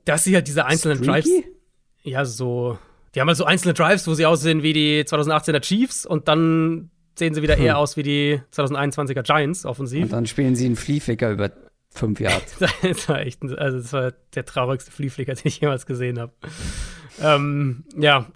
dass 0.05 0.23
sie 0.23 0.33
halt 0.35 0.47
diese 0.47 0.65
einzelnen 0.65 1.03
streaky? 1.03 1.41
Drives. 1.41 1.55
Ja, 2.03 2.25
so 2.25 2.79
die 3.13 3.21
haben 3.21 3.27
halt 3.27 3.37
so 3.37 3.45
einzelne 3.45 3.73
Drives, 3.73 4.07
wo 4.07 4.13
sie 4.13 4.25
aussehen 4.25 4.63
wie 4.63 4.73
die 4.73 5.03
2018er 5.03 5.59
Chiefs 5.59 6.05
und 6.05 6.27
dann 6.27 6.89
sehen 7.15 7.33
sie 7.33 7.41
wieder 7.41 7.55
hm. 7.55 7.65
eher 7.65 7.77
aus 7.77 7.97
wie 7.97 8.03
die 8.03 8.41
2021er 8.53 9.23
Giants 9.23 9.65
offensiv. 9.65 10.03
Und 10.03 10.13
dann 10.13 10.25
spielen 10.25 10.55
sie 10.55 10.65
einen 10.65 10.75
Flieflicker 10.75 11.31
über 11.31 11.51
fünf 11.89 12.19
Jahre. 12.19 12.41
das 12.81 13.09
war 13.09 13.19
echt, 13.19 13.43
also 13.43 13.77
das 13.77 13.93
war 13.93 14.13
der 14.33 14.45
traurigste 14.45 14.91
Flieflicker, 14.91 15.33
den 15.33 15.43
ich 15.45 15.59
jemals 15.59 15.85
gesehen 15.85 16.19
habe. 16.19 16.31
ähm, 17.21 17.83
ja, 17.97 18.27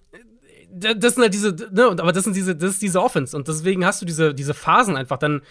das 0.71 1.15
sind 1.15 1.23
halt 1.23 1.33
diese, 1.33 1.55
ne, 1.71 1.85
aber 1.85 2.11
das 2.11 2.25
sind 2.25 2.35
diese, 2.35 2.53
das 2.53 2.71
ist 2.71 2.81
diese 2.81 3.01
Offense 3.01 3.35
und 3.35 3.47
deswegen 3.47 3.85
hast 3.85 4.01
du 4.01 4.05
diese, 4.05 4.33
diese 4.33 4.53
Phasen 4.53 4.97
einfach. 4.97 5.17
Dann 5.17 5.41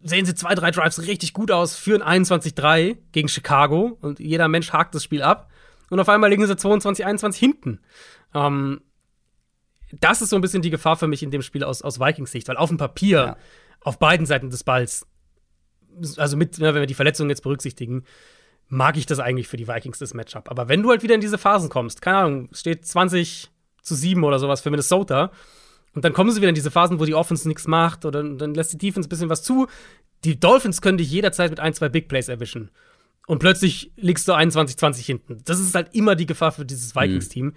sehen 0.00 0.26
sie 0.26 0.34
zwei, 0.34 0.56
drei 0.56 0.72
Drives 0.72 1.06
richtig 1.06 1.32
gut 1.32 1.52
aus, 1.52 1.76
führen 1.76 2.02
21-3 2.02 2.96
gegen 3.12 3.28
Chicago 3.28 3.96
und 4.00 4.18
jeder 4.18 4.48
Mensch 4.48 4.72
hakt 4.72 4.96
das 4.96 5.04
Spiel 5.04 5.22
ab 5.22 5.48
und 5.90 6.00
auf 6.00 6.08
einmal 6.08 6.30
liegen 6.30 6.44
sie 6.44 6.56
22, 6.56 7.06
21 7.06 7.38
hinten. 7.38 7.78
Ähm, 8.34 8.80
das 10.00 10.22
ist 10.22 10.30
so 10.30 10.36
ein 10.36 10.42
bisschen 10.42 10.62
die 10.62 10.70
Gefahr 10.70 10.96
für 10.96 11.06
mich 11.06 11.22
in 11.22 11.30
dem 11.30 11.42
Spiel 11.42 11.64
aus, 11.64 11.82
aus 11.82 12.00
Vikings 12.00 12.32
Sicht, 12.32 12.48
weil 12.48 12.56
auf 12.56 12.68
dem 12.68 12.78
Papier, 12.78 13.18
ja. 13.18 13.36
auf 13.80 13.98
beiden 13.98 14.26
Seiten 14.26 14.50
des 14.50 14.64
Balls, 14.64 15.06
also 16.16 16.36
mit, 16.36 16.58
ne, 16.58 16.74
wenn 16.74 16.80
wir 16.80 16.86
die 16.86 16.94
Verletzungen 16.94 17.28
jetzt 17.28 17.42
berücksichtigen, 17.42 18.04
mag 18.68 18.96
ich 18.96 19.04
das 19.04 19.18
eigentlich 19.18 19.48
für 19.48 19.58
die 19.58 19.68
Vikings, 19.68 19.98
das 19.98 20.14
Matchup. 20.14 20.50
Aber 20.50 20.68
wenn 20.68 20.82
du 20.82 20.90
halt 20.90 21.02
wieder 21.02 21.14
in 21.14 21.20
diese 21.20 21.36
Phasen 21.36 21.68
kommst, 21.68 22.00
keine 22.00 22.16
Ahnung, 22.18 22.48
steht 22.52 22.86
20 22.86 23.50
zu 23.82 23.94
7 23.94 24.24
oder 24.24 24.38
sowas 24.38 24.62
für 24.62 24.70
Minnesota, 24.70 25.30
und 25.94 26.06
dann 26.06 26.14
kommen 26.14 26.30
sie 26.30 26.40
wieder 26.40 26.48
in 26.48 26.54
diese 26.54 26.70
Phasen, 26.70 27.00
wo 27.00 27.04
die 27.04 27.14
Offense 27.14 27.46
nichts 27.46 27.66
macht 27.66 28.06
oder 28.06 28.22
dann 28.22 28.54
lässt 28.54 28.72
die 28.72 28.78
Defense 28.78 29.06
ein 29.06 29.10
bisschen 29.10 29.28
was 29.28 29.42
zu. 29.42 29.66
Die 30.24 30.40
Dolphins 30.40 30.80
können 30.80 30.96
dich 30.96 31.10
jederzeit 31.10 31.50
mit 31.50 31.60
ein, 31.60 31.74
zwei 31.74 31.90
Big 31.90 32.08
Plays 32.08 32.28
erwischen. 32.28 32.70
Und 33.26 33.40
plötzlich 33.40 33.92
liegst 33.96 34.26
du 34.26 34.32
21-20 34.32 35.04
hinten. 35.04 35.42
Das 35.44 35.60
ist 35.60 35.74
halt 35.74 35.94
immer 35.94 36.14
die 36.14 36.24
Gefahr 36.24 36.50
für 36.50 36.64
dieses 36.64 36.94
mhm. 36.94 37.00
Vikings-Team. 37.00 37.44
Mhm 37.44 37.54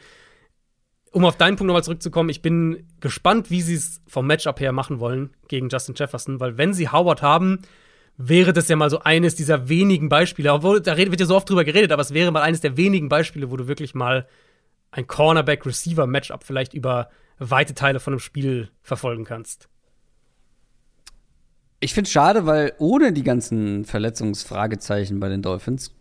um 1.16 1.24
auf 1.24 1.38
deinen 1.38 1.56
Punkt 1.56 1.70
nochmal 1.70 1.84
zurückzukommen, 1.84 2.28
ich 2.28 2.42
bin 2.42 2.86
gespannt, 3.00 3.50
wie 3.50 3.62
sie 3.62 3.76
es 3.76 4.02
vom 4.06 4.28
Matchup 4.28 4.60
her 4.60 4.74
machen 4.74 5.00
wollen 5.00 5.30
gegen 5.48 5.70
Justin 5.70 5.96
Jefferson, 5.96 6.42
weil 6.42 6.58
wenn 6.58 6.74
sie 6.74 6.90
Howard 6.90 7.22
haben, 7.22 7.62
wäre 8.18 8.52
das 8.52 8.68
ja 8.68 8.76
mal 8.76 8.90
so 8.90 9.00
eines 9.00 9.34
dieser 9.34 9.70
wenigen 9.70 10.10
Beispiele, 10.10 10.52
obwohl 10.52 10.82
da 10.82 10.98
wird 10.98 11.18
ja 11.18 11.26
so 11.26 11.38
oft 11.38 11.50
drüber 11.50 11.64
geredet, 11.64 11.94
aber 11.94 12.02
es 12.02 12.14
wäre 12.14 12.34
mal 12.34 12.42
eines 12.42 12.60
der 12.60 12.76
wenigen 12.76 13.08
Beispiele, 13.08 13.50
wo 13.50 13.56
du 13.56 13.70
wirklich 13.70 13.96
mal 13.96 14.28
ein 14.92 15.08
Cornerback-Receiver-Matchup 15.08 16.44
vielleicht 16.44 16.74
über 16.74 17.10
weite 17.40 17.76
Teile 17.76 18.02
von 18.02 18.12
einem 18.12 18.20
Spiel 18.20 18.70
verfolgen 18.82 19.24
kannst. 19.24 19.70
Ich 21.80 21.94
finde 21.94 22.08
es 22.10 22.12
schade, 22.12 22.46
weil 22.46 22.74
ohne 22.78 23.14
die 23.14 23.24
ganzen 23.24 23.86
Verletzungsfragezeichen 23.86 25.22
bei 25.22 25.30
den 25.30 25.42
Dolphins 25.42 25.95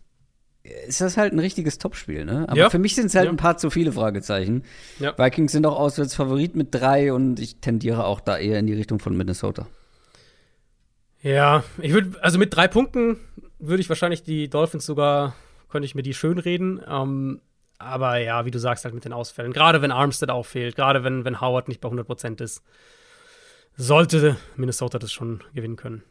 ist 0.87 1.01
das 1.01 1.17
halt 1.17 1.33
ein 1.33 1.39
richtiges 1.39 1.77
Topspiel, 1.77 2.25
ne? 2.25 2.45
Aber 2.47 2.57
ja. 2.57 2.69
für 2.69 2.79
mich 2.79 2.95
sind 2.95 3.07
es 3.07 3.15
halt 3.15 3.25
ja. 3.25 3.31
ein 3.31 3.37
paar 3.37 3.57
zu 3.57 3.69
viele 3.69 3.91
Fragezeichen. 3.91 4.63
Ja. 4.99 5.17
Vikings 5.17 5.51
sind 5.51 5.65
auch 5.65 5.77
auswärts 5.77 6.15
Favorit 6.15 6.55
mit 6.55 6.73
drei 6.73 7.13
und 7.13 7.39
ich 7.39 7.57
tendiere 7.57 8.05
auch 8.05 8.19
da 8.19 8.37
eher 8.37 8.59
in 8.59 8.67
die 8.67 8.73
Richtung 8.73 8.99
von 8.99 9.15
Minnesota. 9.15 9.67
Ja, 11.21 11.63
ich 11.81 11.93
würde, 11.93 12.11
also 12.21 12.37
mit 12.37 12.55
drei 12.55 12.67
Punkten 12.67 13.17
würde 13.59 13.81
ich 13.81 13.89
wahrscheinlich 13.89 14.23
die 14.23 14.49
Dolphins 14.49 14.85
sogar, 14.85 15.35
könnte 15.69 15.85
ich 15.85 15.95
mir 15.95 16.03
die 16.03 16.13
schön 16.13 16.37
reden. 16.37 16.81
Ähm, 16.87 17.41
aber 17.77 18.17
ja, 18.17 18.45
wie 18.45 18.51
du 18.51 18.59
sagst, 18.59 18.85
halt 18.85 18.95
mit 18.95 19.05
den 19.05 19.13
Ausfällen. 19.13 19.53
Gerade 19.53 19.81
wenn 19.81 19.91
Armstead 19.91 20.29
auch 20.29 20.45
fehlt, 20.45 20.75
gerade 20.75 21.03
wenn, 21.03 21.25
wenn 21.25 21.41
Howard 21.41 21.67
nicht 21.67 21.81
bei 21.81 21.89
100% 21.89 22.41
ist, 22.41 22.63
sollte 23.75 24.37
Minnesota 24.55 24.99
das 24.99 25.11
schon 25.11 25.43
gewinnen 25.53 25.75
können 25.75 26.03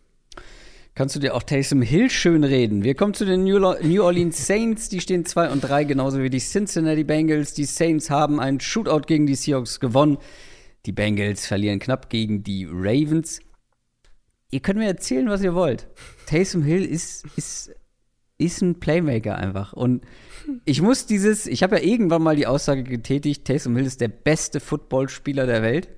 kannst 0.95 1.17
du 1.17 1.21
dir 1.21 1.35
auch 1.35 1.43
Taysom 1.43 1.83
Hill 1.83 2.11
schön 2.11 2.45
reden. 2.45 2.85
Wir 2.85 2.95
kommen 2.95 3.15
zu 3.15 3.25
den 3.25 3.45
New 3.45 4.03
Orleans 4.03 4.47
Saints, 4.47 4.89
die 4.89 5.01
stehen 5.01 5.25
2 5.25 5.51
und 5.51 5.61
3, 5.61 5.85
genauso 5.85 6.23
wie 6.23 6.31
die 6.31 6.39
Cincinnati 6.39 7.05
Bengals. 7.05 7.55
Die 7.55 7.65
Saints 7.65 8.11
haben 8.11 8.41
einen 8.41 8.61
Shootout 8.61 9.07
gegen 9.07 9.27
die 9.27 9.35
Seahawks 9.35 9.81
gewonnen. 9.81 10.19
Die 10.87 10.93
Bengals 10.93 11.47
verlieren 11.47 11.81
knapp 11.81 12.11
gegen 12.11 12.43
die 12.43 12.67
Ravens. 12.71 13.41
Ihr 14.51 14.61
könnt 14.61 14.79
mir 14.79 14.87
erzählen, 14.87 15.29
was 15.29 15.43
ihr 15.43 15.55
wollt. 15.55 15.89
Taysom 16.27 16.63
Hill 16.63 16.85
ist, 16.85 17.25
ist, 17.37 17.73
ist 18.39 18.63
ein 18.63 18.79
Playmaker 18.79 19.37
einfach. 19.37 19.73
Und 19.73 20.05
ich 20.65 20.81
muss 20.81 21.07
dieses, 21.07 21.47
ich 21.47 21.63
habe 21.63 21.77
ja 21.77 21.83
irgendwann 21.83 22.23
mal 22.23 22.37
die 22.37 22.47
Aussage 22.47 22.85
getätigt, 22.85 23.45
Taysom 23.45 23.75
Hill 23.77 23.87
ist 23.87 24.01
der 24.01 24.09
beste 24.09 24.61
Footballspieler 24.61 25.47
der 25.47 25.63
Welt. 25.63 25.89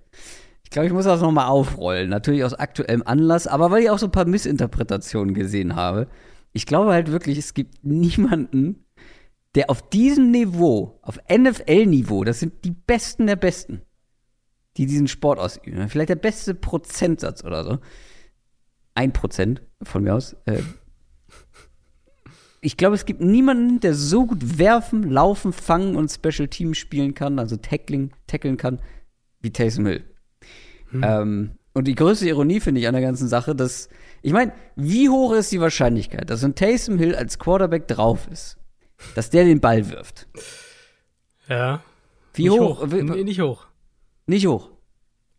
Ich 0.66 0.70
glaube, 0.70 0.88
ich 0.88 0.92
muss 0.92 1.04
das 1.04 1.20
nochmal 1.20 1.46
aufrollen. 1.46 2.10
Natürlich 2.10 2.42
aus 2.42 2.52
aktuellem 2.52 3.04
Anlass, 3.06 3.46
aber 3.46 3.70
weil 3.70 3.84
ich 3.84 3.90
auch 3.90 4.00
so 4.00 4.06
ein 4.06 4.12
paar 4.12 4.24
Missinterpretationen 4.24 5.32
gesehen 5.32 5.76
habe. 5.76 6.08
Ich 6.52 6.66
glaube 6.66 6.92
halt 6.92 7.12
wirklich, 7.12 7.38
es 7.38 7.54
gibt 7.54 7.84
niemanden, 7.84 8.84
der 9.54 9.70
auf 9.70 9.88
diesem 9.88 10.32
Niveau, 10.32 10.98
auf 11.02 11.20
NFL-Niveau, 11.32 12.24
das 12.24 12.40
sind 12.40 12.64
die 12.64 12.72
Besten 12.72 13.28
der 13.28 13.36
Besten, 13.36 13.82
die 14.76 14.86
diesen 14.86 15.06
Sport 15.06 15.38
ausüben. 15.38 15.88
Vielleicht 15.88 16.08
der 16.08 16.16
beste 16.16 16.52
Prozentsatz 16.52 17.44
oder 17.44 17.62
so. 17.62 17.78
Ein 18.96 19.12
Prozent 19.12 19.62
von 19.84 20.02
mir 20.02 20.16
aus. 20.16 20.34
Äh, 20.46 20.62
ich 22.60 22.76
glaube, 22.76 22.96
es 22.96 23.04
gibt 23.04 23.20
niemanden, 23.20 23.78
der 23.78 23.94
so 23.94 24.26
gut 24.26 24.58
werfen, 24.58 25.04
laufen, 25.04 25.52
fangen 25.52 25.94
und 25.94 26.10
Special 26.10 26.48
Team 26.48 26.74
spielen 26.74 27.14
kann, 27.14 27.38
also 27.38 27.56
tackling, 27.56 28.10
tackeln 28.26 28.56
kann, 28.56 28.80
wie 29.40 29.52
Taysom 29.52 29.86
Hill. 29.86 30.15
Hm. 31.02 31.04
Ähm, 31.04 31.50
und 31.72 31.86
die 31.86 31.94
größte 31.94 32.26
Ironie 32.26 32.60
finde 32.60 32.80
ich 32.80 32.88
an 32.88 32.94
der 32.94 33.02
ganzen 33.02 33.28
Sache, 33.28 33.54
dass, 33.54 33.88
ich 34.22 34.32
meine, 34.32 34.52
wie 34.76 35.08
hoch 35.08 35.34
ist 35.34 35.52
die 35.52 35.60
Wahrscheinlichkeit, 35.60 36.30
dass 36.30 36.42
ein 36.42 36.54
Taysom 36.54 36.98
Hill 36.98 37.14
als 37.14 37.38
Quarterback 37.38 37.86
drauf 37.86 38.28
ist, 38.30 38.56
dass 39.14 39.30
der 39.30 39.44
den 39.44 39.60
Ball 39.60 39.90
wirft? 39.90 40.26
Ja. 41.48 41.82
Wie 42.32 42.48
nicht 42.48 42.58
hoch? 42.58 42.80
hoch. 42.80 42.86
Nee, 42.86 43.24
nicht 43.24 43.40
hoch. 43.40 43.66
Nicht 44.26 44.46
hoch. 44.46 44.70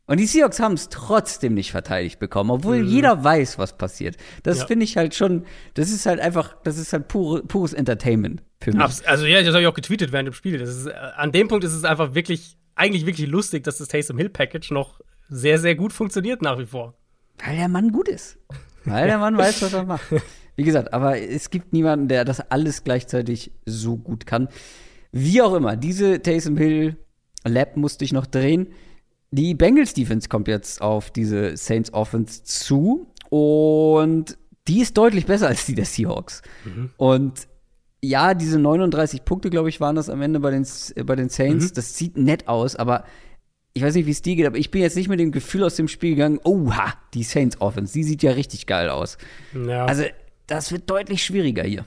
Und 0.07 0.21
die 0.21 0.25
Seahawks 0.25 0.59
haben 0.59 0.73
es 0.73 0.87
trotzdem 0.87 1.53
nicht 1.53 1.71
verteidigt 1.71 2.17
bekommen, 2.19 2.49
obwohl 2.49 2.81
mhm. 2.81 2.87
jeder 2.87 3.23
weiß, 3.23 3.57
was 3.59 3.77
passiert. 3.77 4.15
Das 4.43 4.59
ja. 4.59 4.65
finde 4.67 4.85
ich 4.85 4.95
halt 4.95 5.13
schon, 5.13 5.45
das 5.73 5.89
ist 5.89 6.05
halt 6.05 6.21
einfach, 6.21 6.55
das 6.63 6.77
ist 6.77 6.93
halt 6.93 7.09
pure, 7.09 7.43
pures 7.43 7.73
Entertainment 7.73 8.41
für 8.61 8.71
mich. 8.71 9.07
Also 9.07 9.25
ja, 9.25 9.41
das 9.41 9.49
habe 9.49 9.61
ich 9.61 9.67
auch 9.67 9.73
getweetet 9.73 10.13
während 10.13 10.27
dem 10.27 10.33
Spiel. 10.33 10.57
Das 10.57 10.69
ist, 10.69 10.85
äh, 10.87 10.93
an 10.93 11.33
dem 11.33 11.49
Punkt 11.49 11.65
ist 11.65 11.73
es 11.73 11.83
einfach 11.83 12.15
wirklich, 12.15 12.57
eigentlich 12.75 13.05
wirklich 13.05 13.27
lustig, 13.27 13.65
dass 13.65 13.79
das 13.79 13.89
Taysom 13.89 14.17
Hill 14.17 14.29
Package 14.29 14.71
noch 14.71 15.01
sehr, 15.29 15.59
sehr 15.59 15.75
gut 15.75 15.93
funktioniert 15.93 16.41
nach 16.41 16.57
wie 16.59 16.65
vor. 16.65 16.95
Weil 17.43 17.55
der 17.55 17.67
Mann 17.67 17.91
gut 17.91 18.07
ist. 18.07 18.37
Weil 18.85 19.07
der 19.07 19.17
Mann 19.17 19.37
weiß, 19.37 19.61
was 19.61 19.73
er 19.73 19.83
macht. 19.83 20.05
Wie 20.55 20.63
gesagt, 20.63 20.93
aber 20.93 21.21
es 21.21 21.49
gibt 21.49 21.73
niemanden, 21.73 22.07
der 22.07 22.25
das 22.25 22.39
alles 22.39 22.83
gleichzeitig 22.83 23.51
so 23.65 23.97
gut 23.97 24.25
kann. 24.25 24.47
Wie 25.11 25.41
auch 25.41 25.53
immer, 25.53 25.75
diese 25.75 26.21
Taysom 26.21 26.57
Hill 26.57 26.97
Lab 27.45 27.77
musste 27.77 28.03
ich 28.05 28.11
noch 28.11 28.25
drehen. 28.25 28.67
Die 29.31 29.53
Bengals 29.53 29.93
Defense 29.93 30.29
kommt 30.29 30.47
jetzt 30.47 30.81
auf 30.81 31.11
diese 31.11 31.57
Saints 31.57 31.93
Offense 31.93 32.43
zu 32.43 33.13
und 33.29 34.37
die 34.67 34.81
ist 34.81 34.97
deutlich 34.97 35.25
besser 35.25 35.47
als 35.47 35.65
die 35.65 35.75
der 35.75 35.85
Seahawks. 35.85 36.41
Mhm. 36.65 36.89
Und 36.97 37.47
ja, 38.01 38.33
diese 38.33 38.59
39 38.59 39.25
Punkte, 39.25 39.49
glaube 39.49 39.69
ich, 39.69 39.79
waren 39.81 39.95
das 39.95 40.09
am 40.09 40.21
Ende 40.21 40.39
bei 40.39 40.51
den, 40.51 40.65
bei 41.05 41.15
den 41.15 41.29
Saints. 41.29 41.65
Mhm. 41.65 41.73
Das 41.73 41.97
sieht 41.97 42.17
nett 42.17 42.47
aus, 42.47 42.75
aber 42.75 43.03
ich 43.77 43.83
weiß 43.83 43.93
nicht, 43.95 44.07
wie 44.07 44.11
es 44.11 44.21
dir 44.21 44.35
geht, 44.35 44.45
aber 44.45 44.57
ich 44.57 44.71
bin 44.71 44.81
jetzt 44.81 44.95
nicht 44.95 45.07
mit 45.07 45.19
dem 45.19 45.31
Gefühl 45.31 45.63
aus 45.63 45.75
dem 45.75 45.87
Spiel 45.87 46.15
gegangen, 46.15 46.39
oha, 46.43 46.93
die 47.13 47.23
Saints 47.23 47.61
Offense, 47.61 47.93
die 47.93 48.03
sieht 48.03 48.23
ja 48.23 48.31
richtig 48.31 48.65
geil 48.65 48.89
aus. 48.89 49.17
Ja. 49.53 49.85
Also, 49.85 50.03
das 50.47 50.71
wird 50.71 50.89
deutlich 50.89 51.23
schwieriger 51.23 51.63
hier. 51.63 51.85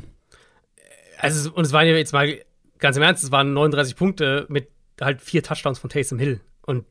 Also, 1.19 1.53
und 1.53 1.67
es 1.67 1.73
waren 1.73 1.87
ja 1.87 1.95
jetzt 1.95 2.13
mal, 2.13 2.39
ganz 2.79 2.97
im 2.97 3.03
Ernst, 3.03 3.25
es 3.25 3.33
waren 3.33 3.53
39 3.53 3.97
Punkte 3.97 4.47
mit 4.49 4.69
halt 5.01 5.21
vier 5.21 5.43
Touchdowns 5.43 5.79
von 5.79 5.91
Taysom 5.91 6.19
Hill. 6.19 6.41
Und 6.63 6.87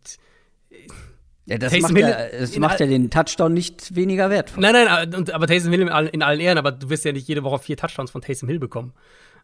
ja, 1.45 1.57
das 1.57 1.71
Taysom 1.71 1.93
macht, 1.93 2.01
ja, 2.01 2.27
das 2.27 2.57
macht 2.57 2.79
ja 2.79 2.85
den 2.85 3.09
Touchdown 3.09 3.53
nicht 3.53 3.95
weniger 3.95 4.29
wert. 4.29 4.53
Nein, 4.57 4.73
nein, 4.73 5.15
und, 5.15 5.31
aber 5.31 5.47
Taysom 5.47 5.71
Hill 5.71 5.81
in 5.81 5.89
allen, 5.89 6.07
in 6.09 6.21
allen 6.21 6.39
Ehren, 6.39 6.57
aber 6.57 6.71
du 6.71 6.89
wirst 6.89 7.05
ja 7.05 7.11
nicht 7.11 7.27
jede 7.27 7.43
Woche 7.43 7.59
vier 7.59 7.77
Touchdowns 7.77 8.11
von 8.11 8.21
Taysom 8.21 8.49
Hill 8.49 8.59
bekommen. 8.59 8.93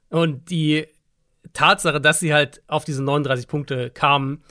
Und 0.10 0.50
die 0.50 0.86
Tatsache, 1.54 2.02
dass 2.02 2.20
sie 2.20 2.34
halt 2.34 2.62
auf 2.68 2.86
diese 2.86 3.02
39 3.04 3.48
Punkte 3.48 3.90
kamen, 3.90 4.44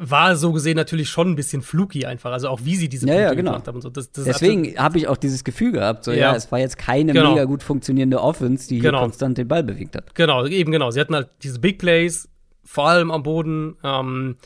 war 0.00 0.36
so 0.36 0.52
gesehen 0.52 0.76
natürlich 0.76 1.10
schon 1.10 1.32
ein 1.32 1.34
bisschen 1.34 1.60
fluky 1.60 2.06
einfach. 2.06 2.30
Also 2.30 2.48
auch 2.48 2.60
wie 2.62 2.76
sie 2.76 2.88
diese 2.88 3.06
ja, 3.06 3.14
Punkte 3.14 3.28
ja, 3.28 3.34
genau. 3.34 3.50
gemacht 3.52 3.66
haben 3.66 3.74
und 3.76 3.82
so. 3.82 3.90
Das, 3.90 4.12
das 4.12 4.24
Deswegen 4.24 4.78
habe 4.78 4.96
ich 4.96 5.08
auch 5.08 5.16
dieses 5.16 5.42
Gefühl 5.42 5.72
gehabt, 5.72 6.04
so 6.04 6.12
ja. 6.12 6.18
ja, 6.18 6.36
es 6.36 6.50
war 6.52 6.60
jetzt 6.60 6.78
keine 6.78 7.12
genau. 7.12 7.30
mega 7.32 7.44
gut 7.44 7.64
funktionierende 7.64 8.20
Offense, 8.22 8.68
die 8.68 8.78
genau. 8.78 8.98
hier 8.98 9.04
konstant 9.06 9.38
den 9.38 9.48
Ball 9.48 9.64
bewegt 9.64 9.96
hat. 9.96 10.14
Genau, 10.14 10.46
eben 10.46 10.70
genau. 10.70 10.92
Sie 10.92 11.00
hatten 11.00 11.16
halt 11.16 11.28
diese 11.42 11.58
Big 11.58 11.78
Plays, 11.78 12.28
vor 12.64 12.88
allem 12.88 13.10
am 13.10 13.24
Boden. 13.24 13.76
Ähm, 13.82 14.36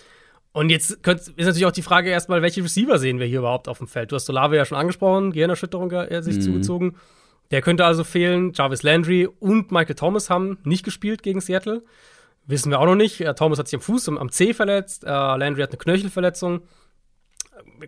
und 0.52 0.70
jetzt 0.70 1.02
könnt, 1.02 1.20
ist 1.20 1.36
natürlich 1.36 1.66
auch 1.66 1.72
die 1.72 1.82
Frage 1.82 2.08
erstmal, 2.08 2.40
welche 2.40 2.64
Receiver 2.64 2.98
sehen 2.98 3.18
wir 3.18 3.26
hier 3.26 3.40
überhaupt 3.40 3.68
auf 3.68 3.78
dem 3.78 3.88
Feld? 3.88 4.10
Du 4.10 4.16
hast 4.16 4.24
Solave 4.24 4.56
ja 4.56 4.64
schon 4.64 4.78
angesprochen, 4.78 5.32
Gehirnerschütterung 5.32 5.90
er 5.90 6.22
sich 6.22 6.36
mhm. 6.36 6.40
zugezogen. 6.40 6.96
Der 7.50 7.60
könnte 7.60 7.84
also 7.84 8.04
fehlen. 8.04 8.52
Jarvis 8.54 8.82
Landry 8.82 9.28
und 9.38 9.70
Michael 9.70 9.96
Thomas 9.96 10.30
haben 10.30 10.58
nicht 10.64 10.84
gespielt 10.84 11.22
gegen 11.22 11.42
Seattle. 11.42 11.82
Wissen 12.46 12.70
wir 12.70 12.80
auch 12.80 12.86
noch 12.86 12.96
nicht. 12.96 13.20
Äh, 13.20 13.34
Thomas 13.34 13.58
hat 13.58 13.68
sich 13.68 13.76
am 13.76 13.80
Fuß, 13.80 14.08
am, 14.08 14.30
C 14.30 14.52
verletzt. 14.54 15.04
Äh, 15.04 15.08
Landry 15.08 15.62
hat 15.62 15.70
eine 15.70 15.78
Knöchelverletzung. 15.78 16.62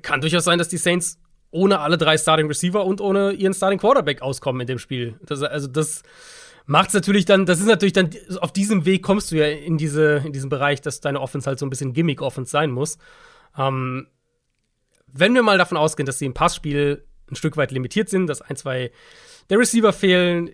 Kann 0.03 0.21
durchaus 0.21 0.45
sein, 0.45 0.59
dass 0.59 0.69
die 0.69 0.77
Saints 0.77 1.19
ohne 1.51 1.81
alle 1.81 1.99
drei 1.99 2.19
Starting 2.19 2.49
Receiver 2.49 2.85
und 2.85 3.01
ohne 3.01 3.33
ihren 3.33 3.55
Starting 3.55 3.79
Quarterback 3.79 4.23
auskommen 4.23 4.61
in 4.61 4.67
dem 4.67 4.79
Spiel. 4.79 5.19
Das, 5.25 5.43
also 5.43 5.69
das 5.69 6.03
macht 6.67 6.89
es 6.89 6.95
natürlich 6.95 7.25
dann, 7.25 7.47
das 7.47 7.61
ist 7.61 7.67
natürlich 7.67 7.93
dann, 7.93 8.11
auf 8.41 8.53
diesem 8.53 8.85
Weg 8.85 9.03
kommst 9.03 9.31
du 9.31 9.37
ja 9.37 9.47
in, 9.47 9.79
diese, 9.79 10.23
in 10.25 10.33
diesen 10.33 10.51
Bereich, 10.51 10.81
dass 10.81 11.01
deine 11.01 11.21
Offense 11.21 11.47
halt 11.47 11.59
so 11.59 11.67
ein 11.67 11.71
bisschen 11.71 11.93
Gimmick-Offense 11.93 12.51
sein 12.51 12.71
muss. 12.71 12.99
Ähm, 13.57 14.09
wenn 15.07 15.35
wir 15.35 15.43
mal 15.43 15.59
davon 15.59 15.79
ausgehen, 15.79 16.07
dass 16.07 16.19
sie 16.19 16.27
im 16.27 16.35
Passspiel 16.35 17.05
ein 17.31 17.37
Stück 17.37 17.57
weit 17.57 17.71
limitiert 17.71 18.09
sind, 18.09 18.27
dass 18.27 18.43
ein, 18.43 18.57
zwei 18.57 18.91
der 19.49 19.59
Receiver 19.59 19.93
fehlen, 19.93 20.51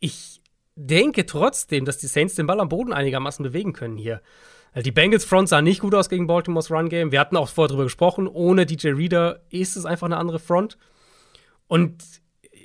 ich 0.00 0.35
denke 0.76 1.26
trotzdem, 1.26 1.84
dass 1.84 1.98
die 1.98 2.06
Saints 2.06 2.34
den 2.34 2.46
Ball 2.46 2.60
am 2.60 2.68
Boden 2.68 2.92
einigermaßen 2.92 3.42
bewegen 3.42 3.72
können 3.72 3.96
hier. 3.96 4.20
Die 4.84 4.92
Bengals 4.92 5.24
Front 5.24 5.48
sah 5.48 5.62
nicht 5.62 5.80
gut 5.80 5.94
aus 5.94 6.10
gegen 6.10 6.26
Baltimore's 6.26 6.70
Run 6.70 6.90
Game. 6.90 7.10
Wir 7.10 7.18
hatten 7.18 7.36
auch 7.36 7.48
vorher 7.48 7.70
drüber 7.70 7.84
gesprochen. 7.84 8.28
Ohne 8.28 8.66
DJ 8.66 8.90
Reader 8.90 9.40
ist 9.48 9.74
es 9.76 9.86
einfach 9.86 10.06
eine 10.06 10.18
andere 10.18 10.38
Front. 10.38 10.76
Und 11.66 12.04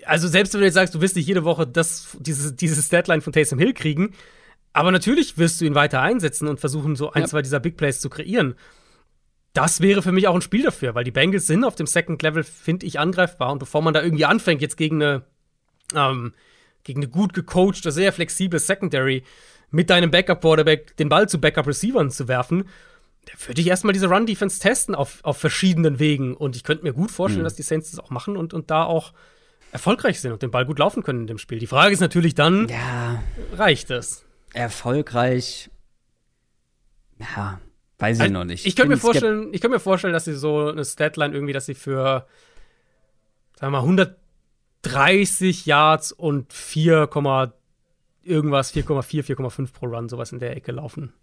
also 0.05 0.27
selbst 0.27 0.53
wenn 0.53 0.59
du 0.59 0.65
jetzt 0.65 0.73
sagst, 0.73 0.93
du 0.93 0.99
wirst 0.99 1.15
nicht 1.15 1.27
jede 1.27 1.45
Woche 1.45 1.65
das, 1.65 2.17
dieses, 2.19 2.55
dieses 2.55 2.89
Deadline 2.89 3.21
von 3.21 3.31
Taysom 3.31 3.59
Hill 3.59 3.73
kriegen, 3.73 4.11
aber 4.73 4.91
natürlich 4.91 5.37
wirst 5.37 5.61
du 5.61 5.65
ihn 5.65 5.75
weiter 5.75 6.01
einsetzen 6.01 6.47
und 6.47 6.59
versuchen, 6.59 6.95
so 6.95 7.11
ein, 7.11 7.21
ja. 7.21 7.27
zwei 7.27 7.41
dieser 7.41 7.59
Big 7.59 7.77
Plays 7.77 8.01
zu 8.01 8.09
kreieren. 8.09 8.55
Das 9.53 9.81
wäre 9.81 10.01
für 10.01 10.13
mich 10.13 10.27
auch 10.27 10.35
ein 10.35 10.41
Spiel 10.41 10.63
dafür, 10.63 10.95
weil 10.95 11.03
die 11.03 11.11
Bengals 11.11 11.47
sind 11.47 11.63
auf 11.63 11.75
dem 11.75 11.87
Second 11.87 12.21
Level, 12.23 12.43
finde 12.43 12.85
ich, 12.85 12.99
angreifbar. 12.99 13.51
Und 13.51 13.59
bevor 13.59 13.81
man 13.81 13.93
da 13.93 14.01
irgendwie 14.01 14.25
anfängt, 14.25 14.61
jetzt 14.61 14.77
gegen 14.77 15.01
eine 15.01 15.23
ähm, 15.93 16.33
gegen 16.83 17.01
eine 17.01 17.09
gut 17.09 17.33
gecoachte, 17.33 17.91
sehr 17.91 18.11
flexible 18.13 18.59
Secondary 18.59 19.23
mit 19.69 19.89
deinem 19.89 20.11
Backup-Quarterback 20.11 20.97
den 20.97 21.09
Ball 21.09 21.29
zu 21.29 21.39
Backup-Receivern 21.39 22.11
zu 22.11 22.27
werfen, 22.27 22.65
da 23.25 23.33
würde 23.47 23.61
ich 23.61 23.67
erstmal 23.67 23.93
diese 23.93 24.07
Run-Defense 24.07 24.59
testen 24.59 24.95
auf, 24.95 25.19
auf 25.23 25.37
verschiedenen 25.37 25.99
Wegen. 25.99 26.35
Und 26.35 26.55
ich 26.55 26.63
könnte 26.63 26.83
mir 26.83 26.93
gut 26.93 27.11
vorstellen, 27.11 27.43
mhm. 27.43 27.45
dass 27.45 27.55
die 27.55 27.63
Saints 27.63 27.91
das 27.91 27.99
auch 27.99 28.09
machen 28.09 28.35
und, 28.35 28.53
und 28.53 28.71
da 28.71 28.83
auch 28.83 29.13
erfolgreich 29.71 30.19
sind 30.19 30.31
und 30.31 30.41
den 30.41 30.51
Ball 30.51 30.65
gut 30.65 30.79
laufen 30.79 31.03
können 31.03 31.21
in 31.21 31.27
dem 31.27 31.37
Spiel. 31.37 31.59
Die 31.59 31.67
Frage 31.67 31.93
ist 31.93 31.99
natürlich 31.99 32.35
dann, 32.35 32.67
ja, 32.67 33.23
reicht 33.53 33.89
es? 33.91 34.25
Erfolgreich. 34.53 35.69
Ja, 37.19 37.61
weiß 37.99 38.17
ich 38.17 38.21
also, 38.23 38.33
noch 38.33 38.43
nicht. 38.43 38.65
Ich 38.65 38.75
könnte 38.75 38.89
mir 38.89 38.97
vorstellen, 38.97 39.53
ich 39.53 39.61
könnte 39.61 39.75
mir 39.75 39.79
vorstellen, 39.79 40.13
dass 40.13 40.25
sie 40.25 40.33
so 40.33 40.69
eine 40.69 40.83
Statline 40.83 41.33
irgendwie, 41.33 41.53
dass 41.53 41.67
sie 41.67 41.75
für, 41.75 42.27
sagen 43.55 43.71
wir 43.71 43.81
mal, 43.81 44.11
130 44.83 45.65
Yards 45.65 46.11
und 46.11 46.53
4, 46.53 47.09
irgendwas, 48.23 48.73
4,4, 48.73 49.23
4,5 49.23 49.73
pro 49.73 49.85
Run, 49.87 50.09
sowas 50.09 50.31
in 50.31 50.39
der 50.39 50.55
Ecke 50.55 50.71
laufen. 50.71 51.13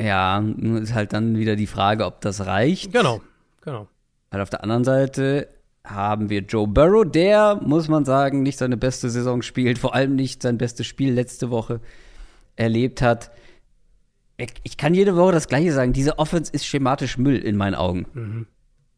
Ja, 0.00 0.38
ist 0.38 0.94
halt 0.94 1.12
dann 1.12 1.36
wieder 1.36 1.56
die 1.56 1.66
Frage, 1.66 2.04
ob 2.04 2.20
das 2.20 2.46
reicht. 2.46 2.92
Genau, 2.92 3.20
genau. 3.62 3.88
Weil 4.30 4.40
auf 4.40 4.50
der 4.50 4.62
anderen 4.62 4.84
Seite 4.84 5.48
haben 5.84 6.28
wir 6.28 6.40
Joe 6.42 6.68
Burrow, 6.68 7.04
der, 7.04 7.56
muss 7.56 7.88
man 7.88 8.04
sagen, 8.04 8.42
nicht 8.42 8.58
seine 8.58 8.76
beste 8.76 9.10
Saison 9.10 9.42
spielt, 9.42 9.78
vor 9.78 9.94
allem 9.94 10.14
nicht 10.14 10.42
sein 10.42 10.58
bestes 10.58 10.86
Spiel 10.86 11.12
letzte 11.12 11.50
Woche 11.50 11.80
erlebt 12.56 13.02
hat. 13.02 13.30
Ich 14.62 14.76
kann 14.76 14.94
jede 14.94 15.16
Woche 15.16 15.32
das 15.32 15.48
Gleiche 15.48 15.72
sagen. 15.72 15.92
Diese 15.92 16.18
Offense 16.18 16.52
ist 16.52 16.64
schematisch 16.64 17.18
Müll 17.18 17.38
in 17.38 17.56
meinen 17.56 17.74
Augen. 17.74 18.06
Mhm. 18.12 18.46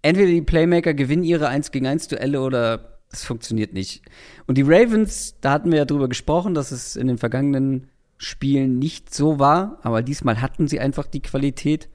Entweder 0.03 0.29
die 0.29 0.43
Playmaker 0.43 0.95
gewinnen 0.95 1.25
ihre 1.25 1.49
1 1.49 1.73
gegen 1.73 1.87
1 1.87 2.09
Duelle 2.09 2.41
oder 2.41 2.99
es 3.13 3.25
funktioniert 3.25 3.73
nicht. 3.73 4.03
Und 4.47 4.57
die 4.57 4.63
Ravens, 4.63 5.37
da 5.41 5.53
hatten 5.53 5.71
wir 5.71 5.79
ja 5.79 5.85
drüber 5.85 6.09
gesprochen, 6.09 6.55
dass 6.55 6.71
es 6.71 6.97
in 6.97 7.09
den 7.09 7.19
vergangenen 7.19 7.89
Spielen 8.17 8.79
nicht 8.79 9.13
so 9.15 9.39
war, 9.39 9.79
aber 9.83 10.03
diesmal 10.03 10.41
hatten 10.41 10.69
sie 10.69 10.81
einfach 10.81 11.07
die 11.07 11.23
Qualität, 11.23 11.89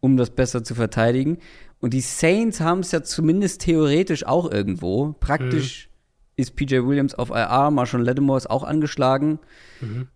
um 0.00 0.16
das 0.16 0.30
besser 0.30 0.64
zu 0.64 0.74
verteidigen. 0.74 1.38
Und 1.80 1.92
die 1.92 2.00
Saints 2.00 2.60
haben 2.60 2.80
es 2.80 2.92
ja 2.92 3.02
zumindest 3.02 3.62
theoretisch 3.62 4.24
auch 4.24 4.50
irgendwo. 4.50 5.14
Praktisch 5.18 5.88
mhm. 5.88 6.32
ist 6.36 6.56
PJ 6.56 6.76
Williams 6.86 7.14
auf 7.14 7.30
IR, 7.30 7.70
Marshall 7.70 8.02
Lattimore 8.02 8.38
ist 8.38 8.48
auch 8.48 8.62
angeschlagen. 8.62 9.40
Mhm. 9.80 10.08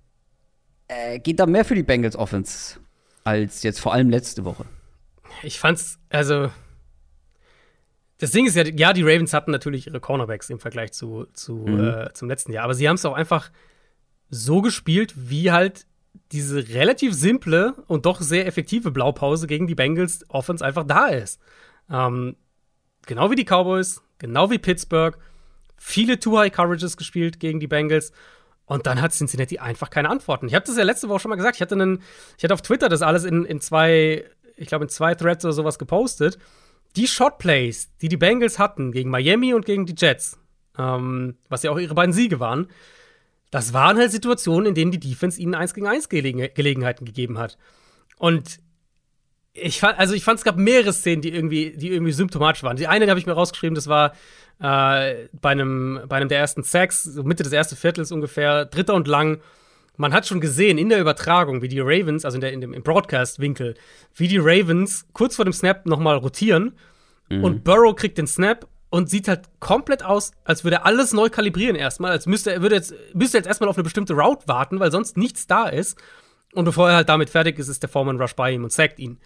Äh, 0.89 1.19
geht 1.19 1.41
da 1.41 1.47
mehr 1.47 1.65
für 1.65 1.75
die 1.75 1.83
Bengals 1.83 2.17
Offense 2.17 2.79
als 3.25 3.65
jetzt 3.65 3.81
vor 3.81 3.93
allem 3.93 4.09
letzte 4.09 4.45
Woche? 4.45 4.65
Ich 5.43 5.59
fand's, 5.59 5.99
also 6.11 6.51
das 8.19 8.31
Ding 8.31 8.47
ist 8.47 8.57
ja, 8.57 8.65
ja, 8.65 8.93
die 8.93 9.03
Ravens 9.03 9.33
hatten 9.33 9.51
natürlich 9.51 9.87
ihre 9.87 10.01
Cornerbacks 10.01 10.49
im 10.51 10.59
Vergleich 10.59 10.93
zu, 10.93 11.27
zu 11.33 11.57
mhm. 11.57 11.85
äh, 11.85 12.13
zum 12.15 12.29
letzten 12.29 12.53
Jahr, 12.53 12.65
aber 12.65 12.75
sie 12.75 12.89
haben 12.89 12.97
es 12.97 13.05
auch 13.05 13.15
einfach 13.15 13.51
so 14.31 14.63
gespielt, 14.63 15.13
wie 15.17 15.53
halt 15.53 15.87
diese 16.33 16.69
relativ 16.69 17.15
simple 17.15 17.75
und 17.87 18.07
doch 18.07 18.21
sehr 18.21 18.47
effektive 18.47 18.91
Blaupause 18.91 19.47
gegen 19.47 19.67
die 19.67 19.75
Bengals 19.75 20.25
Offense 20.29 20.65
einfach 20.65 20.85
da 20.85 21.07
ist. 21.07 21.41
Ähm, 21.91 22.37
genau 23.07 23.31
wie 23.31 23.37
die 23.37 23.45
Cowboys, 23.45 24.03
genau 24.19 24.51
wie 24.51 24.59
Pittsburgh, 24.59 25.19
viele 25.77 26.19
Two-High-Coverages 26.19 26.97
gespielt 26.97 27.39
gegen 27.39 27.61
die 27.61 27.67
Bengals. 27.67 28.13
Und 28.65 28.87
dann 28.87 29.01
hat 29.01 29.13
Cincinnati 29.13 29.59
einfach 29.59 29.91
keine 29.91 30.11
Antworten. 30.11 30.49
Ich 30.49 30.55
habe 30.55 30.67
das 30.67 30.77
ja 30.77 30.83
letzte 30.83 31.09
Woche 31.09 31.21
schon 31.21 31.29
mal 31.29 31.37
gesagt. 31.37 31.57
Ich 31.57 31.63
hatte, 31.63 31.77
einen, 31.77 32.03
ich 32.37 32.43
hatte 32.43 32.55
auf 32.55 32.63
Twitter 32.63 32.89
das 32.89 33.03
alles 33.03 33.25
in, 33.25 33.45
in 33.45 33.61
zwei, 33.61 34.25
ich 34.57 34.67
glaube, 34.67 34.87
in 34.87 34.89
zwei 34.89 35.15
Threads 35.15 35.45
oder 35.45 35.53
sowas 35.53 35.79
gepostet. 35.79 36.39
Die 36.97 37.07
Shotplays, 37.07 37.91
die 38.01 38.09
die 38.09 38.17
Bengals 38.17 38.59
hatten 38.59 38.93
gegen 38.93 39.11
Miami 39.11 39.55
und 39.55 39.67
gegen 39.67 39.87
die 39.87 39.95
Jets, 39.97 40.39
ähm, 40.79 41.37
was 41.49 41.63
ja 41.63 41.71
auch 41.71 41.79
ihre 41.79 41.95
beiden 41.95 42.13
Siege 42.13 42.41
waren, 42.41 42.69
das 43.51 43.73
waren 43.73 43.97
halt 43.97 44.11
Situationen, 44.11 44.67
in 44.67 44.75
denen 44.75 44.91
die 44.91 45.01
Defense 45.01 45.41
ihnen 45.41 45.55
1 45.55 45.75
gegen 45.75 45.87
1 45.87 46.09
Gelegen 46.09 46.49
Gelegenheiten 46.55 47.05
gegeben 47.05 47.39
hat. 47.39 47.59
Und 48.19 48.61
ich 49.53 49.81
fand, 49.81 49.99
also 49.99 50.15
ich 50.15 50.25
fand, 50.25 50.39
es 50.39 50.45
gab 50.45 50.57
mehrere 50.57 50.93
Szenen, 50.93 51.23
die 51.23 51.33
irgendwie, 51.33 51.73
die 51.77 51.91
irgendwie 51.91 52.13
symptomatisch 52.13 52.63
waren. 52.63 52.77
Die 52.77 52.87
eine 52.87 53.09
habe 53.09 53.19
ich 53.19 53.27
mir 53.27 53.33
rausgeschrieben, 53.33 53.75
das 53.75 53.87
war 53.87 54.13
äh, 54.59 55.29
bei, 55.33 55.51
einem, 55.51 56.01
bei 56.09 56.17
einem 56.17 56.29
der 56.29 56.39
ersten 56.39 56.63
Sacks, 56.63 57.03
so 57.03 57.23
Mitte 57.23 57.43
des 57.43 57.53
ersten 57.53 57.77
Viertels 57.77 58.13
ungefähr, 58.13 58.65
dritter 58.67 58.95
und 58.95 59.09
lang. 59.09 59.41
Man 59.97 60.13
hat 60.13 60.27
schon 60.27 60.41
gesehen 60.41 60.79
in 60.79 60.89
der 60.89 61.01
Übertragung, 61.01 61.63
wie 61.63 61.69
die 61.69 61.81
Ravens, 61.81 62.25
also 62.25 62.37
in 62.37 62.41
der, 62.41 62.53
in 62.53 62.61
dem, 62.61 62.73
im 62.73 62.83
Broadcast-Winkel, 62.83 63.75
wie 64.15 64.29
die 64.29 64.39
Ravens 64.39 65.07
kurz 65.13 65.37
vor 65.37 65.45
dem 65.45 65.53
Snap 65.53 65.87
nochmal 65.87 66.17
rotieren 66.17 66.77
mhm. 67.29 67.45
und 67.45 67.65
Burrow 67.65 67.95
kriegt 67.95 68.19
den 68.19 68.27
Snap 68.27 68.69
und 68.91 69.11
sieht 69.11 69.29
halt 69.29 69.49
komplett 69.61 70.05
aus, 70.05 70.33
als 70.45 70.65
würde 70.65 70.77
er 70.77 70.87
alles 70.87 71.13
neu 71.13 71.29
kalibrieren 71.29 71.77
erstmal, 71.77 72.13
als 72.13 72.27
müsste 72.27 72.53
er 72.53 72.63
würde 72.63 72.77
jetzt, 72.77 72.95
müsste 73.15 73.39
jetzt 73.39 73.47
erstmal 73.47 73.69
auf 73.69 73.77
eine 73.77 73.85
bestimmte 73.85 74.15
Route 74.15 74.47
warten, 74.49 74.81
weil 74.81 74.91
sonst 74.91 75.17
nichts 75.17 75.47
da 75.47 75.69
ist. 75.69 75.99
Und 76.55 76.65
bevor 76.65 76.89
er 76.89 76.97
halt 76.97 77.09
damit 77.09 77.29
fertig 77.29 77.59
ist, 77.59 77.69
ist 77.69 77.83
der 77.83 77.91
Foreman 77.91 78.21
Rush 78.21 78.35
bei 78.35 78.53
ihm 78.53 78.65
und 78.65 78.73
sackt 78.73 78.99
ihn. 78.99 79.19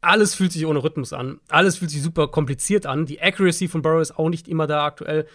Alles 0.00 0.34
fühlt 0.34 0.52
sich 0.52 0.64
ohne 0.64 0.82
Rhythmus 0.82 1.12
an. 1.12 1.40
Alles 1.48 1.76
fühlt 1.76 1.90
sich 1.90 2.02
super 2.02 2.28
kompliziert 2.28 2.86
an. 2.86 3.06
Die 3.06 3.20
Accuracy 3.20 3.68
von 3.68 3.82
Burrow 3.82 4.00
ist 4.00 4.18
auch 4.18 4.30
nicht 4.30 4.48
immer 4.48 4.66
da 4.66 4.84
aktuell. 4.84 5.26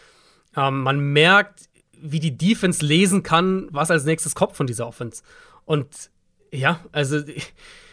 Ähm, 0.56 0.82
man 0.82 1.00
merkt, 1.00 1.70
wie 2.02 2.20
die 2.20 2.38
Defense 2.38 2.86
lesen 2.86 3.24
kann, 3.24 3.68
was 3.72 3.92
als 3.92 4.06
nächstes 4.06 4.36
kommt 4.36 4.56
von 4.56 4.68
dieser 4.68 4.88
Offense. 4.88 5.24
Und 5.66 6.10
ja, 6.52 6.80
also 6.92 7.22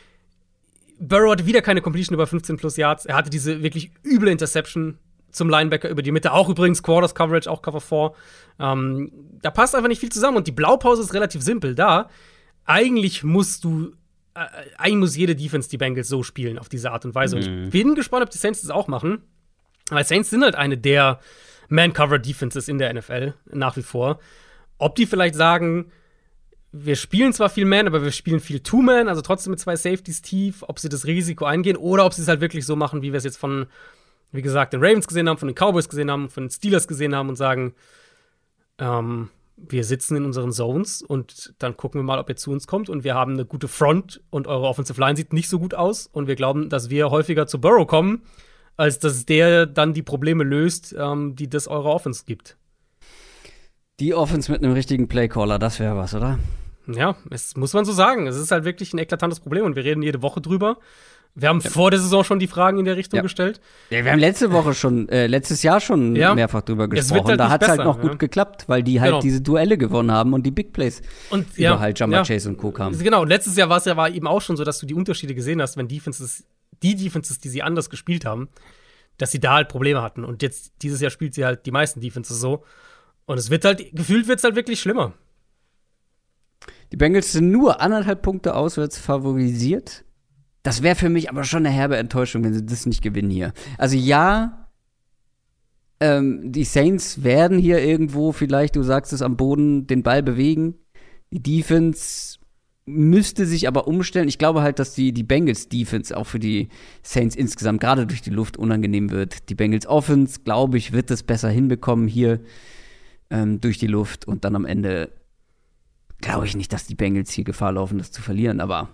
Burrow 0.99 1.33
hatte 1.33 1.47
wieder 1.47 1.63
keine 1.63 1.81
Completion 1.81 2.15
über 2.15 2.27
15 2.27 2.57
plus 2.57 2.77
Yards. 2.77 3.07
Er 3.07 3.17
hatte 3.17 3.31
diese 3.31 3.63
wirklich 3.63 3.91
üble 4.05 4.31
Interception 4.31 4.99
zum 5.31 5.49
Linebacker 5.49 5.89
über 5.89 6.03
die 6.03 6.13
Mitte. 6.13 6.33
Auch 6.33 6.49
übrigens 6.49 6.83
Quarters 6.83 7.15
Coverage, 7.15 7.51
auch 7.51 7.63
Cover 7.63 7.81
4. 7.81 8.13
Ähm, 8.61 9.13
da 9.43 9.51
passt 9.51 9.75
einfach 9.75 9.89
nicht 9.89 10.01
viel 10.01 10.13
zusammen. 10.13 10.37
Und 10.37 10.47
die 10.47 10.53
Blaupause 10.53 11.03
ist 11.03 11.13
relativ 11.13 11.43
simpel. 11.43 11.75
Da, 11.75 12.09
eigentlich 12.65 13.25
musst 13.25 13.65
du, 13.65 13.95
äh, 14.35 14.47
eigentlich 14.79 15.01
muss 15.01 15.17
jede 15.17 15.35
Defense 15.35 15.69
die 15.69 15.77
Bengals 15.77 16.09
so 16.09 16.23
spielen, 16.23 16.59
auf 16.59 16.69
diese 16.69 16.93
Art 16.93 17.05
und 17.05 17.15
Weise. 17.15 17.37
Mhm. 17.37 17.43
Und 17.43 17.65
ich 17.65 17.71
bin 17.71 17.95
gespannt, 17.95 18.23
ob 18.23 18.31
die 18.31 18.39
Saints 18.39 18.63
das 18.63 18.71
auch 18.71 18.87
machen. 18.87 19.23
Weil 19.91 20.05
Saints 20.05 20.31
sind 20.31 20.43
halt 20.43 20.55
eine 20.55 20.79
der 20.79 21.21
Man-Cover-Defenses 21.69 22.69
in 22.69 22.79
der 22.79 22.93
NFL, 22.93 23.35
nach 23.53 23.77
wie 23.77 23.83
vor. 23.83 24.21
Ob 24.79 24.95
die 24.97 25.07
vielleicht 25.07 25.35
sagen, 25.35 25.93
wir 26.73 26.97
spielen 26.97 27.33
zwar 27.33 27.51
viel 27.51 27.65
Man, 27.65 27.87
aber 27.87 28.03
wir 28.03 28.13
spielen 28.13 28.41
viel 28.41 28.61
Two-Man, 28.61 29.09
also 29.09 29.23
trotzdem 29.23 29.53
mit 29.53 29.61
zwei 29.61 29.77
Safeties 29.77 30.23
tief, 30.23 30.65
ob 30.67 30.79
sie 30.79 30.89
das 30.89 31.07
Risiko 31.07 31.45
eingehen 31.45 31.77
oder 31.77 32.05
ob 32.05 32.15
sie 32.15 32.23
es 32.23 32.29
halt 32.29 32.41
wirklich 32.41 32.67
so 32.67 32.75
machen, 32.75 33.03
wie 33.03 33.13
wir 33.13 33.19
es 33.19 33.25
jetzt 33.25 33.39
von 33.39 33.67
wie 34.35 34.43
gesagt, 34.43 34.73
den 34.73 34.83
Ravens 34.83 35.07
gesehen 35.07 35.29
haben, 35.29 35.39
von 35.39 35.47
den 35.47 35.55
Cowboys 35.55 35.89
gesehen 35.89 36.11
haben, 36.11 36.29
von 36.29 36.45
den 36.45 36.51
Steelers 36.51 36.89
gesehen 36.89 37.15
haben 37.15 37.29
und 37.29 37.37
sagen, 37.37 37.73
ähm, 38.79 39.31
wir 39.57 39.85
sitzen 39.85 40.17
in 40.17 40.25
unseren 40.25 40.51
Zones 40.51 41.03
und 41.03 41.55
dann 41.61 41.77
gucken 41.77 42.01
wir 42.01 42.05
mal, 42.05 42.19
ob 42.19 42.29
ihr 42.29 42.35
zu 42.35 42.51
uns 42.51 42.67
kommt 42.67 42.89
und 42.89 43.05
wir 43.05 43.15
haben 43.15 43.35
eine 43.35 43.47
gute 43.47 43.69
Front 43.69 44.21
und 44.31 44.49
eure 44.49 44.67
Offensive 44.67 45.01
Line 45.01 45.17
sieht 45.17 45.33
nicht 45.33 45.49
so 45.49 45.61
gut 45.61 45.75
aus 45.75 46.09
und 46.09 46.27
wir 46.27 46.35
glauben, 46.35 46.69
dass 46.69 46.91
wir 46.91 47.11
häufiger 47.11 47.47
zu 47.47 47.61
Burrow 47.61 47.87
kommen, 47.87 48.23
als 48.77 48.99
dass 48.99 49.27
der 49.27 49.67
dann 49.67 49.95
die 49.95 50.03
Probleme 50.03 50.45
löst, 50.45 50.95
ähm, 50.99 51.37
die 51.37 51.49
das 51.49 51.69
eure 51.69 51.91
Offense 51.91 52.25
gibt. 52.27 52.57
Die 54.01 54.15
Offense 54.15 54.51
mit 54.51 54.63
einem 54.63 54.73
richtigen 54.73 55.07
Playcaller, 55.07 55.59
das 55.59 55.79
wäre 55.79 55.97
was, 55.97 56.15
oder? 56.15 56.39
Ja, 56.87 57.17
das 57.31 57.57
muss 57.57 57.73
man 57.73 57.85
so 57.85 57.93
sagen. 57.93 58.27
Es 58.27 58.37
ist 58.37 58.51
halt 58.51 58.65
wirklich 58.65 58.93
ein 58.93 58.99
eklatantes 58.99 59.41
Problem 59.41 59.65
und 59.65 59.77
wir 59.77 59.85
reden 59.85 60.03
jede 60.03 60.21
Woche 60.23 60.41
drüber. 60.41 60.79
Wir 61.37 61.49
haben 61.49 61.61
ja. 61.61 61.71
vor 61.71 61.91
der 61.91 61.99
Saison 61.99 62.23
schon 62.23 62.39
die 62.39 62.47
Fragen 62.47 62.79
in 62.79 62.85
der 62.85 62.97
Richtung 62.97 63.17
ja. 63.17 63.23
gestellt. 63.23 63.61
Ja, 63.91 64.05
wir 64.05 64.13
haben 64.13 64.21
letzte 64.21 64.53
Woche 64.53 64.73
schon, 64.73 65.09
äh, 65.09 65.27
letztes 65.27 65.65
Jahr 65.65 65.81
schon 65.81 66.15
ja. 66.15 66.33
mehrfach 66.33 66.63
drüber 66.63 66.87
gesprochen. 66.87 67.27
Halt 67.27 67.41
da 67.41 67.51
hat 67.51 67.63
es 67.63 67.69
halt 67.69 67.81
noch 67.81 68.01
gut 68.01 68.21
geklappt, 68.21 68.65
weil 68.69 68.85
die 68.85 69.01
halt 69.01 69.11
genau. 69.11 69.21
diese 69.21 69.41
Duelle 69.41 69.77
gewonnen 69.77 70.13
haben 70.13 70.33
und 70.33 70.45
die 70.45 70.53
Big 70.53 70.73
Plays 70.73 71.03
und, 71.31 71.59
über 71.59 71.81
halt 71.81 71.99
Jumper 71.99 72.23
Chase 72.23 72.49
und 72.49 72.57
Co. 72.57 72.71
kamen. 72.71 72.97
Genau, 72.97 73.25
letztes 73.25 73.57
Jahr 73.57 73.69
war 73.69 73.79
es 73.79 73.85
ja 73.85 73.97
war 73.97 74.11
eben 74.11 74.29
auch 74.29 74.43
schon 74.43 74.57
so, 74.57 74.63
dass 74.63 74.79
du 74.79 74.87
die 74.87 74.95
Unterschiede 74.95 75.35
gesehen 75.35 75.61
hast, 75.61 75.77
wenn 75.77 75.89
Defenses, 75.89 76.45
die 76.83 76.97
Defenses, 76.97 77.39
die 77.39 77.49
sie 77.49 77.63
anders 77.63 77.91
gespielt 77.91 78.25
haben, 78.25 78.49
dass 79.19 79.31
sie 79.31 79.41
da 79.41 79.55
halt 79.55 79.69
Probleme 79.69 80.03
hatten. 80.03 80.25
Und 80.25 80.43
jetzt, 80.43 80.73
dieses 80.83 81.01
Jahr 81.01 81.11
spielt 81.11 81.35
sie 81.35 81.45
halt 81.45 81.67
die 81.67 81.71
meisten 81.71 82.01
Defenses 82.01 82.41
so. 82.41 82.65
Und 83.27 83.39
es 83.39 83.51
wird 83.51 83.65
halt, 83.65 83.95
gefühlt 83.95 84.29
wird 84.29 84.39
es 84.39 84.45
halt 84.45 84.57
wirklich 84.57 84.81
schlimmer. 84.81 85.15
Die 86.93 86.97
Bengals 86.97 87.33
sind 87.33 87.51
nur 87.51 87.81
anderthalb 87.81 88.23
Punkte 88.23 88.55
auswärts 88.55 88.99
favorisiert. 88.99 90.05
Das 90.63 90.83
wäre 90.83 90.97
für 90.97 91.09
mich 91.09 91.29
aber 91.29 91.45
schon 91.45 91.67
eine 91.67 91.75
herbe 91.75 91.97
Enttäuschung, 91.97 92.45
wenn 92.45 92.55
sie 92.55 92.65
das 92.65 92.87
nicht 92.87 93.03
gewinnen 93.03 93.31
hier. 93.31 93.53
Also 93.79 93.97
ja, 93.97 94.69
ähm, 96.01 96.53
die 96.53 96.65
Saints 96.65 97.23
werden 97.23 97.59
hier 97.59 97.83
irgendwo 97.83 98.33
vielleicht, 98.33 98.77
du 98.77 98.83
sagst 98.83 99.13
es, 99.13 99.23
am 99.23 99.37
Boden 99.37 99.87
den 99.87 100.03
Ball 100.03 100.23
bewegen. 100.23 100.75
Die 101.31 101.43
Defense 101.43 102.39
müsste 102.87 103.47
sich 103.47 103.67
aber 103.67 103.87
umstellen. 103.87 104.29
Ich 104.29 104.39
glaube 104.39 104.63
halt, 104.63 104.79
dass 104.79 104.95
die, 104.95 105.13
die 105.13 105.23
Bengals 105.23 105.69
Defense 105.69 106.17
auch 106.17 106.27
für 106.27 106.39
die 106.39 106.69
Saints 107.03 107.35
insgesamt 107.35 107.81
gerade 107.81 108.07
durch 108.07 108.21
die 108.21 108.31
Luft 108.31 108.57
unangenehm 108.57 109.11
wird. 109.11 109.49
Die 109.49 109.55
Bengals 109.55 109.87
Offense, 109.87 110.41
glaube 110.45 110.77
ich, 110.77 110.93
wird 110.93 111.11
das 111.11 111.23
besser 111.23 111.49
hinbekommen 111.49 112.09
hier 112.09 112.41
ähm, 113.31 113.61
durch 113.61 113.79
die 113.79 113.87
Luft 113.87 114.27
und 114.27 114.45
dann 114.45 114.55
am 114.55 114.67
Ende 114.67 115.11
glaube 116.21 116.47
ich 116.47 116.57
nicht, 116.57 116.73
dass 116.73 116.87
die 116.87 116.95
Bengals 116.95 117.33
hier 117.33 117.45
Gefahr 117.45 117.73
laufen, 117.73 117.99
das 117.99 118.11
zu 118.11 118.23
verlieren, 118.23 118.61
aber 118.61 118.89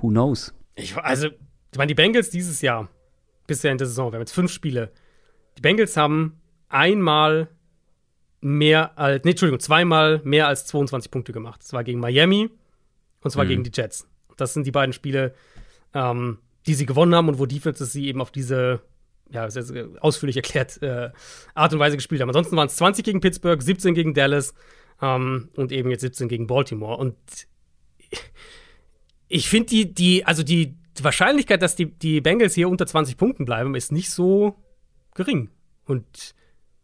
who 0.00 0.08
knows? 0.08 0.54
Ich, 0.74 0.96
also, 0.96 1.28
ich 1.28 1.78
meine, 1.78 1.88
die 1.88 1.94
Bengals 1.94 2.30
dieses 2.30 2.60
Jahr, 2.62 2.88
bisher 3.46 3.72
in 3.72 3.78
der 3.78 3.86
Saison, 3.86 4.12
wir 4.12 4.16
haben 4.16 4.22
jetzt 4.22 4.34
fünf 4.34 4.52
Spiele. 4.52 4.92
Die 5.56 5.60
Bengals 5.60 5.96
haben 5.96 6.40
einmal 6.68 7.48
mehr 8.40 8.96
als, 8.98 9.24
nee, 9.24 9.30
Entschuldigung, 9.30 9.58
zweimal 9.60 10.20
mehr 10.24 10.46
als 10.46 10.66
22 10.66 11.10
Punkte 11.10 11.32
gemacht. 11.32 11.60
Das 11.62 11.72
war 11.72 11.82
gegen 11.82 11.98
Miami 11.98 12.50
und 13.22 13.30
zwar 13.30 13.44
mhm. 13.44 13.48
gegen 13.48 13.64
die 13.64 13.70
Jets. 13.72 14.06
Das 14.36 14.54
sind 14.54 14.66
die 14.66 14.70
beiden 14.70 14.92
Spiele, 14.92 15.34
ähm, 15.94 16.38
die 16.66 16.74
sie 16.74 16.86
gewonnen 16.86 17.14
haben 17.14 17.28
und 17.28 17.38
wo 17.38 17.46
Defenses 17.46 17.92
sie 17.92 18.06
eben 18.06 18.20
auf 18.20 18.30
diese, 18.30 18.80
ja, 19.30 19.50
sehr, 19.50 19.62
sehr 19.62 19.88
ausführlich 20.00 20.36
erklärt, 20.36 20.80
äh, 20.82 21.10
Art 21.54 21.72
und 21.72 21.78
Weise 21.78 21.96
gespielt 21.96 22.20
haben. 22.20 22.28
Ansonsten 22.28 22.56
waren 22.56 22.68
es 22.68 22.76
20 22.76 23.04
gegen 23.04 23.20
Pittsburgh, 23.20 23.60
17 23.60 23.94
gegen 23.94 24.14
Dallas 24.14 24.54
ähm, 25.00 25.48
und 25.56 25.72
eben 25.72 25.90
jetzt 25.90 26.02
17 26.02 26.28
gegen 26.28 26.46
Baltimore. 26.46 26.96
Und 26.96 27.16
ich 29.28 29.48
finde 29.48 29.68
die, 29.68 29.94
die, 29.94 30.24
also 30.24 30.42
die 30.42 30.76
Wahrscheinlichkeit, 31.00 31.62
dass 31.62 31.76
die, 31.76 31.86
die 31.86 32.20
Bengals 32.20 32.54
hier 32.54 32.68
unter 32.68 32.86
20 32.86 33.16
Punkten 33.16 33.44
bleiben, 33.44 33.74
ist 33.74 33.92
nicht 33.92 34.10
so 34.10 34.56
gering. 35.14 35.50
Und 35.84 36.34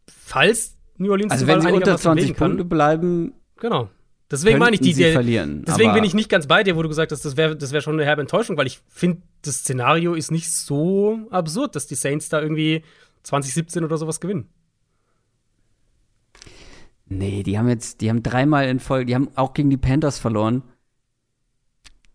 falls 0.07 0.77
New 0.97 1.11
Orleans 1.11 1.31
also 1.31 1.47
wenn 1.47 1.61
sie 1.61 1.71
unter 1.71 1.97
20 1.97 2.35
Punkte 2.35 2.65
bleiben, 2.65 3.33
genau. 3.57 3.89
Deswegen 4.31 4.57
meine 4.57 4.75
ich 4.75 4.81
die, 4.81 4.93
sie 4.93 5.11
verlieren. 5.11 5.63
Deswegen 5.67 5.93
bin 5.93 6.03
ich 6.03 6.15
nicht 6.15 6.29
ganz 6.29 6.47
bei 6.47 6.63
dir, 6.63 6.75
wo 6.75 6.81
du 6.81 6.89
gesagt 6.89 7.11
hast, 7.11 7.23
das 7.23 7.37
wäre 7.37 7.55
das 7.55 7.71
wär 7.71 7.81
schon 7.81 7.93
eine 7.93 8.05
herbe 8.05 8.21
Enttäuschung, 8.21 8.57
weil 8.57 8.65
ich 8.65 8.81
finde, 8.87 9.21
das 9.43 9.57
Szenario 9.57 10.15
ist 10.15 10.31
nicht 10.31 10.51
so 10.51 11.19
absurd, 11.29 11.75
dass 11.75 11.85
die 11.85 11.95
Saints 11.95 12.29
da 12.29 12.41
irgendwie 12.41 12.83
2017 13.23 13.83
oder 13.83 13.97
sowas 13.97 14.19
gewinnen. 14.19 14.49
Nee, 17.07 17.43
die 17.43 17.59
haben 17.59 17.69
jetzt, 17.69 18.01
die 18.01 18.09
haben 18.09 18.23
dreimal 18.23 18.67
in 18.67 18.79
Folge, 18.79 19.05
die 19.05 19.15
haben 19.15 19.29
auch 19.35 19.53
gegen 19.53 19.69
die 19.69 19.77
Panthers 19.77 20.17
verloren. 20.17 20.63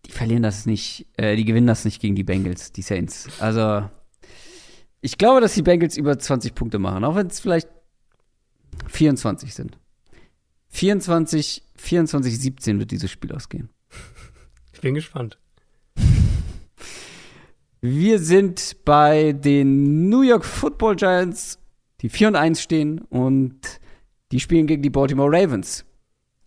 Die 0.05 0.11
verlieren 0.11 0.43
das 0.43 0.65
nicht, 0.65 1.07
äh, 1.15 1.37
die 1.37 1.45
gewinnen 1.45 1.67
das 1.67 1.85
nicht 1.85 2.01
gegen 2.01 2.15
die 2.15 2.25
Bengals, 2.25 2.73
die 2.73 2.81
Saints. 2.81 3.29
Also, 3.39 3.89
ich 4.99 5.17
glaube, 5.17 5.39
dass 5.39 5.53
die 5.53 5.61
Bengals 5.61 5.95
über 5.95 6.19
20 6.19 6.55
Punkte 6.55 6.77
machen, 6.77 7.05
auch 7.05 7.15
wenn 7.15 7.27
es 7.27 7.39
vielleicht 7.39 7.69
24 8.87 9.53
sind. 9.53 9.77
24, 10.69 11.63
24, 11.81 12.39
17 12.39 12.79
wird 12.79 12.91
dieses 12.91 13.11
Spiel 13.11 13.31
ausgehen. 13.33 13.69
Ich 14.73 14.81
bin 14.81 14.93
gespannt. 14.93 15.37
Wir 17.81 18.19
sind 18.19 18.77
bei 18.85 19.33
den 19.33 20.07
New 20.07 20.21
York 20.21 20.45
Football 20.45 20.95
Giants, 20.95 21.59
die 22.01 22.09
4 22.09 22.29
und 22.29 22.35
1 22.35 22.61
stehen 22.61 22.99
und 22.99 23.59
die 24.31 24.39
spielen 24.39 24.67
gegen 24.67 24.83
die 24.83 24.89
Baltimore 24.89 25.31
Ravens. 25.31 25.83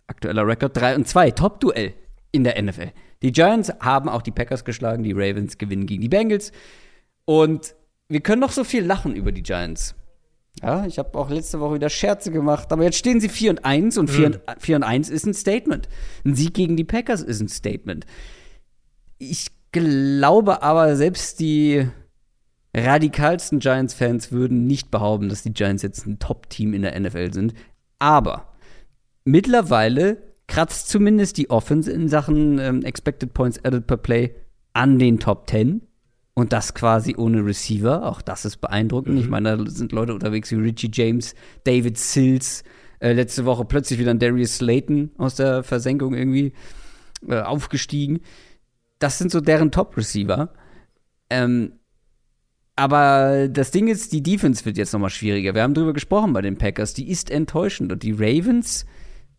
Aktueller 0.07 0.47
Rekord 0.47 0.77
3 0.77 0.95
und 0.95 1.07
2. 1.07 1.31
Top-Duell 1.31 1.93
in 2.31 2.43
der 2.43 2.61
NFL. 2.61 2.91
Die 3.21 3.31
Giants 3.31 3.71
haben 3.79 4.07
auch 4.07 4.21
die 4.21 4.31
Packers 4.31 4.63
geschlagen, 4.63 5.03
die 5.03 5.13
Ravens 5.13 5.57
gewinnen 5.57 5.85
gegen 5.85 6.01
die 6.01 6.09
Bengals. 6.09 6.51
Und 7.25 7.75
wir 8.07 8.21
können 8.21 8.41
noch 8.41 8.51
so 8.51 8.63
viel 8.63 8.85
lachen 8.85 9.15
über 9.15 9.31
die 9.31 9.43
Giants. 9.43 9.95
Ja, 10.61 10.85
ich 10.85 10.97
habe 10.99 11.17
auch 11.17 11.29
letzte 11.29 11.59
Woche 11.59 11.75
wieder 11.75 11.89
Scherze 11.89 12.31
gemacht, 12.31 12.71
aber 12.71 12.83
jetzt 12.83 12.97
stehen 12.97 13.19
sie 13.19 13.29
4 13.29 13.51
und 13.51 13.65
1 13.65 13.97
und 13.97 14.09
4, 14.09 14.29
mhm. 14.29 14.35
und 14.35 14.41
4 14.59 14.75
und 14.77 14.83
1 14.83 15.09
ist 15.09 15.25
ein 15.25 15.33
Statement. 15.33 15.89
Ein 16.23 16.35
Sieg 16.35 16.53
gegen 16.53 16.77
die 16.77 16.85
Packers 16.85 17.21
ist 17.21 17.41
ein 17.41 17.49
Statement. 17.49 18.05
Ich 19.17 19.47
glaube 19.71 20.63
aber, 20.63 20.95
selbst 20.95 21.39
die 21.39 21.87
radikalsten 22.73 23.59
Giants-Fans 23.59 24.31
würden 24.31 24.67
nicht 24.67 24.91
behaupten, 24.91 25.29
dass 25.29 25.43
die 25.43 25.53
Giants 25.53 25.83
jetzt 25.83 26.05
ein 26.05 26.19
Top-Team 26.19 26.73
in 26.73 26.81
der 26.81 26.99
NFL 26.99 27.33
sind. 27.33 27.53
Aber 27.99 28.53
mittlerweile 29.23 30.17
kratzt 30.47 30.89
zumindest 30.89 31.37
die 31.37 31.49
Offense 31.49 31.91
in 31.91 32.07
Sachen 32.07 32.59
ähm, 32.59 32.83
Expected 32.83 33.33
Points 33.33 33.63
Added 33.63 33.87
per 33.87 33.97
Play 33.97 34.35
an 34.73 34.99
den 34.99 35.19
Top 35.19 35.49
10. 35.49 35.81
Und 36.35 36.51
das 36.51 36.73
quasi 36.73 37.15
ohne 37.17 37.45
Receiver. 37.45 38.05
Auch 38.05 38.21
das 38.21 38.43
ist 38.43 38.57
beeindruckend. 38.57 39.15
Mhm. 39.15 39.21
Ich 39.21 39.29
meine, 39.29 39.57
da 39.57 39.65
sind 39.71 39.93
Leute 39.93 40.13
unterwegs 40.13 40.51
wie 40.51 40.55
Richie 40.55 40.91
James, 40.91 41.33
David 41.63 41.97
Sills. 41.97 42.63
Äh, 42.99 43.13
letzte 43.13 43.45
Woche 43.45 43.65
plötzlich 43.65 43.99
wieder 43.99 44.11
ein 44.11 44.19
Darius 44.19 44.57
Slayton 44.57 45.11
aus 45.17 45.35
der 45.35 45.63
Versenkung 45.63 46.13
irgendwie 46.13 46.53
äh, 47.27 47.39
aufgestiegen. 47.39 48.19
Das 48.99 49.17
sind 49.17 49.31
so 49.31 49.39
deren 49.39 49.71
Top-Receiver. 49.71 50.53
Ähm, 51.29 51.79
aber 52.75 53.47
das 53.47 53.71
Ding 53.71 53.87
ist, 53.87 54.11
die 54.11 54.21
Defense 54.21 54.65
wird 54.65 54.77
jetzt 54.77 54.91
nochmal 54.91 55.09
schwieriger. 55.09 55.55
Wir 55.55 55.63
haben 55.63 55.73
drüber 55.73 55.93
gesprochen 55.93 56.33
bei 56.33 56.41
den 56.41 56.57
Packers. 56.57 56.93
Die 56.93 57.09
ist 57.09 57.31
enttäuschend. 57.31 57.93
Und 57.93 58.03
die 58.03 58.11
Ravens 58.11 58.85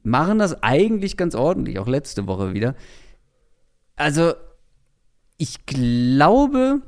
machen 0.03 0.39
das 0.39 0.63
eigentlich 0.63 1.19
ganz 1.19 1.35
ordentlich, 1.35 1.79
auch 1.79 1.89
letzte 1.89 2.27
Woche 2.27 2.55
wieder. 2.55 2.75
Also, 3.97 4.33
ich 5.39 5.67
glaube, 5.67 6.83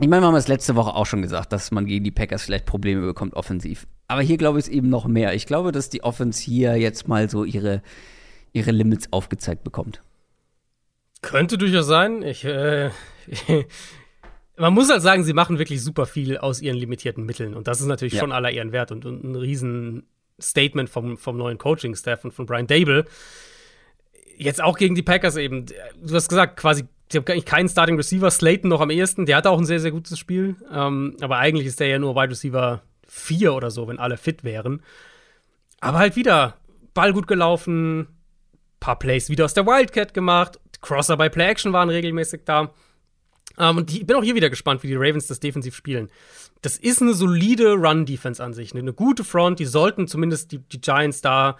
ich 0.00 0.08
meine, 0.08 0.22
wir 0.22 0.28
haben 0.28 0.34
es 0.34 0.48
letzte 0.48 0.76
Woche 0.76 0.94
auch 0.94 1.06
schon 1.06 1.22
gesagt, 1.22 1.52
dass 1.52 1.70
man 1.70 1.86
gegen 1.86 2.04
die 2.04 2.10
Packers 2.10 2.42
vielleicht 2.42 2.66
Probleme 2.66 3.04
bekommt 3.04 3.34
offensiv. 3.34 3.86
Aber 4.06 4.22
hier 4.22 4.38
glaube 4.38 4.58
ich 4.58 4.66
es 4.66 4.70
eben 4.70 4.88
noch 4.88 5.06
mehr. 5.06 5.34
Ich 5.34 5.46
glaube, 5.46 5.72
dass 5.72 5.90
die 5.90 6.02
Offense 6.02 6.42
hier 6.42 6.76
jetzt 6.76 7.08
mal 7.08 7.28
so 7.28 7.44
ihre, 7.44 7.82
ihre 8.52 8.70
Limits 8.70 9.12
aufgezeigt 9.12 9.64
bekommt. 9.64 10.02
Könnte 11.20 11.58
durchaus 11.58 11.86
sein. 11.86 12.22
Ich, 12.22 12.44
äh, 12.44 12.90
man 14.56 14.72
muss 14.72 14.88
halt 14.88 15.02
sagen, 15.02 15.24
sie 15.24 15.32
machen 15.32 15.58
wirklich 15.58 15.82
super 15.82 16.06
viel 16.06 16.38
aus 16.38 16.62
ihren 16.62 16.76
limitierten 16.76 17.24
Mitteln. 17.26 17.54
Und 17.54 17.66
das 17.68 17.80
ist 17.80 17.86
natürlich 17.86 18.14
ja. 18.14 18.20
schon 18.20 18.32
aller 18.32 18.50
Ehren 18.50 18.72
wert 18.72 18.92
und, 18.92 19.04
und 19.04 19.24
ein 19.24 19.34
Riesen-Statement 19.34 20.88
vom, 20.88 21.18
vom 21.18 21.36
neuen 21.36 21.58
Coaching-Staff 21.58 22.24
und 22.24 22.32
von 22.32 22.46
Brian 22.46 22.66
Dable. 22.66 23.04
Jetzt 24.36 24.62
auch 24.62 24.78
gegen 24.78 24.94
die 24.94 25.02
Packers 25.02 25.36
eben. 25.36 25.66
Du 25.66 26.14
hast 26.14 26.28
gesagt, 26.28 26.56
quasi 26.56 26.84
Sie 27.10 27.18
haben 27.18 27.26
eigentlich 27.26 27.46
keinen 27.46 27.68
Starting 27.68 27.96
Receiver, 27.96 28.30
Slayton 28.30 28.68
noch 28.68 28.80
am 28.80 28.90
ehesten. 28.90 29.26
Der 29.26 29.36
hatte 29.36 29.50
auch 29.50 29.58
ein 29.58 29.64
sehr, 29.64 29.80
sehr 29.80 29.90
gutes 29.90 30.18
Spiel. 30.18 30.56
Ähm, 30.70 31.16
aber 31.20 31.38
eigentlich 31.38 31.66
ist 31.66 31.80
der 31.80 31.88
ja 31.88 31.98
nur 31.98 32.14
Wide 32.14 32.30
Receiver 32.30 32.82
4 33.06 33.54
oder 33.54 33.70
so, 33.70 33.88
wenn 33.88 33.98
alle 33.98 34.16
fit 34.16 34.44
wären. 34.44 34.82
Aber 35.80 35.98
halt 35.98 36.16
wieder 36.16 36.56
Ball 36.92 37.12
gut 37.12 37.26
gelaufen, 37.26 38.08
paar 38.80 38.98
Plays 38.98 39.30
wieder 39.30 39.44
aus 39.44 39.54
der 39.54 39.66
Wildcat 39.66 40.14
gemacht, 40.14 40.58
Crosser 40.80 41.16
bei 41.16 41.28
Play 41.28 41.48
Action 41.48 41.72
waren 41.72 41.88
regelmäßig 41.88 42.42
da. 42.44 42.72
Ähm, 43.58 43.78
und 43.78 43.92
ich 43.92 44.06
bin 44.06 44.16
auch 44.16 44.22
hier 44.22 44.34
wieder 44.34 44.50
gespannt, 44.50 44.82
wie 44.82 44.88
die 44.88 44.96
Ravens 44.96 45.26
das 45.26 45.40
defensiv 45.40 45.74
spielen. 45.74 46.10
Das 46.62 46.76
ist 46.76 47.02
eine 47.02 47.14
solide 47.14 47.74
Run-Defense 47.74 48.42
an 48.42 48.52
sich, 48.52 48.74
eine, 48.74 48.92
gute 48.92 49.24
Front. 49.24 49.58
Die 49.58 49.64
sollten 49.64 50.08
zumindest 50.08 50.52
die, 50.52 50.58
die 50.58 50.80
Giants 50.80 51.20
da 51.20 51.56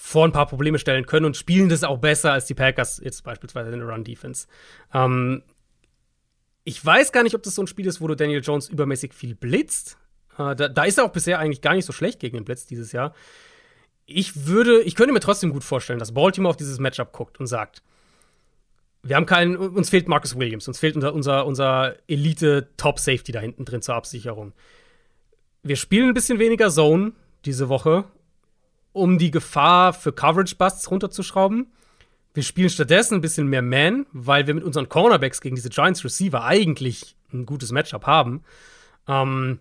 vor 0.00 0.24
ein 0.24 0.32
paar 0.32 0.46
Probleme 0.46 0.78
stellen 0.78 1.06
können 1.06 1.26
und 1.26 1.36
spielen 1.36 1.68
das 1.68 1.82
auch 1.82 1.98
besser 1.98 2.32
als 2.32 2.46
die 2.46 2.54
Packers 2.54 3.00
jetzt 3.02 3.24
beispielsweise 3.24 3.72
in 3.72 3.80
der 3.80 3.88
Run-Defense. 3.88 4.46
Ähm, 4.94 5.42
ich 6.62 6.82
weiß 6.86 7.10
gar 7.10 7.24
nicht, 7.24 7.34
ob 7.34 7.42
das 7.42 7.56
so 7.56 7.62
ein 7.62 7.66
Spiel 7.66 7.84
ist, 7.86 8.00
wo 8.00 8.06
du 8.06 8.14
Daniel 8.14 8.40
Jones 8.40 8.68
übermäßig 8.68 9.12
viel 9.12 9.34
blitzt. 9.34 9.98
Äh, 10.38 10.54
da, 10.54 10.68
da, 10.68 10.84
ist 10.84 10.98
er 10.98 11.04
auch 11.04 11.10
bisher 11.10 11.40
eigentlich 11.40 11.62
gar 11.62 11.74
nicht 11.74 11.84
so 11.84 11.92
schlecht 11.92 12.20
gegen 12.20 12.36
den 12.36 12.44
Blitz 12.44 12.64
dieses 12.64 12.92
Jahr. 12.92 13.12
Ich 14.06 14.46
würde, 14.46 14.82
ich 14.82 14.94
könnte 14.94 15.12
mir 15.12 15.20
trotzdem 15.20 15.52
gut 15.52 15.64
vorstellen, 15.64 15.98
dass 15.98 16.14
Baltimore 16.14 16.50
auf 16.50 16.56
dieses 16.56 16.78
Matchup 16.78 17.12
guckt 17.12 17.40
und 17.40 17.48
sagt, 17.48 17.82
wir 19.02 19.16
haben 19.16 19.26
keinen, 19.26 19.56
uns 19.56 19.90
fehlt 19.90 20.06
Marcus 20.06 20.38
Williams, 20.38 20.68
uns 20.68 20.78
fehlt 20.78 20.94
unser, 20.94 21.12
unser, 21.12 21.44
unser 21.44 21.96
Elite-Top-Safety 22.06 23.32
da 23.32 23.40
hinten 23.40 23.64
drin 23.64 23.82
zur 23.82 23.96
Absicherung. 23.96 24.52
Wir 25.64 25.76
spielen 25.76 26.08
ein 26.08 26.14
bisschen 26.14 26.38
weniger 26.38 26.70
Zone 26.70 27.12
diese 27.44 27.68
Woche 27.68 28.04
um 28.98 29.18
die 29.18 29.30
Gefahr 29.30 29.92
für 29.92 30.12
Coverage-Busts 30.12 30.90
runterzuschrauben. 30.90 31.72
Wir 32.34 32.42
spielen 32.42 32.70
stattdessen 32.70 33.14
ein 33.14 33.20
bisschen 33.20 33.48
mehr 33.48 33.62
Man, 33.62 34.06
weil 34.12 34.46
wir 34.46 34.54
mit 34.54 34.64
unseren 34.64 34.88
Cornerbacks 34.88 35.40
gegen 35.40 35.56
diese 35.56 35.70
Giants 35.70 36.04
Receiver 36.04 36.44
eigentlich 36.44 37.16
ein 37.32 37.46
gutes 37.46 37.72
Matchup 37.72 38.06
haben. 38.06 38.42
Ähm, 39.06 39.58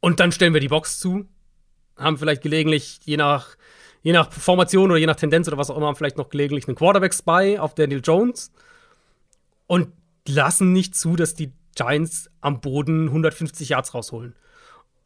und 0.00 0.20
dann 0.20 0.32
stellen 0.32 0.52
wir 0.52 0.60
die 0.60 0.68
Box 0.68 1.00
zu, 1.00 1.26
haben 1.96 2.18
vielleicht 2.18 2.42
gelegentlich, 2.42 3.00
je 3.04 3.16
nach, 3.16 3.56
je 4.02 4.12
nach 4.12 4.30
Formation 4.30 4.90
oder 4.90 5.00
je 5.00 5.06
nach 5.06 5.16
Tendenz 5.16 5.48
oder 5.48 5.58
was 5.58 5.70
auch 5.70 5.76
immer, 5.76 5.94
vielleicht 5.94 6.18
noch 6.18 6.28
gelegentlich 6.28 6.68
einen 6.68 6.76
Quarterback-Spy 6.76 7.58
auf 7.58 7.74
Daniel 7.74 8.02
Jones 8.04 8.52
und 9.66 9.88
lassen 10.28 10.72
nicht 10.72 10.94
zu, 10.94 11.16
dass 11.16 11.34
die 11.34 11.52
Giants 11.74 12.30
am 12.40 12.60
Boden 12.60 13.08
150 13.08 13.70
Yards 13.70 13.94
rausholen. 13.94 14.34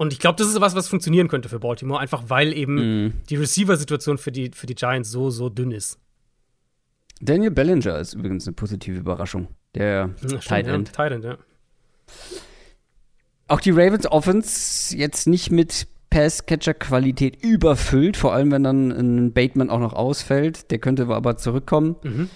Und 0.01 0.15
ich 0.15 0.19
glaube, 0.19 0.37
das 0.37 0.49
ist 0.49 0.59
was, 0.63 0.75
was 0.75 0.89
funktionieren 0.89 1.29
könnte 1.29 1.51
für 1.51 1.61
Baltimore, 1.61 2.01
einfach 2.01 2.23
weil 2.29 2.55
eben 2.55 3.09
mm. 3.09 3.13
die 3.29 3.37
Receiver-Situation 3.37 4.17
für 4.17 4.33
die, 4.33 4.51
für 4.55 4.67
die 4.67 4.75
Giants 4.75 5.11
so, 5.11 5.29
so 5.29 5.51
dünn 5.51 5.73
ist. 5.73 5.99
Daniel 7.21 7.51
Bellinger 7.51 7.99
ist 7.99 8.15
übrigens 8.15 8.47
eine 8.47 8.55
positive 8.55 8.97
Überraschung. 8.97 9.49
Der 9.75 10.09
ja, 10.23 10.39
Tight 10.39 10.69
End. 10.69 10.89
Ja, 10.89 10.95
Tight 10.95 11.13
End, 11.13 11.25
ja. 11.25 11.37
Auch 13.47 13.61
die 13.61 13.73
Ravens 13.73 14.11
Offense 14.11 14.97
jetzt 14.97 15.27
nicht 15.27 15.51
mit 15.51 15.87
Pass-Catcher-Qualität 16.09 17.45
überfüllt, 17.45 18.17
vor 18.17 18.33
allem 18.33 18.53
wenn 18.53 18.63
dann 18.63 18.91
ein 18.91 19.33
Bateman 19.35 19.69
auch 19.69 19.81
noch 19.81 19.93
ausfällt. 19.93 20.71
Der 20.71 20.79
könnte 20.79 21.09
aber 21.09 21.37
zurückkommen. 21.37 21.97
Mhm. 22.05 22.31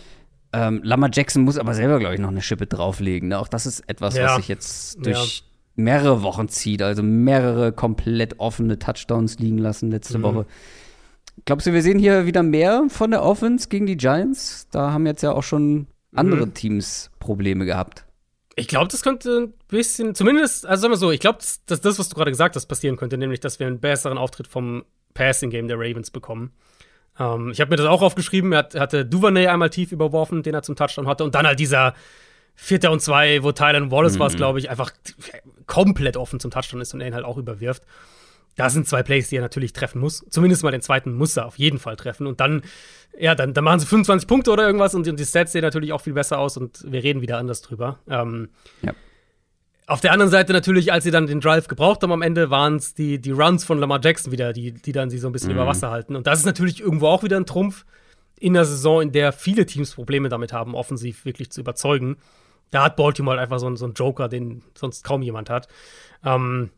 Ähm, 0.53 0.81
Lama 0.85 1.09
Jackson 1.11 1.45
muss 1.45 1.57
aber 1.57 1.73
selber, 1.73 1.99
glaube 1.99 2.15
ich, 2.15 2.21
noch 2.21 2.29
eine 2.29 2.43
Schippe 2.43 2.67
drauflegen. 2.67 3.31
Ne? 3.31 3.39
Auch 3.39 3.49
das 3.49 3.65
ist 3.65 3.89
etwas, 3.89 4.17
ja. 4.17 4.27
was 4.27 4.37
sich 4.37 4.49
jetzt 4.49 4.99
durch 5.07 5.45
mehrere 5.77 6.23
Wochen 6.23 6.49
zieht, 6.49 6.83
also 6.83 7.03
mehrere 7.03 7.73
komplett 7.73 8.39
offene 8.39 8.79
Touchdowns 8.79 9.39
liegen 9.39 9.59
lassen 9.59 9.91
letzte 9.91 10.19
mhm. 10.19 10.23
Woche. 10.23 10.47
Glaubst 11.45 11.67
du, 11.67 11.73
wir 11.73 11.83
sehen 11.83 11.99
hier 11.99 12.27
wieder 12.27 12.43
mehr 12.43 12.85
von 12.89 13.11
der 13.11 13.23
Offense 13.23 13.69
gegen 13.69 13.87
die 13.87 13.97
Giants? 13.97 14.69
Da 14.71 14.93
haben 14.93 15.07
jetzt 15.07 15.23
ja 15.23 15.33
auch 15.33 15.43
schon 15.43 15.89
andere 16.15 16.47
mhm. 16.47 16.55
Teams 16.55 17.11
Probleme 17.19 17.65
gehabt. 17.65 18.05
Ich 18.57 18.69
glaube, 18.69 18.87
das 18.89 19.03
könnte 19.03 19.49
ein 19.49 19.55
bisschen, 19.67 20.15
zumindest, 20.15 20.65
also 20.65 20.83
sagen 20.83 20.93
wir 20.93 20.97
so, 20.97 21.11
ich 21.11 21.19
glaube, 21.19 21.39
dass, 21.39 21.65
dass 21.65 21.81
das, 21.81 21.99
was 21.99 22.09
du 22.09 22.15
gerade 22.15 22.31
gesagt 22.31 22.55
hast, 22.55 22.67
passieren 22.67 22.97
könnte, 22.97 23.19
nämlich, 23.19 23.41
dass 23.41 23.59
wir 23.59 23.67
einen 23.67 23.81
besseren 23.81 24.17
Auftritt 24.17 24.47
vom 24.47 24.85
Passing-Game 25.15 25.67
der 25.67 25.77
Ravens 25.77 26.13
bekommen. 26.13 26.53
Ähm, 27.19 27.51
ich 27.51 27.61
habe 27.61 27.71
mir 27.71 27.77
das 27.77 27.87
auch 27.87 28.03
aufgeschrieben, 28.03 28.53
er 28.53 28.61
hat, 28.61 28.75
hatte 28.77 29.05
Duvernay 29.05 29.49
einmal 29.49 29.71
tief 29.71 29.91
überworfen, 29.91 30.45
den 30.45 30.55
er 30.55 30.63
zum 30.63 30.77
Touchdown 30.77 31.09
hatte, 31.09 31.25
und 31.25 31.35
dann 31.35 31.47
halt 31.47 31.59
dieser 31.59 31.95
Vierter 32.55 32.91
und 32.91 33.01
zwei, 33.01 33.43
wo 33.43 33.53
Tyler 33.53 33.91
Wallace 33.91 34.15
mhm. 34.15 34.21
war 34.21 34.31
glaube 34.31 34.59
ich, 34.59 34.71
einfach 34.71 34.93
komplett 35.67 36.17
offen 36.17 36.41
zum 36.41 36.51
Touchdown 36.51 36.81
ist 36.81 36.95
und 36.95 37.01
er 37.01 37.09
ihn 37.09 37.15
halt 37.15 37.25
auch 37.25 37.37
überwirft. 37.37 37.83
da 38.57 38.71
sind 38.71 38.87
zwei 38.87 39.03
Plays, 39.03 39.29
die 39.29 39.37
er 39.37 39.43
natürlich 39.43 39.73
treffen 39.73 40.01
muss. 40.01 40.25
Zumindest 40.31 40.63
mal 40.63 40.71
den 40.71 40.83
zweiten 40.83 41.15
muss 41.15 41.37
er 41.37 41.47
auf 41.47 41.59
jeden 41.59 41.79
Fall 41.79 41.97
treffen. 41.97 42.27
Und 42.27 42.41
dann, 42.41 42.63
ja, 43.19 43.35
dann, 43.35 43.53
dann 43.53 43.65
machen 43.65 43.81
sie 43.81 43.87
25 43.87 44.29
Punkte 44.29 44.53
oder 44.53 44.65
irgendwas 44.65 44.95
und 44.95 45.07
die 45.07 45.25
Stats 45.25 45.53
sehen 45.53 45.63
natürlich 45.63 45.93
auch 45.93 46.01
viel 46.01 46.13
besser 46.13 46.39
aus 46.39 46.57
und 46.57 46.85
wir 46.91 47.03
reden 47.03 47.21
wieder 47.21 47.39
anders 47.39 47.63
drüber. 47.63 47.99
Ähm, 48.09 48.51
ja. 48.83 48.93
Auf 49.87 50.01
der 50.01 50.13
anderen 50.13 50.31
Seite 50.31 50.53
natürlich, 50.53 50.93
als 50.93 51.05
sie 51.05 51.11
dann 51.11 51.27
den 51.27 51.41
Drive 51.41 51.69
gebraucht 51.69 52.03
haben 52.03 52.13
am 52.13 52.23
Ende, 52.23 52.49
waren 52.49 52.77
es 52.77 52.95
die, 52.95 53.21
die 53.21 53.33
Runs 53.33 53.65
von 53.65 53.79
Lamar 53.79 54.01
Jackson 54.03 54.33
wieder, 54.33 54.53
die, 54.53 54.73
die 54.73 54.93
dann 54.93 55.11
sie 55.11 55.19
so 55.19 55.29
ein 55.29 55.33
bisschen 55.33 55.51
mhm. 55.51 55.57
über 55.57 55.67
Wasser 55.67 55.91
halten. 55.91 56.17
Und 56.17 56.27
das 56.27 56.39
ist 56.39 56.47
natürlich 56.47 56.81
irgendwo 56.81 57.09
auch 57.09 57.23
wieder 57.23 57.37
ein 57.37 57.45
Trumpf 57.45 57.85
in 58.39 58.55
der 58.55 58.65
Saison, 58.65 59.03
in 59.03 59.13
der 59.13 59.33
viele 59.33 59.67
Teams 59.67 59.95
Probleme 59.95 60.29
damit 60.29 60.53
haben, 60.53 60.75
offensiv 60.75 61.25
wirklich 61.25 61.51
zu 61.51 61.61
überzeugen. 61.61 62.17
Da 62.71 62.85
hat 62.85 62.97
Baltimore 62.97 63.37
halt 63.37 63.45
einfach 63.45 63.59
so, 63.59 63.75
so 63.77 63.85
einen 63.85 63.95
Joker, 63.95 64.29
den 64.29 64.63
sonst 64.75 65.05
kaum 65.05 65.23
jemand 65.23 65.51
hat. 65.51 65.69
Ähm, 66.25 66.71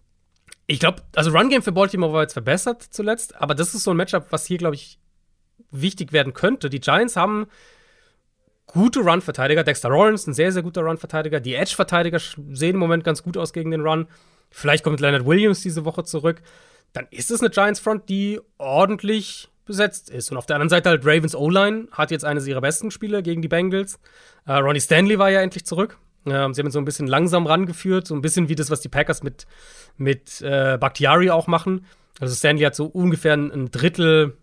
ich 0.66 0.80
glaube, 0.80 1.02
also 1.14 1.30
Run 1.30 1.48
Game 1.48 1.62
für 1.62 1.72
Baltimore 1.72 2.12
war 2.12 2.22
jetzt 2.22 2.32
verbessert 2.32 2.82
zuletzt, 2.82 3.40
aber 3.40 3.54
das 3.54 3.74
ist 3.74 3.84
so 3.84 3.92
ein 3.92 3.96
Matchup, 3.96 4.26
was 4.30 4.46
hier, 4.46 4.58
glaube 4.58 4.74
ich, 4.74 4.98
wichtig 5.70 6.12
werden 6.12 6.34
könnte. 6.34 6.70
Die 6.70 6.80
Giants 6.80 7.16
haben 7.16 7.46
gute 8.66 9.00
Run-Verteidiger. 9.00 9.64
Dexter 9.64 9.88
Lawrence, 9.88 10.28
ein 10.30 10.34
sehr, 10.34 10.52
sehr 10.52 10.62
guter 10.62 10.82
Run-Verteidiger. 10.82 11.40
Die 11.40 11.54
Edge-Verteidiger 11.54 12.18
sehen 12.18 12.74
im 12.74 12.80
Moment 12.80 13.04
ganz 13.04 13.22
gut 13.22 13.36
aus 13.36 13.52
gegen 13.52 13.70
den 13.70 13.80
Run. 13.80 14.06
Vielleicht 14.50 14.84
kommt 14.84 15.00
Leonard 15.00 15.26
Williams 15.26 15.62
diese 15.62 15.84
Woche 15.84 16.04
zurück. 16.04 16.42
Dann 16.92 17.06
ist 17.10 17.30
es 17.30 17.40
eine 17.40 17.50
Giants-Front, 17.50 18.08
die 18.08 18.40
ordentlich 18.58 19.48
besetzt 19.66 20.10
ist. 20.10 20.30
Und 20.30 20.38
auf 20.38 20.46
der 20.46 20.56
anderen 20.56 20.70
Seite 20.70 20.88
halt 20.88 21.04
Ravens 21.04 21.34
O-Line 21.34 21.88
hat 21.92 22.10
jetzt 22.10 22.24
eines 22.24 22.46
ihrer 22.46 22.60
besten 22.60 22.90
Spiele 22.90 23.22
gegen 23.22 23.42
die 23.42 23.48
Bengals. 23.48 23.98
Uh, 24.48 24.52
Ronnie 24.52 24.80
Stanley 24.80 25.18
war 25.18 25.30
ja 25.30 25.40
endlich 25.40 25.66
zurück. 25.66 25.98
Uh, 26.24 26.30
sie 26.30 26.34
haben 26.34 26.54
ihn 26.54 26.70
so 26.70 26.78
ein 26.78 26.84
bisschen 26.84 27.06
langsam 27.06 27.46
rangeführt, 27.46 28.06
so 28.06 28.14
ein 28.14 28.22
bisschen 28.22 28.48
wie 28.48 28.54
das, 28.54 28.70
was 28.70 28.80
die 28.80 28.88
Packers 28.88 29.22
mit, 29.22 29.46
mit 29.96 30.42
uh, 30.42 30.78
Bakhtiari 30.78 31.30
auch 31.30 31.46
machen. 31.46 31.84
Also 32.20 32.34
Stanley 32.34 32.62
hat 32.62 32.74
so 32.74 32.86
ungefähr 32.86 33.34
ein 33.34 33.70
Drittel 33.70 34.36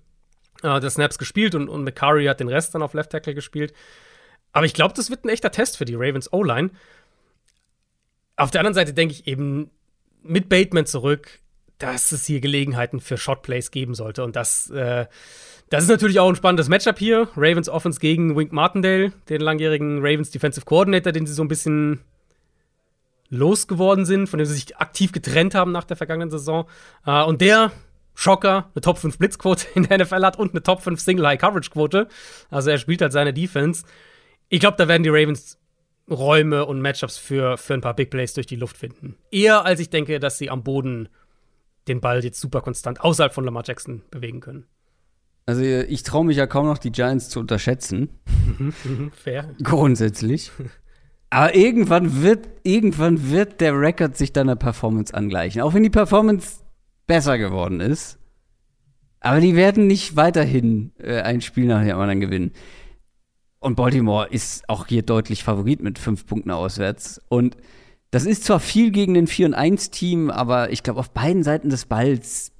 äh, 0.64 0.80
der 0.80 0.90
Snaps 0.90 1.18
gespielt 1.18 1.56
und, 1.56 1.70
und 1.70 1.84
McCurry 1.84 2.26
hat 2.26 2.40
den 2.40 2.48
Rest 2.48 2.74
dann 2.74 2.82
auf 2.82 2.94
Left 2.94 3.12
Tackle 3.12 3.36
gespielt. 3.36 3.74
Aber 4.52 4.66
ich 4.66 4.74
glaube, 4.74 4.94
das 4.96 5.10
wird 5.10 5.26
ein 5.26 5.30
echter 5.30 5.52
Test 5.52 5.78
für 5.78 5.86
die 5.86 5.96
Ravens 5.96 6.32
O-Line. 6.32 6.72
Auf 8.36 8.52
der 8.52 8.62
anderen 8.62 8.76
Seite 8.76 8.94
denke 8.94 9.14
ich 9.14 9.28
eben 9.28 9.70
mit 10.24 10.50
Bateman 10.50 10.86
zurück, 10.86 11.40
dass 11.80 12.12
es 12.12 12.26
hier 12.26 12.40
Gelegenheiten 12.40 13.00
für 13.00 13.18
Shotplays 13.18 13.72
geben 13.72 13.94
sollte. 13.94 14.24
Und 14.24 14.36
das, 14.36 14.70
äh, 14.70 15.06
das 15.70 15.84
ist 15.84 15.90
natürlich 15.90 16.20
auch 16.20 16.30
ein 16.30 16.36
spannendes 16.36 16.70
Matchup 16.70 17.00
hier. 17.00 17.28
Ravens 17.36 17.70
Offense 17.70 18.00
gegen 18.00 18.36
Wink 18.36 18.52
Martindale, 18.52 19.12
den 19.30 19.42
langjährigen 19.42 20.00
Ravens 20.00 20.32
Defensive 20.32 20.66
Coordinator, 20.66 21.12
den 21.12 21.26
sie 21.26 21.34
so 21.34 21.44
ein 21.44 21.48
bisschen 21.48 22.00
losgeworden 23.30 24.06
sind, 24.06 24.28
von 24.28 24.38
dem 24.38 24.46
sie 24.46 24.54
sich 24.54 24.78
aktiv 24.78 25.12
getrennt 25.12 25.56
haben 25.56 25.72
nach 25.72 25.86
der 25.86 25.98
vergangenen 25.98 26.30
Saison. 26.30 26.68
Äh, 27.06 27.24
und 27.24 27.42
der 27.42 27.72
Schocker, 28.16 28.70
eine 28.74 28.82
Top 28.82 29.00
5 29.00 29.18
Blitzquote 29.18 29.66
in 29.76 29.84
der 29.84 29.98
NFL 29.98 30.24
hat 30.24 30.38
und 30.38 30.52
eine 30.52 30.64
Top 30.64 30.82
5 30.82 31.00
Single 31.00 31.28
High 31.28 31.40
Coverage 31.40 31.72
Quote. 31.72 32.08
Also 32.50 32.70
er 32.70 32.78
spielt 32.78 33.02
halt 33.02 33.12
seine 33.12 33.34
Defense. 33.34 33.86
Ich 34.50 34.60
glaube, 34.60 34.78
da 34.78 34.88
werden 34.88 35.04
die 35.04 35.10
Ravens 35.10 35.58
Räume 36.10 36.66
und 36.66 36.82
Matchups 36.82 37.18
für, 37.18 37.58
für 37.58 37.74
ein 37.74 37.82
paar 37.82 37.96
Big 37.96 38.10
Plays 38.10 38.34
durch 38.34 38.46
die 38.46 38.58
Luft 38.58 38.78
finden. 38.78 39.16
Eher 39.32 39.66
als 39.66 39.80
ich 39.80 39.90
denke, 39.90 40.20
dass 40.20 40.38
sie 40.38 40.50
am 40.50 40.64
Boden 40.64 41.10
den 41.88 42.02
Ball 42.02 42.24
jetzt 42.24 42.40
super 42.40 42.62
konstant 42.62 43.02
außerhalb 43.02 43.34
von 43.34 43.46
Lamar 43.46 43.64
Jackson 43.66 44.04
bewegen 44.12 44.40
können. 44.40 44.66
Also 45.46 45.62
ich 45.62 46.04
traue 46.04 46.26
mich 46.26 46.38
ja 46.38 46.48
kaum 46.48 46.68
noch, 46.68 46.78
die 46.78 46.92
Giants 46.92 47.30
zu 47.30 47.40
unterschätzen. 47.40 48.10
Mhm, 48.58 48.74
mhm, 48.84 49.12
fair. 49.12 49.54
Grundsätzlich. 49.64 50.52
Aber 51.30 51.56
irgendwann 51.56 52.22
wird, 52.22 52.48
irgendwann 52.64 53.30
wird 53.30 53.60
der 53.60 53.78
Record 53.78 54.16
sich 54.16 54.32
deiner 54.32 54.56
Performance 54.56 55.14
angleichen. 55.14 55.62
Auch 55.62 55.74
wenn 55.74 55.84
die 55.84 55.90
Performance 55.90 56.64
besser 57.08 57.38
geworden 57.38 57.82
ist. 57.82 58.20
Aber 59.20 59.40
die 59.40 59.56
werden 59.56 59.88
nicht 59.88 60.16
weiterhin 60.16 60.92
äh, 60.98 61.22
ein 61.22 61.42
Spiel 61.42 61.66
nach 61.66 61.84
dem 61.84 61.98
anderen 61.98 62.22
gewinnen. 62.22 62.52
Und 63.60 63.76
Baltimore 63.76 64.28
ist 64.30 64.68
auch 64.70 64.88
hier 64.88 65.04
deutlich 65.04 65.44
Favorit 65.44 65.82
mit 65.82 65.98
fünf 65.98 66.26
Punkten 66.26 66.52
auswärts. 66.52 67.22
Und 67.30 67.58
das 68.14 68.28
ist 68.28 68.44
zwar 68.44 68.60
viel 68.60 68.92
gegen 68.92 69.16
den 69.16 69.26
4 69.26 69.58
1 69.58 69.90
Team, 69.90 70.30
aber 70.30 70.70
ich 70.70 70.84
glaube, 70.84 71.00
auf 71.00 71.10
beiden 71.10 71.42
Seiten 71.42 71.72
des 71.72 71.86
Balls 71.86 72.52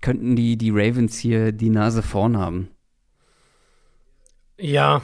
könnten 0.00 0.34
die, 0.34 0.56
die 0.56 0.70
Ravens 0.70 1.16
hier 1.16 1.52
die 1.52 1.70
Nase 1.70 2.02
vorn 2.02 2.36
haben. 2.36 2.68
Ja, 4.58 5.02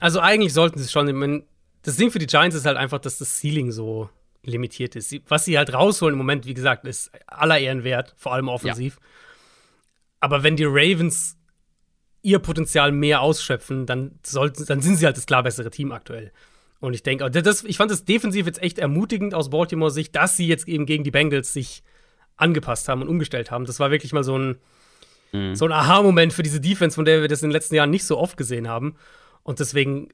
also 0.00 0.18
eigentlich 0.18 0.52
sollten 0.52 0.80
sie 0.80 0.86
es 0.86 0.90
schon. 0.90 1.44
Das 1.82 1.98
Ding 1.98 2.10
für 2.10 2.18
die 2.18 2.26
Giants 2.26 2.56
ist 2.56 2.66
halt 2.66 2.76
einfach, 2.76 2.98
dass 2.98 3.18
das 3.18 3.38
Ceiling 3.38 3.70
so 3.70 4.10
limitiert 4.42 4.96
ist. 4.96 5.14
Was 5.28 5.44
sie 5.44 5.56
halt 5.56 5.72
rausholen 5.72 6.14
im 6.14 6.18
Moment, 6.18 6.46
wie 6.46 6.54
gesagt, 6.54 6.84
ist 6.84 7.12
aller 7.28 7.60
Ehren 7.60 7.84
wert, 7.84 8.16
vor 8.16 8.32
allem 8.32 8.48
offensiv. 8.48 8.96
Ja. 8.96 9.06
Aber 10.18 10.42
wenn 10.42 10.56
die 10.56 10.66
Ravens 10.66 11.36
ihr 12.22 12.40
Potenzial 12.40 12.90
mehr 12.90 13.20
ausschöpfen, 13.20 13.86
dann, 13.86 14.18
sollten, 14.26 14.66
dann 14.66 14.80
sind 14.80 14.96
sie 14.96 15.06
halt 15.06 15.16
das 15.16 15.26
klar 15.26 15.44
bessere 15.44 15.70
Team 15.70 15.92
aktuell. 15.92 16.32
Und 16.80 16.94
ich 16.94 17.02
denke, 17.02 17.30
das, 17.30 17.64
ich 17.64 17.76
fand 17.76 17.90
es 17.90 18.04
defensiv 18.04 18.46
jetzt 18.46 18.62
echt 18.62 18.78
ermutigend 18.78 19.34
aus 19.34 19.50
Baltimore 19.50 19.90
Sicht, 19.90 20.16
dass 20.16 20.36
sie 20.36 20.46
jetzt 20.46 20.66
eben 20.66 20.86
gegen 20.86 21.04
die 21.04 21.10
Bengals 21.10 21.52
sich 21.52 21.82
angepasst 22.36 22.88
haben 22.88 23.02
und 23.02 23.08
umgestellt 23.08 23.50
haben. 23.50 23.66
Das 23.66 23.80
war 23.80 23.90
wirklich 23.90 24.12
mal 24.12 24.24
so 24.24 24.38
ein, 24.38 24.56
mhm. 25.32 25.54
so 25.54 25.66
ein 25.66 25.72
Aha-Moment 25.72 26.32
für 26.32 26.42
diese 26.42 26.60
Defense, 26.60 26.94
von 26.94 27.04
der 27.04 27.20
wir 27.20 27.28
das 27.28 27.42
in 27.42 27.48
den 27.48 27.52
letzten 27.52 27.74
Jahren 27.74 27.90
nicht 27.90 28.04
so 28.04 28.18
oft 28.18 28.36
gesehen 28.36 28.66
haben. 28.66 28.96
Und 29.42 29.60
deswegen 29.60 30.08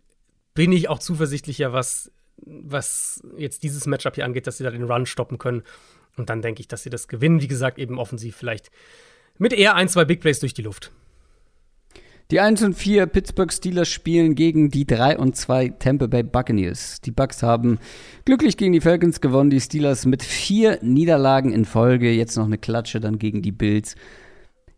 bin 0.55 0.73
ich 0.73 0.89
auch 0.89 0.99
zuversichtlicher, 0.99 1.73
was 1.73 2.11
was 2.45 3.23
jetzt 3.37 3.63
dieses 3.63 3.87
Matchup 3.87 4.15
hier 4.15 4.25
angeht, 4.25 4.47
dass 4.47 4.59
sie 4.59 4.65
da 4.65 4.71
den 4.71 4.85
Run 4.85 5.07
stoppen 5.07 5.39
können. 5.39 5.63
Und 6.17 6.31
dann 6.31 6.43
denke 6.43 6.61
ich, 6.61 6.69
dass 6.69 6.83
sie 6.83 6.91
das 6.91 7.09
gewinnen. 7.09 7.41
Wie 7.41 7.49
gesagt, 7.49 7.79
eben 7.79 7.99
offensiv 7.99 8.37
vielleicht 8.37 8.71
mit 9.39 9.53
eher 9.53 9.75
ein, 9.75 9.89
zwei 9.89 10.05
Big 10.05 10.21
Plays 10.21 10.41
durch 10.41 10.55
die 10.55 10.63
Luft. 10.63 10.93
Die 12.31 12.41
1 12.41 12.63
und 12.63 12.75
4 12.75 13.07
Pittsburgh 13.07 13.53
Steelers 13.53 13.89
spielen 13.89 14.35
gegen 14.35 14.71
die 14.71 14.87
3 14.87 15.19
und 15.19 15.37
2 15.37 15.69
Tampa 15.79 16.07
Bay 16.07 16.25
Buccaneers. 16.25 17.01
Die 17.01 17.13
Bucks 17.13 17.43
haben 17.43 17.79
glücklich 18.25 18.57
gegen 18.57 18.73
die 18.73 18.81
Falcons 18.81 19.21
gewonnen, 19.21 19.51
die 19.51 19.61
Steelers 19.61 20.07
mit 20.07 20.23
vier 20.23 20.79
Niederlagen 20.83 21.53
in 21.53 21.65
Folge, 21.65 22.11
jetzt 22.11 22.37
noch 22.37 22.47
eine 22.47 22.59
Klatsche 22.59 22.99
dann 22.99 23.19
gegen 23.19 23.43
die 23.43 23.53
Bills. 23.53 23.95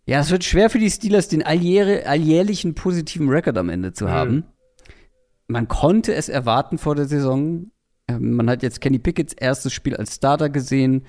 Ja, 0.05 0.21
es 0.21 0.31
wird 0.31 0.45
schwer 0.45 0.69
für 0.69 0.79
die 0.79 0.91
Steelers, 0.91 1.29
den 1.29 1.43
alljährlichen 1.43 2.75
positiven 2.75 3.29
Rekord 3.29 3.57
am 3.57 3.69
Ende 3.69 3.93
zu 3.93 4.11
haben. 4.11 4.35
Mhm 4.35 4.45
man 5.49 5.67
konnte 5.67 6.15
es 6.15 6.29
erwarten 6.29 6.79
vor 6.79 6.95
der 6.95 7.07
Saison. 7.07 7.73
Ähm, 8.07 8.37
man 8.37 8.49
hat 8.49 8.63
jetzt 8.63 8.81
Kenny 8.81 8.99
Pickett's 8.99 9.33
erstes 9.33 9.73
Spiel 9.73 9.97
als 9.97 10.15
Starter 10.15 10.51
gesehen. 10.51 11.05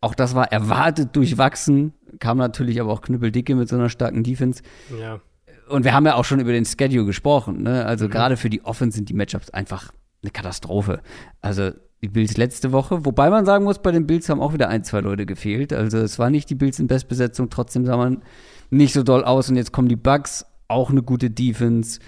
Auch 0.00 0.14
das 0.14 0.34
war 0.34 0.52
erwartet 0.52 1.16
durchwachsen. 1.16 1.94
Kam 2.18 2.38
natürlich 2.38 2.80
aber 2.80 2.92
auch 2.92 3.00
knüppeldicke 3.00 3.54
mit 3.54 3.68
so 3.68 3.76
einer 3.76 3.88
starken 3.88 4.22
Defense. 4.22 4.62
Ja. 5.00 5.20
Und 5.68 5.84
wir 5.84 5.94
haben 5.94 6.06
ja 6.06 6.14
auch 6.14 6.24
schon 6.24 6.40
über 6.40 6.52
den 6.52 6.64
Schedule 6.64 7.04
gesprochen. 7.04 7.62
Ne? 7.62 7.84
Also 7.84 8.06
mhm. 8.06 8.10
gerade 8.10 8.36
für 8.36 8.50
die 8.50 8.64
Offense 8.64 8.96
sind 8.96 9.08
die 9.08 9.14
Matchups 9.14 9.50
einfach 9.50 9.92
eine 10.22 10.30
Katastrophe. 10.30 11.00
Also 11.40 11.70
die 12.02 12.08
Bills 12.08 12.36
letzte 12.36 12.72
Woche, 12.72 13.04
wobei 13.04 13.28
man 13.30 13.44
sagen 13.44 13.64
muss, 13.64 13.80
bei 13.80 13.90
den 13.90 14.06
Bills 14.06 14.28
haben 14.28 14.40
auch 14.40 14.52
wieder 14.52 14.68
ein, 14.68 14.84
zwei 14.84 15.00
Leute 15.00 15.26
gefehlt. 15.26 15.72
Also 15.72 15.98
es 15.98 16.18
war 16.18 16.30
nicht 16.30 16.48
die 16.50 16.54
Bills 16.54 16.78
in 16.78 16.86
Bestbesetzung, 16.86 17.50
trotzdem 17.50 17.84
sah 17.86 17.96
man 17.96 18.22
nicht 18.70 18.92
so 18.92 19.02
doll 19.02 19.24
aus. 19.24 19.48
Und 19.48 19.56
jetzt 19.56 19.72
kommen 19.72 19.88
die 19.88 19.96
Bugs, 19.96 20.46
auch 20.68 20.90
eine 20.90 21.02
gute 21.02 21.30
Defense. 21.30 21.98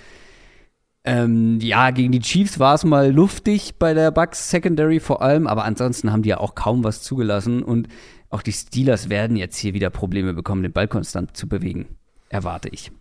Ähm, 1.02 1.58
ja, 1.60 1.90
gegen 1.90 2.12
die 2.12 2.20
Chiefs 2.20 2.58
war 2.58 2.74
es 2.74 2.84
mal 2.84 3.10
luftig 3.10 3.78
bei 3.78 3.94
der 3.94 4.10
Bucks 4.10 4.50
Secondary 4.50 5.00
vor 5.00 5.22
allem, 5.22 5.46
aber 5.46 5.64
ansonsten 5.64 6.12
haben 6.12 6.22
die 6.22 6.28
ja 6.28 6.38
auch 6.38 6.54
kaum 6.54 6.84
was 6.84 7.02
zugelassen 7.02 7.62
und 7.62 7.88
auch 8.28 8.42
die 8.42 8.52
Steelers 8.52 9.08
werden 9.08 9.36
jetzt 9.36 9.56
hier 9.56 9.72
wieder 9.72 9.88
Probleme 9.88 10.34
bekommen, 10.34 10.62
den 10.62 10.72
Ball 10.72 10.88
konstant 10.88 11.36
zu 11.36 11.48
bewegen. 11.48 11.96
Erwarte 12.28 12.68
ich. 12.68 12.92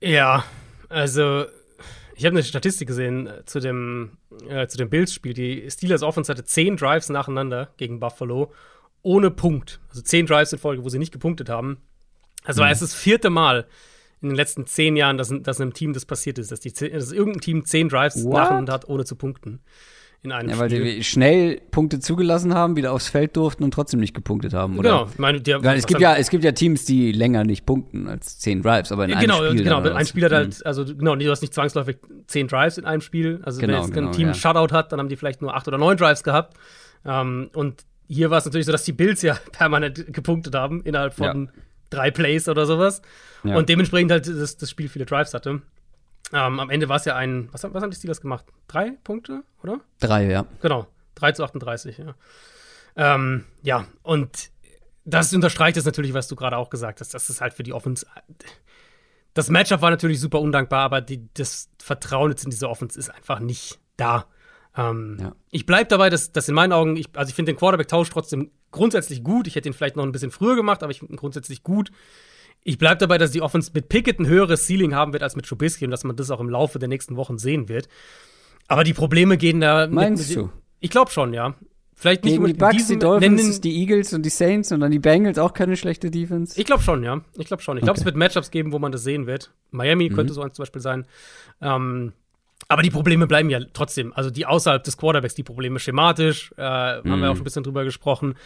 Ja, 0.00 0.44
also 0.88 1.46
ich 2.14 2.24
habe 2.24 2.34
eine 2.34 2.42
Statistik 2.42 2.88
gesehen 2.88 3.26
äh, 3.26 3.44
zu 3.44 3.60
dem, 3.60 4.18
äh, 4.48 4.66
zu 4.66 4.76
dem 4.76 4.90
Bills-Spiel. 4.90 5.34
Die 5.34 5.70
Steelers 5.70 6.02
Offense 6.02 6.30
hatte 6.32 6.44
zehn 6.44 6.76
Drives 6.76 7.08
nacheinander 7.08 7.68
gegen 7.76 8.00
Buffalo 8.00 8.52
ohne 9.02 9.30
Punkt. 9.30 9.80
Also 9.88 10.02
zehn 10.02 10.26
Drives 10.26 10.52
in 10.52 10.58
Folge, 10.58 10.84
wo 10.84 10.88
sie 10.88 10.98
nicht 10.98 11.12
gepunktet 11.12 11.48
haben. 11.48 11.78
Also 12.44 12.60
mhm. 12.60 12.64
war 12.64 12.72
es 12.72 12.80
das 12.80 12.94
vierte 12.94 13.30
Mal 13.30 13.66
in 14.20 14.30
den 14.30 14.36
letzten 14.36 14.66
zehn 14.66 14.96
Jahren, 14.96 15.16
dass, 15.16 15.32
dass 15.42 15.60
einem 15.60 15.74
Team 15.74 15.92
das 15.92 16.06
passiert 16.06 16.38
ist, 16.38 16.50
dass, 16.50 16.60
die, 16.60 16.72
dass 16.72 17.12
irgendein 17.12 17.40
Team 17.40 17.64
zehn 17.64 17.88
Drives 17.88 18.16
nacheinander 18.16 18.72
hat, 18.72 18.88
ohne 18.88 19.04
zu 19.04 19.14
punkten. 19.14 19.60
In 20.22 20.32
einem 20.32 20.50
ja, 20.50 20.58
weil 20.58 20.68
Spiel. 20.68 20.96
die 20.96 21.04
schnell 21.04 21.60
Punkte 21.70 22.00
zugelassen 22.00 22.52
haben, 22.52 22.74
wieder 22.74 22.92
aufs 22.92 23.08
Feld 23.08 23.36
durften 23.36 23.62
und 23.62 23.72
trotzdem 23.72 24.00
nicht 24.00 24.14
gepunktet 24.14 24.52
haben, 24.52 24.76
oder? 24.76 24.90
Genau, 24.90 25.08
ich 25.12 25.18
meine, 25.18 25.40
der, 25.40 25.62
es 25.62 25.86
gibt 25.86 26.00
ja, 26.00 26.16
es 26.16 26.28
gibt 26.28 26.42
ja 26.42 26.50
Teams, 26.50 26.84
die 26.84 27.12
länger 27.12 27.44
nicht 27.44 27.64
punkten 27.64 28.08
als 28.08 28.38
zehn 28.38 28.60
Drives, 28.60 28.90
aber 28.90 29.04
in 29.04 29.16
genau, 29.16 29.38
einem 29.38 29.52
Spiel. 29.52 29.64
Genau, 29.64 29.80
ein 29.80 30.06
Spiel 30.06 30.24
hat 30.24 30.32
halt, 30.32 30.58
mhm. 30.58 30.62
also 30.64 30.84
genau, 30.84 31.14
du 31.14 31.30
hast 31.30 31.40
nicht 31.40 31.54
zwangsläufig 31.54 31.98
zehn 32.26 32.48
Drives 32.48 32.78
in 32.78 32.84
einem 32.84 33.00
Spiel. 33.00 33.40
Also 33.44 33.60
genau, 33.60 33.74
wenn 33.74 33.82
jetzt 33.82 33.94
genau, 33.94 34.08
ein 34.08 34.12
Team 34.12 34.28
ja. 34.28 34.34
Shutout 34.34 34.74
hat, 34.74 34.90
dann 34.90 34.98
haben 34.98 35.08
die 35.08 35.16
vielleicht 35.16 35.40
nur 35.40 35.54
acht 35.54 35.68
oder 35.68 35.78
neun 35.78 35.96
Drives 35.96 36.24
gehabt. 36.24 36.56
Ähm, 37.04 37.50
und 37.54 37.84
hier 38.08 38.30
war 38.30 38.38
es 38.38 38.44
natürlich 38.44 38.66
so, 38.66 38.72
dass 38.72 38.82
die 38.82 38.92
Bills 38.92 39.22
ja 39.22 39.38
permanent 39.52 40.12
gepunktet 40.12 40.54
haben 40.56 40.82
innerhalb 40.82 41.14
von 41.14 41.46
ja. 41.46 41.62
drei 41.90 42.10
Plays 42.10 42.48
oder 42.48 42.66
sowas. 42.66 43.02
Ja. 43.44 43.56
Und 43.56 43.68
dementsprechend 43.68 44.10
halt 44.10 44.26
das, 44.26 44.56
das 44.56 44.68
Spiel 44.68 44.88
viele 44.88 45.06
Drives 45.06 45.32
hatte. 45.32 45.62
Ähm, 46.32 46.60
am 46.60 46.70
Ende 46.70 46.88
war 46.88 46.96
es 46.96 47.04
ja 47.04 47.16
ein, 47.16 47.48
was, 47.52 47.64
was 47.64 47.82
haben 47.82 47.90
die 47.90 47.96
Steelers 47.96 48.20
gemacht? 48.20 48.44
Drei 48.66 48.92
Punkte, 49.02 49.44
oder? 49.62 49.80
Drei, 50.00 50.30
ja. 50.30 50.46
Genau, 50.60 50.86
3 51.14 51.32
zu 51.32 51.44
38, 51.44 51.98
ja. 51.98 52.14
Ähm, 52.96 53.44
ja, 53.62 53.86
und 54.02 54.50
das 55.04 55.32
unterstreicht 55.32 55.76
es 55.76 55.84
natürlich, 55.84 56.12
was 56.12 56.28
du 56.28 56.36
gerade 56.36 56.56
auch 56.56 56.68
gesagt 56.68 57.00
hast. 57.00 57.14
Das 57.14 57.30
ist 57.30 57.40
halt 57.40 57.54
für 57.54 57.62
die 57.62 57.72
Offense. 57.72 58.06
Das 59.32 59.48
Matchup 59.48 59.80
war 59.80 59.90
natürlich 59.90 60.20
super 60.20 60.40
undankbar, 60.40 60.80
aber 60.80 61.00
die, 61.00 61.28
das 61.34 61.70
Vertrauen 61.78 62.30
jetzt 62.30 62.44
in 62.44 62.50
diese 62.50 62.68
Offense 62.68 62.98
ist 62.98 63.08
einfach 63.08 63.40
nicht 63.40 63.78
da. 63.96 64.26
Ähm, 64.76 65.16
ja. 65.20 65.32
Ich 65.50 65.64
bleibe 65.64 65.88
dabei, 65.88 66.10
dass, 66.10 66.32
dass 66.32 66.48
in 66.48 66.54
meinen 66.54 66.72
Augen, 66.72 66.96
ich, 66.96 67.08
also 67.14 67.30
ich 67.30 67.34
finde 67.34 67.52
den 67.52 67.58
Quarterback-Tausch 67.58 68.10
trotzdem 68.10 68.50
grundsätzlich 68.70 69.24
gut. 69.24 69.46
Ich 69.46 69.54
hätte 69.54 69.68
ihn 69.68 69.72
vielleicht 69.72 69.96
noch 69.96 70.04
ein 70.04 70.12
bisschen 70.12 70.30
früher 70.30 70.56
gemacht, 70.56 70.82
aber 70.82 70.90
ich 70.90 70.98
finde 70.98 71.14
ihn 71.14 71.16
grundsätzlich 71.16 71.62
gut. 71.62 71.90
Ich 72.64 72.78
bleibe 72.78 72.98
dabei, 72.98 73.18
dass 73.18 73.30
die 73.30 73.40
Offense 73.40 73.70
mit 73.74 73.88
Pickett 73.88 74.18
ein 74.18 74.26
höheres 74.26 74.66
Ceiling 74.66 74.94
haben 74.94 75.12
wird 75.12 75.22
als 75.22 75.36
mit 75.36 75.46
Trubisky 75.46 75.84
und 75.84 75.90
dass 75.90 76.04
man 76.04 76.16
das 76.16 76.30
auch 76.30 76.40
im 76.40 76.50
Laufe 76.50 76.78
der 76.78 76.88
nächsten 76.88 77.16
Wochen 77.16 77.38
sehen 77.38 77.68
wird. 77.68 77.88
Aber 78.66 78.84
die 78.84 78.92
Probleme 78.92 79.38
gehen 79.38 79.60
da. 79.60 79.86
Meinst 79.86 80.28
mit, 80.28 80.38
du? 80.38 80.50
Ich 80.80 80.90
glaube 80.90 81.10
schon, 81.10 81.32
ja. 81.32 81.54
Vielleicht 81.94 82.22
nicht 82.22 82.34
Gegen 82.34 82.46
die 82.46 82.52
Bucks, 82.52 82.86
die 82.86 82.96
Dolphins, 82.96 83.60
die 83.60 83.76
Eagles 83.80 84.12
und 84.12 84.22
die 84.22 84.30
Saints 84.30 84.70
und 84.70 84.78
dann 84.78 84.92
die 84.92 85.00
Bengals 85.00 85.36
auch 85.36 85.52
keine 85.52 85.76
schlechte 85.76 86.12
Defense. 86.12 86.58
Ich 86.60 86.64
glaube 86.64 86.80
schon, 86.80 87.02
ja. 87.02 87.22
Ich 87.36 87.46
glaube 87.46 87.60
schon. 87.60 87.76
Ich 87.76 87.82
glaube, 87.82 87.96
okay. 87.96 88.02
es 88.02 88.04
wird 88.04 88.14
Matchups 88.14 88.52
geben, 88.52 88.70
wo 88.70 88.78
man 88.78 88.92
das 88.92 89.02
sehen 89.02 89.26
wird. 89.26 89.50
Miami 89.72 90.08
mhm. 90.08 90.14
könnte 90.14 90.32
so 90.32 90.42
eins 90.42 90.54
zum 90.54 90.62
Beispiel 90.62 90.80
sein. 90.80 91.06
Ähm, 91.60 92.12
aber 92.68 92.82
die 92.82 92.90
Probleme 92.90 93.26
bleiben 93.26 93.50
ja 93.50 93.60
trotzdem. 93.72 94.12
Also 94.12 94.30
die 94.30 94.46
außerhalb 94.46 94.84
des 94.84 94.96
Quarterbacks, 94.96 95.34
die 95.34 95.42
Probleme 95.42 95.80
schematisch, 95.80 96.52
äh, 96.56 96.60
mhm. 96.60 97.10
haben 97.10 97.20
wir 97.20 97.30
auch 97.30 97.34
schon 97.34 97.40
ein 97.40 97.44
bisschen 97.44 97.64
drüber 97.64 97.82
gesprochen. 97.82 98.36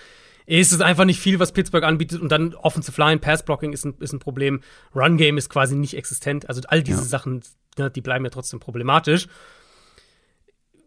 Es 0.46 0.72
ist 0.72 0.82
einfach 0.82 1.04
nicht 1.04 1.20
viel, 1.20 1.38
was 1.38 1.52
Pittsburgh 1.52 1.84
anbietet. 1.84 2.20
Und 2.20 2.30
dann 2.30 2.54
Offensive 2.54 3.00
Line, 3.00 3.18
Pass 3.18 3.44
Blocking 3.44 3.72
ist 3.72 3.84
ein, 3.84 3.94
ist 4.00 4.12
ein 4.12 4.18
Problem. 4.18 4.60
Run 4.94 5.16
Game 5.16 5.38
ist 5.38 5.48
quasi 5.48 5.76
nicht 5.76 5.96
existent. 5.96 6.48
Also 6.48 6.62
all 6.68 6.82
diese 6.82 7.00
ja. 7.00 7.06
Sachen, 7.06 7.42
ne, 7.78 7.90
die 7.90 8.00
bleiben 8.00 8.24
ja 8.24 8.30
trotzdem 8.30 8.60
problematisch 8.60 9.28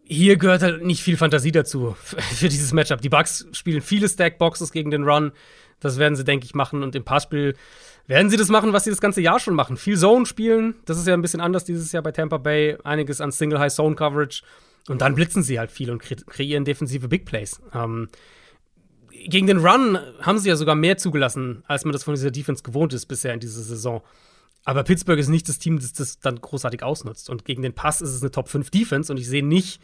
hier 0.08 0.36
gehört 0.36 0.62
halt 0.62 0.84
nicht 0.84 1.02
viel 1.02 1.16
Fantasie 1.16 1.52
dazu 1.52 1.96
für 2.00 2.48
dieses 2.48 2.72
Matchup. 2.72 3.00
Die 3.00 3.08
Bucks 3.08 3.46
spielen 3.52 3.80
viele 3.80 4.08
Stackboxes 4.08 4.72
gegen 4.72 4.90
den 4.90 5.04
Run. 5.04 5.32
Das 5.80 5.98
werden 5.98 6.16
sie, 6.16 6.24
denke 6.24 6.46
ich, 6.46 6.54
machen. 6.54 6.82
Und 6.82 6.94
im 6.94 7.04
Passspiel 7.04 7.54
werden 8.06 8.30
sie 8.30 8.36
das 8.36 8.48
machen, 8.48 8.72
was 8.72 8.84
sie 8.84 8.90
das 8.90 9.00
ganze 9.00 9.20
Jahr 9.20 9.40
schon 9.40 9.54
machen. 9.54 9.76
Viel 9.76 9.98
Zone 9.98 10.24
spielen. 10.24 10.76
Das 10.86 10.96
ist 10.96 11.06
ja 11.06 11.14
ein 11.14 11.22
bisschen 11.22 11.40
anders 11.40 11.64
dieses 11.64 11.92
Jahr 11.92 12.02
bei 12.02 12.12
Tampa 12.12 12.38
Bay. 12.38 12.78
Einiges 12.84 13.20
an 13.20 13.32
Single 13.32 13.58
High 13.58 13.72
Zone 13.72 13.96
Coverage. 13.96 14.42
Und 14.88 15.00
dann 15.02 15.16
blitzen 15.16 15.42
sie 15.42 15.58
halt 15.58 15.72
viel 15.72 15.90
und 15.90 16.00
kre 16.00 16.14
kreieren 16.14 16.64
defensive 16.64 17.08
Big 17.08 17.26
Plays. 17.26 17.60
Ähm, 17.74 18.08
gegen 19.26 19.46
den 19.46 19.58
Run 19.58 19.98
haben 20.20 20.38
sie 20.38 20.48
ja 20.48 20.56
sogar 20.56 20.74
mehr 20.74 20.96
zugelassen, 20.96 21.62
als 21.66 21.84
man 21.84 21.92
das 21.92 22.04
von 22.04 22.14
dieser 22.14 22.30
Defense 22.30 22.62
gewohnt 22.62 22.92
ist 22.92 23.06
bisher 23.06 23.34
in 23.34 23.40
dieser 23.40 23.62
Saison. 23.62 24.02
Aber 24.64 24.82
Pittsburgh 24.82 25.18
ist 25.18 25.28
nicht 25.28 25.48
das 25.48 25.58
Team, 25.58 25.78
das 25.78 25.92
das 25.92 26.18
dann 26.18 26.40
großartig 26.40 26.82
ausnutzt. 26.82 27.30
Und 27.30 27.44
gegen 27.44 27.62
den 27.62 27.74
Pass 27.74 28.00
ist 28.00 28.10
es 28.10 28.22
eine 28.22 28.32
Top 28.32 28.48
5 28.48 28.70
Defense 28.70 29.12
und 29.12 29.18
ich 29.18 29.28
sehe 29.28 29.44
nicht, 29.44 29.80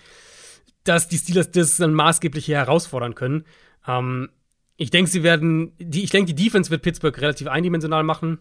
dass 0.85 1.09
die 1.09 1.19
Steelers 1.19 1.51
das 1.51 1.77
dann 1.77 1.95
maßgeblich 1.95 2.45
hier 2.45 2.57
herausfordern 2.57 3.15
können. 3.15 3.45
Ähm, 3.87 4.31
ich 4.77 4.91
denke, 4.91 5.11
sie 5.11 5.23
werden, 5.23 5.73
die, 5.79 6.03
ich 6.03 6.11
denke, 6.11 6.35
die 6.35 6.45
Defense 6.45 6.71
wird 6.71 6.83
Pittsburgh 6.83 7.17
relativ 7.21 7.47
eindimensional 7.47 8.03
machen. 8.03 8.39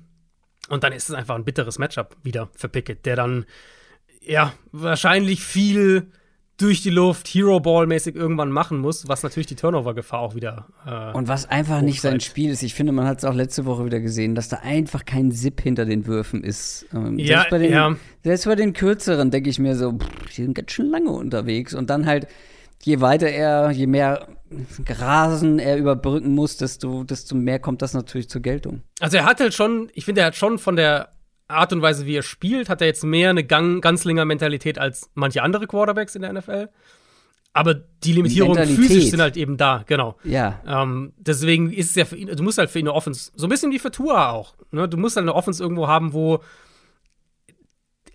Und 0.69 0.83
dann 0.83 0.93
ist 0.93 1.09
es 1.09 1.15
einfach 1.15 1.35
ein 1.35 1.45
bitteres 1.45 1.77
Matchup 1.77 2.15
wieder 2.23 2.49
für 2.55 2.69
Pickett, 2.69 3.05
der 3.05 3.15
dann 3.15 3.45
ja 4.21 4.53
wahrscheinlich 4.71 5.43
viel 5.43 6.11
durch 6.61 6.81
die 6.81 6.89
Luft, 6.89 7.27
Hero-Ball-mäßig 7.27 8.15
irgendwann 8.15 8.51
machen 8.51 8.79
muss, 8.79 9.07
was 9.07 9.23
natürlich 9.23 9.47
die 9.47 9.55
Turnover-Gefahr 9.55 10.19
auch 10.19 10.35
wieder. 10.35 10.67
Äh, 10.85 11.11
und 11.15 11.27
was 11.27 11.49
einfach 11.49 11.81
nicht 11.81 12.01
sein 12.01 12.19
Spiel 12.19 12.51
ist. 12.51 12.63
Ich 12.63 12.73
finde, 12.73 12.91
man 12.91 13.07
hat 13.07 13.19
es 13.19 13.25
auch 13.25 13.33
letzte 13.33 13.65
Woche 13.65 13.85
wieder 13.85 13.99
gesehen, 13.99 14.35
dass 14.35 14.49
da 14.49 14.57
einfach 14.57 15.05
kein 15.05 15.31
Zip 15.31 15.61
hinter 15.61 15.85
den 15.85 16.05
Würfen 16.05 16.43
ist. 16.43 16.85
Ähm, 16.93 17.17
ja, 17.17 17.39
selbst 17.39 17.49
bei 17.49 17.57
den, 17.57 17.71
ja. 17.71 17.95
Selbst 18.23 18.45
bei 18.45 18.55
den 18.55 18.73
kürzeren 18.73 19.31
denke 19.31 19.49
ich 19.49 19.59
mir 19.59 19.75
so, 19.75 19.93
pff, 19.93 20.35
die 20.35 20.43
sind 20.43 20.53
ganz 20.53 20.71
schön 20.71 20.89
lange 20.89 21.11
unterwegs. 21.11 21.73
Und 21.73 21.89
dann 21.89 22.05
halt, 22.05 22.27
je 22.83 23.01
weiter 23.01 23.27
er, 23.27 23.71
je 23.71 23.87
mehr 23.87 24.27
Grasen 24.85 25.59
er 25.59 25.77
überbrücken 25.77 26.35
muss, 26.35 26.57
desto, 26.57 27.03
desto 27.03 27.35
mehr 27.35 27.59
kommt 27.59 27.81
das 27.81 27.93
natürlich 27.93 28.29
zur 28.29 28.41
Geltung. 28.41 28.81
Also 28.99 29.17
er 29.17 29.25
hat 29.25 29.39
halt 29.39 29.53
schon, 29.53 29.89
ich 29.93 30.05
finde, 30.05 30.21
er 30.21 30.27
hat 30.27 30.35
schon 30.35 30.59
von 30.59 30.75
der 30.75 31.09
Art 31.53 31.73
und 31.73 31.81
Weise, 31.81 32.05
wie 32.05 32.15
er 32.15 32.23
spielt, 32.23 32.69
hat 32.69 32.81
er 32.81 32.87
jetzt 32.87 33.03
mehr 33.03 33.29
eine 33.29 33.43
Gang 33.43 33.81
Ganzlinger-Mentalität 33.81 34.79
als 34.79 35.09
manche 35.13 35.43
andere 35.43 35.67
Quarterbacks 35.67 36.15
in 36.15 36.21
der 36.21 36.33
NFL. 36.33 36.69
Aber 37.53 37.73
die 37.73 38.13
Limitierungen 38.13 38.65
physisch 38.65 39.09
sind 39.09 39.19
halt 39.19 39.35
eben 39.35 39.57
da, 39.57 39.83
genau. 39.85 40.15
Ja. 40.23 40.61
Ähm, 40.65 41.11
deswegen 41.17 41.71
ist 41.71 41.89
es 41.89 41.95
ja 41.95 42.05
für 42.05 42.15
ihn, 42.15 42.27
du 42.27 42.43
musst 42.43 42.57
halt 42.57 42.69
für 42.69 42.79
ihn 42.79 42.87
eine 42.87 42.93
Offense, 42.93 43.31
so 43.35 43.45
ein 43.45 43.49
bisschen 43.49 43.71
wie 43.71 43.79
für 43.79 43.91
Tua 43.91 44.31
auch. 44.31 44.55
Ne? 44.71 44.87
Du 44.87 44.97
musst 44.97 45.17
halt 45.17 45.25
eine 45.25 45.35
Offense 45.35 45.61
irgendwo 45.61 45.87
haben, 45.87 46.13
wo, 46.13 46.39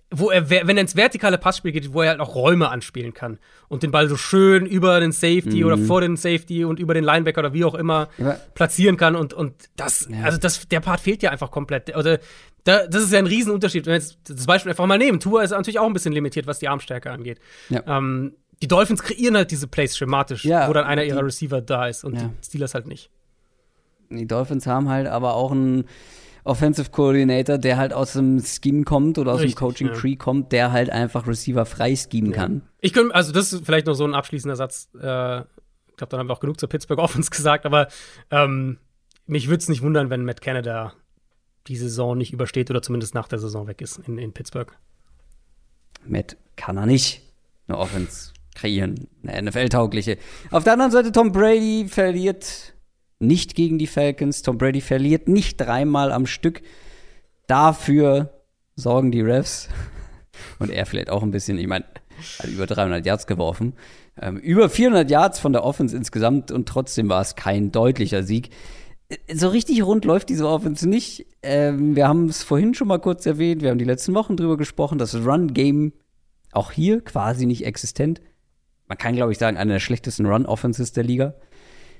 wo 0.09 0.29
er, 0.29 0.49
wenn 0.49 0.77
er 0.77 0.81
ins 0.81 0.95
vertikale 0.95 1.37
Passspiel 1.37 1.73
geht, 1.73 1.93
wo 1.93 2.01
er 2.01 2.11
halt 2.11 2.19
auch 2.21 2.33
Räume 2.33 2.69
anspielen 2.69 3.13
kann 3.13 3.39
und 3.67 3.83
den 3.83 3.91
Ball 3.91 4.07
so 4.07 4.15
schön 4.15 4.65
über 4.65 4.99
den 5.01 5.11
Safety 5.11 5.59
mhm. 5.59 5.65
oder 5.65 5.77
vor 5.77 5.99
den 5.99 6.15
Safety 6.15 6.63
und 6.63 6.79
über 6.79 6.93
den 6.93 7.03
Linebacker 7.03 7.39
oder 7.39 7.53
wie 7.53 7.65
auch 7.65 7.75
immer 7.75 8.07
ja. 8.17 8.37
platzieren 8.53 8.95
kann 8.95 9.15
und, 9.15 9.33
und 9.33 9.53
das, 9.75 10.07
ja. 10.09 10.23
also 10.23 10.37
das, 10.37 10.67
der 10.69 10.79
Part 10.79 11.01
fehlt 11.01 11.23
ja 11.23 11.31
einfach 11.31 11.51
komplett. 11.51 11.93
Oder 11.95 12.19
da, 12.63 12.87
das 12.87 13.03
ist 13.03 13.11
ja 13.11 13.19
ein 13.19 13.27
Riesenunterschied. 13.27 13.85
Wenn 13.85 13.93
wir 13.93 13.99
jetzt 13.99 14.17
das 14.23 14.45
Beispiel 14.45 14.69
einfach 14.71 14.85
mal 14.85 14.97
nehmen. 14.97 15.19
Tour 15.19 15.43
ist 15.43 15.51
natürlich 15.51 15.79
auch 15.79 15.87
ein 15.87 15.93
bisschen 15.93 16.13
limitiert, 16.13 16.47
was 16.47 16.59
die 16.59 16.69
Armstärke 16.69 17.11
angeht. 17.11 17.39
Ja. 17.69 17.83
Ähm, 17.85 18.33
die 18.61 18.67
Dolphins 18.67 19.03
kreieren 19.03 19.35
halt 19.35 19.51
diese 19.51 19.67
Plays 19.67 19.97
schematisch, 19.97 20.45
wo 20.45 20.73
dann 20.73 20.85
einer 20.85 21.03
ihrer 21.03 21.23
Receiver 21.23 21.61
da 21.61 21.87
ist 21.87 22.03
und 22.03 22.19
die 22.19 22.29
Steelers 22.43 22.73
halt 22.73 22.87
nicht. 22.87 23.11
Die 24.09 24.25
Dolphins 24.25 24.65
haben 24.67 24.89
halt 24.89 25.07
aber 25.07 25.35
auch 25.35 25.51
einen 25.51 25.85
Offensive 26.47 26.89
Coordinator, 26.91 27.57
der 27.57 27.77
halt 27.77 27.93
aus 27.93 28.13
dem 28.13 28.41
Scheme 28.41 28.83
kommt 28.83 29.17
oder 29.17 29.33
aus 29.33 29.41
Richtig, 29.41 29.55
dem 29.55 29.59
Coaching 29.59 29.93
Tree 29.93 30.11
ja. 30.11 30.15
kommt, 30.17 30.51
der 30.51 30.71
halt 30.71 30.89
einfach 30.89 31.27
Receiver 31.27 31.65
frei 31.65 31.95
schemen 31.95 32.31
kann. 32.31 32.61
Ich 32.79 32.93
könnte, 32.93 33.13
also 33.13 33.31
das 33.31 33.53
ist 33.53 33.65
vielleicht 33.65 33.87
noch 33.87 33.93
so 33.93 34.05
ein 34.05 34.13
abschließender 34.13 34.55
Satz. 34.55 34.89
Äh, 34.95 35.39
ich 35.39 35.95
glaube, 35.97 36.11
dann 36.11 36.19
haben 36.19 36.27
wir 36.27 36.33
auch 36.33 36.39
genug 36.39 36.59
zur 36.59 36.69
Pittsburgh 36.69 36.99
Offense 37.03 37.29
gesagt, 37.29 37.65
aber 37.65 37.87
ähm, 38.31 38.77
mich 39.25 39.47
würde 39.47 39.61
es 39.61 39.69
nicht 39.69 39.81
wundern, 39.81 40.09
wenn 40.09 40.23
Matt 40.25 40.41
Canada 40.41 40.93
die 41.67 41.75
Saison 41.75 42.17
nicht 42.17 42.33
übersteht 42.33 42.69
oder 42.69 42.81
zumindest 42.81 43.13
nach 43.13 43.27
der 43.27 43.39
Saison 43.39 43.67
weg 43.67 43.81
ist 43.81 43.99
in, 44.07 44.17
in 44.17 44.31
Pittsburgh. 44.31 44.71
Matt 46.05 46.37
kann 46.55 46.77
er 46.77 46.85
nicht 46.85 47.21
eine 47.67 47.77
Offense 47.77 48.31
kreieren, 48.55 49.07
eine 49.23 49.49
NFL-taugliche. 49.49 50.17
Auf 50.51 50.63
der 50.63 50.73
anderen 50.73 50.91
Seite, 50.91 51.11
Tom 51.11 51.31
Brady 51.31 51.87
verliert 51.87 52.73
nicht 53.19 53.55
gegen 53.55 53.77
die 53.77 53.87
Falcons. 53.87 54.41
Tom 54.41 54.57
Brady 54.57 54.81
verliert 54.81 55.27
nicht 55.27 55.57
dreimal 55.57 56.11
am 56.11 56.25
Stück. 56.25 56.61
Dafür 57.47 58.33
sorgen 58.75 59.11
die 59.11 59.21
Refs. 59.21 59.69
Und 60.59 60.69
er 60.69 60.85
vielleicht 60.85 61.09
auch 61.09 61.23
ein 61.23 61.31
bisschen, 61.31 61.57
ich 61.57 61.67
meine, 61.67 61.85
hat 62.39 62.49
über 62.49 62.67
300 62.67 63.05
Yards 63.05 63.27
geworfen. 63.27 63.73
Ähm, 64.19 64.37
über 64.37 64.69
400 64.69 65.09
Yards 65.09 65.39
von 65.39 65.53
der 65.53 65.63
Offense 65.63 65.95
insgesamt 65.95 66.51
und 66.51 66.67
trotzdem 66.67 67.09
war 67.09 67.21
es 67.21 67.35
kein 67.35 67.71
deutlicher 67.71 68.23
Sieg 68.23 68.49
so 69.33 69.47
richtig 69.49 69.83
rund 69.83 70.05
läuft 70.05 70.29
diese 70.29 70.47
Offense 70.47 70.87
nicht. 70.87 71.25
Ähm, 71.41 71.95
wir 71.95 72.07
haben 72.07 72.27
es 72.27 72.43
vorhin 72.43 72.73
schon 72.73 72.87
mal 72.87 72.99
kurz 72.99 73.25
erwähnt, 73.25 73.61
wir 73.61 73.69
haben 73.69 73.77
die 73.77 73.85
letzten 73.85 74.13
Wochen 74.13 74.35
drüber 74.35 74.57
gesprochen, 74.57 74.97
das 74.97 75.15
Run-Game 75.15 75.93
auch 76.51 76.71
hier 76.71 77.01
quasi 77.01 77.45
nicht 77.45 77.65
existent. 77.65 78.21
Man 78.87 78.97
kann, 78.97 79.15
glaube 79.15 79.31
ich, 79.31 79.37
sagen, 79.37 79.57
eine 79.57 79.73
der 79.73 79.79
schlechtesten 79.79 80.25
Run-Offenses 80.25 80.93
der 80.93 81.03
Liga. 81.03 81.35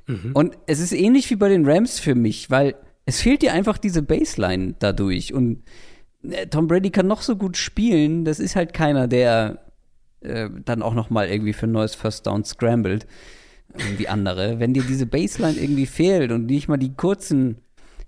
Mhm. 0.08 0.32
Und 0.34 0.58
es 0.66 0.80
ist 0.80 0.94
ähnlich 0.94 1.30
wie 1.30 1.36
bei 1.36 1.50
den 1.50 1.66
Rams 1.70 2.00
für 2.00 2.16
mich, 2.16 2.50
weil 2.50 2.76
es 3.06 3.22
fehlt 3.22 3.42
dir 3.42 3.54
einfach 3.54 3.78
diese 3.78 4.02
Baseline 4.02 4.76
dadurch. 4.80 5.34
Und 5.34 5.64
äh, 6.24 6.48
Tom 6.48 6.68
Brady 6.68 6.90
kann 6.90 7.08
noch 7.08 7.22
so 7.22 7.36
gut 7.36 7.58
spielen, 7.58 8.26
das 8.26 8.40
ist 8.40 8.56
halt 8.56 8.74
keiner, 8.74 9.08
der 9.08 9.60
äh, 10.22 10.50
dann 10.66 10.82
auch 10.82 10.94
noch 10.94 11.10
mal 11.10 11.30
irgendwie 11.30 11.54
für 11.54 11.68
ein 11.68 11.72
neues 11.72 11.96
First 11.96 12.26
Down 12.26 12.44
scrambled 12.44 13.06
wie 13.98 14.08
andere. 14.08 14.60
Wenn 14.60 14.74
dir 14.74 14.84
diese 14.84 15.06
Baseline 15.06 15.60
irgendwie 15.60 15.86
fehlt 15.86 16.32
und 16.32 16.46
nicht 16.46 16.68
mal 16.68 16.78
die 16.78 16.94
kurzen, 16.94 17.58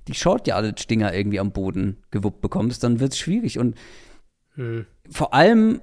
die 0.07 0.13
Short 0.13 0.47
Yardage 0.47 0.87
Dinger 0.89 1.13
irgendwie 1.13 1.39
am 1.39 1.51
Boden 1.51 1.97
gewuppt 2.11 2.41
bekommst, 2.41 2.83
dann 2.83 2.99
wird 2.99 3.13
es 3.13 3.19
schwierig. 3.19 3.59
Und 3.59 3.75
hm. 4.55 4.85
vor 5.09 5.33
allem, 5.33 5.81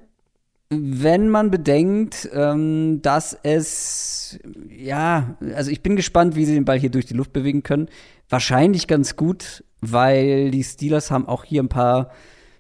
wenn 0.69 1.29
man 1.29 1.51
bedenkt, 1.51 2.29
ähm, 2.33 3.01
dass 3.03 3.39
es, 3.43 4.39
ja, 4.69 5.37
also 5.55 5.71
ich 5.71 5.83
bin 5.83 5.97
gespannt, 5.97 6.35
wie 6.35 6.45
sie 6.45 6.55
den 6.55 6.65
Ball 6.65 6.79
hier 6.79 6.91
durch 6.91 7.07
die 7.07 7.15
Luft 7.15 7.33
bewegen 7.33 7.63
können. 7.63 7.89
Wahrscheinlich 8.29 8.89
ganz 8.89 9.17
gut, 9.17 9.65
weil 9.81 10.51
die 10.51 10.65
Steelers 10.65 11.11
haben 11.11 11.27
auch 11.27 11.45
hier 11.45 11.63
ein 11.63 11.69
paar 11.69 12.11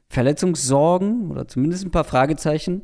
Verletzungssorgen 0.09 1.31
oder 1.31 1.49
zumindest 1.49 1.85
ein 1.85 1.91
paar 1.91 2.05
Fragezeichen. 2.05 2.83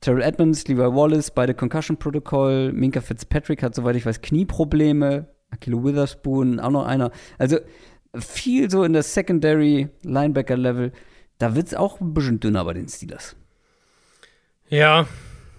Terrell 0.00 0.22
Edmonds, 0.22 0.66
Levi 0.68 0.80
Wallace, 0.80 1.32
beide 1.32 1.54
Concussion-Protokoll. 1.54 2.72
Minka 2.72 3.00
Fitzpatrick 3.00 3.62
hat, 3.62 3.74
soweit 3.74 3.96
ich 3.96 4.06
weiß, 4.06 4.20
Knieprobleme. 4.20 5.28
Akilo 5.50 5.84
Witherspoon, 5.84 6.60
auch 6.60 6.70
noch 6.70 6.86
einer. 6.86 7.10
Also 7.38 7.58
viel 8.18 8.70
so 8.70 8.84
in 8.84 8.94
der 8.94 9.02
Secondary 9.02 9.88
Linebacker-Level. 10.02 10.92
Da 11.38 11.54
wird 11.54 11.66
es 11.68 11.74
auch 11.74 12.00
ein 12.00 12.14
bisschen 12.14 12.40
dünner 12.40 12.64
bei 12.64 12.74
den 12.74 12.88
Steelers. 12.88 13.36
Ja, 14.72 15.06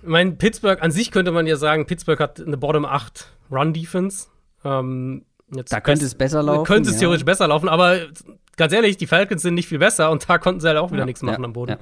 mein 0.01 0.39
Pittsburgh, 0.39 0.81
an 0.81 0.89
sich 0.89 1.11
könnte 1.11 1.31
man 1.31 1.45
ja 1.45 1.55
sagen, 1.55 1.85
Pittsburgh 1.85 2.19
hat 2.19 2.41
eine 2.41 2.57
Bottom 2.57 2.83
8 2.83 3.31
Run-Defense. 3.51 4.27
Ähm, 4.65 5.25
da 5.49 5.81
könnte 5.81 6.03
es 6.05 6.15
besser 6.15 6.41
laufen. 6.41 6.65
Könnte 6.65 6.89
es 6.89 6.97
theoretisch 6.97 7.23
besser 7.23 7.47
laufen, 7.47 7.69
aber 7.69 8.07
ganz 8.57 8.73
ehrlich, 8.73 8.97
die 8.97 9.05
Falcons 9.05 9.43
sind 9.43 9.53
nicht 9.53 9.67
viel 9.67 9.77
besser 9.77 10.09
und 10.09 10.27
da 10.27 10.39
konnten 10.39 10.61
sie 10.61 10.67
halt 10.67 10.79
auch 10.79 10.89
wieder 10.89 11.01
ja, 11.01 11.05
nichts 11.05 11.21
machen 11.21 11.43
ja, 11.43 11.45
am 11.45 11.53
Boden. 11.53 11.77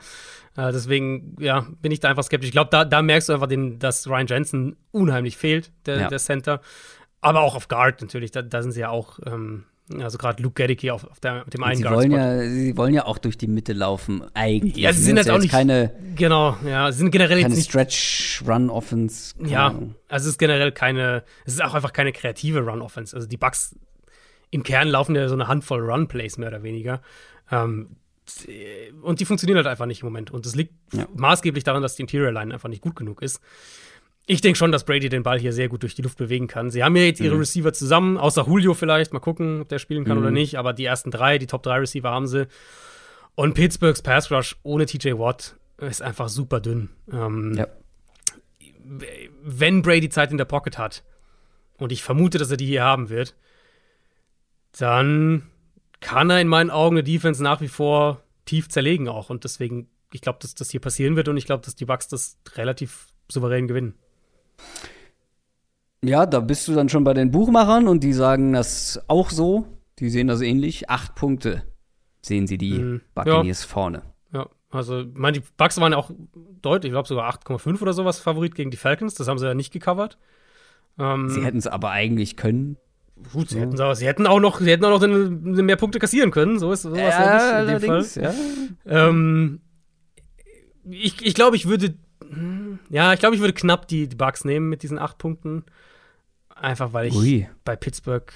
Ja. 0.58 0.68
Äh, 0.68 0.74
deswegen, 0.74 1.38
ja, 1.40 1.66
bin 1.82 1.94
ich 1.94 2.02
da 2.02 2.10
einfach 2.10 2.24
skeptisch. 2.24 2.50
Ich 2.50 2.54
glaube, 2.54 2.70
da, 2.70 2.84
da 2.84 3.02
merkst 3.02 3.30
du 3.30 3.34
einfach, 3.34 3.48
den, 3.48 3.80
dass 3.80 4.10
Ryan 4.10 4.28
Jensen 4.28 4.76
unheimlich 4.92 5.38
fehlt, 5.38 5.72
der, 5.86 6.00
ja. 6.02 6.08
der 6.10 6.20
Center. 6.20 6.60
Aber 7.22 7.44
auch 7.44 7.56
auf 7.56 7.70
Guard 7.70 8.02
natürlich, 8.02 8.32
da, 8.32 8.42
da 8.42 8.62
sind 8.62 8.74
sie 8.74 8.82
ja 8.82 8.90
auch 8.90 9.20
ähm, 9.26 9.64
Also 10.00 10.18
gerade 10.18 10.42
Luke 10.42 10.62
Gedicke 10.62 10.94
auf, 10.94 11.06
auf, 11.06 11.20
der, 11.20 11.44
auf 11.44 11.50
dem 11.50 11.64
einen 11.64 11.78
sie 11.78 11.86
wollen 11.86 12.12
ja, 12.12 12.40
Sie 12.42 12.78
wollen 12.78 12.94
ja 12.94 13.06
auch 13.06 13.18
durch 13.18 13.38
die 13.38 13.48
Mitte 13.48 13.74
laufen, 13.74 14.24
eigentlich. 14.34 14.78
Ja, 14.78 14.94
sie 14.94 15.02
sind 15.02 15.18
jetzt 15.18 15.30
auch 15.30 15.40
nicht 15.40 15.52
keine. 15.52 15.92
Genau, 16.16 16.56
ja, 16.66 16.92
sie 16.92 17.00
sind 17.00 17.12
generell 17.12 17.42
keine 17.42 17.50
jetzt 17.50 17.58
nicht. 17.58 17.70
Stretch-Run-Offense. 17.70 19.36
Ja, 19.46 19.76
also 20.08 20.26
es 20.28 20.34
ist 20.34 20.38
generell 20.38 20.72
keine. 20.72 21.24
Es 21.46 21.54
ist 21.54 21.64
auch 21.64 21.74
einfach 21.74 21.94
keine 21.94 22.12
kreative 22.12 22.60
Run-Offense. 22.62 23.16
Also 23.16 23.28
die 23.28 23.38
Bucks 23.38 23.76
im 24.52 24.64
Kern 24.64 24.88
laufen 24.88 25.16
ja 25.16 25.28
so 25.28 25.34
eine 25.34 25.48
Handvoll 25.48 25.82
Run-Plays 25.82 26.38
mehr 26.38 26.50
oder 26.50 26.64
weniger. 26.64 27.02
Ähm, 27.52 27.96
und 29.02 29.20
die 29.20 29.26
funktionieren 29.26 29.58
halt 29.58 29.68
einfach 29.68 29.86
nicht 29.86 30.02
im 30.02 30.08
Moment. 30.08 30.32
Und 30.32 30.46
das 30.46 30.56
liegt 30.56 30.74
ja. 30.94 31.08
maßgeblich 31.16 31.64
daran, 31.64 31.82
dass 31.82 31.96
die 31.96 32.04
Interior 32.04 32.32
Line 32.32 32.54
einfach 32.54 32.70
nicht 32.70 32.82
gut 32.82 32.96
genug 32.96 33.22
ist. 33.22 33.42
Ich 34.32 34.40
denke 34.40 34.58
schon, 34.58 34.72
dass 34.72 34.86
Brady 34.86 35.10
den 35.10 35.24
Ball 35.24 35.38
hier 35.38 35.52
sehr 35.52 35.68
gut 35.68 35.84
durch 35.84 35.94
die 35.94 36.02
Luft 36.04 36.18
bewegen 36.18 36.48
kann. 36.48 36.72
Sie 36.72 36.86
haben 36.86 36.96
ja 36.96 37.04
jetzt 37.04 37.20
ihre 37.20 37.34
mhm. 37.34 37.42
Receiver 37.42 37.74
zusammen, 37.74 38.18
außer 38.18 38.46
Julio 38.48 38.74
vielleicht. 38.74 39.12
Mal 39.12 39.20
gucken, 39.20 39.60
ob 39.60 39.68
der 39.68 39.78
spielen 39.78 40.06
kann 40.06 40.18
mhm. 40.18 40.24
oder 40.24 40.32
nicht. 40.32 40.58
Aber 40.58 40.72
die 40.72 40.86
ersten 40.86 41.12
drei, 41.12 41.38
die 41.38 41.48
Top 41.48 41.64
3 41.64 41.80
Receiver 41.80 42.10
haben 42.10 42.28
sie. 42.28 42.48
Und 43.36 43.56
Pittsburghs 43.56 44.02
Pass 44.02 44.32
Rush 44.32 44.56
ohne 44.64 44.86
TJ 44.86 45.18
Watt 45.18 45.58
ist 45.80 46.02
einfach 46.02 46.30
super 46.30 46.62
dünn. 46.62 46.88
Ähm, 47.12 47.56
ja. 47.58 47.68
Wenn 49.44 49.82
Brady 49.82 50.08
Zeit 50.08 50.32
in 50.32 50.38
der 50.38 50.46
Pocket 50.46 50.78
hat, 50.78 51.04
und 51.78 51.92
ich 51.92 52.02
vermute, 52.02 52.38
dass 52.38 52.52
er 52.52 52.58
die 52.58 52.68
hier 52.68 52.86
haben 52.86 53.10
wird, 53.10 53.36
dann 54.80 55.44
kann 56.00 56.30
er 56.30 56.40
in 56.40 56.48
meinen 56.48 56.70
Augen 56.70 56.96
eine 56.96 57.04
Defense 57.04 57.44
nach 57.44 57.60
wie 57.60 57.68
vor 57.68 58.24
tief 58.46 58.70
zerlegen 58.70 59.10
auch. 59.10 59.30
Und 59.30 59.44
deswegen, 59.44 59.90
ich 60.14 60.22
glaube, 60.22 60.40
dass 60.42 60.56
das 60.56 60.72
hier 60.72 60.80
passieren 60.80 61.18
wird 61.18 61.28
und 61.28 61.36
ich 61.36 61.46
glaube, 61.46 61.66
dass 61.66 61.76
die 61.76 61.86
Bucks 61.86 62.08
das 62.08 62.38
relativ 62.56 63.08
souverän 63.28 63.68
gewinnen. 63.68 63.96
Ja, 66.04 66.26
da 66.26 66.40
bist 66.40 66.68
du 66.68 66.74
dann 66.74 66.90
schon 66.90 67.04
bei 67.04 67.14
den 67.14 67.32
Buchmachern 67.32 67.88
und 67.88 68.04
die 68.04 68.14
sagen 68.14 68.54
das 68.54 69.02
auch 69.08 69.30
so. 69.30 69.68
Die 70.00 70.10
sehen 70.10 70.28
das 70.28 70.42
ähnlich. 70.42 70.90
Acht 70.90 71.14
Punkte 71.16 71.64
sehen 72.22 72.48
sie 72.48 72.58
die 72.58 72.80
mhm. 72.80 73.02
Buccaneers 73.14 73.64
ja. 73.64 73.68
vorne. 73.68 74.02
Ja, 74.34 74.50
also, 74.72 75.02
ich 75.02 75.14
meine, 75.14 75.40
die 75.40 75.46
Bucks 75.58 75.80
waren 75.80 75.92
ja 75.92 75.98
auch 76.00 76.12
deutlich, 76.62 76.90
ich 76.90 76.94
glaube 76.94 77.08
sogar 77.08 77.32
8,5 77.32 77.82
oder 77.82 77.94
sowas 77.94 78.20
Favorit 78.20 78.56
gegen 78.56 78.72
die 78.72 78.78
Falcons. 78.78 79.14
Das 79.14 79.28
haben 79.28 79.38
sie 79.38 79.46
ja 79.46 79.54
nicht 79.54 79.72
gecovert. 79.72 80.18
Ähm, 80.98 81.30
sie 81.30 81.44
hätten 81.44 81.58
es 81.58 81.68
aber 81.68 81.92
eigentlich 81.92 82.36
können. 82.36 82.78
Gut, 83.32 83.50
sie, 83.50 83.60
hätten, 83.60 83.78
sie 83.96 84.08
hätten 84.08 84.26
auch 84.26 84.40
noch, 84.40 84.60
sie 84.60 84.72
hätten 84.72 84.84
auch 84.86 85.00
noch 85.00 85.08
mehr 85.08 85.76
Punkte 85.76 86.00
kassieren 86.00 86.32
können. 86.32 86.58
So 86.58 86.72
ist 86.72 86.82
sowas 86.82 86.98
ja, 86.98 87.60
ja 87.60 87.64
nicht 87.64 87.84
in 87.84 87.92
dem 87.92 88.04
Fall. 88.04 88.24
Ja. 88.24 89.08
Ähm, 89.08 89.62
ich, 90.90 91.24
ich 91.24 91.36
glaube, 91.36 91.56
ich 91.56 91.68
würde 91.68 91.94
ja, 92.90 93.14
ich 93.14 93.20
glaube, 93.20 93.36
ich 93.36 93.42
würde 93.42 93.54
knapp 93.54 93.88
die, 93.88 94.08
die 94.08 94.16
Bucks 94.16 94.46
nehmen 94.46 94.70
mit 94.70 94.84
diesen 94.84 95.00
acht 95.00 95.18
Punkten. 95.18 95.64
Einfach 96.56 96.94
weil 96.94 97.08
ich 97.08 97.16
Ui. 97.16 97.50
bei 97.64 97.76
Pittsburgh. 97.76 98.32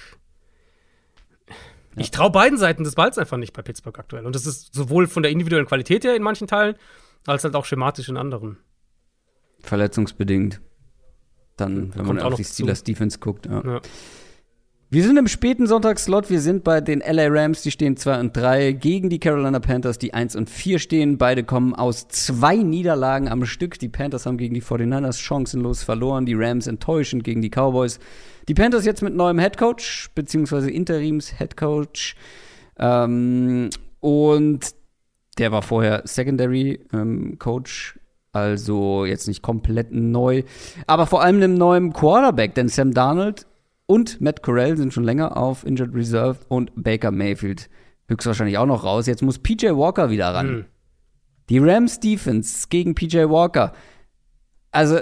Ich 1.96 2.10
traue 2.10 2.30
beiden 2.30 2.58
Seiten 2.58 2.84
des 2.84 2.94
Balls 2.94 3.16
einfach 3.16 3.38
nicht 3.38 3.52
bei 3.54 3.62
Pittsburgh 3.62 3.98
aktuell. 3.98 4.26
Und 4.26 4.34
das 4.34 4.46
ist 4.46 4.74
sowohl 4.74 5.06
von 5.06 5.22
der 5.22 5.32
individuellen 5.32 5.66
Qualität 5.66 6.04
her 6.04 6.14
in 6.14 6.22
manchen 6.22 6.46
Teilen, 6.46 6.74
als 7.26 7.44
halt 7.44 7.54
auch 7.54 7.64
schematisch 7.64 8.08
in 8.08 8.16
anderen. 8.16 8.58
Verletzungsbedingt. 9.60 10.60
Dann, 11.56 11.94
wenn 11.94 12.06
man 12.06 12.20
auf 12.20 12.34
die 12.34 12.44
Steelers 12.44 12.84
Defense 12.84 13.18
guckt. 13.18 13.46
Ja. 13.46 13.62
ja. 13.64 13.80
Wir 14.88 15.02
sind 15.02 15.16
im 15.16 15.26
späten 15.26 15.66
Sonntagsslot. 15.66 16.30
Wir 16.30 16.40
sind 16.40 16.62
bei 16.62 16.80
den 16.80 17.00
LA 17.00 17.26
Rams, 17.26 17.62
die 17.62 17.72
stehen 17.72 17.96
2 17.96 18.20
und 18.20 18.36
3 18.36 18.70
gegen 18.70 19.10
die 19.10 19.18
Carolina 19.18 19.58
Panthers, 19.58 19.98
die 19.98 20.14
1 20.14 20.36
und 20.36 20.48
4 20.48 20.78
stehen. 20.78 21.18
Beide 21.18 21.42
kommen 21.42 21.74
aus 21.74 22.06
zwei 22.06 22.54
Niederlagen 22.54 23.26
am 23.28 23.44
Stück. 23.46 23.80
Die 23.80 23.88
Panthers 23.88 24.26
haben 24.26 24.38
gegen 24.38 24.54
die 24.54 24.62
49ers 24.62 25.18
chancenlos 25.20 25.82
verloren, 25.82 26.24
die 26.24 26.34
Rams 26.34 26.68
enttäuschend 26.68 27.24
gegen 27.24 27.42
die 27.42 27.50
Cowboys. 27.50 27.98
Die 28.46 28.54
Panthers 28.54 28.84
jetzt 28.84 29.02
mit 29.02 29.16
neuem 29.16 29.40
Headcoach, 29.40 30.10
beziehungsweise 30.14 30.70
Interims-Headcoach. 30.70 32.14
Ähm, 32.78 33.70
und 33.98 34.70
der 35.38 35.50
war 35.50 35.62
vorher 35.62 36.02
Secondary 36.04 36.78
ähm, 36.92 37.40
Coach 37.40 37.98
also 38.30 39.06
jetzt 39.06 39.26
nicht 39.28 39.42
komplett 39.42 39.92
neu, 39.92 40.42
aber 40.86 41.06
vor 41.06 41.22
allem 41.22 41.36
einem 41.36 41.54
neuen 41.54 41.94
Quarterback, 41.94 42.54
denn 42.54 42.68
Sam 42.68 42.92
Darnold 42.92 43.46
und 43.86 44.20
Matt 44.20 44.42
Corral 44.42 44.76
sind 44.76 44.92
schon 44.92 45.04
länger 45.04 45.36
auf 45.36 45.64
Injured 45.64 45.94
Reserve 45.94 46.40
und 46.48 46.72
Baker 46.74 47.12
Mayfield 47.12 47.70
höchstwahrscheinlich 48.08 48.58
auch 48.58 48.66
noch 48.66 48.84
raus. 48.84 49.06
Jetzt 49.06 49.22
muss 49.22 49.38
PJ 49.38 49.68
Walker 49.68 50.10
wieder 50.10 50.28
ran. 50.28 50.50
Mhm. 50.50 50.64
Die 51.48 51.58
Rams 51.58 52.00
Defense 52.00 52.66
gegen 52.68 52.94
PJ 52.94 53.18
Walker. 53.28 53.72
Also, 54.72 55.00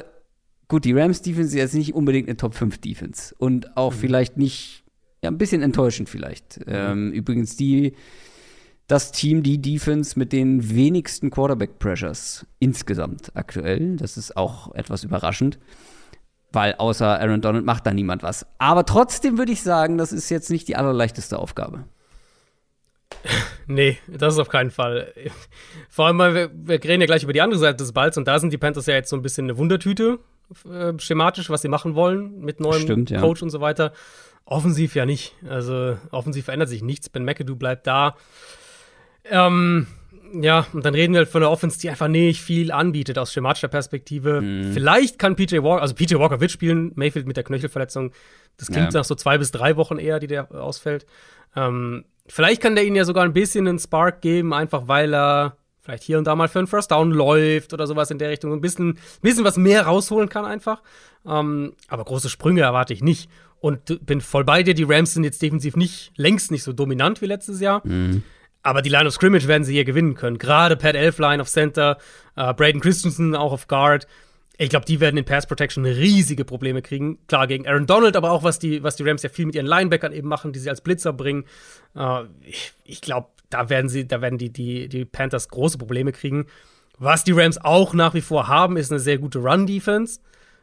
gut, 0.69 0.85
die 0.85 0.93
Rams 0.93 1.23
Defense 1.23 1.49
ist 1.49 1.55
jetzt 1.55 1.75
nicht 1.75 1.95
unbedingt 1.95 2.29
eine 2.29 2.37
Top 2.37 2.55
5 2.55 2.79
Defense. 2.79 3.35
Und 3.39 3.77
auch 3.77 3.93
mhm. 3.93 3.97
vielleicht 3.97 4.37
nicht, 4.37 4.85
ja, 5.23 5.31
ein 5.31 5.39
bisschen 5.39 5.63
enttäuschend 5.63 6.11
vielleicht. 6.11 6.59
Mhm. 6.61 6.65
Ähm, 6.67 7.13
übrigens, 7.13 7.57
die, 7.57 7.95
das 8.87 9.13
Team, 9.13 9.43
die 9.43 9.63
Defense 9.63 10.19
mit 10.19 10.33
den 10.33 10.75
wenigsten 10.75 11.31
Quarterback 11.31 11.79
Pressures 11.79 12.47
insgesamt 12.59 13.35
aktuell. 13.35 13.97
Das 13.97 14.19
ist 14.19 14.37
auch 14.37 14.75
etwas 14.75 15.05
überraschend 15.05 15.59
weil 16.55 16.75
außer 16.75 17.21
Aaron 17.21 17.41
Donald 17.41 17.65
macht 17.65 17.87
da 17.87 17.93
niemand 17.93 18.23
was. 18.23 18.47
Aber 18.59 18.85
trotzdem 18.85 19.39
würde 19.39 19.53
ich 19.53 19.63
sagen, 19.63 19.99
das 19.99 20.13
ist 20.13 20.31
jetzt 20.31 20.51
nicht 20.51 20.69
die 20.69 20.77
allerleichteste 20.77 21.39
Aufgabe. 21.39 21.85
Nee, 23.67 23.97
das 24.07 24.35
ist 24.35 24.41
auf 24.41 24.51
keinen 24.51 24.71
Fall. 24.71 25.15
Vor 25.89 26.07
allem, 26.07 26.19
weil 26.19 26.35
wir, 26.35 26.51
wir 26.53 26.85
reden 26.85 27.01
ja 27.01 27.07
gleich 27.07 27.23
über 27.23 27.33
die 27.33 27.41
andere 27.41 27.59
Seite 27.59 27.79
des 27.79 27.93
Balls 27.93 28.19
und 28.19 28.29
da 28.29 28.39
sind 28.39 28.53
die 28.53 28.59
Panthers 28.59 28.85
ja 28.85 28.95
jetzt 28.95 29.09
so 29.09 29.17
ein 29.17 29.23
bisschen 29.23 29.47
eine 29.47 29.57
Wundertüte, 29.57 30.19
äh, 30.71 30.93
schematisch, 30.99 31.49
was 31.49 31.63
sie 31.63 31.69
machen 31.69 31.95
wollen 31.95 32.41
mit 32.41 32.61
neuem 32.61 32.83
Stimmt, 32.83 33.09
ja. 33.09 33.21
Coach 33.21 33.43
und 33.43 33.49
so 33.49 33.63
weiter. 33.63 33.95
Offensiv 34.45 34.95
ja 34.95 35.07
nicht. 35.07 35.35
Also 35.49 35.97
offensiv 36.11 36.45
verändert 36.45 36.69
sich 36.69 36.83
nichts. 36.83 37.09
Ben 37.09 37.25
McAdoo 37.25 37.57
bleibt 37.57 37.87
da. 37.87 38.17
Ähm, 39.25 39.87
ja, 40.43 40.67
und 40.73 40.85
dann 40.85 40.95
reden 40.95 41.13
wir 41.13 41.19
halt 41.19 41.29
von 41.29 41.43
einer 41.43 41.51
Offense, 41.51 41.79
die 41.79 41.89
einfach 41.89 42.09
nicht 42.09 42.41
viel 42.41 42.73
anbietet 42.73 43.19
aus 43.19 43.33
schematischer 43.33 43.69
Perspektive. 43.69 44.41
Mhm. 44.41 44.73
Vielleicht 44.73 45.19
kann 45.19 45.37
PJ 45.37 45.63
Walker, 45.63 45.83
also 45.83 45.95
PJ 45.95 46.17
Walker 46.17 46.41
wird 46.41 46.51
spielen, 46.51 46.93
Mayfield 46.95 47.27
mit 47.27 47.37
der 47.37 47.45
Knöchelverletzung. 47.45 48.13
Das 48.57 48.69
klingt 48.69 48.93
ja. 48.93 49.01
nach 49.01 49.05
so 49.05 49.15
zwei 49.15 49.39
bis 49.39 49.51
drei 49.51 49.77
Wochen 49.77 49.99
eher, 49.99 50.21
die 50.21 50.27
der 50.27 50.51
ausfällt. 50.53 51.07
Ähm, 51.57 52.05
vielleicht 52.27 52.61
kann 52.61 52.75
der 52.75 52.85
ihnen 52.85 52.97
ja 52.97 53.05
sogar 53.05 53.25
ein 53.25 53.33
bisschen 53.33 53.69
einen 53.69 53.79
Spark 53.79 54.21
geben, 54.21 54.53
einfach 54.53 54.89
weil 54.89 55.15
er 55.15 55.57
vielleicht 55.81 56.03
hier 56.03 56.19
und 56.19 56.27
da 56.27 56.35
mal 56.35 56.49
für 56.49 56.59
einen 56.59 56.69
First 56.69 56.91
Down 56.91 57.11
läuft 57.11 57.73
oder 57.75 57.87
sowas 57.87 58.11
in 58.11 58.19
der 58.19 58.31
Richtung. 58.31 58.51
So 58.51 58.57
ein 58.57 58.61
bisschen, 58.61 58.99
bisschen 59.21 59.45
was 59.45 59.57
mehr 59.57 59.83
rausholen 59.87 60.29
kann 60.29 60.45
einfach. 60.45 60.83
Ähm, 61.27 61.75
aber 61.89 62.05
große 62.05 62.31
Sprünge 62.31 62.63
erwarte 62.63 62.93
ich 62.93 63.03
nicht. 63.03 63.31
Und 63.61 64.05
bin 64.05 64.21
voll 64.21 64.45
bei 64.45 64.63
dir, 64.63 64.75
die 64.75 64.83
Rams 64.83 65.15
sind 65.15 65.25
jetzt 65.25 65.41
defensiv 65.41 65.75
nicht, 65.77 66.13
längst 66.17 66.51
nicht 66.51 66.65
so 66.65 66.73
dominant 66.73 67.23
wie 67.23 67.27
letztes 67.27 67.61
Jahr. 67.61 67.87
Mhm. 67.87 68.23
Aber 68.65 68.81
die 68.81 68.89
Line 68.89 69.07
of 69.07 69.13
Scrimmage 69.13 69.47
werden 69.47 69.63
sie 69.63 69.75
hier 69.75 69.85
gewinnen 69.85 70.15
können. 70.15 70.39
Gerade 70.39 70.77
Pat 70.77 70.97
Elfline 70.97 71.41
auf 71.41 71.49
Center, 71.49 71.99
äh, 72.35 72.53
Braden 72.55 72.81
Christensen 72.81 73.37
auch 73.37 73.53
auf 73.53 73.69
Guard. 73.69 74.09
Ich 74.57 74.71
glaube, 74.71 74.87
die 74.87 75.01
werden 75.01 75.19
in 75.19 75.25
Pass 75.25 75.47
Protection 75.47 75.85
riesige 75.85 76.47
Probleme 76.47 76.81
kriegen. 76.81 77.19
Klar, 77.29 77.47
gegen 77.47 77.69
Aaron 77.69 77.87
Donald, 77.87 78.17
aber 78.17 78.31
auch 78.31 78.43
was 78.43 78.59
die, 78.59 78.83
was 78.83 78.97
die 78.97 79.03
Rams 79.03 79.23
ja 79.23 79.29
viel 79.29 79.45
mit 79.45 79.55
ihren 79.55 79.67
Linebackern 79.67 80.13
eben 80.13 80.29
machen, 80.29 80.53
die 80.53 80.59
sie 80.61 80.71
als 80.71 80.81
Blitzer 80.81 81.13
bringen. 81.13 81.45
Äh, 81.95 82.23
ich, 82.41 82.73
ich 82.85 83.01
glaube, 83.03 83.29
da 83.51 83.69
werden 83.69 83.91
sie, 83.91 84.09
da 84.09 84.23
werden 84.23 84.39
die, 84.39 84.51
die, 84.51 84.89
die 84.89 85.05
Panthers 85.05 85.51
große 85.51 85.77
Probleme 85.77 86.13
kriegen. 86.13 86.47
Was 86.99 87.23
die 87.23 87.33
Rams 87.33 87.59
auch 87.59 87.93
nach 87.93 88.15
wie 88.15 88.23
vor 88.23 88.49
haben, 88.49 88.79
ist 88.79 88.91
eine 88.91 89.01
sehr 89.01 89.19
gute 89.19 89.41
Run-Defense. 89.41 90.21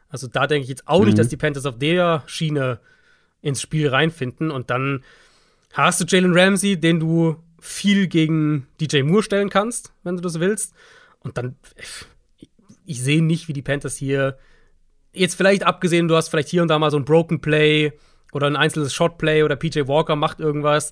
Also 0.09 0.27
da 0.27 0.47
denke 0.47 0.63
ich 0.63 0.69
jetzt 0.69 0.87
auch 0.87 1.01
mhm. 1.01 1.05
nicht, 1.05 1.19
dass 1.19 1.27
die 1.27 1.37
Panthers 1.37 1.67
auf 1.67 1.77
der 1.77 2.23
Schiene 2.25 2.79
ins 3.43 3.61
Spiel 3.61 3.89
reinfinden. 3.89 4.49
Und 4.49 4.71
dann 4.71 5.03
hast 5.73 6.01
du 6.01 6.05
Jalen 6.07 6.33
Ramsey, 6.33 6.79
den 6.79 6.99
du 6.99 7.37
viel 7.61 8.07
gegen 8.07 8.67
DJ 8.81 9.03
Moore 9.03 9.23
stellen 9.23 9.49
kannst, 9.49 9.93
wenn 10.03 10.17
du 10.17 10.21
das 10.21 10.39
willst. 10.39 10.73
Und 11.19 11.37
dann, 11.37 11.55
ich, 12.85 13.01
sehe 13.01 13.23
nicht, 13.23 13.47
wie 13.47 13.53
die 13.53 13.61
Panthers 13.61 13.95
hier, 13.95 14.37
jetzt 15.13 15.35
vielleicht 15.35 15.63
abgesehen, 15.63 16.07
du 16.07 16.15
hast 16.15 16.29
vielleicht 16.29 16.49
hier 16.49 16.63
und 16.63 16.67
da 16.67 16.79
mal 16.79 16.91
so 16.91 16.97
ein 16.97 17.05
Broken 17.05 17.39
Play 17.39 17.93
oder 18.33 18.47
ein 18.47 18.55
einzelnes 18.55 18.93
Shot 18.93 19.17
Play 19.17 19.43
oder 19.43 19.55
PJ 19.55 19.87
Walker 19.87 20.15
macht 20.15 20.39
irgendwas. 20.39 20.91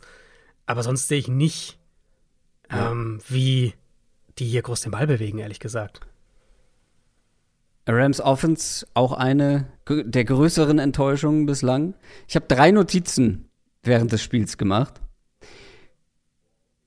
Aber 0.68 0.84
sonst 0.84 1.08
sehe 1.08 1.18
ich 1.18 1.28
nicht, 1.28 1.80
ja. 2.72 2.92
ähm, 2.92 3.20
wie 3.28 3.74
die 4.38 4.46
hier 4.46 4.62
groß 4.62 4.82
den 4.82 4.92
Ball 4.92 5.08
bewegen, 5.08 5.40
ehrlich 5.40 5.60
gesagt. 5.60 6.02
Rams 7.88 8.22
Offense 8.22 8.86
auch 8.94 9.14
eine 9.14 9.68
der 9.90 10.24
größeren 10.24 10.78
Enttäuschungen 10.78 11.48
bislang. 11.48 11.96
Ich 12.28 12.36
habe 12.36 12.46
drei 12.48 12.70
Notizen 12.70 13.50
während 13.82 14.12
des 14.12 14.22
Spiels 14.22 14.58
gemacht. 14.58 15.02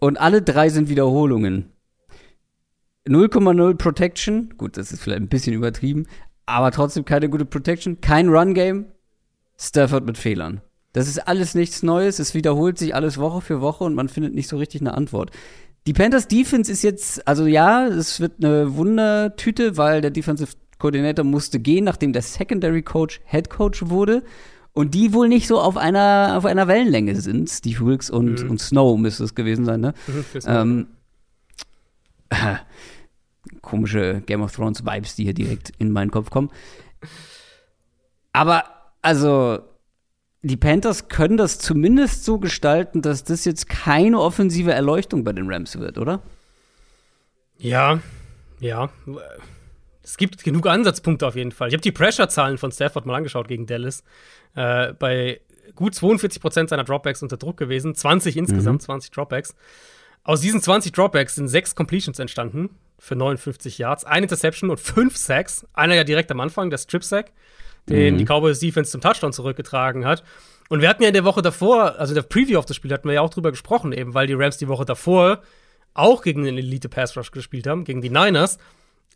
Und 0.02 0.20
alle 0.20 0.42
drei 0.42 0.68
sind 0.68 0.88
Wiederholungen. 0.88 1.70
0,0 3.06 3.74
Protection. 3.76 4.52
Gut, 4.58 4.76
das 4.76 4.90
ist 4.90 5.00
vielleicht 5.00 5.22
ein 5.22 5.28
bisschen 5.28 5.54
übertrieben. 5.54 6.08
Aber 6.44 6.72
trotzdem 6.72 7.04
keine 7.04 7.30
gute 7.30 7.44
Protection. 7.44 8.00
Kein 8.00 8.28
Run-Game. 8.28 8.86
Stafford 9.56 10.04
mit 10.04 10.18
Fehlern. 10.18 10.60
Das 10.92 11.06
ist 11.06 11.20
alles 11.28 11.54
nichts 11.54 11.84
Neues. 11.84 12.18
Es 12.18 12.34
wiederholt 12.34 12.78
sich 12.78 12.96
alles 12.96 13.18
Woche 13.18 13.42
für 13.42 13.60
Woche 13.60 13.84
und 13.84 13.94
man 13.94 14.08
findet 14.08 14.34
nicht 14.34 14.48
so 14.48 14.56
richtig 14.56 14.80
eine 14.80 14.94
Antwort. 14.94 15.30
Die 15.86 15.92
Panthers 15.92 16.26
Defense 16.26 16.72
ist 16.72 16.82
jetzt, 16.82 17.28
also 17.28 17.46
ja, 17.46 17.86
es 17.86 18.18
wird 18.18 18.42
eine 18.42 18.74
Wundertüte, 18.74 19.76
weil 19.76 20.00
der 20.00 20.10
Defensive 20.10 20.56
Coordinator 20.80 21.24
musste 21.24 21.60
gehen, 21.60 21.84
nachdem 21.84 22.12
der 22.12 22.22
Secondary 22.22 22.82
Coach 22.82 23.20
Head 23.24 23.50
Coach 23.50 23.84
wurde. 23.86 24.24
Und 24.74 24.94
die 24.94 25.12
wohl 25.12 25.28
nicht 25.28 25.46
so 25.46 25.60
auf 25.60 25.76
einer, 25.76 26.34
auf 26.36 26.44
einer 26.44 26.68
Wellenlänge 26.68 27.20
sind. 27.20 27.50
Steve 27.50 27.84
Wilkes 27.84 28.10
und, 28.10 28.42
mhm. 28.42 28.50
und 28.50 28.60
Snow 28.60 28.98
müsste 28.98 29.24
es 29.24 29.34
gewesen 29.34 29.64
sein, 29.64 29.80
ne? 29.80 29.94
Mhm, 30.06 30.24
ähm, 30.46 30.86
äh, 32.30 32.56
komische 33.60 34.22
Game 34.26 34.42
of 34.42 34.52
Thrones 34.52 34.84
Vibes, 34.84 35.14
die 35.14 35.24
hier 35.24 35.34
direkt 35.34 35.72
in 35.78 35.92
meinen 35.92 36.10
Kopf 36.10 36.30
kommen. 36.30 36.50
Aber, 38.32 38.64
also, 39.02 39.60
die 40.42 40.56
Panthers 40.56 41.08
können 41.08 41.36
das 41.36 41.58
zumindest 41.58 42.24
so 42.24 42.38
gestalten, 42.38 43.02
dass 43.02 43.24
das 43.24 43.44
jetzt 43.44 43.68
keine 43.68 44.20
offensive 44.20 44.72
Erleuchtung 44.72 45.22
bei 45.22 45.32
den 45.32 45.50
Rams 45.50 45.78
wird, 45.78 45.98
oder? 45.98 46.22
Ja, 47.58 48.00
ja. 48.58 48.90
Es 50.02 50.16
gibt 50.16 50.42
genug 50.42 50.66
Ansatzpunkte 50.66 51.26
auf 51.26 51.36
jeden 51.36 51.52
Fall. 51.52 51.68
Ich 51.68 51.74
habe 51.74 51.82
die 51.82 51.92
Pressure-Zahlen 51.92 52.58
von 52.58 52.72
Stafford 52.72 53.06
mal 53.06 53.14
angeschaut 53.14 53.46
gegen 53.46 53.66
Dallas. 53.66 54.02
Äh, 54.54 54.92
bei 54.94 55.40
gut 55.74 55.94
42 55.94 56.40
Prozent 56.40 56.70
seiner 56.70 56.84
Dropbacks 56.84 57.22
unter 57.22 57.36
Druck 57.36 57.56
gewesen, 57.56 57.94
20 57.94 58.36
insgesamt, 58.36 58.82
mhm. 58.82 58.84
20 58.84 59.10
Dropbacks. 59.10 59.54
Aus 60.24 60.40
diesen 60.40 60.60
20 60.60 60.92
Dropbacks 60.92 61.34
sind 61.34 61.48
sechs 61.48 61.74
Completions 61.74 62.18
entstanden 62.18 62.70
für 62.98 63.16
59 63.16 63.78
Yards, 63.78 64.04
eine 64.04 64.24
Interception 64.24 64.70
und 64.70 64.78
fünf 64.78 65.16
Sacks. 65.16 65.66
Einer 65.72 65.94
ja 65.94 66.04
direkt 66.04 66.30
am 66.30 66.40
Anfang, 66.40 66.70
der 66.70 66.78
Strip-Sack, 66.78 67.32
den 67.88 68.14
mhm. 68.14 68.18
die 68.18 68.24
Cowboys 68.24 68.60
Defense 68.60 68.92
zum 68.92 69.00
Touchdown 69.00 69.32
zurückgetragen 69.32 70.04
hat. 70.04 70.22
Und 70.68 70.80
wir 70.80 70.88
hatten 70.88 71.02
ja 71.02 71.08
in 71.08 71.14
der 71.14 71.24
Woche 71.24 71.42
davor, 71.42 71.98
also 71.98 72.14
der 72.14 72.22
Preview 72.22 72.58
auf 72.58 72.66
das 72.66 72.76
Spiel, 72.76 72.92
hatten 72.92 73.08
wir 73.08 73.14
ja 73.14 73.20
auch 73.20 73.30
drüber 73.30 73.50
gesprochen, 73.50 73.92
eben 73.92 74.14
weil 74.14 74.26
die 74.26 74.34
Rams 74.34 74.58
die 74.58 74.68
Woche 74.68 74.84
davor 74.84 75.42
auch 75.94 76.22
gegen 76.22 76.44
den 76.44 76.56
Elite 76.56 76.88
Pass 76.88 77.16
Rush 77.16 77.32
gespielt 77.32 77.66
haben, 77.66 77.84
gegen 77.84 78.00
die 78.00 78.08
Niners. 78.08 78.58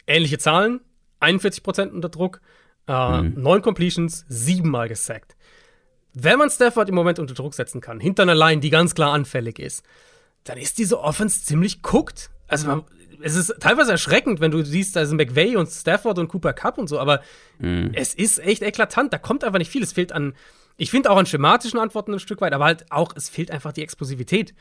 Ähnliche 0.06 0.38
Zahlen, 0.38 0.80
41% 1.20 1.90
unter 1.90 2.08
Druck, 2.08 2.40
äh, 2.88 3.22
mhm. 3.22 3.42
9 3.42 3.62
Completions, 3.62 4.24
siebenmal 4.28 4.88
gesackt. 4.88 5.36
Wenn 6.12 6.38
man 6.38 6.50
Stafford 6.50 6.88
im 6.88 6.94
Moment 6.94 7.18
unter 7.18 7.34
Druck 7.34 7.54
setzen 7.54 7.80
kann, 7.80 8.00
hinter 8.00 8.22
einer 8.22 8.34
Line, 8.34 8.60
die 8.60 8.70
ganz 8.70 8.94
klar 8.94 9.12
anfällig 9.12 9.58
ist, 9.58 9.84
dann 10.44 10.58
ist 10.58 10.78
diese 10.78 11.00
Offense 11.00 11.44
ziemlich 11.44 11.80
cooked. 11.82 12.30
Also 12.48 12.68
man, 12.68 12.84
es 13.22 13.34
ist 13.34 13.54
teilweise 13.60 13.92
erschreckend, 13.92 14.40
wenn 14.40 14.50
du 14.50 14.64
siehst, 14.64 14.96
da 14.96 15.04
sind 15.04 15.16
McVay 15.16 15.56
und 15.56 15.68
Stafford 15.68 16.18
und 16.18 16.28
Cooper 16.28 16.52
Cup 16.52 16.78
und 16.78 16.88
so, 16.88 16.98
aber 16.98 17.20
mhm. 17.58 17.90
es 17.94 18.14
ist 18.14 18.38
echt 18.38 18.62
eklatant. 18.62 19.12
Da 19.12 19.18
kommt 19.18 19.44
einfach 19.44 19.58
nicht 19.58 19.70
viel. 19.70 19.82
Es 19.82 19.92
fehlt 19.92 20.12
an, 20.12 20.34
ich 20.76 20.90
finde 20.90 21.10
auch 21.10 21.16
an 21.16 21.26
schematischen 21.26 21.78
Antworten 21.78 22.14
ein 22.14 22.20
Stück 22.20 22.40
weit, 22.40 22.52
aber 22.52 22.64
halt 22.64 22.86
auch, 22.90 23.12
es 23.16 23.28
fehlt 23.28 23.50
einfach 23.50 23.72
die 23.72 23.82
Explosivität. 23.82 24.54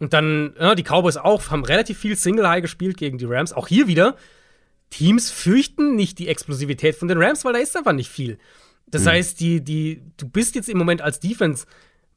Und 0.00 0.14
dann, 0.14 0.54
ja, 0.58 0.74
die 0.74 0.82
Cowboys 0.82 1.18
auch, 1.18 1.50
haben 1.50 1.64
relativ 1.64 1.98
viel 1.98 2.16
Single 2.16 2.48
High 2.48 2.62
gespielt 2.62 2.96
gegen 2.96 3.18
die 3.18 3.26
Rams. 3.26 3.52
Auch 3.52 3.68
hier 3.68 3.86
wieder, 3.86 4.16
Teams 4.90 5.30
fürchten 5.30 5.96
nicht 5.96 6.18
die 6.18 6.28
Explosivität 6.28 6.96
von 6.96 7.08
den 7.08 7.22
Rams, 7.22 7.44
weil 7.44 7.52
da 7.52 7.58
ist 7.58 7.76
einfach 7.76 7.92
nicht 7.92 8.10
viel. 8.10 8.38
Das 8.88 9.04
mhm. 9.04 9.08
heißt, 9.08 9.40
die, 9.40 9.62
die, 9.62 10.02
du 10.16 10.28
bist 10.28 10.54
jetzt 10.54 10.68
im 10.68 10.78
Moment 10.78 11.00
als 11.00 11.20
Defense, 11.20 11.66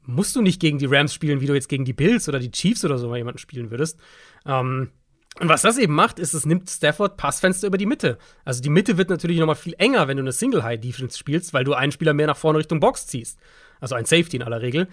musst 0.05 0.35
du 0.35 0.41
nicht 0.41 0.59
gegen 0.59 0.79
die 0.79 0.85
Rams 0.85 1.13
spielen, 1.13 1.39
wie 1.39 1.45
du 1.45 1.53
jetzt 1.53 1.69
gegen 1.69 1.85
die 1.85 1.93
Bills 1.93 2.27
oder 2.27 2.39
die 2.39 2.51
Chiefs 2.51 2.83
oder 2.83 2.97
so 2.97 3.07
mal 3.07 3.17
jemanden 3.17 3.37
spielen 3.37 3.71
würdest. 3.71 3.99
Ähm, 4.45 4.89
und 5.39 5.49
was 5.49 5.63
das 5.63 5.77
eben 5.77 5.93
macht, 5.95 6.19
ist, 6.19 6.33
es 6.33 6.45
nimmt 6.45 6.69
Stafford 6.69 7.17
Passfenster 7.17 7.67
über 7.67 7.77
die 7.77 7.85
Mitte. 7.85 8.17
Also 8.45 8.61
die 8.61 8.69
Mitte 8.69 8.97
wird 8.97 9.09
natürlich 9.09 9.39
nochmal 9.39 9.55
viel 9.55 9.73
enger, 9.77 10.07
wenn 10.07 10.17
du 10.17 10.23
eine 10.23 10.31
Single 10.31 10.63
High 10.63 10.79
Defense 10.79 11.17
spielst, 11.17 11.53
weil 11.53 11.63
du 11.63 11.73
einen 11.73 11.91
Spieler 11.91 12.13
mehr 12.13 12.27
nach 12.27 12.37
vorne 12.37 12.59
Richtung 12.59 12.79
Box 12.79 13.07
ziehst. 13.07 13.39
Also 13.79 13.95
ein 13.95 14.05
Safety 14.05 14.37
in 14.37 14.43
aller 14.43 14.61
Regel. 14.61 14.87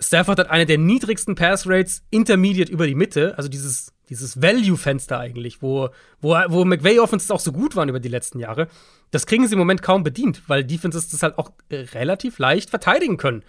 Stafford 0.00 0.38
hat 0.38 0.50
eine 0.50 0.66
der 0.66 0.78
niedrigsten 0.78 1.34
Pass 1.34 1.66
Rates 1.66 2.02
intermediate 2.10 2.72
über 2.72 2.86
die 2.86 2.94
Mitte, 2.94 3.36
also 3.36 3.48
dieses, 3.48 3.92
dieses 4.12 4.42
Value-Fenster 4.42 5.18
eigentlich, 5.18 5.62
wo, 5.62 5.88
wo, 6.20 6.36
wo 6.48 6.64
McVay 6.66 6.98
Offenses 6.98 7.30
auch 7.30 7.40
so 7.40 7.50
gut 7.50 7.76
waren 7.76 7.88
über 7.88 7.98
die 7.98 8.10
letzten 8.10 8.38
Jahre. 8.38 8.68
Das 9.10 9.24
kriegen 9.24 9.46
sie 9.46 9.54
im 9.54 9.58
Moment 9.58 9.80
kaum 9.80 10.02
bedient, 10.02 10.42
weil 10.48 10.64
Defenses 10.64 11.08
das 11.08 11.22
halt 11.22 11.38
auch 11.38 11.50
äh, 11.70 11.76
relativ 11.94 12.38
leicht 12.38 12.68
verteidigen 12.68 13.16
können. 13.16 13.42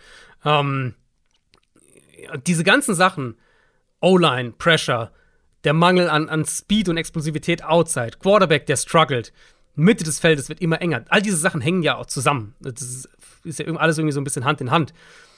Ähm, 0.46 0.96
diese 2.48 2.64
ganzen 2.64 2.96
Sachen, 2.96 3.36
O-Line, 4.00 4.54
Pressure, 4.58 5.12
der 5.66 5.74
Mangel 5.74 6.10
an, 6.10 6.30
an 6.30 6.46
Speed 6.46 6.88
und 6.88 6.96
Explosivität 6.96 7.66
outside, 7.66 8.18
Quarterback, 8.20 8.66
der 8.66 8.78
struggelt, 8.78 9.34
Mitte 9.76 10.06
des 10.06 10.20
Feldes 10.20 10.48
wird 10.48 10.62
immer 10.62 10.82
enger. 10.82 11.04
All 11.10 11.22
diese 11.22 11.38
Sachen 11.38 11.60
hängen 11.60 11.84
ja 11.84 11.98
auch 11.98 12.06
zusammen. 12.06 12.56
Das 12.62 12.82
ist, 12.82 13.10
ist 13.44 13.60
ja 13.60 13.66
alles 13.76 13.98
irgendwie 13.98 14.14
so 14.14 14.22
ein 14.22 14.24
bisschen 14.24 14.46
Hand 14.46 14.62
in 14.62 14.72
Hand. 14.72 14.94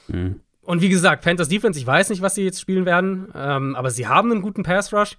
Mhm. 0.08 0.42
Und 0.66 0.82
wie 0.82 0.90
gesagt, 0.90 1.24
Panthers 1.24 1.48
Defense, 1.48 1.80
ich 1.80 1.86
weiß 1.86 2.10
nicht, 2.10 2.22
was 2.22 2.36
sie 2.36 2.44
jetzt 2.44 2.60
spielen 2.60 2.86
werden, 2.86 3.32
ähm, 3.36 3.76
aber 3.76 3.92
sie 3.92 4.08
haben 4.08 4.32
einen 4.32 4.42
guten 4.42 4.64
Pass 4.64 4.92
Rush. 4.92 5.18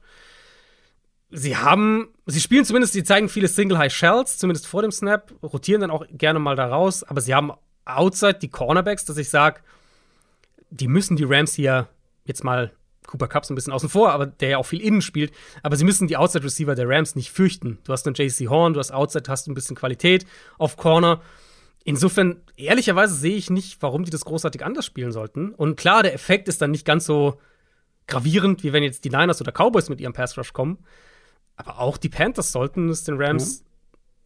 Sie 1.31 1.57
haben, 1.57 2.09
sie 2.27 2.41
spielen 2.41 2.65
zumindest, 2.65 2.93
sie 2.93 3.05
zeigen 3.05 3.29
viele 3.29 3.49
Single 3.49 3.79
High 3.79 3.93
Shells, 3.93 4.39
zumindest 4.39 4.67
vor 4.67 4.83
dem 4.83 4.91
Snap, 4.91 5.33
rotieren 5.43 5.81
dann 5.81 5.91
auch 5.91 6.05
gerne 6.11 6.39
mal 6.39 6.57
da 6.57 6.67
raus, 6.67 7.05
aber 7.05 7.21
sie 7.21 7.35
haben 7.35 7.53
outside 7.85 8.39
die 8.41 8.49
Cornerbacks, 8.49 9.05
dass 9.05 9.17
ich 9.17 9.29
sage, 9.29 9.61
die 10.71 10.89
müssen 10.89 11.17
die 11.17 11.25
Rams 11.25 11.55
hier 11.55 11.89
jetzt 12.25 12.43
mal 12.45 12.73
Cooper 13.07 13.29
Cup 13.29 13.47
so 13.47 13.55
ein 13.55 13.55
bisschen 13.55 13.73
außen 13.73 13.89
vor, 13.89 14.11
aber 14.11 14.27
der 14.27 14.49
ja 14.51 14.59
auch 14.59 14.67
viel 14.67 14.81
innen 14.81 15.01
spielt. 15.01 15.33
Aber 15.63 15.77
sie 15.77 15.85
müssen 15.85 16.09
die 16.09 16.17
Outside 16.17 16.45
Receiver 16.45 16.75
der 16.75 16.89
Rams 16.89 17.15
nicht 17.15 17.31
fürchten. 17.31 17.79
Du 17.85 17.93
hast 17.93 18.07
einen 18.07 18.15
JC 18.15 18.49
Horn, 18.49 18.75
du 18.75 18.81
hast 18.81 18.93
Outside, 18.93 19.25
hast 19.29 19.47
ein 19.47 19.55
bisschen 19.55 19.77
Qualität 19.77 20.27
auf 20.59 20.77
Corner. 20.77 21.23
Insofern, 21.89 22.41
ehrlicherweise 22.57 23.15
sehe 23.15 23.37
ich 23.37 23.49
nicht, 23.49 23.81
warum 23.81 24.03
die 24.03 24.11
das 24.11 24.25
großartig 24.25 24.65
anders 24.65 24.85
spielen 24.85 25.13
sollten. 25.13 25.55
Und 25.55 25.77
klar, 25.77 26.03
der 26.03 26.15
Effekt 26.15 26.49
ist 26.49 26.61
dann 26.61 26.73
nicht 26.73 26.85
ganz 26.85 27.07
so 27.07 27.41
gravierend, 28.09 28.65
wie 28.65 28.73
wenn 28.73 28.83
jetzt 28.83 29.05
die 29.05 29.11
Niners 29.11 29.41
oder 29.41 29.53
Cowboys 29.53 29.89
mit 29.89 30.01
ihrem 30.01 30.13
Pass 30.13 30.37
Rush 30.37 30.53
kommen. 30.53 30.79
Aber 31.55 31.79
auch 31.79 31.97
die 31.97 32.09
Panthers 32.09 32.51
sollten 32.51 32.89
es 32.89 33.05
den 33.05 33.23
Rams 33.23 33.63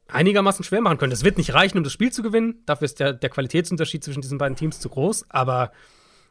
ja. 0.09 0.15
einigermaßen 0.15 0.65
schwer 0.65 0.81
machen 0.81 0.97
können. 0.97 1.11
Das 1.11 1.23
wird 1.23 1.37
nicht 1.37 1.53
reichen, 1.53 1.77
um 1.77 1.85
das 1.85 1.93
Spiel 1.93 2.11
zu 2.11 2.23
gewinnen. 2.23 2.63
Dafür 2.65 2.87
ist 2.87 2.99
der, 2.99 3.13
der 3.13 3.29
Qualitätsunterschied 3.29 4.03
zwischen 4.03 4.23
diesen 4.23 4.39
beiden 4.39 4.57
Teams 4.57 4.81
zu 4.81 4.89
groß. 4.89 5.27
Aber 5.29 5.71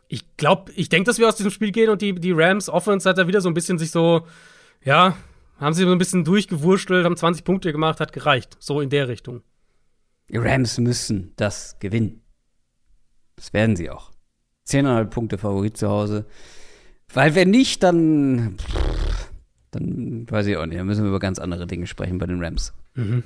ich 0.07 0.35
glaube, 0.35 0.72
ich 0.72 0.89
denke, 0.89 1.06
dass 1.06 1.19
wir 1.19 1.27
aus 1.27 1.35
diesem 1.35 1.51
Spiel 1.51 1.72
gehen 1.72 1.91
und 1.91 2.01
die, 2.01 2.15
die 2.15 2.31
Rams 2.31 2.69
Offense 2.69 3.07
hat 3.07 3.19
da 3.19 3.27
wieder 3.27 3.41
so 3.41 3.49
ein 3.49 3.53
bisschen 3.53 3.77
sich 3.77 3.91
so, 3.91 4.26
ja, 4.84 5.15
haben 5.60 5.76
sie 5.76 5.84
so 5.84 5.91
ein 5.91 5.99
bisschen 5.99 6.23
durchgewurschtelt, 6.23 7.06
haben 7.06 7.18
20 7.18 7.43
Punkte 7.43 7.72
gemacht, 7.72 7.99
hat 7.99 8.14
gereicht. 8.14 8.57
So 8.60 8.81
in 8.81 8.89
der 8.89 9.07
Richtung. 9.07 9.43
Die 10.30 10.38
Rams 10.38 10.77
müssen 10.77 11.34
das 11.35 11.77
gewinnen. 11.80 12.22
Das 13.35 13.53
werden 13.53 13.76
sie 13.76 13.89
auch. 13.89 14.11
10,5 14.68 15.06
Punkte 15.06 15.38
Favorit 15.38 15.77
zu 15.77 15.89
Hause. 15.89 16.26
Weil 17.14 17.34
wenn 17.34 17.49
nicht, 17.49 17.81
dann, 17.81 18.57
dann 19.72 20.30
weiß 20.30 20.45
ich 20.47 20.57
auch 20.57 20.65
nicht. 20.65 20.80
Dann 20.80 20.85
müssen 20.85 21.03
wir 21.03 21.10
über 21.10 21.19
ganz 21.19 21.39
andere 21.39 21.65
Dinge 21.65 21.88
sprechen 21.88 22.19
bei 22.19 22.27
den 22.27 22.43
Rams. 22.43 22.73
Mhm. 22.93 23.23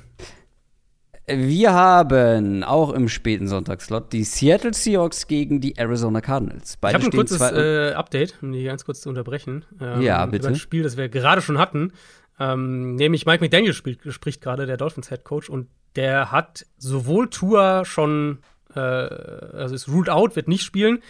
Wir 1.26 1.72
haben 1.72 2.62
auch 2.64 2.92
im 2.92 3.08
späten 3.08 3.48
Sonntagsslot 3.48 4.12
die 4.12 4.24
Seattle 4.24 4.74
Seahawks 4.74 5.26
gegen 5.26 5.60
die 5.60 5.76
Arizona 5.78 6.20
Cardinals. 6.20 6.76
Beide 6.76 6.98
ich 6.98 7.04
habe 7.04 7.14
ein 7.14 7.16
kurzes 7.16 7.40
äh, 7.40 7.92
Update, 7.94 8.36
um 8.42 8.52
die 8.52 8.64
ganz 8.64 8.84
kurz 8.84 9.00
zu 9.00 9.08
unterbrechen. 9.08 9.64
Ähm, 9.80 10.02
ja, 10.02 10.24
bitte. 10.26 10.46
Über 10.46 10.54
ein 10.54 10.56
Spiel, 10.56 10.82
das 10.82 10.98
wir 10.98 11.08
gerade 11.08 11.40
schon 11.40 11.58
hatten. 11.58 11.92
Ähm, 12.38 12.96
nämlich 12.96 13.24
Mike 13.24 13.42
McDaniel 13.42 13.72
spielt, 13.72 14.00
spricht 14.12 14.42
gerade, 14.42 14.66
der 14.66 14.76
Dolphins 14.76 15.08
Head 15.08 15.24
Coach, 15.24 15.48
und 15.48 15.68
der 15.96 16.32
hat 16.32 16.66
sowohl 16.78 17.30
Tour 17.30 17.84
schon, 17.84 18.38
äh, 18.74 18.80
also 18.80 19.74
ist 19.74 19.88
ruled 19.88 20.10
out, 20.10 20.36
wird 20.36 20.48
nicht 20.48 20.62
spielen, 20.62 21.02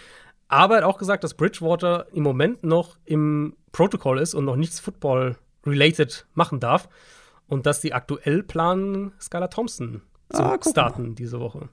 aber 0.48 0.76
er 0.76 0.82
hat 0.82 0.88
auch 0.88 0.98
gesagt, 0.98 1.24
dass 1.24 1.34
Bridgewater 1.34 2.06
im 2.12 2.22
Moment 2.22 2.62
noch 2.64 2.96
im 3.04 3.56
Protokoll 3.72 4.18
ist 4.18 4.34
und 4.34 4.44
noch 4.44 4.56
nichts 4.56 4.80
Football-related 4.80 6.26
machen 6.34 6.60
darf. 6.60 6.88
Und 7.46 7.66
dass 7.66 7.80
die 7.80 7.92
aktuell 7.92 8.42
planen, 8.42 9.12
Skylar 9.20 9.50
Thompson 9.50 10.00
zu 10.30 10.42
ah, 10.42 10.58
starten 10.66 11.14
diese 11.14 11.40
Woche. 11.40 11.68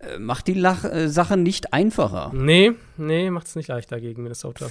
Äh, 0.00 0.18
macht 0.18 0.46
die 0.48 0.54
Lach 0.54 0.84
äh, 0.84 1.08
Sache 1.08 1.36
nicht 1.36 1.72
einfacher. 1.72 2.32
Nee, 2.34 2.72
nee, 2.96 3.30
macht 3.30 3.46
es 3.46 3.56
nicht 3.56 3.68
leichter 3.68 4.00
gegen 4.00 4.22
Minnesota. 4.22 4.70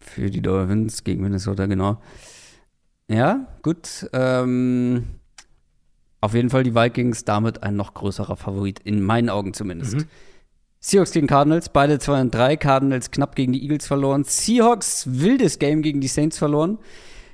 Für 0.00 0.30
die 0.30 0.40
Dolphins 0.40 1.04
gegen 1.04 1.22
Minnesota, 1.22 1.66
genau. 1.66 2.00
Ja, 3.08 3.46
gut. 3.62 4.08
Ähm, 4.12 5.20
auf 6.24 6.34
jeden 6.34 6.50
Fall 6.50 6.62
die 6.62 6.74
Vikings 6.74 7.24
damit 7.24 7.62
ein 7.62 7.76
noch 7.76 7.94
größerer 7.94 8.36
Favorit, 8.36 8.80
in 8.80 9.02
meinen 9.02 9.28
Augen 9.28 9.54
zumindest. 9.54 9.96
Mhm. 9.96 10.04
Seahawks 10.80 11.12
gegen 11.12 11.26
Cardinals, 11.26 11.70
beide 11.70 11.98
2 11.98 12.20
und 12.20 12.34
3. 12.34 12.56
Cardinals 12.56 13.10
knapp 13.10 13.36
gegen 13.36 13.52
die 13.52 13.62
Eagles 13.62 13.86
verloren. 13.86 14.24
Seahawks 14.24 15.04
wildes 15.06 15.58
Game 15.58 15.82
gegen 15.82 16.00
die 16.00 16.08
Saints 16.08 16.36
verloren. 16.36 16.78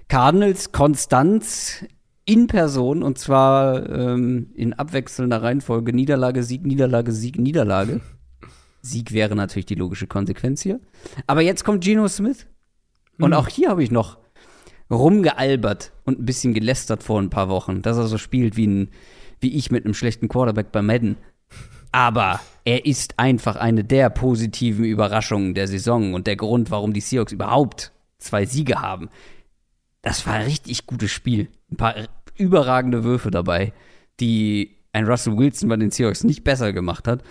Cardinals 0.09 0.73
konstant 0.73 1.87
in 2.25 2.47
Person 2.47 3.03
und 3.03 3.19
zwar 3.19 3.89
ähm, 3.91 4.51
in 4.55 4.73
abwechselnder 4.73 5.43
Reihenfolge 5.43 5.93
Niederlage, 5.93 6.43
Sieg, 6.43 6.65
Niederlage, 6.65 7.13
Sieg, 7.13 7.39
Niederlage. 7.39 8.01
Sieg 8.83 9.13
wäre 9.13 9.35
natürlich 9.35 9.67
die 9.67 9.75
logische 9.75 10.07
Konsequenz 10.07 10.63
hier. 10.63 10.81
Aber 11.27 11.41
jetzt 11.43 11.65
kommt 11.65 11.83
Geno 11.83 12.07
Smith. 12.09 12.47
Und 13.19 13.31
mhm. 13.31 13.37
auch 13.37 13.49
hier 13.49 13.71
habe 13.71 13.83
ich 13.83 13.91
noch 13.91 14.19
rumgealbert 14.91 15.93
und 16.05 16.21
ein 16.21 16.27
bisschen 16.27 16.55
gelästert 16.55 17.03
vor 17.03 17.21
ein 17.21 17.31
paar 17.31 17.49
Wochen, 17.49 17.83
dass 17.83 17.97
er 17.97 18.07
so 18.07 18.19
spielt 18.19 18.57
wie, 18.57 18.67
ein, 18.67 18.89
wie 19.41 19.57
ich 19.57 19.71
mit 19.71 19.85
einem 19.85 19.95
schlechten 19.95 20.29
Quarterback 20.29 20.73
bei 20.73 20.83
Madden. 20.83 21.17
Aber 21.93 22.41
er 22.65 22.87
ist 22.87 23.19
einfach 23.19 23.57
eine 23.57 23.85
der 23.85 24.11
positiven 24.11 24.85
Überraschungen 24.85 25.55
der 25.55 25.67
Saison 25.67 26.15
und 26.15 26.27
der 26.27 26.37
Grund, 26.37 26.71
warum 26.71 26.93
die 26.93 27.01
Seahawks 27.01 27.33
überhaupt 27.33 27.93
zwei 28.19 28.47
Siege 28.47 28.81
haben. 28.81 29.09
Das 30.03 30.27
war 30.27 30.35
ein 30.35 30.45
richtig 30.45 30.87
gutes 30.87 31.11
Spiel. 31.11 31.49
Ein 31.71 31.77
paar 31.77 31.95
überragende 32.37 33.05
Würfe 33.05 33.31
dabei, 33.31 33.73
die 34.19 34.77
ein 34.93 35.07
Russell 35.07 35.37
Wilson 35.37 35.69
bei 35.69 35.77
den 35.77 35.91
Seahawks 35.91 36.25
nicht 36.25 36.45
besser 36.45 36.73
gemacht 36.73 37.07
hat. 37.07 37.23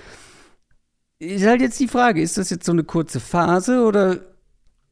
ist 1.19 1.45
halt 1.45 1.61
jetzt 1.61 1.79
die 1.79 1.87
Frage, 1.87 2.21
ist 2.21 2.37
das 2.37 2.49
jetzt 2.49 2.65
so 2.65 2.71
eine 2.71 2.83
kurze 2.83 3.19
Phase 3.19 3.83
oder 3.83 4.28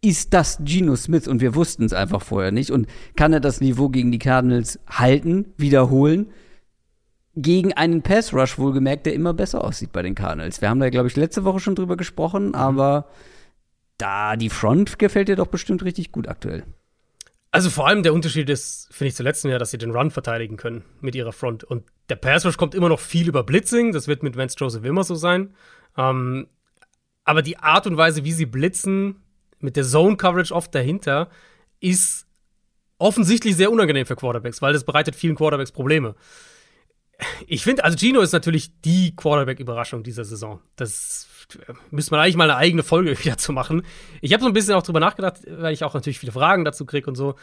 ist 0.08 0.34
das 0.34 0.60
Geno 0.62 0.96
Smith 0.96 1.28
und 1.28 1.42
wir 1.42 1.54
wussten 1.54 1.84
es 1.84 1.94
einfach 1.94 2.22
vorher 2.22 2.52
nicht 2.52 2.72
und 2.72 2.88
kann 3.16 3.34
er 3.34 3.42
das 3.42 3.60
Niveau 3.60 3.90
gegen 3.90 4.12
die 4.12 4.20
Cardinals 4.20 4.80
halten, 4.88 5.54
wiederholen? 5.58 6.28
Gegen 7.36 7.74
einen 7.74 8.02
Pass 8.02 8.34
Rush 8.34 8.58
wohlgemerkt, 8.58 9.06
der 9.06 9.14
immer 9.14 9.34
besser 9.34 9.64
aussieht 9.64 9.92
bei 9.92 10.02
den 10.02 10.16
Cardinals. 10.16 10.62
Wir 10.62 10.70
haben 10.70 10.80
da, 10.80 10.90
glaube 10.90 11.08
ich, 11.08 11.16
letzte 11.16 11.44
Woche 11.44 11.60
schon 11.60 11.76
drüber 11.76 11.98
gesprochen, 11.98 12.48
mhm. 12.48 12.56
aber 12.56 13.10
da 13.98 14.38
die 14.38 14.50
Front 14.50 14.98
gefällt 14.98 15.28
dir 15.28 15.36
doch 15.36 15.48
bestimmt 15.48 15.84
richtig 15.84 16.12
gut 16.12 16.28
aktuell. 16.28 16.64
Also 17.52 17.70
vor 17.70 17.88
allem 17.88 18.04
der 18.04 18.14
Unterschied 18.14 18.50
ist, 18.50 18.88
finde 18.92 19.10
ich, 19.10 19.16
zum 19.16 19.26
letzten 19.26 19.50
Jahr, 19.50 19.60
dass 19.60 19.72
sie 19.72 19.78
den 19.78 19.92
Run 19.92 20.12
verteidigen 20.12 20.58
können 20.58 20.84
mit 21.02 21.16
ihrer 21.16 21.34
Front. 21.34 21.64
Und 21.64 21.84
der 22.10 22.16
Pass 22.16 22.46
Rush 22.46 22.58
kommt 22.58 22.76
immer 22.76 22.90
noch 22.90 23.00
viel 23.00 23.28
über 23.28 23.44
Blitzing. 23.44 23.92
Das 23.92 24.08
wird 24.08 24.24
mit 24.24 24.38
Vance 24.38 24.56
Joseph 24.58 24.84
immer 24.84 25.04
so 25.04 25.16
sein. 25.16 25.54
Ähm, 25.98 26.48
aber 27.24 27.42
die 27.42 27.58
Art 27.58 27.88
und 27.88 27.98
Weise, 27.98 28.24
wie 28.24 28.32
sie 28.32 28.46
blitzen, 28.46 29.18
mit 29.60 29.76
der 29.76 29.84
Zone 29.84 30.18
Coverage 30.18 30.54
oft 30.54 30.74
dahinter, 30.74 31.30
ist 31.80 32.28
offensichtlich 33.00 33.56
sehr 33.56 33.72
unangenehm 33.72 34.06
für 34.06 34.16
Quarterbacks, 34.16 34.62
weil 34.62 34.74
das 34.74 34.84
bereitet 34.84 35.16
vielen 35.16 35.36
Quarterbacks 35.36 35.72
Probleme. 35.72 36.16
Ich 37.48 37.64
finde, 37.64 37.84
also 37.84 37.98
Gino 37.98 38.22
ist 38.22 38.32
natürlich 38.32 38.80
die 38.82 39.16
Quarterback-Überraschung 39.16 40.04
dieser 40.04 40.24
Saison. 40.24 40.62
Das 40.76 41.28
müsste 41.90 42.12
man 42.12 42.22
eigentlich 42.22 42.36
mal 42.36 42.50
eine 42.50 42.58
eigene 42.58 42.84
Folge 42.84 43.18
wieder 43.24 43.38
zu 43.38 43.54
machen. 43.54 43.84
Ich 44.22 44.34
habe 44.34 44.44
so 44.44 44.48
ein 44.48 44.54
bisschen 44.54 44.76
auch 44.76 44.84
drüber 44.84 45.00
nachgedacht, 45.00 45.40
weil 45.48 45.74
ich 45.74 45.84
auch 45.84 45.94
natürlich 45.94 46.20
viele 46.20 46.32
Fragen 46.32 46.66
dazu 46.66 46.86
kriege 46.86 47.08
und 47.08 47.16
so. 47.16 47.36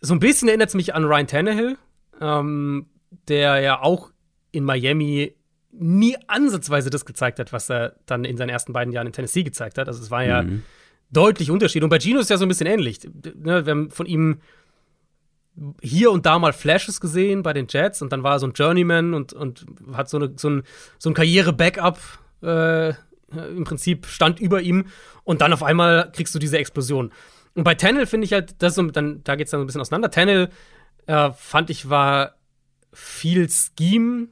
So 0.00 0.14
ein 0.14 0.20
bisschen 0.20 0.48
erinnert 0.48 0.68
es 0.68 0.74
mich 0.74 0.94
an 0.94 1.04
Ryan 1.04 1.26
Tannehill, 1.26 1.78
ähm, 2.20 2.86
der 3.28 3.60
ja 3.60 3.80
auch 3.80 4.10
in 4.50 4.64
Miami 4.64 5.34
nie 5.72 6.16
ansatzweise 6.26 6.90
das 6.90 7.04
gezeigt 7.04 7.38
hat, 7.38 7.52
was 7.52 7.70
er 7.70 7.96
dann 8.06 8.24
in 8.24 8.36
seinen 8.36 8.50
ersten 8.50 8.72
beiden 8.72 8.92
Jahren 8.92 9.06
in 9.06 9.12
Tennessee 9.12 9.42
gezeigt 9.42 9.78
hat. 9.78 9.88
Also 9.88 10.02
es 10.02 10.10
war 10.10 10.24
ja 10.24 10.42
mhm. 10.42 10.62
Deutlich 11.12 11.50
Unterschied. 11.50 11.82
Und 11.82 11.90
bei 11.90 11.98
Gino 11.98 12.20
ist 12.20 12.30
ja 12.30 12.36
so 12.36 12.44
ein 12.44 12.48
bisschen 12.48 12.66
ähnlich. 12.66 13.00
Ne, 13.04 13.66
wir 13.66 13.70
haben 13.70 13.90
von 13.90 14.06
ihm 14.06 14.40
hier 15.82 16.10
und 16.10 16.24
da 16.24 16.38
mal 16.38 16.52
Flashes 16.52 17.00
gesehen 17.00 17.42
bei 17.42 17.52
den 17.52 17.66
Jets 17.68 18.00
und 18.00 18.10
dann 18.12 18.22
war 18.22 18.32
er 18.32 18.38
so 18.38 18.46
ein 18.46 18.52
Journeyman 18.52 19.12
und, 19.12 19.32
und 19.34 19.66
hat 19.92 20.08
so, 20.08 20.16
eine, 20.16 20.32
so 20.36 20.48
ein, 20.48 20.62
so 20.98 21.10
ein 21.10 21.14
Karriere-Backup 21.14 21.98
äh, 22.42 22.94
im 23.30 23.64
Prinzip 23.64 24.06
stand 24.06 24.40
über 24.40 24.62
ihm 24.62 24.86
und 25.24 25.40
dann 25.40 25.52
auf 25.52 25.62
einmal 25.62 26.10
kriegst 26.12 26.34
du 26.34 26.38
diese 26.38 26.58
Explosion. 26.58 27.12
Und 27.54 27.64
bei 27.64 27.74
Tennel 27.74 28.06
finde 28.06 28.24
ich 28.24 28.32
halt, 28.32 28.62
das 28.62 28.74
so, 28.74 28.82
dann, 28.82 29.22
da 29.24 29.36
geht 29.36 29.46
es 29.46 29.50
dann 29.50 29.60
ein 29.60 29.66
bisschen 29.66 29.80
auseinander. 29.80 30.10
Tennel 30.10 30.48
äh, 31.06 31.30
fand 31.32 31.70
ich 31.70 31.88
war 31.90 32.36
viel 32.92 33.48
Scheme 33.48 34.28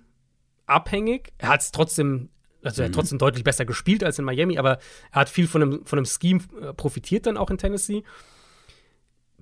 abhängig. 0.67 1.33
Er 1.39 1.49
hat 1.49 1.61
es 1.61 1.73
trotzdem, 1.73 2.31
also 2.63 2.83
er 2.83 2.87
hat 2.87 2.93
mhm. 2.93 2.95
trotzdem 2.95 3.19
deutlich 3.19 3.45
besser 3.45 3.65
gespielt 3.65 4.05
als 4.05 4.19
in 4.19 4.25
Miami, 4.25 4.59
aber 4.59 4.79
er 5.13 5.21
hat 5.21 5.29
viel 5.29 5.47
von 5.47 5.63
einem, 5.63 5.87
von 5.87 5.99
einem 5.99 6.07
Scheme 6.07 6.41
äh, 6.61 6.73
profitiert 6.73 7.27
dann 7.27 7.37
auch 7.37 7.51
in 7.51 7.59
Tennessee. 7.59 8.03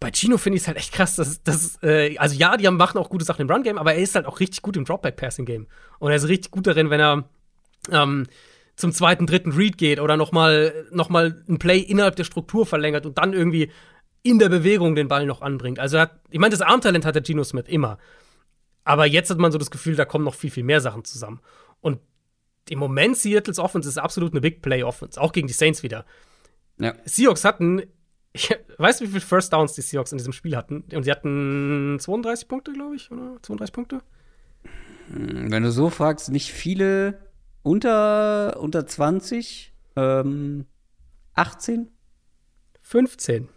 Bei 0.00 0.12
Gino 0.12 0.38
finde 0.38 0.56
ich 0.56 0.62
es 0.62 0.68
halt 0.68 0.76
echt 0.76 0.92
krass, 0.92 1.16
dass, 1.16 1.42
dass 1.42 1.82
äh, 1.82 2.16
also 2.18 2.36
ja, 2.36 2.56
die 2.56 2.66
haben, 2.66 2.76
machen 2.76 2.98
auch 2.98 3.10
gute 3.10 3.24
Sachen 3.24 3.42
im 3.42 3.50
Run-Game, 3.50 3.78
aber 3.78 3.94
er 3.94 4.00
ist 4.00 4.14
halt 4.14 4.26
auch 4.26 4.38
richtig 4.40 4.62
gut 4.62 4.76
im 4.76 4.84
Dropback-Passing-Game. 4.84 5.66
Und 5.98 6.10
er 6.10 6.16
ist 6.16 6.28
richtig 6.28 6.52
gut 6.52 6.66
darin, 6.66 6.90
wenn 6.90 7.00
er 7.00 7.24
ähm, 7.90 8.26
zum 8.76 8.92
zweiten, 8.92 9.26
dritten 9.26 9.52
Read 9.52 9.76
geht 9.76 9.98
oder 9.98 10.16
nochmal 10.16 10.86
noch 10.92 11.08
mal 11.08 11.42
ein 11.48 11.58
Play 11.58 11.80
innerhalb 11.80 12.14
der 12.14 12.24
Struktur 12.24 12.64
verlängert 12.64 13.06
und 13.06 13.18
dann 13.18 13.32
irgendwie 13.32 13.72
in 14.22 14.38
der 14.38 14.48
Bewegung 14.48 14.94
den 14.94 15.08
Ball 15.08 15.26
noch 15.26 15.42
anbringt. 15.42 15.80
Also, 15.80 15.98
hat, 15.98 16.20
ich 16.30 16.38
meine, 16.38 16.52
das 16.52 16.60
Armtalent 16.60 17.04
hat 17.04 17.14
der 17.14 17.24
Gino 17.24 17.42
Smith 17.42 17.66
immer. 17.66 17.98
Aber 18.84 19.06
jetzt 19.06 19.30
hat 19.30 19.38
man 19.38 19.52
so 19.52 19.58
das 19.58 19.70
Gefühl, 19.70 19.96
da 19.96 20.04
kommen 20.04 20.24
noch 20.24 20.34
viel, 20.34 20.50
viel 20.50 20.64
mehr 20.64 20.80
Sachen 20.80 21.04
zusammen. 21.04 21.40
Und 21.80 21.98
im 22.70 22.78
Moment 22.78 23.16
Seattle's 23.16 23.58
Offense 23.58 23.88
ist 23.88 23.98
absolut 23.98 24.32
eine 24.32 24.40
Big 24.40 24.62
Play 24.62 24.82
Offense, 24.82 25.20
auch 25.20 25.32
gegen 25.32 25.46
die 25.46 25.52
Saints 25.52 25.82
wieder. 25.82 26.04
Ja. 26.78 26.94
Seahawks 27.04 27.44
hatten, 27.44 27.82
ich 28.32 28.54
weiß, 28.78 29.00
wie 29.00 29.06
viele 29.06 29.20
First 29.20 29.52
Downs 29.52 29.74
die 29.74 29.82
Seahawks 29.82 30.12
in 30.12 30.18
diesem 30.18 30.32
Spiel 30.32 30.56
hatten. 30.56 30.84
Und 30.92 31.02
sie 31.02 31.10
hatten 31.10 31.98
32 32.00 32.48
Punkte, 32.48 32.72
glaube 32.72 32.96
ich, 32.96 33.10
oder 33.10 33.36
32 33.42 33.72
Punkte? 33.72 34.02
Hm, 35.12 35.50
wenn 35.50 35.62
du 35.62 35.72
so 35.72 35.90
fragst, 35.90 36.30
nicht 36.30 36.52
viele 36.52 37.18
unter, 37.62 38.58
unter 38.60 38.86
20, 38.86 39.72
ähm, 39.96 40.66
18? 41.34 41.90
15. 42.80 43.48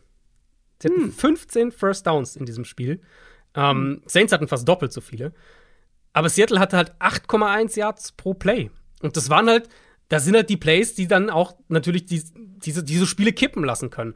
Sie 0.82 0.88
hatten 0.88 1.04
hm. 1.04 1.12
15 1.14 1.72
First 1.72 2.08
Downs 2.08 2.36
in 2.36 2.46
diesem 2.46 2.66
Spiel. 2.66 3.02
Ähm, 3.56 3.78
hm. 3.78 4.02
Saints 4.06 4.34
hatten 4.34 4.48
fast 4.48 4.68
doppelt 4.68 4.92
so 4.92 5.02
viele. 5.02 5.34
Aber 6.14 6.28
Seattle 6.28 6.60
hatte 6.60 6.78
halt 6.78 6.94
8,1 7.00 7.78
Yards 7.78 8.12
pro 8.14 8.34
Play. 8.34 8.70
Und 9.02 9.18
das 9.18 9.30
waren 9.30 9.50
halt, 9.50 9.70
das 10.10 10.26
sind 10.26 10.36
halt 10.36 10.50
die 10.50 10.58
Plays, 10.58 10.96
die 10.96 11.08
dann 11.08 11.30
auch 11.30 11.56
natürlich 11.68 12.06
die, 12.06 12.22
diese, 12.36 12.84
diese 12.84 13.08
Spiele 13.08 13.34
kippen 13.34 13.64
lassen 13.64 13.90
können. 13.90 14.16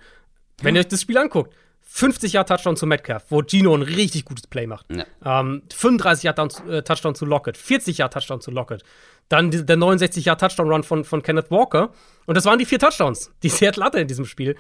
Wenn 0.62 0.76
ja. 0.76 0.82
ihr 0.82 0.86
euch 0.86 0.90
das 0.90 1.02
Spiel 1.02 1.18
anguckt, 1.18 1.54
50 1.88 2.34
Yard 2.34 2.50
Touchdown 2.50 2.76
zu 2.76 2.88
Metcalf, 2.88 3.26
wo 3.30 3.42
Gino 3.42 3.74
ein 3.76 3.82
richtig 3.82 4.26
gutes 4.26 4.48
Play 4.48 4.68
macht. 4.68 4.88
Ja. 4.90 5.06
Ähm, 5.24 5.64
35 5.74 6.24
Yard 6.24 6.68
äh, 6.68 6.82
Touchdown 6.82 7.16
zu 7.16 7.26
Lockett, 7.26 7.58
40 7.58 8.00
Yard 8.00 8.14
Touchdown 8.14 8.42
zu 8.42 8.52
Lockett. 8.52 8.84
Dann 9.30 9.52
die, 9.52 9.66
der 9.66 9.78
69 9.78 10.26
Yard 10.26 10.42
Touchdown 10.42 10.70
Run 10.70 10.84
von, 10.84 11.04
von 11.06 11.22
Kenneth 11.22 11.52
Walker. 11.52 11.94
Und 12.26 12.36
das 12.36 12.46
waren 12.46 12.60
die 12.60 12.66
vier 12.66 12.80
Touchdowns, 12.80 13.32
die 13.44 13.50
Seattle 13.50 13.84
hatte 13.84 14.00
in 14.00 14.08
diesem 14.08 14.26
Spiel. 14.26 14.56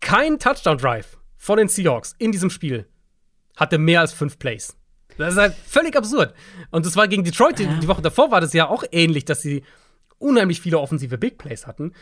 Kein 0.00 0.38
Touchdown 0.38 0.78
Drive 0.78 1.18
von 1.36 1.58
den 1.58 1.68
Seahawks 1.68 2.14
in 2.18 2.32
diesem 2.32 2.50
Spiel 2.50 2.88
hatte 3.56 3.78
mehr 3.78 4.00
als 4.00 4.12
fünf 4.12 4.38
Plays. 4.38 4.76
Das 5.18 5.34
ist 5.34 5.40
halt 5.40 5.54
völlig 5.66 5.96
absurd. 5.96 6.34
Und 6.70 6.86
das 6.86 6.96
war 6.96 7.08
gegen 7.08 7.24
Detroit, 7.24 7.58
die, 7.58 7.66
die 7.66 7.88
Woche 7.88 8.02
davor 8.02 8.30
war 8.30 8.40
das 8.40 8.52
ja 8.52 8.68
auch 8.68 8.84
ähnlich, 8.90 9.24
dass 9.24 9.42
sie 9.42 9.62
unheimlich 10.18 10.60
viele 10.60 10.78
offensive 10.78 11.18
Big 11.18 11.38
Plays 11.38 11.66
hatten 11.66 11.92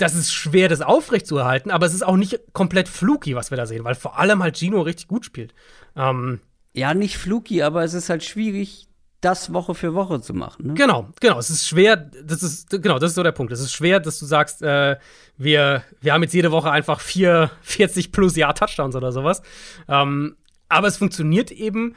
das 0.00 0.14
ist 0.14 0.32
schwer, 0.32 0.68
das 0.68 0.80
aufrechtzuerhalten, 0.80 1.70
aber 1.70 1.86
es 1.86 1.94
ist 1.94 2.02
auch 2.02 2.16
nicht 2.16 2.40
komplett 2.52 2.88
fluky, 2.88 3.34
was 3.34 3.50
wir 3.50 3.56
da 3.56 3.66
sehen, 3.66 3.84
weil 3.84 3.94
vor 3.94 4.18
allem 4.18 4.42
halt 4.42 4.56
Gino 4.56 4.80
richtig 4.80 5.08
gut 5.08 5.24
spielt. 5.24 5.54
Ähm, 5.94 6.40
ja, 6.72 6.94
nicht 6.94 7.18
fluky, 7.18 7.62
aber 7.62 7.84
es 7.84 7.94
ist 7.94 8.08
halt 8.08 8.24
schwierig, 8.24 8.88
das 9.20 9.52
Woche 9.52 9.74
für 9.74 9.94
Woche 9.94 10.20
zu 10.22 10.32
machen. 10.32 10.68
Ne? 10.68 10.74
Genau, 10.74 11.08
genau. 11.20 11.38
Es 11.38 11.50
ist 11.50 11.68
schwer, 11.68 11.96
das 11.96 12.42
ist, 12.42 12.70
genau, 12.70 12.98
das 12.98 13.10
ist 13.10 13.16
so 13.16 13.22
der 13.22 13.32
Punkt. 13.32 13.52
Es 13.52 13.60
ist 13.60 13.72
schwer, 13.72 14.00
dass 14.00 14.18
du 14.18 14.24
sagst, 14.24 14.62
äh, 14.62 14.96
wir, 15.36 15.82
wir 16.00 16.12
haben 16.14 16.22
jetzt 16.22 16.32
jede 16.32 16.52
Woche 16.52 16.70
einfach 16.70 17.00
vier, 17.00 17.50
40 17.62 18.12
plus 18.12 18.36
Jahr 18.36 18.54
Touchdowns 18.54 18.96
oder 18.96 19.12
sowas. 19.12 19.42
Ähm, 19.88 20.36
aber 20.70 20.86
es 20.86 20.96
funktioniert 20.96 21.50
eben. 21.50 21.96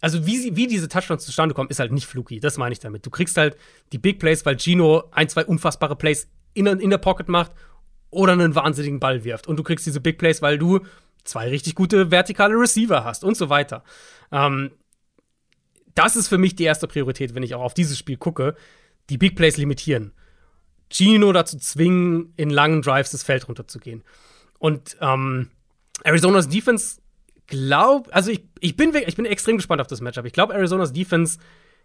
Also, 0.00 0.26
wie, 0.26 0.38
sie, 0.38 0.56
wie 0.56 0.66
diese 0.66 0.88
Touchdowns 0.88 1.24
zustande 1.24 1.54
kommen, 1.54 1.70
ist 1.70 1.78
halt 1.78 1.92
nicht 1.92 2.06
fluky. 2.06 2.40
Das 2.40 2.56
meine 2.56 2.72
ich 2.72 2.78
damit. 2.78 3.04
Du 3.04 3.10
kriegst 3.10 3.36
halt 3.36 3.56
die 3.92 3.98
Big 3.98 4.18
Plays, 4.18 4.46
weil 4.46 4.58
Gino 4.58 5.04
ein, 5.10 5.28
zwei 5.28 5.44
unfassbare 5.44 5.96
Plays 5.96 6.28
in, 6.54 6.66
in 6.66 6.90
der 6.90 6.98
Pocket 6.98 7.28
macht 7.28 7.52
oder 8.10 8.32
einen 8.32 8.54
wahnsinnigen 8.54 9.00
Ball 9.00 9.24
wirft. 9.24 9.46
Und 9.46 9.56
du 9.56 9.62
kriegst 9.62 9.86
diese 9.86 10.00
Big 10.00 10.18
Plays, 10.18 10.42
weil 10.42 10.58
du 10.58 10.80
zwei 11.24 11.48
richtig 11.48 11.74
gute 11.74 12.10
vertikale 12.10 12.54
Receiver 12.54 13.04
hast 13.04 13.24
und 13.24 13.36
so 13.36 13.48
weiter. 13.48 13.84
Ähm, 14.32 14.72
das 15.94 16.16
ist 16.16 16.28
für 16.28 16.38
mich 16.38 16.54
die 16.56 16.64
erste 16.64 16.86
Priorität, 16.86 17.34
wenn 17.34 17.42
ich 17.42 17.54
auch 17.54 17.62
auf 17.62 17.74
dieses 17.74 17.98
Spiel 17.98 18.16
gucke. 18.16 18.56
Die 19.10 19.18
Big 19.18 19.36
Plays 19.36 19.56
limitieren. 19.56 20.12
Gino 20.90 21.32
dazu 21.32 21.58
zwingen, 21.58 22.32
in 22.36 22.50
langen 22.50 22.82
Drives 22.82 23.10
das 23.10 23.22
Feld 23.22 23.48
runterzugehen. 23.48 24.02
Und 24.58 24.96
ähm, 25.00 25.50
Arizonas 26.04 26.48
Defense 26.48 26.99
glaub, 27.50 28.08
also 28.12 28.30
ich, 28.30 28.42
ich, 28.60 28.76
bin, 28.76 28.94
ich 29.06 29.16
bin 29.16 29.26
extrem 29.26 29.58
gespannt 29.58 29.82
auf 29.82 29.86
das 29.86 30.00
Matchup. 30.00 30.24
Ich 30.24 30.32
glaube, 30.32 30.54
Arizonas 30.54 30.94
Defense 30.94 31.38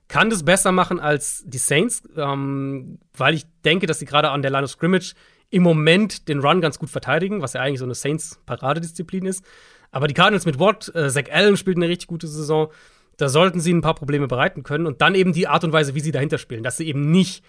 kann 0.07 0.29
das 0.29 0.43
besser 0.43 0.71
machen 0.71 0.99
als 0.99 1.43
die 1.45 1.57
Saints, 1.57 2.03
ähm, 2.15 2.99
weil 3.17 3.33
ich 3.33 3.45
denke, 3.65 3.87
dass 3.87 3.99
sie 3.99 4.05
gerade 4.05 4.29
an 4.29 4.41
der 4.41 4.51
Line 4.51 4.63
of 4.63 4.71
Scrimmage 4.71 5.13
im 5.49 5.63
Moment 5.63 6.27
den 6.27 6.39
Run 6.39 6.61
ganz 6.61 6.79
gut 6.79 6.89
verteidigen, 6.89 7.41
was 7.41 7.53
ja 7.53 7.61
eigentlich 7.61 7.79
so 7.79 7.85
eine 7.85 7.95
Saints-Paradedisziplin 7.95 9.25
ist. 9.25 9.43
Aber 9.91 10.07
die 10.07 10.13
Cardinals 10.13 10.45
mit 10.45 10.59
Watt, 10.59 10.91
äh, 10.95 11.09
Zach 11.09 11.31
Allen 11.31 11.57
spielt 11.57 11.77
eine 11.77 11.87
richtig 11.87 12.07
gute 12.07 12.27
Saison. 12.27 12.71
Da 13.17 13.29
sollten 13.29 13.59
sie 13.59 13.73
ein 13.73 13.81
paar 13.81 13.95
Probleme 13.95 14.27
bereiten 14.27 14.63
können. 14.63 14.85
Und 14.85 15.01
dann 15.01 15.15
eben 15.15 15.33
die 15.33 15.47
Art 15.47 15.63
und 15.63 15.73
Weise, 15.73 15.95
wie 15.95 16.01
sie 16.01 16.11
dahinter 16.11 16.37
spielen, 16.37 16.63
dass 16.63 16.77
sie 16.77 16.87
eben 16.87 17.11
nicht 17.11 17.43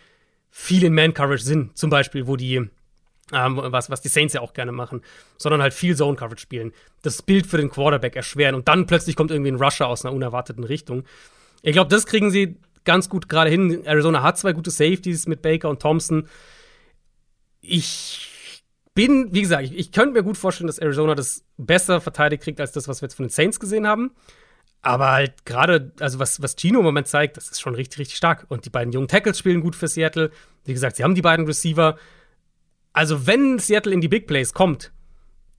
viel 0.51 0.85
in 0.85 0.95
Man-Coverage 0.95 1.43
sind, 1.43 1.77
zum 1.77 1.91
Beispiel, 1.91 2.27
wo 2.27 2.37
die, 2.37 2.71
ähm, 3.33 3.57
was, 3.57 3.91
was 3.91 4.01
die 4.01 4.09
Saints 4.09 4.35
ja 4.35 4.41
auch 4.41 4.53
gerne 4.53 4.73
machen, 4.73 5.03
sondern 5.37 5.63
halt 5.63 5.75
viel 5.75 5.97
Zone-Coverage 5.97 6.41
spielen. 6.41 6.73
Das 7.03 7.23
Bild 7.23 7.47
für 7.47 7.57
den 7.57 7.71
Quarterback 7.71 8.17
erschweren 8.17 8.55
und 8.55 8.69
dann 8.69 8.87
plötzlich 8.87 9.17
kommt 9.17 9.31
irgendwie 9.31 9.51
ein 9.51 9.63
Rusher 9.63 9.89
aus 9.89 10.05
einer 10.05 10.15
unerwarteten 10.15 10.65
Richtung. 10.65 11.05
Ich 11.63 11.73
glaube, 11.73 11.91
das 11.91 12.07
kriegen 12.07 12.31
sie 12.31 12.57
ganz 12.85 13.09
gut 13.09 13.29
gerade 13.29 13.51
hin. 13.51 13.85
Arizona 13.85 14.23
hat 14.23 14.39
zwei 14.39 14.53
gute 14.53 14.71
Safeties 14.71 15.27
mit 15.27 15.43
Baker 15.43 15.69
und 15.69 15.83
Thompson. 15.83 16.29
Ich 17.61 18.33
bin, 18.95 19.35
wie 19.35 19.43
gesagt, 19.43 19.65
ich, 19.65 19.77
ich 19.77 19.93
könnte 19.93 20.15
mir 20.15 20.23
gut 20.23 20.37
vorstellen, 20.37 20.69
dass 20.69 20.79
Arizona 20.79 21.15
das 21.15 21.45
besser 21.59 22.01
verteidigt 22.01 22.45
kriegt 22.45 22.61
als 22.61 22.73
das, 22.73 22.89
was 22.89 23.03
wir 23.03 23.07
jetzt 23.07 23.15
von 23.15 23.27
den 23.27 23.31
Saints 23.31 23.61
gesehen 23.61 23.87
haben. 23.87 24.13
Aber 24.83 25.11
halt 25.11 25.45
gerade, 25.45 25.93
also 25.99 26.21
was, 26.21 26.41
was 26.41 26.55
Gino 26.57 26.79
im 26.79 26.85
Moment 26.85 27.09
zeigt, 27.09 27.37
das 27.37 27.49
ist 27.51 27.61
schon 27.61 27.75
richtig, 27.75 27.99
richtig 27.99 28.17
stark. 28.17 28.47
Und 28.49 28.65
die 28.65 28.71
beiden 28.71 28.93
jungen 28.93 29.09
Tackles 29.09 29.39
spielen 29.39 29.61
gut 29.61 29.75
für 29.75 29.89
Seattle. 29.89 30.31
Wie 30.65 30.73
gesagt, 30.73 30.97
sie 30.97 31.03
haben 31.03 31.17
die 31.17 31.23
beiden 31.23 31.45
Receiver. 31.45 31.99
Also, 32.97 33.27
wenn 33.27 33.59
Seattle 33.59 33.93
in 33.93 34.01
die 34.01 34.09
Big 34.09 34.27
Plays 34.27 34.55
kommt, 34.55 34.91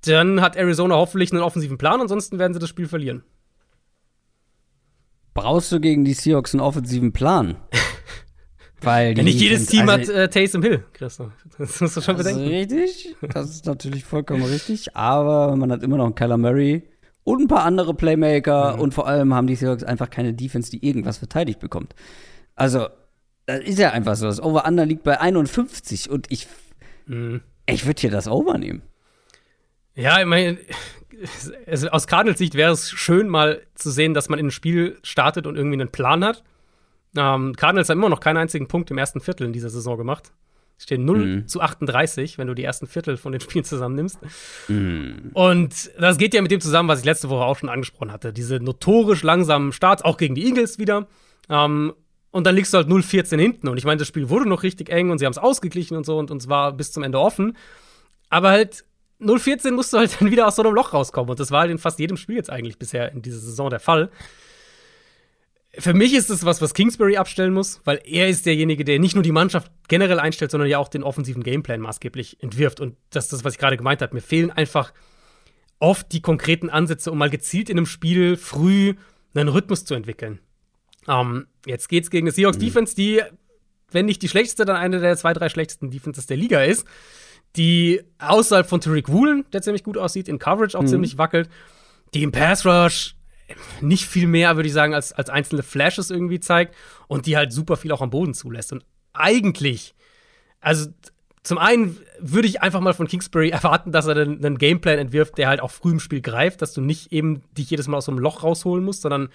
dann 0.06 0.42
hat 0.42 0.56
Arizona 0.56 0.96
hoffentlich 0.96 1.32
einen 1.32 1.44
offensiven 1.44 1.78
Plan, 1.78 2.02
ansonsten 2.02 2.40
werden 2.40 2.54
sie 2.54 2.60
das 2.60 2.68
Spiel 2.68 2.88
verlieren. 2.88 3.24
Brauchst 5.36 5.72
du 5.72 5.80
gegen 5.80 6.04
die 6.04 6.14
Seahawks 6.14 6.56
einen 6.56 6.62
offensiven 6.62 7.14
Plan? 7.14 7.58
Weil 8.82 9.16
ja, 9.16 9.24
nicht 9.24 9.40
jedes 9.40 9.68
Team 9.68 9.88
also, 9.88 10.12
hat 10.12 10.20
äh, 10.20 10.30
Taysom 10.30 10.64
Hill, 10.64 10.84
Christoph. 10.94 11.32
Das 11.60 11.80
musst 11.80 11.98
du 11.98 12.02
schon 12.02 12.18
bedenken. 12.18 12.42
richtig, 12.42 13.16
das 13.22 13.52
ist 13.52 13.68
natürlich 13.68 14.04
vollkommen 14.04 14.44
richtig. 14.44 14.96
Aber 14.96 15.56
man 15.56 15.72
hat 15.72 15.84
immer 15.84 15.98
noch 15.98 16.06
einen 16.06 16.16
Kyler 16.16 16.38
Murray 16.38 16.90
und 17.24 17.44
ein 17.44 17.48
paar 17.48 17.66
andere 17.66 17.94
Playmaker. 17.94 18.78
Mhm. 18.78 18.82
Und 18.82 18.94
vor 18.96 19.08
allem 19.08 19.36
haben 19.36 19.46
die 19.46 19.56
Seahawks 19.56 19.84
einfach 19.84 20.10
keine 20.10 20.34
Defense, 20.34 20.72
die 20.72 20.84
irgendwas 20.84 21.20
verteidigt 21.20 21.60
bekommt. 21.60 21.94
Also, 22.56 22.88
das 23.46 23.60
ist 23.60 23.78
ja 23.78 23.92
einfach 23.92 24.16
so. 24.16 24.26
Das 24.26 24.42
Over-Under 24.42 24.88
liegt 24.88 25.04
bei 25.04 25.20
51 25.22 26.10
und 26.10 26.26
ich, 26.32 26.48
mhm. 27.08 27.42
ich 27.66 27.86
würde 27.86 28.00
hier 28.00 28.12
das 28.12 28.28
Over 28.28 28.58
nehmen. 28.58 28.82
Ja, 29.96 30.20
ich 30.20 30.28
meine, 30.28 30.60
aus 31.92 32.08
Cardinals 32.08 32.38
Sicht 32.38 32.54
wäre 32.54 32.72
es 32.72 32.92
schön, 32.92 33.28
mal 33.28 33.64
zu 33.74 33.90
sehen, 33.90 34.14
dass 34.14 34.30
man 34.30 34.40
in 34.40 34.48
ein 34.48 34.52
Spiel 34.52 35.00
startet 35.02 35.48
und 35.48 35.56
irgendwie 35.56 35.80
einen 35.80 35.92
Plan 35.92 36.24
hat. 36.24 36.44
Ähm, 37.16 37.56
Cardinals 37.56 37.90
haben 37.90 37.98
immer 37.98 38.10
noch 38.10 38.20
keinen 38.20 38.38
einzigen 38.38 38.68
Punkt 38.68 38.92
im 38.92 38.98
ersten 38.98 39.22
Viertel 39.22 39.48
in 39.48 39.54
dieser 39.54 39.70
Saison 39.70 39.98
gemacht. 39.98 40.32
Es 40.78 40.84
stehen 40.84 41.06
0 41.06 41.26
mhm. 41.26 41.48
zu 41.48 41.60
38, 41.60 42.38
wenn 42.38 42.48
du 42.48 42.54
die 42.54 42.64
ersten 42.64 42.86
Viertel 42.86 43.18
von 43.18 43.32
den 43.32 43.42
Spielen 43.42 43.66
zusammennimmst. 43.66 44.20
Mhm. 44.68 45.32
Und 45.34 45.92
das 46.00 46.18
geht 46.20 46.36
ja 46.36 46.42
mit 46.42 46.52
dem 46.52 46.62
zusammen, 46.62 46.88
was 46.88 47.00
ich 47.00 47.06
letzte 47.06 47.30
Woche 47.30 47.46
auch 47.46 47.58
schon 47.58 47.70
angesprochen 47.70 48.12
hatte. 48.12 48.32
Diese 48.32 48.60
notorisch 48.60 49.24
langsamen 49.24 49.72
Starts, 49.72 50.04
auch 50.04 50.18
gegen 50.18 50.36
die 50.36 50.46
Eagles 50.46 50.78
wieder. 50.78 51.08
Ähm, 51.50 51.94
und 52.38 52.44
dann 52.44 52.54
liegst 52.54 52.72
du 52.72 52.78
halt 52.78 52.88
0-14 52.88 53.40
hinten. 53.40 53.68
Und 53.68 53.80
ich 53.80 53.84
meine, 53.84 53.98
das 53.98 54.08
Spiel 54.08 54.30
wurde 54.30 54.48
noch 54.48 54.62
richtig 54.62 54.92
eng 54.92 55.10
und 55.10 55.18
sie 55.18 55.26
haben 55.26 55.32
es 55.32 55.40
ausgeglichen 55.40 55.98
und 55.98 56.06
so 56.06 56.20
und 56.20 56.30
uns 56.30 56.48
war 56.48 56.72
bis 56.72 56.92
zum 56.92 57.02
Ende 57.02 57.20
offen. 57.20 57.58
Aber 58.30 58.52
halt 58.52 58.86
0-14 59.20 59.72
musst 59.72 59.92
du 59.92 59.98
halt 59.98 60.16
dann 60.22 60.30
wieder 60.30 60.46
aus 60.46 60.56
so 60.56 60.62
einem 60.62 60.76
Loch 60.76 60.94
rauskommen. 60.94 61.32
Und 61.32 61.40
das 61.40 61.50
war 61.50 61.62
halt 61.62 61.72
in 61.72 61.80
fast 61.80 61.98
jedem 61.98 62.16
Spiel 62.16 62.36
jetzt 62.36 62.52
eigentlich 62.52 62.78
bisher 62.78 63.12
in 63.12 63.24
dieser 63.24 63.40
Saison 63.40 63.72
der 63.72 63.80
Fall. 63.80 64.12
Für 65.80 65.96
mich 65.96 66.14
ist 66.14 66.30
es 66.30 66.46
was, 66.46 66.62
was 66.62 66.76
Kingsbury 66.76 67.18
abstellen 67.18 67.56
muss, 67.56 67.82
weil 67.86 68.02
er 68.06 68.30
ist 68.30 68.46
derjenige, 68.46 68.86
der 68.86 69.00
nicht 69.00 69.16
nur 69.16 69.24
die 69.24 69.32
Mannschaft 69.32 69.72
generell 69.88 70.20
einstellt, 70.20 70.52
sondern 70.52 70.70
ja 70.70 70.78
auch 70.78 70.90
den 70.90 71.02
offensiven 71.02 71.42
Gameplan 71.42 71.82
maßgeblich 71.82 72.38
entwirft. 72.44 72.80
Und 72.80 72.98
das 73.10 73.26
ist 73.26 73.34
das, 73.34 73.46
was 73.46 73.54
ich 73.54 73.60
gerade 73.60 73.78
gemeint 73.78 74.04
habe. 74.04 74.14
Mir 74.14 74.22
fehlen 74.22 74.52
einfach 74.52 74.94
oft 75.80 76.12
die 76.12 76.22
konkreten 76.22 76.70
Ansätze, 76.70 77.12
um 77.12 77.18
mal 77.18 77.32
gezielt 77.32 77.72
in 77.72 77.78
einem 77.78 77.88
Spiel 77.88 78.38
früh 78.38 78.94
einen 79.34 79.50
Rhythmus 79.50 79.86
zu 79.86 79.96
entwickeln. 79.96 80.40
Um, 81.08 81.16
ähm, 81.16 81.48
jetzt 81.66 81.88
geht's 81.88 82.10
gegen 82.10 82.28
eine 82.28 82.34
Seahawks 82.34 82.58
mhm. 82.58 82.62
Defense, 82.62 82.96
die, 82.96 83.22
wenn 83.92 84.06
nicht 84.06 84.22
die 84.22 84.28
schlechteste, 84.28 84.66
dann 84.66 84.76
eine 84.76 85.00
der 85.00 85.16
zwei, 85.16 85.34
drei 85.34 85.50
schlechtesten 85.50 85.90
Defenses 85.90 86.26
der 86.26 86.38
Liga 86.38 86.62
ist 86.62 86.86
die 87.56 88.02
außerhalb 88.20 88.68
von 88.68 88.82
Tariq 88.82 89.10
Woolen, 89.10 89.46
der 89.54 89.62
ziemlich 89.62 89.84
gut 89.84 89.98
aussieht, 89.98 90.28
in 90.28 90.40
Coverage 90.40 90.78
auch 90.78 90.84
mhm. 90.84 90.88
ziemlich 90.88 91.18
wackelt, 91.18 91.50
die 92.14 92.24
im 92.24 92.32
Pass 92.32 92.66
Rush 92.66 93.16
nicht 93.82 94.06
viel 94.06 94.28
mehr, 94.28 94.56
würde 94.56 94.68
ich 94.68 94.74
sagen, 94.74 94.94
als, 94.94 95.14
als 95.14 95.30
einzelne 95.30 95.64
Flashes 95.64 96.12
irgendwie 96.12 96.40
zeigt 96.40 96.76
und 97.08 97.26
die 97.26 97.38
halt 97.38 97.54
super 97.54 97.78
viel 97.78 97.92
auch 97.92 98.02
am 98.02 98.10
Boden 98.10 98.34
zulässt. 98.34 98.74
Und 98.74 98.86
eigentlich, 99.14 99.96
also 100.60 100.90
zum 101.44 101.58
einen 101.58 101.98
würde 102.20 102.48
ich 102.48 102.62
einfach 102.62 102.82
mal 102.82 102.94
von 102.94 103.08
Kingsbury 103.08 103.50
erwarten, 103.50 103.94
dass 103.94 104.06
er 104.06 104.18
einen, 104.18 104.44
einen 104.46 104.58
Gameplan 104.58 105.00
entwirft, 105.00 105.38
der 105.38 105.48
halt 105.48 105.62
auch 105.62 105.72
früh 105.72 105.92
im 105.92 106.00
Spiel 106.02 106.22
greift, 106.22 106.62
dass 106.62 106.74
du 106.74 106.82
nicht 106.82 107.14
eben 107.14 107.42
dich 107.58 107.70
jedes 107.70 107.88
Mal 107.88 107.98
aus 107.98 108.06
so 108.06 108.12
einem 108.12 108.20
Loch 108.20 108.44
rausholen 108.44 108.84
musst, 108.84 109.02
sondern 109.02 109.30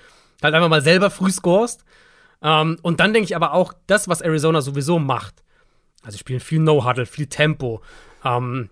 halt 0.45 0.55
einfach 0.55 0.69
mal 0.69 0.83
selber 0.83 1.11
früh 1.11 1.31
scorest. 1.31 1.85
Ähm, 2.43 2.79
und 2.83 3.01
dann 3.01 3.13
denke 3.13 3.25
ich 3.25 3.37
aber 3.37 3.53
auch, 3.53 3.73
das, 3.87 4.09
was 4.09 4.21
Arizona 4.21 4.61
sowieso 4.61 4.99
macht, 4.99 5.43
also 6.03 6.19
spielen 6.19 6.41
viel 6.41 6.59
No-Huddle, 6.59 7.07
viel 7.07 7.27
Tempo. 7.27 7.81
Ähm, 8.25 8.71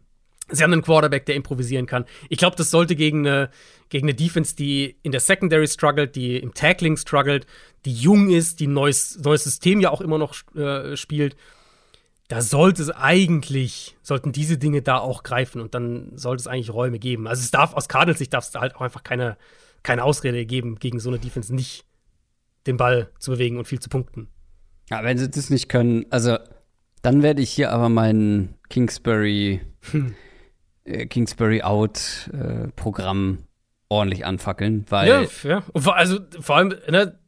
sie 0.51 0.62
haben 0.62 0.72
einen 0.72 0.82
Quarterback, 0.82 1.26
der 1.26 1.36
improvisieren 1.36 1.86
kann. 1.86 2.05
Ich 2.28 2.38
glaube, 2.38 2.56
das 2.56 2.70
sollte 2.70 2.97
gegen 2.97 3.26
eine, 3.26 3.51
gegen 3.88 4.06
eine 4.06 4.14
Defense, 4.14 4.56
die 4.56 4.97
in 5.02 5.12
der 5.12 5.20
Secondary 5.20 5.68
struggelt, 5.68 6.16
die 6.16 6.36
im 6.36 6.55
Tackling 6.55 6.97
struggelt, 6.97 7.47
die 7.84 7.94
jung 7.94 8.30
ist, 8.30 8.60
die 8.60 8.66
neues, 8.66 9.18
neues 9.22 9.44
System 9.44 9.80
ja 9.80 9.90
auch 9.90 10.01
immer 10.01 10.18
noch 10.18 10.34
äh, 10.55 10.97
spielt. 10.97 11.36
Da 12.28 12.42
sollte 12.42 12.82
es 12.82 12.90
eigentlich, 12.90 13.97
sollten 14.02 14.30
diese 14.30 14.56
Dinge 14.56 14.82
da 14.82 14.98
auch 14.98 15.24
greifen 15.24 15.60
und 15.60 15.74
dann 15.74 16.12
sollte 16.14 16.42
es 16.42 16.47
eigentlich 16.47 16.72
Räume 16.72 17.01
geben. 17.01 17.26
Also 17.26 17.42
es 17.42 17.51
darf 17.51 17.74
aus 17.74 17.88
Cardinals 17.88 18.18
Sicht 18.18 18.32
darf 18.32 18.47
es 18.47 18.55
halt 18.55 18.76
auch 18.76 18.82
einfach 18.82 19.02
keine, 19.02 19.36
keine 19.82 20.05
Ausrede 20.05 20.44
geben, 20.47 20.78
gegen 20.78 21.01
so 21.01 21.11
eine 21.11 21.19
Defense 21.19 21.55
nicht 21.55 21.85
den 22.66 22.77
Ball 22.77 23.11
zu 23.19 23.32
bewegen 23.32 23.59
und 23.59 23.66
viel 23.66 23.81
zu 23.81 23.89
punkten. 23.89 24.28
Ja, 24.90 25.02
wenn 25.05 25.19
sie 25.19 25.31
das 25.31 25.51
nicht 25.51 25.69
können, 25.69 26.07
also 26.11 26.36
dann 27.02 27.23
werde 27.23 27.43
ich 27.43 27.51
hier 27.51 27.73
aber 27.73 27.89
meinen 27.89 28.55
Kingsbury, 28.69 29.61
hm. 29.90 30.15
äh, 30.85 31.07
Kingsbury 31.07 31.62
Out 31.62 32.31
äh, 32.32 32.69
Programm 32.77 33.39
ordentlich 33.89 34.24
anfackeln, 34.24 34.85
weil. 34.89 35.09
Ja, 35.09 35.23
ja. 35.43 35.62
Vor, 35.77 35.97
also 35.97 36.19
vor 36.40 36.57
allem, 36.57 36.69
ne, 36.89 37.19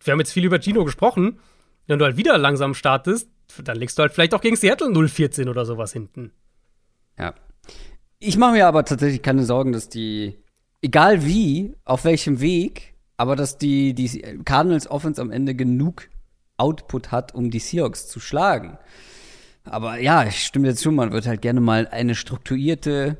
wir 0.00 0.12
haben 0.12 0.20
jetzt 0.20 0.32
viel 0.32 0.44
über 0.44 0.60
Gino 0.60 0.84
gesprochen. 0.84 1.38
Wenn 1.86 1.98
du 1.98 2.04
halt 2.04 2.16
wieder 2.16 2.38
langsam 2.38 2.74
startest, 2.74 3.28
dann 3.62 3.76
legst 3.76 3.98
du 3.98 4.02
halt 4.02 4.12
vielleicht 4.12 4.34
auch 4.34 4.40
gegen 4.40 4.56
Seattle 4.56 4.88
0-14 4.88 5.48
oder 5.48 5.64
sowas 5.64 5.92
hinten. 5.92 6.32
Ja. 7.18 7.34
Ich 8.18 8.36
mache 8.38 8.52
mir 8.52 8.66
aber 8.66 8.84
tatsächlich 8.84 9.22
keine 9.22 9.44
Sorgen, 9.44 9.72
dass 9.72 9.88
die, 9.88 10.38
egal 10.82 11.24
wie, 11.24 11.74
auf 11.84 12.04
welchem 12.04 12.40
Weg, 12.40 12.94
aber 13.16 13.36
dass 13.36 13.56
die, 13.56 13.94
die 13.94 14.20
Cardinals 14.44 14.90
Offense 14.90 15.22
am 15.22 15.30
Ende 15.30 15.54
genug 15.54 16.08
Output 16.56 17.10
hat, 17.10 17.34
um 17.34 17.50
die 17.50 17.60
Seahawks 17.60 18.08
zu 18.08 18.20
schlagen. 18.20 18.78
Aber 19.64 19.98
ja, 20.00 20.24
ich 20.24 20.44
stimme 20.44 20.68
dir 20.68 20.74
zu, 20.74 20.90
man 20.90 21.12
wird 21.12 21.26
halt 21.26 21.40
gerne 21.40 21.60
mal 21.60 21.88
eine 21.88 22.14
strukturierte, 22.14 23.16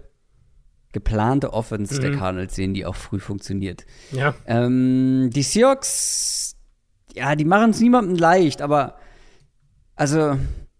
geplante 0.92 1.52
Offense 1.52 1.94
mhm. 1.94 2.00
der 2.00 2.16
Cardinals 2.16 2.54
sehen, 2.54 2.74
die 2.74 2.84
auch 2.84 2.96
früh 2.96 3.20
funktioniert. 3.20 3.86
Ja. 4.10 4.34
Ähm, 4.46 5.30
die 5.32 5.42
Seahawks, 5.42 6.56
ja, 7.14 7.34
die 7.36 7.44
machen 7.44 7.70
es 7.70 7.80
niemandem 7.80 8.16
leicht, 8.16 8.60
aber 8.60 8.96
also 9.94 10.36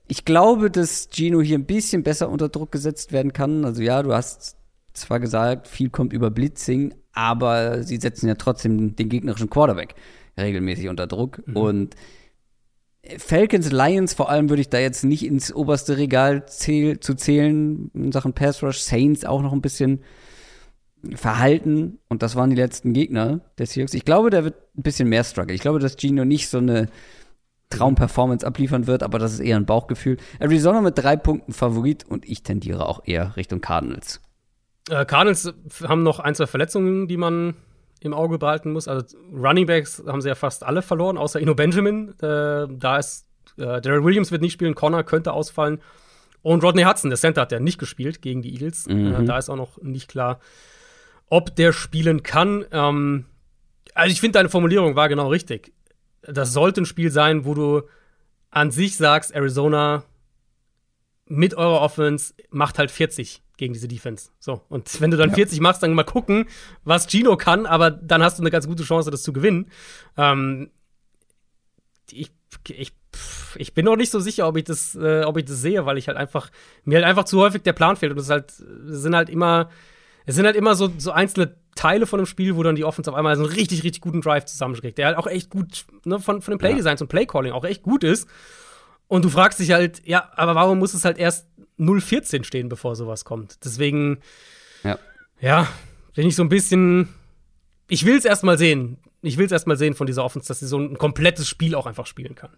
ich 0.09 0.25
glaube, 0.25 0.71
dass 0.71 1.09
Gino 1.11 1.41
hier 1.41 1.59
ein 1.59 1.65
bisschen 1.65 2.03
besser 2.03 2.29
unter 2.29 2.49
Druck 2.49 2.73
gesetzt 2.73 3.13
werden 3.13 3.33
kann. 3.33 3.65
Also 3.65 3.83
ja, 3.83 4.03
du 4.03 4.13
hast 4.13 4.57
zwar 4.95 5.21
gesagt, 5.21 5.69
viel 5.69 5.91
kommt 5.91 6.13
über 6.13 6.31
Blitzing, 6.31 6.95
aber 7.13 7.83
sie 7.83 7.97
setzen 7.97 8.29
ja 8.29 8.35
trotzdem 8.35 8.97
den 8.97 9.09
gegnerischen 9.09 9.51
Quarterback 9.51 9.95
regelmäßig 10.39 10.89
unter 10.89 11.07
Druck. 11.07 11.47
Mhm. 11.47 11.57
Und 11.57 11.97
Falcons, 13.19 13.73
Lions 13.73 14.15
vor 14.15 14.31
allem 14.31 14.49
würde 14.49 14.61
ich 14.61 14.69
da 14.69 14.79
jetzt 14.79 15.05
nicht 15.05 15.25
ins 15.25 15.53
oberste 15.53 15.97
Regal 15.99 16.47
zähl 16.47 17.01
zu 17.01 17.15
zählen 17.15 17.91
in 17.95 18.13
Sachen 18.13 18.33
Pass 18.33 18.63
Rush. 18.63 18.79
Saints 18.79 19.25
auch 19.25 19.43
noch 19.43 19.53
ein 19.53 19.63
bisschen 19.63 20.01
verhalten 21.15 21.99
und 22.09 22.23
das 22.23 22.37
waren 22.37 22.51
die 22.51 22.57
letzten 22.57 22.93
Gegner 22.93 23.41
der 23.59 23.67
Seahawks. 23.67 23.95
Ich 23.95 24.05
glaube, 24.05 24.31
der 24.31 24.45
wird 24.45 24.55
ein 24.77 24.83
bisschen 24.83 25.09
mehr 25.09 25.25
struggle. 25.25 25.55
Ich 25.55 25.61
glaube, 25.61 25.81
dass 25.81 25.97
Gino 25.99 26.25
nicht 26.25 26.49
so 26.49 26.59
eine 26.59 26.89
Traumperformance 27.71 28.47
abliefern 28.47 28.87
wird, 28.87 29.03
aber 29.03 29.19
das 29.19 29.33
ist 29.33 29.41
eher 29.41 29.57
ein 29.57 29.67
Bauchgefühl. 29.67 30.19
Arizona 30.39 30.81
mit 30.81 30.97
drei 30.97 31.17
Punkten 31.17 31.53
Favorit 31.53 32.05
und 32.09 32.29
ich 32.29 32.45
tendiere 32.45 32.87
auch 32.87 33.03
eher 33.05 33.37
Richtung 33.37 33.61
Cardinals. 33.61 34.21
Äh, 34.91 35.05
Cardinals 35.05 35.53
haben 35.85 36.03
noch 36.03 36.19
ein, 36.19 36.35
zwei 36.35 36.47
Verletzungen, 36.47 37.09
die 37.09 37.17
man 37.17 37.55
im 38.01 38.15
Auge 38.15 38.39
behalten 38.39 38.73
muss. 38.73 38.89
Also 38.89 39.17
Running 39.33 39.67
Backs 39.67 40.03
haben 40.07 40.21
sie 40.21 40.29
ja 40.29 40.35
fast 40.35 40.65
alle 40.65 40.83
verloren, 40.83 41.17
außer 41.17 41.41
Ino 41.41 41.55
Benjamin. 41.55 42.11
Äh, 42.21 42.67
da 42.69 42.99
ist 42.99 43.27
äh, 43.59 43.81
Darrell 43.81 44.05
Williams 44.05 44.33
wird 44.33 44.43
nicht 44.43 44.53
spielen, 44.53 44.75
Connor 44.75 45.05
könnte 45.05 45.33
ausfallen. 45.33 45.81
Und 46.43 46.65
Rodney 46.65 46.83
Hudson, 46.83 47.11
der 47.11 47.19
Center, 47.19 47.43
hat 47.43 47.53
ja 47.53 47.61
nicht 47.61 47.79
gespielt 47.79 48.21
gegen 48.21 48.43
die 48.43 48.53
Eagles. 48.53 48.87
Äh, 48.87 48.95
mhm. 48.95 49.15
Äh, 49.15 49.25
da 49.25 49.39
ist 49.39 49.49
auch 49.49 49.57
noch 49.57 49.81
nicht 49.81 50.09
klar, 50.09 50.41
ob 51.29 51.55
der 51.55 51.73
spielen 51.73 52.23
kann. 52.23 52.65
Ähm, 52.73 53.27
also 53.95 54.13
ich 54.13 54.21
finde, 54.21 54.39
deine 54.39 54.49
Formulierung 54.49 54.97
war 54.97 55.09
genau 55.09 55.29
richtig. 55.29 55.73
Das 56.23 56.53
sollte 56.53 56.83
ein 56.83 56.87
Spiel 56.87 57.11
sein, 57.11 57.45
wo 57.45 57.55
du 57.55 57.83
an 58.51 58.71
sich 58.71 58.97
sagst, 58.97 59.35
Arizona 59.35 60.05
mit 61.33 61.55
eurer 61.55 61.81
Offense 61.81 62.35
macht 62.51 62.79
halt 62.79 62.91
40 62.91 63.43
gegen 63.57 63.73
diese 63.73 63.89
Defense. 63.89 64.31
So, 64.39 64.61
und 64.69 65.01
wenn 65.01 65.11
du 65.11 65.17
dann 65.17 65.31
ja. 65.31 65.37
40 65.37 65.61
machst, 65.61 65.83
dann 65.83 65.95
mal 65.95 66.05
gucken, 66.05 66.47
was 66.85 67.07
Gino 67.07 67.37
kann, 67.39 67.65
aber 67.65 67.91
dann 67.91 68.23
hast 68.23 68.39
du 68.39 68.43
eine 68.43 68.51
ganz 68.51 68.67
gute 68.67 68.85
Chance, 68.85 69.11
das 69.11 69.23
zu 69.23 69.33
gewinnen. 69.33 69.71
Ähm, 70.19 70.71
ich, 72.11 72.31
ich, 72.69 72.93
ich 73.57 73.73
bin 73.73 73.87
noch 73.87 73.97
nicht 73.97 74.11
so 74.11 74.21
sicher, 74.21 74.47
ob 74.47 74.59
ich 74.59 74.65
das, 74.65 74.95
äh, 74.95 75.25
ob 75.25 75.39
ich 75.39 75.47
das 75.47 75.63
sehe, 75.63 75.87
weil 75.87 75.97
ich 75.97 76.09
halt 76.09 76.19
einfach, 76.19 76.51
mir 76.85 76.97
halt 76.97 77.07
einfach 77.07 77.25
zu 77.25 77.41
häufig 77.41 77.63
der 77.63 77.73
Plan 77.73 77.97
fehlt. 77.97 78.13
Und 78.13 78.19
es 78.19 78.29
halt, 78.29 78.53
sind 78.53 79.17
halt 79.17 79.31
immer, 79.31 79.71
es 80.27 80.35
sind 80.35 80.45
halt 80.45 80.57
immer 80.57 80.75
so, 80.75 80.91
so 80.99 81.13
einzelne 81.13 81.57
Teile 81.75 82.07
von 82.07 82.19
dem 82.19 82.27
Spiel, 82.27 82.57
wo 82.57 82.63
dann 82.63 82.77
die 82.77 82.85
Offense 82.85 83.11
auf 83.11 83.17
einmal 83.17 83.37
so 83.37 83.45
einen 83.45 83.55
richtig, 83.55 83.85
richtig 83.85 84.03
guten 84.03 84.21
Drive 84.21 84.45
zusammenkriegt, 84.45 84.99
der 84.99 85.07
halt 85.07 85.17
auch 85.17 85.27
echt 85.27 85.49
gut, 85.49 85.87
ne, 86.05 86.19
von, 86.19 86.43
von 86.43 86.53
den 86.53 86.59
Playdesigns 86.59 87.01
ja. 87.01 87.05
und 87.05 87.09
Playcalling 87.09 87.53
auch 87.53 87.65
echt 87.65 87.83
gut 87.83 88.05
ist. 88.05 88.29
Und 89.13 89.27
du 89.27 89.29
fragst 89.29 89.61
dich 89.61 89.73
halt, 89.73 90.01
ja, 90.07 90.33
aber 90.37 90.55
warum 90.55 90.79
muss 90.79 90.95
es 90.95 91.05
halt 91.05 91.19
erst 91.19 91.47
014 91.77 92.45
stehen, 92.45 92.71
bevor 92.71 92.97
sowas 92.97 93.27
kommt? 93.27 93.63
Deswegen, 93.63 94.21
ja, 94.85 94.99
ja 95.39 95.69
bin 96.15 96.27
ich 96.27 96.35
so 96.35 96.43
ein 96.43 96.49
bisschen. 96.49 97.11
Ich 97.91 98.07
will 98.07 98.17
es 98.17 98.25
erstmal 98.25 98.57
sehen. 98.57 98.97
Ich 99.21 99.37
will 99.37 99.45
es 99.45 99.53
erstmal 99.53 99.77
sehen 99.77 99.93
von 99.93 100.07
dieser 100.07 100.25
Offense, 100.25 100.49
dass 100.49 100.61
sie 100.61 100.67
so 100.67 100.79
ein 100.79 100.97
komplettes 100.97 101.47
Spiel 101.47 101.75
auch 101.75 101.85
einfach 101.85 102.07
spielen 102.07 102.35
kann. 102.37 102.57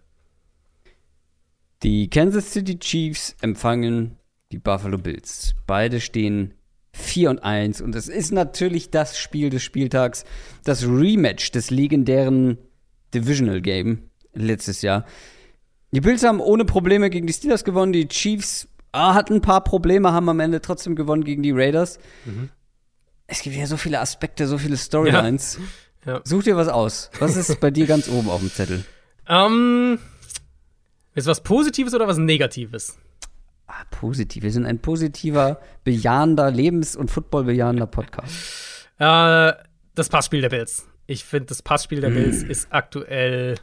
Die 1.83 2.09
Kansas 2.09 2.53
City 2.53 2.79
Chiefs 2.79 3.35
empfangen 3.41 4.17
die 4.53 4.59
Buffalo 4.59 4.97
Bills. 4.97 5.55
Beide 5.67 5.99
stehen 5.99 6.53
4 6.93 7.31
und 7.31 7.39
1 7.39 7.81
und 7.81 7.93
es 7.95 8.07
ist 8.07 8.31
natürlich 8.31 8.91
das 8.91 9.19
Spiel 9.19 9.49
des 9.49 9.61
Spieltags, 9.61 10.23
das 10.63 10.85
Rematch 10.85 11.51
des 11.51 11.69
legendären 11.69 12.59
Divisional 13.13 13.59
Game 13.59 14.09
letztes 14.33 14.83
Jahr. 14.83 15.03
Die 15.95 16.01
Bills 16.01 16.23
haben 16.23 16.41
ohne 16.41 16.65
Probleme 16.65 17.09
gegen 17.09 17.25
die 17.25 17.31
Steelers 17.31 17.63
gewonnen. 17.63 17.93
Die 17.93 18.09
Chiefs 18.09 18.67
ah, 18.91 19.13
hatten 19.13 19.35
ein 19.35 19.41
paar 19.41 19.63
Probleme, 19.63 20.11
haben 20.11 20.27
am 20.27 20.41
Ende 20.41 20.59
trotzdem 20.59 20.93
gewonnen 20.93 21.23
gegen 21.23 21.41
die 21.41 21.51
Raiders. 21.51 21.99
Mhm. 22.25 22.49
Es 23.27 23.41
gibt 23.41 23.55
ja 23.55 23.65
so 23.65 23.77
viele 23.77 24.01
Aspekte, 24.01 24.45
so 24.45 24.57
viele 24.57 24.75
Storylines. 24.75 25.57
Ja. 26.05 26.15
Ja. 26.15 26.21
Such 26.25 26.43
dir 26.43 26.57
was 26.57 26.67
aus. 26.67 27.09
Was 27.19 27.37
ist 27.37 27.61
bei 27.61 27.71
dir 27.71 27.87
ganz 27.87 28.09
oben 28.09 28.29
auf 28.29 28.41
dem 28.41 28.51
Zettel? 28.51 28.83
Ähm, 29.29 29.97
ist 31.13 31.27
was 31.27 31.41
Positives 31.41 31.93
oder 31.93 32.09
was 32.09 32.17
Negatives? 32.17 32.97
Ah, 33.65 33.85
positiv. 33.89 34.43
Wir 34.43 34.51
sind 34.51 34.65
ein 34.65 34.79
positiver, 34.79 35.61
bejahender, 35.85 36.51
lebens- 36.51 36.97
und 36.97 37.09
footballbejahender 37.09 37.87
Podcast. 37.87 38.33
Äh, 38.99 39.53
das 39.95 40.09
Passspiel 40.09 40.41
der 40.41 40.49
Bills. 40.49 40.89
Ich 41.07 41.23
finde, 41.23 41.45
das 41.45 41.61
Passspiel 41.61 42.01
der. 42.01 42.09
Bills 42.09 42.43
ist 42.49 42.67
aktuell 42.71 43.55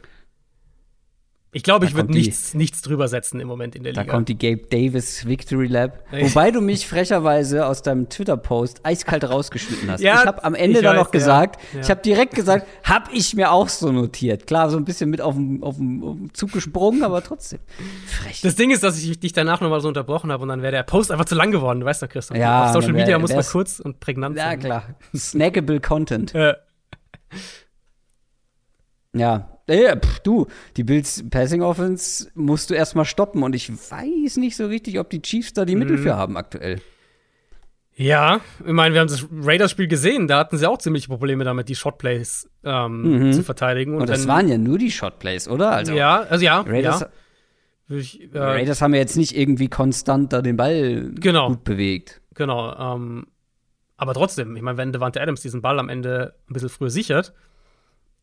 ich 1.53 1.61
glaube, 1.61 1.85
ich 1.85 1.93
würde 1.93 2.11
nichts, 2.11 2.55
nichts 2.55 2.81
drüber 2.81 3.07
setzen 3.07 3.39
im 3.39 3.47
Moment 3.47 3.75
in 3.75 3.83
der 3.83 3.93
da 3.93 4.01
Liga. 4.01 4.11
Da 4.11 4.17
kommt 4.17 4.27
die 4.27 4.37
Gabe 4.37 4.63
Davis 4.69 5.27
Victory 5.27 5.67
Lab. 5.67 6.03
Wobei 6.11 6.49
du 6.49 6.61
mich 6.61 6.87
frecherweise 6.87 7.67
aus 7.67 7.83
deinem 7.83 8.09
Twitter-Post 8.09 8.81
eiskalt 8.83 9.29
rausgeschnitten 9.29 9.91
hast. 9.91 10.01
ja, 10.03 10.15
ich 10.15 10.25
habe 10.25 10.43
am 10.43 10.55
Ende 10.55 10.81
da 10.81 10.95
noch 10.95 11.11
gesagt, 11.11 11.61
ja. 11.73 11.81
ich 11.81 11.89
habe 11.91 12.01
direkt 12.01 12.33
gesagt, 12.33 12.67
habe 12.83 13.11
ich 13.13 13.35
mir 13.35 13.51
auch 13.51 13.69
so 13.69 13.91
notiert. 13.91 14.47
Klar, 14.47 14.71
so 14.71 14.77
ein 14.77 14.85
bisschen 14.85 15.11
mit 15.11 15.21
auf 15.21 15.35
dem, 15.35 15.63
auf 15.63 15.77
dem 15.77 16.31
Zug 16.33 16.51
gesprungen, 16.51 17.03
aber 17.03 17.23
trotzdem. 17.23 17.59
Frech. 18.07 18.41
Das 18.41 18.55
Ding 18.55 18.71
ist, 18.71 18.83
dass 18.83 18.97
ich 18.97 19.19
dich 19.19 19.33
danach 19.33 19.61
nochmal 19.61 19.79
so 19.79 19.87
unterbrochen 19.87 20.31
habe 20.31 20.41
und 20.41 20.49
dann 20.49 20.63
wäre 20.63 20.71
der 20.71 20.83
Post 20.83 21.11
einfach 21.11 21.25
zu 21.25 21.35
lang 21.35 21.51
geworden, 21.51 21.81
du 21.81 21.85
weißt 21.85 22.01
doch, 22.01 22.09
Christoph. 22.09 22.37
Ja, 22.37 22.65
auf 22.65 22.73
Social 22.73 22.95
wär, 22.95 23.01
Media 23.01 23.19
muss 23.19 23.33
man 23.33 23.45
kurz 23.45 23.79
und 23.79 23.99
prägnant 23.99 24.37
sein. 24.37 24.51
Ja, 24.51 24.57
klar. 24.57 24.83
Snackable 25.15 25.79
Content. 25.79 26.33
Ja. 29.13 29.52
Äh, 29.67 29.97
pff, 29.97 30.19
du, 30.19 30.47
die 30.75 30.83
Bills 30.83 31.23
Passing 31.29 31.61
Offense 31.61 32.29
musst 32.35 32.69
du 32.69 32.73
erstmal 32.73 33.05
stoppen 33.05 33.43
und 33.43 33.55
ich 33.55 33.71
weiß 33.71 34.37
nicht 34.37 34.57
so 34.57 34.67
richtig, 34.67 34.99
ob 34.99 35.09
die 35.09 35.21
Chiefs 35.21 35.53
da 35.53 35.65
die 35.65 35.75
mhm. 35.75 35.79
Mittel 35.79 35.97
für 35.97 36.15
haben 36.15 36.35
aktuell. 36.37 36.81
Ja, 37.95 38.41
ich 38.65 38.71
meine, 38.71 38.93
wir 38.93 39.01
haben 39.01 39.07
das 39.07 39.27
Raiders-Spiel 39.31 39.87
gesehen, 39.87 40.27
da 40.27 40.39
hatten 40.39 40.57
sie 40.57 40.67
auch 40.67 40.79
ziemlich 40.79 41.07
Probleme 41.07 41.43
damit, 41.43 41.69
die 41.69 41.75
Shotplays 41.75 42.49
ähm, 42.63 43.27
mhm. 43.27 43.33
zu 43.33 43.43
verteidigen. 43.43 43.93
Und, 43.93 44.01
und 44.01 44.09
das 44.09 44.21
wenn, 44.21 44.27
waren 44.29 44.47
ja 44.47 44.57
nur 44.57 44.79
die 44.79 44.89
Shotplays, 44.89 45.47
oder? 45.47 45.71
Also, 45.71 45.93
ja, 45.93 46.21
also 46.21 46.43
ja. 46.43 46.61
Raiders, 46.61 47.01
ja. 47.01 47.09
Ich, 47.89 48.33
äh, 48.33 48.39
Raiders 48.39 48.81
haben 48.81 48.93
ja 48.95 48.99
jetzt 48.99 49.15
nicht 49.15 49.37
irgendwie 49.37 49.67
konstant 49.67 50.33
da 50.33 50.41
den 50.41 50.57
Ball 50.57 51.11
genau, 51.13 51.49
gut 51.49 51.63
bewegt. 51.63 52.21
Genau, 52.33 52.73
ähm, 52.95 53.27
aber 53.95 54.15
trotzdem, 54.15 54.55
ich 54.55 54.63
meine, 54.63 54.77
wenn 54.77 54.91
Devante 54.91 55.21
Adams 55.21 55.41
diesen 55.41 55.61
Ball 55.61 55.77
am 55.79 55.89
Ende 55.89 56.33
ein 56.49 56.53
bisschen 56.53 56.69
früher 56.69 56.89
sichert, 56.89 57.33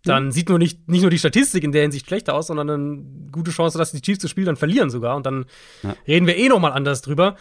dann 0.04 0.26
mhm. 0.26 0.32
sieht 0.32 0.48
nur 0.48 0.58
nicht, 0.58 0.88
nicht 0.88 1.02
nur 1.02 1.10
die 1.10 1.18
Statistik 1.18 1.62
in 1.62 1.72
der 1.72 1.82
Hinsicht 1.82 2.06
schlechter 2.06 2.34
aus, 2.34 2.46
sondern 2.46 2.70
eine 2.70 3.30
gute 3.30 3.50
Chance, 3.50 3.78
dass 3.78 3.92
die 3.92 4.00
Chiefs 4.00 4.20
das 4.20 4.30
Spiel 4.30 4.44
dann 4.44 4.56
verlieren 4.56 4.90
sogar. 4.90 5.16
Und 5.16 5.26
dann 5.26 5.44
ja. 5.82 5.94
reden 6.06 6.26
wir 6.26 6.36
eh 6.36 6.48
noch 6.48 6.60
mal 6.60 6.72
anders 6.72 7.02
drüber. 7.02 7.36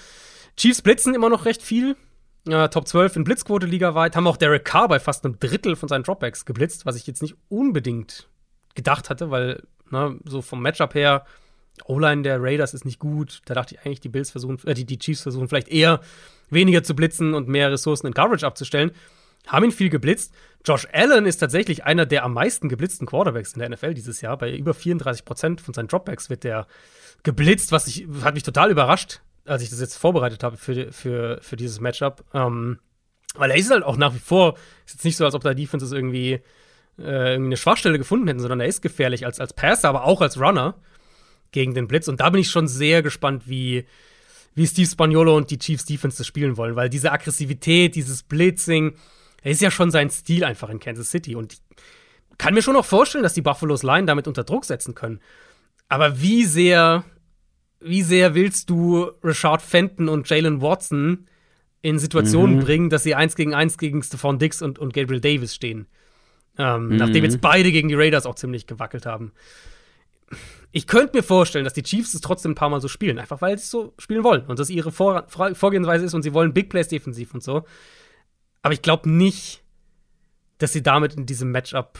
Chiefs 0.57 0.81
blitzen 0.81 1.15
immer 1.15 1.29
noch 1.29 1.45
recht 1.45 1.61
viel. 1.61 1.95
Äh, 2.47 2.69
Top 2.69 2.87
12 2.87 3.17
in 3.17 3.23
Blitzquote 3.23 3.65
ligaweit. 3.65 4.15
Haben 4.15 4.27
auch 4.27 4.37
Derek 4.37 4.65
Carr 4.65 4.87
bei 4.89 4.99
fast 4.99 5.25
einem 5.25 5.39
Drittel 5.39 5.75
von 5.75 5.87
seinen 5.87 6.03
Dropbacks 6.03 6.45
geblitzt, 6.45 6.85
was 6.85 6.95
ich 6.95 7.07
jetzt 7.07 7.21
nicht 7.21 7.35
unbedingt 7.47 8.27
gedacht 8.75 9.09
hatte, 9.09 9.31
weil 9.31 9.63
ne, 9.89 10.19
so 10.25 10.41
vom 10.41 10.61
Matchup 10.61 10.95
her 10.95 11.25
O-Line 11.85 12.23
der 12.23 12.41
Raiders 12.41 12.73
ist 12.73 12.85
nicht 12.85 12.99
gut. 12.99 13.41
Da 13.45 13.53
dachte 13.53 13.75
ich 13.75 13.85
eigentlich, 13.85 14.01
die 14.01 14.09
Bills 14.09 14.31
versuchen, 14.31 14.59
äh, 14.65 14.73
die, 14.73 14.85
die 14.85 14.99
Chiefs 14.99 15.21
versuchen 15.21 15.47
vielleicht 15.47 15.69
eher 15.69 16.01
weniger 16.49 16.83
zu 16.83 16.95
blitzen 16.95 17.33
und 17.33 17.47
mehr 17.47 17.71
Ressourcen 17.71 18.07
in 18.07 18.13
Coverage 18.13 18.45
abzustellen. 18.45 18.91
Haben 19.49 19.65
ihn 19.65 19.71
viel 19.71 19.89
geblitzt. 19.89 20.33
Josh 20.63 20.87
Allen 20.93 21.25
ist 21.25 21.37
tatsächlich 21.37 21.83
einer 21.83 22.05
der 22.05 22.23
am 22.23 22.33
meisten 22.33 22.69
geblitzten 22.69 23.07
Quarterbacks 23.07 23.53
in 23.53 23.59
der 23.59 23.69
NFL 23.69 23.95
dieses 23.95 24.21
Jahr. 24.21 24.37
Bei 24.37 24.55
über 24.55 24.73
34 24.73 25.25
Prozent 25.25 25.61
von 25.61 25.73
seinen 25.73 25.87
Dropbacks 25.87 26.29
wird 26.29 26.43
der 26.43 26.67
geblitzt, 27.23 27.71
was 27.71 27.87
ich, 27.87 28.07
hat 28.21 28.35
mich 28.35 28.43
total 28.43 28.69
überrascht, 28.69 29.21
als 29.45 29.63
ich 29.63 29.69
das 29.69 29.81
jetzt 29.81 29.97
vorbereitet 29.97 30.43
habe 30.43 30.57
für, 30.57 30.93
für, 30.93 31.39
für 31.41 31.55
dieses 31.55 31.79
Matchup. 31.79 32.23
Ähm, 32.33 32.79
weil 33.35 33.49
er 33.51 33.57
ist 33.57 33.71
halt 33.71 33.83
auch 33.83 33.97
nach 33.97 34.13
wie 34.13 34.19
vor, 34.19 34.55
ist 34.85 34.93
jetzt 34.93 35.05
nicht 35.05 35.17
so, 35.17 35.25
als 35.25 35.33
ob 35.33 35.43
da 35.43 35.53
Defenses 35.53 35.91
irgendwie, 35.91 36.33
äh, 36.99 37.33
irgendwie 37.33 37.47
eine 37.47 37.57
Schwachstelle 37.57 37.97
gefunden 37.97 38.27
hätten, 38.27 38.39
sondern 38.39 38.59
er 38.59 38.67
ist 38.67 38.81
gefährlich 38.81 39.25
als, 39.25 39.39
als 39.39 39.53
Passer, 39.53 39.89
aber 39.89 40.05
auch 40.05 40.21
als 40.21 40.39
Runner 40.39 40.75
gegen 41.51 41.73
den 41.73 41.87
Blitz. 41.87 42.07
Und 42.07 42.19
da 42.19 42.29
bin 42.29 42.41
ich 42.41 42.51
schon 42.51 42.67
sehr 42.67 43.01
gespannt, 43.01 43.43
wie, 43.47 43.85
wie 44.53 44.67
Steve 44.67 44.87
Spagnolo 44.87 45.35
und 45.35 45.49
die 45.49 45.57
Chiefs 45.57 45.85
Defense 45.85 46.17
das 46.17 46.27
spielen 46.27 46.57
wollen, 46.57 46.75
weil 46.75 46.89
diese 46.89 47.11
Aggressivität, 47.11 47.95
dieses 47.95 48.23
Blitzing, 48.23 48.95
er 49.41 49.51
ist 49.51 49.61
ja 49.61 49.71
schon 49.71 49.91
sein 49.91 50.09
Stil 50.09 50.43
einfach 50.43 50.69
in 50.69 50.79
Kansas 50.79 51.11
City. 51.11 51.35
Und 51.35 51.53
ich 51.53 51.61
kann 52.37 52.53
mir 52.53 52.61
schon 52.61 52.75
auch 52.75 52.85
vorstellen, 52.85 53.23
dass 53.23 53.33
die 53.33 53.41
Buffalo's 53.41 53.83
Line 53.83 54.05
damit 54.05 54.27
unter 54.27 54.43
Druck 54.43 54.65
setzen 54.65 54.95
können. 54.95 55.19
Aber 55.87 56.21
wie 56.21 56.45
sehr, 56.45 57.03
wie 57.79 58.01
sehr 58.01 58.35
willst 58.35 58.69
du 58.69 59.11
Richard 59.23 59.61
Fenton 59.61 60.09
und 60.09 60.29
Jalen 60.29 60.61
Watson 60.61 61.27
in 61.81 61.97
Situationen 61.97 62.57
mhm. 62.57 62.61
bringen, 62.61 62.89
dass 62.89 63.03
sie 63.03 63.15
eins 63.15 63.35
gegen 63.35 63.53
eins 63.53 63.77
gegen 63.77 64.03
Stephon 64.03 64.39
Dix 64.39 64.61
und, 64.61 64.79
und 64.79 64.93
Gabriel 64.93 65.21
Davis 65.21 65.55
stehen? 65.55 65.87
Ähm, 66.57 66.89
mhm. 66.89 66.97
Nachdem 66.97 67.23
jetzt 67.23 67.41
beide 67.41 67.71
gegen 67.71 67.87
die 67.87 67.95
Raiders 67.95 68.25
auch 68.25 68.35
ziemlich 68.35 68.67
gewackelt 68.67 69.05
haben. 69.05 69.31
Ich 70.71 70.85
könnte 70.85 71.17
mir 71.17 71.23
vorstellen, 71.23 71.63
dass 71.63 71.73
die 71.73 71.81
Chiefs 71.81 72.13
es 72.13 72.21
trotzdem 72.21 72.51
ein 72.51 72.55
paar 72.55 72.69
Mal 72.69 72.81
so 72.81 72.87
spielen, 72.87 73.17
einfach 73.17 73.41
weil 73.41 73.57
sie 73.57 73.63
es 73.63 73.71
so 73.71 73.93
spielen 73.97 74.23
wollen 74.23 74.45
und 74.45 74.59
das 74.59 74.69
ihre 74.69 74.91
Vor 74.91 75.25
Vorgehensweise 75.27 76.05
ist 76.05 76.13
und 76.13 76.21
sie 76.21 76.33
wollen 76.33 76.53
Big 76.53 76.69
Plays 76.69 76.89
defensiv 76.89 77.33
und 77.33 77.41
so. 77.41 77.65
Aber 78.61 78.73
ich 78.73 78.81
glaube 78.81 79.09
nicht, 79.09 79.63
dass 80.57 80.73
sie 80.73 80.83
damit 80.83 81.15
in 81.15 81.25
diesem 81.25 81.51
Matchup 81.51 81.99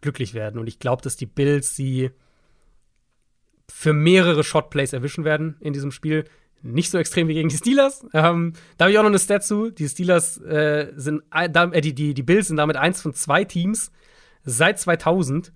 glücklich 0.00 0.34
werden. 0.34 0.60
Und 0.60 0.66
ich 0.66 0.78
glaube, 0.78 1.02
dass 1.02 1.16
die 1.16 1.26
Bills 1.26 1.74
sie 1.74 2.10
für 3.68 3.92
mehrere 3.92 4.44
Shotplays 4.44 4.92
erwischen 4.92 5.24
werden 5.24 5.56
in 5.60 5.72
diesem 5.72 5.90
Spiel. 5.90 6.24
Nicht 6.62 6.90
so 6.90 6.98
extrem 6.98 7.28
wie 7.28 7.34
gegen 7.34 7.48
die 7.48 7.56
Steelers. 7.56 8.06
Ähm, 8.12 8.54
da 8.76 8.84
habe 8.84 8.92
ich 8.92 8.98
auch 8.98 9.02
noch 9.02 9.10
eine 9.10 9.18
Stat 9.18 9.44
zu. 9.44 9.70
Die 9.70 9.88
Steelers 9.88 10.38
äh, 10.38 10.92
sind, 10.96 11.22
äh, 11.32 11.80
die, 11.80 11.94
die, 11.94 12.14
die 12.14 12.22
Bills 12.22 12.48
sind 12.48 12.56
damit 12.56 12.76
eins 12.76 13.02
von 13.02 13.14
zwei 13.14 13.44
Teams 13.44 13.90
seit 14.44 14.78
2000, 14.78 15.52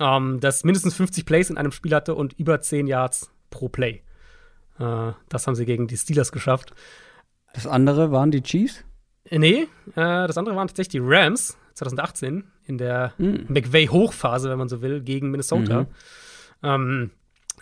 ähm, 0.00 0.40
das 0.40 0.64
mindestens 0.64 0.94
50 0.94 1.26
Plays 1.26 1.50
in 1.50 1.58
einem 1.58 1.72
Spiel 1.72 1.94
hatte 1.94 2.14
und 2.14 2.32
über 2.38 2.60
10 2.60 2.86
Yards 2.86 3.30
pro 3.50 3.68
Play. 3.68 4.02
Äh, 4.78 5.12
das 5.28 5.46
haben 5.46 5.54
sie 5.54 5.66
gegen 5.66 5.86
die 5.86 5.96
Steelers 5.96 6.32
geschafft. 6.32 6.74
Das 7.54 7.66
andere 7.66 8.10
waren 8.10 8.30
die 8.30 8.42
Chiefs? 8.42 8.84
Äh, 9.32 9.38
nee, 9.38 9.68
äh, 9.94 10.26
das 10.26 10.36
andere 10.36 10.54
waren 10.54 10.68
tatsächlich 10.68 11.00
die 11.00 11.00
Rams 11.02 11.56
2018 11.74 12.44
in 12.66 12.78
der 12.78 13.14
mhm. 13.16 13.46
McVay-Hochphase, 13.48 14.50
wenn 14.50 14.58
man 14.58 14.68
so 14.68 14.82
will, 14.82 15.00
gegen 15.00 15.30
Minnesota. 15.30 15.82
Mhm. 15.82 15.86
Ähm, 16.62 17.10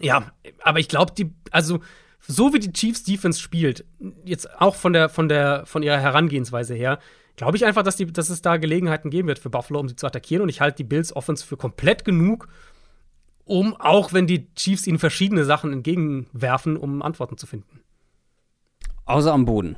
ja, 0.00 0.32
aber 0.62 0.80
ich 0.80 0.88
glaube, 0.88 1.12
die, 1.16 1.32
also 1.52 1.80
so 2.18 2.52
wie 2.52 2.58
die 2.58 2.72
Chiefs 2.72 3.04
Defense 3.04 3.40
spielt, 3.40 3.84
jetzt 4.24 4.60
auch 4.60 4.74
von 4.74 4.92
der, 4.92 5.08
von 5.08 5.28
der, 5.28 5.64
von 5.64 5.82
ihrer 5.82 5.98
Herangehensweise 5.98 6.74
her, 6.74 6.98
glaube 7.36 7.56
ich 7.56 7.64
einfach, 7.64 7.84
dass, 7.84 7.96
die, 7.96 8.12
dass 8.12 8.30
es 8.30 8.42
da 8.42 8.56
Gelegenheiten 8.56 9.08
geben 9.08 9.28
wird 9.28 9.38
für 9.38 9.48
Buffalo, 9.50 9.78
um 9.78 9.88
sie 9.88 9.96
zu 9.96 10.06
attackieren. 10.06 10.42
Und 10.42 10.48
ich 10.48 10.60
halte 10.60 10.78
die 10.78 10.84
Bills 10.84 11.14
Offense 11.14 11.46
für 11.46 11.56
komplett 11.56 12.04
genug, 12.04 12.48
um, 13.44 13.76
auch 13.76 14.12
wenn 14.12 14.26
die 14.26 14.52
Chiefs 14.54 14.88
ihnen 14.88 14.98
verschiedene 14.98 15.44
Sachen 15.44 15.72
entgegenwerfen, 15.72 16.76
um 16.76 17.00
Antworten 17.00 17.38
zu 17.38 17.46
finden. 17.46 17.80
Außer 19.04 19.32
am 19.32 19.44
Boden. 19.44 19.76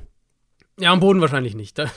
Ja, 0.82 0.92
am 0.92 0.98
Boden 0.98 1.20
wahrscheinlich 1.20 1.54
nicht. 1.54 1.78
Das, 1.78 1.92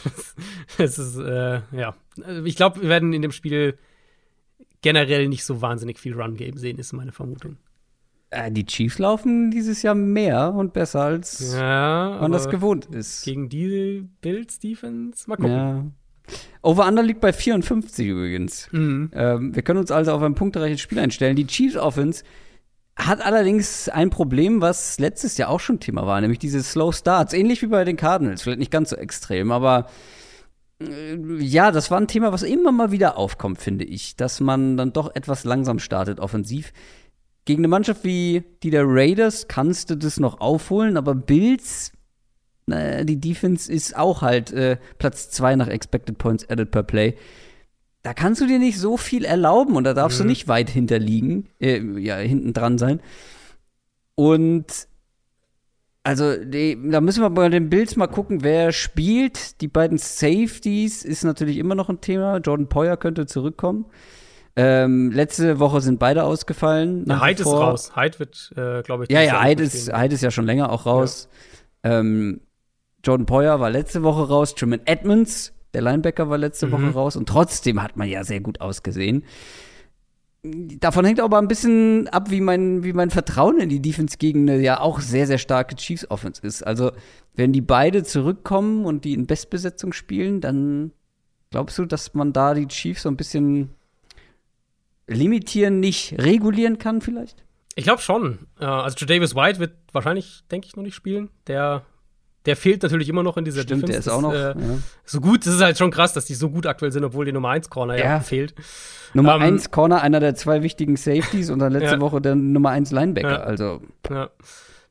ist, 0.77 1.17
äh, 1.17 1.61
ja. 1.71 1.95
Ich 2.43 2.55
glaube, 2.55 2.83
wir 2.83 2.89
werden 2.89 3.13
in 3.13 3.23
dem 3.23 3.31
Spiel 3.31 3.79
generell 4.81 5.27
nicht 5.27 5.43
so 5.43 5.59
wahnsinnig 5.59 5.97
viel 5.97 6.13
Run-Game 6.13 6.57
sehen, 6.57 6.77
ist 6.77 6.93
meine 6.93 7.11
Vermutung. 7.11 7.57
Äh, 8.29 8.51
die 8.51 8.63
Chiefs 8.63 8.99
laufen 8.99 9.49
dieses 9.49 9.81
Jahr 9.81 9.95
mehr 9.95 10.53
und 10.53 10.73
besser, 10.73 11.01
als 11.01 11.55
ja, 11.55 12.19
man 12.21 12.31
das 12.31 12.47
gewohnt 12.47 12.85
ist. 12.85 13.23
Gegen 13.25 13.49
die 13.49 14.07
Bills 14.21 14.59
Defense, 14.59 15.27
mal 15.27 15.37
gucken. 15.37 15.51
Ja. 15.51 15.85
Over-Under 16.61 17.01
liegt 17.01 17.21
bei 17.21 17.33
54 17.33 18.07
übrigens. 18.07 18.69
Mhm. 18.71 19.09
Ähm, 19.13 19.55
wir 19.55 19.63
können 19.63 19.79
uns 19.79 19.89
also 19.89 20.11
auf 20.11 20.21
ein 20.21 20.35
punktreiches 20.35 20.81
Spiel 20.81 20.99
einstellen. 20.99 21.35
Die 21.35 21.47
Chiefs 21.47 21.75
Offense 21.75 22.23
hat 22.95 23.21
allerdings 23.21 23.89
ein 23.89 24.09
Problem, 24.09 24.61
was 24.61 24.99
letztes 24.99 25.37
Jahr 25.37 25.49
auch 25.49 25.59
schon 25.59 25.79
Thema 25.79 26.07
war, 26.07 26.21
nämlich 26.21 26.39
diese 26.39 26.63
Slow 26.63 26.93
Starts. 26.93 27.33
Ähnlich 27.33 27.61
wie 27.61 27.67
bei 27.67 27.83
den 27.83 27.97
Cardinals, 27.97 28.41
vielleicht 28.41 28.59
nicht 28.59 28.71
ganz 28.71 28.91
so 28.91 28.95
extrem, 28.95 29.51
aber 29.51 29.87
äh, 30.81 31.15
ja, 31.39 31.71
das 31.71 31.91
war 31.91 31.99
ein 31.99 32.07
Thema, 32.07 32.31
was 32.31 32.43
immer 32.43 32.71
mal 32.71 32.91
wieder 32.91 33.17
aufkommt, 33.17 33.59
finde 33.59 33.85
ich, 33.85 34.15
dass 34.15 34.39
man 34.39 34.77
dann 34.77 34.93
doch 34.93 35.13
etwas 35.13 35.43
langsam 35.43 35.79
startet 35.79 36.19
offensiv. 36.19 36.71
Gegen 37.43 37.61
eine 37.61 37.67
Mannschaft 37.67 38.03
wie 38.03 38.43
die 38.63 38.71
der 38.71 38.85
Raiders 38.85 39.47
kannst 39.47 39.89
du 39.89 39.95
das 39.95 40.19
noch 40.19 40.39
aufholen, 40.39 40.97
aber 40.97 41.13
Bills, 41.13 41.91
naja, 42.65 43.03
die 43.03 43.19
Defense 43.19 43.71
ist 43.71 43.95
auch 43.95 44.21
halt 44.21 44.51
äh, 44.51 44.77
Platz 44.97 45.29
zwei 45.29 45.55
nach 45.55 45.67
Expected 45.67 46.17
Points 46.17 46.49
Added 46.49 46.71
per 46.71 46.83
Play 46.83 47.15
da 48.05 48.13
kannst 48.13 48.39
du 48.39 48.45
dir 48.45 48.59
nicht 48.59 48.79
so 48.79 48.97
viel 48.97 49.25
erlauben 49.25 49.75
und 49.75 49.83
da 49.83 49.95
darfst 49.95 50.19
mhm. 50.19 50.25
du 50.25 50.27
nicht 50.29 50.47
weit 50.47 50.69
hinterliegen, 50.69 51.49
äh, 51.59 51.81
ja, 51.99 52.17
hinten 52.17 52.53
dran 52.53 52.77
sein. 52.77 53.01
Und 54.13 54.87
also, 56.03 56.35
die, 56.37 56.77
da 56.91 57.01
müssen 57.01 57.23
wir 57.23 57.31
bei 57.31 57.49
den 57.49 57.71
Bills 57.71 57.95
mal 57.95 58.05
gucken, 58.05 58.43
wer 58.43 58.71
spielt. 58.71 59.59
Die 59.61 59.67
beiden 59.67 59.97
Safeties 59.97 61.03
ist 61.03 61.23
natürlich 61.23 61.57
immer 61.57 61.73
noch 61.73 61.89
ein 61.89 61.99
Thema. 61.99 62.37
Jordan 62.37 62.69
Poyer 62.69 62.95
könnte 62.95 63.25
zurückkommen. 63.25 63.85
Ähm, 64.55 65.09
letzte 65.09 65.57
Woche 65.57 65.81
sind 65.81 65.97
beide 65.97 66.25
ausgefallen. 66.25 67.05
Ja, 67.07 67.25
Hyde 67.25 67.41
ist 67.41 67.47
raus. 67.47 67.95
Hyde 67.95 68.19
wird, 68.19 68.53
äh, 68.55 68.83
glaube 68.83 69.05
ich, 69.05 69.09
ja, 69.09 69.21
ja, 69.23 69.43
Hyde 69.43 69.63
ist, 69.63 69.91
Hyde 69.91 70.13
ist 70.13 70.21
ja 70.21 70.29
schon 70.29 70.45
länger 70.45 70.71
auch 70.71 70.85
raus. 70.85 71.27
Ja. 71.83 72.01
Ähm, 72.01 72.41
Jordan 73.03 73.25
Poyer 73.25 73.59
war 73.59 73.71
letzte 73.71 74.03
Woche 74.03 74.27
raus. 74.27 74.53
Truman 74.53 74.81
Edmonds, 74.85 75.54
der 75.75 75.81
Linebacker, 75.81 76.29
war 76.29 76.37
letzte 76.37 76.67
mhm. 76.67 76.71
Woche 76.71 76.89
raus. 76.93 77.15
Und 77.15 77.29
trotzdem 77.29 77.83
hat 77.83 77.97
man 77.97 78.09
ja 78.09 78.23
sehr 78.23 78.39
gut 78.39 78.61
ausgesehen. 78.61 79.23
Davon 80.43 81.05
hängt 81.05 81.19
aber 81.19 81.39
ein 81.39 81.47
bisschen 81.47 82.07
ab, 82.09 82.29
wie 82.29 82.41
mein, 82.41 82.83
wie 82.83 82.93
mein 82.93 83.09
Vertrauen 83.09 83.59
in 83.59 83.69
die 83.69 83.81
Defense 83.81 84.17
gegen 84.17 84.49
eine 84.49 84.61
ja 84.61 84.79
auch 84.79 84.99
sehr, 84.99 85.25
sehr 85.25 85.39
starke 85.39 85.75
Chiefs 85.75 86.09
Offense 86.09 86.41
ist. 86.45 86.61
Also, 86.61 86.91
wenn 87.33 87.51
die 87.51 87.61
beide 87.61 88.03
zurückkommen 88.03 88.85
und 88.85 89.05
die 89.05 89.13
in 89.13 89.25
Bestbesetzung 89.25 89.91
spielen, 89.91 90.41
dann 90.41 90.91
glaubst 91.49 91.77
du, 91.79 91.85
dass 91.85 92.13
man 92.13 92.31
da 92.31 92.53
die 92.53 92.67
Chiefs 92.67 93.03
so 93.03 93.09
ein 93.09 93.17
bisschen 93.17 93.71
limitieren, 95.07 95.79
nicht 95.79 96.15
regulieren 96.19 96.77
kann 96.77 97.01
vielleicht? 97.01 97.43
Ich 97.75 97.83
glaube 97.83 98.01
schon. 98.01 98.47
Äh, 98.59 98.65
also 98.65 99.05
Davis 99.05 99.35
White 99.35 99.59
wird 99.59 99.73
wahrscheinlich, 99.91 100.43
denke 100.51 100.67
ich, 100.67 100.75
noch 100.75 100.83
nicht 100.83 100.95
spielen. 100.95 101.29
Der, 101.47 101.83
der 102.45 102.55
fehlt 102.55 102.83
natürlich 102.83 103.09
immer 103.09 103.23
noch 103.23 103.37
in 103.37 103.45
dieser 103.45 103.63
Stimmt, 103.63 103.83
Defense. 103.83 103.91
Der 103.91 103.99
ist 103.99 104.07
auch 104.07 104.21
noch 104.21 104.33
äh, 104.33 104.49
ja. 104.49 104.77
so 105.03 105.19
gut. 105.19 105.45
Das 105.45 105.53
ist 105.55 105.61
halt 105.61 105.77
schon 105.77 105.91
krass, 105.91 106.13
dass 106.13 106.25
die 106.25 106.35
so 106.35 106.49
gut 106.49 106.65
aktuell 106.65 106.91
sind, 106.91 107.03
obwohl 107.03 107.25
die 107.25 107.31
Nummer 107.31 107.49
1 107.49 107.69
Corner 107.69 107.97
ja, 107.97 108.05
ja 108.05 108.19
fehlt. 108.19 108.53
Nummer 109.13 109.35
1 109.35 109.65
ähm, 109.65 109.71
Corner, 109.71 110.01
einer 110.01 110.19
der 110.19 110.35
zwei 110.35 110.61
wichtigen 110.61 110.97
Safeties 110.97 111.49
und 111.49 111.59
dann 111.59 111.71
letzte 111.71 111.95
ja. 111.95 112.01
Woche 112.01 112.21
der 112.21 112.35
Nummer 112.35 112.69
1 112.69 112.91
Linebacker. 112.91 113.45
Also. 113.45 113.81
Ja. 114.09 114.29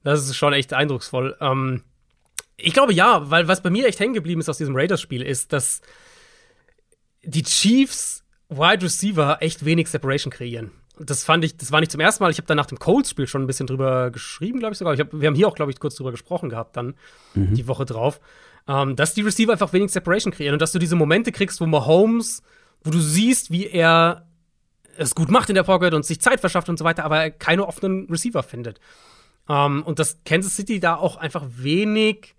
Das 0.03 0.21
ist 0.21 0.37
schon 0.37 0.53
echt 0.53 0.73
eindrucksvoll. 0.73 1.37
Ähm, 1.41 1.83
ich 2.57 2.73
glaube 2.73 2.93
ja, 2.93 3.31
weil 3.31 3.49
was 3.49 3.63
bei 3.63 3.71
mir 3.71 3.87
echt 3.87 4.01
hängen 4.01 4.15
geblieben 4.15 4.41
ist 4.41 4.49
aus 4.49 4.59
diesem 4.59 4.77
Raiders-Spiel, 4.77 5.23
ist, 5.23 5.53
dass 5.53 5.81
die 7.23 7.43
Chiefs 7.43 8.25
Wide 8.49 8.85
Receiver 8.85 9.39
echt 9.41 9.65
wenig 9.65 9.89
Separation 9.89 10.33
kreieren. 10.33 10.71
Das 10.99 11.25
fand 11.25 11.45
ich, 11.45 11.57
das 11.57 11.73
war 11.73 11.81
nicht 11.81 11.91
zum 11.91 12.01
ersten 12.01 12.23
Mal. 12.23 12.31
Ich 12.31 12.39
habe 12.39 12.47
dann 12.47 12.57
nach 12.57 12.67
dem 12.67 12.79
Colts-Spiel 12.79 13.27
schon 13.27 13.43
ein 13.43 13.47
bisschen 13.47 13.67
drüber 13.67 14.11
geschrieben, 14.11 14.61
glaube 14.61 14.73
ich 14.73 14.79
sogar. 14.79 14.95
Ich 14.95 15.01
hab, 15.01 15.13
wir 15.13 15.27
haben 15.27 15.35
hier 15.35 15.49
auch, 15.49 15.57
glaube 15.57 15.73
ich, 15.73 15.81
kurz 15.81 15.97
drüber 15.97 16.13
gesprochen 16.13 16.49
gehabt, 16.49 16.77
dann 16.77 16.95
mhm. 17.35 17.55
die 17.55 17.67
Woche 17.67 17.85
drauf, 17.85 18.21
ähm, 18.69 18.95
dass 18.95 19.15
die 19.15 19.23
Receiver 19.23 19.53
einfach 19.53 19.73
wenig 19.73 19.91
Separation 19.91 20.33
kreieren 20.33 20.55
und 20.55 20.63
dass 20.63 20.73
du 20.73 20.79
diese 20.79 20.97
Momente 20.97 21.33
kriegst, 21.33 21.61
wo 21.61 21.67
Mahomes, 21.67 22.43
wo 22.83 22.91
du 22.91 23.01
siehst, 23.01 23.51
wie 23.51 23.67
er 23.67 24.27
es 24.97 25.15
gut 25.15 25.31
macht 25.31 25.49
in 25.49 25.57
der 25.57 25.65
Pocket 25.65 25.95
und 25.95 26.05
sich 26.05 26.21
Zeit 26.21 26.41
verschafft 26.41 26.69
und 26.69 26.79
so 26.79 26.85
weiter, 26.85 27.05
aber 27.05 27.23
er 27.25 27.31
keine 27.31 27.67
offenen 27.67 28.07
Receiver 28.09 28.43
findet. 28.43 28.79
Ähm, 29.49 29.83
und 29.83 29.99
dass 29.99 30.23
Kansas 30.25 30.55
City 30.55 30.81
da 30.81 30.97
auch 30.97 31.17
einfach 31.17 31.45
wenig. 31.57 32.35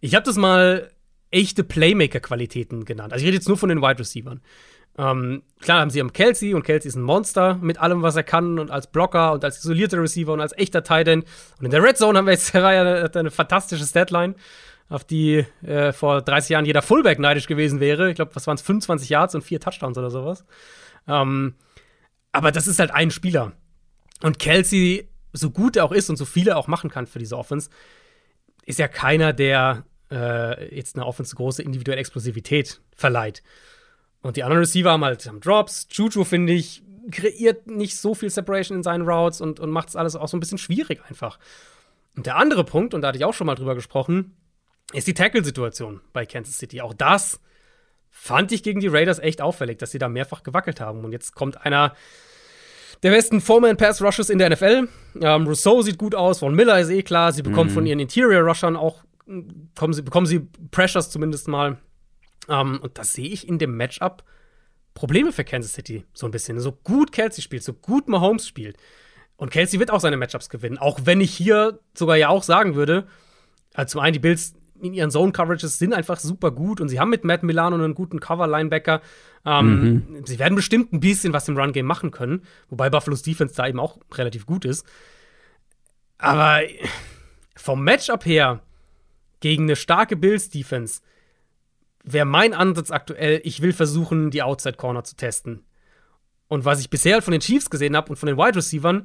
Ich 0.00 0.14
habe 0.14 0.24
das 0.24 0.36
mal 0.36 0.90
echte 1.30 1.64
Playmaker-Qualitäten 1.64 2.84
genannt. 2.84 3.12
Also 3.12 3.22
ich 3.22 3.26
rede 3.28 3.36
jetzt 3.36 3.48
nur 3.48 3.56
von 3.56 3.68
den 3.68 3.80
Wide 3.80 3.98
Receivers. 3.98 4.38
Ähm, 4.98 5.42
klar 5.60 5.80
haben 5.80 5.90
sie 5.90 6.00
am 6.00 6.12
Kelsey 6.12 6.54
und 6.54 6.64
Kelsey 6.64 6.88
ist 6.88 6.96
ein 6.96 7.02
Monster 7.02 7.54
mit 7.62 7.78
allem, 7.78 8.02
was 8.02 8.16
er 8.16 8.24
kann 8.24 8.58
und 8.58 8.70
als 8.70 8.88
Blocker 8.88 9.32
und 9.32 9.44
als 9.44 9.58
isolierter 9.58 10.00
Receiver 10.00 10.32
und 10.32 10.40
als 10.40 10.56
echter 10.56 10.82
Tight 10.82 11.08
End. 11.08 11.24
Und 11.58 11.64
in 11.64 11.70
der 11.70 11.82
Red 11.82 11.96
Zone 11.96 12.18
haben 12.18 12.26
wir 12.26 12.32
jetzt 12.32 12.52
war 12.54 12.74
ja 12.74 12.82
eine, 12.82 13.10
eine 13.14 13.30
fantastische 13.30 13.84
Statline, 13.84 14.34
auf 14.88 15.04
die 15.04 15.46
äh, 15.62 15.92
vor 15.92 16.20
30 16.20 16.50
Jahren 16.50 16.66
jeder 16.66 16.82
Fullback 16.82 17.18
neidisch 17.18 17.46
gewesen 17.46 17.80
wäre. 17.80 18.10
Ich 18.10 18.16
glaube, 18.16 18.34
was 18.34 18.46
waren 18.46 18.56
es, 18.56 18.62
25 18.62 19.08
Yards 19.08 19.34
und 19.34 19.42
vier 19.42 19.60
Touchdowns 19.60 19.96
oder 19.96 20.10
sowas. 20.10 20.44
Ähm, 21.08 21.54
aber 22.32 22.52
das 22.52 22.66
ist 22.66 22.78
halt 22.78 22.90
ein 22.90 23.10
Spieler. 23.10 23.52
Und 24.22 24.38
Kelsey, 24.38 25.08
so 25.32 25.50
gut 25.50 25.76
er 25.76 25.84
auch 25.84 25.92
ist 25.92 26.10
und 26.10 26.16
so 26.16 26.26
viele 26.26 26.56
auch 26.56 26.66
machen 26.66 26.90
kann 26.90 27.06
für 27.06 27.18
diese 27.18 27.38
Offense, 27.38 27.70
ist 28.66 28.78
ja 28.78 28.88
keiner, 28.88 29.32
der 29.32 29.84
äh, 30.10 30.74
jetzt 30.74 30.96
eine 30.96 31.06
Offense 31.06 31.34
große 31.34 31.62
individuelle 31.62 32.00
Explosivität 32.00 32.80
verleiht. 32.94 33.42
Und 34.22 34.36
die 34.36 34.44
anderen 34.44 34.60
Receiver 34.60 34.90
haben 34.90 35.04
halt 35.04 35.26
haben 35.26 35.40
Drops. 35.40 35.86
Juju, 35.90 36.24
finde 36.24 36.52
ich, 36.52 36.82
kreiert 37.10 37.66
nicht 37.66 37.96
so 37.96 38.14
viel 38.14 38.30
Separation 38.30 38.78
in 38.78 38.82
seinen 38.82 39.08
Routes 39.08 39.40
und, 39.40 39.60
und 39.60 39.70
macht 39.70 39.88
es 39.88 39.96
alles 39.96 40.16
auch 40.16 40.28
so 40.28 40.36
ein 40.36 40.40
bisschen 40.40 40.58
schwierig 40.58 41.00
einfach. 41.08 41.38
Und 42.16 42.26
der 42.26 42.36
andere 42.36 42.64
Punkt, 42.64 42.94
und 42.94 43.02
da 43.02 43.08
hatte 43.08 43.18
ich 43.18 43.24
auch 43.24 43.34
schon 43.34 43.46
mal 43.46 43.54
drüber 43.54 43.74
gesprochen, 43.74 44.36
ist 44.92 45.06
die 45.06 45.14
Tackle-Situation 45.14 46.00
bei 46.12 46.26
Kansas 46.26 46.58
City. 46.58 46.80
Auch 46.80 46.94
das 46.94 47.40
fand 48.10 48.52
ich 48.52 48.62
gegen 48.62 48.80
die 48.80 48.88
Raiders 48.88 49.18
echt 49.18 49.40
auffällig, 49.40 49.78
dass 49.78 49.90
sie 49.90 49.98
da 49.98 50.08
mehrfach 50.08 50.42
gewackelt 50.42 50.80
haben. 50.80 51.04
Und 51.04 51.12
jetzt 51.12 51.34
kommt 51.34 51.64
einer 51.64 51.94
der 53.02 53.10
besten 53.10 53.40
Foreman-Pass-Rushes 53.40 54.30
in 54.30 54.38
der 54.38 54.50
NFL. 54.50 54.88
Ähm, 55.20 55.46
Rousseau 55.46 55.82
sieht 55.82 55.98
gut 55.98 56.14
aus, 56.14 56.38
Von 56.40 56.54
Miller 56.54 56.78
ist 56.78 56.90
eh 56.90 57.02
klar. 57.02 57.32
Sie 57.32 57.42
bekommen 57.42 57.70
mhm. 57.70 57.74
von 57.74 57.86
ihren 57.86 57.98
Interior-Rushern 57.98 58.76
auch, 58.76 59.02
bekommen 59.26 59.94
sie, 59.94 60.02
bekommen 60.02 60.26
sie 60.26 60.46
Pressures 60.70 61.10
zumindest 61.10 61.48
mal. 61.48 61.78
Ähm, 62.48 62.80
und 62.80 62.98
da 62.98 63.04
sehe 63.04 63.28
ich 63.28 63.48
in 63.48 63.58
dem 63.58 63.76
Matchup 63.76 64.24
Probleme 64.94 65.32
für 65.32 65.44
Kansas 65.44 65.72
City 65.72 66.04
so 66.12 66.26
ein 66.26 66.32
bisschen. 66.32 66.60
So 66.60 66.72
gut 66.72 67.12
Kelsey 67.12 67.42
spielt, 67.42 67.62
so 67.62 67.72
gut 67.72 68.08
Mahomes 68.08 68.46
spielt. 68.46 68.76
Und 69.36 69.50
Kelsey 69.50 69.80
wird 69.80 69.90
auch 69.90 70.00
seine 70.00 70.16
Matchups 70.16 70.48
gewinnen. 70.48 70.78
Auch 70.78 71.00
wenn 71.04 71.20
ich 71.20 71.34
hier 71.34 71.80
sogar 71.94 72.16
ja 72.16 72.28
auch 72.28 72.42
sagen 72.42 72.74
würde, 72.74 73.06
also 73.74 73.92
zum 73.92 74.00
einen 74.00 74.12
die 74.12 74.18
Bills 74.18 74.54
in 74.80 74.94
ihren 74.94 75.10
Zone-Coverages 75.10 75.78
sind 75.78 75.94
einfach 75.94 76.18
super 76.18 76.50
gut 76.50 76.80
und 76.80 76.88
sie 76.88 76.98
haben 76.98 77.10
mit 77.10 77.24
Matt 77.24 77.44
Milano 77.44 77.76
einen 77.76 77.94
guten 77.94 78.18
Cover-Linebacker. 78.18 79.00
Ähm, 79.46 79.82
mhm. 79.82 80.26
Sie 80.26 80.38
werden 80.38 80.56
bestimmt 80.56 80.92
ein 80.92 81.00
bisschen 81.00 81.32
was 81.32 81.48
im 81.48 81.56
Run-Game 81.56 81.86
machen 81.86 82.10
können, 82.10 82.42
wobei 82.68 82.90
Buffalo's 82.90 83.22
Defense 83.22 83.54
da 83.54 83.66
eben 83.68 83.78
auch 83.78 83.98
relativ 84.12 84.44
gut 84.44 84.64
ist. 84.64 84.84
Aber 86.18 86.62
vom 87.54 87.84
Matchup 87.84 88.26
her 88.26 88.60
gegen 89.40 89.64
eine 89.64 89.76
starke 89.76 90.16
Bills-Defense 90.16 91.00
wäre 92.04 92.26
mein 92.26 92.54
Ansatz 92.54 92.90
aktuell, 92.90 93.40
ich 93.44 93.62
will 93.62 93.72
versuchen, 93.72 94.30
die 94.30 94.42
Outside 94.42 94.76
Corner 94.76 95.04
zu 95.04 95.16
testen. 95.16 95.64
Und 96.48 96.64
was 96.64 96.80
ich 96.80 96.90
bisher 96.90 97.22
von 97.22 97.32
den 97.32 97.40
Chiefs 97.40 97.70
gesehen 97.70 97.96
habe 97.96 98.10
und 98.10 98.16
von 98.16 98.26
den 98.26 98.36
Wide 98.36 98.56
Receivers, 98.56 99.02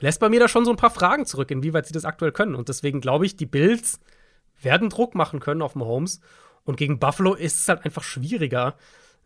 lässt 0.00 0.20
bei 0.20 0.28
mir 0.28 0.40
da 0.40 0.48
schon 0.48 0.64
so 0.64 0.70
ein 0.70 0.76
paar 0.76 0.90
Fragen 0.90 1.26
zurück, 1.26 1.50
inwieweit 1.50 1.86
sie 1.86 1.92
das 1.92 2.04
aktuell 2.04 2.32
können. 2.32 2.54
Und 2.54 2.68
deswegen 2.68 3.00
glaube 3.00 3.26
ich, 3.26 3.36
die 3.36 3.46
Bills 3.46 4.00
werden 4.60 4.88
Druck 4.88 5.14
machen 5.14 5.40
können 5.40 5.62
auf 5.62 5.74
Mahomes. 5.74 6.20
Und 6.64 6.76
gegen 6.76 6.98
Buffalo 6.98 7.34
ist 7.34 7.58
es 7.60 7.68
halt 7.68 7.84
einfach 7.84 8.02
schwieriger, 8.02 8.76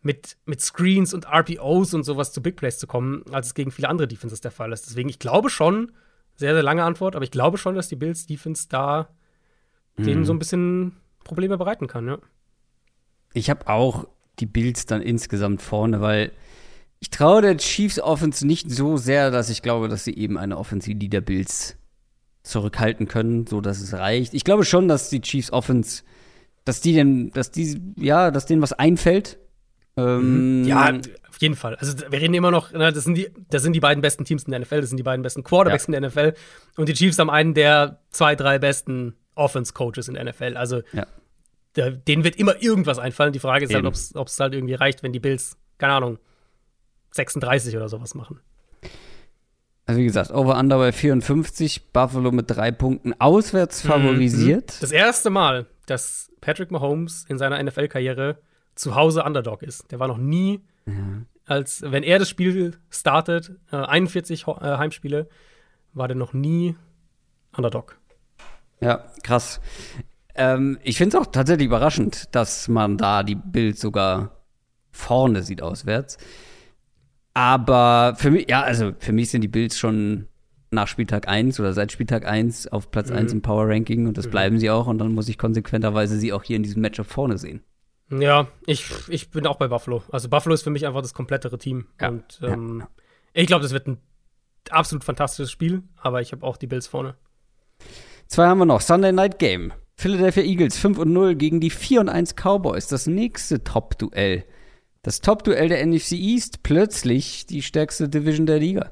mit, 0.01 0.37
mit 0.45 0.61
Screens 0.61 1.13
und 1.13 1.25
RPOs 1.25 1.93
und 1.93 2.03
sowas 2.03 2.31
zu 2.31 2.41
Big 2.41 2.55
Plays 2.55 2.77
zu 2.77 2.87
kommen, 2.87 3.23
als 3.31 3.47
es 3.47 3.53
gegen 3.53 3.71
viele 3.71 3.89
andere 3.89 4.07
Defenses 4.07 4.41
der 4.41 4.51
Fall 4.51 4.71
ist. 4.71 4.87
Deswegen, 4.87 5.09
ich 5.09 5.19
glaube 5.19 5.49
schon, 5.49 5.91
sehr, 6.35 6.53
sehr 6.53 6.63
lange 6.63 6.83
Antwort, 6.83 7.15
aber 7.15 7.23
ich 7.23 7.31
glaube 7.31 7.57
schon, 7.57 7.75
dass 7.75 7.87
die 7.87 7.95
Bills 7.95 8.25
Defense 8.25 8.67
da 8.69 9.09
mhm. 9.97 10.03
denen 10.03 10.25
so 10.25 10.33
ein 10.33 10.39
bisschen 10.39 10.97
Probleme 11.27 11.57
bereiten 11.57 11.87
kann, 11.87 12.07
ja. 12.07 12.17
Ich 13.33 13.49
habe 13.49 13.67
auch 13.67 14.07
die 14.39 14.45
Bills 14.45 14.85
dann 14.85 15.01
insgesamt 15.01 15.61
vorne, 15.61 16.01
weil 16.01 16.31
ich 16.99 17.09
traue 17.09 17.41
der 17.41 17.57
Chiefs 17.57 17.99
Offense 17.99 18.45
nicht 18.45 18.71
so 18.71 18.97
sehr, 18.97 19.31
dass 19.31 19.49
ich 19.49 19.61
glaube, 19.61 19.87
dass 19.87 20.03
sie 20.03 20.15
eben 20.15 20.37
eine 20.37 20.57
Offensive 20.57 20.95
die 20.95 21.09
der 21.09 21.21
Bills 21.21 21.77
zurückhalten 22.43 23.07
können, 23.07 23.45
so 23.45 23.61
dass 23.61 23.79
es 23.79 23.93
reicht. 23.93 24.33
Ich 24.33 24.43
glaube 24.43 24.65
schon, 24.65 24.87
dass 24.87 25.09
die 25.09 25.21
Chiefs 25.21 25.51
Offense, 25.51 26.03
dass 26.65 26.81
die 26.81 26.93
denn, 26.93 27.31
dass 27.31 27.51
die, 27.51 27.79
ja, 27.97 28.31
dass 28.31 28.45
denen 28.45 28.61
was 28.61 28.73
einfällt. 28.73 29.37
Ähm, 29.97 30.63
ja, 30.65 30.91
auf 31.29 31.41
jeden 31.41 31.55
Fall. 31.55 31.75
Also 31.75 31.93
wir 32.09 32.19
reden 32.19 32.33
immer 32.33 32.51
noch, 32.51 32.71
das 32.71 33.03
sind 33.03 33.15
die, 33.15 33.29
das 33.49 33.63
sind 33.63 33.73
die 33.73 33.79
beiden 33.79 34.01
besten 34.01 34.25
Teams 34.25 34.43
in 34.43 34.51
der 34.51 34.61
NFL, 34.61 34.81
das 34.81 34.89
sind 34.89 34.97
die 34.97 35.03
beiden 35.03 35.21
besten 35.23 35.43
Quarterbacks 35.43 35.87
ja. 35.87 35.93
in 35.93 36.01
der 36.01 36.09
NFL 36.09 36.33
und 36.77 36.89
die 36.89 36.93
Chiefs 36.93 37.19
haben 37.19 37.29
einen 37.29 37.53
der 37.53 37.99
zwei, 38.09 38.35
drei 38.35 38.59
besten 38.59 39.15
Offense-Coaches 39.37 40.07
in 40.07 40.15
der 40.15 40.25
NFL. 40.25 40.57
Also 40.57 40.81
ja. 40.93 41.05
der, 41.75 41.91
denen 41.91 42.23
wird 42.23 42.35
immer 42.35 42.61
irgendwas 42.61 42.99
einfallen. 42.99 43.33
Die 43.33 43.39
Frage 43.39 43.65
ist 43.65 43.73
halt, 43.73 43.85
Eben. 43.85 43.93
halt, 43.93 44.15
ob 44.15 44.27
es 44.27 44.39
halt 44.39 44.53
irgendwie 44.53 44.73
reicht, 44.75 45.03
wenn 45.03 45.13
die 45.13 45.19
Bills, 45.19 45.57
keine 45.77 45.93
Ahnung, 45.93 46.19
36 47.11 47.75
oder 47.75 47.89
sowas 47.89 48.15
machen. 48.15 48.39
Also 49.85 50.01
wie 50.01 50.05
gesagt, 50.05 50.31
Over-Under 50.31 50.77
bei 50.77 50.91
54, 50.91 51.93
Buffalo 51.93 52.31
mit 52.31 52.51
drei 52.51 52.71
Punkten 52.71 53.13
auswärts 53.19 53.83
mhm. 53.83 53.89
favorisiert. 53.89 54.81
Das 54.81 54.91
erste 54.91 55.29
Mal, 55.29 55.65
dass 55.85 56.29
Patrick 56.41 56.71
Mahomes 56.71 57.25
in 57.29 57.37
seiner 57.37 57.61
NFL-Karriere 57.63 58.37
zu 58.75 58.95
Hause 58.95 59.23
Underdog 59.23 59.63
ist. 59.63 59.91
Der 59.91 59.99
war 59.99 60.09
noch 60.09 60.17
nie, 60.17 60.61
ja. 60.85 60.93
als 61.45 61.81
wenn 61.81 62.03
er 62.03 62.19
das 62.19 62.29
Spiel 62.29 62.77
startet, 62.89 63.53
äh, 63.71 63.77
41 63.77 64.45
äh, 64.47 64.53
Heimspiele, 64.61 65.29
war 65.93 66.07
der 66.07 66.17
noch 66.17 66.33
nie 66.33 66.75
Underdog. 67.55 67.97
Ja, 68.79 69.05
krass. 69.23 69.59
Ähm, 70.35 70.77
ich 70.83 70.97
finde 70.97 71.17
es 71.17 71.21
auch 71.23 71.31
tatsächlich 71.31 71.65
überraschend, 71.65 72.35
dass 72.35 72.67
man 72.67 72.97
da 72.97 73.23
die 73.23 73.35
Bild 73.35 73.79
sogar 73.79 74.43
vorne 74.91 75.43
sieht 75.43 75.61
auswärts. 75.61 76.17
Aber 77.33 78.15
für 78.17 78.31
mich, 78.31 78.49
ja, 78.49 78.61
also 78.61 78.93
für 78.97 79.13
mich 79.13 79.29
sind 79.29 79.41
die 79.41 79.47
Bills 79.47 79.77
schon 79.77 80.27
nach 80.71 80.87
Spieltag 80.87 81.27
1 81.27 81.59
oder 81.59 81.73
seit 81.73 81.91
Spieltag 81.91 82.25
1 82.25 82.67
auf 82.67 82.91
Platz 82.91 83.09
mhm. 83.09 83.17
1 83.17 83.33
im 83.33 83.41
Power 83.41 83.69
Ranking 83.69 84.07
und 84.07 84.17
das 84.17 84.27
mhm. 84.27 84.31
bleiben 84.31 84.59
sie 84.59 84.69
auch 84.69 84.87
und 84.87 84.97
dann 84.97 85.13
muss 85.13 85.29
ich 85.29 85.37
konsequenterweise 85.37 86.17
sie 86.17 86.33
auch 86.33 86.43
hier 86.43 86.57
in 86.57 86.63
diesem 86.63 86.81
Matchup 86.81 87.07
vorne 87.07 87.37
sehen. 87.37 87.63
Ja, 88.09 88.47
ich, 88.65 88.89
ich 89.09 89.31
bin 89.31 89.45
auch 89.47 89.57
bei 89.57 89.67
Buffalo. 89.67 90.03
Also 90.11 90.29
Buffalo 90.29 90.55
ist 90.55 90.63
für 90.63 90.69
mich 90.69 90.85
einfach 90.85 91.01
das 91.01 91.13
komplettere 91.13 91.57
Team. 91.57 91.87
Ja. 91.99 92.09
Und 92.09 92.39
ähm, 92.41 92.79
ja. 92.79 92.87
ich 93.33 93.47
glaube, 93.47 93.63
das 93.63 93.73
wird 93.73 93.87
ein 93.87 93.97
absolut 94.69 95.03
fantastisches 95.03 95.51
Spiel, 95.51 95.83
aber 95.97 96.21
ich 96.21 96.31
habe 96.31 96.45
auch 96.45 96.57
die 96.57 96.67
Bills 96.67 96.87
vorne. 96.87 97.15
Zwei 98.27 98.47
haben 98.47 98.59
wir 98.59 98.65
noch. 98.65 98.81
Sunday 98.81 99.11
Night 99.11 99.39
Game. 99.39 99.73
Philadelphia 99.95 100.43
Eagles 100.43 100.77
5 100.77 100.99
und 100.99 101.13
0 101.13 101.35
gegen 101.35 101.59
die 101.59 101.69
4 101.69 102.01
und 102.01 102.09
1 102.09 102.35
Cowboys. 102.35 102.87
Das 102.87 103.07
nächste 103.07 103.63
Top-Duell 103.63 104.43
das 105.07 105.21
Top-Duell 105.21 105.69
der 105.69 105.85
NFC 105.85 106.11
East 106.11 106.63
plötzlich 106.63 107.45
die 107.45 107.61
stärkste 107.61 108.09
Division 108.09 108.45
der 108.45 108.59
Liga. 108.59 108.91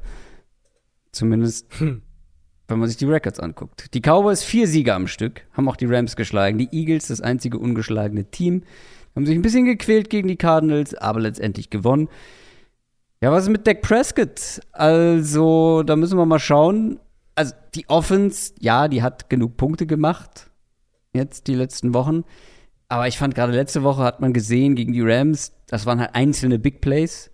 Zumindest, 1.11 1.67
hm. 1.79 2.03
wenn 2.69 2.79
man 2.79 2.87
sich 2.87 2.95
die 2.95 3.03
Records 3.03 3.41
anguckt. 3.41 3.93
Die 3.93 3.99
Cowboys 3.99 4.41
vier 4.41 4.65
Sieger 4.69 4.95
am 4.95 5.07
Stück, 5.07 5.41
haben 5.51 5.67
auch 5.67 5.75
die 5.75 5.87
Rams 5.87 6.15
geschlagen. 6.15 6.57
Die 6.57 6.69
Eagles, 6.71 7.07
das 7.07 7.19
einzige 7.19 7.59
ungeschlagene 7.59 8.31
Team, 8.31 8.63
haben 9.13 9.25
sich 9.25 9.35
ein 9.35 9.41
bisschen 9.41 9.65
gequält 9.65 10.09
gegen 10.09 10.29
die 10.29 10.37
Cardinals, 10.37 10.93
aber 10.93 11.19
letztendlich 11.19 11.69
gewonnen. 11.69 12.07
Ja, 13.19 13.33
was 13.33 13.43
ist 13.43 13.49
mit 13.49 13.67
Dak 13.67 13.81
Prescott? 13.81 14.61
Also, 14.71 15.83
da 15.83 15.97
müssen 15.97 16.17
wir 16.17 16.25
mal 16.25 16.39
schauen. 16.39 16.97
Also, 17.35 17.53
die 17.75 17.89
Offense, 17.89 18.53
ja, 18.59 18.87
die 18.87 19.03
hat 19.03 19.29
genug 19.29 19.57
Punkte 19.57 19.85
gemacht. 19.85 20.49
Jetzt 21.13 21.47
die 21.47 21.55
letzten 21.55 21.93
Wochen. 21.93 22.23
Aber 22.87 23.07
ich 23.07 23.17
fand 23.17 23.35
gerade 23.35 23.51
letzte 23.51 23.83
Woche 23.83 24.03
hat 24.03 24.21
man 24.21 24.33
gesehen 24.33 24.75
gegen 24.75 24.93
die 24.93 25.01
Rams, 25.01 25.53
das 25.67 25.85
waren 25.85 25.99
halt 25.99 26.13
einzelne 26.13 26.59
Big 26.59 26.81
Plays. 26.81 27.31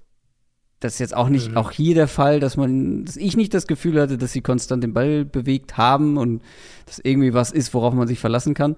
Das 0.79 0.93
ist 0.93 0.99
jetzt 0.99 1.15
auch 1.15 1.29
nicht, 1.29 1.51
mhm. 1.51 1.57
auch 1.57 1.71
hier 1.71 1.93
der 1.93 2.07
Fall, 2.07 2.39
dass 2.39 2.57
man, 2.57 3.05
dass 3.05 3.17
ich 3.17 3.37
nicht 3.37 3.53
das 3.53 3.67
Gefühl 3.67 4.01
hatte, 4.01 4.17
dass 4.17 4.31
sie 4.31 4.41
konstant 4.41 4.83
den 4.83 4.93
Ball 4.93 5.25
bewegt 5.25 5.77
haben 5.77 6.17
und 6.17 6.41
dass 6.87 6.99
irgendwie 6.99 7.33
was 7.33 7.51
ist, 7.51 7.73
worauf 7.73 7.93
man 7.93 8.07
sich 8.07 8.19
verlassen 8.19 8.53
kann. 8.53 8.75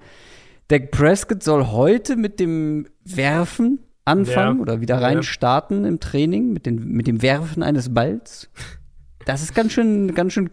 Dak 0.67 0.91
Prescott 0.91 1.43
soll 1.43 1.67
heute 1.67 2.17
mit 2.17 2.39
dem 2.39 2.87
Werfen 3.05 3.79
anfangen 4.03 4.57
ja. 4.57 4.61
oder 4.61 4.81
wieder 4.81 5.01
rein 5.01 5.17
ja. 5.17 5.23
starten 5.23 5.85
im 5.85 5.99
Training 5.99 6.51
mit, 6.51 6.65
den, 6.65 6.87
mit 6.89 7.07
dem 7.07 7.21
Werfen 7.21 7.63
eines 7.63 7.93
Balls. 7.93 8.49
Das 9.25 9.41
ist 9.41 9.55
ganz 9.55 9.71
schön, 9.71 10.13
ganz 10.15 10.33
schön 10.33 10.49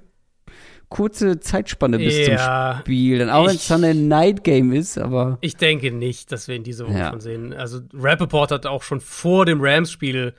kurze 0.90 1.40
Zeitspanne 1.40 1.96
bis 1.96 2.26
ja, 2.26 2.74
zum 2.74 2.80
Spiel. 2.80 3.18
Dann 3.18 3.30
auch 3.30 3.46
wenn 3.46 3.56
es 3.56 3.68
dann 3.68 3.84
ein 3.84 4.08
Night 4.08 4.44
Game 4.44 4.72
ist, 4.72 4.98
aber. 4.98 5.38
Ich 5.40 5.56
denke 5.56 5.92
nicht, 5.92 6.30
dass 6.32 6.48
wir 6.48 6.56
in 6.56 6.64
dieser 6.64 6.86
Woche 6.86 6.98
ja. 6.98 7.10
schon 7.10 7.20
sehen. 7.20 7.54
Also 7.54 7.80
Rappaport 7.94 8.50
hat 8.50 8.66
auch 8.66 8.82
schon 8.82 9.00
vor 9.00 9.46
dem 9.46 9.60
Rams-Spiel 9.62 10.34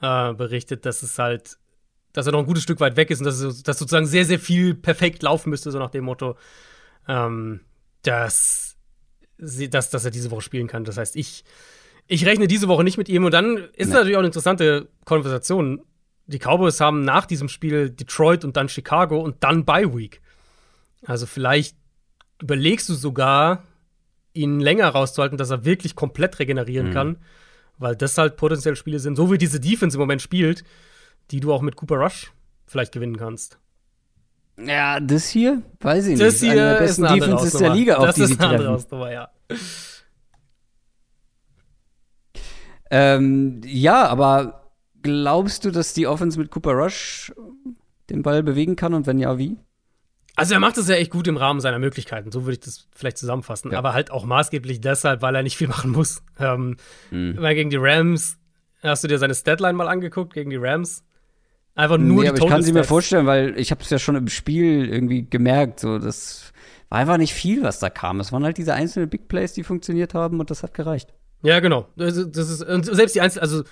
äh, 0.00 0.32
berichtet, 0.34 0.86
dass 0.86 1.02
es 1.02 1.18
halt, 1.18 1.58
dass 2.12 2.26
er 2.26 2.32
noch 2.32 2.38
ein 2.38 2.46
gutes 2.46 2.62
Stück 2.62 2.80
weit 2.80 2.96
weg 2.96 3.10
ist 3.10 3.18
und 3.18 3.26
dass, 3.26 3.40
es, 3.40 3.62
dass 3.64 3.78
sozusagen 3.78 4.06
sehr, 4.06 4.24
sehr 4.24 4.38
viel 4.38 4.74
perfekt 4.74 5.22
laufen 5.22 5.50
müsste, 5.50 5.70
so 5.72 5.78
nach 5.78 5.90
dem 5.90 6.04
Motto, 6.04 6.36
ähm, 7.08 7.60
dass, 8.02 8.76
dass, 9.36 9.90
dass 9.90 10.04
er 10.04 10.12
diese 10.12 10.30
Woche 10.30 10.42
spielen 10.42 10.68
kann. 10.68 10.84
Das 10.84 10.96
heißt, 10.96 11.16
ich, 11.16 11.44
ich 12.06 12.24
rechne 12.24 12.46
diese 12.46 12.68
Woche 12.68 12.84
nicht 12.84 12.98
mit 12.98 13.08
ihm 13.08 13.24
und 13.24 13.34
dann 13.34 13.56
ist 13.74 13.88
nee. 13.88 13.94
natürlich 13.94 14.16
auch 14.16 14.20
eine 14.20 14.28
interessante 14.28 14.88
Konversation 15.04 15.82
die 16.28 16.38
Cowboys 16.38 16.80
haben 16.80 17.04
nach 17.04 17.26
diesem 17.26 17.48
Spiel 17.48 17.90
Detroit 17.90 18.44
und 18.44 18.56
dann 18.56 18.68
Chicago 18.68 19.18
und 19.18 19.36
dann 19.40 19.64
Bye 19.64 19.94
Week. 19.96 20.20
Also 21.04 21.26
vielleicht 21.26 21.76
überlegst 22.40 22.88
du 22.88 22.94
sogar, 22.94 23.64
ihn 24.34 24.60
länger 24.60 24.88
rauszuhalten, 24.88 25.38
dass 25.38 25.50
er 25.50 25.64
wirklich 25.64 25.96
komplett 25.96 26.38
regenerieren 26.38 26.90
mhm. 26.90 26.92
kann, 26.92 27.16
weil 27.78 27.96
das 27.96 28.18
halt 28.18 28.36
potenziell 28.36 28.76
Spiele 28.76 28.98
sind, 28.98 29.16
so 29.16 29.32
wie 29.32 29.38
diese 29.38 29.58
Defense 29.58 29.96
im 29.96 30.00
Moment 30.00 30.22
spielt, 30.22 30.64
die 31.30 31.40
du 31.40 31.52
auch 31.52 31.62
mit 31.62 31.76
Cooper 31.76 31.96
Rush 31.96 32.30
vielleicht 32.66 32.92
gewinnen 32.92 33.16
kannst. 33.16 33.58
Ja, 34.58 35.00
das 35.00 35.28
hier, 35.28 35.62
weiß 35.80 36.08
ich 36.08 36.18
das 36.18 36.20
nicht. 36.20 36.34
Das 36.34 36.40
hier 36.40 36.50
eine 36.52 36.72
der 36.72 36.78
besten 36.78 37.04
ist 37.04 37.14
Defenses 37.14 37.52
der 37.52 37.70
Liga, 37.70 37.96
auf 37.96 38.06
das 38.06 38.14
die 38.16 38.22
ist 38.22 38.40
eine 38.40 38.48
andere 38.48 39.12
ja. 39.12 39.30
Ähm, 42.90 43.60
ja, 43.64 44.06
aber 44.06 44.67
Glaubst 45.02 45.64
du, 45.64 45.70
dass 45.70 45.94
die 45.94 46.06
Offense 46.06 46.38
mit 46.38 46.50
Cooper 46.50 46.72
Rush 46.72 47.32
den 48.10 48.22
Ball 48.22 48.42
bewegen 48.42 48.76
kann 48.76 48.94
und 48.94 49.06
wenn 49.06 49.18
ja, 49.18 49.38
wie? 49.38 49.56
Also 50.36 50.54
er 50.54 50.60
macht 50.60 50.76
das 50.76 50.88
ja 50.88 50.94
echt 50.94 51.10
gut 51.10 51.26
im 51.26 51.36
Rahmen 51.36 51.60
seiner 51.60 51.80
Möglichkeiten, 51.80 52.30
so 52.30 52.44
würde 52.44 52.52
ich 52.52 52.60
das 52.60 52.86
vielleicht 52.94 53.18
zusammenfassen. 53.18 53.72
Ja. 53.72 53.78
Aber 53.78 53.92
halt 53.92 54.12
auch 54.12 54.24
maßgeblich 54.24 54.80
deshalb, 54.80 55.20
weil 55.20 55.34
er 55.34 55.42
nicht 55.42 55.56
viel 55.56 55.68
machen 55.68 55.90
muss. 55.90 56.22
Ähm, 56.40 56.76
mhm. 57.10 57.36
Weil 57.38 57.56
gegen 57.56 57.68
die 57.68 57.78
Rams, 57.80 58.38
hast 58.80 59.02
du 59.02 59.08
dir 59.08 59.18
seine 59.18 59.34
Statline 59.34 59.72
mal 59.72 59.88
angeguckt, 59.88 60.32
gegen 60.32 60.50
die 60.50 60.56
Rams? 60.56 61.02
Einfach 61.74 61.98
nur 61.98 62.18
nee, 62.18 62.22
die 62.22 62.28
aber 62.28 62.38
ich 62.38 62.46
kann 62.46 62.62
sie 62.62 62.72
mir 62.72 62.84
vorstellen, 62.84 63.26
weil 63.26 63.58
ich 63.58 63.72
habe 63.72 63.82
es 63.82 63.90
ja 63.90 63.98
schon 63.98 64.14
im 64.14 64.28
Spiel 64.28 64.88
irgendwie 64.88 65.28
gemerkt, 65.28 65.80
so 65.80 65.98
das 65.98 66.52
war 66.88 66.98
einfach 66.98 67.16
nicht 67.16 67.34
viel, 67.34 67.64
was 67.64 67.80
da 67.80 67.90
kam. 67.90 68.20
Es 68.20 68.30
waren 68.30 68.44
halt 68.44 68.56
diese 68.56 68.74
einzelnen 68.74 69.08
Big 69.08 69.26
Plays, 69.26 69.52
die 69.52 69.64
funktioniert 69.64 70.14
haben 70.14 70.38
und 70.38 70.50
das 70.50 70.62
hat 70.62 70.74
gereicht. 70.74 71.12
Ja, 71.42 71.58
genau. 71.58 71.88
Das, 71.96 72.14
das 72.30 72.48
ist, 72.48 72.62
und 72.62 72.84
selbst 72.86 73.16
die 73.16 73.20
einzelnen, 73.20 73.42
also 73.42 73.64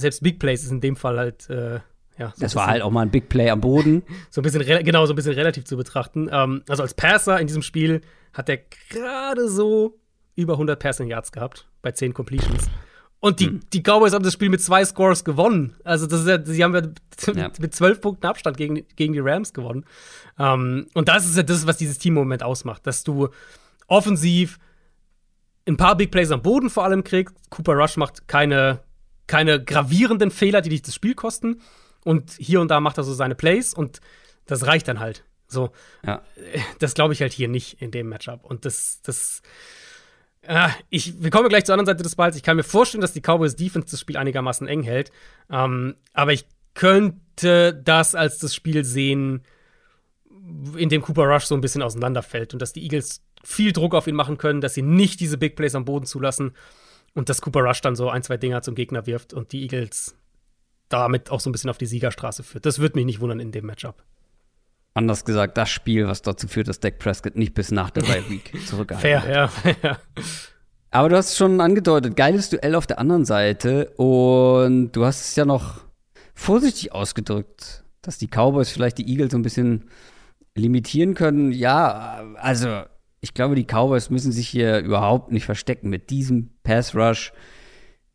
selbst 0.00 0.22
Big 0.22 0.38
Plays 0.38 0.62
ist 0.62 0.70
in 0.70 0.80
dem 0.80 0.96
Fall 0.96 1.18
halt, 1.18 1.48
äh, 1.50 1.80
ja. 2.18 2.32
So 2.34 2.42
das 2.42 2.54
war 2.54 2.66
halt 2.66 2.82
auch 2.82 2.90
mal 2.90 3.02
ein 3.02 3.10
Big 3.10 3.28
Play 3.28 3.48
am 3.50 3.60
Boden. 3.60 4.02
so 4.30 4.40
ein 4.40 4.44
bisschen, 4.44 4.84
genau, 4.84 5.06
so 5.06 5.12
ein 5.12 5.16
bisschen 5.16 5.32
relativ 5.32 5.64
zu 5.64 5.76
betrachten. 5.76 6.28
Ähm, 6.30 6.62
also 6.68 6.82
als 6.82 6.94
Passer 6.94 7.40
in 7.40 7.46
diesem 7.46 7.62
Spiel 7.62 8.02
hat 8.32 8.48
er 8.48 8.58
gerade 8.90 9.48
so 9.48 9.98
über 10.36 10.54
100 10.54 10.78
Passing 10.78 11.08
Yards 11.08 11.32
gehabt 11.32 11.68
bei 11.82 11.92
10 11.92 12.14
Completions. 12.14 12.68
Und 13.20 13.40
die, 13.40 13.46
hm. 13.46 13.60
die 13.72 13.82
Cowboys 13.82 14.14
haben 14.14 14.24
das 14.24 14.32
Spiel 14.32 14.48
mit 14.48 14.62
zwei 14.62 14.84
Scores 14.84 15.24
gewonnen. 15.24 15.76
Also, 15.84 16.06
das 16.06 16.20
ist 16.20 16.28
ja, 16.28 16.42
sie 16.42 16.64
haben 16.64 16.74
ja, 16.74 17.34
ja. 17.34 17.50
mit 17.60 17.74
zwölf 17.74 18.00
Punkten 18.00 18.26
Abstand 18.26 18.56
gegen, 18.56 18.86
gegen 18.96 19.12
die 19.12 19.20
Rams 19.20 19.52
gewonnen. 19.52 19.84
Ähm, 20.38 20.86
und 20.94 21.08
das 21.08 21.26
ist 21.26 21.36
ja 21.36 21.42
das, 21.42 21.66
was 21.66 21.76
dieses 21.76 21.98
Team 21.98 22.14
im 22.14 22.22
Moment 22.22 22.42
ausmacht. 22.42 22.86
Dass 22.86 23.04
du 23.04 23.28
offensiv 23.86 24.58
ein 25.68 25.76
paar 25.76 25.96
Big 25.96 26.10
Plays 26.10 26.30
am 26.30 26.40
Boden 26.40 26.70
vor 26.70 26.84
allem 26.84 27.04
kriegst. 27.04 27.34
Cooper 27.50 27.74
Rush 27.74 27.98
macht 27.98 28.26
keine 28.26 28.80
keine 29.30 29.62
gravierenden 29.62 30.32
Fehler, 30.32 30.60
die 30.60 30.70
dich 30.70 30.82
das 30.82 30.92
Spiel 30.92 31.14
kosten. 31.14 31.60
Und 32.04 32.32
hier 32.32 32.60
und 32.60 32.68
da 32.68 32.80
macht 32.80 32.98
er 32.98 33.04
so 33.04 33.14
seine 33.14 33.36
Plays 33.36 33.72
und 33.72 34.00
das 34.44 34.66
reicht 34.66 34.88
dann 34.88 34.98
halt. 34.98 35.24
So, 35.46 35.70
ja. 36.04 36.22
das 36.80 36.94
glaube 36.94 37.12
ich 37.12 37.22
halt 37.22 37.32
hier 37.32 37.46
nicht 37.46 37.80
in 37.80 37.92
dem 37.92 38.08
Matchup. 38.08 38.44
Und 38.44 38.64
das, 38.64 39.02
das, 39.02 39.42
äh, 40.42 40.68
ich, 40.88 41.22
wir 41.22 41.30
kommen 41.30 41.48
gleich 41.48 41.64
zur 41.64 41.74
anderen 41.74 41.86
Seite 41.86 42.02
des 42.02 42.16
Balls. 42.16 42.34
Ich 42.34 42.42
kann 42.42 42.56
mir 42.56 42.64
vorstellen, 42.64 43.02
dass 43.02 43.12
die 43.12 43.20
Cowboys 43.20 43.54
Defense 43.54 43.88
das 43.88 44.00
Spiel 44.00 44.16
einigermaßen 44.16 44.66
eng 44.66 44.82
hält. 44.82 45.12
Ähm, 45.48 45.94
aber 46.12 46.32
ich 46.32 46.46
könnte 46.74 47.72
das 47.72 48.16
als 48.16 48.38
das 48.38 48.52
Spiel 48.52 48.84
sehen, 48.84 49.44
in 50.76 50.88
dem 50.88 51.02
Cooper 51.02 51.26
Rush 51.26 51.44
so 51.44 51.54
ein 51.54 51.60
bisschen 51.60 51.82
auseinanderfällt 51.82 52.52
und 52.52 52.60
dass 52.60 52.72
die 52.72 52.82
Eagles 52.82 53.22
viel 53.44 53.72
Druck 53.72 53.94
auf 53.94 54.08
ihn 54.08 54.16
machen 54.16 54.38
können, 54.38 54.60
dass 54.60 54.74
sie 54.74 54.82
nicht 54.82 55.20
diese 55.20 55.38
Big 55.38 55.54
Plays 55.54 55.76
am 55.76 55.84
Boden 55.84 56.06
zulassen 56.06 56.52
und 57.14 57.28
dass 57.28 57.40
Cooper 57.40 57.60
Rush 57.60 57.80
dann 57.80 57.96
so 57.96 58.08
ein, 58.08 58.22
zwei 58.22 58.36
Dinger 58.36 58.62
zum 58.62 58.74
Gegner 58.74 59.06
wirft 59.06 59.32
und 59.32 59.52
die 59.52 59.62
Eagles 59.62 60.14
damit 60.88 61.30
auch 61.30 61.40
so 61.40 61.50
ein 61.50 61.52
bisschen 61.52 61.70
auf 61.70 61.78
die 61.78 61.86
Siegerstraße 61.86 62.42
führt. 62.42 62.66
Das 62.66 62.78
würde 62.78 62.96
mich 62.98 63.06
nicht 63.06 63.20
wundern 63.20 63.40
in 63.40 63.52
dem 63.52 63.66
Matchup. 63.66 64.02
Anders 64.92 65.24
gesagt, 65.24 65.56
das 65.56 65.70
Spiel, 65.70 66.08
was 66.08 66.22
dazu 66.22 66.48
führt, 66.48 66.66
dass 66.68 66.80
Dak 66.80 66.98
Prescott 66.98 67.36
nicht 67.36 67.54
bis 67.54 67.70
nach 67.70 67.90
der 67.90 68.02
Bye 68.02 68.28
Week 68.28 68.52
zurückgehalten 68.66 69.22
Fair, 69.22 69.50
wird. 69.64 69.76
ja, 69.82 69.90
ja. 69.90 69.98
Aber 70.90 71.08
du 71.08 71.16
hast 71.16 71.30
es 71.30 71.36
schon 71.36 71.60
angedeutet, 71.60 72.16
geiles 72.16 72.50
Duell 72.50 72.74
auf 72.74 72.88
der 72.88 72.98
anderen 72.98 73.24
Seite 73.24 73.90
und 73.90 74.90
du 74.92 75.04
hast 75.04 75.20
es 75.20 75.36
ja 75.36 75.44
noch 75.44 75.82
vorsichtig 76.34 76.92
ausgedrückt, 76.92 77.84
dass 78.02 78.18
die 78.18 78.26
Cowboys 78.26 78.70
vielleicht 78.70 78.98
die 78.98 79.08
Eagles 79.08 79.30
so 79.30 79.38
ein 79.38 79.42
bisschen 79.42 79.88
limitieren 80.56 81.14
können. 81.14 81.52
Ja, 81.52 82.24
also 82.36 82.82
ich 83.20 83.34
glaube, 83.34 83.54
die 83.54 83.64
Cowboys 83.64 84.10
müssen 84.10 84.32
sich 84.32 84.48
hier 84.48 84.78
überhaupt 84.78 85.30
nicht 85.30 85.44
verstecken 85.44 85.90
mit 85.90 86.10
diesem 86.10 86.50
Pass 86.62 86.94
Rush. 86.94 87.32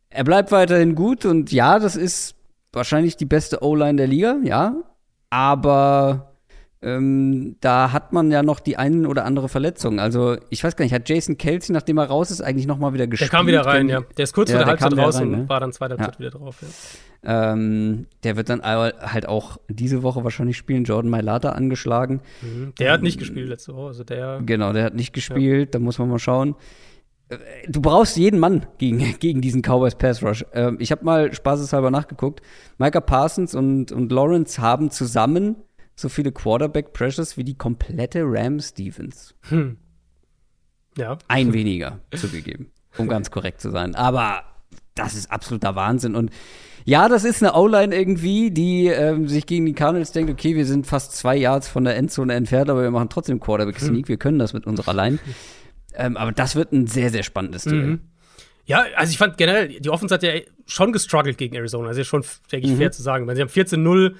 Er 0.10 0.24
bleibt 0.24 0.52
weiterhin 0.52 0.96
gut 0.96 1.26
und 1.26 1.52
ja, 1.52 1.80
das 1.80 1.96
ist 1.96 2.36
wahrscheinlich 2.74 3.18
die 3.18 3.26
beste 3.26 3.64
O-Line 3.64 3.98
der 3.98 4.08
Liga, 4.08 4.38
ja. 4.44 4.76
Aber 5.30 6.35
ähm, 6.86 7.56
da 7.62 7.92
hat 7.92 8.14
man 8.14 8.30
ja 8.30 8.44
noch 8.44 8.60
die 8.60 8.78
einen 8.78 9.08
oder 9.08 9.26
andere 9.26 9.50
Verletzung. 9.50 10.00
Also 10.00 10.38
ich 10.52 10.64
weiß 10.64 10.76
gar 10.76 10.86
nicht, 10.86 10.94
hat 10.94 11.10
Jason 11.10 11.36
Kelsey, 11.36 11.74
nachdem 11.74 11.98
er 11.98 12.06
raus 12.06 12.30
ist, 12.30 12.42
eigentlich 12.42 12.68
noch 12.68 12.78
mal 12.78 12.94
wieder 12.94 13.08
gespielt? 13.08 13.32
Der 13.32 13.40
kam 13.40 13.48
wieder 13.48 13.66
rein, 13.66 13.90
ja. 13.90 14.02
Der 14.16 14.24
ist 14.24 14.34
kurz 14.34 14.52
ja, 14.52 14.58
vor 14.58 14.66
der 14.66 14.72
Halbzeit 14.72 14.96
raus 14.96 15.20
rein, 15.20 15.32
ne? 15.32 15.38
und 15.38 15.50
war 15.50 15.60
dann 15.60 15.74
zweiter 15.74 15.98
Halbzeit 15.98 16.14
ja. 16.14 16.20
wieder 16.20 16.30
drauf. 16.30 16.58
Ja. 16.62 17.54
Ähm, 17.54 18.06
der 18.24 18.38
wird 18.38 18.50
dann 18.50 18.62
halt 18.62 19.28
auch 19.28 19.58
diese 19.68 20.04
Woche 20.04 20.24
wahrscheinlich 20.24 20.58
spielen. 20.58 20.84
Jordan 20.84 21.10
Mailata 21.10 21.54
angeschlagen. 21.54 22.22
Mhm. 22.44 22.74
Der 22.80 22.92
hat 22.92 23.02
nicht 23.02 23.18
gespielt 23.18 23.50
letzte 23.50 23.74
Woche. 23.74 23.88
Also 23.88 24.04
der 24.04 24.42
genau, 24.46 24.72
der 24.72 24.84
hat 24.84 24.94
nicht 24.94 25.12
gespielt. 25.12 25.74
Da 25.74 25.80
muss 25.80 25.98
man 25.98 26.08
mal 26.08 26.20
schauen. 26.20 26.56
Äh, 27.30 27.38
du 27.68 27.82
brauchst 27.82 28.16
jeden 28.16 28.40
Mann 28.40 28.68
gegen, 28.78 29.00
gegen 29.20 29.42
diesen 29.42 29.64
Cowboys 29.64 29.96
Pass 29.96 30.22
Rush. 30.22 30.46
Ähm, 30.54 30.78
ich 30.80 30.92
habe 30.92 31.04
mal 31.04 31.34
spaßeshalber 31.34 31.90
nachgeguckt. 31.90 32.44
Micah 32.78 33.02
Parsons 33.02 33.56
und, 33.56 33.92
und 33.92 34.12
Lawrence 34.12 34.62
haben 34.62 34.92
zusammen 34.92 35.56
so 35.96 36.10
viele 36.10 36.32
Quarterback 36.32 36.94
Pressures 36.94 37.38
wie 37.38 37.44
die 37.44 37.56
komplette 37.56 38.24
Rams 38.24 38.74
Defense. 38.74 39.34
Hm. 39.50 39.78
Ja. 40.98 41.18
Ein 41.28 41.54
weniger 41.54 42.00
zugegeben, 42.16 42.72
um 42.98 43.08
ganz 43.08 43.32
korrekt 43.32 43.62
zu 43.62 43.70
sein. 43.72 43.96
Aber 43.96 44.44
das 44.94 45.16
ist 45.16 45.32
absoluter 45.32 45.76
Wahnsinn. 45.76 46.16
Und 46.16 46.32
ja, 46.86 47.10
das 47.10 47.24
ist 47.26 47.44
eine 47.44 47.54
O-Line 47.54 47.96
irgendwie, 47.96 48.52
die 48.52 48.88
ähm, 48.88 49.28
sich 49.28 49.46
gegen 49.46 49.66
die 49.66 49.74
Cardinals 49.74 50.12
denkt, 50.12 50.32
okay, 50.32 50.56
wir 50.56 50.66
sind 50.66 50.86
fast 50.86 51.16
zwei 51.16 51.36
Yards 51.36 51.68
von 51.68 51.84
der 51.84 51.96
Endzone 51.98 52.34
entfernt, 52.34 52.70
aber 52.70 52.84
wir 52.84 52.92
machen 52.92 53.10
trotzdem 53.10 53.40
Quarterback-Sneak, 53.40 54.06
hm. 54.06 54.08
wir 54.08 54.18
können 54.18 54.40
das 54.40 54.54
mit 54.54 54.66
unserer 54.66 54.94
Line. 54.94 55.20
Ähm, 55.98 56.18
aber 56.18 56.34
das 56.34 56.58
wird 56.58 56.74
ein 56.74 56.88
sehr, 56.88 57.10
sehr 57.10 57.24
spannendes 57.24 57.64
Duell. 57.64 57.86
Mhm. 57.86 58.00
Ja, 58.66 58.86
also 58.96 59.12
ich 59.12 59.18
fand 59.18 59.38
generell, 59.38 59.80
die 59.80 59.90
Offense 59.90 60.14
hat 60.14 60.24
ja 60.24 60.34
schon 60.66 60.92
gestruggelt 60.92 61.38
gegen 61.38 61.56
Arizona. 61.56 61.90
Also 61.90 62.04
schon, 62.04 62.24
denke 62.52 62.68
ich, 62.68 62.74
mhm. 62.74 62.78
fair 62.78 62.92
zu 62.92 63.04
sagen. 63.04 63.28
Weil 63.28 63.36
sie 63.36 63.42
haben 63.42 63.50
14-0 63.50 64.16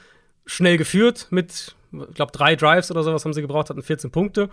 schnell 0.46 0.78
geführt 0.78 1.28
mit, 1.32 1.76
ich 1.92 2.16
glaube, 2.16 2.32
drei 2.32 2.56
Drives 2.56 2.92
oder 2.92 3.04
sowas 3.04 3.26
haben 3.26 3.34
sie 3.34 3.42
gebraucht, 3.42 3.70
hatten 3.70 3.82
14 3.82 4.12
Punkte. 4.12 4.50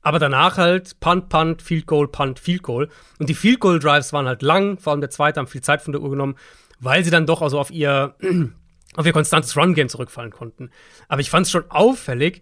Aber 0.00 0.18
danach 0.18 0.56
halt 0.58 1.00
Punt, 1.00 1.28
Punt, 1.28 1.60
Field 1.60 1.86
Goal, 1.86 2.08
Punt, 2.08 2.38
Field 2.38 2.62
Goal. 2.62 2.88
Und 3.18 3.28
die 3.28 3.34
Field 3.34 3.60
Goal 3.60 3.78
Drives 3.78 4.12
waren 4.12 4.26
halt 4.26 4.42
lang, 4.42 4.78
vor 4.78 4.92
allem 4.92 5.00
der 5.00 5.10
zweite 5.10 5.40
haben 5.40 5.48
viel 5.48 5.60
Zeit 5.60 5.82
von 5.82 5.92
der 5.92 6.02
Uhr 6.02 6.10
genommen. 6.10 6.36
weil 6.80 7.02
sie 7.02 7.10
dann 7.10 7.26
doch 7.26 7.42
also 7.42 7.58
auf 7.58 7.72
ihr, 7.72 8.14
auf 8.94 9.04
ihr 9.04 9.12
konstantes 9.12 9.56
Run-Game 9.56 9.88
zurückfallen 9.88 10.30
konnten. 10.30 10.70
Aber 11.08 11.20
ich 11.20 11.30
fand 11.30 11.46
es 11.46 11.50
schon 11.50 11.68
auffällig, 11.70 12.40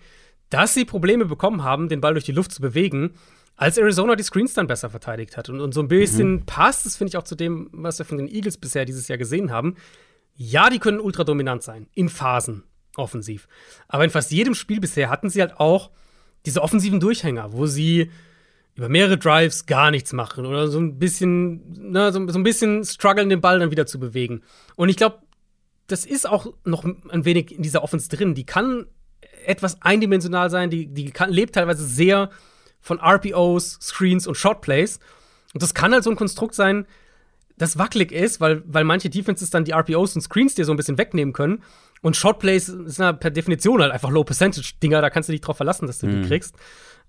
dass 0.50 0.74
sie 0.74 0.84
Probleme 0.84 1.24
bekommen 1.24 1.64
haben, 1.64 1.88
den 1.88 2.02
Ball 2.02 2.12
durch 2.12 2.26
die 2.26 2.32
Luft 2.32 2.52
zu 2.52 2.60
bewegen, 2.60 3.14
als 3.56 3.78
Arizona 3.78 4.14
die 4.14 4.22
Screens 4.22 4.52
dann 4.52 4.66
besser 4.66 4.90
verteidigt 4.90 5.38
hat. 5.38 5.48
Und, 5.48 5.60
und 5.60 5.72
so 5.72 5.80
ein 5.80 5.88
bisschen 5.88 6.32
mhm. 6.32 6.46
passt 6.46 6.84
es, 6.84 6.98
finde 6.98 7.08
ich, 7.12 7.16
auch 7.16 7.22
zu 7.22 7.34
dem, 7.34 7.70
was 7.72 7.98
wir 7.98 8.04
von 8.04 8.18
den 8.18 8.28
Eagles 8.28 8.58
bisher 8.58 8.84
dieses 8.84 9.08
Jahr 9.08 9.16
gesehen 9.16 9.50
haben. 9.50 9.76
Ja, 10.34 10.68
die 10.68 10.78
können 10.78 11.00
ultra 11.00 11.24
dominant 11.24 11.62
sein, 11.62 11.88
in 11.94 12.10
Phasen 12.10 12.64
offensiv. 12.98 13.48
Aber 13.88 14.04
in 14.04 14.10
fast 14.10 14.30
jedem 14.30 14.54
Spiel 14.54 14.80
bisher 14.80 15.10
hatten 15.10 15.30
sie 15.30 15.40
halt 15.40 15.58
auch 15.58 15.90
diese 16.44 16.62
offensiven 16.62 17.00
Durchhänger, 17.00 17.52
wo 17.52 17.66
sie 17.66 18.10
über 18.74 18.88
mehrere 18.88 19.16
Drives 19.16 19.66
gar 19.66 19.90
nichts 19.90 20.12
machen 20.12 20.44
oder 20.44 20.68
so 20.68 20.78
ein 20.78 20.98
bisschen, 20.98 21.90
ne, 21.90 22.12
so, 22.12 22.28
so 22.28 22.38
ein 22.38 22.42
bisschen 22.42 22.84
strugglen, 22.84 23.30
den 23.30 23.40
Ball 23.40 23.58
dann 23.58 23.70
wieder 23.70 23.86
zu 23.86 23.98
bewegen. 23.98 24.42
Und 24.76 24.90
ich 24.90 24.96
glaube, 24.96 25.18
das 25.86 26.04
ist 26.04 26.28
auch 26.28 26.52
noch 26.64 26.84
ein 26.84 27.24
wenig 27.24 27.52
in 27.52 27.62
dieser 27.62 27.82
Offense 27.82 28.08
drin. 28.08 28.34
Die 28.34 28.44
kann 28.44 28.86
etwas 29.46 29.80
eindimensional 29.82 30.50
sein, 30.50 30.68
die, 30.70 30.88
die 30.88 31.10
kann, 31.10 31.30
lebt 31.30 31.54
teilweise 31.54 31.84
sehr 31.84 32.30
von 32.80 33.00
RPOs, 33.00 33.78
Screens 33.80 34.26
und 34.26 34.36
Shotplays. 34.36 35.00
Und 35.54 35.62
das 35.62 35.74
kann 35.74 35.92
halt 35.92 36.04
so 36.04 36.10
ein 36.10 36.16
Konstrukt 36.16 36.54
sein, 36.54 36.86
das 37.56 37.78
wackelig 37.78 38.12
ist, 38.12 38.40
weil, 38.40 38.62
weil 38.66 38.84
manche 38.84 39.08
Defenses 39.08 39.50
dann 39.50 39.64
die 39.64 39.72
RPOs 39.72 40.14
und 40.14 40.20
Screens 40.20 40.54
dir 40.54 40.64
so 40.64 40.72
ein 40.72 40.76
bisschen 40.76 40.98
wegnehmen 40.98 41.32
können. 41.32 41.62
Und 42.06 42.14
Shotplays 42.14 42.66
sind 42.66 42.98
ja 42.98 43.12
per 43.12 43.32
Definition 43.32 43.82
halt 43.82 43.90
einfach 43.90 44.10
Low-Percentage-Dinger, 44.10 45.00
da 45.02 45.10
kannst 45.10 45.28
du 45.28 45.32
dich 45.32 45.40
drauf 45.40 45.56
verlassen, 45.56 45.88
dass 45.88 45.98
du 45.98 46.06
mhm. 46.06 46.22
die 46.22 46.28
kriegst. 46.28 46.54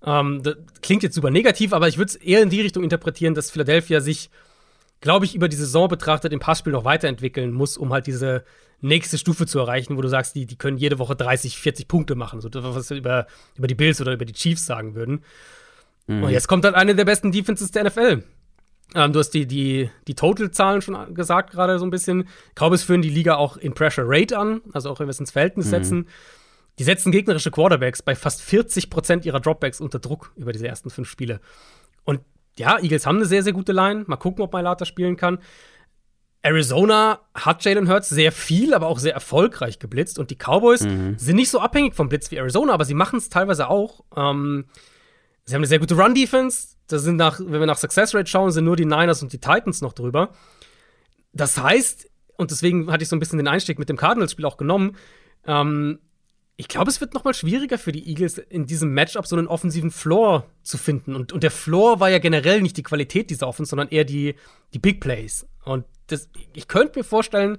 Ähm, 0.04 0.42
das 0.42 0.56
klingt 0.82 1.04
jetzt 1.04 1.14
super 1.14 1.30
negativ, 1.30 1.72
aber 1.72 1.86
ich 1.86 1.98
würde 1.98 2.08
es 2.08 2.16
eher 2.16 2.42
in 2.42 2.50
die 2.50 2.60
Richtung 2.62 2.82
interpretieren, 2.82 3.32
dass 3.34 3.52
Philadelphia 3.52 4.00
sich, 4.00 4.28
glaube 5.00 5.24
ich, 5.24 5.36
über 5.36 5.48
die 5.48 5.54
Saison 5.54 5.86
betrachtet 5.86 6.32
im 6.32 6.40
Passspiel 6.40 6.72
noch 6.72 6.84
weiterentwickeln 6.84 7.52
muss, 7.52 7.76
um 7.76 7.92
halt 7.92 8.08
diese 8.08 8.42
nächste 8.80 9.18
Stufe 9.18 9.46
zu 9.46 9.60
erreichen, 9.60 9.96
wo 9.96 10.00
du 10.00 10.08
sagst, 10.08 10.34
die, 10.34 10.46
die 10.46 10.56
können 10.56 10.78
jede 10.78 10.98
Woche 10.98 11.14
30, 11.14 11.60
40 11.60 11.86
Punkte 11.86 12.16
machen, 12.16 12.40
so 12.40 12.50
was 12.52 12.90
wir 12.90 12.96
über, 12.96 13.28
über 13.54 13.68
die 13.68 13.76
Bills 13.76 14.00
oder 14.00 14.14
über 14.14 14.24
die 14.24 14.32
Chiefs 14.32 14.66
sagen 14.66 14.96
würden. 14.96 15.22
Mhm. 16.08 16.24
Und 16.24 16.30
jetzt 16.30 16.48
kommt 16.48 16.64
dann 16.64 16.74
eine 16.74 16.96
der 16.96 17.04
besten 17.04 17.30
Defenses 17.30 17.70
der 17.70 17.84
NFL. 17.84 18.24
Ähm, 18.94 19.12
du 19.12 19.18
hast 19.18 19.30
die, 19.30 19.46
die, 19.46 19.90
die 20.06 20.14
Total-Zahlen 20.14 20.80
schon 20.80 21.14
gesagt, 21.14 21.50
gerade 21.50 21.78
so 21.78 21.86
ein 21.86 21.90
bisschen. 21.90 22.28
Cowboys 22.54 22.82
führen 22.82 23.02
die 23.02 23.10
Liga 23.10 23.36
auch 23.36 23.56
in 23.56 23.74
Pressure 23.74 24.04
Rate 24.06 24.38
an, 24.38 24.62
also 24.72 24.90
auch 24.90 25.00
wenn 25.00 25.06
wir 25.06 25.10
es 25.10 25.20
ins 25.20 25.30
Verhältnis 25.30 25.66
mhm. 25.66 25.70
setzen. 25.70 26.08
Die 26.78 26.84
setzen 26.84 27.12
gegnerische 27.12 27.50
Quarterbacks 27.50 28.02
bei 28.02 28.14
fast 28.14 28.40
40 28.40 28.88
Prozent 28.88 29.26
ihrer 29.26 29.40
Dropbacks 29.40 29.80
unter 29.80 29.98
Druck 29.98 30.32
über 30.36 30.52
diese 30.52 30.68
ersten 30.68 30.90
fünf 30.90 31.08
Spiele. 31.08 31.40
Und 32.04 32.20
ja, 32.56 32.78
Eagles 32.78 33.04
haben 33.04 33.16
eine 33.16 33.26
sehr, 33.26 33.42
sehr 33.42 33.52
gute 33.52 33.72
Line. 33.72 34.04
Mal 34.06 34.16
gucken, 34.16 34.42
ob 34.42 34.52
Mailata 34.52 34.84
spielen 34.84 35.16
kann. 35.16 35.38
Arizona 36.42 37.20
hat 37.34 37.64
Jalen 37.64 37.88
Hurts 37.90 38.08
sehr 38.08 38.30
viel, 38.30 38.74
aber 38.74 38.86
auch 38.86 39.00
sehr 39.00 39.12
erfolgreich 39.12 39.80
geblitzt. 39.80 40.18
Und 40.18 40.30
die 40.30 40.36
Cowboys 40.36 40.82
mhm. 40.82 41.18
sind 41.18 41.36
nicht 41.36 41.50
so 41.50 41.58
abhängig 41.58 41.94
vom 41.94 42.08
Blitz 42.08 42.30
wie 42.30 42.36
Arizona, 42.36 42.72
aber 42.72 42.84
sie 42.84 42.94
machen 42.94 43.18
es 43.18 43.28
teilweise 43.28 43.68
auch. 43.68 44.04
Ähm, 44.16 44.66
sie 45.44 45.54
haben 45.54 45.60
eine 45.60 45.66
sehr 45.66 45.80
gute 45.80 45.96
Run-Defense. 45.96 46.77
Da 46.88 46.98
sind 46.98 47.16
nach, 47.16 47.38
wenn 47.38 47.60
wir 47.60 47.66
nach 47.66 47.78
Success 47.78 48.14
Rate 48.14 48.28
schauen, 48.28 48.50
sind 48.50 48.64
nur 48.64 48.76
die 48.76 48.84
Niners 48.84 49.22
und 49.22 49.32
die 49.32 49.38
Titans 49.38 49.80
noch 49.80 49.92
drüber. 49.92 50.30
Das 51.32 51.58
heißt, 51.58 52.10
und 52.36 52.50
deswegen 52.50 52.90
hatte 52.90 53.02
ich 53.02 53.08
so 53.08 53.16
ein 53.16 53.20
bisschen 53.20 53.38
den 53.38 53.48
Einstieg 53.48 53.78
mit 53.78 53.88
dem 53.88 53.96
Cardinals-Spiel 53.96 54.44
auch 54.44 54.56
genommen, 54.56 54.96
ähm, 55.46 56.00
ich 56.60 56.66
glaube, 56.66 56.90
es 56.90 57.00
wird 57.00 57.14
noch 57.14 57.22
mal 57.22 57.34
schwieriger 57.34 57.78
für 57.78 57.92
die 57.92 58.08
Eagles 58.08 58.36
in 58.36 58.66
diesem 58.66 58.92
Matchup 58.92 59.28
so 59.28 59.36
einen 59.36 59.46
offensiven 59.46 59.92
Floor 59.92 60.44
zu 60.64 60.76
finden. 60.76 61.14
Und, 61.14 61.32
und 61.32 61.44
der 61.44 61.52
Floor 61.52 62.00
war 62.00 62.10
ja 62.10 62.18
generell 62.18 62.60
nicht 62.62 62.76
die 62.76 62.82
Qualität 62.82 63.30
dieser 63.30 63.46
Offense, 63.46 63.70
sondern 63.70 63.88
eher 63.90 64.04
die, 64.04 64.34
die 64.74 64.80
Big 64.80 65.00
Plays. 65.00 65.46
Und 65.64 65.84
das, 66.08 66.28
ich 66.54 66.66
könnte 66.66 66.98
mir 66.98 67.04
vorstellen, 67.04 67.58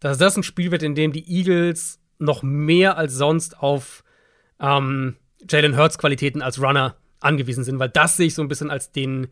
dass 0.00 0.18
das 0.18 0.36
ein 0.36 0.42
Spiel 0.42 0.70
wird, 0.70 0.82
in 0.82 0.94
dem 0.94 1.12
die 1.12 1.26
Eagles 1.26 1.98
noch 2.18 2.42
mehr 2.42 2.98
als 2.98 3.14
sonst 3.14 3.58
auf 3.58 4.04
ähm, 4.60 5.16
Jalen 5.48 5.78
Hurts 5.78 5.96
Qualitäten 5.96 6.42
als 6.42 6.60
Runner 6.60 6.94
angewiesen 7.20 7.64
sind, 7.64 7.78
weil 7.78 7.88
das 7.88 8.16
sehe 8.16 8.26
ich 8.26 8.34
so 8.34 8.42
ein 8.42 8.48
bisschen 8.48 8.70
als 8.70 8.92
den, 8.92 9.28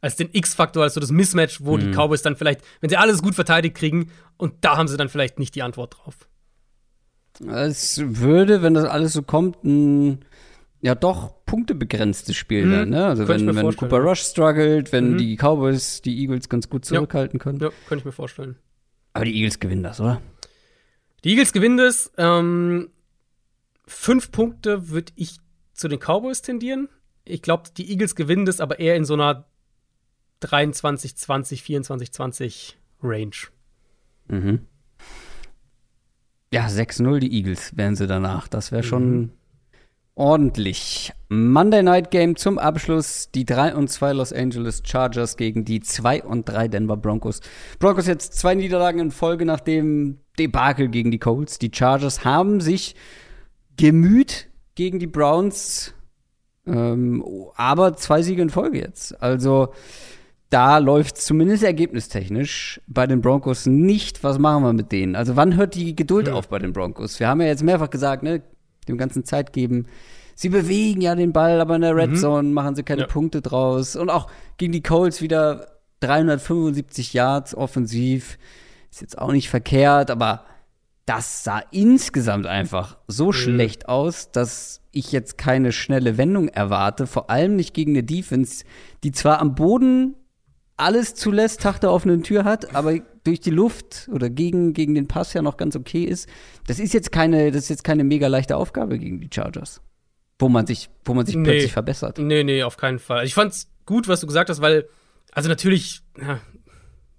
als 0.00 0.16
den 0.16 0.28
X-Faktor, 0.32 0.82
als 0.82 0.94
so 0.94 1.00
das 1.00 1.10
Mismatch, 1.10 1.60
wo 1.62 1.76
mhm. 1.76 1.80
die 1.80 1.90
Cowboys 1.90 2.22
dann 2.22 2.36
vielleicht, 2.36 2.62
wenn 2.80 2.90
sie 2.90 2.96
alles 2.96 3.22
gut 3.22 3.34
verteidigt 3.34 3.76
kriegen, 3.76 4.10
und 4.36 4.54
da 4.60 4.76
haben 4.76 4.88
sie 4.88 4.96
dann 4.96 5.08
vielleicht 5.08 5.38
nicht 5.38 5.54
die 5.54 5.62
Antwort 5.62 5.96
drauf. 5.98 6.28
Es 7.46 8.00
würde, 8.04 8.62
wenn 8.62 8.74
das 8.74 8.84
alles 8.84 9.12
so 9.12 9.22
kommt, 9.22 9.62
ein 9.64 10.24
ja 10.80 10.94
doch 10.94 11.44
punktebegrenztes 11.44 12.36
Spiel 12.36 12.66
mhm. 12.66 12.72
dann, 12.72 12.88
ne? 12.90 13.06
Also 13.06 13.28
wenn, 13.28 13.46
wenn 13.54 13.76
Cooper 13.76 13.98
Rush 13.98 14.20
struggelt, 14.20 14.92
wenn 14.92 15.12
mhm. 15.12 15.18
die 15.18 15.36
Cowboys 15.36 16.02
die 16.02 16.20
Eagles 16.20 16.48
ganz 16.48 16.68
gut 16.68 16.84
zurückhalten 16.84 17.38
ja. 17.38 17.42
können. 17.42 17.58
Ja, 17.60 17.70
könnte 17.88 18.02
ich 18.02 18.04
mir 18.04 18.12
vorstellen. 18.12 18.56
Aber 19.12 19.24
die 19.24 19.34
Eagles 19.34 19.58
gewinnen 19.58 19.82
das, 19.82 20.00
oder? 20.00 20.20
Die 21.24 21.30
Eagles 21.30 21.52
gewinnen 21.52 21.78
das. 21.78 22.12
Ähm, 22.16 22.90
fünf 23.86 24.30
Punkte 24.30 24.90
würde 24.90 25.12
ich 25.16 25.38
zu 25.72 25.88
den 25.88 25.98
Cowboys 25.98 26.42
tendieren. 26.42 26.88
Ich 27.28 27.42
glaube, 27.42 27.64
die 27.76 27.90
Eagles 27.90 28.14
gewinnen 28.14 28.46
das, 28.46 28.60
aber 28.60 28.78
eher 28.78 28.96
in 28.96 29.04
so 29.04 29.14
einer 29.14 29.46
23, 30.40 31.16
20, 31.16 31.62
24, 31.62 32.12
20 32.12 32.78
Range. 33.02 33.36
Mhm. 34.28 34.60
Ja, 36.52 36.66
6-0 36.66 37.18
die 37.18 37.32
Eagles 37.32 37.76
wären 37.76 37.96
sie 37.96 38.06
danach. 38.06 38.48
Das 38.48 38.72
wäre 38.72 38.82
schon 38.82 39.10
mhm. 39.10 39.30
ordentlich. 40.14 41.12
Monday 41.28 41.82
Night 41.82 42.10
Game 42.10 42.36
zum 42.36 42.58
Abschluss. 42.58 43.30
Die 43.34 43.44
3 43.44 43.74
und 43.74 43.88
2 43.88 44.12
Los 44.14 44.32
Angeles 44.32 44.82
Chargers 44.84 45.36
gegen 45.36 45.64
die 45.64 45.80
2 45.80 46.24
und 46.24 46.48
3 46.48 46.68
Denver 46.68 46.96
Broncos. 46.96 47.40
Broncos 47.78 48.06
jetzt 48.06 48.34
zwei 48.34 48.54
Niederlagen 48.54 49.00
in 49.00 49.10
Folge 49.10 49.44
nach 49.44 49.60
dem 49.60 50.20
Debakel 50.38 50.88
gegen 50.88 51.10
die 51.10 51.18
Colts. 51.18 51.58
Die 51.58 51.70
Chargers 51.74 52.24
haben 52.24 52.60
sich 52.60 52.94
gemüht 53.76 54.48
gegen 54.74 54.98
die 54.98 55.06
Browns. 55.06 55.94
Ähm, 56.72 57.24
aber 57.56 57.96
zwei 57.96 58.22
Siege 58.22 58.42
in 58.42 58.50
Folge 58.50 58.78
jetzt. 58.78 59.20
Also 59.22 59.72
da 60.50 60.78
läuft 60.78 61.18
zumindest 61.18 61.62
ergebnistechnisch 61.62 62.80
bei 62.86 63.06
den 63.06 63.20
Broncos 63.20 63.66
nicht. 63.66 64.24
Was 64.24 64.38
machen 64.38 64.62
wir 64.62 64.72
mit 64.72 64.92
denen? 64.92 65.14
Also 65.14 65.36
wann 65.36 65.56
hört 65.56 65.74
die 65.74 65.94
Geduld 65.94 66.28
ja. 66.28 66.34
auf 66.34 66.48
bei 66.48 66.58
den 66.58 66.72
Broncos? 66.72 67.20
Wir 67.20 67.28
haben 67.28 67.40
ja 67.40 67.48
jetzt 67.48 67.62
mehrfach 67.62 67.90
gesagt, 67.90 68.22
ne, 68.22 68.42
dem 68.88 68.96
ganzen 68.96 69.24
Zeit 69.24 69.52
geben. 69.52 69.86
Sie 70.34 70.48
bewegen 70.48 71.00
ja 71.00 71.14
den 71.14 71.32
Ball, 71.32 71.60
aber 71.60 71.74
in 71.74 71.82
der 71.82 71.96
Red 71.96 72.10
mhm. 72.10 72.16
Zone 72.16 72.48
machen 72.48 72.76
sie 72.76 72.82
keine 72.82 73.02
ja. 73.02 73.06
Punkte 73.06 73.42
draus. 73.42 73.96
Und 73.96 74.08
auch 74.08 74.30
gegen 74.56 74.72
die 74.72 74.82
Colts 74.82 75.20
wieder 75.20 75.66
375 76.00 77.12
Yards 77.12 77.54
offensiv. 77.54 78.38
Ist 78.90 79.02
jetzt 79.02 79.18
auch 79.18 79.32
nicht 79.32 79.50
verkehrt, 79.50 80.10
aber 80.10 80.44
das 81.08 81.42
sah 81.42 81.62
insgesamt 81.70 82.46
einfach 82.46 82.98
so 83.06 83.28
mhm. 83.28 83.32
schlecht 83.32 83.88
aus, 83.88 84.30
dass 84.30 84.82
ich 84.92 85.10
jetzt 85.10 85.38
keine 85.38 85.72
schnelle 85.72 86.18
Wendung 86.18 86.48
erwarte. 86.48 87.06
Vor 87.06 87.30
allem 87.30 87.56
nicht 87.56 87.72
gegen 87.72 87.92
eine 87.92 88.04
Defense, 88.04 88.64
die 89.02 89.12
zwar 89.12 89.40
am 89.40 89.54
Boden 89.54 90.16
alles 90.76 91.14
zulässt, 91.14 91.62
Tag 91.62 91.80
der 91.80 91.92
offenen 91.92 92.22
Tür 92.22 92.44
hat, 92.44 92.74
aber 92.74 92.98
durch 93.24 93.40
die 93.40 93.50
Luft 93.50 94.08
oder 94.12 94.28
gegen, 94.28 94.74
gegen 94.74 94.94
den 94.94 95.08
Pass 95.08 95.32
ja 95.32 95.40
noch 95.40 95.56
ganz 95.56 95.76
okay 95.76 96.04
ist. 96.04 96.28
Das 96.66 96.78
ist 96.78 96.92
jetzt 96.92 97.10
keine, 97.10 97.50
das 97.52 97.64
ist 97.64 97.70
jetzt 97.70 97.84
keine 97.84 98.04
mega 98.04 98.26
leichte 98.28 98.56
Aufgabe 98.56 98.98
gegen 98.98 99.20
die 99.20 99.30
Chargers. 99.32 99.80
Wo 100.38 100.48
man 100.48 100.66
sich, 100.66 100.90
wo 101.04 101.14
man 101.14 101.24
sich 101.24 101.36
nee. 101.36 101.44
plötzlich 101.44 101.72
verbessert. 101.72 102.18
Nee, 102.18 102.44
nee, 102.44 102.62
auf 102.62 102.76
keinen 102.76 102.98
Fall. 102.98 103.24
Ich 103.24 103.34
fand's 103.34 103.70
gut, 103.86 104.08
was 104.08 104.20
du 104.20 104.26
gesagt 104.26 104.50
hast, 104.50 104.60
weil, 104.60 104.86
also 105.32 105.48
natürlich, 105.48 106.02
ja, 106.20 106.38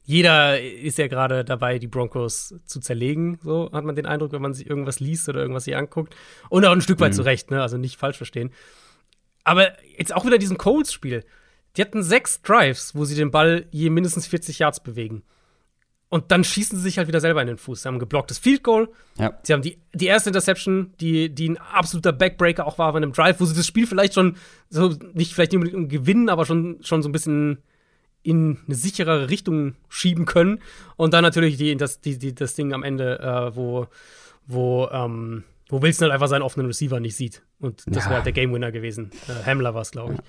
jeder 0.10 0.60
ist 0.60 0.98
ja 0.98 1.07
gerade 1.07 1.45
dabei, 1.45 1.77
die 1.77 1.86
Broncos 1.86 2.56
zu 2.65 2.80
zerlegen. 2.80 3.38
So 3.44 3.69
hat 3.72 3.86
man 3.86 3.95
den 3.95 4.07
Eindruck, 4.07 4.31
wenn 4.31 4.41
man 4.41 4.56
sich 4.56 4.68
irgendwas 4.68 4.99
liest 4.99 5.30
oder 5.30 5.40
irgendwas 5.40 5.65
sich 5.65 5.76
anguckt. 5.76 6.15
Und 6.49 6.65
auch 6.65 6.72
ein 6.72 6.81
Stück 6.81 6.99
weit 6.99 7.11
mhm. 7.11 7.18
zurecht, 7.18 7.52
ne? 7.52 7.61
Also 7.61 7.77
nicht 7.77 7.98
falsch 7.98 8.18
verstehen. 8.18 8.49
Aber 9.44 9.68
jetzt 9.99 10.15
auch 10.15 10.26
wieder 10.26 10.40
diesen 10.40 10.57
Colts-Spiel. 10.57 11.26
Die 11.77 11.81
hatten 11.84 12.02
sechs 12.02 12.41
Drives, 12.41 12.95
wo 12.95 13.06
sie 13.06 13.14
den 13.14 13.30
Ball 13.30 13.68
je 13.69 13.91
mindestens 13.91 14.26
40 14.26 14.57
Yards 14.57 14.80
bewegen. 14.80 15.22
Und 16.10 16.31
dann 16.31 16.44
schießen 16.44 16.76
sie 16.76 16.84
sich 16.84 16.98
halt 16.98 17.07
wieder 17.07 17.22
selber 17.22 17.41
in 17.41 17.48
den 17.48 17.60
Fuß. 17.60 17.84
Sie 17.84 17.88
haben 17.88 17.98
ein 17.98 17.99
geblocktes 17.99 18.40
Field 18.40 18.64
Goal. 18.64 18.90
Ja. 19.19 19.38
Sie 19.44 19.53
haben 19.53 19.61
die, 19.61 19.77
die 19.94 20.07
erste 20.07 20.31
Interception, 20.31 20.91
die, 20.99 21.30
die 21.30 21.49
ein 21.49 21.57
absoluter 21.57 22.14
Backbreaker 22.14 22.65
auch 22.65 22.80
war 22.80 22.91
bei 22.94 22.98
einem 22.98 23.14
Drive, 23.14 23.40
wo 23.40 23.45
sie 23.45 23.56
das 23.56 23.68
Spiel 23.68 23.86
vielleicht 23.86 24.15
schon 24.15 24.38
so, 24.69 24.95
nicht 25.14 25.36
vielleicht 25.36 25.52
nicht 25.52 25.61
unbedingt 25.61 25.91
gewinnen, 25.91 26.30
aber 26.30 26.48
schon, 26.48 26.80
schon 26.81 27.03
so 27.03 27.10
ein 27.10 27.11
bisschen 27.11 27.60
in 28.30 28.60
eine 28.65 28.76
sicherere 28.76 29.30
Richtung 29.30 29.76
schieben 29.89 30.26
können. 30.26 30.60
Und 30.95 31.14
dann 31.14 31.23
natürlich 31.23 31.57
die, 31.57 31.76
das, 31.76 32.01
die, 32.01 32.18
die, 32.18 32.35
das 32.35 32.56
Ding 32.56 32.73
am 32.73 32.84
Ende, 32.84 33.19
äh, 33.19 33.56
wo, 33.56 33.88
wo, 34.45 34.88
ähm, 34.91 35.43
wo 35.69 35.81
Wilson 35.81 36.06
halt 36.06 36.14
einfach 36.14 36.27
seinen 36.27 36.43
offenen 36.43 36.68
Receiver 36.68 36.99
nicht 36.99 37.15
sieht. 37.15 37.41
Und 37.60 37.84
das 37.88 38.03
ja. 38.03 38.10
wäre 38.10 38.15
halt 38.15 38.26
der 38.26 38.34
Game 38.34 38.53
Winner 38.53 38.72
gewesen. 38.72 39.11
Äh, 39.27 39.45
Hamler 39.45 39.73
war 39.73 39.81
es, 39.81 39.91
glaube 39.91 40.14
ich. 40.14 40.19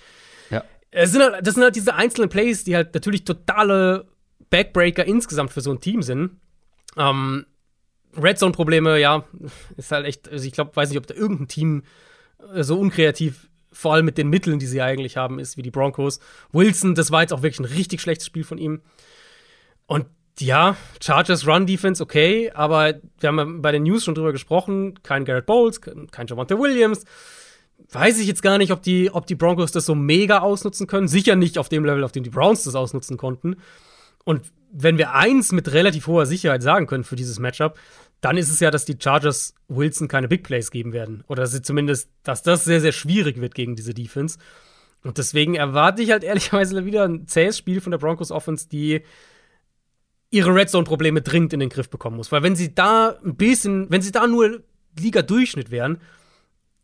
Ja. 0.51 0.65
Es 0.91 1.13
sind 1.13 1.23
halt, 1.23 1.47
das 1.47 1.55
sind 1.55 1.63
halt 1.63 1.77
diese 1.77 1.95
einzelnen 1.95 2.29
Plays, 2.29 2.65
die 2.65 2.75
halt 2.75 2.95
natürlich 2.95 3.25
totale 3.25 4.07
Backbreaker 4.49 5.05
insgesamt 5.05 5.53
für 5.53 5.61
so 5.61 5.71
ein 5.71 5.81
Team 5.81 6.03
sind. 6.03 6.41
Ähm, 6.97 7.47
Red 8.21 8.39
Zone-Probleme, 8.39 8.99
ja, 8.99 9.25
ist 9.77 9.93
halt 9.93 10.07
echt, 10.07 10.29
also 10.29 10.45
ich 10.45 10.53
glaube, 10.53 10.75
weiß 10.75 10.89
nicht, 10.89 10.99
ob 10.99 11.07
da 11.07 11.15
irgendein 11.15 11.49
Team 11.49 11.83
äh, 12.55 12.63
so 12.63 12.79
unkreativ, 12.79 13.50
vor 13.73 13.95
allem 13.95 14.05
mit 14.05 14.19
den 14.19 14.29
Mitteln, 14.29 14.59
die 14.59 14.67
sie 14.67 14.83
eigentlich 14.83 15.17
haben, 15.17 15.39
ist 15.39 15.57
wie 15.57 15.63
die 15.63 15.71
Broncos. 15.71 16.21
Wilson, 16.53 16.95
das 16.95 17.11
war 17.11 17.23
jetzt 17.23 17.33
auch 17.33 17.43
wirklich 17.43 17.61
ein 17.61 17.73
richtig 17.73 18.01
schlechtes 18.01 18.27
Spiel 18.27 18.45
von 18.45 18.59
ihm. 18.59 18.83
Und 19.87 20.07
Ja, 20.39 20.77
Chargers 21.03 21.47
Run 21.47 21.67
Defense 21.67 22.03
okay, 22.03 22.51
aber 22.55 22.95
wir 23.19 23.29
haben 23.29 23.61
bei 23.61 23.73
den 23.73 23.83
News 23.83 24.05
schon 24.05 24.15
drüber 24.15 24.33
gesprochen. 24.33 24.95
Kein 25.03 25.25
Garrett 25.25 25.47
Bowles, 25.47 25.81
kein 25.81 26.27
Javante 26.27 26.59
Williams. 26.59 27.05
Weiß 27.91 28.19
ich 28.21 28.27
jetzt 28.27 28.43
gar 28.43 28.59
nicht, 28.59 28.73
ob 28.73 28.83
die, 28.83 29.11
ob 29.11 29.27
die 29.27 29.35
Broncos 29.35 29.73
das 29.73 29.87
so 29.87 29.95
mega 29.95 30.39
ausnutzen 30.39 30.87
können. 30.87 31.09
Sicher 31.09 31.37
nicht 31.37 31.59
auf 31.59 31.69
dem 31.69 31.85
Level, 31.85 32.05
auf 32.05 32.13
dem 32.13 32.23
die 32.23 32.31
Browns 32.31 32.65
das 32.65 32.75
ausnutzen 32.75 33.17
konnten. 33.17 33.57
Und 34.25 34.53
wenn 34.73 34.99
wir 34.99 35.15
eins 35.15 35.53
mit 35.53 35.73
relativ 35.73 36.07
hoher 36.07 36.27
Sicherheit 36.27 36.63
sagen 36.63 36.87
können 36.87 37.05
für 37.05 37.17
dieses 37.17 37.39
Matchup, 37.39 37.79
dann 38.21 38.37
ist 38.37 38.51
es 38.51 38.61
ja, 38.61 38.71
dass 38.71 38.85
die 38.85 38.97
Chargers 38.99 39.55
Wilson 39.69 40.09
keine 40.09 40.29
Big 40.29 40.43
Plays 40.43 40.71
geben 40.71 40.93
werden. 40.93 41.25
Oder 41.29 41.43
dass 41.43 41.53
sie 41.53 41.63
zumindest, 41.63 42.11
dass 42.23 42.43
das 42.43 42.65
sehr, 42.65 42.81
sehr 42.81 42.93
schwierig 42.93 43.41
wird 43.41 43.55
gegen 43.55 43.77
diese 43.77 43.95
Defense. 43.95 44.39
Und 45.03 45.17
deswegen 45.19 45.55
erwarte 45.55 46.03
ich 46.03 46.11
halt 46.11 46.25
ehrlicherweise 46.25 46.85
wieder 46.85 47.05
ein 47.05 47.27
zähes 47.27 47.57
Spiel 47.57 47.81
von 47.81 47.91
der 47.93 47.99
Broncos 47.99 48.31
Offense, 48.31 48.69
die 48.69 49.03
ihre 50.31 50.55
Red 50.55 50.71
Zone-Probleme 50.71 51.23
dringend 51.23 51.53
in 51.53 51.61
den 51.61 51.71
Griff 51.71 51.89
bekommen 51.89 52.17
muss. 52.17 52.31
Weil 52.31 52.43
wenn 52.43 52.57
sie 52.57 52.75
da 52.75 53.17
ein 53.25 53.37
bisschen, 53.37 53.91
wenn 53.91 54.03
sie 54.03 54.13
da 54.13 54.27
nur 54.27 54.63
Liga-Durchschnitt 54.99 55.71
wären, 55.71 55.99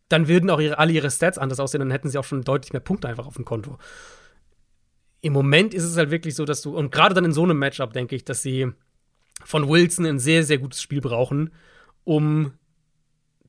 dann 0.09 0.27
würden 0.27 0.49
auch 0.49 0.59
ihre, 0.59 0.79
alle 0.79 0.93
ihre 0.93 1.11
Stats 1.11 1.37
anders 1.37 1.59
aussehen, 1.59 1.79
dann 1.79 1.91
hätten 1.91 2.09
sie 2.09 2.17
auch 2.17 2.23
schon 2.23 2.43
deutlich 2.43 2.73
mehr 2.73 2.79
Punkte 2.79 3.07
einfach 3.07 3.27
auf 3.27 3.35
dem 3.35 3.45
Konto. 3.45 3.77
Im 5.21 5.33
Moment 5.33 5.73
ist 5.73 5.83
es 5.83 5.97
halt 5.97 6.11
wirklich 6.11 6.35
so, 6.35 6.45
dass 6.45 6.61
du, 6.61 6.75
und 6.77 6.91
gerade 6.91 7.13
dann 7.13 7.25
in 7.25 7.33
so 7.33 7.43
einem 7.43 7.57
Matchup 7.57 7.93
denke 7.93 8.15
ich, 8.15 8.23
dass 8.23 8.41
sie 8.41 8.71
von 9.43 9.67
Wilson 9.69 10.05
ein 10.05 10.19
sehr, 10.19 10.43
sehr 10.43 10.57
gutes 10.57 10.81
Spiel 10.81 11.01
brauchen, 11.01 11.51
um 12.03 12.53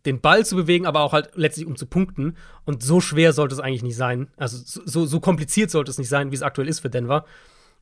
den 0.07 0.21
Ball 0.21 0.47
zu 0.47 0.57
bewegen, 0.57 0.87
aber 0.87 1.01
auch 1.01 1.13
halt 1.13 1.31
letztlich 1.35 1.67
um 1.67 1.77
zu 1.77 1.87
punkten. 1.87 2.37
Und 2.65 2.83
so 2.83 3.01
schwer 3.01 3.33
sollte 3.33 3.55
es 3.55 3.61
eigentlich 3.61 3.83
nicht 3.83 3.97
sein. 3.97 4.29
Also 4.37 4.59
so, 4.65 5.07
so 5.07 5.21
kompliziert 5.21 5.71
sollte 5.71 5.91
es 5.91 5.99
nicht 5.99 6.09
sein, 6.09 6.31
wie 6.31 6.35
es 6.35 6.43
aktuell 6.43 6.69
ist 6.69 6.81
für 6.81 6.91
Denver. 6.91 7.25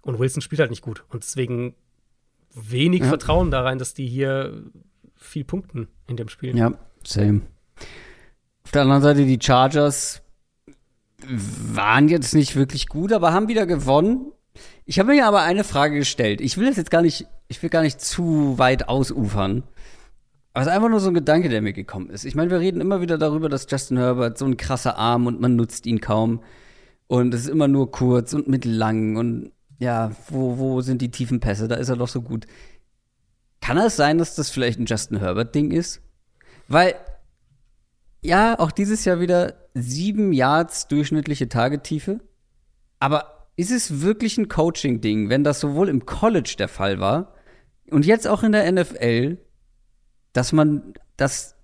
Und 0.03 0.19
Wilson 0.19 0.41
spielt 0.41 0.61
halt 0.61 0.71
nicht 0.71 0.83
gut. 0.83 1.05
Und 1.09 1.25
deswegen 1.25 1.75
wenig 2.55 3.03
ja. 3.03 3.09
Vertrauen 3.09 3.51
da 3.51 3.63
rein, 3.63 3.79
dass 3.79 3.95
die 3.95 4.07
hier 4.07 4.65
viel 5.15 5.45
punkten 5.45 5.89
in 6.07 6.17
dem 6.17 6.29
Spiel. 6.29 6.57
Ja, 6.57 6.73
same. 7.05 7.43
Auf 8.65 8.73
der 8.73 8.83
anderen 8.83 9.03
Seite, 9.03 9.25
die 9.25 9.39
Chargers 9.41 10.23
waren 11.23 12.09
jetzt 12.09 12.35
nicht 12.35 12.57
wirklich 12.57 12.89
gut, 12.89 13.13
aber 13.13 13.33
haben 13.33 13.49
wieder 13.49 13.67
gewonnen. 13.67 14.33
Ich 14.89 15.01
habe 15.01 15.13
mir 15.13 15.27
aber 15.27 15.43
eine 15.43 15.65
Frage 15.65 15.99
gestellt. 15.99 16.41
Ich 16.41 16.57
will 16.57 16.67
das 16.67 16.77
jetzt 16.77 16.93
gar 16.93 17.03
nicht, 17.03 17.27
ich 17.49 17.61
will 17.61 17.71
gar 17.71 17.83
nicht 17.83 18.01
zu 18.01 18.57
weit 18.57 18.89
ausufern. 18.89 19.65
Aber 20.53 20.63
es 20.63 20.69
ist 20.69 20.73
einfach 20.73 20.89
nur 20.89 21.01
so 21.01 21.09
ein 21.09 21.15
Gedanke, 21.15 21.49
der 21.49 21.61
mir 21.61 21.73
gekommen 21.73 22.09
ist. 22.09 22.25
Ich 22.25 22.37
meine, 22.37 22.51
wir 22.51 22.61
reden 22.61 22.81
immer 22.81 23.01
wieder 23.01 23.19
darüber, 23.19 23.49
dass 23.49 23.67
Justin 23.69 23.99
Herbert 23.99 24.39
so 24.39 24.47
ein 24.47 24.57
krasser 24.57 24.97
Arm 24.97 25.27
und 25.27 25.41
man 25.41 25.57
nutzt 25.57 25.87
ihn 25.87 26.01
kaum. 26.01 26.41
Und 27.09 27.35
es 27.35 27.43
ist 27.43 27.49
immer 27.49 27.67
nur 27.67 27.91
kurz 27.91 28.33
und 28.33 28.47
mittellang. 28.47 29.17
Und 29.17 29.53
ja, 29.79 30.13
wo, 30.29 30.57
wo 30.57 30.81
sind 30.81 31.03
die 31.03 31.11
tiefen 31.11 31.41
Pässe? 31.41 31.67
Da 31.67 31.75
ist 31.75 31.89
er 31.89 31.97
doch 31.97 32.09
so 32.09 32.23
gut. 32.23 32.47
Kann 33.61 33.79
es 33.79 33.97
sein, 33.97 34.19
dass 34.19 34.37
das 34.37 34.51
vielleicht 34.51 34.79
ein 34.79 34.87
Justin 34.87 35.19
Herbert-Ding 35.19 35.73
ist? 35.73 36.01
Weil, 36.69 36.95
ja, 38.23 38.57
auch 38.59 38.71
dieses 38.71 39.05
Jahr 39.05 39.19
wieder 39.19 39.55
sieben 39.75 40.33
Yards 40.33 40.87
durchschnittliche 40.87 41.49
Tagetiefe. 41.49 42.21
Aber 43.01 43.36
ist 43.57 43.71
es 43.71 44.03
wirklich 44.03 44.37
ein 44.39 44.49
Coaching-Ding, 44.49 45.31
wenn 45.31 45.43
das 45.43 45.61
sowohl 45.61 45.89
im 45.89 46.05
College 46.05 46.55
der 46.59 46.69
Fall 46.69 47.01
war 47.01 47.35
und 47.91 48.05
jetzt 48.05 48.29
auch 48.29 48.43
in 48.43 48.53
der 48.53 48.71
NFL, 48.71 49.39
dass 50.33 50.53
man, 50.53 50.95
dass 51.17 51.57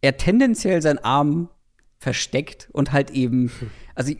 er 0.00 0.16
tendenziell 0.16 0.80
seinen 0.80 0.98
Arm 0.98 1.50
versteckt 1.98 2.68
und 2.72 2.92
halt 2.92 3.10
eben, 3.10 3.50
also 3.94 4.12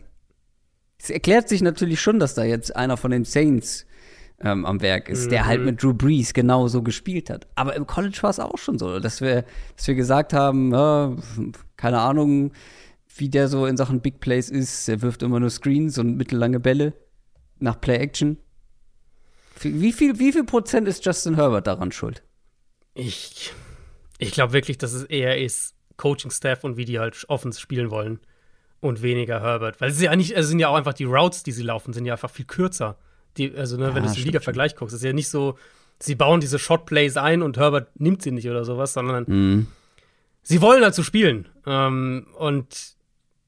es 0.99 1.09
erklärt 1.09 1.49
sich 1.49 1.61
natürlich 1.61 1.99
schon, 1.99 2.19
dass 2.19 2.35
da 2.35 2.43
jetzt 2.43 2.75
einer 2.75 2.97
von 2.97 3.11
den 3.11 3.25
Saints 3.25 3.85
ähm, 4.39 4.65
am 4.65 4.81
Werk 4.81 5.09
ist, 5.09 5.25
mhm. 5.25 5.29
der 5.29 5.45
halt 5.45 5.59
mhm. 5.61 5.65
mit 5.65 5.83
Drew 5.83 5.93
Brees 5.93 6.33
genauso 6.33 6.83
gespielt 6.83 7.29
hat. 7.29 7.47
Aber 7.55 7.75
im 7.75 7.87
College 7.87 8.17
war 8.21 8.29
es 8.29 8.39
auch 8.39 8.57
schon 8.57 8.77
so, 8.77 8.99
dass 8.99 9.21
wir, 9.21 9.45
dass 9.75 9.87
wir 9.87 9.95
gesagt 9.95 10.33
haben, 10.33 10.71
ja, 10.71 11.15
keine 11.77 11.99
Ahnung, 11.99 12.51
wie 13.17 13.29
der 13.29 13.47
so 13.47 13.65
in 13.65 13.77
Sachen 13.77 14.01
Big 14.01 14.19
Plays 14.19 14.49
ist. 14.49 14.89
Er 14.89 15.01
wirft 15.01 15.23
immer 15.23 15.39
nur 15.39 15.49
Screens 15.49 15.97
und 15.97 16.17
mittellange 16.17 16.59
Bälle 16.59 16.93
nach 17.59 17.79
Play 17.79 17.97
Action. 17.97 18.37
Wie 19.61 19.93
viel, 19.93 20.19
wie 20.19 20.31
viel 20.31 20.43
Prozent 20.43 20.87
ist 20.87 21.05
Justin 21.05 21.35
Herbert 21.35 21.67
daran 21.67 21.91
schuld? 21.91 22.23
Ich 22.93 23.53
ich 24.17 24.31
glaube 24.31 24.53
wirklich, 24.53 24.77
dass 24.77 24.93
es 24.93 25.03
eher 25.03 25.41
ist 25.41 25.75
Coaching-Staff 25.97 26.63
und 26.63 26.77
wie 26.77 26.85
die 26.85 26.99
halt 26.99 27.25
offen 27.27 27.51
spielen 27.53 27.91
wollen 27.91 28.19
und 28.79 29.01
weniger 29.01 29.41
Herbert. 29.41 29.81
Weil 29.81 29.91
es 29.91 30.01
ja 30.01 30.15
nicht, 30.15 30.35
also 30.35 30.49
sind 30.49 30.59
ja 30.59 30.69
auch 30.69 30.75
einfach 30.75 30.93
die 30.93 31.05
Routes, 31.05 31.43
die 31.43 31.51
sie 31.51 31.63
laufen, 31.63 31.93
sind 31.93 32.05
ja 32.05 32.13
einfach 32.13 32.29
viel 32.29 32.45
kürzer. 32.45 32.97
Die, 33.37 33.53
also, 33.55 33.77
ne, 33.77 33.93
wenn 33.93 34.03
du 34.03 34.11
den 34.11 34.23
Liga-Vergleich 34.23 34.75
guckst, 34.75 34.95
ist 34.95 35.03
ja 35.03 35.11
nicht 35.11 35.29
so, 35.29 35.57
sie 35.99 36.15
bauen 36.15 36.39
diese 36.39 36.59
Shot-Plays 36.59 37.17
ein 37.17 37.41
und 37.41 37.57
Herbert 37.57 37.99
nimmt 37.99 38.21
sie 38.21 38.31
nicht 38.31 38.49
oder 38.49 38.63
sowas, 38.63 38.93
sondern 38.93 39.25
mhm. 39.27 39.67
sie 40.41 40.61
wollen 40.61 40.83
halt 40.83 40.95
so 40.95 41.03
spielen. 41.03 41.49
Ähm, 41.65 42.27
und 42.37 42.95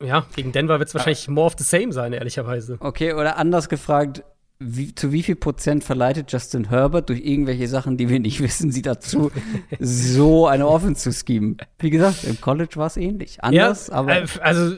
ja, 0.04 0.26
gegen 0.36 0.52
Denver 0.52 0.80
wird 0.80 0.90
es 0.90 0.96
wahrscheinlich 0.96 1.28
more 1.28 1.48
of 1.48 1.56
the 1.58 1.64
same 1.64 1.92
sein, 1.92 2.14
ehrlicherweise. 2.14 2.78
Okay, 2.80 3.14
oder 3.14 3.38
anders 3.38 3.70
gefragt, 3.70 4.24
wie, 4.60 4.96
zu 4.96 5.12
wie 5.12 5.24
viel 5.24 5.36
Prozent 5.36 5.84
verleitet 5.84 6.32
Justin 6.32 6.70
Herbert 6.70 7.10
durch 7.10 7.20
irgendwelche 7.20 7.68
Sachen, 7.68 7.98
die 7.98 8.10
wir 8.10 8.20
nicht 8.20 8.42
wissen, 8.42 8.72
sie 8.72 8.82
dazu, 8.82 9.32
so 9.80 10.48
eine 10.48 10.68
Offense 10.68 11.12
zu 11.12 11.26
schieben? 11.26 11.58
Wie 11.80 11.90
gesagt, 11.90 12.24
im 12.24 12.40
College 12.42 12.76
war 12.76 12.88
es 12.88 12.98
ähnlich. 12.98 13.44
Anders, 13.44 13.88
ja, 13.88 13.94
aber. 13.94 14.24
Äh, 14.24 14.28
also, 14.42 14.76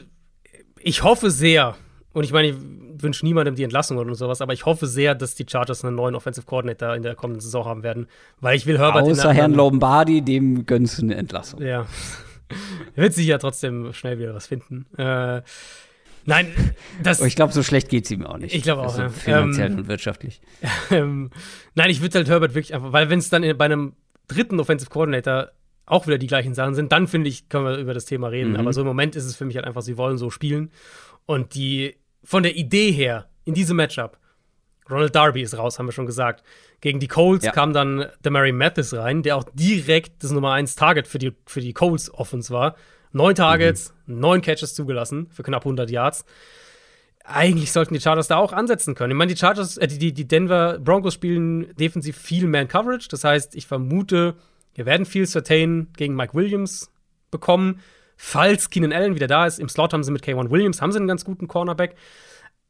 ich 0.82 1.02
hoffe 1.02 1.30
sehr, 1.30 1.76
und 2.12 2.24
ich 2.24 2.32
meine, 2.32 2.48
ich 2.48 2.56
wünsche 3.02 3.24
niemandem 3.24 3.54
die 3.54 3.62
Entlassung 3.62 3.96
oder 3.96 4.14
sowas, 4.14 4.40
aber 4.40 4.52
ich 4.52 4.66
hoffe 4.66 4.86
sehr, 4.86 5.14
dass 5.14 5.34
die 5.34 5.46
Chargers 5.48 5.84
einen 5.84 5.96
neuen 5.96 6.14
Offensive 6.14 6.46
Coordinator 6.46 6.94
in 6.94 7.02
der 7.02 7.14
kommenden 7.14 7.40
Saison 7.40 7.64
haben 7.64 7.82
werden, 7.82 8.06
weil 8.40 8.56
ich 8.56 8.66
will 8.66 8.78
Herbert 8.78 9.04
Außer 9.04 9.32
Herrn 9.32 9.54
Lombardi, 9.54 10.22
dem 10.22 10.66
gönnst 10.66 10.98
du 10.98 11.02
eine 11.02 11.14
Entlassung. 11.14 11.62
Ja. 11.62 11.86
Wird 12.94 13.14
sich 13.14 13.26
ja 13.26 13.38
trotzdem 13.38 13.92
schnell 13.92 14.18
wieder 14.18 14.34
was 14.34 14.46
finden. 14.46 14.86
Äh, 14.96 15.42
Nein, 16.26 16.52
das. 17.02 17.20
ich 17.20 17.34
glaube, 17.34 17.52
so 17.52 17.62
schlecht 17.62 17.88
geht 17.88 18.04
es 18.04 18.10
ihm 18.10 18.26
auch 18.26 18.36
nicht. 18.36 18.54
Ich 18.54 18.62
glaube 18.62 18.82
auch. 18.82 18.88
Also 18.88 19.02
ja. 19.02 19.08
Finanziell 19.08 19.72
ähm, 19.72 19.78
und 19.78 19.88
wirtschaftlich. 19.88 20.40
Ähm, 20.90 21.30
nein, 21.74 21.90
ich 21.90 22.00
würde 22.00 22.18
halt 22.18 22.28
Herbert 22.28 22.54
wirklich 22.54 22.74
einfach, 22.74 22.92
weil 22.92 23.10
wenn 23.10 23.20
es 23.20 23.30
dann 23.30 23.42
bei 23.56 23.64
einem 23.64 23.94
dritten 24.28 24.58
Offensive 24.58 24.90
Coordinator 24.90 25.50
auch 25.86 26.06
wieder 26.06 26.18
die 26.18 26.26
gleichen 26.26 26.54
Sachen 26.54 26.74
sind, 26.74 26.92
dann 26.92 27.06
finde 27.06 27.28
ich, 27.28 27.48
können 27.48 27.64
wir 27.64 27.76
über 27.76 27.94
das 27.94 28.04
Thema 28.04 28.28
reden. 28.28 28.52
Mhm. 28.52 28.56
Aber 28.56 28.72
so 28.72 28.80
im 28.80 28.86
Moment 28.86 29.16
ist 29.16 29.24
es 29.24 29.36
für 29.36 29.44
mich 29.44 29.56
halt 29.56 29.66
einfach, 29.66 29.82
sie 29.82 29.96
wollen 29.96 30.18
so 30.18 30.30
spielen. 30.30 30.70
Und 31.26 31.54
die, 31.54 31.96
von 32.22 32.42
der 32.42 32.56
Idee 32.56 32.90
her, 32.92 33.28
in 33.44 33.54
diesem 33.54 33.76
Matchup, 33.76 34.18
Ronald 34.90 35.14
Darby 35.14 35.42
ist 35.42 35.56
raus, 35.56 35.78
haben 35.78 35.86
wir 35.86 35.92
schon 35.92 36.06
gesagt. 36.06 36.42
Gegen 36.80 36.98
die 36.98 37.08
Colts 37.08 37.44
ja. 37.44 37.52
kam 37.52 37.72
dann 37.72 38.06
der 38.24 38.30
Mary 38.30 38.52
Mathis 38.52 38.94
rein, 38.94 39.22
der 39.22 39.36
auch 39.36 39.44
direkt 39.52 40.24
das 40.24 40.30
Nummer 40.30 40.52
1 40.52 40.76
Target 40.76 41.06
für 41.06 41.18
die, 41.18 41.32
für 41.46 41.60
die 41.60 41.74
Colts 41.74 42.12
Offense 42.12 42.52
war. 42.52 42.74
Neun 43.12 43.34
Targets, 43.34 43.92
mhm. 44.06 44.20
neun 44.20 44.40
Catches 44.40 44.74
zugelassen 44.74 45.28
für 45.30 45.42
knapp 45.42 45.62
100 45.62 45.90
Yards. 45.90 46.24
Eigentlich 47.24 47.70
sollten 47.70 47.94
die 47.94 48.00
Chargers 48.00 48.28
da 48.28 48.36
auch 48.36 48.52
ansetzen 48.52 48.94
können. 48.94 49.12
Ich 49.12 49.16
meine, 49.16 49.32
die 49.32 49.38
Chargers, 49.38 49.76
äh, 49.76 49.88
die, 49.88 50.12
die 50.12 50.26
Denver 50.26 50.78
Broncos 50.78 51.14
spielen 51.14 51.74
defensiv 51.76 52.16
viel 52.16 52.46
Man-Coverage. 52.46 53.08
Das 53.10 53.24
heißt, 53.24 53.54
ich 53.56 53.66
vermute, 53.66 54.36
wir 54.74 54.86
werden 54.86 55.04
viel 55.04 55.26
Certain 55.26 55.88
gegen 55.96 56.14
Mike 56.14 56.34
Williams 56.34 56.90
bekommen. 57.30 57.80
Falls 58.16 58.70
Keenan 58.70 58.92
Allen 58.92 59.14
wieder 59.14 59.26
da 59.26 59.46
ist, 59.46 59.58
im 59.58 59.68
Slot 59.68 59.92
haben 59.92 60.04
sie 60.04 60.12
mit 60.12 60.24
K1 60.24 60.50
Williams, 60.50 60.80
haben 60.80 60.92
sie 60.92 60.98
einen 60.98 61.08
ganz 61.08 61.24
guten 61.24 61.48
Cornerback. 61.48 61.94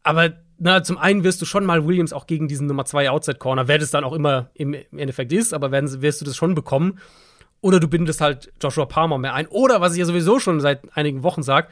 Aber 0.02 0.32
na, 0.62 0.82
zum 0.82 0.98
einen 0.98 1.24
wirst 1.24 1.40
du 1.40 1.46
schon 1.46 1.64
mal 1.64 1.86
Williams 1.86 2.12
auch 2.12 2.26
gegen 2.26 2.46
diesen 2.46 2.66
Nummer 2.66 2.84
2 2.84 3.08
Outside 3.10 3.38
Corner, 3.38 3.66
wer 3.66 3.78
das 3.78 3.90
dann 3.90 4.04
auch 4.04 4.12
immer 4.12 4.50
im 4.52 4.74
Endeffekt 4.74 5.32
ist, 5.32 5.54
aber 5.54 5.70
werden, 5.70 6.02
wirst 6.02 6.20
du 6.20 6.26
das 6.26 6.36
schon 6.36 6.54
bekommen. 6.54 6.98
Oder 7.62 7.80
du 7.80 7.88
bindest 7.88 8.20
halt 8.20 8.52
Joshua 8.60 8.84
Palmer 8.84 9.16
mehr 9.16 9.32
ein. 9.32 9.46
Oder, 9.46 9.80
was 9.80 9.94
ich 9.94 10.00
ja 10.00 10.04
sowieso 10.04 10.38
schon 10.38 10.60
seit 10.60 10.82
einigen 10.94 11.22
Wochen 11.22 11.42
sage, 11.42 11.68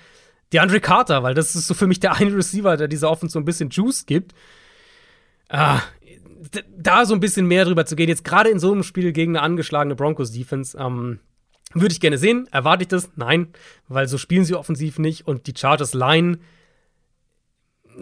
DeAndre 0.55 0.81
Carter, 0.81 1.23
weil 1.23 1.35
das 1.35 1.55
ist 1.55 1.67
so 1.67 1.75
für 1.75 1.87
mich 1.87 2.01
der 2.01 2.15
eine 2.15 2.35
Receiver, 2.35 2.79
der 2.79 2.89
dieser 2.89 3.11
Offense 3.11 3.35
so 3.35 3.39
ein 3.39 3.45
bisschen 3.45 3.69
Juice 3.69 4.07
gibt. 4.07 4.33
Ah, 5.51 5.83
da 6.75 7.05
so 7.05 7.13
ein 7.13 7.21
bisschen 7.21 7.47
mehr 7.47 7.67
drüber 7.67 7.85
zu 7.85 7.95
gehen, 7.95 8.09
jetzt 8.09 8.25
gerade 8.25 8.49
in 8.49 8.59
so 8.59 8.73
einem 8.73 8.85
Spiel 8.85 9.13
gegen 9.13 9.37
eine 9.37 9.45
angeschlagene 9.45 9.97
Broncos-Defense, 9.97 10.79
ähm, 10.79 11.21
würde 11.75 11.93
ich 11.93 12.01
gerne 12.01 12.17
sehen. 12.17 12.49
Erwarte 12.53 12.85
ich 12.85 12.89
das? 12.89 13.11
Nein, 13.17 13.49
weil 13.87 14.09
so 14.09 14.17
spielen 14.17 14.45
sie 14.45 14.55
offensiv 14.55 14.99
nicht 14.99 15.27
und 15.27 15.47
die 15.47 15.55
Chargers 15.55 15.93
Line 15.93 16.39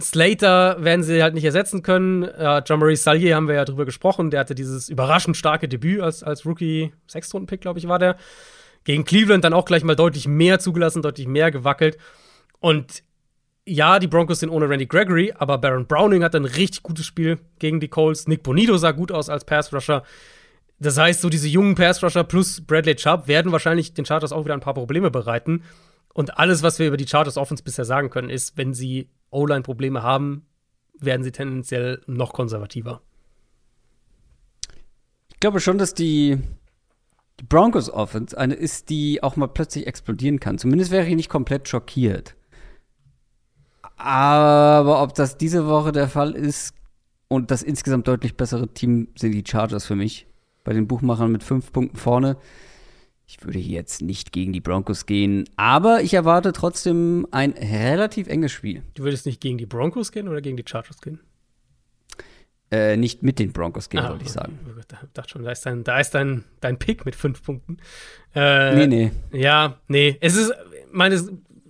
Slater 0.00 0.82
werden 0.82 1.02
sie 1.02 1.22
halt 1.22 1.34
nicht 1.34 1.44
ersetzen 1.44 1.82
können. 1.82 2.22
Äh, 2.22 2.62
Jean-Marie 2.64 2.96
Sallier 2.96 3.36
haben 3.36 3.48
wir 3.48 3.54
ja 3.54 3.64
drüber 3.64 3.84
gesprochen. 3.84 4.30
Der 4.30 4.40
hatte 4.40 4.54
dieses 4.54 4.88
überraschend 4.88 5.36
starke 5.36 5.68
Debüt 5.68 6.00
als, 6.00 6.22
als 6.22 6.44
Rookie, 6.44 6.92
Sechstrunden-Pick, 7.06 7.60
glaube 7.60 7.78
ich, 7.78 7.88
war 7.88 7.98
der. 7.98 8.16
Gegen 8.84 9.04
Cleveland 9.04 9.44
dann 9.44 9.52
auch 9.52 9.64
gleich 9.64 9.84
mal 9.84 9.96
deutlich 9.96 10.28
mehr 10.28 10.58
zugelassen, 10.58 11.02
deutlich 11.02 11.26
mehr 11.26 11.50
gewackelt. 11.50 11.98
Und 12.60 13.02
ja, 13.66 13.98
die 13.98 14.06
Broncos 14.06 14.40
sind 14.40 14.50
ohne 14.50 14.68
Randy 14.68 14.86
Gregory, 14.86 15.34
aber 15.36 15.58
Baron 15.58 15.86
Browning 15.86 16.22
hat 16.22 16.36
ein 16.36 16.44
richtig 16.44 16.84
gutes 16.84 17.04
Spiel 17.04 17.38
gegen 17.58 17.80
die 17.80 17.88
Colts. 17.88 18.28
Nick 18.28 18.44
Bonito 18.44 18.76
sah 18.76 18.92
gut 18.92 19.10
aus 19.10 19.28
als 19.28 19.44
Pass-Rusher. 19.44 20.04
Das 20.78 20.98
heißt, 20.98 21.20
so 21.20 21.28
diese 21.28 21.48
jungen 21.48 21.74
Pass-Rusher 21.74 22.22
plus 22.22 22.60
Bradley 22.60 22.94
Chubb 22.94 23.26
werden 23.26 23.50
wahrscheinlich 23.50 23.94
den 23.94 24.04
Chargers 24.04 24.32
auch 24.32 24.44
wieder 24.44 24.54
ein 24.54 24.60
paar 24.60 24.74
Probleme 24.74 25.10
bereiten. 25.10 25.64
Und 26.12 26.38
alles, 26.38 26.62
was 26.62 26.78
wir 26.78 26.86
über 26.86 26.96
die 26.96 27.08
Chargers 27.08 27.36
Offense 27.36 27.64
bisher 27.64 27.84
sagen 27.84 28.08
können, 28.08 28.30
ist, 28.30 28.56
wenn 28.56 28.72
sie 28.72 29.10
O-Line-Probleme 29.30 30.02
haben, 30.02 30.46
werden 30.98 31.22
sie 31.22 31.32
tendenziell 31.32 32.02
noch 32.06 32.32
konservativer. 32.32 33.02
glaube 35.40 35.60
schon, 35.60 35.78
dass 35.78 35.94
die, 35.94 36.38
die 37.40 37.44
Broncos 37.44 37.90
Offense 37.90 38.36
eine 38.36 38.54
ist, 38.54 38.88
die 38.88 39.22
auch 39.22 39.36
mal 39.36 39.48
plötzlich 39.48 39.86
explodieren 39.86 40.40
kann. 40.40 40.58
Zumindest 40.58 40.90
wäre 40.90 41.06
ich 41.06 41.14
nicht 41.14 41.28
komplett 41.28 41.68
schockiert. 41.68 42.34
Aber 43.96 45.02
ob 45.02 45.14
das 45.14 45.36
diese 45.36 45.66
Woche 45.66 45.92
der 45.92 46.08
Fall 46.08 46.32
ist 46.32 46.74
und 47.28 47.50
das 47.50 47.62
insgesamt 47.62 48.08
deutlich 48.08 48.36
bessere 48.36 48.68
Team 48.68 49.08
sind 49.16 49.32
die 49.32 49.44
Chargers 49.46 49.86
für 49.86 49.96
mich. 49.96 50.26
Bei 50.64 50.72
den 50.72 50.86
Buchmachern 50.86 51.32
mit 51.32 51.42
fünf 51.42 51.72
Punkten 51.72 51.96
vorne. 51.96 52.36
Ich 53.28 53.42
würde 53.44 53.58
hier 53.58 53.74
jetzt 53.74 54.02
nicht 54.02 54.32
gegen 54.32 54.52
die 54.52 54.60
Broncos 54.60 55.04
gehen, 55.04 55.48
aber 55.56 56.02
ich 56.02 56.14
erwarte 56.14 56.52
trotzdem 56.52 57.26
ein 57.32 57.52
relativ 57.52 58.28
enges 58.28 58.52
Spiel. 58.52 58.82
Du 58.94 59.02
würdest 59.02 59.26
nicht 59.26 59.40
gegen 59.40 59.58
die 59.58 59.66
Broncos 59.66 60.12
gehen 60.12 60.28
oder 60.28 60.40
gegen 60.40 60.56
die 60.56 60.64
Chargers 60.66 61.00
gehen? 61.00 61.20
Äh, 62.70 62.96
nicht 62.96 63.22
mit 63.22 63.38
den 63.38 63.52
Broncos 63.52 63.88
gehen, 63.88 64.00
ah, 64.00 64.10
wollte 64.10 64.24
ich 64.24 64.32
sagen. 64.32 64.58
Ich 64.78 65.12
dachte 65.12 65.28
schon, 65.28 65.44
da 65.44 65.50
ist 65.50 65.66
dein, 65.66 65.84
da 65.84 65.98
ist 65.98 66.10
dein, 66.10 66.44
dein 66.60 66.78
Pick 66.78 67.04
mit 67.04 67.14
fünf 67.14 67.42
Punkten. 67.42 67.78
Äh, 68.34 68.74
nee, 68.74 68.86
nee. 68.86 69.12
Ja, 69.32 69.80
nee. 69.88 70.16
Es 70.20 70.36
ist, 70.36 70.52
meine, 70.92 71.20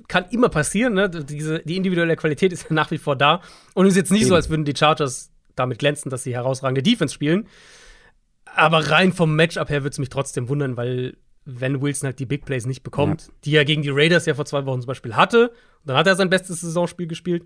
kann 0.08 0.26
immer 0.30 0.48
passieren, 0.48 0.94
ne? 0.94 1.08
Diese, 1.10 1.60
die 1.60 1.76
individuelle 1.76 2.16
Qualität 2.16 2.52
ist 2.52 2.70
nach 2.70 2.90
wie 2.90 2.98
vor 2.98 3.16
da. 3.16 3.42
Und 3.74 3.86
es 3.86 3.92
ist 3.92 3.96
jetzt 3.98 4.12
nicht 4.12 4.22
Eben. 4.22 4.28
so, 4.28 4.34
als 4.34 4.48
würden 4.48 4.64
die 4.64 4.76
Chargers 4.76 5.30
damit 5.54 5.78
glänzen, 5.78 6.10
dass 6.10 6.22
sie 6.22 6.34
herausragende 6.34 6.82
Defense 6.82 7.14
spielen. 7.14 7.46
Aber 8.54 8.90
rein 8.90 9.12
vom 9.12 9.36
Matchup 9.36 9.68
her 9.68 9.82
würde 9.82 9.92
es 9.92 9.98
mich 9.98 10.08
trotzdem 10.08 10.48
wundern, 10.48 10.76
weil 10.76 11.16
wenn 11.46 11.80
Wilson 11.80 12.08
halt 12.08 12.18
die 12.18 12.26
Big 12.26 12.44
Plays 12.44 12.66
nicht 12.66 12.82
bekommt, 12.82 13.22
ja. 13.22 13.32
die 13.44 13.56
er 13.56 13.64
gegen 13.64 13.82
die 13.82 13.90
Raiders 13.90 14.26
ja 14.26 14.34
vor 14.34 14.44
zwei 14.44 14.66
Wochen 14.66 14.80
zum 14.80 14.88
Beispiel 14.88 15.14
hatte, 15.14 15.52
dann 15.84 15.96
hat 15.96 16.06
er 16.06 16.16
sein 16.16 16.28
bestes 16.28 16.60
Saisonspiel 16.60 17.06
gespielt, 17.06 17.44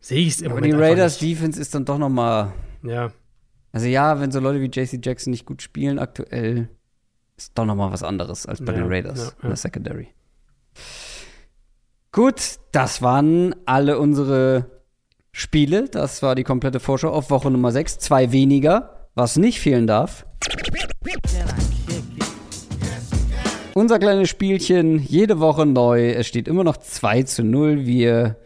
sehe 0.00 0.20
ich 0.20 0.34
es 0.34 0.40
immer. 0.40 0.56
Aber 0.56 0.62
die 0.62 0.72
Raiders 0.72 1.18
Defense 1.18 1.60
ist 1.60 1.74
dann 1.74 1.84
doch 1.84 1.98
noch 1.98 2.08
mal 2.08 2.52
Ja. 2.82 3.12
Also 3.70 3.86
ja, 3.86 4.20
wenn 4.20 4.30
so 4.30 4.40
Leute 4.40 4.60
wie 4.60 4.66
JC 4.66 5.04
Jackson 5.04 5.32
nicht 5.32 5.46
gut 5.46 5.60
spielen 5.60 5.98
aktuell, 5.98 6.68
ist 7.36 7.52
doch 7.58 7.64
noch 7.64 7.74
mal 7.74 7.92
was 7.92 8.02
anderes 8.02 8.46
als 8.46 8.64
bei 8.64 8.72
ja, 8.72 8.78
den 8.78 8.88
Raiders 8.88 9.34
ja, 9.36 9.42
in 9.42 9.48
der 9.48 9.56
Secondary. 9.56 10.08
Gut, 12.12 12.60
das 12.70 13.02
waren 13.02 13.54
alle 13.66 13.98
unsere 13.98 14.70
Spiele. 15.32 15.88
Das 15.88 16.22
war 16.22 16.36
die 16.36 16.44
komplette 16.44 16.78
Vorschau 16.78 17.10
auf 17.10 17.30
Woche 17.30 17.50
Nummer 17.50 17.72
6. 17.72 17.98
Zwei 17.98 18.30
weniger, 18.30 19.08
was 19.16 19.36
nicht 19.36 19.58
fehlen 19.58 19.88
darf. 19.88 20.24
Unser 23.74 23.98
kleines 23.98 24.28
Spielchen, 24.28 25.00
jede 25.00 25.40
Woche 25.40 25.66
neu. 25.66 26.10
Es 26.10 26.28
steht 26.28 26.46
immer 26.46 26.62
noch 26.62 26.76
2 26.76 27.24
zu 27.24 27.42
0. 27.42 27.86
Wir 27.86 28.36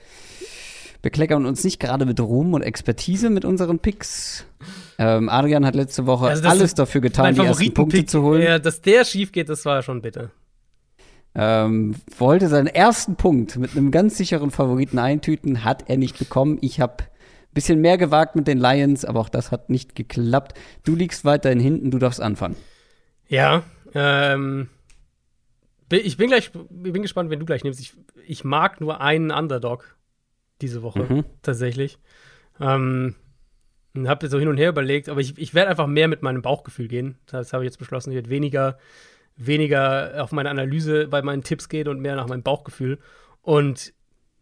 bekleckern 1.02 1.44
uns 1.44 1.64
nicht 1.64 1.78
gerade 1.78 2.06
mit 2.06 2.18
Ruhm 2.18 2.54
und 2.54 2.62
Expertise 2.62 3.28
mit 3.28 3.44
unseren 3.44 3.78
Picks. 3.78 4.46
Ähm, 4.98 5.28
Adrian 5.28 5.66
hat 5.66 5.74
letzte 5.74 6.06
Woche 6.06 6.28
also 6.28 6.48
alles 6.48 6.74
dafür 6.74 7.02
getan, 7.02 7.34
die 7.34 7.42
ersten 7.42 7.74
Punkte 7.74 8.06
zu 8.06 8.22
holen. 8.22 8.42
Ja, 8.42 8.58
dass 8.58 8.80
der 8.80 9.04
schief 9.04 9.30
geht, 9.30 9.50
das 9.50 9.66
war 9.66 9.82
schon 9.82 10.00
bitter. 10.00 10.30
Ähm, 11.34 11.94
wollte 12.16 12.48
seinen 12.48 12.66
ersten 12.66 13.16
Punkt 13.16 13.56
mit 13.58 13.76
einem 13.76 13.90
ganz 13.90 14.16
sicheren 14.16 14.50
Favoriten 14.50 14.98
eintüten, 14.98 15.62
hat 15.62 15.90
er 15.90 15.98
nicht 15.98 16.18
bekommen. 16.18 16.56
Ich 16.62 16.80
habe 16.80 17.04
ein 17.04 17.54
bisschen 17.54 17.82
mehr 17.82 17.98
gewagt 17.98 18.34
mit 18.34 18.48
den 18.48 18.58
Lions, 18.58 19.04
aber 19.04 19.20
auch 19.20 19.28
das 19.28 19.52
hat 19.52 19.68
nicht 19.68 19.94
geklappt. 19.94 20.58
Du 20.84 20.96
liegst 20.96 21.26
weiterhin 21.26 21.60
hinten, 21.60 21.90
du 21.90 21.98
darfst 21.98 22.20
anfangen. 22.20 22.56
Ja, 23.28 23.62
ähm, 23.94 24.68
ich 25.90 26.16
bin 26.16 26.28
gleich, 26.28 26.50
ich 26.54 26.92
bin 26.92 27.02
gespannt, 27.02 27.30
wenn 27.30 27.40
du 27.40 27.46
gleich 27.46 27.64
nimmst. 27.64 27.80
Ich, 27.80 27.94
ich 28.26 28.44
mag 28.44 28.80
nur 28.80 29.00
einen 29.00 29.30
Underdog 29.30 29.96
diese 30.60 30.82
Woche 30.82 31.06
mhm. 31.08 31.24
tatsächlich. 31.42 31.98
Ähm, 32.60 33.14
habe 34.06 34.28
so 34.28 34.38
hin 34.38 34.48
und 34.48 34.58
her 34.58 34.68
überlegt, 34.68 35.08
aber 35.08 35.20
ich, 35.20 35.36
ich 35.38 35.54
werde 35.54 35.70
einfach 35.70 35.86
mehr 35.86 36.08
mit 36.08 36.22
meinem 36.22 36.42
Bauchgefühl 36.42 36.88
gehen. 36.88 37.18
Das 37.26 37.52
habe 37.52 37.64
ich 37.64 37.68
jetzt 37.68 37.78
beschlossen. 37.78 38.10
Ich 38.10 38.16
werde 38.16 38.30
weniger, 38.30 38.78
weniger 39.36 40.22
auf 40.22 40.32
meine 40.32 40.50
Analyse 40.50 41.08
bei 41.08 41.22
meinen 41.22 41.42
Tipps 41.42 41.68
gehen 41.68 41.88
und 41.88 42.00
mehr 42.00 42.16
nach 42.16 42.28
meinem 42.28 42.42
Bauchgefühl. 42.42 42.98
Und 43.42 43.92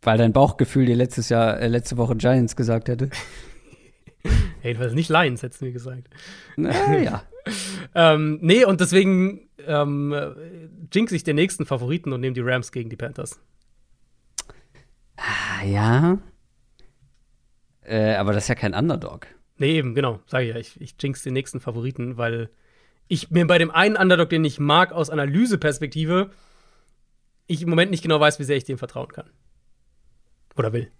weil 0.02 0.18
dein 0.18 0.32
Bauchgefühl 0.32 0.86
dir 0.86 0.96
letztes 0.96 1.28
Jahr, 1.28 1.58
äh, 1.58 1.68
letzte 1.68 1.96
Woche 1.96 2.16
Giants 2.16 2.54
gesagt 2.56 2.88
hätte. 2.88 3.10
hey, 4.60 4.74
du 4.74 4.80
hast 4.80 4.94
nicht 4.94 5.10
Lions, 5.10 5.42
hättest 5.42 5.60
du 5.60 5.66
mir 5.66 5.72
gesagt. 5.72 6.08
Naja. 6.56 7.22
ähm, 7.94 8.38
nee, 8.42 8.64
und 8.64 8.80
deswegen 8.80 9.45
ähm, 9.66 10.14
jinx 10.92 11.12
ich 11.12 11.24
den 11.24 11.36
nächsten 11.36 11.66
Favoriten 11.66 12.12
und 12.12 12.20
nehme 12.20 12.34
die 12.34 12.40
Rams 12.40 12.72
gegen 12.72 12.90
die 12.90 12.96
Panthers. 12.96 13.40
Ah, 15.16 15.64
ja. 15.64 16.18
Äh, 17.82 18.14
aber 18.14 18.32
das 18.32 18.44
ist 18.44 18.48
ja 18.48 18.54
kein 18.54 18.74
Underdog. 18.74 19.26
Nee, 19.58 19.76
eben, 19.76 19.94
genau. 19.94 20.20
Sag 20.26 20.42
ich 20.42 20.48
ja. 20.50 20.56
Ich, 20.56 20.80
ich 20.80 20.96
jinx 21.00 21.22
den 21.22 21.32
nächsten 21.32 21.60
Favoriten, 21.60 22.16
weil 22.16 22.50
ich 23.08 23.30
mir 23.30 23.46
bei 23.46 23.58
dem 23.58 23.70
einen 23.70 23.96
Underdog, 23.96 24.28
den 24.28 24.44
ich 24.44 24.58
mag, 24.58 24.92
aus 24.92 25.10
Analyseperspektive, 25.10 26.30
ich 27.46 27.62
im 27.62 27.70
Moment 27.70 27.90
nicht 27.90 28.02
genau 28.02 28.20
weiß, 28.20 28.38
wie 28.38 28.44
sehr 28.44 28.56
ich 28.56 28.64
dem 28.64 28.78
vertrauen 28.78 29.12
kann. 29.12 29.30
Oder 30.56 30.72
will. 30.72 30.90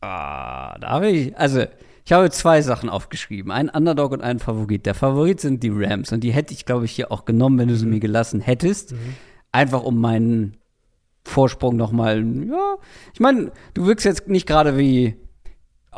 Ah, 0.00 0.78
da 0.78 0.90
habe 0.90 1.08
ich. 1.08 1.36
Also, 1.36 1.66
ich 2.06 2.12
habe 2.12 2.30
zwei 2.30 2.62
Sachen 2.62 2.88
aufgeschrieben. 2.88 3.50
Einen 3.50 3.68
Underdog 3.68 4.12
und 4.12 4.22
einen 4.22 4.38
Favorit. 4.38 4.86
Der 4.86 4.94
Favorit 4.94 5.40
sind 5.40 5.64
die 5.64 5.72
Rams. 5.74 6.12
Und 6.12 6.20
die 6.20 6.30
hätte 6.30 6.54
ich, 6.54 6.64
glaube 6.64 6.84
ich, 6.84 6.92
hier 6.92 7.10
auch 7.10 7.24
genommen, 7.24 7.58
wenn 7.58 7.66
du 7.66 7.74
sie 7.74 7.84
mhm. 7.84 7.94
mir 7.94 8.00
gelassen 8.00 8.40
hättest. 8.40 8.92
Mhm. 8.92 9.16
Einfach 9.50 9.82
um 9.82 10.00
meinen 10.00 10.56
Vorsprung 11.24 11.74
noch 11.74 11.90
mal, 11.90 12.24
ja. 12.48 12.76
Ich 13.12 13.18
meine, 13.18 13.50
du 13.74 13.86
wirkst 13.86 14.06
jetzt 14.06 14.28
nicht 14.28 14.46
gerade 14.46 14.78
wie 14.78 15.16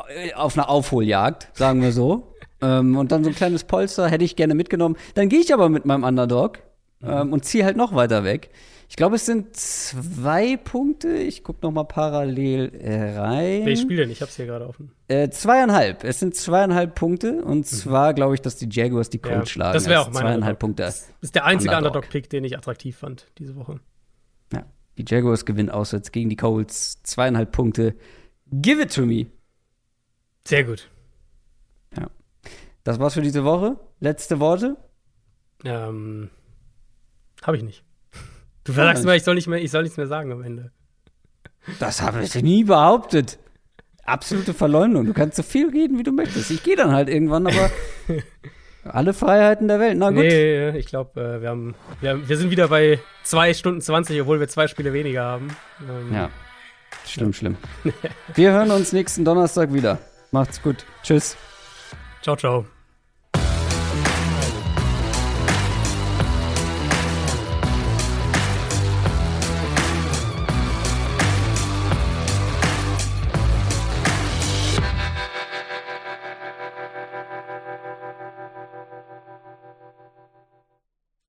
äh, 0.08 0.32
auf 0.32 0.56
einer 0.56 0.70
Aufholjagd, 0.70 1.50
sagen 1.54 1.82
wir 1.82 1.92
so. 1.92 2.32
ähm, 2.62 2.96
und 2.96 3.12
dann 3.12 3.22
so 3.22 3.28
ein 3.28 3.36
kleines 3.36 3.64
Polster 3.64 4.08
hätte 4.08 4.24
ich 4.24 4.34
gerne 4.34 4.54
mitgenommen. 4.54 4.96
Dann 5.14 5.28
gehe 5.28 5.40
ich 5.40 5.52
aber 5.52 5.68
mit 5.68 5.84
meinem 5.84 6.04
Underdog 6.04 6.60
mhm. 7.00 7.08
ähm, 7.08 7.32
und 7.32 7.44
ziehe 7.44 7.64
halt 7.64 7.76
noch 7.76 7.94
weiter 7.94 8.24
weg. 8.24 8.50
Ich 8.90 8.96
glaube, 8.96 9.16
es 9.16 9.26
sind 9.26 9.54
zwei 9.54 10.56
Punkte. 10.56 11.08
Ich 11.08 11.44
gucke 11.44 11.58
noch 11.62 11.70
mal 11.70 11.84
parallel 11.84 12.74
äh, 12.74 13.18
rein. 13.18 13.66
Welches 13.66 13.82
Spiel 13.82 13.98
denn? 13.98 14.10
Ich 14.10 14.22
habe 14.22 14.30
es 14.30 14.36
hier 14.36 14.46
gerade 14.46 14.66
offen. 14.66 14.92
Äh, 15.08 15.28
zweieinhalb. 15.28 16.04
Es 16.04 16.20
sind 16.20 16.34
zweieinhalb 16.34 16.94
Punkte. 16.94 17.42
Und 17.44 17.58
mhm. 17.58 17.64
zwar 17.64 18.14
glaube 18.14 18.34
ich, 18.34 18.40
dass 18.40 18.56
die 18.56 18.66
Jaguars 18.70 19.10
die 19.10 19.18
Colts 19.18 19.36
ja, 19.36 19.46
schlagen. 19.46 19.74
Das 19.74 19.86
wäre 19.88 20.00
auch 20.00 20.10
mein 20.10 20.22
Zweieinhalb 20.22 20.58
Punkte. 20.58 20.84
Das 20.84 21.10
ist 21.20 21.34
der 21.34 21.44
einzige 21.44 21.76
Underdog-Pick, 21.76 22.30
den 22.30 22.44
ich 22.44 22.56
attraktiv 22.56 22.96
fand 22.96 23.26
diese 23.36 23.56
Woche. 23.56 23.78
Ja. 24.54 24.64
Die 24.96 25.04
Jaguars 25.06 25.44
gewinnen 25.44 25.68
auswärts 25.68 26.10
gegen 26.10 26.30
die 26.30 26.36
Colts. 26.36 27.02
Zweieinhalb 27.02 27.52
Punkte. 27.52 27.94
Give 28.50 28.80
it 28.80 28.94
to 28.94 29.04
me. 29.04 29.26
Sehr 30.46 30.64
gut. 30.64 30.88
Ja. 31.94 32.08
Das 32.84 32.98
war's 32.98 33.12
für 33.12 33.22
diese 33.22 33.44
Woche. 33.44 33.76
Letzte 34.00 34.40
Worte? 34.40 34.78
Ähm, 35.62 36.30
habe 37.42 37.56
ich 37.56 37.62
nicht. 37.62 37.84
Du 38.64 38.74
sagst 38.74 39.02
immer, 39.02 39.16
ich 39.16 39.22
soll, 39.22 39.34
nicht 39.34 39.46
mehr, 39.46 39.62
ich 39.62 39.70
soll 39.70 39.82
nichts 39.82 39.96
mehr 39.96 40.06
sagen 40.06 40.30
am 40.30 40.42
Ende. 40.42 40.72
Das 41.78 42.02
habe 42.02 42.22
ich 42.22 42.34
nie 42.34 42.64
behauptet. 42.64 43.38
Absolute 44.04 44.52
Verleumdung. 44.52 45.06
Du 45.06 45.14
kannst 45.14 45.36
so 45.36 45.42
viel 45.42 45.70
reden, 45.70 45.98
wie 45.98 46.02
du 46.02 46.12
möchtest. 46.12 46.50
Ich 46.50 46.62
gehe 46.62 46.76
dann 46.76 46.92
halt 46.92 47.08
irgendwann, 47.08 47.46
aber 47.46 47.70
alle 48.84 49.12
Freiheiten 49.12 49.68
der 49.68 49.80
Welt. 49.80 49.96
Na 49.98 50.10
gut. 50.10 50.18
Nee, 50.18 50.70
ich 50.78 50.86
glaube, 50.86 51.20
äh, 51.20 51.42
wir, 51.42 51.48
haben, 51.50 51.74
wir, 52.00 52.10
haben, 52.10 52.28
wir 52.28 52.36
sind 52.36 52.50
wieder 52.50 52.68
bei 52.68 52.98
2 53.24 53.54
Stunden 53.54 53.80
20, 53.80 54.20
obwohl 54.20 54.40
wir 54.40 54.48
zwei 54.48 54.66
Spiele 54.66 54.92
weniger 54.92 55.24
haben. 55.24 55.48
Ähm, 55.88 56.14
ja. 56.14 56.30
Schlimm, 57.06 57.28
ja. 57.28 57.32
schlimm. 57.34 57.56
wir 58.34 58.52
hören 58.52 58.70
uns 58.70 58.92
nächsten 58.92 59.24
Donnerstag 59.24 59.72
wieder. 59.72 59.98
Macht's 60.30 60.62
gut. 60.62 60.84
Tschüss. 61.02 61.36
Ciao, 62.22 62.36
ciao. 62.36 62.77